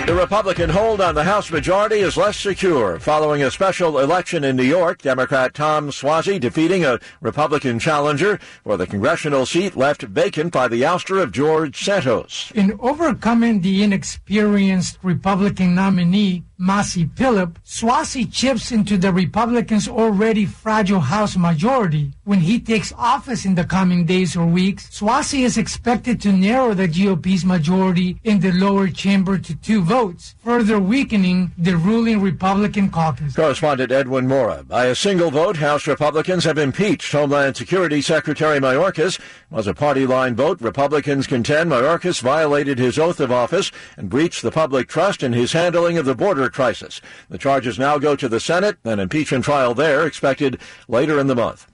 The 0.05 0.15
Republican 0.15 0.69
hold 0.69 1.01
on 1.01 1.13
the 1.13 1.25
House 1.25 1.51
majority 1.51 1.97
is 1.97 2.15
less 2.15 2.37
secure 2.37 2.99
following 3.01 3.43
a 3.43 3.51
special 3.51 3.99
election 3.99 4.45
in 4.45 4.55
New 4.55 4.63
York. 4.63 5.01
Democrat 5.01 5.53
Tom 5.53 5.89
Suozzi 5.89 6.39
defeating 6.39 6.85
a 6.85 7.01
Republican 7.19 7.79
challenger 7.79 8.39
for 8.63 8.77
the 8.77 8.87
congressional 8.87 9.45
seat 9.45 9.75
left 9.75 10.03
vacant 10.03 10.53
by 10.53 10.69
the 10.69 10.83
ouster 10.83 11.21
of 11.21 11.33
George 11.33 11.83
Santos. 11.83 12.53
In 12.55 12.79
overcoming 12.79 13.59
the 13.59 13.83
inexperienced 13.83 14.99
Republican 15.03 15.75
nominee, 15.75 16.45
Mazi 16.57 17.13
Pilip, 17.13 17.57
Suozzi 17.65 18.31
chips 18.31 18.71
into 18.71 18.97
the 18.97 19.11
Republicans' 19.11 19.89
already 19.89 20.45
fragile 20.45 21.01
House 21.01 21.35
majority. 21.35 22.13
When 22.25 22.39
he 22.39 22.59
takes 22.59 22.91
office 22.97 23.45
in 23.45 23.53
the 23.53 23.63
coming 23.63 24.03
days 24.03 24.35
or 24.35 24.47
weeks, 24.47 24.89
Suozzi 24.89 25.43
is 25.43 25.59
expected 25.59 26.19
to 26.21 26.31
narrow 26.31 26.73
the 26.73 26.87
GOP's 26.87 27.45
majority 27.45 28.19
in 28.23 28.39
the 28.39 28.51
lower 28.51 28.87
chamber 28.87 29.37
to 29.37 29.53
two 29.53 29.83
votes, 29.83 30.33
further 30.43 30.79
weakening 30.79 31.51
the 31.55 31.77
ruling 31.77 32.19
Republican 32.19 32.89
caucus. 32.89 33.35
Correspondent 33.35 33.91
Edwin 33.91 34.27
Mora. 34.27 34.63
By 34.63 34.85
a 34.85 34.95
single 34.95 35.29
vote, 35.29 35.57
House 35.57 35.85
Republicans 35.85 36.45
have 36.45 36.57
impeached 36.57 37.11
Homeland 37.11 37.57
Security 37.57 38.01
Secretary 38.01 38.59
Mayorkas. 38.59 39.19
Was 39.51 39.67
a 39.67 39.75
party 39.75 40.07
line 40.07 40.35
vote. 40.35 40.59
Republicans 40.61 41.27
contend 41.27 41.69
Mayorkas 41.69 42.23
violated 42.23 42.79
his 42.79 42.97
oath 42.97 43.19
of 43.19 43.31
office 43.31 43.71
and 43.97 44.09
breached 44.09 44.41
the 44.41 44.49
public 44.49 44.87
trust 44.87 45.21
in 45.21 45.33
his 45.33 45.53
handling 45.53 45.99
of 45.99 46.05
the 46.05 46.15
border 46.15 46.49
crisis. 46.49 47.01
The 47.29 47.37
charges 47.37 47.77
now 47.77 47.99
go 47.99 48.15
to 48.15 48.27
the 48.27 48.39
Senate, 48.39 48.77
an 48.83 48.99
impeachment 48.99 49.45
trial 49.45 49.75
there 49.75 50.07
expected 50.07 50.59
later 50.87 51.19
in 51.19 51.27
the 51.27 51.35
month. 51.35 51.67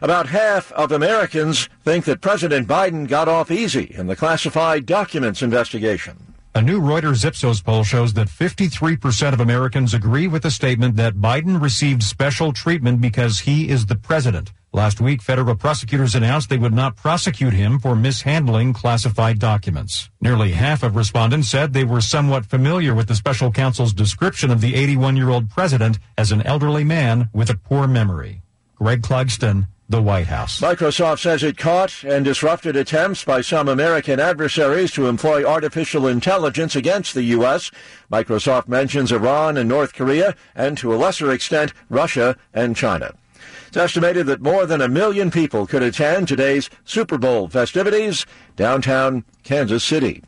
About 0.00 0.28
half 0.28 0.70
of 0.72 0.92
Americans 0.92 1.68
think 1.84 2.04
that 2.04 2.20
President 2.20 2.68
Biden 2.68 3.08
got 3.08 3.26
off 3.26 3.50
easy 3.50 3.92
in 3.96 4.06
the 4.06 4.14
classified 4.14 4.86
documents 4.86 5.42
investigation. 5.42 6.34
A 6.54 6.62
new 6.62 6.80
Reuters 6.80 7.24
Ipsos 7.24 7.60
poll 7.60 7.84
shows 7.84 8.14
that 8.14 8.28
53% 8.28 9.32
of 9.32 9.40
Americans 9.40 9.94
agree 9.94 10.26
with 10.26 10.42
the 10.42 10.50
statement 10.50 10.96
that 10.96 11.14
Biden 11.14 11.60
received 11.60 12.02
special 12.02 12.52
treatment 12.52 13.00
because 13.00 13.40
he 13.40 13.68
is 13.68 13.86
the 13.86 13.96
president. 13.96 14.52
Last 14.72 15.00
week, 15.00 15.22
federal 15.22 15.56
prosecutors 15.56 16.14
announced 16.14 16.48
they 16.48 16.58
would 16.58 16.74
not 16.74 16.96
prosecute 16.96 17.52
him 17.52 17.78
for 17.78 17.96
mishandling 17.96 18.72
classified 18.72 19.38
documents. 19.38 20.10
Nearly 20.20 20.52
half 20.52 20.82
of 20.82 20.94
respondents 20.94 21.48
said 21.48 21.72
they 21.72 21.84
were 21.84 22.00
somewhat 22.00 22.46
familiar 22.46 22.94
with 22.94 23.08
the 23.08 23.14
special 23.14 23.50
counsel's 23.50 23.92
description 23.92 24.50
of 24.50 24.60
the 24.60 24.74
81-year-old 24.74 25.50
president 25.50 25.98
as 26.16 26.32
an 26.32 26.42
elderly 26.42 26.84
man 26.84 27.30
with 27.32 27.50
a 27.50 27.56
poor 27.56 27.86
memory. 27.86 28.42
Greg 28.78 29.02
Clugston, 29.02 29.66
the 29.88 30.00
White 30.00 30.28
House. 30.28 30.60
Microsoft 30.60 31.18
says 31.18 31.42
it 31.42 31.58
caught 31.58 32.04
and 32.04 32.24
disrupted 32.24 32.76
attempts 32.76 33.24
by 33.24 33.40
some 33.40 33.68
American 33.68 34.20
adversaries 34.20 34.92
to 34.92 35.08
employ 35.08 35.44
artificial 35.44 36.06
intelligence 36.06 36.76
against 36.76 37.12
the 37.12 37.24
U.S. 37.24 37.72
Microsoft 38.12 38.68
mentions 38.68 39.10
Iran 39.10 39.56
and 39.56 39.68
North 39.68 39.94
Korea, 39.94 40.36
and 40.54 40.78
to 40.78 40.94
a 40.94 40.96
lesser 40.96 41.32
extent, 41.32 41.72
Russia 41.88 42.36
and 42.54 42.76
China. 42.76 43.14
It's 43.66 43.76
estimated 43.76 44.26
that 44.28 44.40
more 44.40 44.64
than 44.64 44.80
a 44.80 44.88
million 44.88 45.32
people 45.32 45.66
could 45.66 45.82
attend 45.82 46.28
today's 46.28 46.70
Super 46.84 47.18
Bowl 47.18 47.48
festivities 47.48 48.26
downtown 48.54 49.24
Kansas 49.42 49.82
City. 49.82 50.22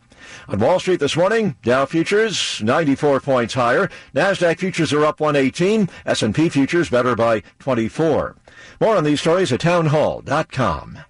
On 0.48 0.58
Wall 0.58 0.80
Street 0.80 1.00
this 1.00 1.16
morning, 1.16 1.56
Dow 1.62 1.86
futures 1.86 2.60
94 2.62 3.20
points 3.20 3.54
higher. 3.54 3.88
Nasdaq 4.14 4.58
futures 4.58 4.92
are 4.92 5.04
up 5.04 5.20
118. 5.20 5.88
S&P 6.06 6.48
futures 6.48 6.90
better 6.90 7.14
by 7.14 7.42
24. 7.58 8.36
More 8.80 8.96
on 8.96 9.04
these 9.04 9.20
stories 9.20 9.52
at 9.52 9.60
townhall.com. 9.60 11.09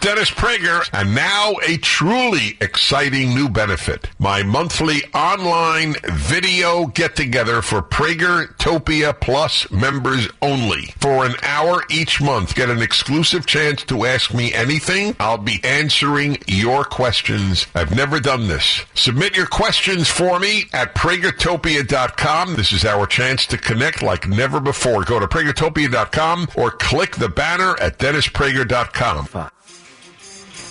Dennis 0.00 0.30
Prager, 0.30 0.88
and 0.92 1.14
now 1.14 1.54
a 1.66 1.76
truly 1.78 2.56
exciting 2.60 3.34
new 3.34 3.48
benefit. 3.48 4.10
My 4.18 4.42
monthly 4.42 5.02
online 5.14 5.94
video 6.04 6.86
get 6.86 7.16
together 7.16 7.62
for 7.62 7.82
Pragertopia 7.82 9.18
Plus 9.20 9.70
members 9.70 10.28
only. 10.42 10.94
For 10.98 11.24
an 11.24 11.34
hour 11.42 11.82
each 11.90 12.20
month, 12.20 12.54
get 12.54 12.70
an 12.70 12.82
exclusive 12.82 13.46
chance 13.46 13.82
to 13.84 14.04
ask 14.04 14.32
me 14.34 14.52
anything. 14.52 15.16
I'll 15.18 15.38
be 15.38 15.60
answering 15.64 16.38
your 16.46 16.84
questions. 16.84 17.66
I've 17.74 17.94
never 17.94 18.20
done 18.20 18.48
this. 18.48 18.84
Submit 18.94 19.36
your 19.36 19.46
questions 19.46 20.08
for 20.08 20.38
me 20.38 20.64
at 20.72 20.94
Pragertopia.com. 20.94 22.54
This 22.54 22.72
is 22.72 22.84
our 22.84 23.06
chance 23.06 23.46
to 23.46 23.58
connect 23.58 24.02
like 24.02 24.28
never 24.28 24.60
before. 24.60 25.04
Go 25.04 25.18
to 25.18 25.26
Pragertopia.com 25.26 26.48
or 26.56 26.70
click 26.70 27.16
the 27.16 27.28
banner 27.28 27.78
at 27.80 27.98
DennisPrager.com. 27.98 29.50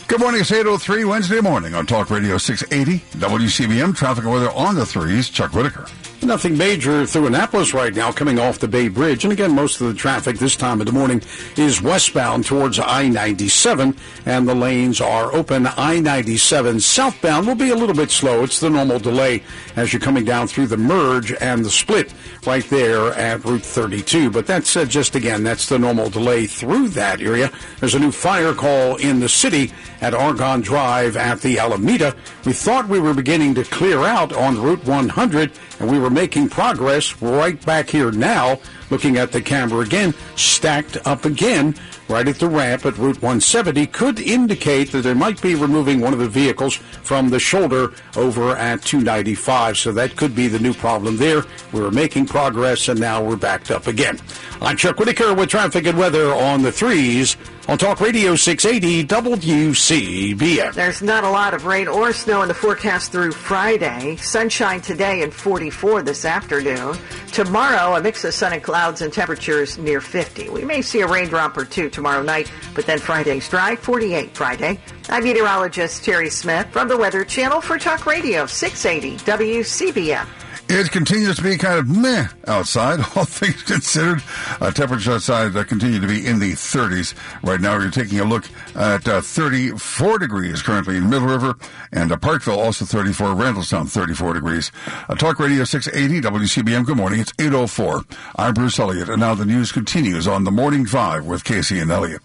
Good 0.08 0.20
morning. 0.20 0.42
It's 0.42 0.52
803 0.52 1.04
Wednesday 1.06 1.42
morning 1.42 1.74
on 1.74 1.88
Talk 1.88 2.12
Radio 2.12 2.38
680 2.38 3.00
WCBM. 3.18 3.96
Traffic 3.96 4.24
and 4.24 4.32
weather 4.34 4.52
on 4.52 4.76
the 4.76 4.86
threes. 4.86 5.30
Chuck 5.30 5.52
Whitaker. 5.54 5.88
Nothing 6.22 6.58
major 6.58 7.06
through 7.06 7.28
Annapolis 7.28 7.74
right 7.74 7.94
now 7.94 8.12
coming 8.12 8.40
off 8.40 8.58
the 8.58 8.68
Bay 8.68 8.88
Bridge. 8.88 9.24
And 9.24 9.32
again, 9.32 9.54
most 9.54 9.80
of 9.80 9.88
the 9.88 9.94
traffic 9.94 10.38
this 10.38 10.56
time 10.56 10.80
of 10.80 10.88
the 10.88 10.92
morning 10.92 11.22
is 11.56 11.82
westbound 11.82 12.46
towards 12.46 12.80
I-97 12.80 13.96
and 14.26 14.48
the 14.48 14.56
lanes 14.56 15.00
are 15.02 15.32
open. 15.34 15.68
I-97 15.68 16.82
southbound 16.82 17.46
will 17.46 17.56
be 17.56 17.70
a 17.70 17.76
little 17.76 17.96
bit 17.96 18.10
slow. 18.10 18.44
It's 18.44 18.60
the 18.60 18.72
normal 18.72 18.98
delay 18.98 19.44
as 19.76 19.94
you're 19.94 20.00
coming 20.00 20.26
down 20.26 20.48
through 20.48 20.68
the 20.68 20.78
merge 20.78 21.32
and 21.34 21.64
the 21.64 21.70
split 21.70 22.12
right 22.48 22.66
there 22.66 23.14
at 23.14 23.46
Route 23.46 23.62
32. 23.62 24.32
But 24.32 24.48
that's 24.48 24.76
uh, 24.76 24.86
just 24.86 25.16
again, 25.16 25.44
that's 25.44 25.70
the 25.70 25.78
normal 25.78 26.10
delay 26.10 26.48
through 26.48 26.90
that 26.90 27.22
area. 27.22 27.52
There's 27.80 27.96
a 27.96 28.00
new 28.00 28.12
fire 28.12 28.54
call 28.54 28.96
in 28.96 29.20
the 29.20 29.30
city 29.30 29.72
at 30.02 30.14
Argonne 30.14 30.62
Drive 30.62 31.18
at 31.18 31.42
the 31.42 31.60
Alameda. 31.60 32.16
We 32.46 32.54
thought 32.54 32.88
we 32.88 33.00
were 33.00 33.14
beginning 33.14 33.56
to 33.56 33.64
clear 33.64 34.04
out 34.04 34.34
on 34.34 34.60
Route 34.60 34.86
100 34.86 35.52
and 35.80 35.90
we 35.92 36.00
were 36.00 36.10
making 36.10 36.50
progress 36.50 37.22
right 37.22 37.64
back 37.66 37.90
here 37.90 38.12
now. 38.12 38.60
Looking 38.90 39.18
at 39.18 39.32
the 39.32 39.42
camera 39.42 39.80
again, 39.80 40.14
stacked 40.36 40.98
up 41.06 41.26
again 41.26 41.76
right 42.08 42.28
at 42.28 42.36
the 42.36 42.48
ramp 42.48 42.86
at 42.86 42.98
Route 42.98 43.22
170 43.22 43.88
could 43.88 44.20
indicate 44.20 44.92
that 44.92 45.02
they 45.02 45.14
might 45.14 45.42
be 45.42 45.56
removing 45.56 46.02
one 46.02 46.14
of 46.14 46.20
the 46.20 46.28
vehicles 46.28 46.76
from 46.76 47.30
the 47.30 47.40
shoulder 47.40 47.94
over 48.16 48.56
at 48.56 48.84
295. 48.84 49.78
So 49.78 49.92
that 49.94 50.16
could 50.16 50.36
be 50.36 50.48
the 50.48 50.60
new 50.60 50.74
problem 50.74 51.18
there. 51.18 51.44
We 51.74 51.82
were 51.82 51.92
making 51.92 52.28
progress 52.28 52.88
and 52.88 53.00
now 53.00 53.24
we're 53.24 53.38
backed 53.38 53.72
up 53.72 53.88
again. 53.88 54.20
I'm 54.62 54.78
Chuck 54.78 55.00
Whitaker 55.00 55.34
with 55.34 55.50
traffic 55.50 55.88
and 55.88 55.98
weather 55.98 56.32
on 56.32 56.62
the 56.62 56.72
threes 56.72 57.38
on 57.68 57.80
Talk 57.80 58.00
Radio 58.00 58.36
680 58.36 59.08
WCBM. 59.08 60.74
There's 60.74 61.02
not 61.02 61.24
a 61.24 61.30
lot 61.30 61.56
of 61.56 61.66
rain 61.66 61.88
or 61.88 62.14
snow 62.14 62.44
in 62.44 62.48
the 62.48 62.54
forecast 62.54 63.12
through 63.12 63.32
Friday. 63.32 64.16
Sunshine 64.18 64.82
today 64.82 65.24
and 65.24 65.34
44 65.34 66.04
this 66.04 66.26
afternoon. 66.26 66.96
Tomorrow, 67.32 67.96
a 67.96 68.02
mix 68.02 68.24
of 68.24 68.34
sun 68.34 68.54
and 68.54 68.62
clouds 68.62 68.75
and 68.76 69.14
temperatures 69.14 69.78
near 69.78 70.02
50. 70.02 70.50
We 70.50 70.66
may 70.66 70.82
see 70.82 71.00
a 71.00 71.08
raindrop 71.08 71.56
or 71.56 71.64
two 71.64 71.90
tomorrow 71.90 72.22
night, 72.22 72.52
but 72.74 72.86
then 72.86 73.00
Friday's 73.00 73.48
dry, 73.48 73.76
48 73.78 74.36
Friday. 74.36 74.80
I'm 75.08 75.24
meteorologist 75.24 76.04
Terry 76.04 76.30
Smith 76.30 76.68
from 76.68 76.90
the 76.90 76.98
Weather 76.98 77.24
Channel 77.24 77.62
for 77.62 77.78
Talk 77.78 78.06
Radio 78.06 78.46
680 78.46 79.24
WCBM. 79.24 80.45
It 80.68 80.90
continues 80.90 81.36
to 81.36 81.44
be 81.44 81.58
kind 81.58 81.78
of 81.78 81.88
meh 81.88 82.28
outside, 82.48 83.00
all 83.16 83.26
things 83.26 83.62
considered. 83.62 84.24
Uh, 84.60 84.72
temperatures 84.72 85.08
outside 85.08 85.56
uh, 85.56 85.64
continue 85.64 86.00
to 86.00 86.08
be 86.08 86.26
in 86.26 86.40
the 86.40 86.54
30s. 86.54 87.14
Right 87.44 87.62
now, 87.62 87.78
we're 87.78 87.92
taking 87.92 88.20
a 88.20 88.24
look 88.24 88.46
at 88.76 89.08
uh, 89.08 89.22
34 89.22 90.18
degrees 90.18 90.64
currently 90.64 90.98
in 90.98 91.08
Middle 91.08 91.28
River, 91.28 91.56
and 91.92 92.12
uh, 92.12 92.18
Parkville 92.18 92.60
also 92.60 92.84
34, 92.84 93.28
Randallstown 93.36 93.88
34 93.88 94.34
degrees. 94.34 94.72
Uh, 95.08 95.14
Talk 95.14 95.40
Radio 95.40 95.66
680 95.66 96.22
WCBM. 96.28 96.84
Good 96.84 96.98
morning. 96.98 97.20
It's 97.20 97.34
8:04. 97.34 98.04
I'm 98.36 98.56
Bruce 98.56 98.80
Elliott, 98.80 99.10
and 99.10 99.20
now 99.20 99.36
the 99.36 99.46
news 99.46 99.72
continues 99.72 100.28
on 100.28 100.46
the 100.46 100.52
Morning 100.52 100.84
Drive 100.84 101.26
with 101.26 101.44
Casey 101.44 101.80
and 101.80 101.92
Elliott. 101.92 102.22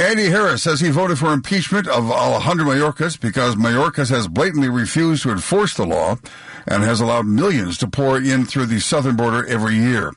Andy 0.00 0.26
Harris 0.26 0.62
says 0.62 0.78
he 0.78 0.90
voted 0.90 1.18
for 1.18 1.32
impeachment 1.32 1.88
of 1.88 2.08
Alejandro 2.08 2.66
Mayorkas 2.66 3.20
because 3.20 3.56
Mayorkas 3.56 4.10
has 4.10 4.28
blatantly 4.28 4.68
refused 4.68 5.24
to 5.24 5.32
enforce 5.32 5.74
the 5.74 5.84
law 5.84 6.16
and 6.68 6.84
has 6.84 7.00
allowed 7.00 7.26
millions 7.26 7.76
to 7.78 7.88
pour 7.88 8.16
in 8.16 8.44
through 8.44 8.66
the 8.66 8.78
southern 8.78 9.16
border 9.16 9.44
every 9.48 9.74
year. 9.74 10.12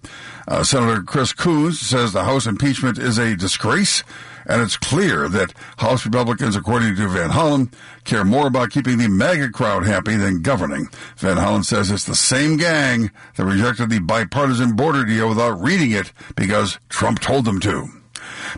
Uh, 0.48 0.64
Senator 0.64 1.02
Chris 1.02 1.34
Coons 1.34 1.80
says 1.80 2.14
the 2.14 2.26
House 2.26 2.46
impeachment 2.46 3.00
is 3.00 3.18
a 3.18 3.36
disgrace, 3.36 4.04
and 4.46 4.62
it's 4.62 4.78
clear 4.78 5.28
that 5.30 5.54
House 5.78 6.06
Republicans, 6.06 6.56
according 6.56 6.96
to 6.98 7.08
Van 7.08 7.32
Hollen, 7.32 7.72
care 8.04 8.24
more 8.24 8.46
about 8.46 8.70
keeping 8.70 9.00
the 9.00 9.10
MAGA 9.10 9.50
crowd 9.50 9.88
happy 9.88 10.16
than 10.16 10.44
governing. 10.44 10.90
Van 11.18 11.38
Hollen 11.38 11.66
says 11.66 11.90
it's 11.90 12.06
the 12.06 12.14
same 12.14 12.58
gang 12.58 13.10
that 13.36 13.46
rejected 13.46 13.90
the 13.90 14.00
bipartisan 14.00 14.76
border 14.76 15.06
deal 15.06 15.28
without 15.28 15.60
reading 15.60 15.90
it 15.90 16.14
because 16.36 16.78
Trump 16.88 17.20
told 17.20 17.46
them 17.46 17.60
to. 17.62 18.01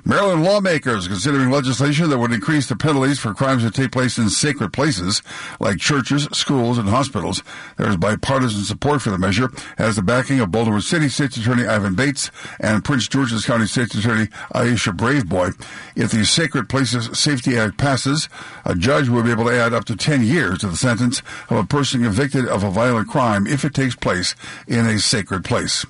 Maryland 0.05 0.43
lawmakers 0.43 1.07
considering 1.07 1.49
legislation 1.49 2.09
that 2.09 2.17
would 2.17 2.31
increase 2.31 2.67
the 2.67 2.75
penalties 2.75 3.19
for 3.19 3.33
crimes 3.33 3.63
that 3.63 3.73
take 3.73 3.91
place 3.91 4.17
in 4.17 4.29
sacred 4.29 4.73
places 4.73 5.21
like 5.59 5.77
churches, 5.77 6.27
schools, 6.31 6.77
and 6.77 6.89
hospitals. 6.89 7.43
There 7.77 7.89
is 7.89 7.97
bipartisan 7.97 8.63
support 8.63 9.01
for 9.01 9.09
the 9.09 9.17
measure, 9.17 9.49
as 9.77 9.95
the 9.95 10.01
backing 10.01 10.39
of 10.39 10.51
Baltimore 10.51 10.81
City 10.81 11.09
State's 11.09 11.37
Attorney 11.37 11.65
Ivan 11.65 11.95
Bates 11.95 12.31
and 12.59 12.83
Prince 12.83 13.07
George's 13.07 13.45
County 13.45 13.65
State's 13.65 13.95
Attorney 13.95 14.27
Aisha 14.53 14.95
Braveboy. 14.95 15.53
If 15.95 16.11
the 16.11 16.25
Sacred 16.25 16.69
Places 16.69 17.17
Safety 17.17 17.57
Act 17.57 17.77
passes, 17.77 18.29
a 18.65 18.75
judge 18.75 19.09
will 19.09 19.23
be 19.23 19.31
able 19.31 19.45
to 19.45 19.57
add 19.57 19.73
up 19.73 19.85
to 19.85 19.95
10 19.95 20.23
years 20.23 20.59
to 20.59 20.67
the 20.67 20.77
sentence 20.77 21.21
of 21.49 21.57
a 21.57 21.63
person 21.63 22.03
convicted 22.03 22.47
of 22.47 22.63
a 22.63 22.71
violent 22.71 23.07
crime 23.07 23.47
if 23.47 23.63
it 23.65 23.73
takes 23.73 23.95
place 23.95 24.35
in 24.67 24.85
a 24.85 24.99
sacred 24.99 25.43
place. 25.43 25.85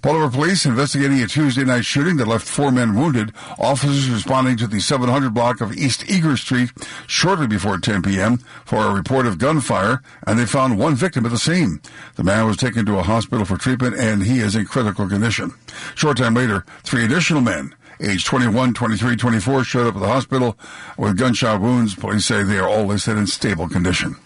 Baltimore 0.00 0.30
police 0.30 0.64
investigating 0.64 1.20
a 1.20 1.26
Tuesday 1.26 1.64
night 1.64 1.84
shooting 1.84 2.16
that 2.16 2.28
left 2.28 2.48
four 2.48 2.70
men 2.70 2.94
wounded. 2.94 3.32
Officers 3.58 4.08
responding 4.08 4.56
to 4.56 4.66
the 4.66 4.80
700 4.80 5.34
block 5.34 5.60
of 5.60 5.72
East 5.72 6.08
Eager 6.08 6.36
Street 6.36 6.70
shortly 7.06 7.46
before 7.46 7.78
10 7.78 8.02
p.m. 8.02 8.38
for 8.64 8.78
a 8.78 8.94
report 8.94 9.26
of 9.26 9.38
gunfire, 9.38 10.02
and 10.26 10.38
they 10.38 10.46
found 10.46 10.78
one 10.78 10.94
victim 10.94 11.26
at 11.26 11.30
the 11.30 11.38
scene. 11.38 11.80
The 12.14 12.24
man 12.24 12.46
was 12.46 12.56
taken 12.56 12.86
to 12.86 12.98
a 12.98 13.02
hospital 13.02 13.44
for 13.44 13.58
treatment, 13.58 13.96
and 13.96 14.22
he 14.22 14.38
is 14.38 14.56
in 14.56 14.64
critical 14.64 15.08
condition. 15.08 15.52
Short 15.94 16.16
time 16.16 16.34
later, 16.34 16.64
three 16.82 17.04
additional 17.04 17.42
men 17.42 17.74
age 18.00 18.24
21, 18.24 18.74
23, 18.74 19.16
24, 19.16 19.64
showed 19.64 19.86
up 19.86 19.94
at 19.94 20.00
the 20.00 20.06
hospital 20.06 20.56
with 20.96 21.16
gunshot 21.16 21.60
wounds. 21.60 21.94
Police 21.94 22.26
say 22.26 22.42
they 22.42 22.58
are 22.58 22.68
all 22.68 22.84
listed 22.84 23.16
in 23.16 23.26
stable 23.26 23.68
condition. 23.68 24.16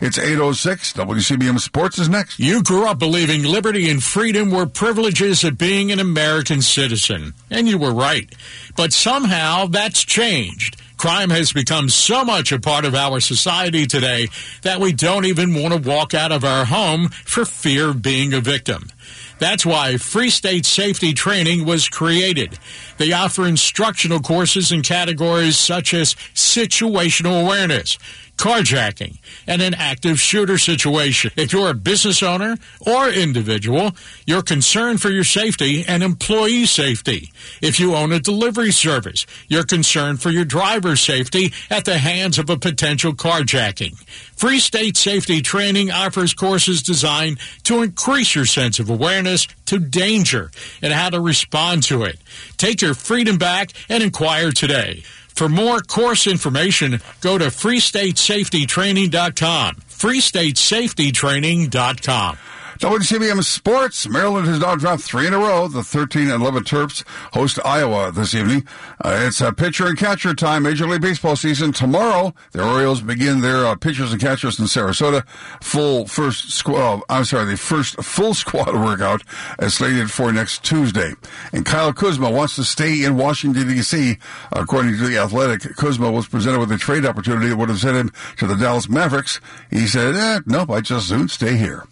It's 0.00 0.18
806. 0.18 0.92
WCBM 0.94 1.60
Sports 1.60 1.98
is 1.98 2.08
next. 2.08 2.38
You 2.38 2.62
grew 2.62 2.86
up 2.86 2.98
believing 2.98 3.42
liberty 3.42 3.90
and 3.90 4.02
freedom 4.02 4.50
were 4.50 4.66
privileges 4.66 5.44
of 5.44 5.58
being 5.58 5.92
an 5.92 5.98
American 5.98 6.62
citizen. 6.62 7.34
And 7.50 7.68
you 7.68 7.78
were 7.78 7.92
right. 7.92 8.32
But 8.76 8.92
somehow 8.92 9.66
that's 9.66 10.04
changed. 10.04 10.80
Crime 10.96 11.28
has 11.28 11.52
become 11.52 11.90
so 11.90 12.24
much 12.24 12.52
a 12.52 12.58
part 12.58 12.86
of 12.86 12.94
our 12.94 13.20
society 13.20 13.86
today 13.86 14.28
that 14.62 14.80
we 14.80 14.92
don't 14.92 15.26
even 15.26 15.54
want 15.54 15.74
to 15.74 15.88
walk 15.88 16.14
out 16.14 16.32
of 16.32 16.42
our 16.42 16.64
home 16.64 17.08
for 17.08 17.44
fear 17.44 17.90
of 17.90 18.00
being 18.00 18.32
a 18.32 18.40
victim. 18.40 18.88
That's 19.38 19.66
why 19.66 19.98
Free 19.98 20.30
State 20.30 20.64
Safety 20.64 21.12
Training 21.12 21.66
was 21.66 21.88
created. 21.88 22.58
They 22.96 23.12
offer 23.12 23.46
instructional 23.46 24.20
courses 24.20 24.72
in 24.72 24.82
categories 24.82 25.58
such 25.58 25.92
as 25.92 26.14
situational 26.34 27.42
awareness, 27.44 27.98
carjacking, 28.36 29.18
and 29.46 29.62
an 29.62 29.74
active 29.74 30.20
shooter 30.20 30.58
situation. 30.58 31.30
If 31.36 31.52
you're 31.52 31.70
a 31.70 31.74
business 31.74 32.22
owner 32.22 32.56
or 32.80 33.08
individual, 33.08 33.92
you're 34.26 34.42
concerned 34.42 35.00
for 35.00 35.10
your 35.10 35.24
safety 35.24 35.84
and 35.86 36.02
employee 36.02 36.66
safety. 36.66 37.32
If 37.62 37.80
you 37.80 37.94
own 37.94 38.12
a 38.12 38.20
delivery 38.20 38.72
service, 38.72 39.26
you're 39.48 39.64
concerned 39.64 40.20
for 40.20 40.30
your 40.30 40.44
driver's 40.44 41.00
safety 41.00 41.52
at 41.70 41.84
the 41.84 41.98
hands 41.98 42.38
of 42.38 42.50
a 42.50 42.56
potential 42.56 43.12
carjacking. 43.12 43.96
Free 44.36 44.58
State 44.58 44.96
Safety 44.96 45.40
Training 45.40 45.90
offers 45.90 46.34
courses 46.34 46.82
designed 46.82 47.38
to 47.64 47.82
increase 47.82 48.34
your 48.34 48.46
sense 48.46 48.78
of 48.78 48.90
awareness 48.90 49.46
to 49.66 49.78
danger 49.78 50.50
and 50.82 50.92
how 50.92 51.10
to 51.10 51.20
respond 51.20 51.82
to 51.84 52.04
it. 52.04 52.18
Take 52.56 52.82
your 52.82 52.94
freedom 52.94 53.38
back 53.38 53.72
and 53.88 54.02
inquire 54.02 54.52
today. 54.52 55.02
For 55.36 55.48
more 55.50 55.80
course 55.80 56.26
information, 56.26 57.02
go 57.20 57.36
to 57.36 57.44
freestatesafetytraining.com. 57.46 59.74
freestatesafetytraining.com. 59.74 62.38
WCBM 62.78 63.42
Sports. 63.42 64.06
Maryland 64.06 64.46
has 64.46 64.60
now 64.60 64.76
dropped 64.76 65.02
three 65.02 65.26
in 65.26 65.32
a 65.32 65.38
row. 65.38 65.66
The 65.66 65.82
13 65.82 66.30
and 66.30 66.42
11 66.42 66.64
Terps 66.64 67.04
host 67.32 67.58
Iowa 67.64 68.12
this 68.12 68.34
evening. 68.34 68.66
Uh, 69.02 69.24
it's 69.26 69.40
a 69.40 69.50
pitcher 69.50 69.86
and 69.86 69.96
catcher 69.96 70.34
time. 70.34 70.64
Major 70.64 70.86
League 70.86 71.00
Baseball 71.00 71.36
season 71.36 71.72
tomorrow. 71.72 72.34
The 72.52 72.62
Orioles 72.62 73.00
begin 73.00 73.40
their 73.40 73.64
uh, 73.64 73.76
pitchers 73.76 74.12
and 74.12 74.20
catchers 74.20 74.58
in 74.58 74.66
Sarasota. 74.66 75.26
Full 75.62 76.06
first 76.06 76.50
squad. 76.50 77.00
I'm 77.08 77.24
sorry, 77.24 77.46
the 77.46 77.56
first 77.56 78.02
full 78.04 78.34
squad 78.46 78.74
workout 78.74 79.22
is 79.58 79.74
slated 79.74 80.10
for 80.10 80.30
next 80.30 80.62
Tuesday. 80.62 81.14
And 81.54 81.64
Kyle 81.64 81.94
Kuzma 81.94 82.30
wants 82.30 82.56
to 82.56 82.64
stay 82.64 83.04
in 83.04 83.16
Washington 83.16 83.68
D.C. 83.68 84.18
According 84.52 84.98
to 84.98 85.06
the 85.06 85.16
Athletic, 85.16 85.76
Kuzma 85.76 86.10
was 86.10 86.28
presented 86.28 86.58
with 86.58 86.70
a 86.72 86.78
trade 86.78 87.06
opportunity 87.06 87.48
that 87.48 87.56
would 87.56 87.70
have 87.70 87.80
sent 87.80 87.96
him 87.96 88.12
to 88.36 88.46
the 88.46 88.54
Dallas 88.54 88.88
Mavericks. 88.88 89.40
He 89.70 89.86
said, 89.86 90.14
eh, 90.14 90.40
"Nope, 90.44 90.70
I 90.70 90.82
just 90.82 91.08
soon 91.08 91.28
stay 91.28 91.56
here." 91.56 91.86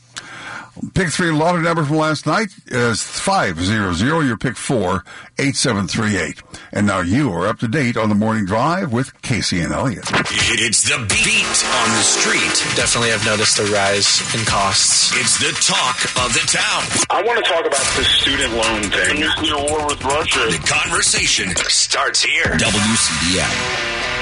Pick 0.95 1.11
three 1.11 1.31
lottery 1.31 1.63
number 1.63 1.85
from 1.85 1.97
last 1.97 2.27
night 2.27 2.49
is 2.67 3.03
500. 3.03 4.01
Your 4.01 4.37
pick 4.37 4.57
four, 4.57 5.05
8738. 5.39 6.43
And 6.73 6.87
now 6.87 7.01
you 7.01 7.33
are 7.33 7.47
up 7.47 7.61
to 7.61 7.69
date 7.69 7.97
on 7.97 8.09
the 8.09 8.15
morning 8.15 8.45
drive 8.45 8.93
with 8.93 9.21
Casey 9.23 9.61
and 9.61 9.73
Elliott. 9.73 10.05
It's 10.11 10.83
the 10.83 10.99
beat 10.99 11.65
on 11.79 11.89
the 11.95 12.03
street. 12.03 12.77
Definitely 12.77 13.11
have 13.11 13.25
noticed 13.25 13.59
a 13.61 13.65
rise 13.67 14.21
in 14.35 14.45
costs. 14.47 15.13
It's 15.15 15.39
the 15.39 15.53
talk 15.63 15.97
of 16.25 16.35
the 16.35 16.45
town. 16.51 16.83
I 17.11 17.23
want 17.23 17.45
to 17.45 17.51
talk 17.51 17.67
about 17.67 17.85
the 17.97 18.05
student 18.05 18.53
loan 18.55 18.83
thing. 18.91 19.21
The 19.21 19.27
nuclear 19.27 19.57
war 19.57 19.87
with 19.87 20.03
Russia. 20.05 20.47
The 20.51 20.59
conversation 20.67 21.55
starts 21.69 22.23
here. 22.23 22.57
WCBM. 22.59 24.14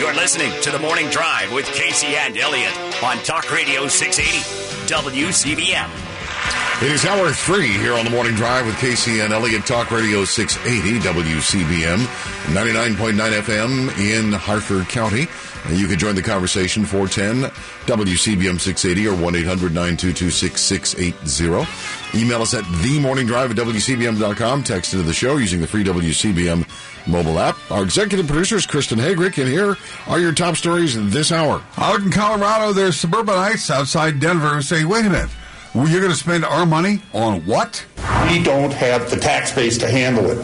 You're 0.00 0.14
listening 0.14 0.50
to 0.62 0.70
the 0.70 0.78
morning 0.78 1.10
drive 1.10 1.52
with 1.52 1.66
Casey 1.66 2.16
and 2.16 2.34
Elliott 2.34 2.74
on 3.04 3.18
Talk 3.18 3.52
Radio 3.52 3.86
680. 3.86 4.40
WCBM. 4.88 6.82
It 6.82 6.90
is 6.90 7.04
hour 7.04 7.30
three 7.30 7.68
here 7.68 7.92
on 7.92 8.06
the 8.06 8.10
morning 8.10 8.34
drive 8.34 8.64
with 8.64 8.78
Casey 8.78 9.20
and 9.20 9.30
Elliott 9.30 9.66
Talk 9.66 9.90
Radio 9.90 10.24
680 10.24 11.06
WCBM 11.06 11.98
99.9 12.46 13.42
FM 13.42 13.98
in 14.00 14.32
Harford 14.32 14.88
County. 14.88 15.28
And 15.66 15.78
you 15.78 15.86
can 15.86 15.98
join 15.98 16.14
the 16.14 16.22
conversation 16.22 16.84
410 16.84 17.50
WCBM 17.86 18.60
680 18.60 19.08
or 19.08 19.14
1 19.14 19.36
800 19.36 19.74
922 19.74 20.30
6680. 20.30 22.18
Email 22.18 22.42
us 22.42 22.54
at 22.54 22.64
themorningdrive 22.64 23.50
at 23.50 23.56
WCBM.com. 23.56 24.64
Text 24.64 24.94
into 24.94 25.04
the 25.04 25.12
show 25.12 25.36
using 25.36 25.60
the 25.60 25.66
free 25.66 25.84
WCBM 25.84 26.66
mobile 27.06 27.38
app. 27.38 27.56
Our 27.70 27.82
executive 27.82 28.26
producer 28.26 28.56
is 28.56 28.66
Kristen 28.66 28.98
Hagrick, 28.98 29.38
and 29.38 29.48
here 29.48 29.76
are 30.06 30.18
your 30.18 30.32
top 30.32 30.56
stories 30.56 30.94
this 31.10 31.30
hour. 31.32 31.62
Out 31.76 32.00
in 32.00 32.10
Colorado, 32.10 32.72
there's 32.72 32.98
suburbanites 32.98 33.70
outside 33.70 34.18
Denver 34.20 34.60
saying, 34.62 34.88
wait 34.88 35.06
a 35.06 35.10
minute, 35.10 35.30
well, 35.74 35.88
you're 35.88 36.00
going 36.00 36.12
to 36.12 36.18
spend 36.18 36.44
our 36.44 36.66
money 36.66 37.00
on 37.12 37.46
what? 37.46 37.84
We 38.28 38.42
don't 38.42 38.72
have 38.72 39.08
the 39.10 39.16
tax 39.16 39.52
base 39.54 39.78
to 39.78 39.88
handle 39.88 40.26
it. 40.30 40.38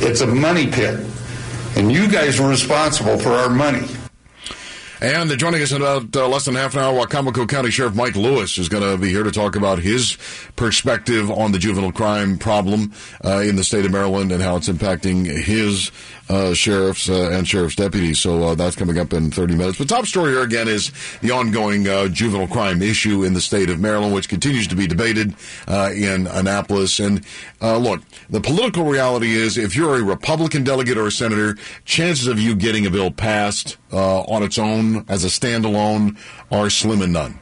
It's 0.00 0.20
a 0.20 0.26
money 0.26 0.66
pit. 0.66 1.04
And 1.76 1.92
you 1.92 2.08
guys 2.08 2.40
are 2.40 2.48
responsible 2.48 3.18
for 3.18 3.32
our 3.32 3.50
money. 3.50 3.86
And 4.98 5.28
they're 5.28 5.36
joining 5.36 5.60
us 5.60 5.72
in 5.72 5.82
about 5.82 6.16
uh, 6.16 6.26
less 6.26 6.46
than 6.46 6.54
half 6.54 6.72
an 6.72 6.80
hour, 6.80 7.06
Wicomico 7.06 7.46
County 7.46 7.70
Sheriff 7.70 7.94
Mike 7.94 8.16
Lewis 8.16 8.56
is 8.56 8.70
going 8.70 8.82
to 8.82 8.96
be 8.96 9.10
here 9.10 9.24
to 9.24 9.30
talk 9.30 9.54
about 9.54 9.78
his 9.78 10.16
perspective 10.56 11.30
on 11.30 11.52
the 11.52 11.58
juvenile 11.58 11.92
crime 11.92 12.38
problem 12.38 12.94
uh, 13.22 13.40
in 13.40 13.56
the 13.56 13.64
state 13.64 13.84
of 13.84 13.92
Maryland 13.92 14.32
and 14.32 14.42
how 14.42 14.56
it's 14.56 14.70
impacting 14.70 15.26
his 15.26 15.92
uh, 16.28 16.54
sheriffs 16.54 17.08
uh, 17.08 17.30
and 17.30 17.46
sheriff's 17.46 17.76
deputies. 17.76 18.18
So 18.18 18.42
uh, 18.42 18.54
that's 18.54 18.76
coming 18.76 18.98
up 18.98 19.12
in 19.12 19.30
30 19.30 19.54
minutes. 19.54 19.78
But 19.78 19.88
top 19.88 20.06
story 20.06 20.32
here 20.32 20.42
again 20.42 20.68
is 20.68 20.92
the 21.20 21.30
ongoing 21.30 21.88
uh, 21.88 22.08
juvenile 22.08 22.48
crime 22.48 22.82
issue 22.82 23.24
in 23.24 23.34
the 23.34 23.40
state 23.40 23.70
of 23.70 23.80
Maryland, 23.80 24.14
which 24.14 24.28
continues 24.28 24.66
to 24.68 24.76
be 24.76 24.86
debated 24.86 25.34
in 25.68 26.26
Annapolis. 26.26 26.98
And 26.98 27.24
look, 27.60 28.02
the 28.30 28.40
political 28.40 28.84
reality 28.84 29.34
is 29.34 29.56
if 29.56 29.76
you're 29.76 29.96
a 29.96 30.02
Republican 30.02 30.64
delegate 30.64 30.98
or 30.98 31.06
a 31.06 31.12
senator, 31.12 31.56
chances 31.84 32.26
of 32.26 32.38
you 32.38 32.54
getting 32.54 32.86
a 32.86 32.90
bill 32.90 33.10
passed 33.10 33.76
on 33.92 34.42
its 34.42 34.58
own 34.58 35.04
as 35.08 35.24
a 35.24 35.28
standalone 35.28 36.16
are 36.50 36.70
slim 36.70 37.02
and 37.02 37.12
none. 37.12 37.38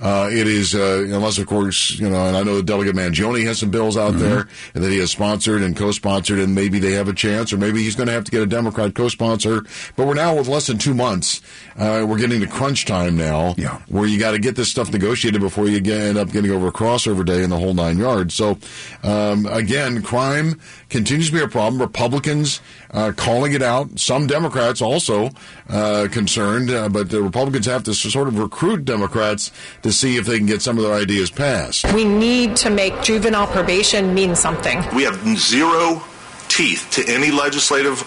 Uh, 0.00 0.28
it 0.30 0.46
is, 0.46 0.74
uh, 0.74 1.04
unless 1.04 1.38
of 1.38 1.46
course, 1.46 1.98
you 1.98 2.08
know, 2.08 2.26
and 2.26 2.36
I 2.36 2.42
know 2.42 2.56
the 2.56 2.62
Delegate 2.62 2.94
Mangione 2.94 3.44
has 3.46 3.58
some 3.58 3.70
bills 3.70 3.96
out 3.96 4.12
mm-hmm. 4.12 4.20
there 4.20 4.48
and 4.74 4.84
that 4.84 4.90
he 4.90 4.98
has 4.98 5.10
sponsored 5.10 5.62
and 5.62 5.76
co-sponsored, 5.76 6.38
and 6.38 6.54
maybe 6.54 6.78
they 6.78 6.92
have 6.92 7.08
a 7.08 7.12
chance, 7.12 7.52
or 7.52 7.58
maybe 7.58 7.82
he's 7.82 7.96
going 7.96 8.06
to 8.06 8.12
have 8.12 8.24
to 8.24 8.30
get 8.30 8.42
a 8.42 8.46
Democrat 8.46 8.94
co-sponsor. 8.94 9.64
But 9.96 10.06
we're 10.06 10.14
now 10.14 10.36
with 10.36 10.48
less 10.48 10.66
than 10.66 10.78
two 10.78 10.94
months. 10.94 11.40
Uh, 11.76 12.04
we're 12.08 12.18
getting 12.18 12.40
to 12.40 12.46
crunch 12.46 12.86
time 12.86 13.16
now, 13.16 13.54
yeah. 13.56 13.80
where 13.88 14.06
you 14.06 14.18
got 14.18 14.32
to 14.32 14.38
get 14.38 14.56
this 14.56 14.70
stuff 14.70 14.92
negotiated 14.92 15.40
before 15.40 15.68
you 15.68 15.80
get, 15.80 16.00
end 16.00 16.18
up 16.18 16.30
getting 16.30 16.50
over 16.50 16.68
a 16.68 16.72
crossover 16.72 17.24
day 17.24 17.42
and 17.42 17.52
the 17.52 17.58
whole 17.58 17.74
nine 17.74 17.98
yards. 17.98 18.34
So, 18.34 18.58
um, 19.02 19.46
again, 19.46 20.02
crime 20.02 20.60
continues 20.94 21.26
to 21.26 21.32
be 21.32 21.42
a 21.42 21.48
problem. 21.48 21.82
Republicans 21.82 22.60
uh, 22.92 23.10
calling 23.16 23.52
it 23.52 23.62
out. 23.62 23.98
Some 23.98 24.28
Democrats 24.28 24.80
also 24.80 25.30
uh, 25.68 26.06
concerned, 26.12 26.70
uh, 26.70 26.88
but 26.88 27.10
the 27.10 27.20
Republicans 27.20 27.66
have 27.66 27.82
to 27.84 27.94
sort 27.94 28.28
of 28.28 28.38
recruit 28.38 28.84
Democrats 28.84 29.50
to 29.82 29.90
see 29.90 30.16
if 30.18 30.24
they 30.24 30.38
can 30.38 30.46
get 30.46 30.62
some 30.62 30.78
of 30.78 30.84
their 30.84 30.94
ideas 30.94 31.32
passed. 31.32 31.92
We 31.92 32.04
need 32.04 32.54
to 32.58 32.70
make 32.70 33.02
juvenile 33.02 33.48
probation 33.48 34.14
mean 34.14 34.36
something. 34.36 34.84
We 34.94 35.02
have 35.02 35.16
zero 35.36 36.00
teeth 36.46 36.86
to 36.92 37.12
any 37.12 37.32
legislative 37.32 37.98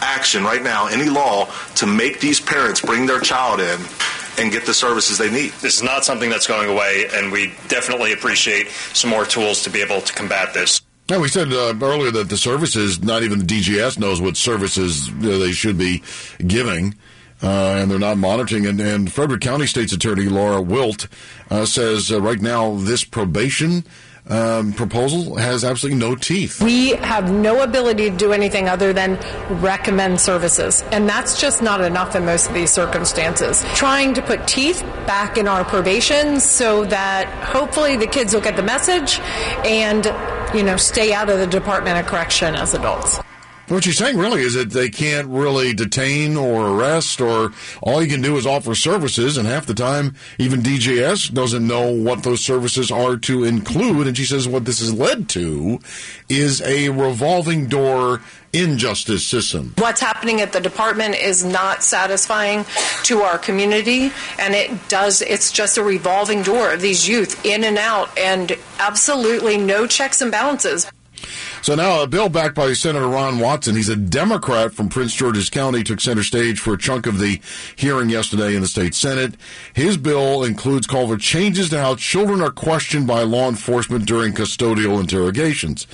action 0.00 0.42
right 0.42 0.62
now, 0.62 0.86
any 0.86 1.10
law 1.10 1.50
to 1.74 1.86
make 1.86 2.20
these 2.20 2.40
parents 2.40 2.80
bring 2.80 3.04
their 3.04 3.20
child 3.20 3.60
in 3.60 3.78
and 4.38 4.50
get 4.50 4.64
the 4.64 4.72
services 4.72 5.18
they 5.18 5.30
need. 5.30 5.52
This 5.60 5.76
is 5.76 5.82
not 5.82 6.06
something 6.06 6.30
that's 6.30 6.46
going 6.46 6.70
away, 6.70 7.08
and 7.12 7.30
we 7.30 7.52
definitely 7.68 8.14
appreciate 8.14 8.68
some 8.94 9.10
more 9.10 9.26
tools 9.26 9.62
to 9.64 9.70
be 9.70 9.82
able 9.82 10.00
to 10.00 10.12
combat 10.14 10.54
this. 10.54 10.80
Yeah, 11.08 11.18
we 11.18 11.28
said 11.28 11.52
uh, 11.52 11.72
earlier 11.80 12.10
that 12.10 12.30
the 12.30 12.36
services, 12.36 13.00
not 13.00 13.22
even 13.22 13.38
the 13.38 13.44
DJS 13.44 13.96
knows 13.96 14.20
what 14.20 14.36
services 14.36 15.08
uh, 15.08 15.38
they 15.38 15.52
should 15.52 15.78
be 15.78 16.02
giving. 16.44 16.96
Uh, 17.42 17.76
and 17.78 17.90
they're 17.90 17.98
not 17.98 18.16
monitoring. 18.16 18.66
And, 18.66 18.80
and, 18.80 19.12
Frederick 19.12 19.42
County 19.42 19.66
State's 19.66 19.92
Attorney 19.92 20.24
Laura 20.24 20.60
Wilt 20.60 21.06
uh, 21.50 21.66
says 21.66 22.10
uh, 22.10 22.20
right 22.20 22.40
now 22.40 22.76
this 22.76 23.04
probation 23.04 23.84
um, 24.28 24.72
proposal 24.72 25.36
has 25.36 25.64
absolutely 25.64 25.98
no 25.98 26.14
teeth. 26.16 26.62
We 26.62 26.90
have 26.96 27.32
no 27.32 27.62
ability 27.62 28.10
to 28.10 28.16
do 28.16 28.32
anything 28.32 28.68
other 28.68 28.92
than 28.92 29.18
recommend 29.62 30.20
services. 30.20 30.82
And 30.90 31.08
that's 31.08 31.40
just 31.40 31.62
not 31.62 31.80
enough 31.80 32.16
in 32.16 32.24
most 32.24 32.48
of 32.48 32.54
these 32.54 32.70
circumstances. 32.70 33.64
Trying 33.74 34.14
to 34.14 34.22
put 34.22 34.46
teeth 34.48 34.82
back 35.06 35.38
in 35.38 35.46
our 35.46 35.64
probation 35.64 36.40
so 36.40 36.84
that 36.86 37.26
hopefully 37.44 37.96
the 37.96 38.06
kids 38.06 38.34
will 38.34 38.40
get 38.40 38.56
the 38.56 38.62
message 38.62 39.20
and, 39.64 40.04
you 40.54 40.62
know, 40.62 40.76
stay 40.76 41.12
out 41.12 41.30
of 41.30 41.38
the 41.38 41.46
Department 41.46 41.98
of 41.98 42.06
Correction 42.06 42.54
as 42.54 42.74
adults. 42.74 43.20
What 43.68 43.84
you're 43.84 43.94
saying 43.94 44.16
really 44.16 44.42
is 44.42 44.54
that 44.54 44.70
they 44.70 44.88
can't 44.88 45.26
really 45.26 45.74
detain 45.74 46.36
or 46.36 46.68
arrest, 46.68 47.20
or 47.20 47.52
all 47.82 48.00
you 48.00 48.08
can 48.08 48.22
do 48.22 48.36
is 48.36 48.46
offer 48.46 48.76
services, 48.76 49.36
and 49.36 49.48
half 49.48 49.66
the 49.66 49.74
time, 49.74 50.14
even 50.38 50.62
DJS 50.62 51.34
doesn't 51.34 51.66
know 51.66 51.90
what 51.90 52.22
those 52.22 52.44
services 52.44 52.92
are 52.92 53.16
to 53.16 53.42
include. 53.42 54.06
And 54.06 54.16
she 54.16 54.24
says 54.24 54.46
what 54.46 54.66
this 54.66 54.78
has 54.78 54.94
led 54.94 55.28
to 55.30 55.80
is 56.28 56.62
a 56.62 56.90
revolving 56.90 57.66
door 57.66 58.22
injustice 58.52 59.26
system. 59.26 59.74
What's 59.78 60.00
happening 60.00 60.40
at 60.40 60.52
the 60.52 60.60
department 60.60 61.16
is 61.16 61.44
not 61.44 61.82
satisfying 61.82 62.64
to 63.02 63.22
our 63.22 63.36
community, 63.36 64.12
and 64.38 64.54
it 64.54 64.88
does, 64.88 65.22
it's 65.22 65.50
just 65.50 65.76
a 65.76 65.82
revolving 65.82 66.42
door 66.42 66.72
of 66.72 66.80
these 66.80 67.08
youth 67.08 67.44
in 67.44 67.64
and 67.64 67.78
out, 67.78 68.16
and 68.16 68.56
absolutely 68.78 69.56
no 69.56 69.88
checks 69.88 70.22
and 70.22 70.30
balances. 70.30 70.86
So 71.66 71.74
now 71.74 72.00
a 72.00 72.06
bill 72.06 72.28
backed 72.28 72.54
by 72.54 72.72
Senator 72.74 73.08
Ron 73.08 73.40
Watson. 73.40 73.74
He's 73.74 73.88
a 73.88 73.96
Democrat 73.96 74.72
from 74.72 74.88
Prince 74.88 75.12
George's 75.12 75.50
County. 75.50 75.82
Took 75.82 76.00
center 76.00 76.22
stage 76.22 76.60
for 76.60 76.74
a 76.74 76.78
chunk 76.78 77.08
of 77.08 77.18
the 77.18 77.40
hearing 77.74 78.08
yesterday 78.08 78.54
in 78.54 78.60
the 78.60 78.68
state 78.68 78.94
Senate. 78.94 79.34
His 79.74 79.96
bill 79.96 80.44
includes 80.44 80.86
call 80.86 81.08
for 81.08 81.16
changes 81.16 81.68
to 81.70 81.80
how 81.80 81.96
children 81.96 82.40
are 82.40 82.52
questioned 82.52 83.08
by 83.08 83.22
law 83.22 83.48
enforcement 83.48 84.06
during 84.06 84.32
custodial 84.32 85.00
interrogations, 85.00 85.88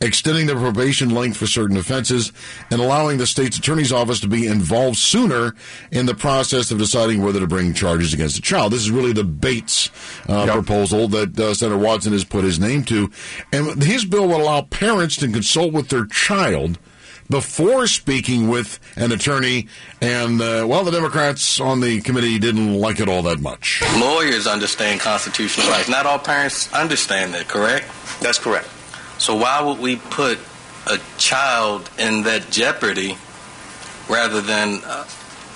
extending 0.00 0.46
the 0.46 0.54
probation 0.54 1.10
length 1.10 1.36
for 1.36 1.46
certain 1.46 1.76
offenses, 1.76 2.32
and 2.70 2.80
allowing 2.80 3.18
the 3.18 3.26
state's 3.26 3.58
attorney's 3.58 3.92
office 3.92 4.20
to 4.20 4.28
be 4.28 4.46
involved 4.46 4.96
sooner 4.96 5.54
in 5.90 6.06
the 6.06 6.14
process 6.14 6.70
of 6.70 6.78
deciding 6.78 7.22
whether 7.22 7.40
to 7.40 7.46
bring 7.46 7.74
charges 7.74 8.14
against 8.14 8.38
a 8.38 8.40
child. 8.40 8.72
This 8.72 8.80
is 8.80 8.90
really 8.90 9.12
the 9.12 9.24
Bates 9.24 9.90
uh, 10.26 10.44
yep. 10.46 10.54
proposal 10.54 11.06
that 11.08 11.38
uh, 11.38 11.52
Senator 11.52 11.76
Watson 11.76 12.14
has 12.14 12.24
put 12.24 12.44
his 12.44 12.58
name 12.58 12.82
to, 12.84 13.10
and 13.52 13.82
his 13.82 14.06
bill 14.06 14.26
will 14.26 14.40
allow 14.40 14.62
parents 14.62 15.17
to 15.18 15.28
consult 15.28 15.72
with 15.72 15.88
their 15.88 16.06
child 16.06 16.78
before 17.30 17.86
speaking 17.86 18.48
with 18.48 18.78
an 18.96 19.12
attorney, 19.12 19.68
and 20.00 20.40
uh, 20.40 20.64
well, 20.66 20.84
the 20.84 20.90
Democrats 20.90 21.60
on 21.60 21.80
the 21.80 22.00
committee 22.00 22.38
didn't 22.38 22.74
like 22.74 23.00
it 23.00 23.08
all 23.08 23.22
that 23.22 23.40
much. 23.40 23.82
Lawyers 23.98 24.46
understand 24.46 25.00
constitutional 25.00 25.68
rights. 25.68 25.88
Not 25.88 26.06
all 26.06 26.18
parents 26.18 26.72
understand 26.72 27.34
that, 27.34 27.48
correct? 27.48 27.86
That's 28.20 28.38
correct. 28.38 28.68
So 29.18 29.34
why 29.34 29.60
would 29.60 29.78
we 29.78 29.96
put 29.96 30.38
a 30.86 30.98
child 31.18 31.90
in 31.98 32.22
that 32.22 32.50
jeopardy 32.50 33.18
rather 34.08 34.40
than 34.40 34.80
uh, 34.84 35.06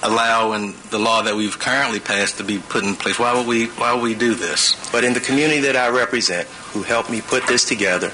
allowing 0.03 0.75
the 0.91 0.99
law 0.99 1.23
that 1.23 1.35
we've 1.35 1.59
currently 1.59 2.01
passed 2.01 2.37
to 2.37 2.45
be 2.45 2.59
put 2.59 2.85
in 2.85 2.97
place? 2.97 3.19
Why 3.19 3.35
would 3.35 3.47
we? 3.47 3.67
Why 3.67 3.95
would 3.95 4.03
we 4.03 4.15
do 4.15 4.35
this? 4.35 4.77
But 4.91 5.05
in 5.05 5.15
the 5.15 5.21
community 5.21 5.61
that 5.61 5.77
I 5.77 5.89
represent, 5.89 6.47
who 6.49 6.83
helped 6.83 7.09
me 7.09 7.23
put 7.23 7.47
this 7.47 7.65
together 7.65 8.13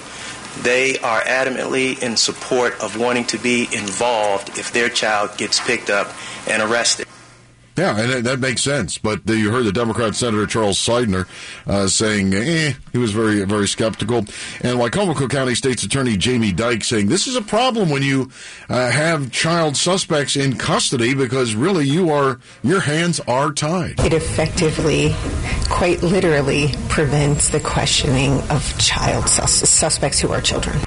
they 0.63 0.99
are 0.99 1.21
adamantly 1.23 2.01
in 2.03 2.17
support 2.17 2.81
of 2.81 2.99
wanting 2.99 3.25
to 3.27 3.39
be 3.39 3.69
involved 3.73 4.59
if 4.59 4.73
their 4.73 4.89
child 4.89 5.37
gets 5.37 5.61
picked 5.61 5.91
up 5.91 6.13
and 6.49 6.63
arrested. 6.63 7.07
Yeah, 7.79 7.97
and 7.97 8.27
that 8.27 8.41
makes 8.41 8.63
sense. 8.63 8.99
But 8.99 9.21
you 9.29 9.53
heard 9.53 9.65
the 9.65 9.73
Democrat 9.73 10.17
Senator 10.17 10.47
Charles 10.47 10.79
Sydnor 10.79 11.29
uh, 11.65 11.87
saying 11.87 12.35
eh, 12.35 12.73
he 12.91 12.99
was 12.99 13.13
very, 13.13 13.45
very 13.45 13.69
skeptical. 13.69 14.19
And 14.19 14.79
Wicomico 14.79 15.31
County 15.31 15.55
State's 15.55 15.85
Attorney 15.85 16.17
Jamie 16.17 16.51
Dyke 16.51 16.83
saying 16.83 17.07
this 17.07 17.29
is 17.29 17.37
a 17.37 17.43
problem 17.43 17.89
when 17.89 18.03
you 18.03 18.33
uh, 18.69 18.91
have 18.91 19.31
child 19.31 19.77
suspects 19.77 20.35
in 20.35 20.57
custody 20.59 21.15
because 21.15 21.55
really 21.55 21.87
you 21.87 22.11
are 22.11 22.41
your 22.65 22.81
hands 22.81 23.21
are 23.21 23.53
tied. 23.53 24.01
It 24.01 24.13
effectively, 24.13 25.15
quite 25.71 26.03
literally, 26.03 26.75
prevents 26.89 27.51
the 27.51 27.61
questioning 27.61 28.41
of 28.51 28.77
child 28.81 29.29
sus- 29.29 29.69
suspects 29.71 30.19
who 30.19 30.33
are 30.33 30.41
children. 30.41 30.81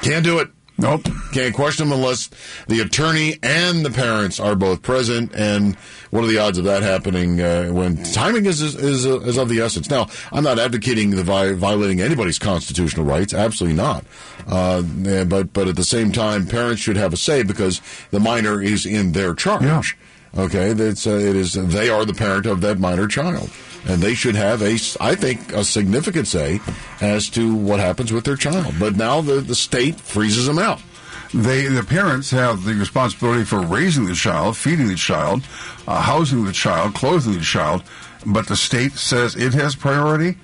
Can't 0.00 0.24
do 0.24 0.38
it. 0.38 0.48
Nope. 0.76 1.06
Can't 1.32 1.54
question 1.54 1.88
them 1.88 1.98
unless 1.98 2.30
the 2.66 2.80
attorney 2.80 3.38
and 3.42 3.84
the 3.84 3.90
parents 3.90 4.40
are 4.40 4.56
both 4.56 4.82
present. 4.82 5.32
And 5.34 5.76
what 6.14 6.22
are 6.22 6.28
the 6.28 6.38
odds 6.38 6.58
of 6.58 6.64
that 6.64 6.84
happening 6.84 7.40
uh, 7.40 7.70
when 7.70 8.00
timing 8.12 8.46
is, 8.46 8.62
is, 8.62 8.76
is, 8.76 9.04
is, 9.04 9.36
of 9.36 9.48
the 9.48 9.58
essence? 9.58 9.90
Now, 9.90 10.06
I'm 10.30 10.44
not 10.44 10.60
advocating 10.60 11.10
the 11.10 11.24
vi- 11.24 11.54
violating 11.54 12.00
anybody's 12.00 12.38
constitutional 12.38 13.04
rights. 13.04 13.34
Absolutely 13.34 13.76
not. 13.76 14.04
Uh, 14.46 14.82
but, 15.24 15.52
but 15.52 15.66
at 15.66 15.74
the 15.74 15.82
same 15.82 16.12
time, 16.12 16.46
parents 16.46 16.80
should 16.80 16.96
have 16.96 17.12
a 17.12 17.16
say 17.16 17.42
because 17.42 17.80
the 18.12 18.20
minor 18.20 18.62
is 18.62 18.86
in 18.86 19.10
their 19.10 19.34
charge. 19.34 19.64
Yeah. 19.64 19.82
Okay. 20.44 20.72
That's, 20.72 21.04
uh, 21.04 21.18
it 21.18 21.34
is, 21.34 21.54
they 21.54 21.88
are 21.88 22.04
the 22.04 22.14
parent 22.14 22.46
of 22.46 22.60
that 22.60 22.78
minor 22.78 23.08
child 23.08 23.50
and 23.88 24.00
they 24.00 24.14
should 24.14 24.36
have 24.36 24.62
a, 24.62 24.78
I 25.00 25.16
think, 25.16 25.52
a 25.52 25.64
significant 25.64 26.28
say 26.28 26.60
as 27.00 27.28
to 27.30 27.56
what 27.56 27.80
happens 27.80 28.12
with 28.12 28.24
their 28.24 28.36
child. 28.36 28.76
But 28.78 28.94
now 28.94 29.20
the, 29.20 29.40
the 29.40 29.56
state 29.56 29.96
freezes 29.96 30.46
them 30.46 30.60
out. 30.60 30.80
They, 31.34 31.66
the 31.66 31.82
parents 31.82 32.30
have 32.30 32.62
the 32.62 32.74
responsibility 32.74 33.42
for 33.42 33.60
raising 33.60 34.04
the 34.04 34.14
child, 34.14 34.56
feeding 34.56 34.86
the 34.86 34.94
child, 34.94 35.42
uh, 35.88 36.00
housing 36.00 36.44
the 36.44 36.52
child, 36.52 36.94
clothing 36.94 37.32
the 37.32 37.40
child, 37.40 37.82
but 38.24 38.46
the 38.46 38.54
state 38.54 38.92
says 38.92 39.34
it 39.34 39.52
has 39.52 39.74
priority. 39.74 40.38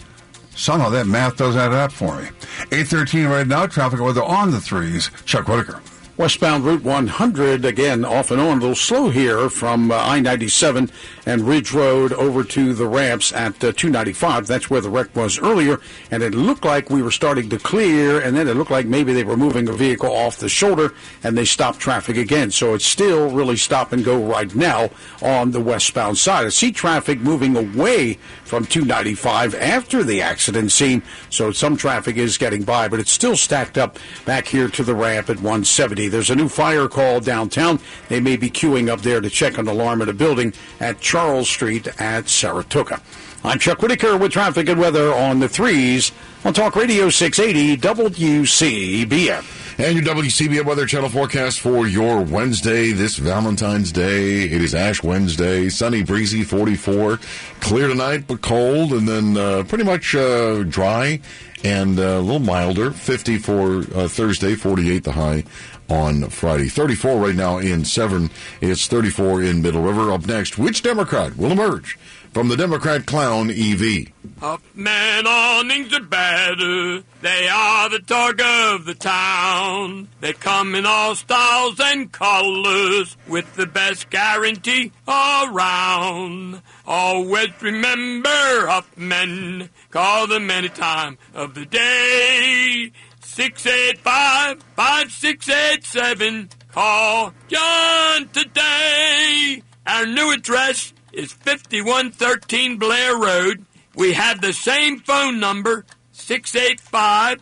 Somehow 0.57 0.91
that 0.91 1.07
math 1.07 1.37
doesn't 1.37 1.61
add 1.61 1.73
up 1.73 1.93
for 1.93 2.17
me. 2.21 2.29
813 2.73 3.27
right 3.29 3.47
now, 3.47 3.67
traffic 3.67 4.01
weather 4.01 4.25
on 4.25 4.51
the 4.51 4.61
threes. 4.61 5.13
Chuck 5.25 5.47
Whitaker. 5.47 5.81
Westbound 6.17 6.65
Route 6.65 6.83
100, 6.83 7.65
again, 7.65 8.05
off 8.05 8.31
and 8.31 8.41
on, 8.41 8.59
a 8.59 8.61
little 8.61 8.75
slow 8.75 9.09
here 9.09 9.49
from 9.49 9.91
uh, 9.91 9.97
I 9.97 10.21
97 10.21 10.91
and 11.25 11.43
Ridge 11.43 11.73
Road 11.73 12.13
over 12.13 12.45
to 12.45 12.75
the 12.75 12.87
ramps 12.87 13.33
at 13.33 13.55
uh, 13.65 13.73
295. 13.73 14.47
That's 14.47 14.69
where 14.69 14.81
the 14.81 14.91
wreck 14.91 15.15
was 15.17 15.39
earlier, 15.39 15.81
and 16.11 16.23
it 16.23 16.35
looked 16.35 16.65
like 16.65 16.91
we 16.91 17.01
were 17.01 17.11
starting 17.11 17.49
to 17.51 17.59
clear, 17.59 18.21
and 18.21 18.37
then 18.37 18.49
it 18.49 18.57
looked 18.57 18.71
like 18.71 18.87
maybe 18.87 19.13
they 19.13 19.25
were 19.25 19.37
moving 19.37 19.69
a 19.69 19.73
vehicle 19.73 20.11
off 20.11 20.39
the 20.39 20.49
shoulder, 20.49 20.93
and 21.23 21.39
they 21.39 21.45
stopped 21.45 21.81
traffic 21.81 22.17
again. 22.17 22.51
So 22.51 22.75
it's 22.75 22.87
still 22.87 23.31
really 23.31 23.57
stop 23.57 23.93
and 23.93 24.05
go 24.05 24.23
right 24.23 24.55
now 24.55 24.91
on 25.23 25.53
the 25.53 25.61
westbound 25.61 26.19
side. 26.19 26.45
I 26.45 26.51
see 26.51 26.73
traffic 26.73 27.21
moving 27.21 27.57
away 27.57 28.19
from 28.51 28.67
295 28.67 29.55
after 29.55 30.03
the 30.03 30.21
accident 30.21 30.73
scene, 30.73 31.05
so 31.31 31.53
some 31.53 31.77
traffic 31.77 32.17
is 32.17 32.37
getting 32.37 32.65
by, 32.65 32.89
but 32.89 32.99
it's 32.99 33.13
still 33.13 33.37
stacked 33.37 33.79
up 33.79 33.97
back 34.25 34.49
here 34.49 34.67
to 34.67 34.83
the 34.83 34.93
ramp 34.93 35.31
at 35.31 35.37
170. 35.37 36.09
There's 36.09 36.31
a 36.31 36.35
new 36.35 36.49
fire 36.49 36.89
call 36.89 37.21
downtown. 37.21 37.79
They 38.09 38.19
may 38.19 38.37
be 38.37 38.51
queuing 38.51 38.89
up 38.89 39.03
there 39.03 39.21
to 39.21 39.31
check 39.31 39.57
an 39.57 39.69
alarm 39.69 40.03
at 40.03 40.09
a 40.09 40.13
building 40.13 40.53
at 40.81 40.99
Charles 40.99 41.49
Street 41.49 41.87
at 42.01 42.29
Saratoga. 42.29 43.01
I'm 43.45 43.61
Chuck 43.61 43.83
Whitaker 43.83 44.17
with 44.17 44.33
traffic 44.33 44.69
and 44.69 44.81
weather 44.81 45.15
on 45.15 45.39
the 45.39 45.49
threes 45.49 46.11
on 46.45 46.53
Talk 46.53 46.75
Radio 46.75 47.09
680 47.09 47.77
WCBM. 47.77 49.60
And 49.81 49.97
your 49.97 50.15
WCBM 50.15 50.67
Weather 50.67 50.85
Channel 50.85 51.09
forecast 51.09 51.61
for 51.61 51.87
your 51.87 52.21
Wednesday, 52.21 52.93
this 52.93 53.17
Valentine's 53.17 53.91
Day. 53.91 54.43
It 54.43 54.61
is 54.61 54.75
Ash 54.75 55.03
Wednesday, 55.03 55.71
sunny, 55.71 56.03
breezy, 56.03 56.45
44. 56.45 57.19
Clear 57.61 57.89
tonight, 57.89 58.27
but 58.27 58.43
cold, 58.43 58.93
and 58.93 59.09
then 59.09 59.39
uh, 59.39 59.65
pretty 59.67 59.85
much 59.85 60.15
uh, 60.15 60.65
dry 60.65 61.19
and 61.65 61.99
uh, 61.99 62.03
a 62.03 62.21
little 62.21 62.41
milder. 62.41 62.91
50 62.91 63.39
for 63.39 63.79
uh, 63.95 64.07
Thursday, 64.07 64.55
48 64.55 65.03
the 65.03 65.13
high 65.13 65.45
on 65.89 66.29
Friday. 66.29 66.69
34 66.69 67.19
right 67.19 67.35
now 67.35 67.57
in 67.57 67.87
Severn. 67.87 68.29
It's 68.61 68.87
34 68.87 69.45
in 69.45 69.63
Middle 69.63 69.81
River. 69.81 70.13
Up 70.13 70.27
next, 70.27 70.59
which 70.59 70.83
Democrat 70.83 71.39
will 71.39 71.53
emerge 71.53 71.99
from 72.33 72.49
the 72.49 72.57
Democrat 72.57 73.07
clown 73.07 73.51
EV. 73.51 74.09
Huffman 74.39 75.27
awnings 75.27 75.93
are 75.93 76.01
better. 76.01 77.03
They 77.21 77.49
are 77.49 77.89
the 77.91 77.99
talk 77.99 78.41
of 78.41 78.85
the 78.85 78.95
town. 78.95 80.09
They 80.21 80.33
come 80.33 80.75
in 80.75 80.87
all 80.87 81.15
styles 81.15 81.79
and 81.81 82.11
colors 82.11 83.17
with 83.29 83.55
the 83.57 83.67
best 83.67 84.11
guarantee 84.11 84.93
around. 85.07 86.63
Always 86.87 87.51
remember 87.61 88.29
Huffman. 88.29 89.69
Call 89.91 90.27
them 90.27 90.51
any 90.51 90.69
time 90.69 91.19
of 91.35 91.55
the 91.55 91.67
day. 91.67 92.93
685 93.21 94.63
5687. 94.77 96.49
Call 96.73 97.33
John 97.49 98.29
today. 98.29 99.63
Our 99.87 100.07
new 100.07 100.33
address 100.33 100.93
is 101.13 101.33
5113 101.33 102.79
Blair 102.79 103.17
Road. 103.17 103.65
We 103.95 104.13
have 104.15 104.41
the 104.41 104.53
same 104.53 105.01
phone 105.01 105.41
number, 105.41 105.85
685 106.13 107.41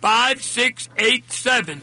5687. 0.00 1.82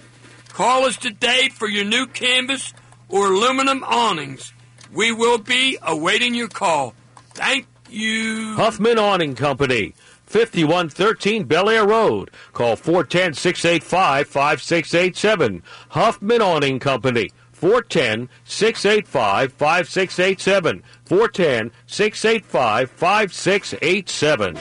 Call 0.49 0.85
us 0.85 0.97
today 0.97 1.49
for 1.49 1.67
your 1.67 1.85
new 1.85 2.07
canvas 2.07 2.73
or 3.09 3.31
aluminum 3.31 3.83
awnings. 3.83 4.53
We 4.91 5.11
will 5.11 5.37
be 5.37 5.77
awaiting 5.83 6.33
your 6.33 6.47
call. 6.47 6.95
Thank 7.33 7.67
you. 7.89 8.55
Huffman 8.55 8.97
Awning 8.97 9.35
Company, 9.35 9.93
5113 10.25 11.43
Bel 11.43 11.69
Air 11.69 11.85
Road. 11.85 12.31
Call 12.53 12.75
410 12.75 13.33
685 13.35 14.27
5687. 14.27 15.63
Huffman 15.89 16.41
Awning 16.41 16.79
Company, 16.79 17.29
410 17.57 18.29
685 18.45 19.53
5687. 19.53 20.83
410 21.05 21.71
685 21.87 22.91
5687. 22.91 24.53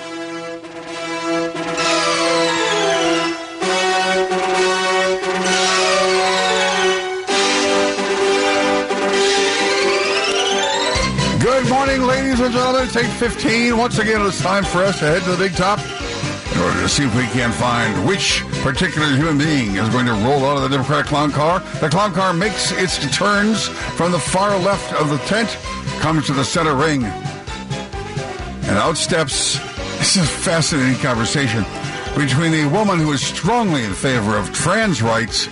Good 11.43 11.69
morning, 11.69 12.03
ladies 12.03 12.41
and 12.41 12.55
gentlemen. 12.55 12.85
It's 12.85 12.97
8.15. 12.97 13.77
Once 13.77 13.99
again, 13.99 14.25
it's 14.25 14.41
time 14.41 14.65
for 14.65 14.79
us 14.79 14.99
to 15.01 15.05
head 15.05 15.23
to 15.25 15.33
the 15.33 15.37
big 15.37 15.55
top 15.55 15.81
in 16.53 16.61
order 16.61 16.81
to 16.81 16.89
see 16.89 17.05
if 17.05 17.15
we 17.15 17.27
can 17.29 17.51
find 17.53 18.07
which 18.07 18.45
particular 18.63 19.09
human 19.09 19.39
being 19.39 19.77
is 19.77 19.89
going 19.91 20.07
to 20.07 20.13
roll 20.13 20.45
out 20.45 20.57
of 20.57 20.63
the 20.63 20.69
Democratic 20.69 21.07
clown 21.07 21.33
car. 21.33 21.61
The 21.81 21.89
clown 21.89 22.13
car 22.13 22.33
makes 22.33 22.73
its 22.73 22.99
turns 23.17 23.69
from 23.69 24.13
the 24.13 24.19
far 24.19 24.59
left 24.59 24.93
of 24.95 25.11
the 25.11 25.19
tent, 25.27 25.57
comes 26.01 26.27
to 26.27 26.33
the 26.33 26.45
center 26.45 26.75
ring, 26.75 27.05
and 27.05 28.77
out 28.79 28.97
steps. 28.97 29.59
This 29.97 30.17
is 30.17 30.25
a 30.25 30.27
fascinating 30.27 31.01
conversation. 31.01 31.65
between 32.17 32.55
a 32.55 32.67
woman 32.69 32.99
who 32.99 33.13
is 33.13 33.21
strongly 33.21 33.85
in 33.85 33.93
favor 33.93 34.39
of 34.39 34.51
trans 34.55 35.03
rights 35.03 35.49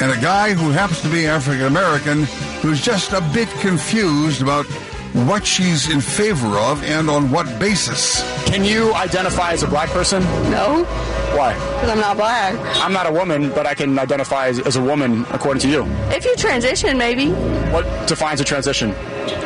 and 0.00 0.10
a 0.10 0.20
guy 0.20 0.54
who 0.54 0.70
happens 0.70 1.02
to 1.02 1.10
be 1.10 1.26
African 1.26 1.66
American 1.66 2.22
who's 2.62 2.80
just 2.80 3.12
a 3.12 3.20
bit 3.34 3.48
confused 3.60 4.40
about 4.40 4.64
what 5.14 5.46
she's 5.46 5.88
in 5.88 6.00
favor 6.00 6.58
of 6.58 6.82
and 6.82 7.08
on 7.08 7.30
what 7.30 7.46
basis. 7.60 8.22
Can 8.46 8.64
you 8.64 8.92
identify 8.94 9.52
as 9.52 9.62
a 9.62 9.68
black 9.68 9.88
person? 9.90 10.22
No. 10.50 10.84
Why? 11.36 11.54
Because 11.54 11.90
I'm 11.90 12.00
not 12.00 12.16
black. 12.16 12.54
I'm 12.84 12.92
not 12.92 13.06
a 13.06 13.12
woman, 13.12 13.50
but 13.50 13.64
I 13.66 13.74
can 13.74 13.96
identify 13.98 14.48
as, 14.48 14.58
as 14.60 14.74
a 14.76 14.82
woman 14.82 15.24
according 15.30 15.60
to 15.62 15.68
you. 15.68 15.84
If 16.10 16.24
you 16.24 16.34
transition, 16.36 16.98
maybe. 16.98 17.30
What 17.70 18.08
defines 18.08 18.40
a 18.40 18.44
transition? 18.44 18.90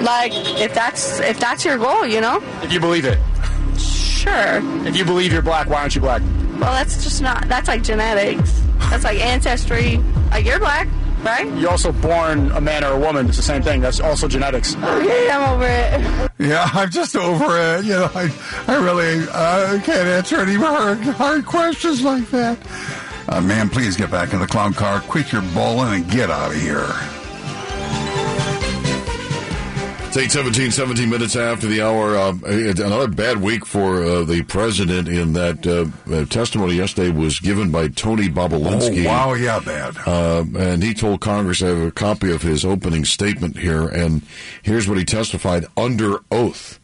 Like 0.02 0.32
if 0.60 0.72
that's 0.74 1.20
if 1.20 1.38
that's 1.38 1.64
your 1.64 1.76
goal, 1.76 2.06
you 2.06 2.20
know. 2.20 2.42
If 2.62 2.72
you 2.72 2.80
believe 2.80 3.04
it. 3.04 3.18
Sure. 3.78 4.60
If 4.86 4.96
you 4.96 5.04
believe 5.04 5.32
you're 5.32 5.42
black, 5.42 5.68
why 5.68 5.80
aren't 5.82 5.94
you 5.94 6.00
black? 6.00 6.22
Well, 6.58 6.72
that's 6.72 7.04
just 7.04 7.22
not. 7.22 7.46
That's 7.48 7.68
like 7.68 7.82
genetics. 7.82 8.60
That's 8.90 9.04
like 9.04 9.20
ancestry. 9.20 9.98
Like 10.30 10.44
you're 10.44 10.58
black, 10.58 10.88
right? 11.22 11.46
You're 11.58 11.70
also 11.70 11.92
born 11.92 12.50
a 12.52 12.60
man 12.60 12.84
or 12.84 12.92
a 12.92 12.98
woman. 12.98 13.26
It's 13.26 13.36
the 13.36 13.42
same 13.42 13.62
thing. 13.62 13.80
That's 13.80 14.00
also 14.00 14.28
genetics. 14.28 14.74
Okay, 14.76 15.30
I'm 15.30 15.54
over 15.54 15.66
it. 15.66 16.30
Yeah, 16.38 16.68
I'm 16.72 16.90
just 16.90 17.16
over 17.16 17.76
it. 17.76 17.84
You 17.84 17.94
know, 17.94 18.10
I, 18.14 18.32
I 18.66 18.76
really 18.76 19.26
uh, 19.30 19.80
can't 19.82 20.08
answer 20.08 20.36
any 20.40 20.54
hard, 20.54 20.98
hard 20.98 21.46
questions 21.46 22.02
like 22.02 22.28
that. 22.30 22.58
Uh, 23.28 23.40
man, 23.40 23.68
please 23.68 23.96
get 23.96 24.10
back 24.10 24.32
in 24.32 24.40
the 24.40 24.46
clown 24.46 24.72
car, 24.72 25.00
quit 25.00 25.32
your 25.32 25.42
bowling, 25.52 26.02
and 26.02 26.10
get 26.10 26.30
out 26.30 26.50
of 26.52 26.60
here. 26.60 26.88
It's 30.20 30.34
817, 30.34 30.72
17 30.72 31.08
minutes 31.08 31.36
after 31.36 31.68
the 31.68 31.80
hour. 31.80 32.16
Uh, 32.16 32.32
another 32.42 33.06
bad 33.06 33.40
week 33.40 33.64
for 33.64 34.02
uh, 34.02 34.24
the 34.24 34.42
president 34.42 35.06
in 35.06 35.34
that 35.34 35.64
uh, 35.64 36.24
testimony 36.24 36.74
yesterday 36.74 37.16
was 37.16 37.38
given 37.38 37.70
by 37.70 37.86
Tony 37.86 38.28
Bobulinski. 38.28 39.04
Oh, 39.04 39.08
wow, 39.08 39.34
yeah, 39.34 39.60
bad. 39.60 39.96
Uh, 40.04 40.44
and 40.58 40.82
he 40.82 40.92
told 40.92 41.20
Congress, 41.20 41.62
I 41.62 41.68
have 41.68 41.78
a 41.78 41.92
copy 41.92 42.32
of 42.32 42.42
his 42.42 42.64
opening 42.64 43.04
statement 43.04 43.58
here, 43.58 43.86
and 43.86 44.22
here's 44.60 44.88
what 44.88 44.98
he 44.98 45.04
testified 45.04 45.66
under 45.76 46.18
oath. 46.32 46.80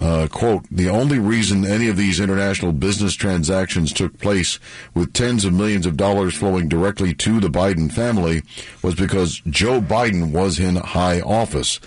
Uh, 0.00 0.26
quote, 0.32 0.64
the 0.70 0.88
only 0.88 1.18
reason 1.18 1.66
any 1.66 1.88
of 1.88 1.98
these 1.98 2.20
international 2.20 2.72
business 2.72 3.14
transactions 3.14 3.92
took 3.92 4.18
place 4.18 4.58
with 4.94 5.12
tens 5.12 5.44
of 5.44 5.52
millions 5.52 5.84
of 5.84 5.98
dollars 5.98 6.34
flowing 6.34 6.70
directly 6.70 7.12
to 7.12 7.38
the 7.38 7.50
Biden 7.50 7.92
family 7.92 8.42
was 8.82 8.94
because 8.94 9.42
Joe 9.46 9.82
Biden 9.82 10.32
was 10.32 10.58
in 10.58 10.76
high 10.76 11.20
office. 11.20 11.78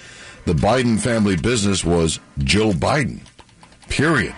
The 0.46 0.54
Biden 0.54 1.00
family 1.00 1.36
business 1.36 1.84
was 1.84 2.20
Joe 2.38 2.72
Biden, 2.72 3.20
period. 3.90 4.36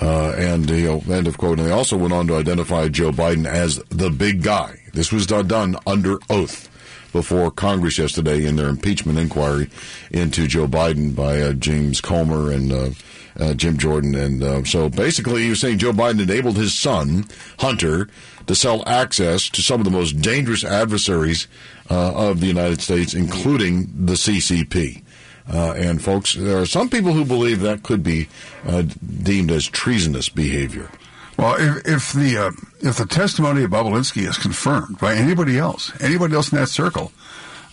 Uh, 0.00 0.34
and 0.36 0.68
you 0.68 0.84
know, 0.84 1.14
end 1.14 1.28
of 1.28 1.38
quote. 1.38 1.60
And 1.60 1.68
they 1.68 1.72
also 1.72 1.96
went 1.96 2.12
on 2.12 2.26
to 2.26 2.34
identify 2.34 2.88
Joe 2.88 3.12
Biden 3.12 3.46
as 3.46 3.76
the 3.90 4.10
big 4.10 4.42
guy. 4.42 4.80
This 4.92 5.12
was 5.12 5.26
done 5.26 5.76
under 5.86 6.18
oath 6.28 6.68
before 7.12 7.52
Congress 7.52 7.96
yesterday 7.96 8.44
in 8.44 8.56
their 8.56 8.68
impeachment 8.68 9.16
inquiry 9.16 9.70
into 10.10 10.48
Joe 10.48 10.66
Biden 10.66 11.14
by 11.14 11.40
uh, 11.40 11.52
James 11.52 12.00
Comer 12.00 12.50
and 12.50 12.72
uh, 12.72 12.90
uh, 13.38 13.54
Jim 13.54 13.78
Jordan. 13.78 14.16
And 14.16 14.42
uh, 14.42 14.64
so 14.64 14.88
basically, 14.88 15.44
he 15.44 15.50
was 15.50 15.60
saying 15.60 15.78
Joe 15.78 15.92
Biden 15.92 16.20
enabled 16.20 16.56
his 16.56 16.74
son, 16.74 17.26
Hunter, 17.60 18.08
to 18.48 18.54
sell 18.56 18.86
access 18.88 19.48
to 19.50 19.62
some 19.62 19.80
of 19.80 19.84
the 19.84 19.92
most 19.92 20.20
dangerous 20.20 20.64
adversaries 20.64 21.46
uh, 21.88 22.30
of 22.30 22.40
the 22.40 22.46
United 22.46 22.80
States, 22.80 23.14
including 23.14 24.06
the 24.06 24.14
CCP. 24.14 25.03
Uh, 25.52 25.72
and 25.76 26.02
folks, 26.02 26.34
there 26.34 26.58
are 26.58 26.66
some 26.66 26.88
people 26.88 27.12
who 27.12 27.24
believe 27.24 27.60
that 27.60 27.82
could 27.82 28.02
be 28.02 28.28
uh, 28.66 28.82
deemed 29.22 29.50
as 29.50 29.66
treasonous 29.66 30.28
behavior. 30.28 30.90
Well, 31.38 31.56
if, 31.58 31.86
if 31.86 32.12
the 32.12 32.38
uh, 32.38 32.50
if 32.80 32.96
the 32.96 33.06
testimony 33.06 33.64
of 33.64 33.70
Bobulinski 33.70 34.26
is 34.26 34.38
confirmed 34.38 34.98
by 34.98 35.14
anybody 35.14 35.58
else, 35.58 35.92
anybody 36.00 36.34
else 36.34 36.52
in 36.52 36.58
that 36.58 36.68
circle, 36.68 37.12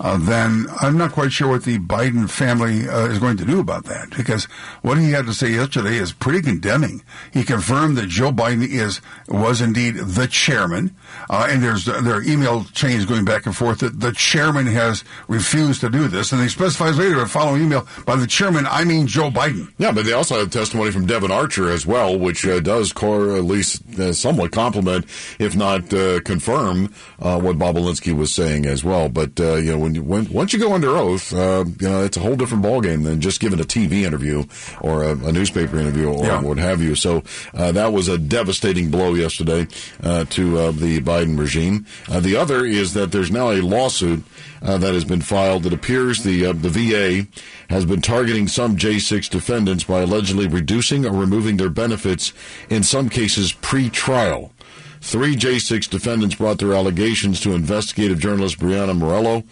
uh, 0.01 0.17
then 0.17 0.65
I'm 0.81 0.97
not 0.97 1.11
quite 1.11 1.31
sure 1.31 1.47
what 1.47 1.63
the 1.63 1.77
Biden 1.77 2.27
family 2.27 2.89
uh, 2.89 3.05
is 3.05 3.19
going 3.19 3.37
to 3.37 3.45
do 3.45 3.59
about 3.59 3.85
that. 3.85 4.09
Because 4.17 4.45
what 4.81 4.97
he 4.97 5.11
had 5.11 5.27
to 5.27 5.33
say 5.33 5.51
yesterday 5.51 5.97
is 5.97 6.11
pretty 6.11 6.41
condemning. 6.41 7.03
He 7.31 7.43
confirmed 7.43 7.97
that 7.97 8.07
Joe 8.07 8.31
Biden 8.31 8.67
is 8.67 8.99
was 9.27 9.61
indeed 9.61 9.95
the 9.97 10.27
chairman, 10.27 10.95
uh, 11.29 11.47
and 11.49 11.61
there's 11.61 11.85
there 11.85 12.15
are 12.15 12.23
email 12.23 12.63
chains 12.73 13.05
going 13.05 13.25
back 13.25 13.45
and 13.45 13.55
forth 13.55 13.79
that 13.79 13.99
the 13.99 14.11
chairman 14.11 14.65
has 14.65 15.03
refused 15.27 15.81
to 15.81 15.89
do 15.89 16.07
this, 16.07 16.31
and 16.31 16.41
he 16.41 16.49
specifies 16.49 16.97
later 16.97 17.21
a 17.21 17.27
following 17.29 17.61
email 17.61 17.87
by 18.05 18.15
the 18.15 18.27
chairman. 18.27 18.65
I 18.65 18.83
mean 18.83 19.05
Joe 19.05 19.29
Biden. 19.29 19.71
Yeah, 19.77 19.91
but 19.91 20.05
they 20.05 20.13
also 20.13 20.39
have 20.39 20.49
testimony 20.49 20.89
from 20.89 21.05
Devon 21.05 21.31
Archer 21.31 21.69
as 21.69 21.85
well, 21.85 22.17
which 22.17 22.45
uh, 22.47 22.59
does 22.59 22.91
core 22.91 23.35
at 23.35 23.43
least 23.43 23.99
uh, 23.99 24.13
somewhat 24.13 24.51
compliment, 24.51 25.05
if 25.37 25.55
not 25.55 25.89
confirm, 25.89 26.87
what 27.17 27.59
Bobulinski 27.59 28.15
was 28.15 28.33
saying 28.33 28.65
as 28.65 28.83
well. 28.83 29.07
But 29.07 29.37
you 29.37 29.71
know 29.71 29.77
when 29.77 29.90
when, 29.97 30.25
when 30.25 30.41
once 30.41 30.53
you 30.53 30.59
go 30.59 30.73
under 30.73 30.97
oath, 30.97 31.33
uh, 31.33 31.63
you 31.79 31.87
know 31.87 32.03
it's 32.03 32.17
a 32.17 32.19
whole 32.19 32.35
different 32.35 32.63
ballgame 32.63 33.03
than 33.03 33.21
just 33.21 33.39
giving 33.39 33.59
a 33.59 33.63
TV 33.63 34.01
interview 34.01 34.43
or 34.81 35.03
a, 35.03 35.11
a 35.11 35.31
newspaper 35.31 35.77
interview 35.77 36.09
or 36.11 36.25
yeah. 36.25 36.41
what 36.41 36.57
have 36.57 36.81
you. 36.81 36.95
So 36.95 37.23
uh, 37.53 37.71
that 37.71 37.93
was 37.93 38.07
a 38.07 38.17
devastating 38.17 38.89
blow 38.89 39.13
yesterday 39.13 39.67
uh, 40.03 40.25
to 40.25 40.57
uh, 40.57 40.71
the 40.71 40.99
Biden 40.99 41.37
regime. 41.37 41.85
Uh, 42.09 42.19
the 42.19 42.35
other 42.35 42.65
is 42.65 42.93
that 42.95 43.11
there's 43.11 43.31
now 43.31 43.51
a 43.51 43.61
lawsuit 43.61 44.23
uh, 44.61 44.77
that 44.79 44.93
has 44.93 45.05
been 45.05 45.21
filed. 45.21 45.65
It 45.65 45.73
appears 45.73 46.23
the 46.23 46.51
the 46.53 46.69
VA 46.69 47.27
has 47.69 47.85
been 47.85 48.01
targeting 48.01 48.47
some 48.47 48.75
J6 48.75 49.29
defendants 49.29 49.83
by 49.83 50.01
allegedly 50.01 50.47
reducing 50.47 51.05
or 51.05 51.11
removing 51.11 51.57
their 51.57 51.69
benefits 51.69 52.33
in 52.69 52.83
some 52.83 53.09
cases 53.09 53.53
pre-trial. 53.53 54.51
Three 55.03 55.35
J6 55.35 55.89
defendants 55.89 56.35
brought 56.35 56.59
their 56.59 56.73
allegations 56.73 57.39
to 57.41 57.53
investigative 57.53 58.19
journalist 58.19 58.59
Brianna 58.59 58.95
Morello 58.95 59.43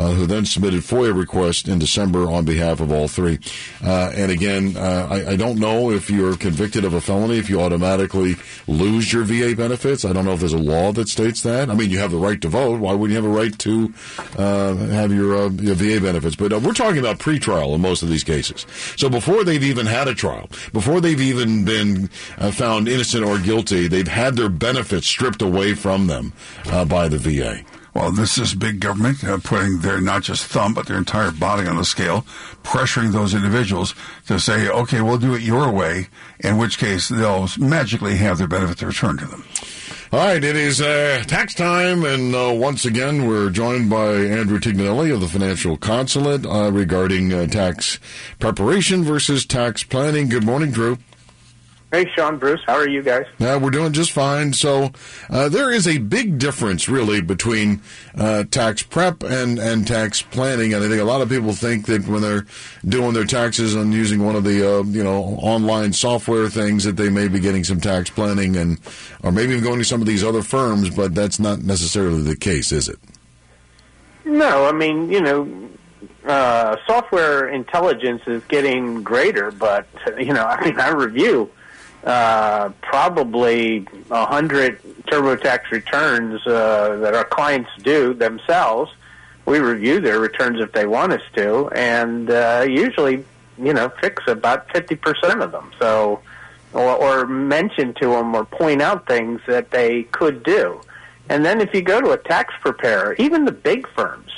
uh, 0.00 0.12
who 0.14 0.26
then 0.26 0.46
submitted 0.46 0.80
FOIA 0.80 1.14
requests 1.14 1.68
in 1.68 1.78
December 1.78 2.30
on 2.30 2.44
behalf 2.46 2.80
of 2.80 2.90
all 2.90 3.06
three. 3.06 3.38
Uh, 3.84 4.10
and 4.14 4.32
again, 4.32 4.74
uh, 4.76 5.06
I, 5.10 5.32
I, 5.32 5.36
don't 5.36 5.58
know 5.58 5.90
if 5.90 6.08
you're 6.08 6.36
convicted 6.36 6.86
of 6.86 6.94
a 6.94 7.02
felony, 7.02 7.36
if 7.36 7.50
you 7.50 7.60
automatically 7.60 8.36
lose 8.66 9.12
your 9.12 9.24
VA 9.24 9.54
benefits. 9.54 10.06
I 10.06 10.14
don't 10.14 10.24
know 10.24 10.32
if 10.32 10.40
there's 10.40 10.54
a 10.54 10.58
law 10.58 10.92
that 10.92 11.08
states 11.08 11.42
that. 11.42 11.68
I 11.68 11.74
mean, 11.74 11.90
you 11.90 11.98
have 11.98 12.12
the 12.12 12.16
right 12.16 12.40
to 12.40 12.48
vote. 12.48 12.80
Why 12.80 12.94
wouldn't 12.94 13.10
you 13.10 13.22
have 13.22 13.30
a 13.30 13.36
right 13.36 13.58
to 13.58 13.92
uh, 14.38 14.74
have 14.74 15.12
your, 15.12 15.36
uh, 15.36 15.48
your 15.50 15.74
VA 15.74 16.00
benefits? 16.00 16.34
But 16.34 16.54
uh, 16.54 16.60
we're 16.60 16.72
talking 16.72 16.98
about 16.98 17.18
pretrial 17.18 17.74
in 17.74 17.82
most 17.82 18.02
of 18.02 18.08
these 18.08 18.24
cases. 18.24 18.64
So 18.96 19.10
before 19.10 19.44
they've 19.44 19.62
even 19.62 19.84
had 19.84 20.08
a 20.08 20.14
trial, 20.14 20.48
before 20.72 21.02
they've 21.02 21.20
even 21.20 21.66
been 21.66 22.08
found 22.52 22.88
innocent 22.88 23.24
or 23.24 23.38
guilty, 23.38 23.86
they've 23.86 24.08
had 24.08 24.36
their 24.36 24.48
benefits 24.48 25.06
stripped 25.06 25.42
away 25.42 25.74
from 25.74 26.06
them 26.06 26.32
by 26.88 27.08
the 27.08 27.18
VA. 27.18 27.62
Well, 27.94 28.12
this 28.12 28.38
is 28.38 28.54
big 28.54 28.80
government 28.80 29.24
uh, 29.24 29.38
putting 29.38 29.80
their 29.80 30.00
not 30.00 30.22
just 30.22 30.46
thumb, 30.46 30.74
but 30.74 30.86
their 30.86 30.96
entire 30.96 31.32
body 31.32 31.66
on 31.66 31.76
the 31.76 31.84
scale, 31.84 32.22
pressuring 32.62 33.12
those 33.12 33.34
individuals 33.34 33.94
to 34.26 34.38
say, 34.38 34.68
okay, 34.68 35.00
we'll 35.00 35.18
do 35.18 35.34
it 35.34 35.42
your 35.42 35.70
way, 35.70 36.08
in 36.38 36.56
which 36.56 36.78
case 36.78 37.08
they'll 37.08 37.48
magically 37.58 38.16
have 38.16 38.38
their 38.38 38.46
benefits 38.46 38.82
returned 38.82 39.18
to 39.18 39.26
them. 39.26 39.44
All 40.12 40.18
right, 40.18 40.42
it 40.42 40.56
is 40.56 40.80
uh, 40.80 41.22
tax 41.28 41.54
time, 41.54 42.04
and 42.04 42.34
uh, 42.34 42.52
once 42.52 42.84
again, 42.84 43.28
we're 43.28 43.48
joined 43.48 43.90
by 43.90 44.08
Andrew 44.14 44.58
Tignanelli 44.58 45.14
of 45.14 45.20
the 45.20 45.28
Financial 45.28 45.76
Consulate 45.76 46.44
uh, 46.44 46.72
regarding 46.72 47.32
uh, 47.32 47.46
tax 47.46 48.00
preparation 48.40 49.04
versus 49.04 49.46
tax 49.46 49.84
planning. 49.84 50.28
Good 50.28 50.42
morning, 50.42 50.72
Drew. 50.72 50.98
Hey, 51.92 52.08
Sean, 52.14 52.38
Bruce, 52.38 52.60
how 52.66 52.74
are 52.74 52.88
you 52.88 53.02
guys? 53.02 53.26
Yeah, 53.40 53.56
we're 53.56 53.70
doing 53.70 53.92
just 53.92 54.12
fine. 54.12 54.52
So 54.52 54.92
uh, 55.28 55.48
there 55.48 55.72
is 55.72 55.88
a 55.88 55.98
big 55.98 56.38
difference, 56.38 56.88
really, 56.88 57.20
between 57.20 57.82
uh, 58.14 58.44
tax 58.44 58.84
prep 58.84 59.24
and, 59.24 59.58
and 59.58 59.84
tax 59.84 60.22
planning. 60.22 60.72
And 60.72 60.84
I 60.84 60.88
think 60.88 61.00
a 61.00 61.04
lot 61.04 61.20
of 61.20 61.28
people 61.28 61.52
think 61.52 61.86
that 61.86 62.06
when 62.06 62.22
they're 62.22 62.46
doing 62.84 63.12
their 63.12 63.24
taxes 63.24 63.74
and 63.74 63.92
using 63.92 64.24
one 64.24 64.36
of 64.36 64.44
the 64.44 64.78
uh, 64.78 64.82
you 64.84 65.02
know 65.02 65.20
online 65.40 65.92
software 65.92 66.48
things, 66.48 66.84
that 66.84 66.96
they 66.96 67.08
may 67.08 67.26
be 67.26 67.40
getting 67.40 67.64
some 67.64 67.80
tax 67.80 68.08
planning 68.08 68.56
and 68.56 68.78
or 69.24 69.32
maybe 69.32 69.52
even 69.52 69.64
going 69.64 69.78
to 69.80 69.84
some 69.84 70.00
of 70.00 70.06
these 70.06 70.22
other 70.22 70.42
firms. 70.42 70.90
But 70.90 71.16
that's 71.16 71.40
not 71.40 71.62
necessarily 71.62 72.22
the 72.22 72.36
case, 72.36 72.70
is 72.70 72.88
it? 72.88 73.00
No, 74.24 74.64
I 74.64 74.70
mean 74.70 75.10
you 75.10 75.20
know 75.20 75.70
uh, 76.24 76.76
software 76.86 77.48
intelligence 77.48 78.22
is 78.28 78.44
getting 78.44 79.02
greater, 79.02 79.50
but 79.50 79.88
you 80.18 80.32
know, 80.32 80.44
I 80.44 80.64
mean, 80.64 80.78
I 80.78 80.90
review 80.90 81.50
uh, 82.04 82.70
probably 82.82 83.86
a 84.10 84.26
hundred 84.26 84.82
TurboTax 85.04 85.70
returns 85.70 86.46
uh, 86.46 86.96
that 86.96 87.14
our 87.14 87.24
clients 87.24 87.70
do 87.82 88.14
themselves. 88.14 88.92
We 89.46 89.58
review 89.58 90.00
their 90.00 90.20
returns 90.20 90.60
if 90.60 90.72
they 90.72 90.86
want 90.86 91.12
us 91.12 91.22
to, 91.34 91.68
and 91.70 92.30
uh, 92.30 92.66
usually, 92.68 93.24
you 93.58 93.72
know, 93.74 93.88
fix 94.00 94.22
about 94.28 94.70
fifty 94.70 94.96
percent 94.96 95.42
of 95.42 95.52
them. 95.52 95.72
So, 95.78 96.20
or, 96.72 96.96
or 96.96 97.26
mention 97.26 97.94
to 97.94 98.10
them 98.10 98.34
or 98.34 98.44
point 98.44 98.80
out 98.80 99.06
things 99.06 99.40
that 99.46 99.70
they 99.70 100.04
could 100.04 100.42
do. 100.42 100.80
And 101.28 101.44
then 101.44 101.60
if 101.60 101.74
you 101.74 101.82
go 101.82 102.00
to 102.00 102.10
a 102.10 102.18
tax 102.18 102.54
preparer, 102.60 103.14
even 103.18 103.44
the 103.44 103.52
big 103.52 103.88
firms, 103.88 104.30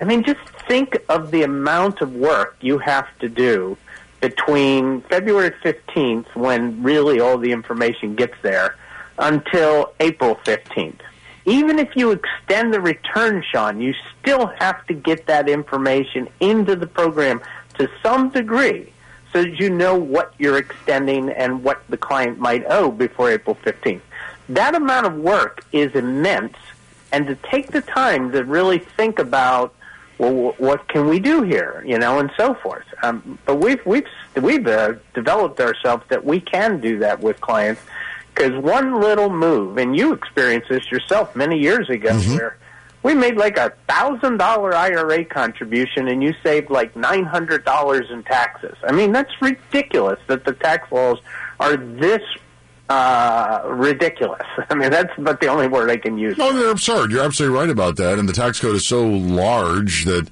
I 0.00 0.04
mean, 0.04 0.22
just 0.24 0.40
think 0.68 0.96
of 1.08 1.30
the 1.30 1.42
amount 1.42 2.00
of 2.00 2.14
work 2.14 2.56
you 2.60 2.78
have 2.78 3.06
to 3.18 3.28
do 3.28 3.76
between 4.20 5.02
February 5.02 5.52
15th, 5.62 6.34
when 6.34 6.82
really 6.82 7.20
all 7.20 7.38
the 7.38 7.52
information 7.52 8.14
gets 8.14 8.34
there, 8.42 8.76
until 9.18 9.92
April 10.00 10.36
15th. 10.44 11.00
Even 11.44 11.78
if 11.78 11.96
you 11.96 12.10
extend 12.10 12.74
the 12.74 12.80
return, 12.80 13.42
Sean, 13.50 13.80
you 13.80 13.94
still 14.20 14.48
have 14.58 14.86
to 14.86 14.94
get 14.94 15.26
that 15.26 15.48
information 15.48 16.28
into 16.40 16.76
the 16.76 16.86
program 16.86 17.40
to 17.78 17.88
some 18.02 18.28
degree 18.28 18.92
so 19.32 19.42
that 19.42 19.58
you 19.58 19.70
know 19.70 19.96
what 19.96 20.34
you're 20.38 20.58
extending 20.58 21.30
and 21.30 21.62
what 21.62 21.82
the 21.88 21.96
client 21.96 22.38
might 22.38 22.64
owe 22.68 22.90
before 22.90 23.30
April 23.30 23.56
15th. 23.64 24.00
That 24.48 24.74
amount 24.74 25.06
of 25.06 25.14
work 25.14 25.64
is 25.72 25.94
immense, 25.94 26.56
and 27.12 27.26
to 27.26 27.34
take 27.34 27.70
the 27.70 27.82
time 27.82 28.32
to 28.32 28.44
really 28.44 28.78
think 28.78 29.18
about 29.18 29.74
well, 30.18 30.54
what 30.58 30.88
can 30.88 31.08
we 31.08 31.18
do 31.20 31.42
here, 31.42 31.82
you 31.86 31.98
know, 31.98 32.18
and 32.18 32.30
so 32.36 32.54
forth. 32.54 32.84
Um, 33.02 33.38
but 33.46 33.56
we've 33.56 33.84
we've 33.86 34.06
we've 34.40 34.66
uh, 34.66 34.94
developed 35.14 35.60
ourselves 35.60 36.04
that 36.08 36.24
we 36.24 36.40
can 36.40 36.80
do 36.80 36.98
that 36.98 37.20
with 37.20 37.40
clients 37.40 37.80
because 38.34 38.52
one 38.62 39.00
little 39.00 39.30
move, 39.30 39.78
and 39.78 39.96
you 39.96 40.12
experienced 40.12 40.68
this 40.68 40.90
yourself 40.90 41.34
many 41.34 41.58
years 41.58 41.88
ago, 41.88 42.10
Mm-hmm. 42.10 42.34
where 42.36 42.56
we 43.04 43.14
made 43.14 43.36
like 43.36 43.56
a 43.56 43.72
thousand 43.88 44.38
dollar 44.38 44.74
IRA 44.74 45.24
contribution, 45.24 46.08
and 46.08 46.20
you 46.22 46.34
saved 46.42 46.68
like 46.68 46.96
nine 46.96 47.24
hundred 47.24 47.64
dollars 47.64 48.10
in 48.10 48.24
taxes. 48.24 48.76
I 48.82 48.90
mean, 48.92 49.12
that's 49.12 49.30
ridiculous 49.40 50.18
that 50.26 50.44
the 50.44 50.52
tax 50.52 50.90
laws 50.90 51.20
are 51.60 51.76
this 51.76 52.22
uh, 52.88 53.62
ridiculous. 53.66 54.46
I 54.70 54.74
mean, 54.74 54.90
that's 54.90 55.12
but 55.18 55.40
the 55.40 55.48
only 55.48 55.68
word 55.68 55.90
I 55.90 55.96
can 55.96 56.16
use. 56.18 56.38
No, 56.38 56.52
they're 56.52 56.70
absurd. 56.70 57.10
You're 57.10 57.24
absolutely 57.24 57.58
right 57.58 57.70
about 57.70 57.96
that. 57.96 58.18
And 58.18 58.28
the 58.28 58.32
tax 58.32 58.60
code 58.60 58.76
is 58.76 58.86
so 58.86 59.06
large 59.06 60.04
that, 60.06 60.28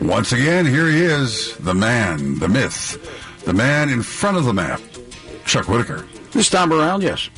Once 0.07 0.33
again, 0.33 0.65
here 0.65 0.89
he 0.89 1.03
is, 1.03 1.55
the 1.59 1.75
man, 1.75 2.39
the 2.39 2.49
myth, 2.49 3.45
the 3.45 3.53
man 3.53 3.91
in 3.91 4.03
front 4.03 4.39
of 4.39 4.45
the 4.45 4.55
map, 4.55 4.81
Chuck 5.45 5.69
Whitaker. 5.69 6.07
This 6.31 6.49
time 6.49 6.73
around, 6.73 7.03
yes. 7.03 7.29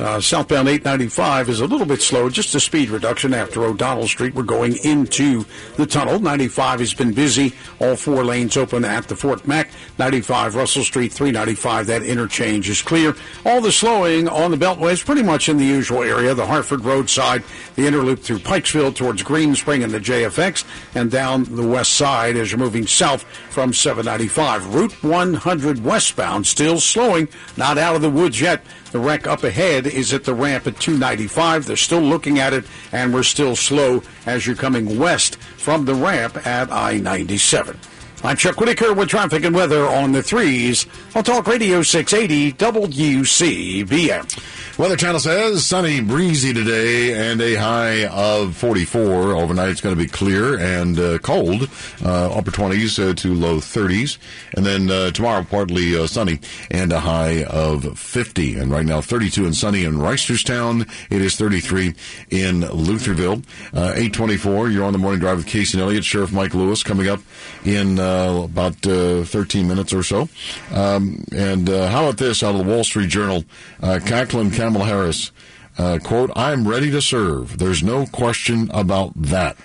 Uh, 0.00 0.18
southbound 0.18 0.66
895 0.66 1.50
is 1.50 1.60
a 1.60 1.66
little 1.66 1.86
bit 1.86 2.00
slow, 2.00 2.30
just 2.30 2.54
a 2.54 2.60
speed 2.60 2.88
reduction 2.88 3.34
after 3.34 3.62
O'Donnell 3.64 4.08
Street. 4.08 4.34
We're 4.34 4.44
going 4.44 4.76
into 4.82 5.44
the 5.76 5.84
tunnel. 5.84 6.18
95 6.18 6.80
has 6.80 6.94
been 6.94 7.12
busy. 7.12 7.52
All 7.80 7.96
four 7.96 8.24
lanes 8.24 8.56
open 8.56 8.82
at 8.86 9.08
the 9.08 9.14
Fort 9.14 9.46
Mac. 9.46 9.68
95 9.98 10.54
Russell 10.54 10.84
Street, 10.84 11.12
395. 11.12 11.86
That 11.88 12.02
interchange 12.02 12.70
is 12.70 12.80
clear. 12.80 13.14
All 13.44 13.60
the 13.60 13.70
slowing 13.70 14.26
on 14.26 14.50
the 14.50 14.56
Beltway 14.56 14.92
is 14.92 15.02
pretty 15.02 15.22
much 15.22 15.50
in 15.50 15.58
the 15.58 15.66
usual 15.66 16.02
area. 16.02 16.32
The 16.32 16.46
Harford 16.46 16.82
roadside, 16.82 17.44
the 17.76 17.82
interloop 17.82 18.20
through 18.20 18.38
Pikesville 18.38 18.94
towards 18.94 19.22
Green 19.22 19.54
Spring 19.54 19.82
and 19.82 19.92
the 19.92 20.00
JFX, 20.00 20.64
and 20.94 21.10
down 21.10 21.44
the 21.44 21.66
west 21.66 21.92
side 21.92 22.36
as 22.36 22.50
you're 22.50 22.58
moving 22.58 22.86
south 22.86 23.24
from 23.50 23.74
795. 23.74 24.74
Route 24.74 25.04
100 25.04 25.84
westbound 25.84 26.46
still 26.46 26.80
slowing, 26.80 27.28
not 27.58 27.76
out 27.76 27.96
of 27.96 28.00
the 28.00 28.08
woods 28.08 28.40
yet. 28.40 28.64
The 28.92 28.98
wreck 28.98 29.26
up 29.26 29.44
ahead 29.44 29.86
is 29.86 30.12
at 30.12 30.24
the 30.24 30.34
ramp 30.34 30.66
at 30.66 30.80
295. 30.80 31.66
They're 31.66 31.76
still 31.76 32.00
looking 32.00 32.40
at 32.40 32.52
it, 32.52 32.64
and 32.90 33.14
we're 33.14 33.22
still 33.22 33.54
slow 33.54 34.02
as 34.26 34.46
you're 34.46 34.56
coming 34.56 34.98
west 34.98 35.36
from 35.36 35.84
the 35.84 35.94
ramp 35.94 36.44
at 36.46 36.72
I 36.72 36.98
97. 36.98 37.78
I'm 38.22 38.36
Chuck 38.36 38.60
Whitaker 38.60 38.92
with 38.92 39.08
traffic 39.08 39.44
and 39.44 39.56
weather 39.56 39.86
on 39.86 40.12
the 40.12 40.22
threes 40.22 40.86
on 41.14 41.24
Talk 41.24 41.46
Radio 41.46 41.82
680 41.82 42.52
WCBM. 42.52 44.58
Weather 44.78 44.96
Channel 44.96 45.20
says 45.20 45.66
sunny, 45.66 46.00
breezy 46.00 46.54
today, 46.54 47.30
and 47.30 47.40
a 47.42 47.54
high 47.54 48.06
of 48.06 48.56
44. 48.56 49.34
Overnight, 49.34 49.68
it's 49.68 49.82
going 49.82 49.94
to 49.94 50.02
be 50.02 50.08
clear 50.08 50.58
and 50.58 50.98
uh, 50.98 51.18
cold, 51.18 51.68
uh, 52.02 52.32
upper 52.32 52.50
20s 52.50 53.10
uh, 53.10 53.14
to 53.14 53.34
low 53.34 53.56
30s. 53.56 54.16
And 54.54 54.64
then 54.64 54.90
uh, 54.90 55.10
tomorrow, 55.10 55.44
partly 55.44 55.98
uh, 55.98 56.06
sunny 56.06 56.40
and 56.70 56.92
a 56.92 57.00
high 57.00 57.44
of 57.44 57.98
50. 57.98 58.58
And 58.58 58.70
right 58.70 58.86
now, 58.86 59.02
32 59.02 59.44
and 59.44 59.54
sunny 59.54 59.84
in 59.84 59.96
Reisterstown. 59.96 60.90
It 61.10 61.20
is 61.20 61.36
33 61.36 61.88
in 62.30 62.62
Lutherville. 62.62 63.44
Uh, 63.74 63.92
824, 63.96 64.70
you're 64.70 64.84
on 64.84 64.94
the 64.94 64.98
morning 64.98 65.20
drive 65.20 65.38
with 65.38 65.46
Casey 65.46 65.76
and 65.76 65.84
Elliott. 65.84 66.04
Sheriff 66.04 66.32
Mike 66.32 66.54
Lewis 66.54 66.82
coming 66.82 67.08
up 67.08 67.20
in 67.66 67.98
about 68.44 68.86
uh, 68.86 69.24
13 69.24 69.68
minutes 69.68 69.92
or 69.92 70.02
so. 70.02 70.28
Um, 70.72 71.24
and 71.34 71.68
uh, 71.68 71.88
how 71.88 72.04
about 72.04 72.18
this 72.18 72.42
out 72.42 72.54
of 72.54 72.64
the 72.64 72.70
Wall 72.72 72.84
Street 72.84 73.08
Journal? 73.08 73.44
Uh, 73.82 74.00
Cacklin 74.04 74.50
Kamala 74.50 74.84
Harris, 74.84 75.32
uh, 75.78 75.98
quote, 76.02 76.30
I'm 76.36 76.66
ready 76.66 76.90
to 76.90 77.00
serve. 77.02 77.58
There's 77.58 77.82
no 77.82 78.06
question 78.06 78.70
about 78.72 79.12
that. 79.20 79.56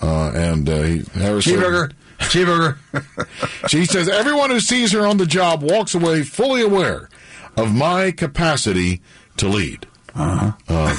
Uh, 0.00 0.30
and 0.34 0.68
uh, 0.68 0.82
he- 0.82 1.04
Harris 1.14 1.46
Cheeseburger. 1.46 1.92
Cheeseburger. 2.18 3.68
she 3.68 3.84
says, 3.84 4.08
everyone 4.08 4.50
who 4.50 4.60
sees 4.60 4.92
her 4.92 5.06
on 5.06 5.16
the 5.16 5.26
job 5.26 5.62
walks 5.62 5.94
away 5.94 6.22
fully 6.22 6.62
aware 6.62 7.08
of 7.56 7.74
my 7.74 8.10
capacity 8.10 9.00
to 9.38 9.48
lead. 9.48 9.86
Uh-huh. 10.14 10.52
Um, 10.68 10.96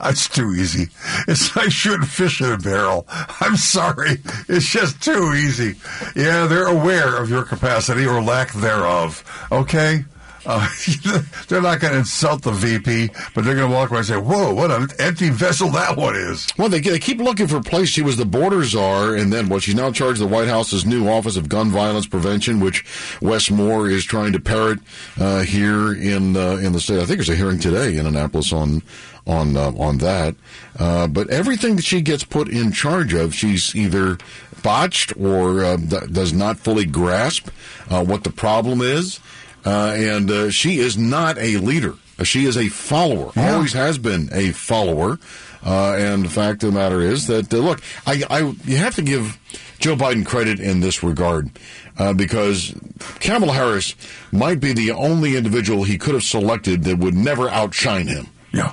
That's 0.00 0.28
too 0.28 0.54
easy. 0.54 0.88
It's 1.26 1.54
like 1.56 1.70
shooting 1.70 2.06
fish 2.06 2.40
in 2.40 2.52
a 2.52 2.58
barrel. 2.58 3.06
I'm 3.08 3.56
sorry. 3.56 4.18
It's 4.48 4.66
just 4.66 5.02
too 5.02 5.34
easy. 5.34 5.74
Yeah, 6.14 6.46
they're 6.46 6.66
aware 6.66 7.16
of 7.16 7.30
your 7.30 7.44
capacity 7.44 8.06
or 8.06 8.22
lack 8.22 8.52
thereof. 8.52 9.24
Okay? 9.50 10.04
Uh, 10.46 10.66
they're 11.48 11.60
not 11.60 11.78
going 11.78 11.92
to 11.92 11.98
insult 11.98 12.42
the 12.42 12.50
VP, 12.50 13.10
but 13.34 13.44
they're 13.44 13.54
going 13.54 13.68
to 13.68 13.74
walk 13.74 13.90
away 13.90 13.98
and 13.98 14.06
say, 14.06 14.16
whoa, 14.16 14.54
what 14.54 14.70
an 14.70 14.88
empty 14.98 15.28
vessel 15.28 15.68
that 15.68 15.96
one 15.96 16.16
is. 16.16 16.48
Well, 16.56 16.70
they, 16.70 16.80
they 16.80 16.98
keep 16.98 17.18
looking 17.18 17.46
for 17.46 17.56
a 17.56 17.62
place. 17.62 17.90
She 17.90 18.00
was 18.00 18.16
the 18.16 18.24
border 18.24 18.64
czar, 18.64 19.14
and 19.14 19.30
then 19.30 19.50
what? 19.50 19.62
She's 19.62 19.74
now 19.74 19.92
charged 19.92 20.20
the 20.20 20.26
White 20.26 20.48
House's 20.48 20.86
new 20.86 21.06
Office 21.08 21.36
of 21.36 21.50
Gun 21.50 21.70
Violence 21.70 22.06
Prevention, 22.06 22.60
which 22.60 22.84
Wes 23.20 23.50
Moore 23.50 23.90
is 23.90 24.04
trying 24.04 24.32
to 24.32 24.40
parrot 24.40 24.78
uh, 25.20 25.40
here 25.40 25.92
in 25.92 26.36
uh, 26.36 26.56
in 26.56 26.72
the 26.72 26.80
state. 26.80 26.96
I 26.96 27.04
think 27.04 27.18
there's 27.18 27.28
a 27.28 27.36
hearing 27.36 27.58
today 27.58 27.98
in 27.98 28.06
Annapolis 28.06 28.52
on 28.52 28.82
on 29.28 29.56
uh, 29.56 29.70
on 29.78 29.98
that. 29.98 30.34
Uh, 30.78 31.06
but 31.06 31.30
everything 31.30 31.76
that 31.76 31.84
she 31.84 32.00
gets 32.00 32.24
put 32.24 32.48
in 32.48 32.72
charge 32.72 33.12
of, 33.12 33.34
she's 33.34 33.74
either 33.76 34.18
botched 34.62 35.12
or 35.16 35.62
uh, 35.64 35.76
d- 35.76 35.98
does 36.10 36.32
not 36.32 36.58
fully 36.58 36.86
grasp 36.86 37.48
uh, 37.90 38.04
what 38.04 38.24
the 38.24 38.30
problem 38.30 38.80
is, 38.80 39.20
uh, 39.64 39.94
and 39.96 40.30
uh, 40.30 40.50
she 40.50 40.78
is 40.78 40.96
not 40.96 41.38
a 41.38 41.58
leader. 41.58 41.94
She 42.24 42.46
is 42.46 42.56
a 42.56 42.68
follower, 42.68 43.30
always 43.36 43.74
has 43.74 43.96
been 43.98 44.28
a 44.32 44.50
follower. 44.50 45.18
Uh, 45.64 45.94
and 45.98 46.24
the 46.24 46.28
fact 46.28 46.62
of 46.62 46.72
the 46.72 46.78
matter 46.78 47.00
is 47.00 47.26
that, 47.26 47.52
uh, 47.52 47.58
look, 47.58 47.80
I, 48.06 48.22
I, 48.30 48.38
you 48.64 48.76
have 48.76 48.94
to 48.94 49.02
give 49.02 49.38
Joe 49.80 49.96
Biden 49.96 50.24
credit 50.24 50.60
in 50.60 50.80
this 50.80 51.02
regard 51.02 51.50
uh, 51.98 52.12
because 52.12 52.74
Kamala 53.20 53.52
Harris 53.52 53.94
might 54.32 54.60
be 54.60 54.72
the 54.72 54.92
only 54.92 55.36
individual 55.36 55.82
he 55.84 55.98
could 55.98 56.14
have 56.14 56.22
selected 56.22 56.84
that 56.84 56.98
would 56.98 57.14
never 57.14 57.48
outshine 57.48 58.06
him. 58.06 58.28
Yeah. 58.52 58.72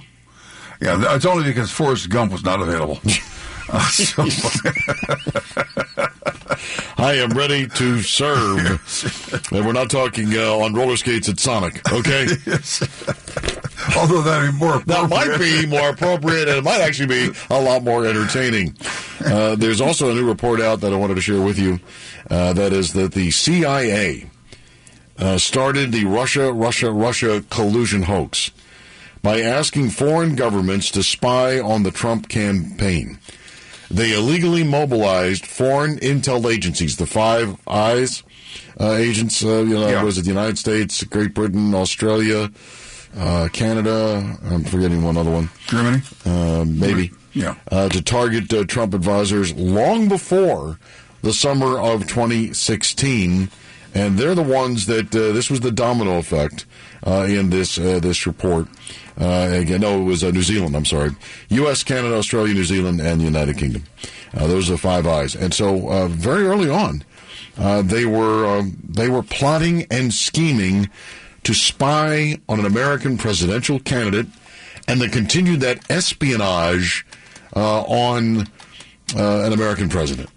Yeah, 0.82 1.16
it's 1.16 1.26
only 1.26 1.44
because 1.44 1.72
Forrest 1.72 2.10
Gump 2.10 2.32
was 2.32 2.44
not 2.44 2.62
available. 2.62 3.00
Uh, 3.68 3.82
so- 3.90 4.24
I 6.98 7.16
am 7.16 7.32
ready 7.32 7.68
to 7.68 8.02
serve. 8.02 8.60
and 9.52 9.66
we're 9.66 9.74
not 9.74 9.90
talking 9.90 10.28
uh, 10.38 10.58
on 10.58 10.74
roller 10.74 10.96
skates 10.98 11.30
at 11.30 11.40
Sonic, 11.40 11.82
okay? 11.92 12.28
Although 13.98 14.22
that'd 14.22 14.52
be 14.52 14.58
more 14.58 14.80
That 14.80 15.08
might 15.10 15.38
be 15.40 15.66
more 15.66 15.90
appropriate, 15.90 16.48
and 16.48 16.58
it 16.58 16.64
might 16.64 16.82
actually 16.82 17.08
be 17.08 17.30
a 17.50 17.60
lot 17.62 17.84
more 17.84 18.06
entertaining. 18.06 18.76
Uh, 19.26 19.56
there's 19.56 19.82
also 19.82 20.12
a 20.12 20.14
new 20.14 20.28
report 20.28 20.62
out 20.62 20.82
that 20.82 20.94
I 20.94 20.96
wanted 20.96 21.16
to 21.16 21.22
share 21.22 21.42
with 21.42 21.60
you. 21.60 21.80
Uh, 22.30 22.54
that 22.54 22.74
is 22.74 22.94
that 22.94 23.14
the 23.14 23.32
CIA 23.32 24.30
uh, 25.18 25.38
started 25.38 25.92
the 25.92 26.06
Russia, 26.06 26.52
Russia, 26.52 26.92
Russia 26.92 27.44
collusion 27.50 28.04
hoax 28.04 28.52
by 29.26 29.42
asking 29.42 29.90
foreign 29.90 30.36
governments 30.36 30.92
to 30.92 31.02
spy 31.02 31.60
on 31.60 31.82
the 31.82 31.90
Trump 31.90 32.30
campaign. 32.30 33.18
They 33.90 34.14
illegally 34.14 34.64
mobilized 34.64 35.48
foreign 35.48 35.98
intel 35.98 36.46
agencies, 36.46 36.98
the 36.98 37.08
Five 37.08 37.58
Eyes 37.68 38.22
uh, 38.80 38.94
agents. 38.94 39.44
Uh, 39.44 39.64
you 39.64 39.74
know, 39.74 40.06
was 40.06 40.20
it 40.20 40.22
the 40.22 40.30
United 40.30 40.60
States, 40.60 41.04
Great 41.06 41.34
Britain, 41.34 41.74
Australia, 41.74 42.52
uh, 43.18 43.50
Canada? 43.52 44.38
I'm 44.44 44.64
forgetting 44.64 45.04
one 45.04 45.18
other 45.18 45.32
one. 45.32 45.50
Germany, 45.66 46.04
uh, 46.24 46.64
maybe. 46.68 47.10
Yeah. 47.34 47.56
Uh, 47.72 47.90
to 47.90 48.04
target 48.04 48.54
uh, 48.54 48.64
Trump 48.66 48.94
advisors 48.94 49.56
long 49.56 50.08
before 50.08 50.78
the 51.24 51.34
summer 51.34 51.80
of 51.80 52.08
2016, 52.08 53.50
and 53.96 54.20
they're 54.20 54.36
the 54.36 54.44
ones 54.44 54.86
that 54.86 55.16
uh, 55.16 55.32
this 55.32 55.50
was 55.50 55.62
the 55.62 55.72
domino 55.72 56.20
effect 56.20 56.68
uh, 57.06 57.26
in 57.28 57.50
this 57.50 57.80
uh, 57.80 58.00
this 58.00 58.28
report. 58.28 58.68
Uh, 59.20 59.50
again, 59.54 59.82
no, 59.82 60.02
it 60.02 60.04
was 60.04 60.24
uh, 60.24 60.32
New 60.32 60.42
Zealand. 60.42 60.76
I'm 60.76 60.86
sorry, 60.86 61.12
U.S., 61.50 61.84
Canada, 61.84 62.16
Australia, 62.16 62.54
New 62.54 62.66
Zealand, 62.66 63.00
and 63.00 63.22
the 63.22 63.26
United 63.26 63.58
Kingdom. 63.58 63.84
Uh, 64.34 64.48
those 64.48 64.70
are 64.70 64.74
the 64.74 64.78
five 64.78 65.08
eyes. 65.08 65.36
And 65.36 65.54
so, 65.54 65.90
uh, 65.90 66.08
very 66.08 66.46
early 66.46 66.70
on, 66.70 67.04
uh, 67.58 67.82
they 67.82 68.06
were 68.06 68.46
um, 68.46 68.78
they 68.84 69.08
were 69.08 69.24
plotting 69.24 69.88
and 69.90 70.14
scheming 70.14 70.90
to 71.44 71.54
spy 71.54 72.38
on 72.50 72.60
an 72.60 72.66
American 72.66 73.18
presidential 73.18 73.80
candidate, 73.80 74.28
and 74.88 75.00
then 75.00 75.10
continued 75.10 75.62
that 75.62 75.90
espionage 75.90 77.06
uh, 77.56 77.82
on 77.84 78.48
an 79.16 79.54
American 79.54 79.88
president. 79.88 80.30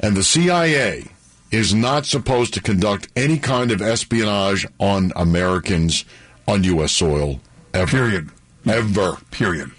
And 0.00 0.16
the 0.16 0.24
CIA 0.24 1.04
is 1.52 1.72
not 1.72 2.06
supposed 2.06 2.54
to 2.54 2.62
conduct 2.62 3.08
any 3.14 3.38
kind 3.38 3.70
of 3.70 3.80
espionage 3.80 4.66
on 4.80 5.12
Americans 5.14 6.04
on 6.48 6.64
U.S. 6.64 6.90
soil 6.92 7.38
ever. 7.74 7.90
Period. 7.90 8.30
Ever. 8.66 9.16
Period. 9.30 9.70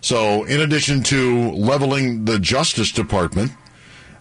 So, 0.00 0.44
in 0.44 0.60
addition 0.60 1.02
to 1.04 1.50
leveling 1.52 2.24
the 2.24 2.38
Justice 2.38 2.90
Department, 2.90 3.52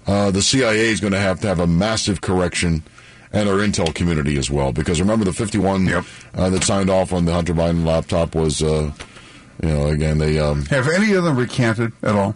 uh, 0.07 0.31
the 0.31 0.41
CIA 0.41 0.89
is 0.89 0.99
going 0.99 1.13
to 1.13 1.19
have 1.19 1.39
to 1.41 1.47
have 1.47 1.59
a 1.59 1.67
massive 1.67 2.21
correction 2.21 2.83
and 3.31 3.47
our 3.47 3.57
intel 3.57 3.93
community 3.93 4.37
as 4.37 4.49
well. 4.49 4.71
Because 4.71 4.99
remember, 4.99 5.23
the 5.23 5.33
51 5.33 5.87
uh, 5.87 6.49
that 6.49 6.63
signed 6.63 6.89
off 6.89 7.13
on 7.13 7.25
the 7.25 7.31
Hunter 7.31 7.53
Biden 7.53 7.85
laptop 7.85 8.35
was, 8.35 8.61
uh, 8.61 8.91
you 9.61 9.69
know, 9.69 9.87
again, 9.87 10.17
they. 10.17 10.39
Um, 10.39 10.65
Have 10.65 10.87
any 10.87 11.13
of 11.13 11.23
them 11.23 11.37
recanted 11.37 11.93
at 12.01 12.15
all? 12.15 12.35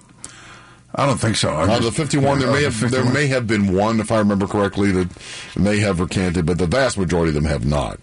I 0.96 1.08
don't 1.08 1.18
think 1.18 1.36
so. 1.36 1.50
Uh, 1.50 1.80
the 1.80 1.92
51, 1.92 2.40
there 2.40 2.52
may 2.52 2.60
the 2.60 2.70
have 2.70 2.92
there 2.92 3.12
may 3.12 3.26
have 3.28 3.48
been 3.48 3.74
one, 3.76 4.00
if 4.00 4.12
I 4.12 4.20
remember 4.20 4.46
correctly, 4.46 4.92
that 4.92 5.10
may 5.58 5.80
have 5.80 6.00
recanted, 6.00 6.46
but 6.46 6.60
the 6.60 6.68
vast 6.68 7.00
majority 7.00 7.30
of 7.30 7.36
them 7.36 7.46
have 7.46 7.66
not. 7.66 8.00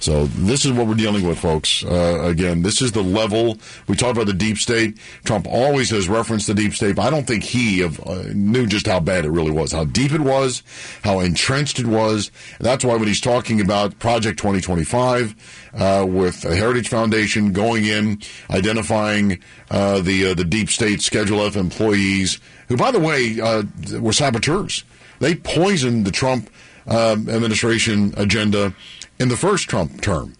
So 0.00 0.24
this 0.26 0.64
is 0.64 0.72
what 0.72 0.86
we're 0.86 0.94
dealing 0.94 1.26
with, 1.26 1.38
folks. 1.38 1.84
Uh, 1.84 2.22
again, 2.24 2.62
this 2.62 2.80
is 2.80 2.92
the 2.92 3.02
level 3.02 3.58
we 3.86 3.94
talked 3.94 4.16
about 4.16 4.26
the 4.26 4.32
deep 4.32 4.56
state. 4.56 4.96
Trump 5.24 5.46
always 5.46 5.90
has 5.90 6.08
referenced 6.08 6.46
the 6.46 6.54
deep 6.54 6.72
state, 6.72 6.96
but 6.96 7.02
I 7.02 7.10
don't 7.10 7.26
think 7.26 7.44
he 7.44 7.84
uh, 7.84 7.90
knew 8.32 8.66
just 8.66 8.86
how 8.86 8.98
bad 8.98 9.26
it 9.26 9.30
really 9.30 9.50
was, 9.50 9.72
how 9.72 9.84
deep 9.84 10.12
it 10.12 10.22
was, 10.22 10.62
how 11.04 11.20
entrenched 11.20 11.78
it 11.78 11.86
was. 11.86 12.30
And 12.58 12.66
that's 12.66 12.82
why 12.82 12.96
when 12.96 13.08
he's 13.08 13.20
talking 13.20 13.60
about 13.60 13.98
Project 13.98 14.38
2025 14.38 15.70
uh, 15.74 16.06
with 16.08 16.40
the 16.40 16.56
Heritage 16.56 16.88
Foundation 16.88 17.52
going 17.52 17.84
in, 17.84 18.22
identifying 18.48 19.38
uh, 19.70 20.00
the 20.00 20.28
uh, 20.28 20.34
the 20.34 20.44
deep 20.44 20.70
state 20.70 21.02
Schedule 21.02 21.42
F 21.42 21.56
employees, 21.56 22.40
who, 22.68 22.76
by 22.78 22.90
the 22.90 23.00
way, 23.00 23.38
uh, 23.38 23.64
were 24.00 24.14
saboteurs. 24.14 24.82
They 25.18 25.34
poisoned 25.34 26.06
the 26.06 26.10
Trump 26.10 26.48
um, 26.86 27.28
administration 27.28 28.14
agenda 28.16 28.74
in 29.20 29.28
the 29.28 29.36
first 29.36 29.68
Trump 29.68 30.00
term. 30.00 30.34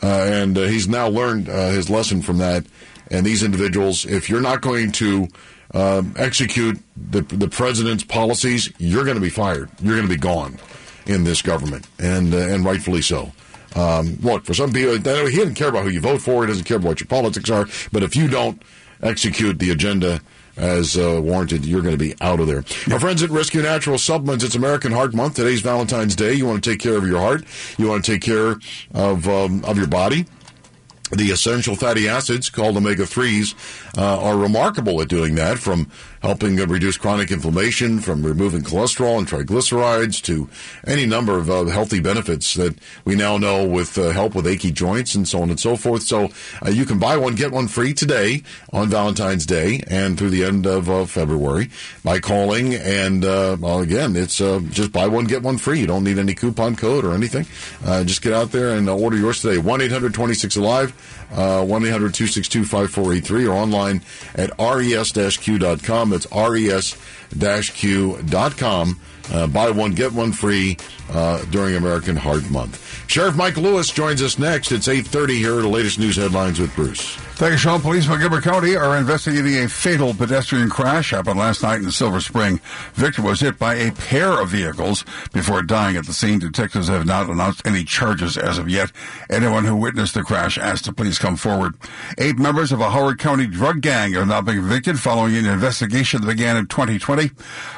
Uh, 0.00 0.06
and 0.06 0.56
uh, 0.56 0.62
he's 0.62 0.86
now 0.86 1.08
learned 1.08 1.48
uh, 1.48 1.70
his 1.70 1.90
lesson 1.90 2.22
from 2.22 2.38
that. 2.38 2.64
And 3.10 3.26
these 3.26 3.42
individuals, 3.42 4.04
if 4.04 4.28
you're 4.30 4.42
not 4.42 4.60
going 4.60 4.92
to 4.92 5.28
um, 5.74 6.14
execute 6.16 6.78
the, 6.96 7.22
the 7.22 7.48
president's 7.48 8.04
policies, 8.04 8.70
you're 8.78 9.04
going 9.04 9.16
to 9.16 9.20
be 9.20 9.30
fired. 9.30 9.70
You're 9.80 9.96
going 9.96 10.06
to 10.06 10.14
be 10.14 10.20
gone 10.20 10.58
in 11.06 11.24
this 11.24 11.40
government, 11.40 11.86
and 11.98 12.34
uh, 12.34 12.38
and 12.38 12.66
rightfully 12.66 13.00
so. 13.00 13.32
Um, 13.74 14.18
look, 14.20 14.44
for 14.44 14.52
some 14.52 14.72
people, 14.72 14.92
he 14.92 14.98
doesn't 14.98 15.54
care 15.54 15.68
about 15.68 15.84
who 15.84 15.90
you 15.90 16.00
vote 16.00 16.20
for. 16.20 16.42
He 16.42 16.48
doesn't 16.48 16.64
care 16.64 16.76
about 16.76 16.88
what 16.88 17.00
your 17.00 17.06
politics 17.06 17.50
are. 17.50 17.66
But 17.92 18.02
if 18.02 18.14
you 18.14 18.28
don't 18.28 18.62
execute 19.02 19.58
the 19.58 19.70
agenda 19.70 20.20
as 20.58 20.98
uh, 20.98 21.20
warranted, 21.22 21.64
you're 21.64 21.82
going 21.82 21.94
to 21.94 21.98
be 21.98 22.14
out 22.20 22.40
of 22.40 22.46
there. 22.46 22.64
Our 22.92 23.00
friends 23.00 23.22
at 23.22 23.30
Res-Q 23.30 23.62
Natural 23.62 23.96
Supplements, 23.96 24.44
it's 24.44 24.54
American 24.54 24.92
Heart 24.92 25.14
Month. 25.14 25.36
Today's 25.36 25.60
Valentine's 25.60 26.16
Day. 26.16 26.34
You 26.34 26.46
want 26.46 26.62
to 26.62 26.70
take 26.70 26.80
care 26.80 26.96
of 26.96 27.06
your 27.06 27.20
heart. 27.20 27.44
You 27.78 27.88
want 27.88 28.04
to 28.04 28.12
take 28.12 28.22
care 28.22 28.56
of 28.92 29.28
um, 29.28 29.64
of 29.64 29.78
your 29.78 29.86
body. 29.86 30.26
The 31.10 31.30
essential 31.30 31.74
fatty 31.74 32.06
acids 32.06 32.50
called 32.50 32.76
omega 32.76 33.04
3s 33.04 33.54
uh, 33.96 34.22
are 34.22 34.36
remarkable 34.36 35.00
at 35.00 35.08
doing 35.08 35.36
that 35.36 35.58
from 35.58 35.90
helping 36.22 36.60
uh, 36.60 36.66
reduce 36.66 36.96
chronic 36.96 37.30
inflammation, 37.30 38.00
from 38.00 38.24
removing 38.24 38.62
cholesterol 38.62 39.18
and 39.18 39.26
triglycerides 39.26 40.22
to 40.22 40.48
any 40.86 41.06
number 41.06 41.36
of 41.36 41.50
uh, 41.50 41.64
healthy 41.66 42.00
benefits 42.00 42.54
that 42.54 42.76
we 43.04 43.14
now 43.14 43.36
know 43.38 43.66
with 43.66 43.96
uh, 43.98 44.10
help 44.10 44.34
with 44.34 44.46
achy 44.46 44.70
joints 44.70 45.14
and 45.14 45.28
so 45.28 45.42
on 45.42 45.50
and 45.50 45.60
so 45.60 45.76
forth. 45.76 46.02
So 46.02 46.30
uh, 46.64 46.70
you 46.70 46.84
can 46.84 46.98
buy 46.98 47.16
one, 47.16 47.34
get 47.34 47.52
one 47.52 47.68
free 47.68 47.94
today 47.94 48.42
on 48.72 48.88
Valentine's 48.88 49.46
Day 49.46 49.82
and 49.88 50.18
through 50.18 50.30
the 50.30 50.44
end 50.44 50.66
of 50.66 50.90
uh, 50.90 51.04
February 51.04 51.70
by 52.04 52.18
calling. 52.18 52.74
And 52.74 53.24
uh, 53.24 53.56
well, 53.60 53.80
again, 53.80 54.16
it's 54.16 54.38
just 54.38 54.92
buy 54.92 55.06
one, 55.06 55.24
get 55.24 55.42
one 55.42 55.58
free. 55.58 55.80
You 55.80 55.86
don't 55.86 56.04
need 56.04 56.18
any 56.18 56.34
coupon 56.34 56.76
code 56.76 57.04
or 57.04 57.14
anything. 57.14 57.46
Just 58.04 58.22
get 58.22 58.32
out 58.32 58.52
there 58.52 58.70
and 58.70 58.88
order 58.88 59.16
yours 59.16 59.42
today. 59.42 59.58
1 59.58 59.80
800 59.80 60.14
26 60.14 60.56
Alive, 60.56 61.17
1 61.64 61.84
800 61.84 62.14
262 62.14 62.64
5483, 62.64 63.46
or 63.46 63.52
online 63.52 64.02
at 64.34 64.50
res 64.58 65.36
q.com. 65.36 66.10
That's 66.10 66.26
res 66.32 67.70
q.com. 67.70 69.00
Uh, 69.30 69.46
buy 69.46 69.70
one, 69.70 69.92
get 69.92 70.12
one 70.12 70.32
free 70.32 70.76
uh, 71.10 71.44
during 71.46 71.76
American 71.76 72.16
Heart 72.16 72.50
Month. 72.50 73.06
Sheriff 73.08 73.36
Mike 73.36 73.58
Lewis 73.58 73.90
joins 73.90 74.22
us 74.22 74.38
next. 74.38 74.72
It's 74.72 74.88
8.30 74.88 75.36
here. 75.36 75.60
The 75.60 75.68
latest 75.68 75.98
news 75.98 76.16
headlines 76.16 76.58
with 76.58 76.74
Bruce. 76.74 77.18
Thank 77.38 77.52
you, 77.52 77.58
Sean. 77.58 77.80
Police 77.80 78.04
from 78.04 78.18
Gilbert 78.18 78.42
County 78.42 78.74
are 78.74 78.96
investigating 78.96 79.62
a 79.62 79.68
fatal 79.68 80.12
pedestrian 80.12 80.68
crash 80.68 81.12
happened 81.12 81.38
last 81.38 81.62
night 81.62 81.80
in 81.80 81.88
Silver 81.92 82.20
Spring. 82.20 82.58
Victor 82.94 83.22
was 83.22 83.38
hit 83.38 83.60
by 83.60 83.76
a 83.76 83.92
pair 83.92 84.42
of 84.42 84.48
vehicles 84.48 85.04
before 85.32 85.62
dying 85.62 85.96
at 85.96 86.04
the 86.04 86.12
scene. 86.12 86.40
Detectives 86.40 86.88
have 86.88 87.06
not 87.06 87.30
announced 87.30 87.64
any 87.64 87.84
charges 87.84 88.36
as 88.36 88.58
of 88.58 88.68
yet. 88.68 88.90
Anyone 89.30 89.64
who 89.64 89.76
witnessed 89.76 90.14
the 90.14 90.24
crash 90.24 90.58
asked 90.58 90.86
to 90.86 90.92
please 90.92 91.20
come 91.20 91.36
forward. 91.36 91.74
Eight 92.18 92.40
members 92.40 92.72
of 92.72 92.80
a 92.80 92.90
Howard 92.90 93.20
County 93.20 93.46
drug 93.46 93.82
gang 93.82 94.14
have 94.14 94.26
now 94.26 94.40
been 94.40 94.56
convicted 94.56 94.98
following 94.98 95.36
an 95.36 95.46
investigation 95.46 96.20
that 96.22 96.26
began 96.26 96.56
in 96.56 96.66
2020. 96.66 97.30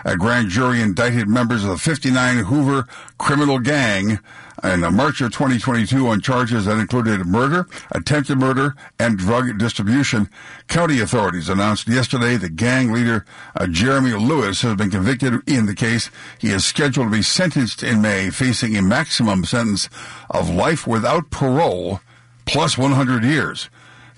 A 0.07 0.17
grand 0.17 0.49
jury 0.49 0.81
indicted 0.81 1.29
members 1.29 1.65
of 1.65 1.69
the 1.69 1.77
59 1.77 2.45
Hoover 2.45 2.87
criminal 3.19 3.59
gang 3.59 4.21
in 4.63 4.81
March 4.95 5.21
of 5.21 5.33
2022 5.33 6.07
on 6.09 6.21
charges 6.21 6.65
that 6.65 6.79
included 6.79 7.25
murder, 7.27 7.67
attempted 7.93 8.39
murder, 8.39 8.75
and 8.99 9.19
drug 9.19 9.59
distribution. 9.59 10.29
County 10.69 11.01
authorities 11.01 11.49
announced 11.49 11.89
yesterday 11.89 12.37
that 12.37 12.57
gang 12.57 12.93
leader 12.93 13.25
uh, 13.57 13.67
Jeremy 13.67 14.13
Lewis 14.13 14.63
has 14.63 14.77
been 14.77 14.91
convicted 14.91 15.35
in 15.49 15.67
the 15.67 15.75
case. 15.75 16.11
He 16.39 16.51
is 16.51 16.65
scheduled 16.65 17.07
to 17.07 17.13
be 17.13 17.23
sentenced 17.23 17.83
in 17.83 18.03
May, 18.03 18.31
facing 18.31 18.77
a 18.77 18.83
maximum 18.83 19.45
sentence 19.45 19.89
of 20.29 20.51
life 20.51 20.87
without 20.87 21.31
parole 21.31 22.01
plus 22.47 22.77
100 22.77 23.25
years. 23.25 23.71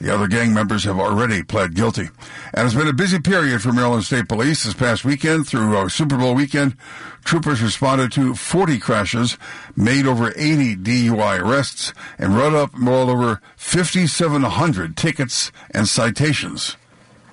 The 0.02 0.12
other 0.12 0.26
gang 0.26 0.52
members 0.52 0.82
have 0.82 0.98
already 0.98 1.44
pled 1.44 1.76
guilty. 1.76 2.08
And 2.52 2.66
it's 2.66 2.74
been 2.74 2.88
a 2.88 2.92
busy 2.92 3.20
period 3.20 3.62
for 3.62 3.72
Maryland 3.72 4.02
State 4.02 4.28
Police 4.28 4.64
this 4.64 4.74
past 4.74 5.04
weekend 5.04 5.46
through 5.46 5.78
uh, 5.78 5.88
Super 5.88 6.18
Bowl 6.18 6.34
weekend. 6.34 6.76
Troopers 7.24 7.62
responded 7.62 8.10
to 8.10 8.34
40 8.34 8.80
crashes, 8.80 9.38
made 9.76 10.04
over 10.04 10.32
80 10.34 10.74
DUI 10.74 11.40
arrests, 11.40 11.94
and 12.18 12.36
wrote 12.36 12.52
up 12.52 12.72
well 12.76 13.10
over 13.10 13.40
5,700 13.54 14.96
tickets 14.96 15.52
and 15.70 15.86
citations. 15.86 16.76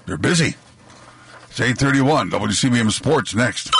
They're 0.05 0.17
busy. 0.17 0.53
It's 1.49 1.59
831 1.59 2.29
WCBM 2.29 2.91
Sports 2.91 3.33
next. 3.33 3.71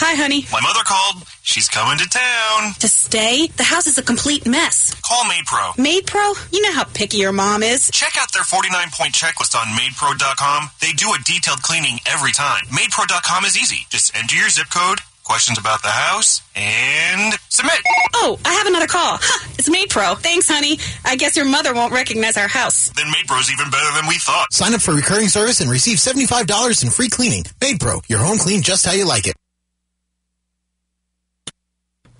Hi, 0.00 0.14
honey. 0.14 0.46
My 0.52 0.60
mother 0.60 0.84
called. 0.86 1.26
She's 1.42 1.68
coming 1.68 1.98
to 1.98 2.08
town. 2.08 2.72
To 2.78 2.86
stay? 2.88 3.48
The 3.48 3.64
house 3.64 3.88
is 3.88 3.98
a 3.98 4.02
complete 4.02 4.46
mess. 4.46 4.94
Call 5.02 5.24
MaidPro. 5.24 5.74
MaidPro? 5.74 6.52
You 6.52 6.62
know 6.62 6.72
how 6.72 6.84
picky 6.84 7.16
your 7.18 7.32
mom 7.32 7.64
is. 7.64 7.90
Check 7.90 8.14
out 8.20 8.32
their 8.32 8.44
49 8.44 8.70
point 8.92 9.12
checklist 9.12 9.58
on 9.58 9.66
MaidPro.com. 9.74 10.70
They 10.80 10.92
do 10.92 11.08
a 11.10 11.18
detailed 11.24 11.62
cleaning 11.62 11.98
every 12.06 12.30
time. 12.30 12.62
MaidPro.com 12.66 13.44
is 13.44 13.58
easy. 13.58 13.86
Just 13.90 14.14
enter 14.16 14.36
your 14.36 14.48
zip 14.50 14.68
code, 14.70 15.00
questions 15.24 15.58
about 15.58 15.82
the 15.82 15.88
house, 15.88 16.42
and 16.54 17.34
submit. 17.48 17.80
Oh, 18.14 18.38
I 18.44 18.52
have 18.54 18.68
another 18.68 18.86
call. 18.86 19.18
Huh, 19.20 19.48
it's 19.58 19.68
MaidPro. 19.68 20.18
Thanks, 20.18 20.48
honey. 20.48 20.78
I 21.04 21.16
guess 21.16 21.34
your 21.36 21.46
mother 21.46 21.74
won't 21.74 21.92
recognize 21.92 22.36
our 22.36 22.46
house. 22.48 22.90
Then 22.90 23.06
MaidPro's 23.06 23.50
even 23.50 23.68
better 23.70 23.90
than 23.96 24.06
we 24.06 24.18
thought. 24.18 24.52
Sign 24.52 24.74
up 24.74 24.80
for 24.80 24.94
recurring 24.94 25.26
service 25.26 25.60
and 25.60 25.68
receive 25.68 25.98
$75 25.98 26.84
in 26.84 26.90
free 26.90 27.08
cleaning. 27.08 27.42
MaidPro, 27.58 28.08
your 28.08 28.20
home 28.20 28.38
clean 28.38 28.62
just 28.62 28.86
how 28.86 28.92
you 28.92 29.04
like 29.04 29.26
it. 29.26 29.34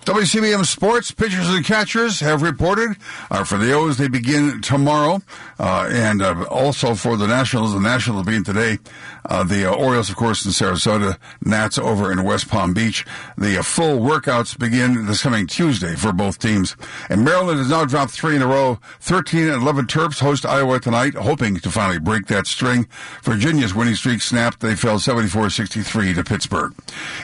WCBM 0.09 0.65
Sports 0.65 1.11
pitchers 1.11 1.47
and 1.49 1.63
catchers 1.63 2.19
have 2.19 2.41
reported 2.41 2.97
uh, 3.29 3.43
for 3.43 3.59
the 3.59 3.71
O's. 3.73 3.99
They 3.99 4.07
begin 4.07 4.59
tomorrow, 4.59 5.21
uh, 5.59 5.87
and 5.91 6.23
uh, 6.23 6.45
also 6.49 6.95
for 6.95 7.15
the 7.15 7.27
Nationals. 7.27 7.75
The 7.75 7.79
Nationals 7.79 8.25
being 8.25 8.43
today. 8.43 8.79
Uh, 9.23 9.43
the 9.43 9.71
uh, 9.71 9.75
Orioles, 9.75 10.09
of 10.09 10.15
course, 10.15 10.43
in 10.45 10.51
Sarasota. 10.51 11.19
Nats 11.43 11.77
over 11.77 12.11
in 12.11 12.23
West 12.23 12.49
Palm 12.49 12.73
Beach. 12.73 13.05
The 13.37 13.59
uh, 13.59 13.61
full 13.61 13.99
workouts 13.99 14.57
begin 14.57 15.05
this 15.05 15.21
coming 15.21 15.45
Tuesday 15.45 15.95
for 15.95 16.11
both 16.11 16.39
teams. 16.39 16.75
And 17.07 17.23
Maryland 17.23 17.59
has 17.59 17.69
now 17.69 17.85
dropped 17.85 18.11
three 18.11 18.35
in 18.35 18.41
a 18.41 18.47
row. 18.47 18.79
13 19.01 19.43
and 19.47 19.61
11 19.61 19.85
Terps 19.85 20.21
host 20.21 20.43
Iowa 20.43 20.79
tonight, 20.79 21.13
hoping 21.13 21.57
to 21.57 21.69
finally 21.69 21.99
break 21.99 22.25
that 22.27 22.47
string. 22.47 22.87
Virginia's 23.21 23.75
winning 23.75 23.93
streak 23.93 24.21
snapped. 24.21 24.61
They 24.61 24.75
fell 24.75 24.97
74-63 24.97 26.15
to 26.15 26.23
Pittsburgh. 26.23 26.73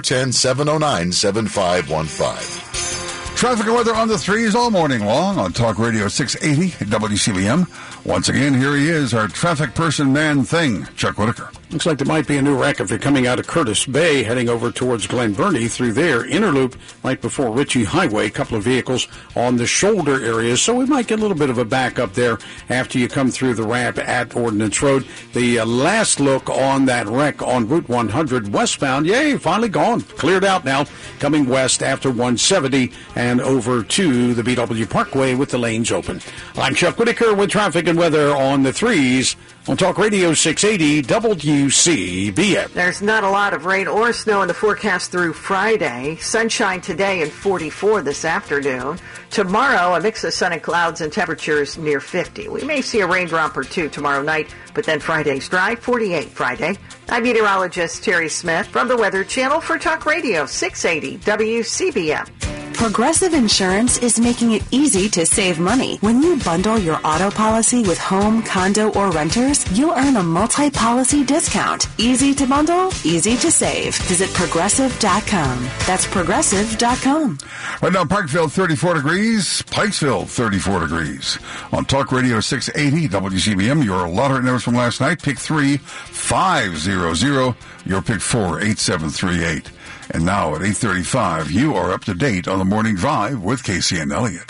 410-709-7515. 1.84 3.36
Traffic 3.36 3.68
and 3.68 3.76
weather 3.76 3.94
on 3.94 4.08
the 4.08 4.18
threes 4.18 4.56
all 4.56 4.72
morning 4.72 5.06
long 5.06 5.38
on 5.38 5.54
Talk 5.54 5.78
Radio 5.78 6.08
680 6.08 6.86
WCBM. 6.86 7.68
Once 8.08 8.30
again, 8.30 8.54
here 8.54 8.74
he 8.74 8.88
is, 8.88 9.14
our 9.14 9.28
traffic 9.28 9.76
person 9.76 10.14
man 10.14 10.42
thing, 10.42 10.88
Chuck 10.96 11.18
Whitaker. 11.18 11.50
Looks 11.72 11.86
like 11.86 11.98
there 11.98 12.08
might 12.08 12.26
be 12.26 12.38
a 12.38 12.42
new 12.42 12.56
wreck 12.56 12.80
if 12.80 12.90
you're 12.90 12.98
coming 12.98 13.28
out 13.28 13.40
of 13.40 13.48
Curtis 13.48 13.86
Bay, 13.86 14.24
heading 14.24 14.48
over 14.48 14.72
towards 14.72 15.06
Glen 15.06 15.34
Burnie 15.34 15.68
through 15.68 15.92
there. 15.92 16.26
Inner 16.26 16.54
loop 16.54 16.78
right 17.04 17.20
before 17.22 17.52
Ritchie 17.52 17.84
Highway. 17.84 18.28
A 18.28 18.30
couple 18.30 18.56
of 18.56 18.64
vehicles 18.64 19.10
on 19.36 19.58
the 19.58 19.68
shoulder 19.68 20.24
areas, 20.24 20.62
so 20.62 20.74
we 20.74 20.86
might 20.86 21.08
get 21.08 21.20
a 21.20 21.22
little 21.22 21.36
bit 21.36 21.50
of 21.50 21.58
a 21.58 21.66
backup 21.66 22.14
there 22.14 22.38
after 22.70 22.98
you 22.98 23.10
come 23.10 23.30
through 23.30 23.56
the 23.56 23.64
ramp 23.64 23.98
at 23.98 24.34
Ordnance 24.34 24.82
Road. 24.82 25.06
The 25.34 25.60
uh, 25.60 25.66
last 25.66 26.22
look 26.22 26.50
on 26.50 26.86
that 26.86 27.06
wreck 27.08 27.42
on 27.42 27.68
Route 27.68 27.90
100 27.90 28.54
westbound, 28.54 29.06
yay, 29.06 29.38
finally 29.38 29.68
gone, 29.68 30.00
cleared 30.00 30.46
out 30.46 30.64
now, 30.64 30.86
coming 31.20 31.48
west 31.48 31.84
after 31.84 32.08
170 32.08 32.94
and 33.18 33.42
over 33.42 33.84
to 33.84 34.34
the 34.34 34.42
BW 34.42 34.90
Parkway 34.90 35.36
with 35.36 35.50
the 35.50 35.58
lanes 35.58 35.92
open. 35.92 36.22
I'm 36.56 36.76
Chuck 36.76 36.98
Whitaker 36.98 37.34
with 37.34 37.50
traffic 37.50 37.90
and 37.90 37.97
weather 37.98 38.34
on 38.34 38.64
the 38.64 38.72
threes 38.72 39.36
on 39.68 39.76
Talk 39.76 39.98
Radio 39.98 40.34
680 40.34 41.02
WCBM. 41.02 42.72
There's 42.72 43.02
not 43.02 43.24
a 43.24 43.30
lot 43.30 43.54
of 43.54 43.66
rain 43.66 43.88
or 43.88 44.14
snow 44.14 44.44
in 44.44 44.48
the 44.48 44.54
forecast 44.54 45.12
through 45.12 45.34
Friday. 45.34 46.16
Sunshine 46.18 46.80
today 46.80 47.22
and 47.22 47.32
44 47.32 48.04
this 48.04 48.24
afternoon. 48.24 49.00
Tomorrow, 49.32 49.96
a 49.96 50.00
mix 50.00 50.24
of 50.24 50.34
sun 50.34 50.54
and 50.54 50.62
clouds 50.62 51.02
and 51.02 51.12
temperatures 51.12 51.78
near 51.78 52.00
50. 52.00 52.48
We 52.48 52.64
may 52.64 52.82
see 52.82 53.02
a 53.02 53.08
raindrop 53.08 53.58
or 53.58 53.64
two 53.64 53.90
tomorrow 53.90 54.22
night, 54.22 54.54
but 54.74 54.86
then 54.86 55.00
Friday's 55.00 55.50
dry, 55.50 55.76
48 55.76 56.30
Friday. 56.30 56.78
I'm 57.10 57.24
meteorologist 57.24 58.04
Terry 58.04 58.30
Smith 58.30 58.68
from 58.68 58.88
the 58.88 58.96
Weather 58.96 59.24
Channel 59.24 59.60
for 59.60 59.78
Talk 59.78 60.06
Radio 60.06 60.46
680 60.46 61.18
WCBM. 61.26 62.67
Progressive 62.78 63.34
Insurance 63.34 63.98
is 63.98 64.20
making 64.20 64.52
it 64.52 64.62
easy 64.70 65.10
to 65.10 65.26
save 65.26 65.60
money. 65.60 65.98
When 66.02 66.22
you 66.22 66.38
bundle 66.38 66.78
your 66.78 67.00
auto 67.04 67.32
policy 67.32 67.82
with 67.82 67.98
home, 67.98 68.44
condo, 68.44 68.92
or 68.94 69.10
renters, 69.10 69.66
you'll 69.78 69.96
earn 69.96 70.16
a 70.16 70.22
multi-policy 70.22 71.26
discount. 71.26 71.88
Easy 71.98 72.36
to 72.36 72.46
bundle, 72.46 72.90
easy 73.04 73.36
to 73.38 73.52
save. 73.52 73.96
Visit 74.04 74.32
progressive.com. 74.32 75.68
That's 75.88 76.06
progressive.com. 76.06 77.40
Right 77.82 77.94
now, 77.94 78.06
Parkville 78.06 78.48
34 78.48 78.94
degrees, 78.94 79.64
Pikesville 79.64 80.28
34 80.28 80.82
degrees. 80.82 81.40
On 81.72 81.84
Talk 81.84 82.12
Radio 82.12 82.40
680 82.40 83.10
WCBM, 83.10 83.84
your 83.84 84.08
lottery 84.08 84.44
numbers 84.44 84.64
from 84.64 84.76
last 84.76 85.02
night, 85.02 85.22
pick 85.22 85.40
3 85.40 85.78
500, 85.78 87.56
your 87.86 88.02
pick 88.04 88.22
4 88.22 88.62
8738. 88.62 89.72
And 90.12 90.26
now 90.26 90.56
at 90.56 90.62
8:35, 90.62 91.52
you 91.52 91.76
are 91.76 91.92
up 91.92 92.06
to 92.06 92.14
date 92.14 92.48
on 92.48 92.60
the 92.60 92.66
morning 92.66 92.96
drive 92.96 93.42
with 93.42 93.64
Casey 93.64 94.00
and 94.00 94.12
Elliott. 94.12 94.46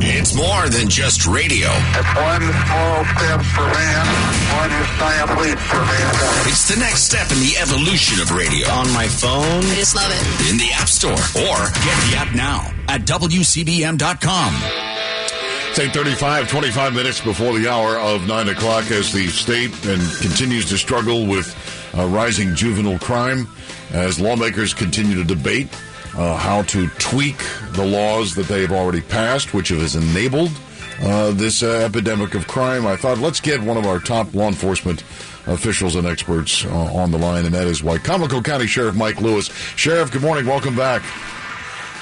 It's 0.00 0.34
more 0.34 0.68
than 0.68 0.88
just 0.88 1.26
radio. 1.26 1.68
It's 1.68 2.14
one 2.16 2.42
small 2.42 3.04
step 3.04 3.42
for 3.42 3.66
man, 3.66 4.06
one 4.56 4.70
giant 4.98 5.40
leap 5.40 5.58
for 5.58 5.76
mankind. 5.76 6.48
It's 6.48 6.68
the 6.68 6.78
next 6.78 7.02
step 7.02 7.30
in 7.30 7.38
the 7.40 7.56
evolution 7.60 8.20
of 8.20 8.30
radio. 8.32 8.68
On 8.70 8.92
my 8.92 9.08
phone, 9.08 9.64
I 9.64 9.74
just 9.76 9.94
love 9.94 10.10
it. 10.10 10.50
In 10.50 10.56
the 10.56 10.70
App 10.72 10.88
Store 10.88 11.12
or 11.12 11.58
get 11.84 11.96
the 12.10 12.16
app 12.16 12.34
now 12.34 12.70
at 12.88 13.02
WCBM.com. 13.02 14.54
It's 15.70 15.78
835, 15.78 16.48
25 16.48 16.94
minutes 16.94 17.20
before 17.20 17.58
the 17.58 17.68
hour 17.68 17.98
of 17.98 18.26
9 18.26 18.48
o'clock 18.48 18.90
as 18.90 19.12
the 19.12 19.26
state 19.28 19.70
and 19.86 20.00
continues 20.20 20.64
to 20.70 20.78
struggle 20.78 21.26
with 21.26 21.54
uh, 21.96 22.06
rising 22.06 22.54
juvenile 22.54 22.98
crime 22.98 23.46
as 23.90 24.20
lawmakers 24.20 24.74
continue 24.74 25.16
to 25.16 25.24
debate 25.24 25.68
uh, 26.16 26.36
how 26.36 26.62
to 26.62 26.88
tweak 26.98 27.38
the 27.72 27.84
laws 27.84 28.34
that 28.34 28.46
they've 28.46 28.72
already 28.72 29.00
passed, 29.00 29.54
which 29.54 29.68
has 29.68 29.96
enabled 29.96 30.50
uh, 31.00 31.30
this 31.32 31.62
uh, 31.62 31.84
epidemic 31.84 32.34
of 32.34 32.48
crime. 32.48 32.86
I 32.86 32.96
thought 32.96 33.18
let's 33.18 33.40
get 33.40 33.60
one 33.60 33.76
of 33.76 33.86
our 33.86 33.98
top 34.00 34.34
law 34.34 34.48
enforcement 34.48 35.02
officials 35.46 35.94
and 35.94 36.06
experts 36.06 36.64
uh, 36.64 36.70
on 36.70 37.10
the 37.10 37.18
line, 37.18 37.44
and 37.44 37.54
that 37.54 37.66
is 37.66 37.82
Wicomico 37.82 38.44
County 38.44 38.66
Sheriff 38.66 38.96
Mike 38.96 39.20
Lewis. 39.20 39.48
Sheriff, 39.76 40.10
good 40.10 40.22
morning. 40.22 40.46
Welcome 40.46 40.76
back. 40.76 41.02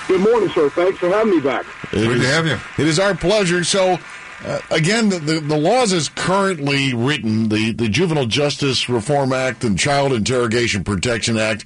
Good 0.09 0.21
morning, 0.21 0.49
sir. 0.51 0.71
Thanks 0.71 0.99
for 0.99 1.09
having 1.09 1.35
me 1.35 1.41
back. 1.41 1.67
Good 1.91 2.21
to 2.21 2.27
have 2.29 2.47
you. 2.47 2.59
It 2.79 2.89
is 2.89 2.99
our 2.99 3.15
pleasure. 3.15 3.65
So, 3.65 3.99
uh, 4.45 4.61
again, 4.71 5.09
the, 5.09 5.19
the, 5.19 5.41
the, 5.41 5.57
laws 5.57 5.93
as 5.93 6.09
currently 6.09 6.93
written, 6.95 7.49
the, 7.49 7.73
the 7.73 7.89
Juvenile 7.89 8.27
Justice 8.27 8.89
Reform 8.89 9.33
Act 9.33 9.65
and 9.65 9.79
Child 9.79 10.13
Interrogation 10.13 10.85
Protection 10.85 11.39
Act, 11.39 11.65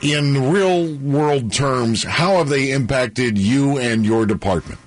in 0.00 0.50
real 0.50 0.94
world 0.96 1.52
terms, 1.52 2.04
how 2.04 2.38
have 2.38 2.48
they 2.48 2.70
impacted 2.72 3.38
you 3.38 3.78
and 3.78 4.04
your 4.04 4.26
department? 4.26 4.78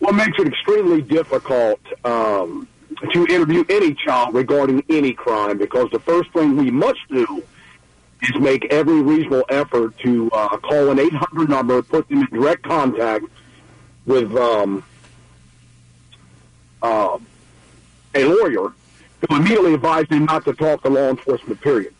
what 0.00 0.14
makes 0.14 0.38
it 0.38 0.48
extremely 0.48 1.02
difficult 1.02 1.78
um, 2.04 2.66
to 3.12 3.26
interview 3.26 3.64
any 3.68 3.94
child 3.94 4.34
regarding 4.34 4.82
any 4.88 5.12
crime 5.12 5.56
because 5.56 5.88
the 5.92 6.00
first 6.00 6.30
thing 6.32 6.56
we 6.56 6.70
must 6.70 6.98
do 7.08 7.42
is 8.22 8.40
make 8.40 8.66
every 8.72 9.00
reasonable 9.02 9.44
effort 9.50 9.96
to 9.98 10.30
uh, 10.32 10.48
call 10.58 10.90
an 10.90 10.98
800 10.98 11.48
number, 11.48 11.80
put 11.82 12.08
them 12.08 12.20
in 12.20 12.26
direct 12.26 12.62
contact 12.62 13.24
with 14.06 14.34
um, 14.36 14.82
uh, 16.82 17.18
a 18.14 18.24
lawyer 18.24 18.72
who 19.20 19.36
immediately 19.36 19.74
advised 19.74 20.10
them 20.10 20.24
not 20.24 20.44
to 20.44 20.52
talk 20.52 20.82
to 20.82 20.88
law 20.88 21.10
enforcement, 21.10 21.60
period. 21.60 21.94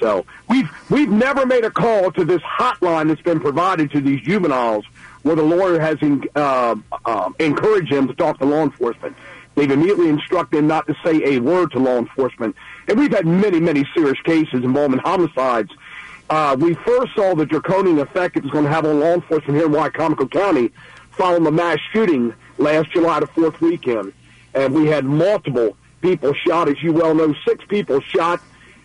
So 0.00 0.24
we've 0.48 0.70
we've 0.90 1.10
never 1.10 1.44
made 1.44 1.64
a 1.64 1.70
call 1.70 2.12
to 2.12 2.24
this 2.24 2.40
hotline 2.42 3.08
that's 3.08 3.22
been 3.22 3.40
provided 3.40 3.90
to 3.92 4.00
these 4.00 4.20
juveniles 4.20 4.84
where 5.22 5.34
the 5.34 5.42
lawyer 5.42 5.80
has 5.80 5.98
in, 6.00 6.22
uh, 6.36 6.76
uh, 7.04 7.30
encouraged 7.40 7.92
them 7.92 8.06
to 8.06 8.14
talk 8.14 8.38
to 8.38 8.44
law 8.44 8.62
enforcement. 8.62 9.16
They've 9.56 9.70
immediately 9.70 10.08
instructed 10.08 10.58
them 10.58 10.68
not 10.68 10.86
to 10.86 10.94
say 11.04 11.34
a 11.34 11.40
word 11.40 11.72
to 11.72 11.80
law 11.80 11.98
enforcement. 11.98 12.54
And 12.86 12.98
we've 12.98 13.12
had 13.12 13.26
many, 13.26 13.58
many 13.58 13.84
serious 13.92 14.20
cases 14.22 14.62
involving 14.62 15.00
homicides. 15.00 15.70
Uh, 16.30 16.56
we 16.58 16.74
first 16.74 17.14
saw 17.16 17.34
the 17.34 17.44
draconian 17.44 17.98
effect 17.98 18.36
it 18.36 18.44
was 18.44 18.52
going 18.52 18.64
to 18.64 18.70
have 18.70 18.84
on 18.86 19.00
law 19.00 19.14
enforcement 19.14 19.56
here 19.56 19.66
in 19.66 19.72
Wicomico 19.72 20.30
County 20.30 20.70
following 21.10 21.42
the 21.42 21.50
mass 21.50 21.78
shooting 21.92 22.32
last 22.58 22.90
July 22.90 23.20
the 23.20 23.26
4th 23.26 23.60
weekend. 23.60 24.12
And 24.54 24.74
we 24.74 24.86
had 24.86 25.04
multiple 25.04 25.76
people 26.00 26.34
shot. 26.46 26.68
As 26.68 26.82
you 26.82 26.92
well 26.92 27.14
know, 27.14 27.34
six 27.46 27.64
people 27.68 28.00
shot. 28.00 28.40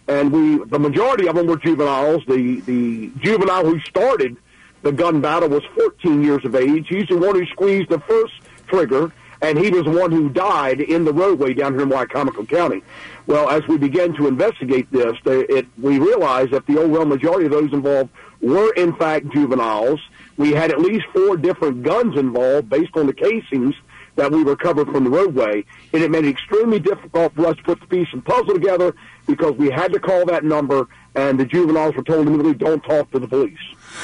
And 0.07 0.31
we, 0.31 0.63
the 0.65 0.79
majority 0.79 1.27
of 1.27 1.35
them 1.35 1.47
were 1.47 1.57
juveniles. 1.57 2.23
The, 2.27 2.59
the 2.61 3.11
juvenile 3.19 3.65
who 3.65 3.79
started 3.81 4.37
the 4.81 4.91
gun 4.91 5.21
battle 5.21 5.49
was 5.49 5.63
14 5.75 6.23
years 6.23 6.43
of 6.43 6.55
age. 6.55 6.87
He's 6.89 7.07
the 7.07 7.17
one 7.17 7.35
who 7.35 7.45
squeezed 7.47 7.89
the 7.89 7.99
first 7.99 8.33
trigger 8.67 9.11
and 9.43 9.59
he 9.59 9.69
was 9.69 9.83
the 9.83 9.91
one 9.91 10.09
who 10.09 10.29
died 10.29 10.79
in 10.79 11.03
the 11.03 11.11
roadway 11.11 11.53
down 11.53 11.73
here 11.73 11.83
in 11.83 11.89
Wicomico 11.89 12.47
County. 12.47 12.81
Well, 13.27 13.49
as 13.49 13.67
we 13.67 13.77
began 13.77 14.13
to 14.13 14.27
investigate 14.27 14.89
this, 14.89 15.17
they, 15.25 15.41
it, 15.41 15.67
we 15.77 15.99
realized 15.99 16.51
that 16.51 16.65
the 16.65 16.79
overwhelming 16.79 17.09
majority 17.09 17.45
of 17.47 17.51
those 17.51 17.73
involved 17.73 18.09
were 18.41 18.71
in 18.73 18.95
fact 18.95 19.27
juveniles. 19.33 19.99
We 20.37 20.51
had 20.51 20.71
at 20.71 20.79
least 20.79 21.05
four 21.13 21.37
different 21.37 21.83
guns 21.83 22.17
involved 22.17 22.69
based 22.69 22.95
on 22.95 23.07
the 23.07 23.13
casings 23.13 23.75
that 24.15 24.31
we 24.31 24.43
recovered 24.43 24.87
from 24.91 25.03
the 25.03 25.09
roadway, 25.09 25.65
and 25.91 26.03
it 26.03 26.11
made 26.11 26.25
it 26.25 26.29
extremely 26.29 26.79
difficult 26.79 27.33
for 27.35 27.47
us 27.47 27.57
to 27.57 27.63
put 27.63 27.79
the 27.79 27.87
piece 27.87 28.07
and 28.13 28.23
puzzle 28.23 28.53
together 28.53 28.95
because 29.27 29.53
we 29.53 29.69
had 29.69 29.91
to 29.93 29.99
call 29.99 30.25
that 30.25 30.43
number, 30.43 30.87
and 31.15 31.39
the 31.39 31.45
juveniles 31.45 31.95
were 31.95 32.03
told 32.03 32.27
immediately, 32.27 32.53
don't 32.53 32.83
talk 32.83 33.09
to 33.11 33.19
the 33.19 33.27
police. 33.27 33.57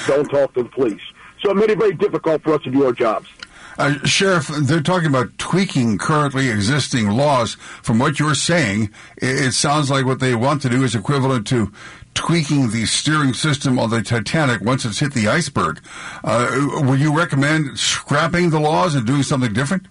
Don't 0.08 0.28
talk 0.30 0.54
to 0.56 0.64
the 0.64 0.70
police. 0.70 1.02
So 1.42 1.52
it 1.52 1.58
made 1.58 1.70
it 1.70 1.78
very 1.78 1.94
difficult 1.94 2.44
for 2.44 2.54
us 2.54 2.62
to 2.64 2.72
do 2.72 2.86
our 2.86 2.92
jobs. 2.92 3.30
Uh, 3.80 3.98
Sheriff, 4.04 4.48
they're 4.48 4.82
talking 4.82 5.08
about 5.08 5.38
tweaking 5.38 5.98
currently 5.98 6.50
existing 6.50 7.10
laws. 7.12 7.54
From 7.82 7.98
what 7.98 8.20
you're 8.20 8.36
saying, 8.36 8.90
it, 9.16 9.46
it 9.48 9.54
sounds 9.54 9.90
like 9.90 10.06
what 10.06 10.20
they 10.20 10.36
want 10.36 10.62
to 10.64 10.70
do 10.70 10.84
is 10.84 10.96
equivalent 10.96 11.48
to 11.48 11.72
tweaking 12.14 12.72
the 12.72 12.86
steering 12.86 13.34
system 13.34 13.80
on 13.80 13.90
the 13.90 14.02
Titanic 14.02 14.60
once 14.60 14.84
it's 14.84 15.00
hit 15.00 15.14
the 15.14 15.30
iceberg. 15.30 15.80
Uh, 16.26 16.82
would 16.82 17.00
you 17.00 17.18
recommend 17.18 17.80
scrapping 17.80 18.50
the 18.50 18.60
laws 18.60 18.96
and 18.96 19.08
doing 19.08 19.24
something 19.24 19.54
different? 19.54 19.86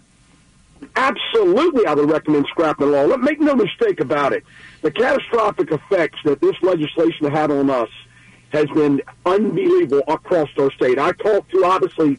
Absolutely, 0.94 1.86
I 1.86 1.94
would 1.94 2.10
recommend 2.10 2.44
scrapping 2.50 2.90
the 2.90 2.92
law. 2.92 3.04
Let 3.04 3.20
make 3.20 3.40
no 3.40 3.54
mistake 3.54 4.00
about 4.00 4.34
it. 4.34 4.44
The 4.82 4.90
catastrophic 4.90 5.72
effects 5.72 6.18
that 6.26 6.42
this 6.42 6.56
legislation 6.60 7.30
had 7.30 7.50
on 7.50 7.70
us 7.70 7.88
has 8.50 8.66
been 8.66 9.00
unbelievable 9.24 10.02
across 10.08 10.50
our 10.58 10.70
state. 10.72 10.98
I 10.98 11.12
talked 11.12 11.50
to 11.52 11.64
obviously 11.64 12.18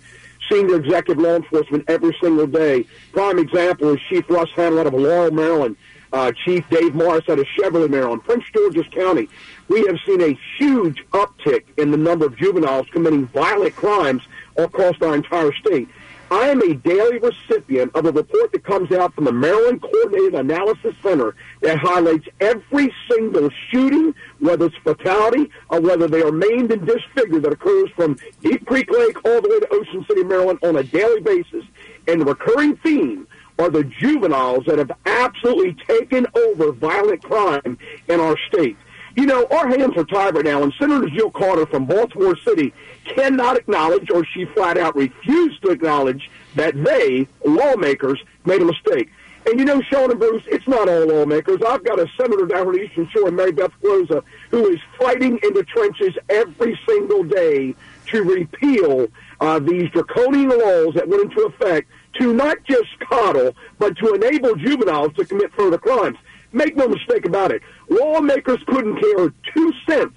senior 0.50 0.76
executive 0.76 1.22
law 1.22 1.36
enforcement 1.36 1.86
every 1.88 2.16
single 2.22 2.48
day. 2.48 2.86
Prime 3.12 3.40
example 3.40 3.94
is 3.94 4.00
Chief 4.10 4.30
Russ 4.30 4.50
out 4.58 4.88
of 4.88 4.94
Laurel, 4.94 5.32
Maryland, 5.32 5.78
uh, 6.12 6.32
Chief 6.46 6.68
Dave 6.70 6.96
Morris 6.96 7.28
out 7.30 7.40
of 7.40 7.46
Cheverly, 7.58 7.90
Maryland, 7.90 8.24
Prince 8.24 8.46
George's 8.54 8.88
County. 8.88 9.30
We 9.68 9.86
have 9.86 9.98
seen 10.06 10.22
a 10.22 10.38
huge 10.58 11.04
uptick 11.12 11.64
in 11.78 11.92
the 11.92 11.98
number 11.98 12.26
of 12.26 12.36
juveniles 12.36 12.88
committing 12.92 13.28
violent 13.28 13.76
crimes 13.76 14.24
across 14.58 14.96
our 15.02 15.16
entire 15.16 15.54
state. 15.54 15.88
I 16.32 16.50
am 16.50 16.62
a 16.62 16.76
daily 16.76 17.18
recipient 17.18 17.96
of 17.96 18.06
a 18.06 18.12
report 18.12 18.52
that 18.52 18.64
comes 18.64 18.92
out 18.92 19.16
from 19.16 19.26
the 19.26 19.32
Maryland 19.32 19.82
Coordinated 19.82 20.36
Analysis 20.36 20.94
Center 21.02 21.36
that 21.62 21.80
highlights 21.80 22.28
every 22.40 22.94
single 23.10 23.50
shooting, 23.72 24.14
whether 24.40 24.68
it's 24.68 24.76
fatality 24.84 25.50
or 25.70 25.82
whether 25.82 26.08
they 26.08 26.22
are 26.22 26.32
maimed 26.32 26.72
and 26.72 26.86
disfigured 26.86 27.42
that 27.44 27.54
occurs 27.54 27.90
from 27.96 28.16
Deep 28.42 28.64
Creek 28.68 28.92
Lake 28.92 29.18
all 29.26 29.42
the 29.42 29.50
way 29.50 29.60
to 29.60 29.68
Ocean 29.72 30.06
City, 30.08 30.24
Maryland 30.24 30.60
on 30.62 30.76
a 30.76 30.84
daily 30.84 31.20
basis. 31.22 31.66
And 32.08 32.22
the 32.22 32.26
recurring 32.26 32.78
theme 32.78 33.28
are 33.58 33.70
the 33.72 33.84
juveniles 33.84 34.66
that 34.66 34.78
have 34.78 34.92
absolutely 35.08 35.76
taken 35.88 36.28
over 36.36 36.72
violent 36.72 37.24
crime 37.24 37.78
in 38.08 38.20
our 38.20 38.38
state. 38.50 38.78
You 39.16 39.26
know, 39.26 39.48
our 39.52 39.68
hands 39.68 39.98
are 39.98 40.04
tied 40.04 40.36
right 40.36 40.46
now, 40.46 40.64
and 40.64 40.74
Senator 40.80 41.10
Jill 41.10 41.32
Carter 41.32 41.66
from 41.66 41.86
Baltimore 41.86 42.38
City 42.38 42.74
cannot 43.06 43.58
acknowledge, 43.58 44.10
or 44.12 44.24
she 44.24 44.46
flat 44.46 44.78
out 44.78 44.96
refused 44.96 45.62
to 45.64 45.70
acknowledge, 45.70 46.30
that 46.56 46.82
they, 46.84 47.28
lawmakers, 47.46 48.22
made 48.46 48.62
a 48.62 48.66
mistake. 48.66 49.10
And 49.46 49.58
you 49.58 49.66
know, 49.66 49.82
Sean 49.82 50.12
and 50.12 50.20
Bruce, 50.20 50.44
it's 50.48 50.68
not 50.68 50.88
all 50.88 51.08
lawmakers. 51.08 51.62
I've 51.68 51.84
got 51.84 52.00
a 52.00 52.08
senator 52.18 52.46
down 52.46 52.68
on 52.68 52.74
the 52.74 52.82
Eastern 52.82 53.10
Shore, 53.10 53.32
Mary 53.32 53.52
Beth 53.52 53.72
Carozza, 53.82 54.24
who 54.52 54.68
is 54.68 54.80
fighting 55.00 55.40
in 55.42 55.54
the 55.54 55.64
trenches 55.64 56.16
every 56.30 56.80
single 56.88 57.24
day 57.24 57.74
to 58.08 58.24
repeal 58.24 59.08
uh, 59.40 59.60
these 59.60 59.90
draconian 59.92 60.50
laws 60.50 60.94
that 60.96 61.08
went 61.08 61.24
into 61.24 61.42
effect 61.44 61.90
to 62.20 62.34
not 62.34 62.58
just 62.66 63.00
coddle, 63.00 63.56
but 63.78 63.98
to 63.98 64.14
enable 64.14 64.56
juveniles 64.56 65.14
to 65.14 65.26
commit 65.26 65.52
further 65.54 65.78
crimes. 65.78 66.18
Make 66.52 66.76
no 66.76 66.88
mistake 66.88 67.26
about 67.26 67.52
it. 67.52 67.62
Lawmakers 67.90 68.60
couldn't 68.68 69.00
care 69.00 69.34
two 69.54 69.74
cents 69.88 70.16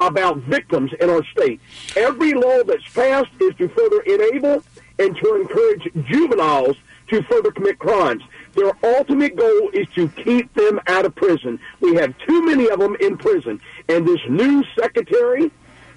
about 0.00 0.38
victims 0.38 0.90
in 1.00 1.10
our 1.10 1.24
state. 1.26 1.60
Every 1.96 2.32
law 2.32 2.62
that's 2.64 2.88
passed 2.92 3.30
is 3.40 3.54
to 3.56 3.68
further 3.68 4.00
enable 4.00 4.62
and 4.98 5.16
to 5.16 5.34
encourage 5.36 5.88
juveniles 6.06 6.76
to 7.08 7.22
further 7.24 7.50
commit 7.52 7.78
crimes. 7.78 8.22
Their 8.54 8.72
ultimate 8.82 9.36
goal 9.36 9.70
is 9.72 9.86
to 9.94 10.08
keep 10.08 10.52
them 10.54 10.80
out 10.86 11.04
of 11.04 11.14
prison. 11.14 11.60
We 11.80 11.94
have 11.96 12.16
too 12.18 12.44
many 12.44 12.68
of 12.68 12.78
them 12.78 12.96
in 13.00 13.16
prison. 13.16 13.60
And 13.88 14.06
this 14.06 14.20
new 14.28 14.64
secretary 14.78 15.50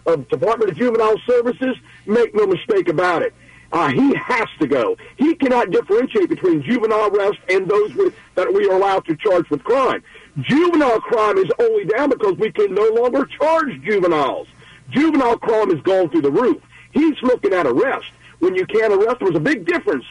of 0.06 0.28
Department 0.30 0.72
of 0.72 0.78
Juvenile 0.78 1.20
Services, 1.28 1.76
make 2.06 2.34
no 2.34 2.48
mistake 2.48 2.88
about 2.88 3.22
it. 3.22 3.34
Uh, 3.72 3.90
he 3.90 4.16
has 4.16 4.48
to 4.60 4.68
go. 4.68 4.98
He 5.18 5.36
cannot 5.36 5.72
differentiate 5.72 6.30
between 6.30 6.62
juvenile 6.64 7.08
arrest 7.08 7.40
and 7.50 7.68
those 7.68 7.94
with, 7.96 8.16
that 8.36 8.52
we 8.54 8.68
are 8.68 8.74
allowed 8.74 9.06
to 9.06 9.16
charge 9.18 9.50
with 9.50 9.64
crime. 9.64 10.04
Juvenile 10.40 11.02
crime 11.02 11.38
is 11.38 11.50
only 11.60 11.86
down 11.86 12.10
because 12.10 12.38
we 12.38 12.52
can 12.52 12.74
no 12.74 12.88
longer 12.90 13.26
charge 13.26 13.82
juveniles. 13.82 14.48
Juvenile 14.90 15.38
crime 15.38 15.72
is 15.72 15.82
going 15.82 16.10
through 16.10 16.22
the 16.22 16.32
roof. 16.32 16.62
He's 16.92 17.22
looking 17.22 17.54
at 17.54 17.66
arrest. 17.66 18.08
When 18.40 18.56
you 18.56 18.66
can't 18.66 18.94
arrest, 18.94 19.18
there's 19.20 19.36
a 19.36 19.40
big 19.40 19.66
difference 19.66 20.06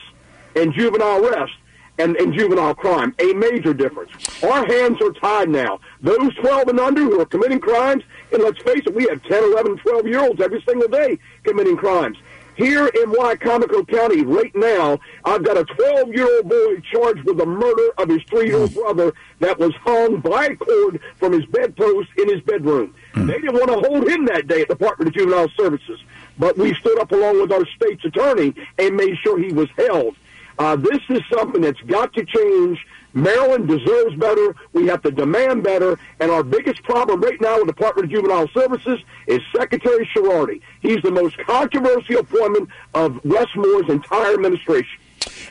in 0.54 0.72
juvenile 0.72 1.24
arrest 1.24 1.52
and, 1.98 2.16
and 2.16 2.34
juvenile 2.34 2.74
crime, 2.74 3.14
a 3.18 3.32
major 3.32 3.72
difference. 3.72 4.10
Our 4.42 4.66
hands 4.66 5.00
are 5.00 5.12
tied 5.12 5.48
now. 5.48 5.80
Those 6.00 6.34
12 6.34 6.68
and 6.68 6.80
under 6.80 7.02
who 7.02 7.20
are 7.20 7.24
committing 7.24 7.60
crimes, 7.60 8.02
and 8.32 8.42
let's 8.42 8.60
face 8.62 8.82
it, 8.86 8.94
we 8.94 9.04
have 9.08 9.22
10, 9.22 9.44
11, 9.44 9.78
12 9.78 10.06
year 10.06 10.20
olds 10.20 10.40
every 10.40 10.62
single 10.62 10.88
day 10.88 11.18
committing 11.44 11.76
crimes. 11.76 12.18
Here 12.56 12.86
in 12.86 13.10
Wicomico 13.10 13.86
County 13.86 14.22
right 14.22 14.54
now, 14.56 14.98
I've 15.26 15.44
got 15.44 15.58
a 15.58 15.64
12-year-old 15.64 16.48
boy 16.48 16.80
charged 16.90 17.24
with 17.24 17.36
the 17.36 17.44
murder 17.44 17.90
of 17.98 18.08
his 18.08 18.22
three-year-old 18.30 18.72
brother 18.72 19.12
that 19.40 19.58
was 19.58 19.74
hung 19.74 20.20
by 20.20 20.46
a 20.46 20.56
cord 20.56 21.00
from 21.18 21.34
his 21.34 21.44
bedpost 21.46 22.08
in 22.16 22.30
his 22.30 22.40
bedroom. 22.40 22.94
They 23.14 23.34
didn't 23.34 23.54
want 23.54 23.68
to 23.68 23.88
hold 23.88 24.08
him 24.08 24.24
that 24.26 24.46
day 24.46 24.62
at 24.62 24.68
the 24.68 24.74
Department 24.74 25.08
of 25.08 25.14
Juvenile 25.14 25.50
Services, 25.50 26.00
but 26.38 26.56
we 26.56 26.74
stood 26.74 26.98
up 26.98 27.12
along 27.12 27.42
with 27.42 27.52
our 27.52 27.66
state's 27.76 28.04
attorney 28.06 28.54
and 28.78 28.96
made 28.96 29.18
sure 29.18 29.38
he 29.38 29.52
was 29.52 29.68
held. 29.76 30.16
Uh, 30.58 30.76
this 30.76 31.00
is 31.10 31.20
something 31.30 31.60
that's 31.60 31.80
got 31.82 32.14
to 32.14 32.24
change. 32.24 32.86
Maryland 33.16 33.66
deserves 33.66 34.14
better. 34.16 34.54
We 34.72 34.86
have 34.86 35.02
to 35.02 35.10
demand 35.10 35.64
better. 35.64 35.98
And 36.20 36.30
our 36.30 36.44
biggest 36.44 36.82
problem 36.84 37.20
right 37.20 37.40
now 37.40 37.56
with 37.56 37.66
the 37.66 37.72
Department 37.72 38.04
of 38.04 38.10
Juvenile 38.12 38.48
Services 38.48 39.00
is 39.26 39.40
Secretary 39.56 40.08
Schirardi. 40.14 40.60
He's 40.80 41.02
the 41.02 41.10
most 41.10 41.36
controversial 41.38 42.18
appointment 42.18 42.68
of 42.94 43.24
Wes 43.24 43.48
Moore's 43.56 43.88
entire 43.88 44.34
administration. 44.34 45.00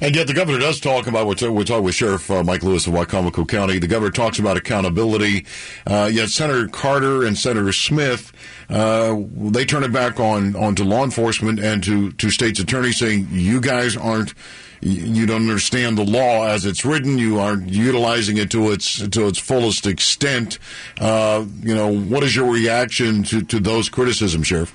And 0.02 0.16
yet 0.16 0.28
the 0.28 0.34
governor 0.34 0.60
does 0.60 0.80
talk 0.80 1.08
about, 1.08 1.26
we're, 1.26 1.36
t- 1.36 1.48
we're 1.48 1.64
talking 1.64 1.84
with 1.84 1.96
Sheriff 1.96 2.30
uh, 2.30 2.44
Mike 2.44 2.64
Lewis 2.64 2.86
of 2.86 2.94
Wicomico 2.94 3.48
County. 3.48 3.80
The 3.80 3.88
governor 3.88 4.12
talks 4.12 4.40
about 4.40 4.58
accountability. 4.58 5.46
Uh, 5.88 6.10
yet 6.12 6.30
Senator 6.30 6.68
Carter 6.68 7.26
and 7.26 7.38
Senator 7.38 7.72
Smith, 7.72 8.32
uh, 8.70 9.16
they 9.32 9.66
turn 9.66 9.84
it 9.84 9.92
back 9.92 10.20
on, 10.20 10.56
on 10.56 10.76
to 10.76 10.84
law 10.84 11.04
enforcement 11.04 11.60
and 11.60 11.84
to, 11.84 12.12
to 12.14 12.30
state's 12.30 12.60
attorneys 12.60 13.00
saying, 13.00 13.28
you 13.32 13.62
guys 13.62 13.96
aren't, 13.96 14.34
you 14.82 15.26
don't 15.26 15.42
understand 15.42 15.98
the 15.98 16.04
law 16.04 16.48
as 16.48 16.66
it's 16.66 16.86
written. 16.86 17.18
You 17.18 17.40
aren't 17.40 17.70
utilizing 17.70 18.38
it 18.38 18.52
to 18.52 18.72
its 18.72 19.08
to 19.08 19.28
its 19.28 19.40
fullest 19.40 19.88
extent. 19.88 20.60
Uh, 21.00 21.46
you 21.62 21.76
know, 21.76 21.94
what 21.96 22.24
is 22.24 22.36
your 22.36 22.52
reaction 22.52 23.24
to, 23.24 23.42
to 23.44 23.60
those 23.60 23.90
criticisms, 23.90 24.48
Sheriff? 24.48 24.74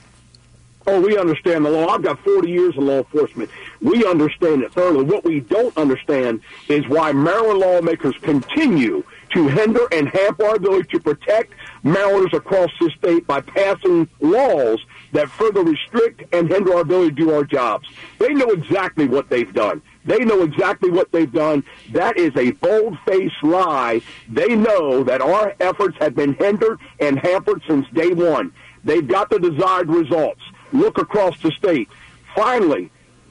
Oh, 0.86 1.00
we 1.00 1.16
understand 1.18 1.64
the 1.64 1.70
law. 1.70 1.88
I've 1.88 2.02
got 2.02 2.18
40 2.24 2.50
years 2.50 2.74
in 2.76 2.86
law 2.86 2.98
enforcement. 2.98 3.50
We 3.80 4.04
understand 4.06 4.62
it 4.62 4.72
thoroughly. 4.72 5.04
What 5.04 5.24
we 5.24 5.40
don't 5.40 5.76
understand 5.76 6.40
is 6.68 6.88
why 6.88 7.12
Maryland 7.12 7.60
lawmakers 7.60 8.16
continue 8.22 9.04
to 9.34 9.48
hinder 9.48 9.86
and 9.92 10.08
hamper 10.08 10.46
our 10.46 10.56
ability 10.56 10.88
to 10.90 11.00
protect 11.00 11.52
Marylanders 11.84 12.34
across 12.34 12.70
the 12.80 12.90
state 12.90 13.26
by 13.26 13.40
passing 13.40 14.08
laws 14.20 14.84
that 15.12 15.30
further 15.30 15.62
restrict 15.62 16.22
and 16.32 16.48
hinder 16.48 16.74
our 16.74 16.80
ability 16.80 17.10
to 17.10 17.16
do 17.16 17.32
our 17.32 17.44
jobs. 17.44 17.88
They 18.18 18.32
know 18.32 18.48
exactly 18.50 19.06
what 19.06 19.28
they've 19.28 19.52
done. 19.52 19.82
They 20.04 20.24
know 20.24 20.42
exactly 20.42 20.90
what 20.90 21.12
they've 21.12 21.32
done. 21.32 21.64
That 21.92 22.16
is 22.16 22.34
a 22.36 22.52
bold-faced 22.52 23.42
lie. 23.42 24.00
They 24.28 24.54
know 24.54 25.04
that 25.04 25.20
our 25.20 25.54
efforts 25.60 25.96
have 26.00 26.14
been 26.14 26.34
hindered 26.34 26.78
and 27.00 27.18
hampered 27.18 27.62
since 27.68 27.86
day 27.92 28.12
one. 28.12 28.52
They've 28.84 29.06
got 29.06 29.30
the 29.30 29.38
desired 29.38 29.88
results. 29.88 30.40
Look 30.72 30.98
across 30.98 31.40
the 31.42 31.50
state. 31.50 31.88
Finally, 32.34 32.90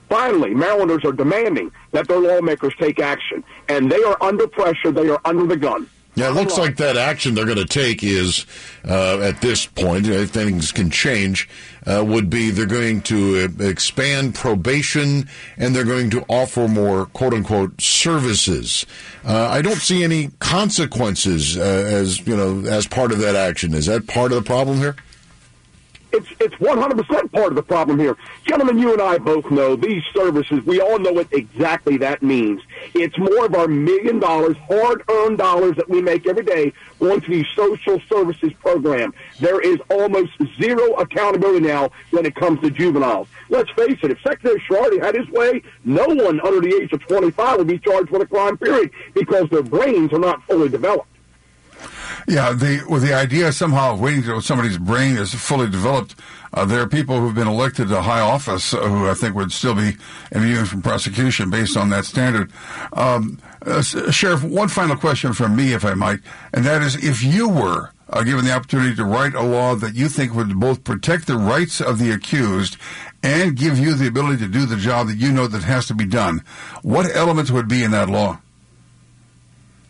finally, 0.09 0.53
Marylanders 0.53 1.05
are 1.05 1.11
demanding 1.11 1.71
that 1.91 2.07
their 2.07 2.19
lawmakers 2.19 2.73
take 2.79 2.99
action, 2.99 3.43
and 3.67 3.91
they 3.91 4.03
are 4.03 4.17
under 4.21 4.47
pressure. 4.47 4.91
They 4.91 5.09
are 5.09 5.21
under 5.25 5.47
the 5.47 5.57
gun. 5.57 5.89
Yeah, 6.15 6.29
it 6.29 6.33
looks 6.33 6.57
like 6.57 6.77
that 6.77 6.97
action 6.97 7.33
they're 7.33 7.45
going 7.45 7.57
to 7.57 7.65
take 7.65 8.03
is, 8.03 8.45
uh, 8.85 9.19
at 9.19 9.41
this 9.41 9.65
point, 9.65 10.07
if 10.07 10.31
things 10.31 10.71
can 10.71 10.89
change, 10.89 11.47
uh, 11.85 12.03
would 12.05 12.29
be 12.29 12.51
they're 12.51 12.65
going 12.65 13.01
to 13.03 13.47
uh, 13.59 13.63
expand 13.63 14.35
probation 14.35 15.29
and 15.57 15.73
they're 15.75 15.85
going 15.85 16.09
to 16.09 16.25
offer 16.27 16.67
more 16.67 17.05
quote 17.07 17.33
unquote 17.33 17.79
services. 17.79 18.85
Uh, 19.23 19.47
I 19.47 19.61
don't 19.61 19.77
see 19.77 20.03
any 20.03 20.29
consequences 20.39 21.57
uh, 21.57 21.61
as 21.61 22.19
you 22.27 22.35
know 22.35 22.65
as 22.69 22.85
part 22.87 23.11
of 23.11 23.19
that 23.19 23.35
action. 23.35 23.73
Is 23.73 23.85
that 23.85 24.07
part 24.07 24.31
of 24.31 24.43
the 24.43 24.47
problem 24.47 24.79
here? 24.79 24.95
It's 26.11 26.27
it's 26.39 26.55
100% 26.55 27.31
part 27.31 27.47
of 27.47 27.55
the 27.55 27.61
problem 27.61 27.99
here. 27.99 28.17
Gentlemen, 28.45 28.79
you 28.79 28.93
and 28.93 29.01
I 29.01 29.19
both 29.19 29.49
know 29.51 29.75
these 29.75 30.01
services, 30.15 30.65
we 30.65 30.81
all 30.81 30.97
know 30.97 31.11
what 31.11 31.27
exactly 31.31 31.97
that 31.97 32.23
means. 32.23 32.61
It's 32.95 33.17
more 33.17 33.45
of 33.45 33.53
our 33.53 33.67
million 33.67 34.19
dollars, 34.19 34.57
hard-earned 34.67 35.37
dollars 35.37 35.75
that 35.75 35.87
we 35.87 36.01
make 36.01 36.27
every 36.27 36.43
day 36.43 36.73
going 36.99 37.21
to 37.21 37.29
these 37.29 37.45
social 37.55 38.01
services 38.09 38.51
program. 38.59 39.13
There 39.39 39.61
is 39.61 39.77
almost 39.89 40.31
zero 40.59 40.93
accountability 40.93 41.65
now 41.67 41.91
when 42.09 42.25
it 42.25 42.33
comes 42.35 42.59
to 42.61 42.71
juveniles. 42.71 43.27
Let's 43.49 43.69
face 43.71 43.99
it, 44.01 44.09
if 44.09 44.19
Secretary 44.21 44.59
Schirardi 44.67 45.03
had 45.03 45.15
his 45.15 45.27
way, 45.29 45.61
no 45.85 46.05
one 46.07 46.41
under 46.41 46.59
the 46.59 46.75
age 46.81 46.91
of 46.91 47.05
25 47.07 47.59
would 47.59 47.67
be 47.67 47.77
charged 47.77 48.09
with 48.09 48.23
a 48.23 48.25
crime, 48.25 48.57
period, 48.57 48.89
because 49.13 49.47
their 49.49 49.63
brains 49.63 50.11
are 50.11 50.19
not 50.19 50.43
fully 50.43 50.69
developed. 50.69 51.07
Yeah, 52.29 52.53
the 52.53 52.83
with 52.87 53.01
the 53.01 53.15
idea 53.15 53.51
somehow 53.51 53.93
of 53.93 54.01
waiting 54.01 54.19
until 54.19 54.39
somebody's 54.39 54.77
brain 54.77 55.17
is 55.17 55.33
fully 55.33 55.67
developed. 55.67 56.13
Uh, 56.53 56.63
there 56.63 56.79
are 56.79 56.87
people 56.87 57.19
who've 57.19 57.33
been 57.33 57.47
elected 57.47 57.89
to 57.89 58.03
high 58.03 58.19
office 58.19 58.71
uh, 58.71 58.81
who 58.81 59.09
I 59.09 59.15
think 59.15 59.33
would 59.33 59.51
still 59.51 59.73
be 59.73 59.97
immune 60.31 60.65
from 60.65 60.83
prosecution 60.83 61.49
based 61.49 61.75
on 61.75 61.89
that 61.89 62.05
standard. 62.05 62.51
Um, 62.93 63.39
uh, 63.65 63.81
Sheriff, 63.81 64.43
one 64.43 64.67
final 64.67 64.95
question 64.95 65.33
from 65.33 65.55
me, 65.55 65.73
if 65.73 65.83
I 65.83 65.95
might, 65.95 66.19
and 66.53 66.63
that 66.65 66.83
is 66.83 67.03
if 67.03 67.23
you 67.23 67.49
were 67.49 67.93
uh, 68.11 68.21
given 68.21 68.45
the 68.45 68.53
opportunity 68.53 68.95
to 68.95 69.05
write 69.05 69.33
a 69.33 69.41
law 69.41 69.73
that 69.73 69.95
you 69.95 70.07
think 70.07 70.35
would 70.35 70.59
both 70.59 70.83
protect 70.83 71.25
the 71.25 71.37
rights 71.37 71.81
of 71.81 71.97
the 71.97 72.11
accused 72.11 72.77
and 73.23 73.55
give 73.57 73.79
you 73.79 73.95
the 73.95 74.07
ability 74.07 74.37
to 74.37 74.47
do 74.47 74.67
the 74.67 74.77
job 74.77 75.07
that 75.07 75.17
you 75.17 75.31
know 75.31 75.47
that 75.47 75.63
has 75.63 75.87
to 75.87 75.95
be 75.95 76.05
done, 76.05 76.43
what 76.83 77.09
elements 77.15 77.49
would 77.49 77.67
be 77.67 77.83
in 77.83 77.89
that 77.89 78.07
law? 78.07 78.39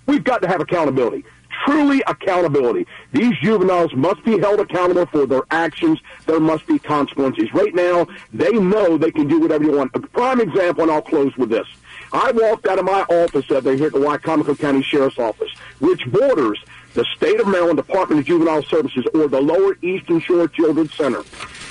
We've 0.06 0.24
got 0.24 0.42
to 0.44 0.48
have 0.48 0.62
accountability 0.62 1.26
truly 1.66 2.02
accountability. 2.08 2.88
These 3.12 3.38
juveniles 3.42 3.94
must 3.94 4.24
be 4.24 4.40
held 4.40 4.60
accountable 4.60 5.06
for 5.08 5.26
their 5.26 5.44
actions. 5.52 6.00
There 6.26 6.40
must 6.40 6.66
be 6.68 6.80
consequences. 6.80 7.54
Right 7.54 7.74
now, 7.74 8.08
they 8.34 8.52
know 8.52 8.98
they 8.98 9.12
can 9.12 9.28
do 9.28 9.40
whatever 9.40 9.64
you 9.64 9.72
want. 9.72 9.92
A 9.96 10.00
prime 10.00 10.42
example, 10.42 10.84
and 10.84 10.92
I'll 10.92 11.02
close 11.02 11.36
with 11.38 11.50
this. 11.50 11.68
I 12.12 12.32
walked 12.32 12.66
out 12.66 12.80
of 12.80 12.86
my 12.86 13.02
office 13.02 13.50
over 13.52 13.76
here 13.76 13.88
at 13.88 13.94
the 13.94 14.00
Wicomico 14.00 14.58
County 14.58 14.82
Sheriff's 14.82 15.20
Office, 15.20 15.52
which 15.80 16.06
borders 16.12 16.60
the 16.94 17.06
State 17.16 17.40
of 17.40 17.48
Maryland 17.48 17.78
Department 17.78 18.20
of 18.22 18.26
Juvenile 18.26 18.64
Services 18.64 19.06
or 19.14 19.28
the 19.28 19.40
Lower 19.40 19.78
Eastern 19.82 20.20
Shore 20.20 20.48
Children's 20.48 20.94
Center. 20.96 21.24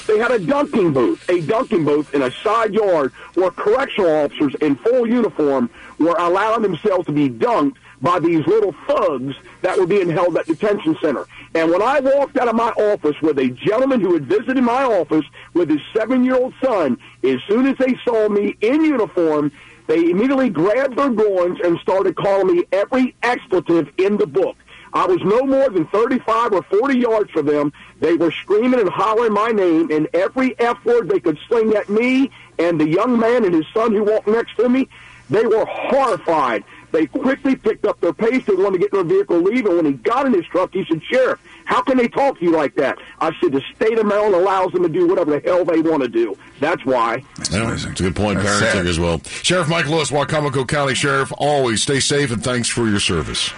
They 0.08 0.16
had 0.16 0.30
a 0.30 0.38
dunking 0.38 0.94
booth, 0.94 1.28
a 1.28 1.42
dunking 1.42 1.84
booth 1.84 2.14
in 2.14 2.22
a 2.22 2.30
side 2.30 2.72
yard 2.72 3.12
where 3.34 3.50
correctional 3.50 4.10
officers 4.24 4.54
in 4.62 4.74
full 4.76 5.06
uniform 5.06 5.68
were 5.98 6.16
allowing 6.18 6.62
themselves 6.62 7.04
to 7.06 7.12
be 7.12 7.28
dunked 7.28 7.76
by 8.00 8.18
these 8.18 8.46
little 8.46 8.74
thugs 8.86 9.36
that 9.60 9.76
were 9.78 9.86
being 9.86 10.08
held 10.08 10.38
at 10.38 10.46
detention 10.46 10.96
center. 11.02 11.26
And 11.54 11.70
when 11.70 11.82
I 11.82 12.00
walked 12.00 12.38
out 12.38 12.48
of 12.48 12.54
my 12.54 12.70
office 12.70 13.20
with 13.20 13.38
a 13.38 13.50
gentleman 13.50 14.00
who 14.00 14.14
had 14.14 14.24
visited 14.24 14.62
my 14.62 14.82
office 14.82 15.26
with 15.52 15.68
his 15.68 15.80
seven-year-old 15.94 16.54
son, 16.64 16.96
as 17.22 17.38
soon 17.46 17.66
as 17.66 17.76
they 17.76 17.94
saw 18.02 18.30
me 18.30 18.56
in 18.62 18.82
uniform, 18.82 19.52
they 19.88 20.10
immediately 20.10 20.48
grabbed 20.48 20.96
their 20.96 21.10
goins 21.10 21.60
and 21.62 21.78
started 21.80 22.16
calling 22.16 22.56
me 22.56 22.64
every 22.72 23.14
expletive 23.22 23.90
in 23.98 24.16
the 24.16 24.26
book. 24.26 24.56
I 24.92 25.06
was 25.06 25.20
no 25.22 25.44
more 25.44 25.68
than 25.70 25.86
35 25.88 26.52
or 26.52 26.62
40 26.62 26.98
yards 26.98 27.30
from 27.30 27.46
them. 27.46 27.72
They 28.00 28.14
were 28.14 28.30
screaming 28.30 28.80
and 28.80 28.88
hollering 28.88 29.32
my 29.32 29.48
name, 29.50 29.90
and 29.90 30.08
every 30.14 30.58
F 30.58 30.84
word 30.84 31.08
they 31.08 31.20
could 31.20 31.38
sling 31.48 31.74
at 31.74 31.88
me 31.88 32.30
and 32.58 32.80
the 32.80 32.88
young 32.88 33.18
man 33.18 33.44
and 33.44 33.54
his 33.54 33.66
son 33.74 33.92
who 33.92 34.02
walked 34.04 34.26
next 34.28 34.56
to 34.56 34.68
me. 34.68 34.88
They 35.30 35.44
were 35.44 35.66
horrified. 35.66 36.64
They 36.90 37.06
quickly 37.06 37.54
picked 37.54 37.84
up 37.84 38.00
their 38.00 38.14
pace. 38.14 38.46
They 38.46 38.54
wanted 38.54 38.78
to 38.80 38.88
get 38.88 38.94
in 38.94 39.06
their 39.06 39.16
vehicle, 39.18 39.36
leave. 39.42 39.66
And 39.66 39.76
when 39.76 39.84
he 39.84 39.92
got 39.92 40.24
in 40.24 40.32
his 40.32 40.46
truck, 40.46 40.72
he 40.72 40.86
said, 40.86 41.02
Sheriff, 41.04 41.38
how 41.66 41.82
can 41.82 41.98
they 41.98 42.08
talk 42.08 42.38
to 42.38 42.44
you 42.46 42.50
like 42.50 42.74
that? 42.76 42.96
I 43.20 43.32
said, 43.38 43.52
the 43.52 43.62
state 43.76 43.98
of 43.98 44.06
Maryland 44.06 44.34
allows 44.34 44.72
them 44.72 44.84
to 44.84 44.88
do 44.88 45.06
whatever 45.06 45.38
the 45.38 45.40
hell 45.46 45.66
they 45.66 45.82
want 45.82 46.02
to 46.02 46.08
do. 46.08 46.34
That's 46.60 46.82
why. 46.86 47.22
Yeah, 47.52 47.74
it's 47.74 47.84
a 47.84 47.90
good 47.90 48.16
point, 48.16 48.38
That's 48.38 48.48
parenting 48.48 48.72
sad. 48.72 48.86
as 48.86 48.98
well. 48.98 49.20
Sheriff 49.26 49.68
Mike 49.68 49.86
Lewis, 49.86 50.10
Wicomico 50.10 50.66
County 50.66 50.94
Sheriff, 50.94 51.30
always 51.36 51.82
stay 51.82 52.00
safe 52.00 52.30
and 52.30 52.42
thanks 52.42 52.70
for 52.70 52.88
your 52.88 53.00
service. 53.00 53.52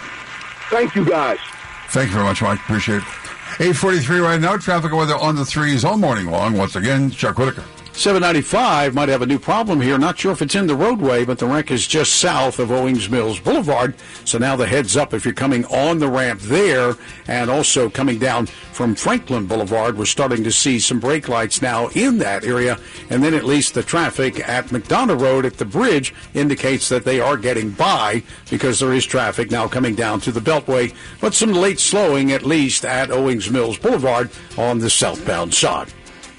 Thank 0.70 0.94
you, 0.94 1.04
guys. 1.04 1.38
Thank 1.88 2.08
you 2.10 2.14
very 2.14 2.24
much, 2.24 2.40
Mike. 2.42 2.60
Appreciate 2.60 2.98
it. 2.98 3.08
843 3.58 4.20
right 4.20 4.40
now. 4.40 4.56
Traffic 4.56 4.92
weather 4.92 5.16
on 5.16 5.34
the 5.34 5.44
threes 5.44 5.84
all 5.84 5.98
morning 5.98 6.26
long. 6.26 6.56
Once 6.56 6.76
again, 6.76 7.10
Chuck 7.10 7.36
Whitaker. 7.38 7.64
795 7.92 8.94
might 8.94 9.08
have 9.08 9.20
a 9.20 9.26
new 9.26 9.38
problem 9.38 9.80
here. 9.80 9.98
Not 9.98 10.18
sure 10.18 10.32
if 10.32 10.40
it's 10.40 10.54
in 10.54 10.66
the 10.66 10.76
roadway, 10.76 11.24
but 11.24 11.38
the 11.38 11.46
wreck 11.46 11.70
is 11.70 11.86
just 11.86 12.14
south 12.14 12.58
of 12.58 12.70
Owings 12.70 13.10
Mills 13.10 13.40
Boulevard. 13.40 13.94
So 14.24 14.38
now 14.38 14.56
the 14.56 14.66
heads 14.66 14.96
up 14.96 15.12
if 15.12 15.24
you're 15.24 15.34
coming 15.34 15.64
on 15.66 15.98
the 15.98 16.08
ramp 16.08 16.40
there 16.40 16.94
and 17.26 17.50
also 17.50 17.90
coming 17.90 18.18
down 18.18 18.46
from 18.46 18.94
Franklin 18.94 19.46
Boulevard. 19.46 19.98
We're 19.98 20.06
starting 20.06 20.44
to 20.44 20.52
see 20.52 20.78
some 20.78 20.98
brake 21.00 21.28
lights 21.28 21.60
now 21.60 21.88
in 21.88 22.18
that 22.18 22.44
area. 22.44 22.78
And 23.10 23.22
then 23.22 23.34
at 23.34 23.44
least 23.44 23.74
the 23.74 23.82
traffic 23.82 24.48
at 24.48 24.66
McDonough 24.68 25.20
Road 25.20 25.44
at 25.44 25.58
the 25.58 25.66
bridge 25.66 26.14
indicates 26.32 26.88
that 26.88 27.04
they 27.04 27.20
are 27.20 27.36
getting 27.36 27.70
by 27.70 28.22
because 28.50 28.80
there 28.80 28.94
is 28.94 29.04
traffic 29.04 29.50
now 29.50 29.68
coming 29.68 29.94
down 29.94 30.20
to 30.20 30.32
the 30.32 30.40
Beltway. 30.40 30.94
But 31.20 31.34
some 31.34 31.52
late 31.52 31.80
slowing 31.80 32.32
at 32.32 32.46
least 32.46 32.84
at 32.84 33.10
Owings 33.10 33.50
Mills 33.50 33.78
Boulevard 33.78 34.30
on 34.56 34.78
the 34.78 34.88
southbound 34.88 35.52
side. 35.52 35.92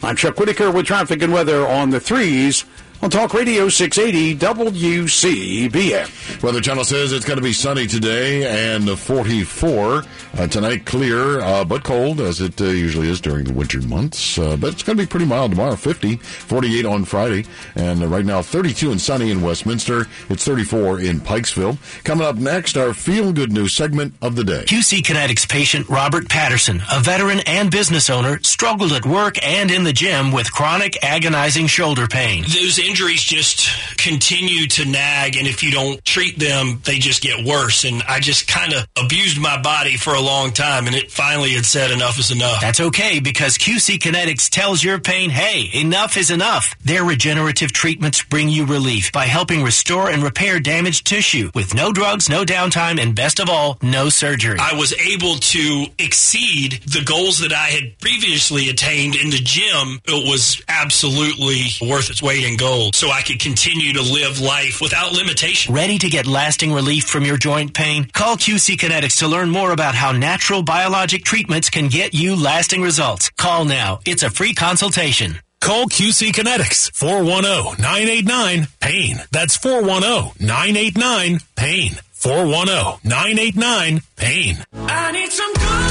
I'm 0.03 0.15
Chuck 0.15 0.39
Whitaker 0.39 0.71
with 0.71 0.87
traffic 0.87 1.21
and 1.21 1.31
weather 1.31 1.67
on 1.67 1.91
the 1.91 1.99
threes 1.99 2.65
on 3.01 3.09
Talk 3.09 3.33
Radio 3.33 3.67
680 3.67 4.37
WCBM. 4.37 6.43
Weather 6.43 6.61
Channel 6.61 6.83
says 6.83 7.11
it's 7.11 7.25
going 7.25 7.37
to 7.37 7.43
be 7.43 7.53
sunny 7.53 7.87
today 7.87 8.75
and 8.75 8.99
44. 8.99 10.03
Uh, 10.37 10.47
tonight, 10.47 10.85
clear, 10.85 11.41
uh, 11.41 11.65
but 11.65 11.83
cold, 11.83 12.21
as 12.21 12.41
it 12.41 12.61
uh, 12.61 12.65
usually 12.65 13.09
is 13.09 13.19
during 13.19 13.43
the 13.43 13.53
winter 13.53 13.81
months. 13.81 14.37
Uh, 14.37 14.55
but 14.55 14.73
it's 14.73 14.83
going 14.83 14.97
to 14.97 15.03
be 15.03 15.07
pretty 15.07 15.25
mild 15.25 15.51
tomorrow 15.51 15.75
50, 15.75 16.17
48 16.17 16.85
on 16.85 17.05
Friday. 17.05 17.45
And 17.75 18.03
uh, 18.03 18.07
right 18.07 18.23
now, 18.23 18.41
32 18.41 18.91
and 18.91 19.01
sunny 19.01 19.31
in 19.31 19.41
Westminster. 19.41 20.05
It's 20.29 20.45
34 20.45 21.01
in 21.01 21.19
Pikesville. 21.19 21.77
Coming 22.03 22.27
up 22.27 22.35
next, 22.35 22.77
our 22.77 22.93
feel 22.93 23.33
good 23.33 23.51
news 23.51 23.73
segment 23.73 24.13
of 24.21 24.35
the 24.35 24.43
day. 24.43 24.63
QC 24.65 25.01
Kinetics 25.01 25.49
patient 25.49 25.89
Robert 25.89 26.29
Patterson, 26.29 26.81
a 26.91 26.99
veteran 26.99 27.39
and 27.47 27.71
business 27.71 28.09
owner, 28.09 28.39
struggled 28.43 28.91
at 28.91 29.05
work 29.05 29.43
and 29.43 29.71
in 29.71 29.83
the 29.83 29.93
gym 29.93 30.31
with 30.31 30.51
chronic 30.51 31.03
agonizing 31.03 31.67
shoulder 31.67 32.07
pain. 32.07 32.43
Those 32.43 32.77
injuries 32.91 33.23
just 33.23 33.69
continue 33.97 34.67
to 34.67 34.83
nag, 34.83 35.37
and 35.37 35.47
if 35.47 35.63
you 35.63 35.71
don't 35.71 36.03
treat 36.03 36.37
them, 36.37 36.81
they 36.83 36.99
just 36.99 37.21
get 37.21 37.45
worse. 37.45 37.85
And 37.85 38.03
I 38.03 38.19
just 38.19 38.49
kind 38.49 38.73
of 38.73 38.85
abused 39.01 39.39
my 39.39 39.61
body 39.61 39.95
for 39.95 40.13
a 40.13 40.19
long 40.19 40.51
time, 40.51 40.87
and 40.87 40.95
it 40.95 41.09
finally 41.09 41.51
had 41.51 41.63
said 41.63 41.91
enough 41.91 42.19
is 42.19 42.31
enough. 42.31 42.59
That's 42.59 42.81
okay 42.81 43.21
because 43.21 43.57
QC 43.57 43.97
Kinetics 43.97 44.49
tells 44.49 44.83
your 44.83 44.99
pain, 44.99 45.29
hey, 45.29 45.69
enough 45.73 46.17
is 46.17 46.31
enough. 46.31 46.75
Their 46.83 47.05
regenerative 47.05 47.71
treatments 47.71 48.23
bring 48.23 48.49
you 48.49 48.65
relief 48.65 49.13
by 49.13 49.25
helping 49.25 49.63
restore 49.63 50.09
and 50.09 50.21
repair 50.21 50.59
damaged 50.59 51.07
tissue 51.07 51.49
with 51.55 51.73
no 51.73 51.93
drugs, 51.93 52.27
no 52.27 52.43
downtime, 52.43 53.01
and 53.01 53.15
best 53.15 53.39
of 53.39 53.49
all, 53.49 53.77
no 53.81 54.09
surgery. 54.09 54.57
I 54.59 54.73
was 54.73 54.91
able 54.93 55.35
to 55.35 55.85
exceed 55.97 56.81
the 56.85 57.05
goals 57.05 57.39
that 57.39 57.53
I 57.53 57.67
had 57.67 57.97
previously 57.99 58.67
attained 58.67 59.15
in 59.15 59.29
the 59.29 59.39
gym. 59.41 60.01
It 60.03 60.27
was 60.29 60.61
absolutely 60.67 61.67
worth 61.81 62.09
its 62.09 62.21
weight 62.21 62.43
in 62.43 62.57
gold 62.57 62.80
so 62.91 63.11
I 63.11 63.21
could 63.21 63.39
continue 63.39 63.93
to 63.93 64.01
live 64.01 64.41
life 64.41 64.81
without 64.81 65.13
limitation. 65.13 65.71
Ready 65.73 65.99
to 65.99 66.09
get 66.09 66.25
lasting 66.25 66.73
relief 66.73 67.05
from 67.05 67.23
your 67.23 67.37
joint 67.37 67.75
pain? 67.75 68.07
Call 68.13 68.35
QC 68.35 68.77
Kinetics 68.77 69.19
to 69.19 69.27
learn 69.27 69.51
more 69.51 69.71
about 69.71 69.93
how 69.93 70.11
natural 70.11 70.63
biologic 70.63 71.23
treatments 71.23 71.69
can 71.69 71.87
get 71.87 72.15
you 72.15 72.35
lasting 72.35 72.81
results. 72.81 73.29
Call 73.37 73.65
now. 73.65 73.99
It's 74.07 74.23
a 74.23 74.31
free 74.31 74.55
consultation. 74.55 75.35
Call 75.59 75.85
QC 75.85 76.31
Kinetics 76.31 76.89
410-989-PAIN. 76.93 79.17
That's 79.31 79.55
410-989-PAIN. 79.59 81.91
410-989-PAIN. 82.21 84.57
I 84.73 85.11
need 85.11 85.31
some 85.31 85.53
good 85.53 85.90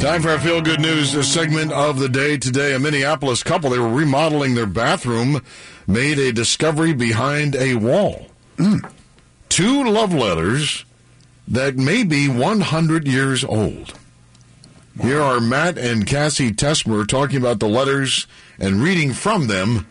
Time 0.00 0.20
for 0.20 0.30
our 0.30 0.38
feel 0.38 0.60
good 0.60 0.80
news 0.80 1.26
segment 1.26 1.72
of 1.72 1.98
the 1.98 2.08
day 2.08 2.36
today. 2.36 2.74
A 2.74 2.78
Minneapolis 2.78 3.42
couple, 3.42 3.70
they 3.70 3.78
were 3.78 3.88
remodeling 3.88 4.54
their 4.54 4.66
bathroom, 4.66 5.42
made 5.86 6.18
a 6.18 6.32
discovery 6.32 6.92
behind 6.92 7.56
a 7.56 7.76
wall. 7.76 8.26
Hmm. 8.58 8.78
Two 9.48 9.84
love 9.84 10.12
letters 10.12 10.84
that 11.48 11.76
may 11.76 12.04
be 12.04 12.28
100 12.28 13.06
years 13.08 13.44
old. 13.44 13.94
Here 15.00 15.20
are 15.20 15.40
Matt 15.40 15.78
and 15.78 16.06
Cassie 16.06 16.52
Tesmer 16.52 17.06
talking 17.06 17.38
about 17.38 17.60
the 17.60 17.68
letters 17.68 18.26
and 18.58 18.82
reading 18.82 19.12
from 19.12 19.46
them 19.46 19.86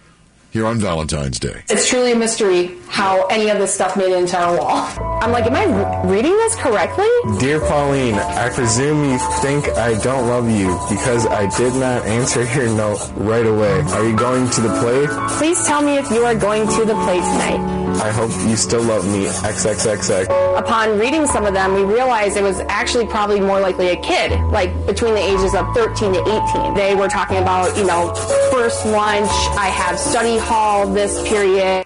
here 0.53 0.67
on 0.67 0.77
Valentine's 0.77 1.39
Day. 1.39 1.63
It's 1.67 1.89
truly 1.89 2.11
a 2.11 2.15
mystery 2.15 2.77
how 2.87 3.25
any 3.25 3.49
of 3.49 3.57
this 3.57 3.73
stuff 3.73 3.97
made 3.97 4.11
it 4.11 4.19
into 4.19 4.37
our 4.37 4.55
wall. 4.55 4.87
I'm 5.19 5.31
like, 5.31 5.45
am 5.47 5.55
I 5.55 6.03
reading 6.05 6.31
this 6.31 6.55
correctly? 6.55 7.07
Dear 7.39 7.59
Pauline, 7.59 8.13
I 8.13 8.49
presume 8.49 9.09
you 9.09 9.17
think 9.41 9.67
I 9.69 9.99
don't 10.03 10.27
love 10.27 10.47
you 10.47 10.79
because 10.87 11.25
I 11.25 11.49
did 11.57 11.73
not 11.73 12.05
answer 12.05 12.43
your 12.53 12.67
note 12.67 12.99
right 13.15 13.47
away. 13.47 13.81
Are 13.81 14.07
you 14.07 14.15
going 14.15 14.47
to 14.51 14.61
the 14.61 14.69
play? 14.79 15.07
Please 15.39 15.65
tell 15.65 15.81
me 15.81 15.97
if 15.97 16.11
you 16.11 16.23
are 16.23 16.35
going 16.35 16.67
to 16.67 16.85
the 16.85 16.93
play 16.93 17.17
tonight. 17.17 17.83
I 18.01 18.11
hope 18.11 18.31
you 18.49 18.55
still 18.55 18.83
love 18.83 19.05
me. 19.05 19.25
XXXX. 19.25 20.57
Upon 20.57 20.99
reading 20.99 21.25
some 21.25 21.45
of 21.45 21.53
them, 21.53 21.73
we 21.73 21.83
realized 21.83 22.37
it 22.37 22.43
was 22.43 22.59
actually 22.61 23.05
probably 23.05 23.39
more 23.39 23.59
likely 23.59 23.89
a 23.89 23.95
kid, 24.01 24.31
like 24.51 24.69
between 24.85 25.13
the 25.13 25.21
ages 25.21 25.53
of 25.53 25.73
13 25.73 26.13
to 26.13 26.19
18. 26.19 26.73
They 26.73 26.95
were 26.95 27.07
talking 27.07 27.37
about, 27.37 27.75
you 27.77 27.85
know, 27.85 28.13
first 28.51 28.85
lunch, 28.85 29.29
I 29.57 29.67
have 29.67 29.97
study 29.97 30.37
hall 30.43 30.87
this 30.87 31.27
period. 31.27 31.85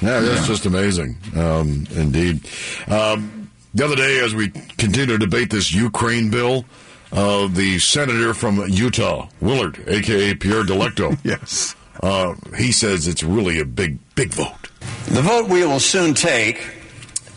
Yeah, 0.00 0.20
that's 0.20 0.46
just 0.46 0.66
amazing. 0.66 1.16
Um, 1.36 1.86
indeed. 1.94 2.46
Um, 2.86 3.50
the 3.74 3.84
other 3.84 3.96
day, 3.96 4.20
as 4.20 4.34
we 4.34 4.48
continue 4.48 5.06
to 5.06 5.18
debate 5.18 5.50
this 5.50 5.72
Ukraine 5.72 6.30
bill, 6.30 6.64
uh, 7.12 7.48
the 7.48 7.78
senator 7.78 8.34
from 8.34 8.64
Utah, 8.68 9.28
Willard, 9.40 9.82
aka 9.86 10.34
Pierre 10.34 10.62
Delecto, 10.62 11.18
yes, 11.24 11.74
uh, 12.02 12.34
he 12.56 12.72
says 12.72 13.08
it's 13.08 13.22
really 13.22 13.58
a 13.58 13.64
big, 13.64 13.98
big 14.14 14.30
vote. 14.30 14.70
The 15.06 15.22
vote 15.22 15.48
we 15.48 15.64
will 15.64 15.80
soon 15.80 16.14
take 16.14 16.60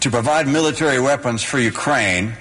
to 0.02 0.10
provide 0.10 0.48
military 0.48 1.00
weapons 1.00 1.44
for 1.44 1.60
Ukraine 1.60 2.34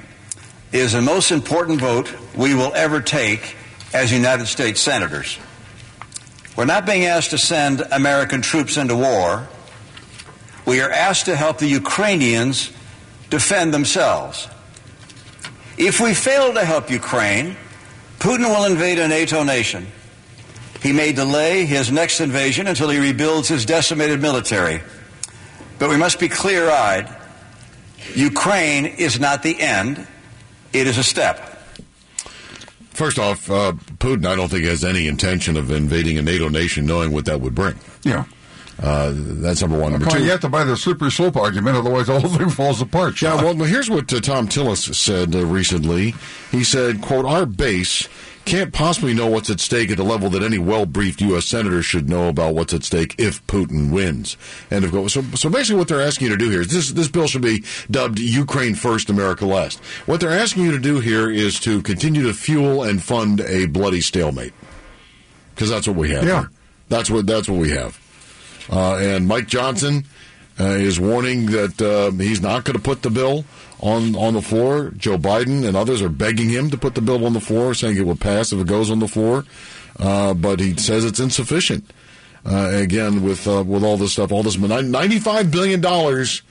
is 0.73 0.93
the 0.93 1.03
most 1.03 1.31
important 1.31 1.81
vote 1.81 2.13
we 2.35 2.55
will 2.55 2.73
ever 2.75 3.01
take 3.01 3.57
as 3.93 4.13
United 4.13 4.47
States 4.47 4.81
senators. 4.81 5.39
We're 6.61 6.67
not 6.67 6.85
being 6.85 7.07
asked 7.07 7.31
to 7.31 7.39
send 7.39 7.81
American 7.91 8.43
troops 8.43 8.77
into 8.77 8.95
war. 8.95 9.49
We 10.67 10.83
are 10.83 10.91
asked 10.91 11.25
to 11.25 11.35
help 11.35 11.57
the 11.57 11.67
Ukrainians 11.67 12.71
defend 13.31 13.73
themselves. 13.73 14.47
If 15.79 16.01
we 16.01 16.13
fail 16.13 16.53
to 16.53 16.63
help 16.63 16.91
Ukraine, 16.91 17.57
Putin 18.19 18.55
will 18.55 18.67
invade 18.67 18.99
a 18.99 19.09
NATO 19.09 19.43
nation. 19.43 19.87
He 20.83 20.93
may 20.93 21.13
delay 21.13 21.65
his 21.65 21.91
next 21.91 22.21
invasion 22.21 22.67
until 22.67 22.91
he 22.91 22.99
rebuilds 22.99 23.49
his 23.49 23.65
decimated 23.65 24.21
military. 24.21 24.83
But 25.79 25.89
we 25.89 25.97
must 25.97 26.21
be 26.21 26.29
clear 26.29 26.69
eyed. 26.69 27.09
Ukraine 28.15 28.85
is 28.85 29.19
not 29.19 29.43
the 29.43 29.59
end, 29.59 30.07
it 30.75 30.87
is 30.87 30.99
a 30.99 31.05
step. 31.05 31.50
First 32.91 33.19
off, 33.19 33.51
uh, 33.51 33.73
Putin, 33.99 34.27
I 34.27 34.37
don't 34.37 34.49
think 34.49 34.65
has 34.65 34.85
any 34.85 35.07
intention 35.07 35.57
of 35.57 35.71
invading 35.71 36.19
a 36.19 36.23
NATO 36.23 36.49
nation, 36.49 36.87
knowing 36.87 37.13
what 37.13 37.25
that 37.27 37.41
would 37.41 37.55
bring. 37.55 37.77
Yeah. 38.03 38.25
Uh, 38.83 39.13
that's 39.15 39.61
number 39.61 39.79
one. 39.79 39.93
Number 39.93 40.09
two, 40.09 40.23
you 40.23 40.31
have 40.31 40.41
to 40.41 40.49
buy 40.49 40.65
the 40.65 40.77
slippery 40.77 41.11
slope 41.11 41.37
argument, 41.37 41.77
otherwise 41.77 42.07
the 42.07 42.19
whole 42.19 42.31
thing 42.31 42.49
falls 42.49 42.81
apart. 42.81 43.21
Yeah, 43.21 43.37
well, 43.37 43.55
here's 43.55 43.91
what 43.91 44.13
uh, 44.13 44.21
Thom 44.21 44.49
Tillis 44.49 44.95
said 44.95 45.35
uh, 45.35 45.45
recently. 45.45 46.15
He 46.51 46.65
said, 46.65 47.03
quote, 47.03 47.27
our 47.27 47.45
base 47.45 48.09
can't 48.45 48.73
possibly 48.73 49.15
know 49.15 49.27
what's 49.27 49.51
at 49.51 49.61
stake 49.61 49.91
at 49.91 49.97
the 49.97 50.03
level 50.03 50.29
that 50.31 50.43
any 50.43 50.59
well-briefed 50.59 51.21
U.S. 51.21 51.45
senator 51.47 51.83
should 51.83 52.09
know 52.09 52.29
about 52.29 52.55
what's 52.55 52.75
at 52.75 52.83
stake 52.83 53.15
if 53.19 53.47
Putin 53.47 53.93
wins. 53.93 54.37
End 54.71 54.85
of 54.85 54.91
quote. 54.91 55.11
So, 55.11 55.23
so 55.35 55.49
basically 55.51 55.79
what 55.79 55.89
they're 55.89 56.01
asking 56.01 56.27
you 56.29 56.37
to 56.37 56.39
do 56.45 56.51
here 56.51 56.63
is 56.63 56.69
this, 56.69 56.91
this 56.91 57.09
bill 57.09 57.27
should 57.29 57.43
be 57.43 57.65
dubbed 57.91 58.19
Ukraine 58.19 58.75
First, 58.75 59.09
America 59.11 59.47
Last. 59.47 59.79
What 60.07 60.21
they're 60.21 60.31
asking 60.31 60.65
you 60.65 60.73
to 60.73 60.79
do 60.81 61.01
here 61.01 61.31
is 61.31 61.61
to 61.61 61.83
continue 61.83 62.23
to 62.25 62.35
fuel 62.35 62.83
and 62.83 63.03
fund 63.03 63.41
a 63.43 63.67
bloody 63.67 64.01
stalemate. 64.01 64.53
Because 65.55 65.71
that's 65.71 65.87
what 65.87 65.97
we 65.97 66.11
have 66.11 66.25
Yeah. 66.25 66.41
here. 66.41 66.51
That's 66.89 67.11
what, 67.11 67.27
that's 67.27 67.49
what 67.49 67.59
we 67.61 67.71
have. 67.71 68.01
Uh, 68.71 68.97
and 68.97 69.29
Mike 69.29 69.47
Johnson 69.47 70.05
uh, 70.59 70.65
is 70.65 70.99
warning 70.99 71.47
that 71.47 71.81
uh, 71.81 72.11
he's 72.23 72.41
not 72.43 72.65
going 72.65 72.77
to 72.77 72.83
put 72.83 73.03
the 73.03 73.11
bill 73.11 73.45
on 73.81 74.15
on 74.15 74.35
the 74.35 74.43
floor. 74.43 74.93
Joe 74.97 75.19
Biden 75.19 75.67
and 75.67 75.77
others 75.77 76.03
are 76.03 76.09
begging 76.09 76.49
him 76.49 76.71
to 76.71 76.79
put 76.79 76.95
the 76.95 77.01
bill 77.01 77.25
on 77.27 77.33
the 77.33 77.41
floor, 77.41 77.75
saying 77.75 77.97
it 77.97 78.07
will 78.07 78.17
pass 78.17 78.53
if 78.53 78.61
it 78.61 78.67
goes 78.67 78.91
on 78.91 78.99
the 78.99 79.09
floor. 79.09 79.45
Uh, 79.99 80.35
but 80.35 80.61
he 80.61 80.77
says 80.77 81.05
it's 81.05 81.21
insufficient. 81.21 81.85
Uh, 82.45 82.71
again, 82.73 83.23
with 83.23 83.47
uh, 83.47 83.63
with 83.67 83.85
all 83.85 83.97
this 83.97 84.13
stuff, 84.13 84.33
all 84.33 84.43
this 84.43 84.57
ninety 84.59 85.19
five 85.19 85.51
billion 85.51 85.81
dollars 85.81 86.43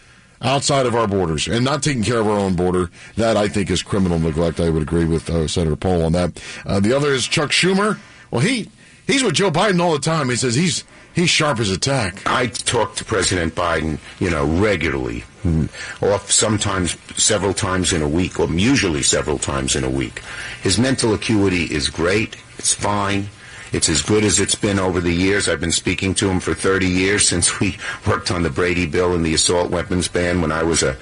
outside 0.42 0.86
of 0.86 0.96
our 0.96 1.08
borders 1.08 1.48
and 1.48 1.66
not 1.66 1.84
taking 1.84 2.04
care 2.04 2.20
of 2.20 2.28
our 2.28 2.38
own 2.38 2.56
border. 2.56 2.90
That 3.16 3.38
I 3.38 3.48
think 3.48 3.70
is 3.70 3.82
criminal 3.82 4.20
neglect. 4.20 4.60
I 4.60 4.70
would 4.70 4.82
agree 4.82 5.06
with 5.06 5.30
uh, 5.30 5.48
Senator 5.48 5.76
Paul 5.76 6.04
on 6.06 6.12
that. 6.14 6.42
Uh, 6.66 6.80
the 6.80 6.94
other 6.94 7.12
is 7.12 7.28
Chuck 7.28 7.50
Schumer. 7.50 7.98
Well, 8.32 8.42
he 8.42 8.70
he's 9.08 9.24
with 9.24 9.34
Joe 9.34 9.52
Biden 9.52 9.82
all 9.82 9.94
the 9.94 10.00
time. 10.00 10.30
He 10.30 10.36
says 10.36 10.56
he's 10.56 10.84
he's 11.14 11.30
sharp 11.30 11.60
as 11.60 11.72
a 11.72 11.78
tack. 11.78 12.22
I 12.26 12.48
talk 12.48 12.96
to 12.96 13.06
President 13.06 13.56
Biden, 13.56 14.00
you 14.20 14.30
know, 14.30 14.46
regularly, 14.46 15.24
Mm-hmm. 15.44 16.04
off 16.06 16.30
sometimes 16.30 16.98
several 17.16 17.54
times 17.54 17.94
in 17.94 18.02
a 18.02 18.10
week, 18.10 18.42
or 18.42 18.50
usually 18.50 19.04
several 19.04 19.38
times 19.38 19.78
in 19.78 19.86
a 19.86 19.90
week. 19.90 20.22
His 20.62 20.78
mental 20.78 21.14
acuity 21.14 21.64
is 21.64 21.88
great. 21.88 22.36
It's 22.58 22.74
fine. 22.74 23.30
It's 23.72 23.88
as 23.88 24.02
good 24.02 24.24
as 24.24 24.40
it's 24.40 24.56
been 24.56 24.80
over 24.80 25.00
the 25.00 25.14
years. 25.14 25.48
I've 25.48 25.62
been 25.62 25.72
speaking 25.72 26.14
to 26.16 26.30
him 26.30 26.40
for 26.40 26.54
30 26.54 26.88
years 26.88 27.28
since 27.28 27.60
we 27.60 27.78
worked 28.08 28.32
on 28.32 28.44
the 28.44 28.50
Brady 28.50 28.86
bill 28.86 29.14
and 29.14 29.26
the 29.26 29.34
assault 29.34 29.72
weapons 29.72 30.08
ban 30.08 30.42
when 30.42 30.52
I 30.52 30.64
was 30.64 30.84
a 30.84 30.98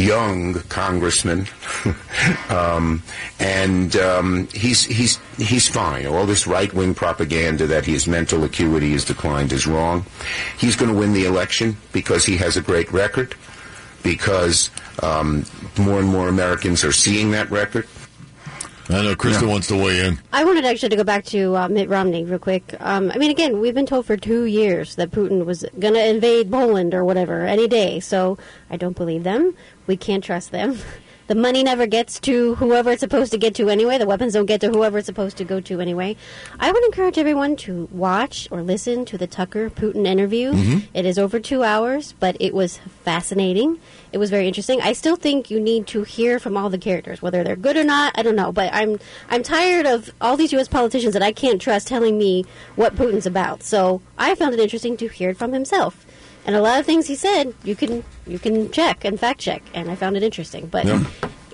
young 0.00 0.54
congressman, 0.68 1.46
um, 2.48 3.02
and 3.38 3.94
um, 3.96 4.48
he's 4.54 4.84
he's 4.84 5.18
he's 5.36 5.68
fine. 5.68 6.06
All 6.06 6.26
this 6.26 6.46
right 6.46 6.72
wing 6.72 6.94
propaganda 6.94 7.66
that 7.66 7.84
his 7.84 8.06
mental 8.06 8.44
acuity 8.44 8.92
has 8.92 9.04
declined 9.04 9.52
is 9.52 9.66
wrong. 9.66 10.04
He's 10.58 10.76
going 10.76 10.92
to 10.92 10.98
win 10.98 11.12
the 11.12 11.26
election 11.26 11.76
because 11.92 12.24
he 12.24 12.36
has 12.38 12.56
a 12.56 12.62
great 12.62 12.90
record, 12.92 13.34
because 14.02 14.70
um, 15.02 15.44
more 15.78 15.98
and 15.98 16.08
more 16.08 16.28
Americans 16.28 16.84
are 16.84 16.92
seeing 16.92 17.30
that 17.32 17.50
record. 17.50 17.86
I 18.92 19.02
know 19.02 19.14
Krista 19.14 19.48
wants 19.48 19.68
to 19.68 19.76
weigh 19.76 20.04
in. 20.06 20.18
I 20.32 20.44
wanted 20.44 20.64
actually 20.64 20.88
to 20.90 20.96
go 20.96 21.04
back 21.04 21.24
to 21.26 21.56
uh, 21.56 21.68
Mitt 21.68 21.88
Romney 21.88 22.24
real 22.24 22.38
quick. 22.40 22.74
Um, 22.80 23.10
I 23.14 23.18
mean, 23.18 23.30
again, 23.30 23.60
we've 23.60 23.74
been 23.74 23.86
told 23.86 24.06
for 24.06 24.16
two 24.16 24.44
years 24.44 24.96
that 24.96 25.10
Putin 25.12 25.44
was 25.44 25.64
going 25.78 25.94
to 25.94 26.04
invade 26.04 26.50
Poland 26.50 26.92
or 26.94 27.04
whatever 27.04 27.42
any 27.46 27.68
day. 27.68 28.00
So 28.00 28.36
I 28.68 28.76
don't 28.76 28.96
believe 28.96 29.22
them. 29.22 29.54
We 29.86 29.96
can't 29.96 30.24
trust 30.24 30.50
them. 30.50 30.78
The 31.30 31.36
money 31.36 31.62
never 31.62 31.86
gets 31.86 32.18
to 32.22 32.56
whoever 32.56 32.90
it's 32.90 32.98
supposed 32.98 33.30
to 33.30 33.38
get 33.38 33.54
to 33.54 33.70
anyway. 33.70 33.98
The 33.98 34.04
weapons 34.04 34.32
don't 34.32 34.46
get 34.46 34.60
to 34.62 34.68
whoever 34.68 34.98
it's 34.98 35.06
supposed 35.06 35.36
to 35.36 35.44
go 35.44 35.60
to 35.60 35.80
anyway. 35.80 36.16
I 36.58 36.72
would 36.72 36.82
encourage 36.86 37.18
everyone 37.18 37.54
to 37.58 37.88
watch 37.92 38.48
or 38.50 38.62
listen 38.62 39.04
to 39.04 39.16
the 39.16 39.28
Tucker 39.28 39.70
Putin 39.70 40.08
interview. 40.08 40.50
Mhm. 40.52 40.88
It 40.92 41.06
is 41.06 41.20
over 41.20 41.38
two 41.38 41.62
hours, 41.62 42.14
but 42.18 42.36
it 42.40 42.52
was 42.52 42.80
fascinating. 43.04 43.78
It 44.12 44.18
was 44.18 44.30
very 44.30 44.48
interesting. 44.48 44.80
I 44.80 44.92
still 44.92 45.16
think 45.16 45.50
you 45.50 45.60
need 45.60 45.86
to 45.88 46.02
hear 46.02 46.38
from 46.38 46.56
all 46.56 46.68
the 46.70 46.78
characters, 46.78 47.22
whether 47.22 47.44
they're 47.44 47.56
good 47.56 47.76
or 47.76 47.84
not. 47.84 48.12
I 48.18 48.22
don't 48.22 48.36
know, 48.36 48.50
but 48.52 48.72
I'm 48.72 48.98
I'm 49.28 49.42
tired 49.42 49.86
of 49.86 50.10
all 50.20 50.36
these 50.36 50.52
U.S. 50.52 50.68
politicians 50.68 51.12
that 51.14 51.22
I 51.22 51.32
can't 51.32 51.60
trust 51.60 51.86
telling 51.88 52.18
me 52.18 52.44
what 52.76 52.96
Putin's 52.96 53.26
about. 53.26 53.62
So 53.62 54.02
I 54.18 54.34
found 54.34 54.54
it 54.54 54.60
interesting 54.60 54.96
to 54.98 55.08
hear 55.08 55.30
it 55.30 55.36
from 55.36 55.52
himself. 55.52 56.04
And 56.46 56.56
a 56.56 56.62
lot 56.62 56.80
of 56.80 56.86
things 56.86 57.06
he 57.06 57.14
said, 57.14 57.54
you 57.64 57.76
can 57.76 58.02
you 58.26 58.38
can 58.38 58.70
check 58.72 59.04
and 59.04 59.18
fact 59.20 59.40
check, 59.40 59.62
and 59.74 59.90
I 59.90 59.94
found 59.94 60.16
it 60.16 60.22
interesting. 60.22 60.66
But 60.66 60.86
Yeah. 60.86 61.04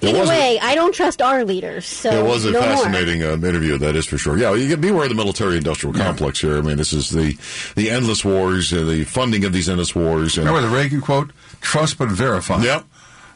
It 0.02 0.10
either 0.10 0.25
a- 0.25 0.28
way, 0.28 0.59
I 0.60 0.75
don't 0.75 0.94
trust 0.94 1.23
our 1.23 1.43
leaders. 1.44 1.86
So 1.86 2.10
it 2.10 2.23
was 2.28 2.44
a 2.44 2.51
no 2.51 2.60
fascinating 2.60 3.25
um, 3.25 3.43
interview, 3.43 3.78
that 3.78 3.97
is 3.97 4.05
for 4.05 4.18
sure. 4.18 4.36
Yeah, 4.36 4.52
you 4.55 4.68
get 4.68 4.78
beware 4.81 5.05
of 5.05 5.09
the 5.09 5.15
military-industrial 5.15 5.94
complex 5.94 6.39
here. 6.41 6.59
I 6.59 6.60
mean, 6.60 6.76
this 6.76 6.93
is 6.93 7.09
the 7.10 7.36
the 7.76 7.91
endless 7.91 8.23
wars, 8.25 8.73
uh, 8.75 8.85
the 8.85 9.05
funding 9.05 9.44
of 9.47 9.55
these 9.55 9.70
endless 9.70 9.94
wars. 9.94 10.36
And, 10.36 10.47
Remember 10.47 10.68
the 10.68 10.75
Reagan 10.75 11.01
quote? 11.01 11.31
Trust 11.67 11.99
but 11.99 12.09
verify. 12.09 12.62
Yep. 12.62 12.85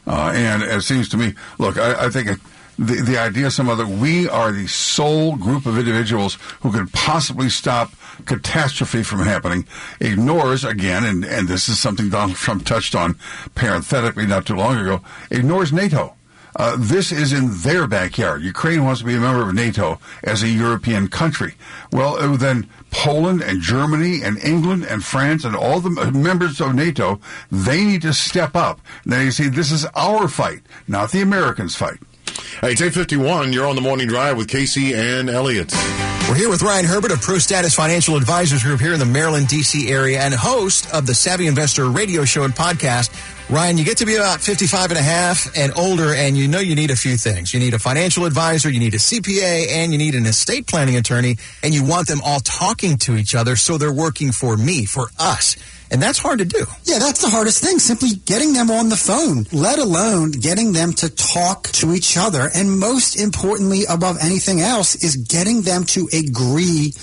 Uh, 0.07 0.31
and 0.33 0.63
it 0.63 0.81
seems 0.83 1.09
to 1.09 1.17
me, 1.17 1.33
look, 1.59 1.77
I, 1.77 2.05
I 2.05 2.09
think 2.09 2.29
it, 2.29 2.39
the, 2.79 3.01
the 3.01 3.17
idea 3.17 3.51
somehow 3.51 3.75
that 3.75 3.89
we 3.89 4.29
are 4.29 4.53
the 4.53 4.67
sole 4.67 5.35
group 5.35 5.65
of 5.65 5.77
individuals 5.77 6.35
who 6.61 6.71
could 6.71 6.93
possibly 6.93 7.49
stop 7.49 7.91
catastrophe 8.25 9.03
from 9.03 9.19
happening 9.19 9.65
ignores 9.99 10.63
again, 10.63 11.03
and, 11.03 11.25
and 11.25 11.49
this 11.49 11.67
is 11.67 11.77
something 11.77 12.07
Donald 12.07 12.37
Trump 12.45 12.65
touched 12.65 12.95
on 12.95 13.17
parenthetically 13.53 14.25
not 14.25 14.45
too 14.45 14.55
long 14.55 14.77
ago, 14.77 15.01
ignores 15.29 15.73
NATO. 15.73 16.15
Uh, 16.55 16.77
this 16.79 17.11
is 17.11 17.33
in 17.33 17.49
their 17.61 17.85
backyard. 17.85 18.41
Ukraine 18.41 18.85
wants 18.85 19.01
to 19.01 19.05
be 19.05 19.15
a 19.15 19.19
member 19.19 19.47
of 19.47 19.53
NATO 19.53 19.99
as 20.23 20.41
a 20.41 20.47
European 20.47 21.09
country. 21.09 21.55
Well, 21.91 22.15
uh, 22.15 22.37
then 22.37 22.69
Poland 22.91 23.41
and 23.41 23.61
Germany 23.61 24.21
and 24.21 24.37
England 24.43 24.85
and 24.85 25.03
France 25.03 25.43
and 25.43 25.55
all 25.55 25.79
the 25.79 26.11
members 26.11 26.61
of 26.61 26.75
NATO, 26.75 27.19
they 27.51 27.83
need 27.83 28.01
to 28.03 28.13
step 28.13 28.55
up. 28.55 28.79
They 29.05 29.29
say 29.31 29.47
this 29.47 29.71
is 29.71 29.85
our 29.95 30.27
fight, 30.27 30.61
not 30.87 31.11
the 31.11 31.21
Americans' 31.21 31.75
fight. 31.75 31.97
Hey, 32.61 32.71
it's 32.73 32.81
851. 32.81 33.53
You're 33.53 33.67
on 33.67 33.75
the 33.75 33.81
morning 33.81 34.07
drive 34.07 34.37
with 34.37 34.47
Casey 34.47 34.93
and 34.93 35.29
Elliott. 35.29 35.73
We're 36.29 36.35
here 36.35 36.49
with 36.49 36.61
Ryan 36.61 36.85
Herbert 36.85 37.11
of 37.11 37.21
Pro 37.21 37.39
Status 37.39 37.75
Financial 37.75 38.15
Advisors 38.15 38.63
Group 38.63 38.79
here 38.79 38.93
in 38.93 38.99
the 38.99 39.05
Maryland, 39.05 39.47
D.C. 39.47 39.89
area 39.89 40.21
and 40.21 40.33
host 40.33 40.93
of 40.93 41.05
the 41.05 41.13
Savvy 41.13 41.47
Investor 41.47 41.89
radio 41.89 42.23
show 42.23 42.43
and 42.43 42.53
podcast. 42.53 43.09
Ryan, 43.49 43.77
you 43.77 43.83
get 43.83 43.97
to 43.97 44.05
be 44.05 44.15
about 44.15 44.39
55 44.39 44.91
and 44.91 44.99
a 44.99 45.01
half 45.01 45.57
and 45.57 45.73
older, 45.75 46.13
and 46.13 46.37
you 46.37 46.47
know 46.47 46.59
you 46.59 46.73
need 46.73 46.89
a 46.89 46.95
few 46.95 47.17
things. 47.17 47.53
You 47.53 47.59
need 47.59 47.73
a 47.73 47.79
financial 47.79 48.25
advisor, 48.25 48.69
you 48.69 48.79
need 48.79 48.93
a 48.93 48.97
CPA, 48.97 49.67
and 49.69 49.91
you 49.91 49.97
need 49.97 50.15
an 50.15 50.25
estate 50.25 50.67
planning 50.67 50.95
attorney, 50.95 51.35
and 51.61 51.73
you 51.73 51.83
want 51.83 52.07
them 52.07 52.21
all 52.23 52.39
talking 52.39 52.97
to 52.99 53.17
each 53.17 53.35
other 53.35 53.57
so 53.57 53.77
they're 53.77 53.91
working 53.91 54.31
for 54.31 54.55
me, 54.55 54.85
for 54.85 55.09
us. 55.19 55.57
And 55.91 56.01
that's 56.01 56.17
hard 56.17 56.39
to 56.39 56.45
do. 56.45 56.65
Yeah, 56.85 56.99
that's 56.99 57.21
the 57.21 57.29
hardest 57.29 57.61
thing. 57.61 57.77
Simply 57.77 58.11
getting 58.25 58.53
them 58.53 58.71
on 58.71 58.87
the 58.87 58.95
phone, 58.95 59.45
let 59.51 59.77
alone 59.77 60.31
getting 60.31 60.71
them 60.71 60.93
to 60.93 61.09
talk 61.09 61.63
to 61.73 61.93
each 61.93 62.15
other. 62.17 62.49
And 62.55 62.79
most 62.79 63.19
importantly, 63.19 63.81
above 63.89 64.17
anything 64.21 64.61
else, 64.61 64.95
is 64.95 65.17
getting 65.17 65.63
them 65.63 65.83
to 65.87 66.07
agree 66.13 66.93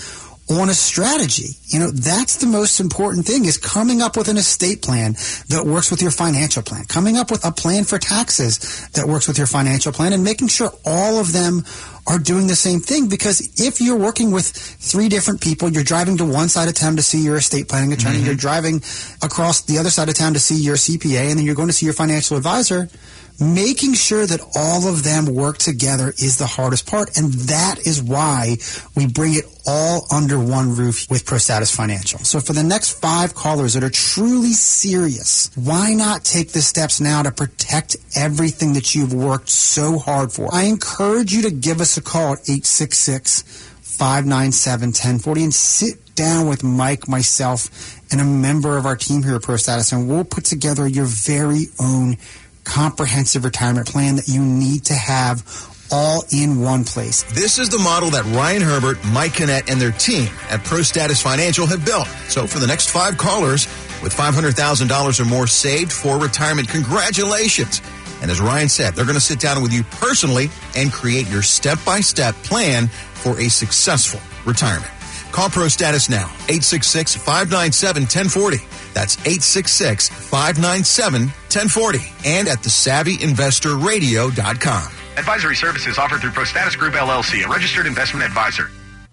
on 0.49 0.69
a 0.69 0.73
strategy. 0.73 1.55
You 1.67 1.79
know, 1.79 1.91
that's 1.91 2.37
the 2.37 2.47
most 2.47 2.79
important 2.79 3.25
thing 3.25 3.45
is 3.45 3.57
coming 3.57 4.01
up 4.01 4.17
with 4.17 4.27
an 4.27 4.37
estate 4.37 4.81
plan 4.81 5.13
that 5.49 5.63
works 5.65 5.91
with 5.91 6.01
your 6.01 6.11
financial 6.11 6.63
plan, 6.63 6.85
coming 6.85 7.17
up 7.17 7.29
with 7.29 7.45
a 7.45 7.51
plan 7.51 7.83
for 7.83 7.99
taxes 7.99 8.89
that 8.89 9.07
works 9.07 9.27
with 9.27 9.37
your 9.37 9.47
financial 9.47 9.91
plan 9.91 10.13
and 10.13 10.23
making 10.23 10.47
sure 10.47 10.71
all 10.85 11.19
of 11.19 11.33
them 11.33 11.63
are 12.07 12.17
doing 12.17 12.47
the 12.47 12.55
same 12.55 12.79
thing 12.79 13.07
because 13.07 13.61
if 13.61 13.79
you're 13.79 13.97
working 13.97 14.31
with 14.31 14.47
three 14.47 15.07
different 15.07 15.41
people, 15.41 15.69
you're 15.69 15.83
driving 15.83 16.17
to 16.17 16.25
one 16.25 16.49
side 16.49 16.67
of 16.67 16.73
town 16.73 16.95
to 16.95 17.03
see 17.03 17.23
your 17.23 17.37
estate 17.37 17.69
planning 17.69 17.93
attorney, 17.93 18.17
mm-hmm. 18.17 18.25
you're 18.25 18.35
driving 18.35 18.77
across 19.21 19.61
the 19.61 19.77
other 19.77 19.91
side 19.91 20.09
of 20.09 20.15
town 20.15 20.33
to 20.33 20.39
see 20.39 20.55
your 20.55 20.75
CPA, 20.75 21.29
and 21.29 21.37
then 21.37 21.45
you're 21.45 21.55
going 21.55 21.67
to 21.67 21.73
see 21.73 21.85
your 21.85 21.93
financial 21.93 22.35
advisor. 22.35 22.89
Making 23.41 23.93
sure 23.93 24.25
that 24.25 24.41
all 24.55 24.87
of 24.87 25.03
them 25.03 25.25
work 25.25 25.59
together 25.59 26.09
is 26.09 26.37
the 26.37 26.45
hardest 26.45 26.87
part, 26.87 27.17
and 27.17 27.31
that 27.47 27.79
is 27.87 28.03
why 28.03 28.57
we 28.95 29.07
bring 29.07 29.33
it 29.35 29.45
all 29.65 30.05
under 30.11 30.37
one 30.37 30.75
roof 30.75 31.09
with 31.09 31.25
ProStatus 31.25 31.73
Financial. 31.73 32.19
So 32.19 32.41
for 32.41 32.51
the 32.51 32.63
next 32.63 32.99
five 32.99 33.35
callers 33.35 33.75
that 33.75 33.83
are 33.83 33.89
truly 33.89 34.51
serious, 34.51 35.51
why 35.55 35.93
not 35.93 36.25
take 36.25 36.51
the 36.51 36.61
steps 36.61 36.99
now 36.99 37.23
to 37.23 37.31
protect 37.31 37.95
everything 38.13 38.73
that 38.73 38.93
you've 38.93 39.13
worked 39.13 39.47
so 39.47 39.99
hard 39.99 40.33
for? 40.33 40.53
I 40.53 40.63
encourage 40.63 41.31
you 41.33 41.43
to 41.43 41.51
give 41.51 41.79
us 41.79 41.95
a 41.95 42.01
call 42.01 42.33
at 42.33 42.39
866 42.49 43.43
597 43.99 44.89
1040 44.89 45.43
and 45.43 45.53
sit 45.53 46.15
down 46.15 46.47
with 46.47 46.63
Mike, 46.63 47.07
myself, 47.07 47.69
and 48.11 48.19
a 48.19 48.25
member 48.25 48.77
of 48.77 48.85
our 48.85 48.95
team 48.95 49.23
here 49.23 49.35
at 49.35 49.41
ProStatus, 49.41 49.93
and 49.93 50.09
we'll 50.09 50.25
put 50.25 50.43
together 50.43 50.87
your 50.87 51.05
very 51.05 51.67
own 51.79 52.17
comprehensive 52.69 53.43
retirement 53.43 53.87
plan 53.87 54.15
that 54.17 54.27
you 54.27 54.43
need 54.43 54.85
to 54.85 54.93
have 54.93 55.43
all 55.91 56.23
in 56.31 56.61
one 56.61 56.83
place. 56.83 57.23
This 57.33 57.57
is 57.57 57.69
the 57.69 57.79
model 57.79 58.11
that 58.11 58.23
Ryan 58.25 58.61
Herbert, 58.61 59.03
Mike 59.05 59.33
Kinnett, 59.33 59.71
and 59.71 59.81
their 59.81 59.91
team 59.91 60.29
at 60.49 60.63
Pro 60.63 60.83
Status 60.83 61.19
Financial 61.19 61.65
have 61.65 61.83
built. 61.83 62.07
So 62.27 62.45
for 62.45 62.59
the 62.59 62.67
next 62.67 62.89
five 62.91 63.17
callers 63.17 63.65
with 64.03 64.15
$500,000 64.15 65.19
or 65.19 65.25
more 65.25 65.47
saved 65.47 65.91
for 65.91 66.19
retirement, 66.19 66.67
congratulations. 66.67 67.81
And 68.21 68.29
as 68.29 68.39
Ryan 68.39 68.69
said, 68.69 68.93
they're 68.93 69.05
going 69.05 69.15
to 69.15 69.21
sit 69.21 69.39
down 69.39 69.63
with 69.63 69.73
you 69.73 69.83
personally 69.83 70.49
and 70.75 70.91
create 70.91 71.27
your 71.27 71.41
step-by-step 71.41 72.35
plan 72.43 72.87
for 72.87 73.39
a 73.39 73.49
successful 73.49 74.19
retirement. 74.45 74.91
Call 75.31 75.49
Pro 75.49 75.67
Status 75.67 76.09
now, 76.09 76.25
866 76.49 77.15
597 77.15 78.03
1040. 78.03 78.57
That's 78.93 79.17
866 79.19 80.09
597 80.09 81.21
1040. 81.23 81.99
And 82.25 82.47
at 82.47 82.59
thesavvyinvestorradio.com. 82.59 84.91
Advisory 85.17 85.55
services 85.55 85.97
offered 85.97 86.21
through 86.21 86.29
ProStatus 86.31 86.77
Group 86.77 86.93
LLC, 86.93 87.45
a 87.45 87.49
registered 87.49 87.85
investment 87.85 88.25
advisor. 88.25 88.69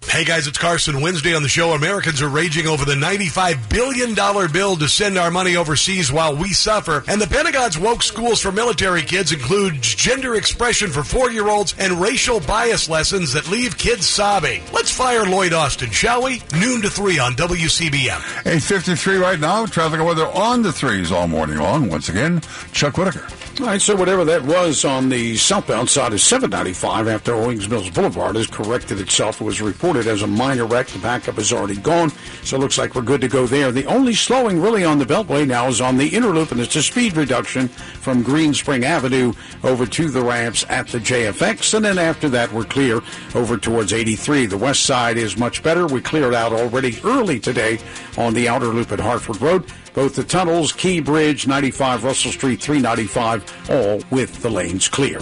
Hey 0.09 0.23
guys, 0.23 0.47
it's 0.47 0.57
Carson. 0.57 1.01
Wednesday 1.01 1.35
on 1.35 1.43
the 1.43 1.49
show, 1.49 1.73
Americans 1.73 2.21
are 2.21 2.29
raging 2.29 2.65
over 2.65 2.85
the 2.85 2.95
$95 2.95 3.69
billion 3.69 4.15
bill 4.51 4.77
to 4.77 4.87
send 4.87 5.17
our 5.17 5.29
money 5.29 5.57
overseas 5.57 6.11
while 6.11 6.35
we 6.35 6.53
suffer. 6.53 7.03
And 7.09 7.21
the 7.21 7.27
Pentagon's 7.27 7.77
woke 7.77 8.01
schools 8.01 8.41
for 8.41 8.51
military 8.51 9.01
kids 9.03 9.33
include 9.33 9.81
gender 9.81 10.35
expression 10.35 10.89
for 10.89 11.03
four 11.03 11.29
year 11.29 11.49
olds 11.49 11.75
and 11.77 12.01
racial 12.01 12.39
bias 12.39 12.87
lessons 12.89 13.33
that 13.33 13.49
leave 13.49 13.77
kids 13.77 14.07
sobbing. 14.07 14.63
Let's 14.73 14.91
fire 14.91 15.25
Lloyd 15.25 15.51
Austin, 15.53 15.91
shall 15.91 16.23
we? 16.23 16.41
Noon 16.57 16.81
to 16.83 16.89
3 16.89 17.19
on 17.19 17.33
WCBM. 17.33 18.19
853 18.47 19.17
right 19.17 19.39
now. 19.39 19.65
Traffic 19.65 19.99
and 19.99 20.07
weather 20.07 20.27
on 20.27 20.61
the 20.61 20.71
threes 20.71 21.11
all 21.11 21.27
morning 21.27 21.57
long. 21.57 21.89
Once 21.89 22.07
again, 22.07 22.41
Chuck 22.71 22.97
Whitaker. 22.97 23.27
All 23.59 23.65
right, 23.65 23.81
so 23.81 23.95
whatever 23.95 24.23
that 24.25 24.43
was 24.43 24.85
on 24.85 25.09
the 25.09 25.35
southbound 25.35 25.89
side 25.89 26.13
of 26.13 26.21
795 26.21 27.07
after 27.07 27.33
Owings 27.33 27.67
Mills 27.67 27.89
Boulevard 27.89 28.35
has 28.35 28.45
corrected 28.45 29.01
itself. 29.01 29.41
It 29.41 29.45
was 29.45 29.63
reported 29.63 30.05
as 30.05 30.21
a 30.21 30.27
minor 30.27 30.67
wreck. 30.67 30.85
The 30.85 30.99
backup 30.99 31.39
is 31.39 31.51
already 31.51 31.77
gone, 31.77 32.11
so 32.43 32.55
it 32.55 32.59
looks 32.59 32.77
like 32.77 32.93
we're 32.93 33.01
good 33.01 33.21
to 33.21 33.27
go 33.27 33.47
there. 33.47 33.71
The 33.71 33.87
only 33.87 34.13
slowing 34.13 34.61
really 34.61 34.83
on 34.83 34.99
the 34.99 35.05
Beltway 35.05 35.47
now 35.47 35.67
is 35.69 35.81
on 35.81 35.97
the 35.97 36.07
inner 36.07 36.27
loop, 36.27 36.51
and 36.51 36.61
it's 36.61 36.75
a 36.75 36.83
speed 36.83 37.17
reduction 37.17 37.67
from 37.67 38.21
Green 38.21 38.53
Spring 38.53 38.85
Avenue 38.85 39.33
over 39.63 39.87
to 39.87 40.07
the 40.07 40.21
ramps 40.21 40.63
at 40.69 40.87
the 40.89 40.99
JFX, 40.99 41.73
and 41.73 41.83
then 41.83 41.97
after 41.97 42.29
that 42.29 42.53
we're 42.53 42.63
clear 42.63 43.01
over 43.33 43.57
towards 43.57 43.91
83. 43.91 44.45
The 44.45 44.55
west 44.55 44.83
side 44.83 45.17
is 45.17 45.35
much 45.35 45.63
better. 45.63 45.87
We 45.87 46.01
cleared 46.01 46.35
out 46.35 46.53
already 46.53 46.99
early 47.03 47.39
today 47.39 47.79
on 48.19 48.35
the 48.35 48.49
outer 48.49 48.67
loop 48.67 48.91
at 48.91 48.99
Harford 48.99 49.41
Road. 49.41 49.65
Both 49.97 50.13
the 50.15 50.23
tunnels, 50.23 50.73
Key 50.73 50.99
Bridge, 51.01 51.47
95, 51.47 52.03
Russell 52.03 52.31
Street, 52.31 52.61
395, 52.61 53.71
all 53.71 53.99
with 54.11 54.43
the 54.43 54.49
lanes 54.51 54.87
clear. 54.87 55.19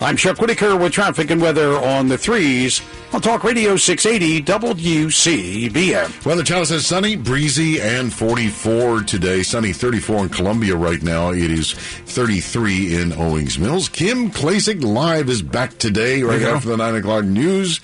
I'm 0.00 0.16
Chuck 0.16 0.40
Whitaker 0.40 0.74
with 0.76 0.92
traffic 0.92 1.30
and 1.30 1.40
weather 1.40 1.76
on 1.76 2.08
the 2.08 2.18
threes 2.18 2.82
on 3.12 3.20
Talk 3.20 3.44
Radio 3.44 3.76
680 3.76 4.42
WCBM. 4.42 6.26
Weather 6.26 6.42
channel 6.42 6.66
says 6.66 6.84
sunny, 6.84 7.14
breezy, 7.14 7.80
and 7.80 8.12
44 8.12 9.02
today. 9.02 9.44
Sunny 9.44 9.72
34 9.72 10.24
in 10.24 10.28
Columbia 10.30 10.74
right 10.74 11.00
now. 11.04 11.30
It 11.30 11.52
is 11.52 11.74
33 11.74 12.96
in 13.00 13.12
Owings 13.12 13.60
Mills. 13.60 13.88
Kim 13.88 14.32
Klacik 14.32 14.82
live 14.82 15.28
is 15.28 15.40
back 15.40 15.78
today 15.78 16.24
right 16.24 16.30
There 16.32 16.40
you 16.40 16.46
go. 16.46 16.56
after 16.56 16.68
the 16.70 16.76
9 16.76 16.96
o'clock 16.96 17.24
news. 17.24 17.78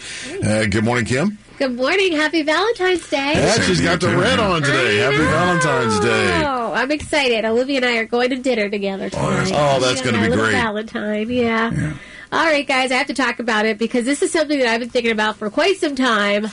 Uh, 0.44 0.66
good 0.68 0.82
morning, 0.82 1.04
Kim. 1.04 1.38
Good 1.62 1.76
morning. 1.76 2.10
Happy 2.10 2.42
Valentine's 2.42 3.08
Day. 3.08 3.34
Yeah, 3.36 3.52
she's 3.60 3.80
got 3.80 4.00
the 4.00 4.08
red 4.08 4.40
on 4.40 4.62
today. 4.62 4.96
Happy 4.96 5.18
Valentine's 5.18 6.00
Day. 6.00 6.42
Oh, 6.44 6.72
I'm 6.72 6.90
excited. 6.90 7.44
Olivia 7.44 7.76
and 7.76 7.84
I 7.84 7.98
are 7.98 8.04
going 8.04 8.30
to 8.30 8.36
dinner 8.36 8.68
together 8.68 9.04
oh, 9.04 9.08
tonight. 9.10 9.52
Oh, 9.54 9.78
that's 9.78 10.00
Yeah, 10.00 10.10
gonna 10.10 10.24
be 10.24 10.30
little 10.30 10.44
great. 10.46 10.56
Valentine, 10.56 11.30
yeah. 11.30 11.92
All 12.32 12.44
right, 12.46 12.66
guys, 12.66 12.90
I 12.90 12.96
have 12.96 13.06
to 13.06 13.14
talk 13.14 13.38
about 13.38 13.64
it 13.64 13.78
because 13.78 14.04
this 14.04 14.22
is 14.22 14.32
something 14.32 14.58
that 14.58 14.66
I've 14.66 14.80
been 14.80 14.90
thinking 14.90 15.12
about 15.12 15.36
for 15.36 15.50
quite 15.50 15.76
some 15.76 15.94
time. 15.94 16.48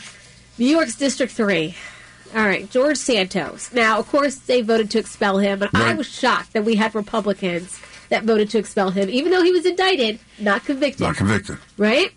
New 0.60 0.68
York's 0.68 0.94
District 0.96 1.34
3. 1.34 1.74
All 2.36 2.46
right, 2.46 2.70
George 2.70 2.98
Santos. 2.98 3.74
Now, 3.74 3.98
of 3.98 4.08
course, 4.10 4.36
they 4.36 4.62
voted 4.62 4.92
to 4.92 5.00
expel 5.00 5.40
him, 5.40 5.58
but 5.58 5.72
I 5.74 5.88
Right. 5.88 5.98
was 5.98 6.08
shocked 6.08 6.54
that 6.54 6.66
we 6.66 6.76
had 6.76 6.94
Republicans 6.94 7.80
that 8.10 8.26
voted 8.26 8.52
to 8.52 8.60
expel 8.60 8.92
him, 8.92 9.10
even 9.10 9.32
though 9.32 9.42
he 9.42 9.52
was 9.52 9.66
indicted, 9.66 10.20
not 10.38 10.66
convicted. 10.66 11.02
Not 11.02 11.16
convicted. 11.16 11.58
Right? 11.80 12.12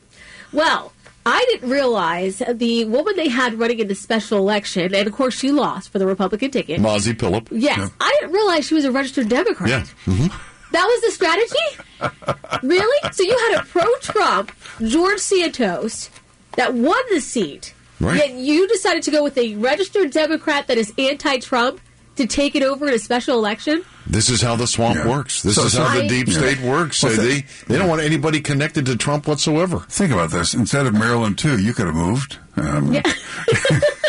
Well, 0.53 0.92
I 1.25 1.45
didn't 1.51 1.71
realize 1.71 2.43
the 2.53 2.85
woman 2.87 3.15
they 3.17 3.29
had 3.29 3.55
running 3.55 3.79
in 3.79 3.89
the 3.89 3.95
special 3.95 4.39
election, 4.39 4.95
and 4.95 5.07
of 5.07 5.13
course 5.15 5.39
she 5.39 5.53
lost 5.53 5.91
for 5.91 5.99
the 5.99 6.07
Republican 6.07 6.51
ticket. 6.51 6.81
Mazi 6.81 7.15
Pilip. 7.15 7.47
Yes, 7.51 7.91
I 8.01 8.17
didn't 8.21 8.35
realize 8.35 8.67
she 8.67 8.75
was 8.75 8.85
a 8.85 8.91
registered 8.93 9.29
Democrat. 9.29 9.69
Yeah. 9.69 9.85
hmm 10.05 10.27
That 10.73 10.85
was 10.85 11.01
the 11.03 11.11
strategy? 11.13 12.37
really? 12.67 13.13
So 13.13 13.23
you 13.23 13.37
had 13.51 13.61
a 13.61 13.65
pro-Trump 13.65 14.53
George 14.85 15.19
Santos 15.21 16.11
that 16.57 16.75
won 16.75 17.01
the 17.11 17.21
seat, 17.21 17.75
Right. 18.01 18.17
yet 18.17 18.33
you 18.33 18.67
decided 18.67 19.03
to 19.05 19.11
go 19.13 19.23
with 19.23 19.39
a 19.39 19.55
registered 19.57 20.11
Democrat 20.11 20.67
that 20.67 20.77
is 20.79 20.93
anti-Trump 20.99 21.81
to 22.17 22.27
take 22.27 22.55
it 22.55 22.63
over 22.63 22.89
in 22.89 22.95
a 22.95 22.99
special 22.99 23.39
election? 23.39 23.85
This 24.07 24.29
is 24.29 24.43
how 24.43 24.57
the 24.57 24.67
swamp 24.67 24.97
Yeah. 24.97 25.09
works. 25.09 25.43
This 25.43 25.55
So- 25.57 25.65
is 25.65 25.73
so- 25.73 25.85
how 25.85 25.95
the 25.97 26.05
I- 26.05 26.09
deep 26.09 26.29
Yeah. 26.29 26.39
state 26.39 26.61
works. 26.61 27.03
Well, 27.03 27.13
So 27.15 27.23
they, 27.23 27.45
they 27.69 27.79
don't 27.79 27.89
want 27.89 28.03
anybody 28.03 28.41
connected 28.41 28.87
to 28.87 28.97
Trump 28.97 29.27
whatsoever. 29.27 29.85
Think 29.89 30.13
about 30.13 30.31
this. 30.31 30.55
Instead 30.55 30.87
of 30.87 30.95
Maryland, 30.95 31.39
too, 31.39 31.59
you 31.59 31.73
could 31.73 31.87
have 31.87 31.95
moved. 31.95 32.39
Um, 32.57 32.93
Yeah. 32.93 33.03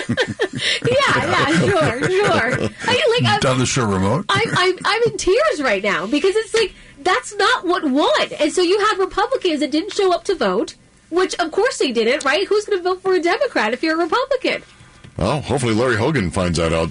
yeah, 0.10 1.16
yeah, 1.16 1.46
sure, 1.60 2.10
sure. 2.10 2.70
I, 2.88 3.20
like, 3.20 3.32
I'm, 3.34 3.40
Done 3.40 3.60
the 3.60 3.66
show 3.66 3.86
remote. 3.86 4.26
I'm, 4.30 4.48
I'm, 4.58 4.76
I'm 4.86 5.02
in 5.04 5.18
tears 5.18 5.62
right 5.62 5.84
now 5.84 6.06
because 6.08 6.36
it's 6.36 6.54
like 6.54 6.74
that's 7.02 7.36
not 7.36 7.66
what 7.66 7.84
won. 7.90 8.10
And 8.40 8.52
so 8.52 8.62
you 8.62 8.80
have 8.88 9.00
Republicans 9.00 9.60
that 9.62 9.72
didn't 9.72 9.94
show 9.94 10.14
up 10.14 10.24
to 10.26 10.36
vote, 10.36 10.76
which 11.10 11.36
of 11.36 11.52
course 11.52 11.78
they 11.78 11.92
didn't, 11.92 12.26
right? 12.26 12.46
Who's 12.48 12.66
going 12.66 12.80
to 12.80 12.84
vote 12.84 13.02
for 13.02 13.14
a 13.14 13.22
Democrat 13.22 13.74
if 13.74 13.84
you're 13.84 13.96
a 13.96 14.04
Republican? 14.04 14.64
Well, 15.18 15.42
hopefully 15.42 15.74
Larry 15.74 15.96
Hogan 15.98 16.32
finds 16.32 16.58
that 16.58 16.74
out. 16.74 16.90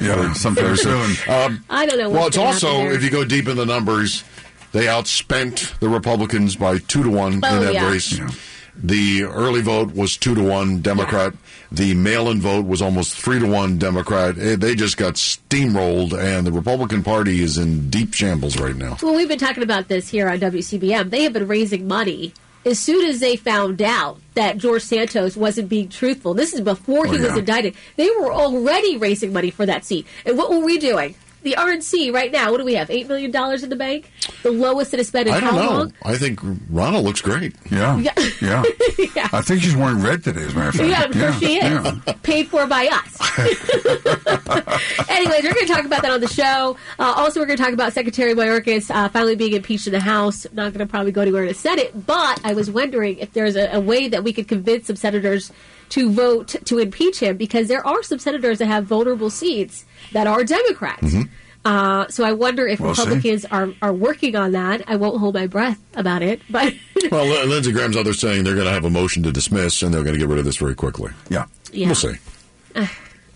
Yeah, 0.00 0.32
sometime 0.34 0.76
soon. 0.76 1.16
Um, 1.28 1.64
I 1.70 1.86
don't 1.86 1.98
know. 1.98 2.10
well, 2.10 2.26
it's 2.26 2.36
also, 2.36 2.68
there. 2.78 2.92
if 2.92 3.02
you 3.02 3.10
go 3.10 3.24
deep 3.24 3.48
in 3.48 3.56
the 3.56 3.64
numbers, 3.66 4.24
they 4.72 4.84
outspent 4.86 5.78
the 5.80 5.88
Republicans 5.88 6.56
by 6.56 6.78
two 6.78 7.02
to 7.02 7.10
one 7.10 7.40
Oh, 7.44 7.56
in 7.56 7.62
that 7.64 7.74
yeah. 7.74 7.90
race. 7.90 8.20
The 8.74 9.24
early 9.24 9.60
vote 9.60 9.94
was 9.94 10.16
two 10.16 10.34
to 10.34 10.42
one 10.42 10.80
Democrat. 10.80 11.34
The 11.70 11.92
mail-in 11.94 12.40
vote 12.40 12.66
was 12.66 12.80
almost 12.80 13.14
three 13.14 13.38
to 13.38 13.46
one 13.46 13.76
Democrat. 13.78 14.38
Eh, 14.38 14.56
They 14.56 14.74
just 14.74 14.96
got 14.96 15.14
steamrolled, 15.14 16.12
and 16.18 16.46
the 16.46 16.52
Republican 16.52 17.02
Party 17.02 17.42
is 17.42 17.58
in 17.58 17.90
deep 17.90 18.14
shambles 18.14 18.58
right 18.58 18.74
now. 18.76 18.96
Well, 19.02 19.14
we've 19.14 19.28
been 19.28 19.38
talking 19.38 19.62
about 19.62 19.88
this 19.88 20.08
here 20.08 20.28
on 20.28 20.40
WCBM. 20.40 21.10
They 21.10 21.22
have 21.24 21.32
been 21.34 21.48
raising 21.48 21.86
money 21.86 22.32
as 22.64 22.78
soon 22.78 23.08
as 23.08 23.20
they 23.20 23.36
found 23.36 23.82
out 23.82 24.18
that 24.34 24.58
George 24.58 24.82
Santos 24.82 25.36
wasn't 25.36 25.68
being 25.68 25.88
truthful. 25.88 26.34
This 26.34 26.52
is 26.52 26.60
before 26.60 27.06
he 27.06 27.18
Oh, 27.18 27.22
was 27.22 27.36
indicted. 27.36 27.74
They 27.96 28.08
were 28.10 28.32
already 28.32 28.96
raising 28.96 29.32
money 29.32 29.50
for 29.50 29.66
that 29.66 29.84
seat. 29.84 30.06
And 30.24 30.38
what 30.38 30.50
were 30.50 30.60
we 30.64 30.78
doing? 30.78 31.14
The 31.42 31.54
RNC 31.58 32.12
right 32.14 32.30
now, 32.30 32.50
what 32.52 32.58
do 32.58 32.64
we 32.64 32.74
have? 32.74 32.88
$8 32.88 33.08
million 33.08 33.34
in 33.62 33.68
the 33.68 33.76
bank? 33.76 34.10
The 34.42 34.50
lowest 34.52 34.94
it 34.94 34.98
has 34.98 35.10
been 35.10 35.26
in 35.26 35.34
I 35.34 35.40
don't 35.40 35.50
how 35.54 35.56
know. 35.56 35.70
long? 35.78 35.92
I 36.04 36.16
think 36.16 36.40
Ronald 36.70 37.04
looks 37.04 37.20
great. 37.20 37.54
Yeah. 37.70 37.98
Yeah. 37.98 38.12
Yeah. 38.40 38.62
yeah. 39.16 39.28
I 39.32 39.42
think 39.42 39.62
she's 39.62 39.74
wearing 39.76 40.00
red 40.02 40.22
today, 40.22 40.42
as 40.42 40.52
a 40.52 40.56
matter 40.56 40.68
of 40.68 40.74
fact. 40.76 40.88
Yeah, 40.88 41.02
I'm 41.02 41.12
sure 41.12 41.32
she 41.40 41.56
is. 41.56 41.62
yeah. 41.62 42.12
Paid 42.22 42.48
for 42.48 42.66
by 42.66 42.86
us. 42.86 43.18
Anyways, 45.08 45.42
we're 45.42 45.54
going 45.54 45.66
to 45.66 45.72
talk 45.72 45.84
about 45.84 46.02
that 46.02 46.10
on 46.12 46.20
the 46.20 46.28
show. 46.28 46.76
Uh, 46.98 47.14
also, 47.16 47.40
we're 47.40 47.46
going 47.46 47.56
to 47.58 47.62
talk 47.62 47.72
about 47.72 47.92
Secretary 47.92 48.34
Mayorkas 48.34 48.90
uh, 48.94 49.08
finally 49.08 49.36
being 49.36 49.52
impeached 49.54 49.86
in 49.86 49.92
the 49.92 50.00
House. 50.00 50.46
Not 50.52 50.72
going 50.72 50.86
to 50.86 50.90
probably 50.90 51.12
go 51.12 51.22
anywhere 51.22 51.42
in 51.42 51.48
the 51.48 51.54
Senate, 51.54 52.06
but 52.06 52.40
I 52.44 52.54
was 52.54 52.70
wondering 52.70 53.18
if 53.18 53.32
there's 53.32 53.56
a, 53.56 53.68
a 53.76 53.80
way 53.80 54.08
that 54.08 54.24
we 54.24 54.32
could 54.32 54.48
convince 54.48 54.86
some 54.86 54.96
senators 54.96 55.52
to 55.92 56.10
vote 56.10 56.48
to 56.64 56.78
impeach 56.78 57.20
him 57.20 57.36
because 57.36 57.68
there 57.68 57.86
are 57.86 58.02
some 58.02 58.18
senators 58.18 58.58
that 58.58 58.66
have 58.66 58.84
vulnerable 58.86 59.30
seats 59.30 59.84
that 60.12 60.26
are 60.26 60.42
Democrats. 60.44 61.14
Uh, 61.64 62.08
so 62.08 62.24
I 62.24 62.32
wonder 62.32 62.66
if 62.66 62.80
We'll 62.80 62.94
see. 62.94 63.02
Republicans 63.02 63.44
are, 63.44 63.68
are 63.80 63.92
working 63.92 64.34
on 64.34 64.52
that. 64.52 64.82
I 64.88 64.96
won't 64.96 65.18
hold 65.20 65.34
my 65.34 65.46
breath 65.46 65.78
about 65.94 66.22
it, 66.22 66.40
but 66.50 66.74
Well, 67.10 67.46
Lindsey 67.46 67.72
Graham's 67.72 67.96
out 67.96 68.04
there 68.04 68.14
saying 68.14 68.44
they're 68.44 68.54
going 68.54 68.66
to 68.66 68.72
have 68.72 68.84
a 68.84 68.90
motion 68.90 69.22
to 69.24 69.32
dismiss, 69.32 69.82
and 69.82 69.92
they're 69.94 70.02
going 70.02 70.14
to 70.14 70.18
get 70.18 70.28
rid 70.28 70.38
of 70.38 70.44
this 70.44 70.56
very 70.56 70.74
quickly. 70.74 71.12
Yeah. 71.28 71.44
Yeah. 71.72 71.86
We'll 71.86 71.94
see. 71.94 72.14
Uh, 72.74 72.86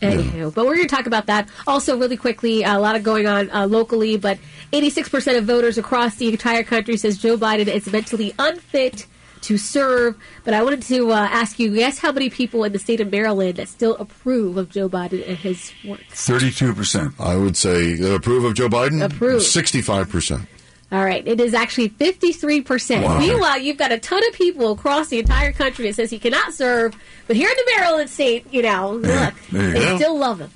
Anywho, 0.02 0.52
but 0.55 0.67
we're 0.67 0.76
going 0.76 0.89
to 0.89 0.94
talk 0.94 1.07
about 1.07 1.25
that. 1.26 1.49
Also, 1.67 1.97
really 1.99 2.18
quickly, 2.18 2.62
a 2.65 2.78
lot 2.78 2.97
of 2.97 3.02
going 3.02 3.26
on 3.26 3.51
uh, 3.51 3.67
locally, 3.67 4.18
but 4.18 4.39
86% 4.73 5.39
of 5.39 5.44
voters 5.44 5.78
across 5.78 6.17
the 6.17 6.28
entire 6.28 6.62
country 6.65 6.99
says 6.99 7.17
Joe 7.17 7.39
Biden 7.39 7.67
is 7.68 7.91
mentally 7.91 8.35
unfit 8.39 9.07
to 9.47 9.57
serve. 9.58 10.16
But 10.44 10.55
I 10.55 10.62
wanted 10.62 10.83
to 10.83 11.10
uh, 11.10 11.16
ask 11.16 11.58
you, 11.58 11.75
guess 11.75 11.99
how 11.99 12.12
many 12.12 12.31
people 12.31 12.65
in 12.65 12.73
the 12.73 12.78
state 12.78 13.00
of 13.00 13.10
Maryland 13.10 13.57
that 13.57 13.68
still 13.68 13.97
approve 13.97 14.57
of 14.57 14.70
Joe 14.70 14.89
Biden 14.89 15.26
and 15.26 15.36
his 15.39 15.73
work? 15.84 16.00
32%. 16.10 17.15
I 17.20 17.36
would 17.36 17.57
say 17.57 17.99
uh, 18.00 18.15
approve 18.15 18.44
of 18.44 18.55
Joe 18.55 18.68
Biden? 18.68 19.02
Approve. 19.05 19.41
65%. 19.41 20.47
All 20.92 21.05
right, 21.05 21.26
it 21.26 21.41
is 21.41 21.52
actually 21.52 21.89
53%. 21.89 23.02
Wow. 23.02 23.18
Meanwhile, 23.18 23.58
you've 23.58 23.76
got 23.76 23.91
a 23.91 23.99
ton 23.99 24.23
of 24.28 24.34
people 24.34 24.70
across 24.70 25.08
the 25.08 25.18
entire 25.18 25.52
country 25.52 25.86
that 25.89 25.94
says 25.94 26.10
he 26.10 26.18
cannot 26.20 26.55
serve, 26.55 26.94
but 27.26 27.34
here 27.34 27.49
in 27.49 27.57
the 27.57 27.73
Maryland 27.76 28.08
state, 28.08 28.47
you 28.52 28.62
know, 28.62 28.92
look, 28.92 29.34
you 29.50 29.73
they 29.73 29.81
go. 29.81 29.97
still 29.97 30.16
love 30.16 30.41
him. 30.41 30.50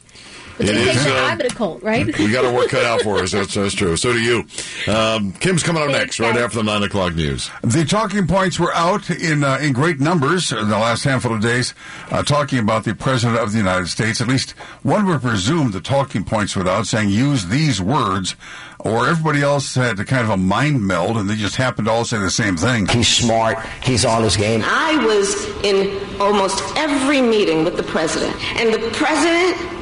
But 0.60 0.68
It 0.68 0.72
they 0.74 0.84
think 0.84 0.96
is, 0.96 1.04
that 1.04 1.16
uh, 1.16 1.26
I'm 1.26 1.40
a 1.40 1.48
cult, 1.48 1.82
right? 1.82 2.06
We 2.18 2.30
got 2.30 2.44
our 2.44 2.52
work 2.52 2.68
cut 2.68 2.84
out 2.84 3.00
for 3.00 3.16
us. 3.22 3.32
That's, 3.32 3.54
that's 3.54 3.74
true. 3.74 3.96
So 3.96 4.12
do 4.12 4.20
you. 4.20 4.44
Um, 4.92 5.32
Kim's 5.32 5.62
coming 5.62 5.82
up 5.82 5.88
next, 5.88 6.20
right 6.20 6.36
after 6.36 6.58
the 6.58 6.64
9 6.64 6.82
o'clock 6.82 7.14
news. 7.14 7.50
The 7.62 7.86
talking 7.86 8.26
points 8.26 8.60
were 8.60 8.74
out 8.74 9.08
in 9.08 9.42
uh, 9.42 9.56
in 9.62 9.72
great 9.72 10.00
numbers 10.00 10.52
in 10.52 10.68
the 10.68 10.78
last 10.78 11.04
handful 11.04 11.34
of 11.34 11.40
days, 11.40 11.72
uh, 12.10 12.22
talking 12.22 12.58
about 12.58 12.84
the 12.84 12.94
president 12.94 13.38
of 13.40 13.52
the 13.52 13.58
United 13.58 13.88
States. 13.88 14.20
At 14.20 14.28
least 14.28 14.50
one 14.82 15.06
would 15.06 15.22
presume 15.22 15.70
the 15.70 15.80
talking 15.80 16.24
points 16.24 16.54
were 16.54 16.68
out, 16.68 16.86
saying 16.86 17.08
use 17.08 17.46
these 17.46 17.80
words, 17.80 18.36
or 18.78 19.08
everybody 19.08 19.40
else 19.40 19.74
had 19.74 19.98
a 19.98 20.04
kind 20.04 20.24
of 20.24 20.30
a 20.30 20.36
mind 20.36 20.86
meld, 20.86 21.16
and 21.16 21.28
they 21.30 21.36
just 21.36 21.56
happened 21.56 21.86
to 21.86 21.92
all 21.92 22.04
say 22.04 22.18
the 22.18 22.30
same 22.30 22.58
thing. 22.58 22.86
He's 22.86 23.08
smart. 23.08 23.58
He's 23.82 24.04
on 24.04 24.22
his 24.22 24.36
game. 24.36 24.60
I 24.64 25.02
was 25.06 25.46
in 25.64 26.20
almost 26.20 26.62
every 26.76 27.22
meeting 27.22 27.64
with 27.64 27.76
the 27.78 27.82
president, 27.82 28.36
and 28.60 28.74
the 28.74 28.90
president 28.90 29.79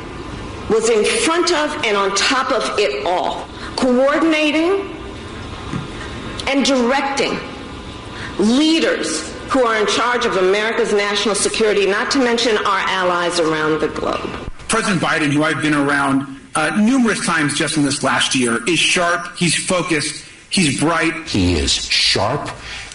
was 0.69 0.91
in 0.91 1.05
front 1.05 1.53
of 1.53 1.85
and 1.85 1.97
on 1.97 2.15
top 2.15 2.53
of 2.53 2.79
it 2.79 3.07
all, 3.07 3.47
coordinating 3.77 4.95
and 6.47 6.65
directing 6.65 7.39
leaders 8.39 9.33
who 9.51 9.65
are 9.65 9.81
in 9.81 9.87
charge 9.87 10.27
of 10.27 10.37
America's 10.37 10.93
national 10.93 11.35
security, 11.35 11.87
not 11.87 12.11
to 12.11 12.19
mention 12.19 12.57
our 12.59 12.81
allies 12.89 13.41
around 13.41 13.81
the 13.81 13.89
globe. 13.89 14.29
President 14.69 15.01
Biden, 15.01 15.33
who 15.33 15.43
I've 15.43 15.63
been 15.63 15.75
around 15.75 16.39
uh, 16.55 16.77
numerous 16.81 17.25
times 17.25 17.57
just 17.57 17.77
in 17.77 17.83
this 17.83 18.03
last 18.03 18.35
year, 18.35 18.61
is 18.69 18.79
sharp, 18.79 19.37
he's 19.37 19.57
focused, 19.67 20.25
he's 20.51 20.79
bright. 20.79 21.27
He 21.27 21.55
is 21.55 21.73
sharp, 21.73 22.51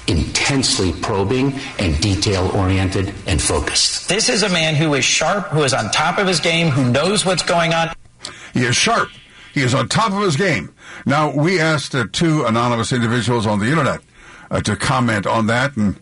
intensely 0.07 0.93
probing, 0.93 1.53
and 1.79 1.99
detail 2.01 2.49
oriented 2.55 3.13
and 3.27 3.41
focused. 3.41 4.09
This 4.09 4.29
is 4.29 4.43
a 4.43 4.49
man 4.49 4.75
who 4.75 4.93
is 4.93 5.05
sharp, 5.05 5.47
who 5.47 5.63
is 5.63 5.73
on 5.73 5.91
top 5.91 6.17
of 6.17 6.27
his 6.27 6.39
game, 6.39 6.69
who 6.69 6.91
knows 6.91 7.25
what's 7.25 7.43
going 7.43 7.73
on. 7.73 7.89
He 8.53 8.63
is 8.65 8.75
sharp. 8.75 9.09
He 9.53 9.61
is 9.61 9.73
on 9.73 9.87
top 9.87 10.11
of 10.11 10.21
his 10.21 10.35
game. 10.35 10.73
Now, 11.05 11.31
we 11.31 11.59
asked 11.59 11.93
uh, 11.93 12.05
two 12.11 12.45
anonymous 12.45 12.91
individuals 12.91 13.45
on 13.45 13.59
the 13.59 13.67
internet 13.67 14.01
uh, 14.49 14.61
to 14.61 14.75
comment 14.75 15.27
on 15.27 15.47
that, 15.47 15.77
and 15.77 15.99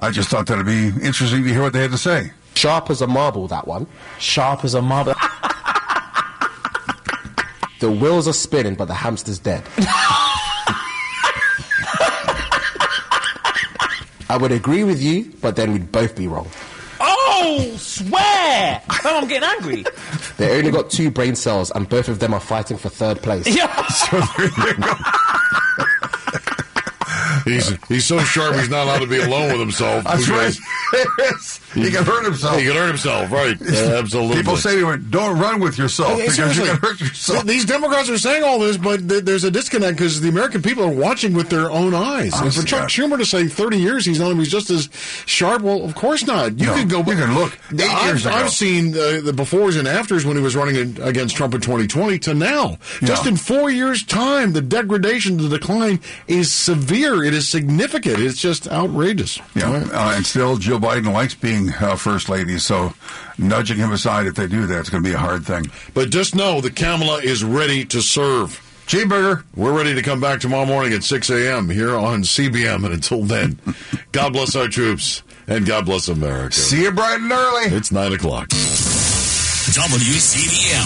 I 0.00 0.10
just 0.10 0.28
thought 0.30 0.46
that 0.46 0.56
would 0.56 0.66
be 0.66 0.88
interesting 0.88 1.44
to 1.44 1.48
hear 1.50 1.62
what 1.62 1.72
they 1.72 1.82
had 1.82 1.90
to 1.90 1.98
say. 1.98 2.32
Sharp 2.54 2.90
as 2.90 3.02
a 3.02 3.06
marble, 3.06 3.48
that 3.48 3.66
one. 3.66 3.86
Sharp 4.18 4.64
as 4.64 4.74
a 4.74 4.82
marble. 4.82 5.14
the 7.80 7.90
wheels 7.90 8.26
are 8.28 8.32
spinning, 8.32 8.74
but 8.74 8.86
the 8.86 8.94
hamster's 8.94 9.38
dead. 9.38 9.64
I 14.28 14.36
would 14.36 14.52
agree 14.52 14.84
with 14.84 15.02
you, 15.02 15.32
but 15.40 15.56
then 15.56 15.72
we'd 15.72 15.92
both 15.92 16.16
be 16.16 16.26
wrong. 16.26 16.48
Oh, 17.00 17.74
swear! 17.76 18.80
Oh, 19.04 19.20
I'm 19.20 19.28
getting 19.28 19.48
angry. 19.48 19.84
They 20.36 20.58
only 20.58 20.72
got 20.72 20.90
two 20.90 21.12
brain 21.12 21.36
cells, 21.36 21.70
and 21.70 21.88
both 21.88 22.08
of 22.08 22.18
them 22.18 22.34
are 22.34 22.40
fighting 22.40 22.76
for 22.76 22.88
third 22.88 23.22
place. 23.22 23.46
Yeah. 23.46 23.86
So 23.86 24.20
there 24.36 24.46
you 24.68 24.74
go. 24.82 24.94
He's 27.44 27.68
he's 27.86 28.04
so 28.04 28.18
sharp 28.20 28.56
he's 28.56 28.68
not 28.68 28.84
allowed 28.84 29.00
to 29.00 29.06
be 29.06 29.18
alone 29.18 29.52
with 29.52 29.60
himself. 29.60 30.02
That's 30.04 30.26
because 30.26 30.58
right. 30.92 31.60
he 31.74 31.90
can 31.90 32.04
hurt 32.04 32.24
himself. 32.24 32.58
He 32.58 32.64
can 32.66 32.74
hurt 32.76 32.88
himself, 32.88 33.30
right. 33.30 33.56
Yeah, 33.74 33.96
absolutely. 33.98 34.36
People 34.36 34.56
say 34.56 34.78
to 34.78 34.90
him, 34.90 35.06
don't 35.10 35.38
run 35.38 35.60
with 35.60 35.76
yourself 35.78 36.18
Hey, 36.18 36.28
because 36.28 36.56
you 36.56 36.64
can 36.64 36.76
hurt 36.78 37.00
yourself. 37.00 37.44
These 37.44 37.64
Democrats 37.64 38.08
are 38.08 38.18
saying 38.18 38.42
all 38.44 38.58
this, 38.58 38.76
but 38.76 39.08
th- 39.08 39.24
there's 39.24 39.44
a 39.44 39.50
disconnect 39.50 39.96
because 39.98 40.20
the 40.20 40.28
American 40.28 40.62
people 40.62 40.84
are 40.84 40.90
watching 40.92 41.34
with 41.34 41.48
their 41.50 41.70
own 41.70 41.94
eyes. 41.94 42.32
and 42.40 42.54
for 42.54 42.62
Chuck 42.62 42.80
God. 42.82 42.88
Schumer 42.90 43.18
to 43.18 43.26
say 43.26 43.48
30 43.48 43.78
years 43.78 44.04
he's 44.06 44.20
known 44.20 44.38
he's 44.38 44.50
just 44.50 44.70
as 44.70 44.88
sharp, 45.26 45.62
well, 45.62 45.84
of 45.84 45.94
course 45.94 46.26
not. 46.26 46.58
You 46.58 46.66
No, 46.66 46.74
could 46.74 46.90
go. 46.90 46.98
you 46.98 47.04
can 47.16 47.34
look. 47.34 47.58
Eight 47.72 47.80
I've, 47.82 48.06
years 48.06 48.26
ago. 48.26 48.34
I've 48.34 48.50
seen 48.50 48.94
uh, 48.94 49.20
the 49.22 49.32
befores 49.34 49.78
and 49.78 49.88
afters 49.88 50.24
when 50.24 50.36
he 50.36 50.42
was 50.42 50.54
running 50.56 51.00
against 51.02 51.36
Trump 51.36 51.54
in 51.54 51.60
2020 51.60 52.18
to 52.20 52.34
now. 52.34 52.78
Just 53.02 53.26
in 53.26 53.36
four 53.36 53.70
years' 53.70 54.02
time, 54.04 54.52
the 54.52 54.60
degradation, 54.60 55.36
the 55.38 55.48
decline 55.48 56.00
is 56.28 56.52
severe. 56.52 57.22
It 57.24 57.34
is 57.34 57.48
significant. 57.48 58.18
It's 58.20 58.40
just 58.40 58.68
outrageous. 58.68 59.38
Yeah, 59.54 59.70
uh, 59.92 60.12
and 60.16 60.24
still, 60.26 60.56
Joe 60.56 60.78
Biden 60.78 61.12
likes 61.12 61.34
being 61.34 61.63
uh, 61.70 61.96
first 61.96 62.28
lady, 62.28 62.58
so 62.58 62.94
nudging 63.38 63.78
him 63.78 63.92
aside 63.92 64.26
if 64.26 64.34
they 64.34 64.46
do 64.46 64.66
that 64.66 64.80
is 64.80 64.90
going 64.90 65.02
to 65.02 65.08
be 65.08 65.14
a 65.14 65.18
hard 65.18 65.44
thing. 65.44 65.70
But 65.94 66.10
just 66.10 66.34
know 66.34 66.60
that 66.60 66.76
Kamala 66.76 67.18
is 67.22 67.42
ready 67.44 67.84
to 67.86 68.00
serve. 68.00 68.60
Cheeseburger. 68.86 69.44
We're 69.56 69.72
ready 69.76 69.94
to 69.94 70.02
come 70.02 70.20
back 70.20 70.40
tomorrow 70.40 70.66
morning 70.66 70.92
at 70.92 71.02
6 71.02 71.30
a.m. 71.30 71.70
here 71.70 71.96
on 71.96 72.22
CBM. 72.22 72.84
And 72.84 72.92
until 72.92 73.24
then, 73.24 73.58
God 74.12 74.34
bless 74.34 74.54
our 74.54 74.68
troops 74.68 75.22
and 75.46 75.64
God 75.64 75.86
bless 75.86 76.08
America. 76.08 76.54
See 76.54 76.82
you 76.82 76.92
bright 76.92 77.20
and 77.20 77.32
early. 77.32 77.74
It's 77.74 77.90
9 77.90 78.12
o'clock. 78.12 78.48
WCBM. 79.74 80.84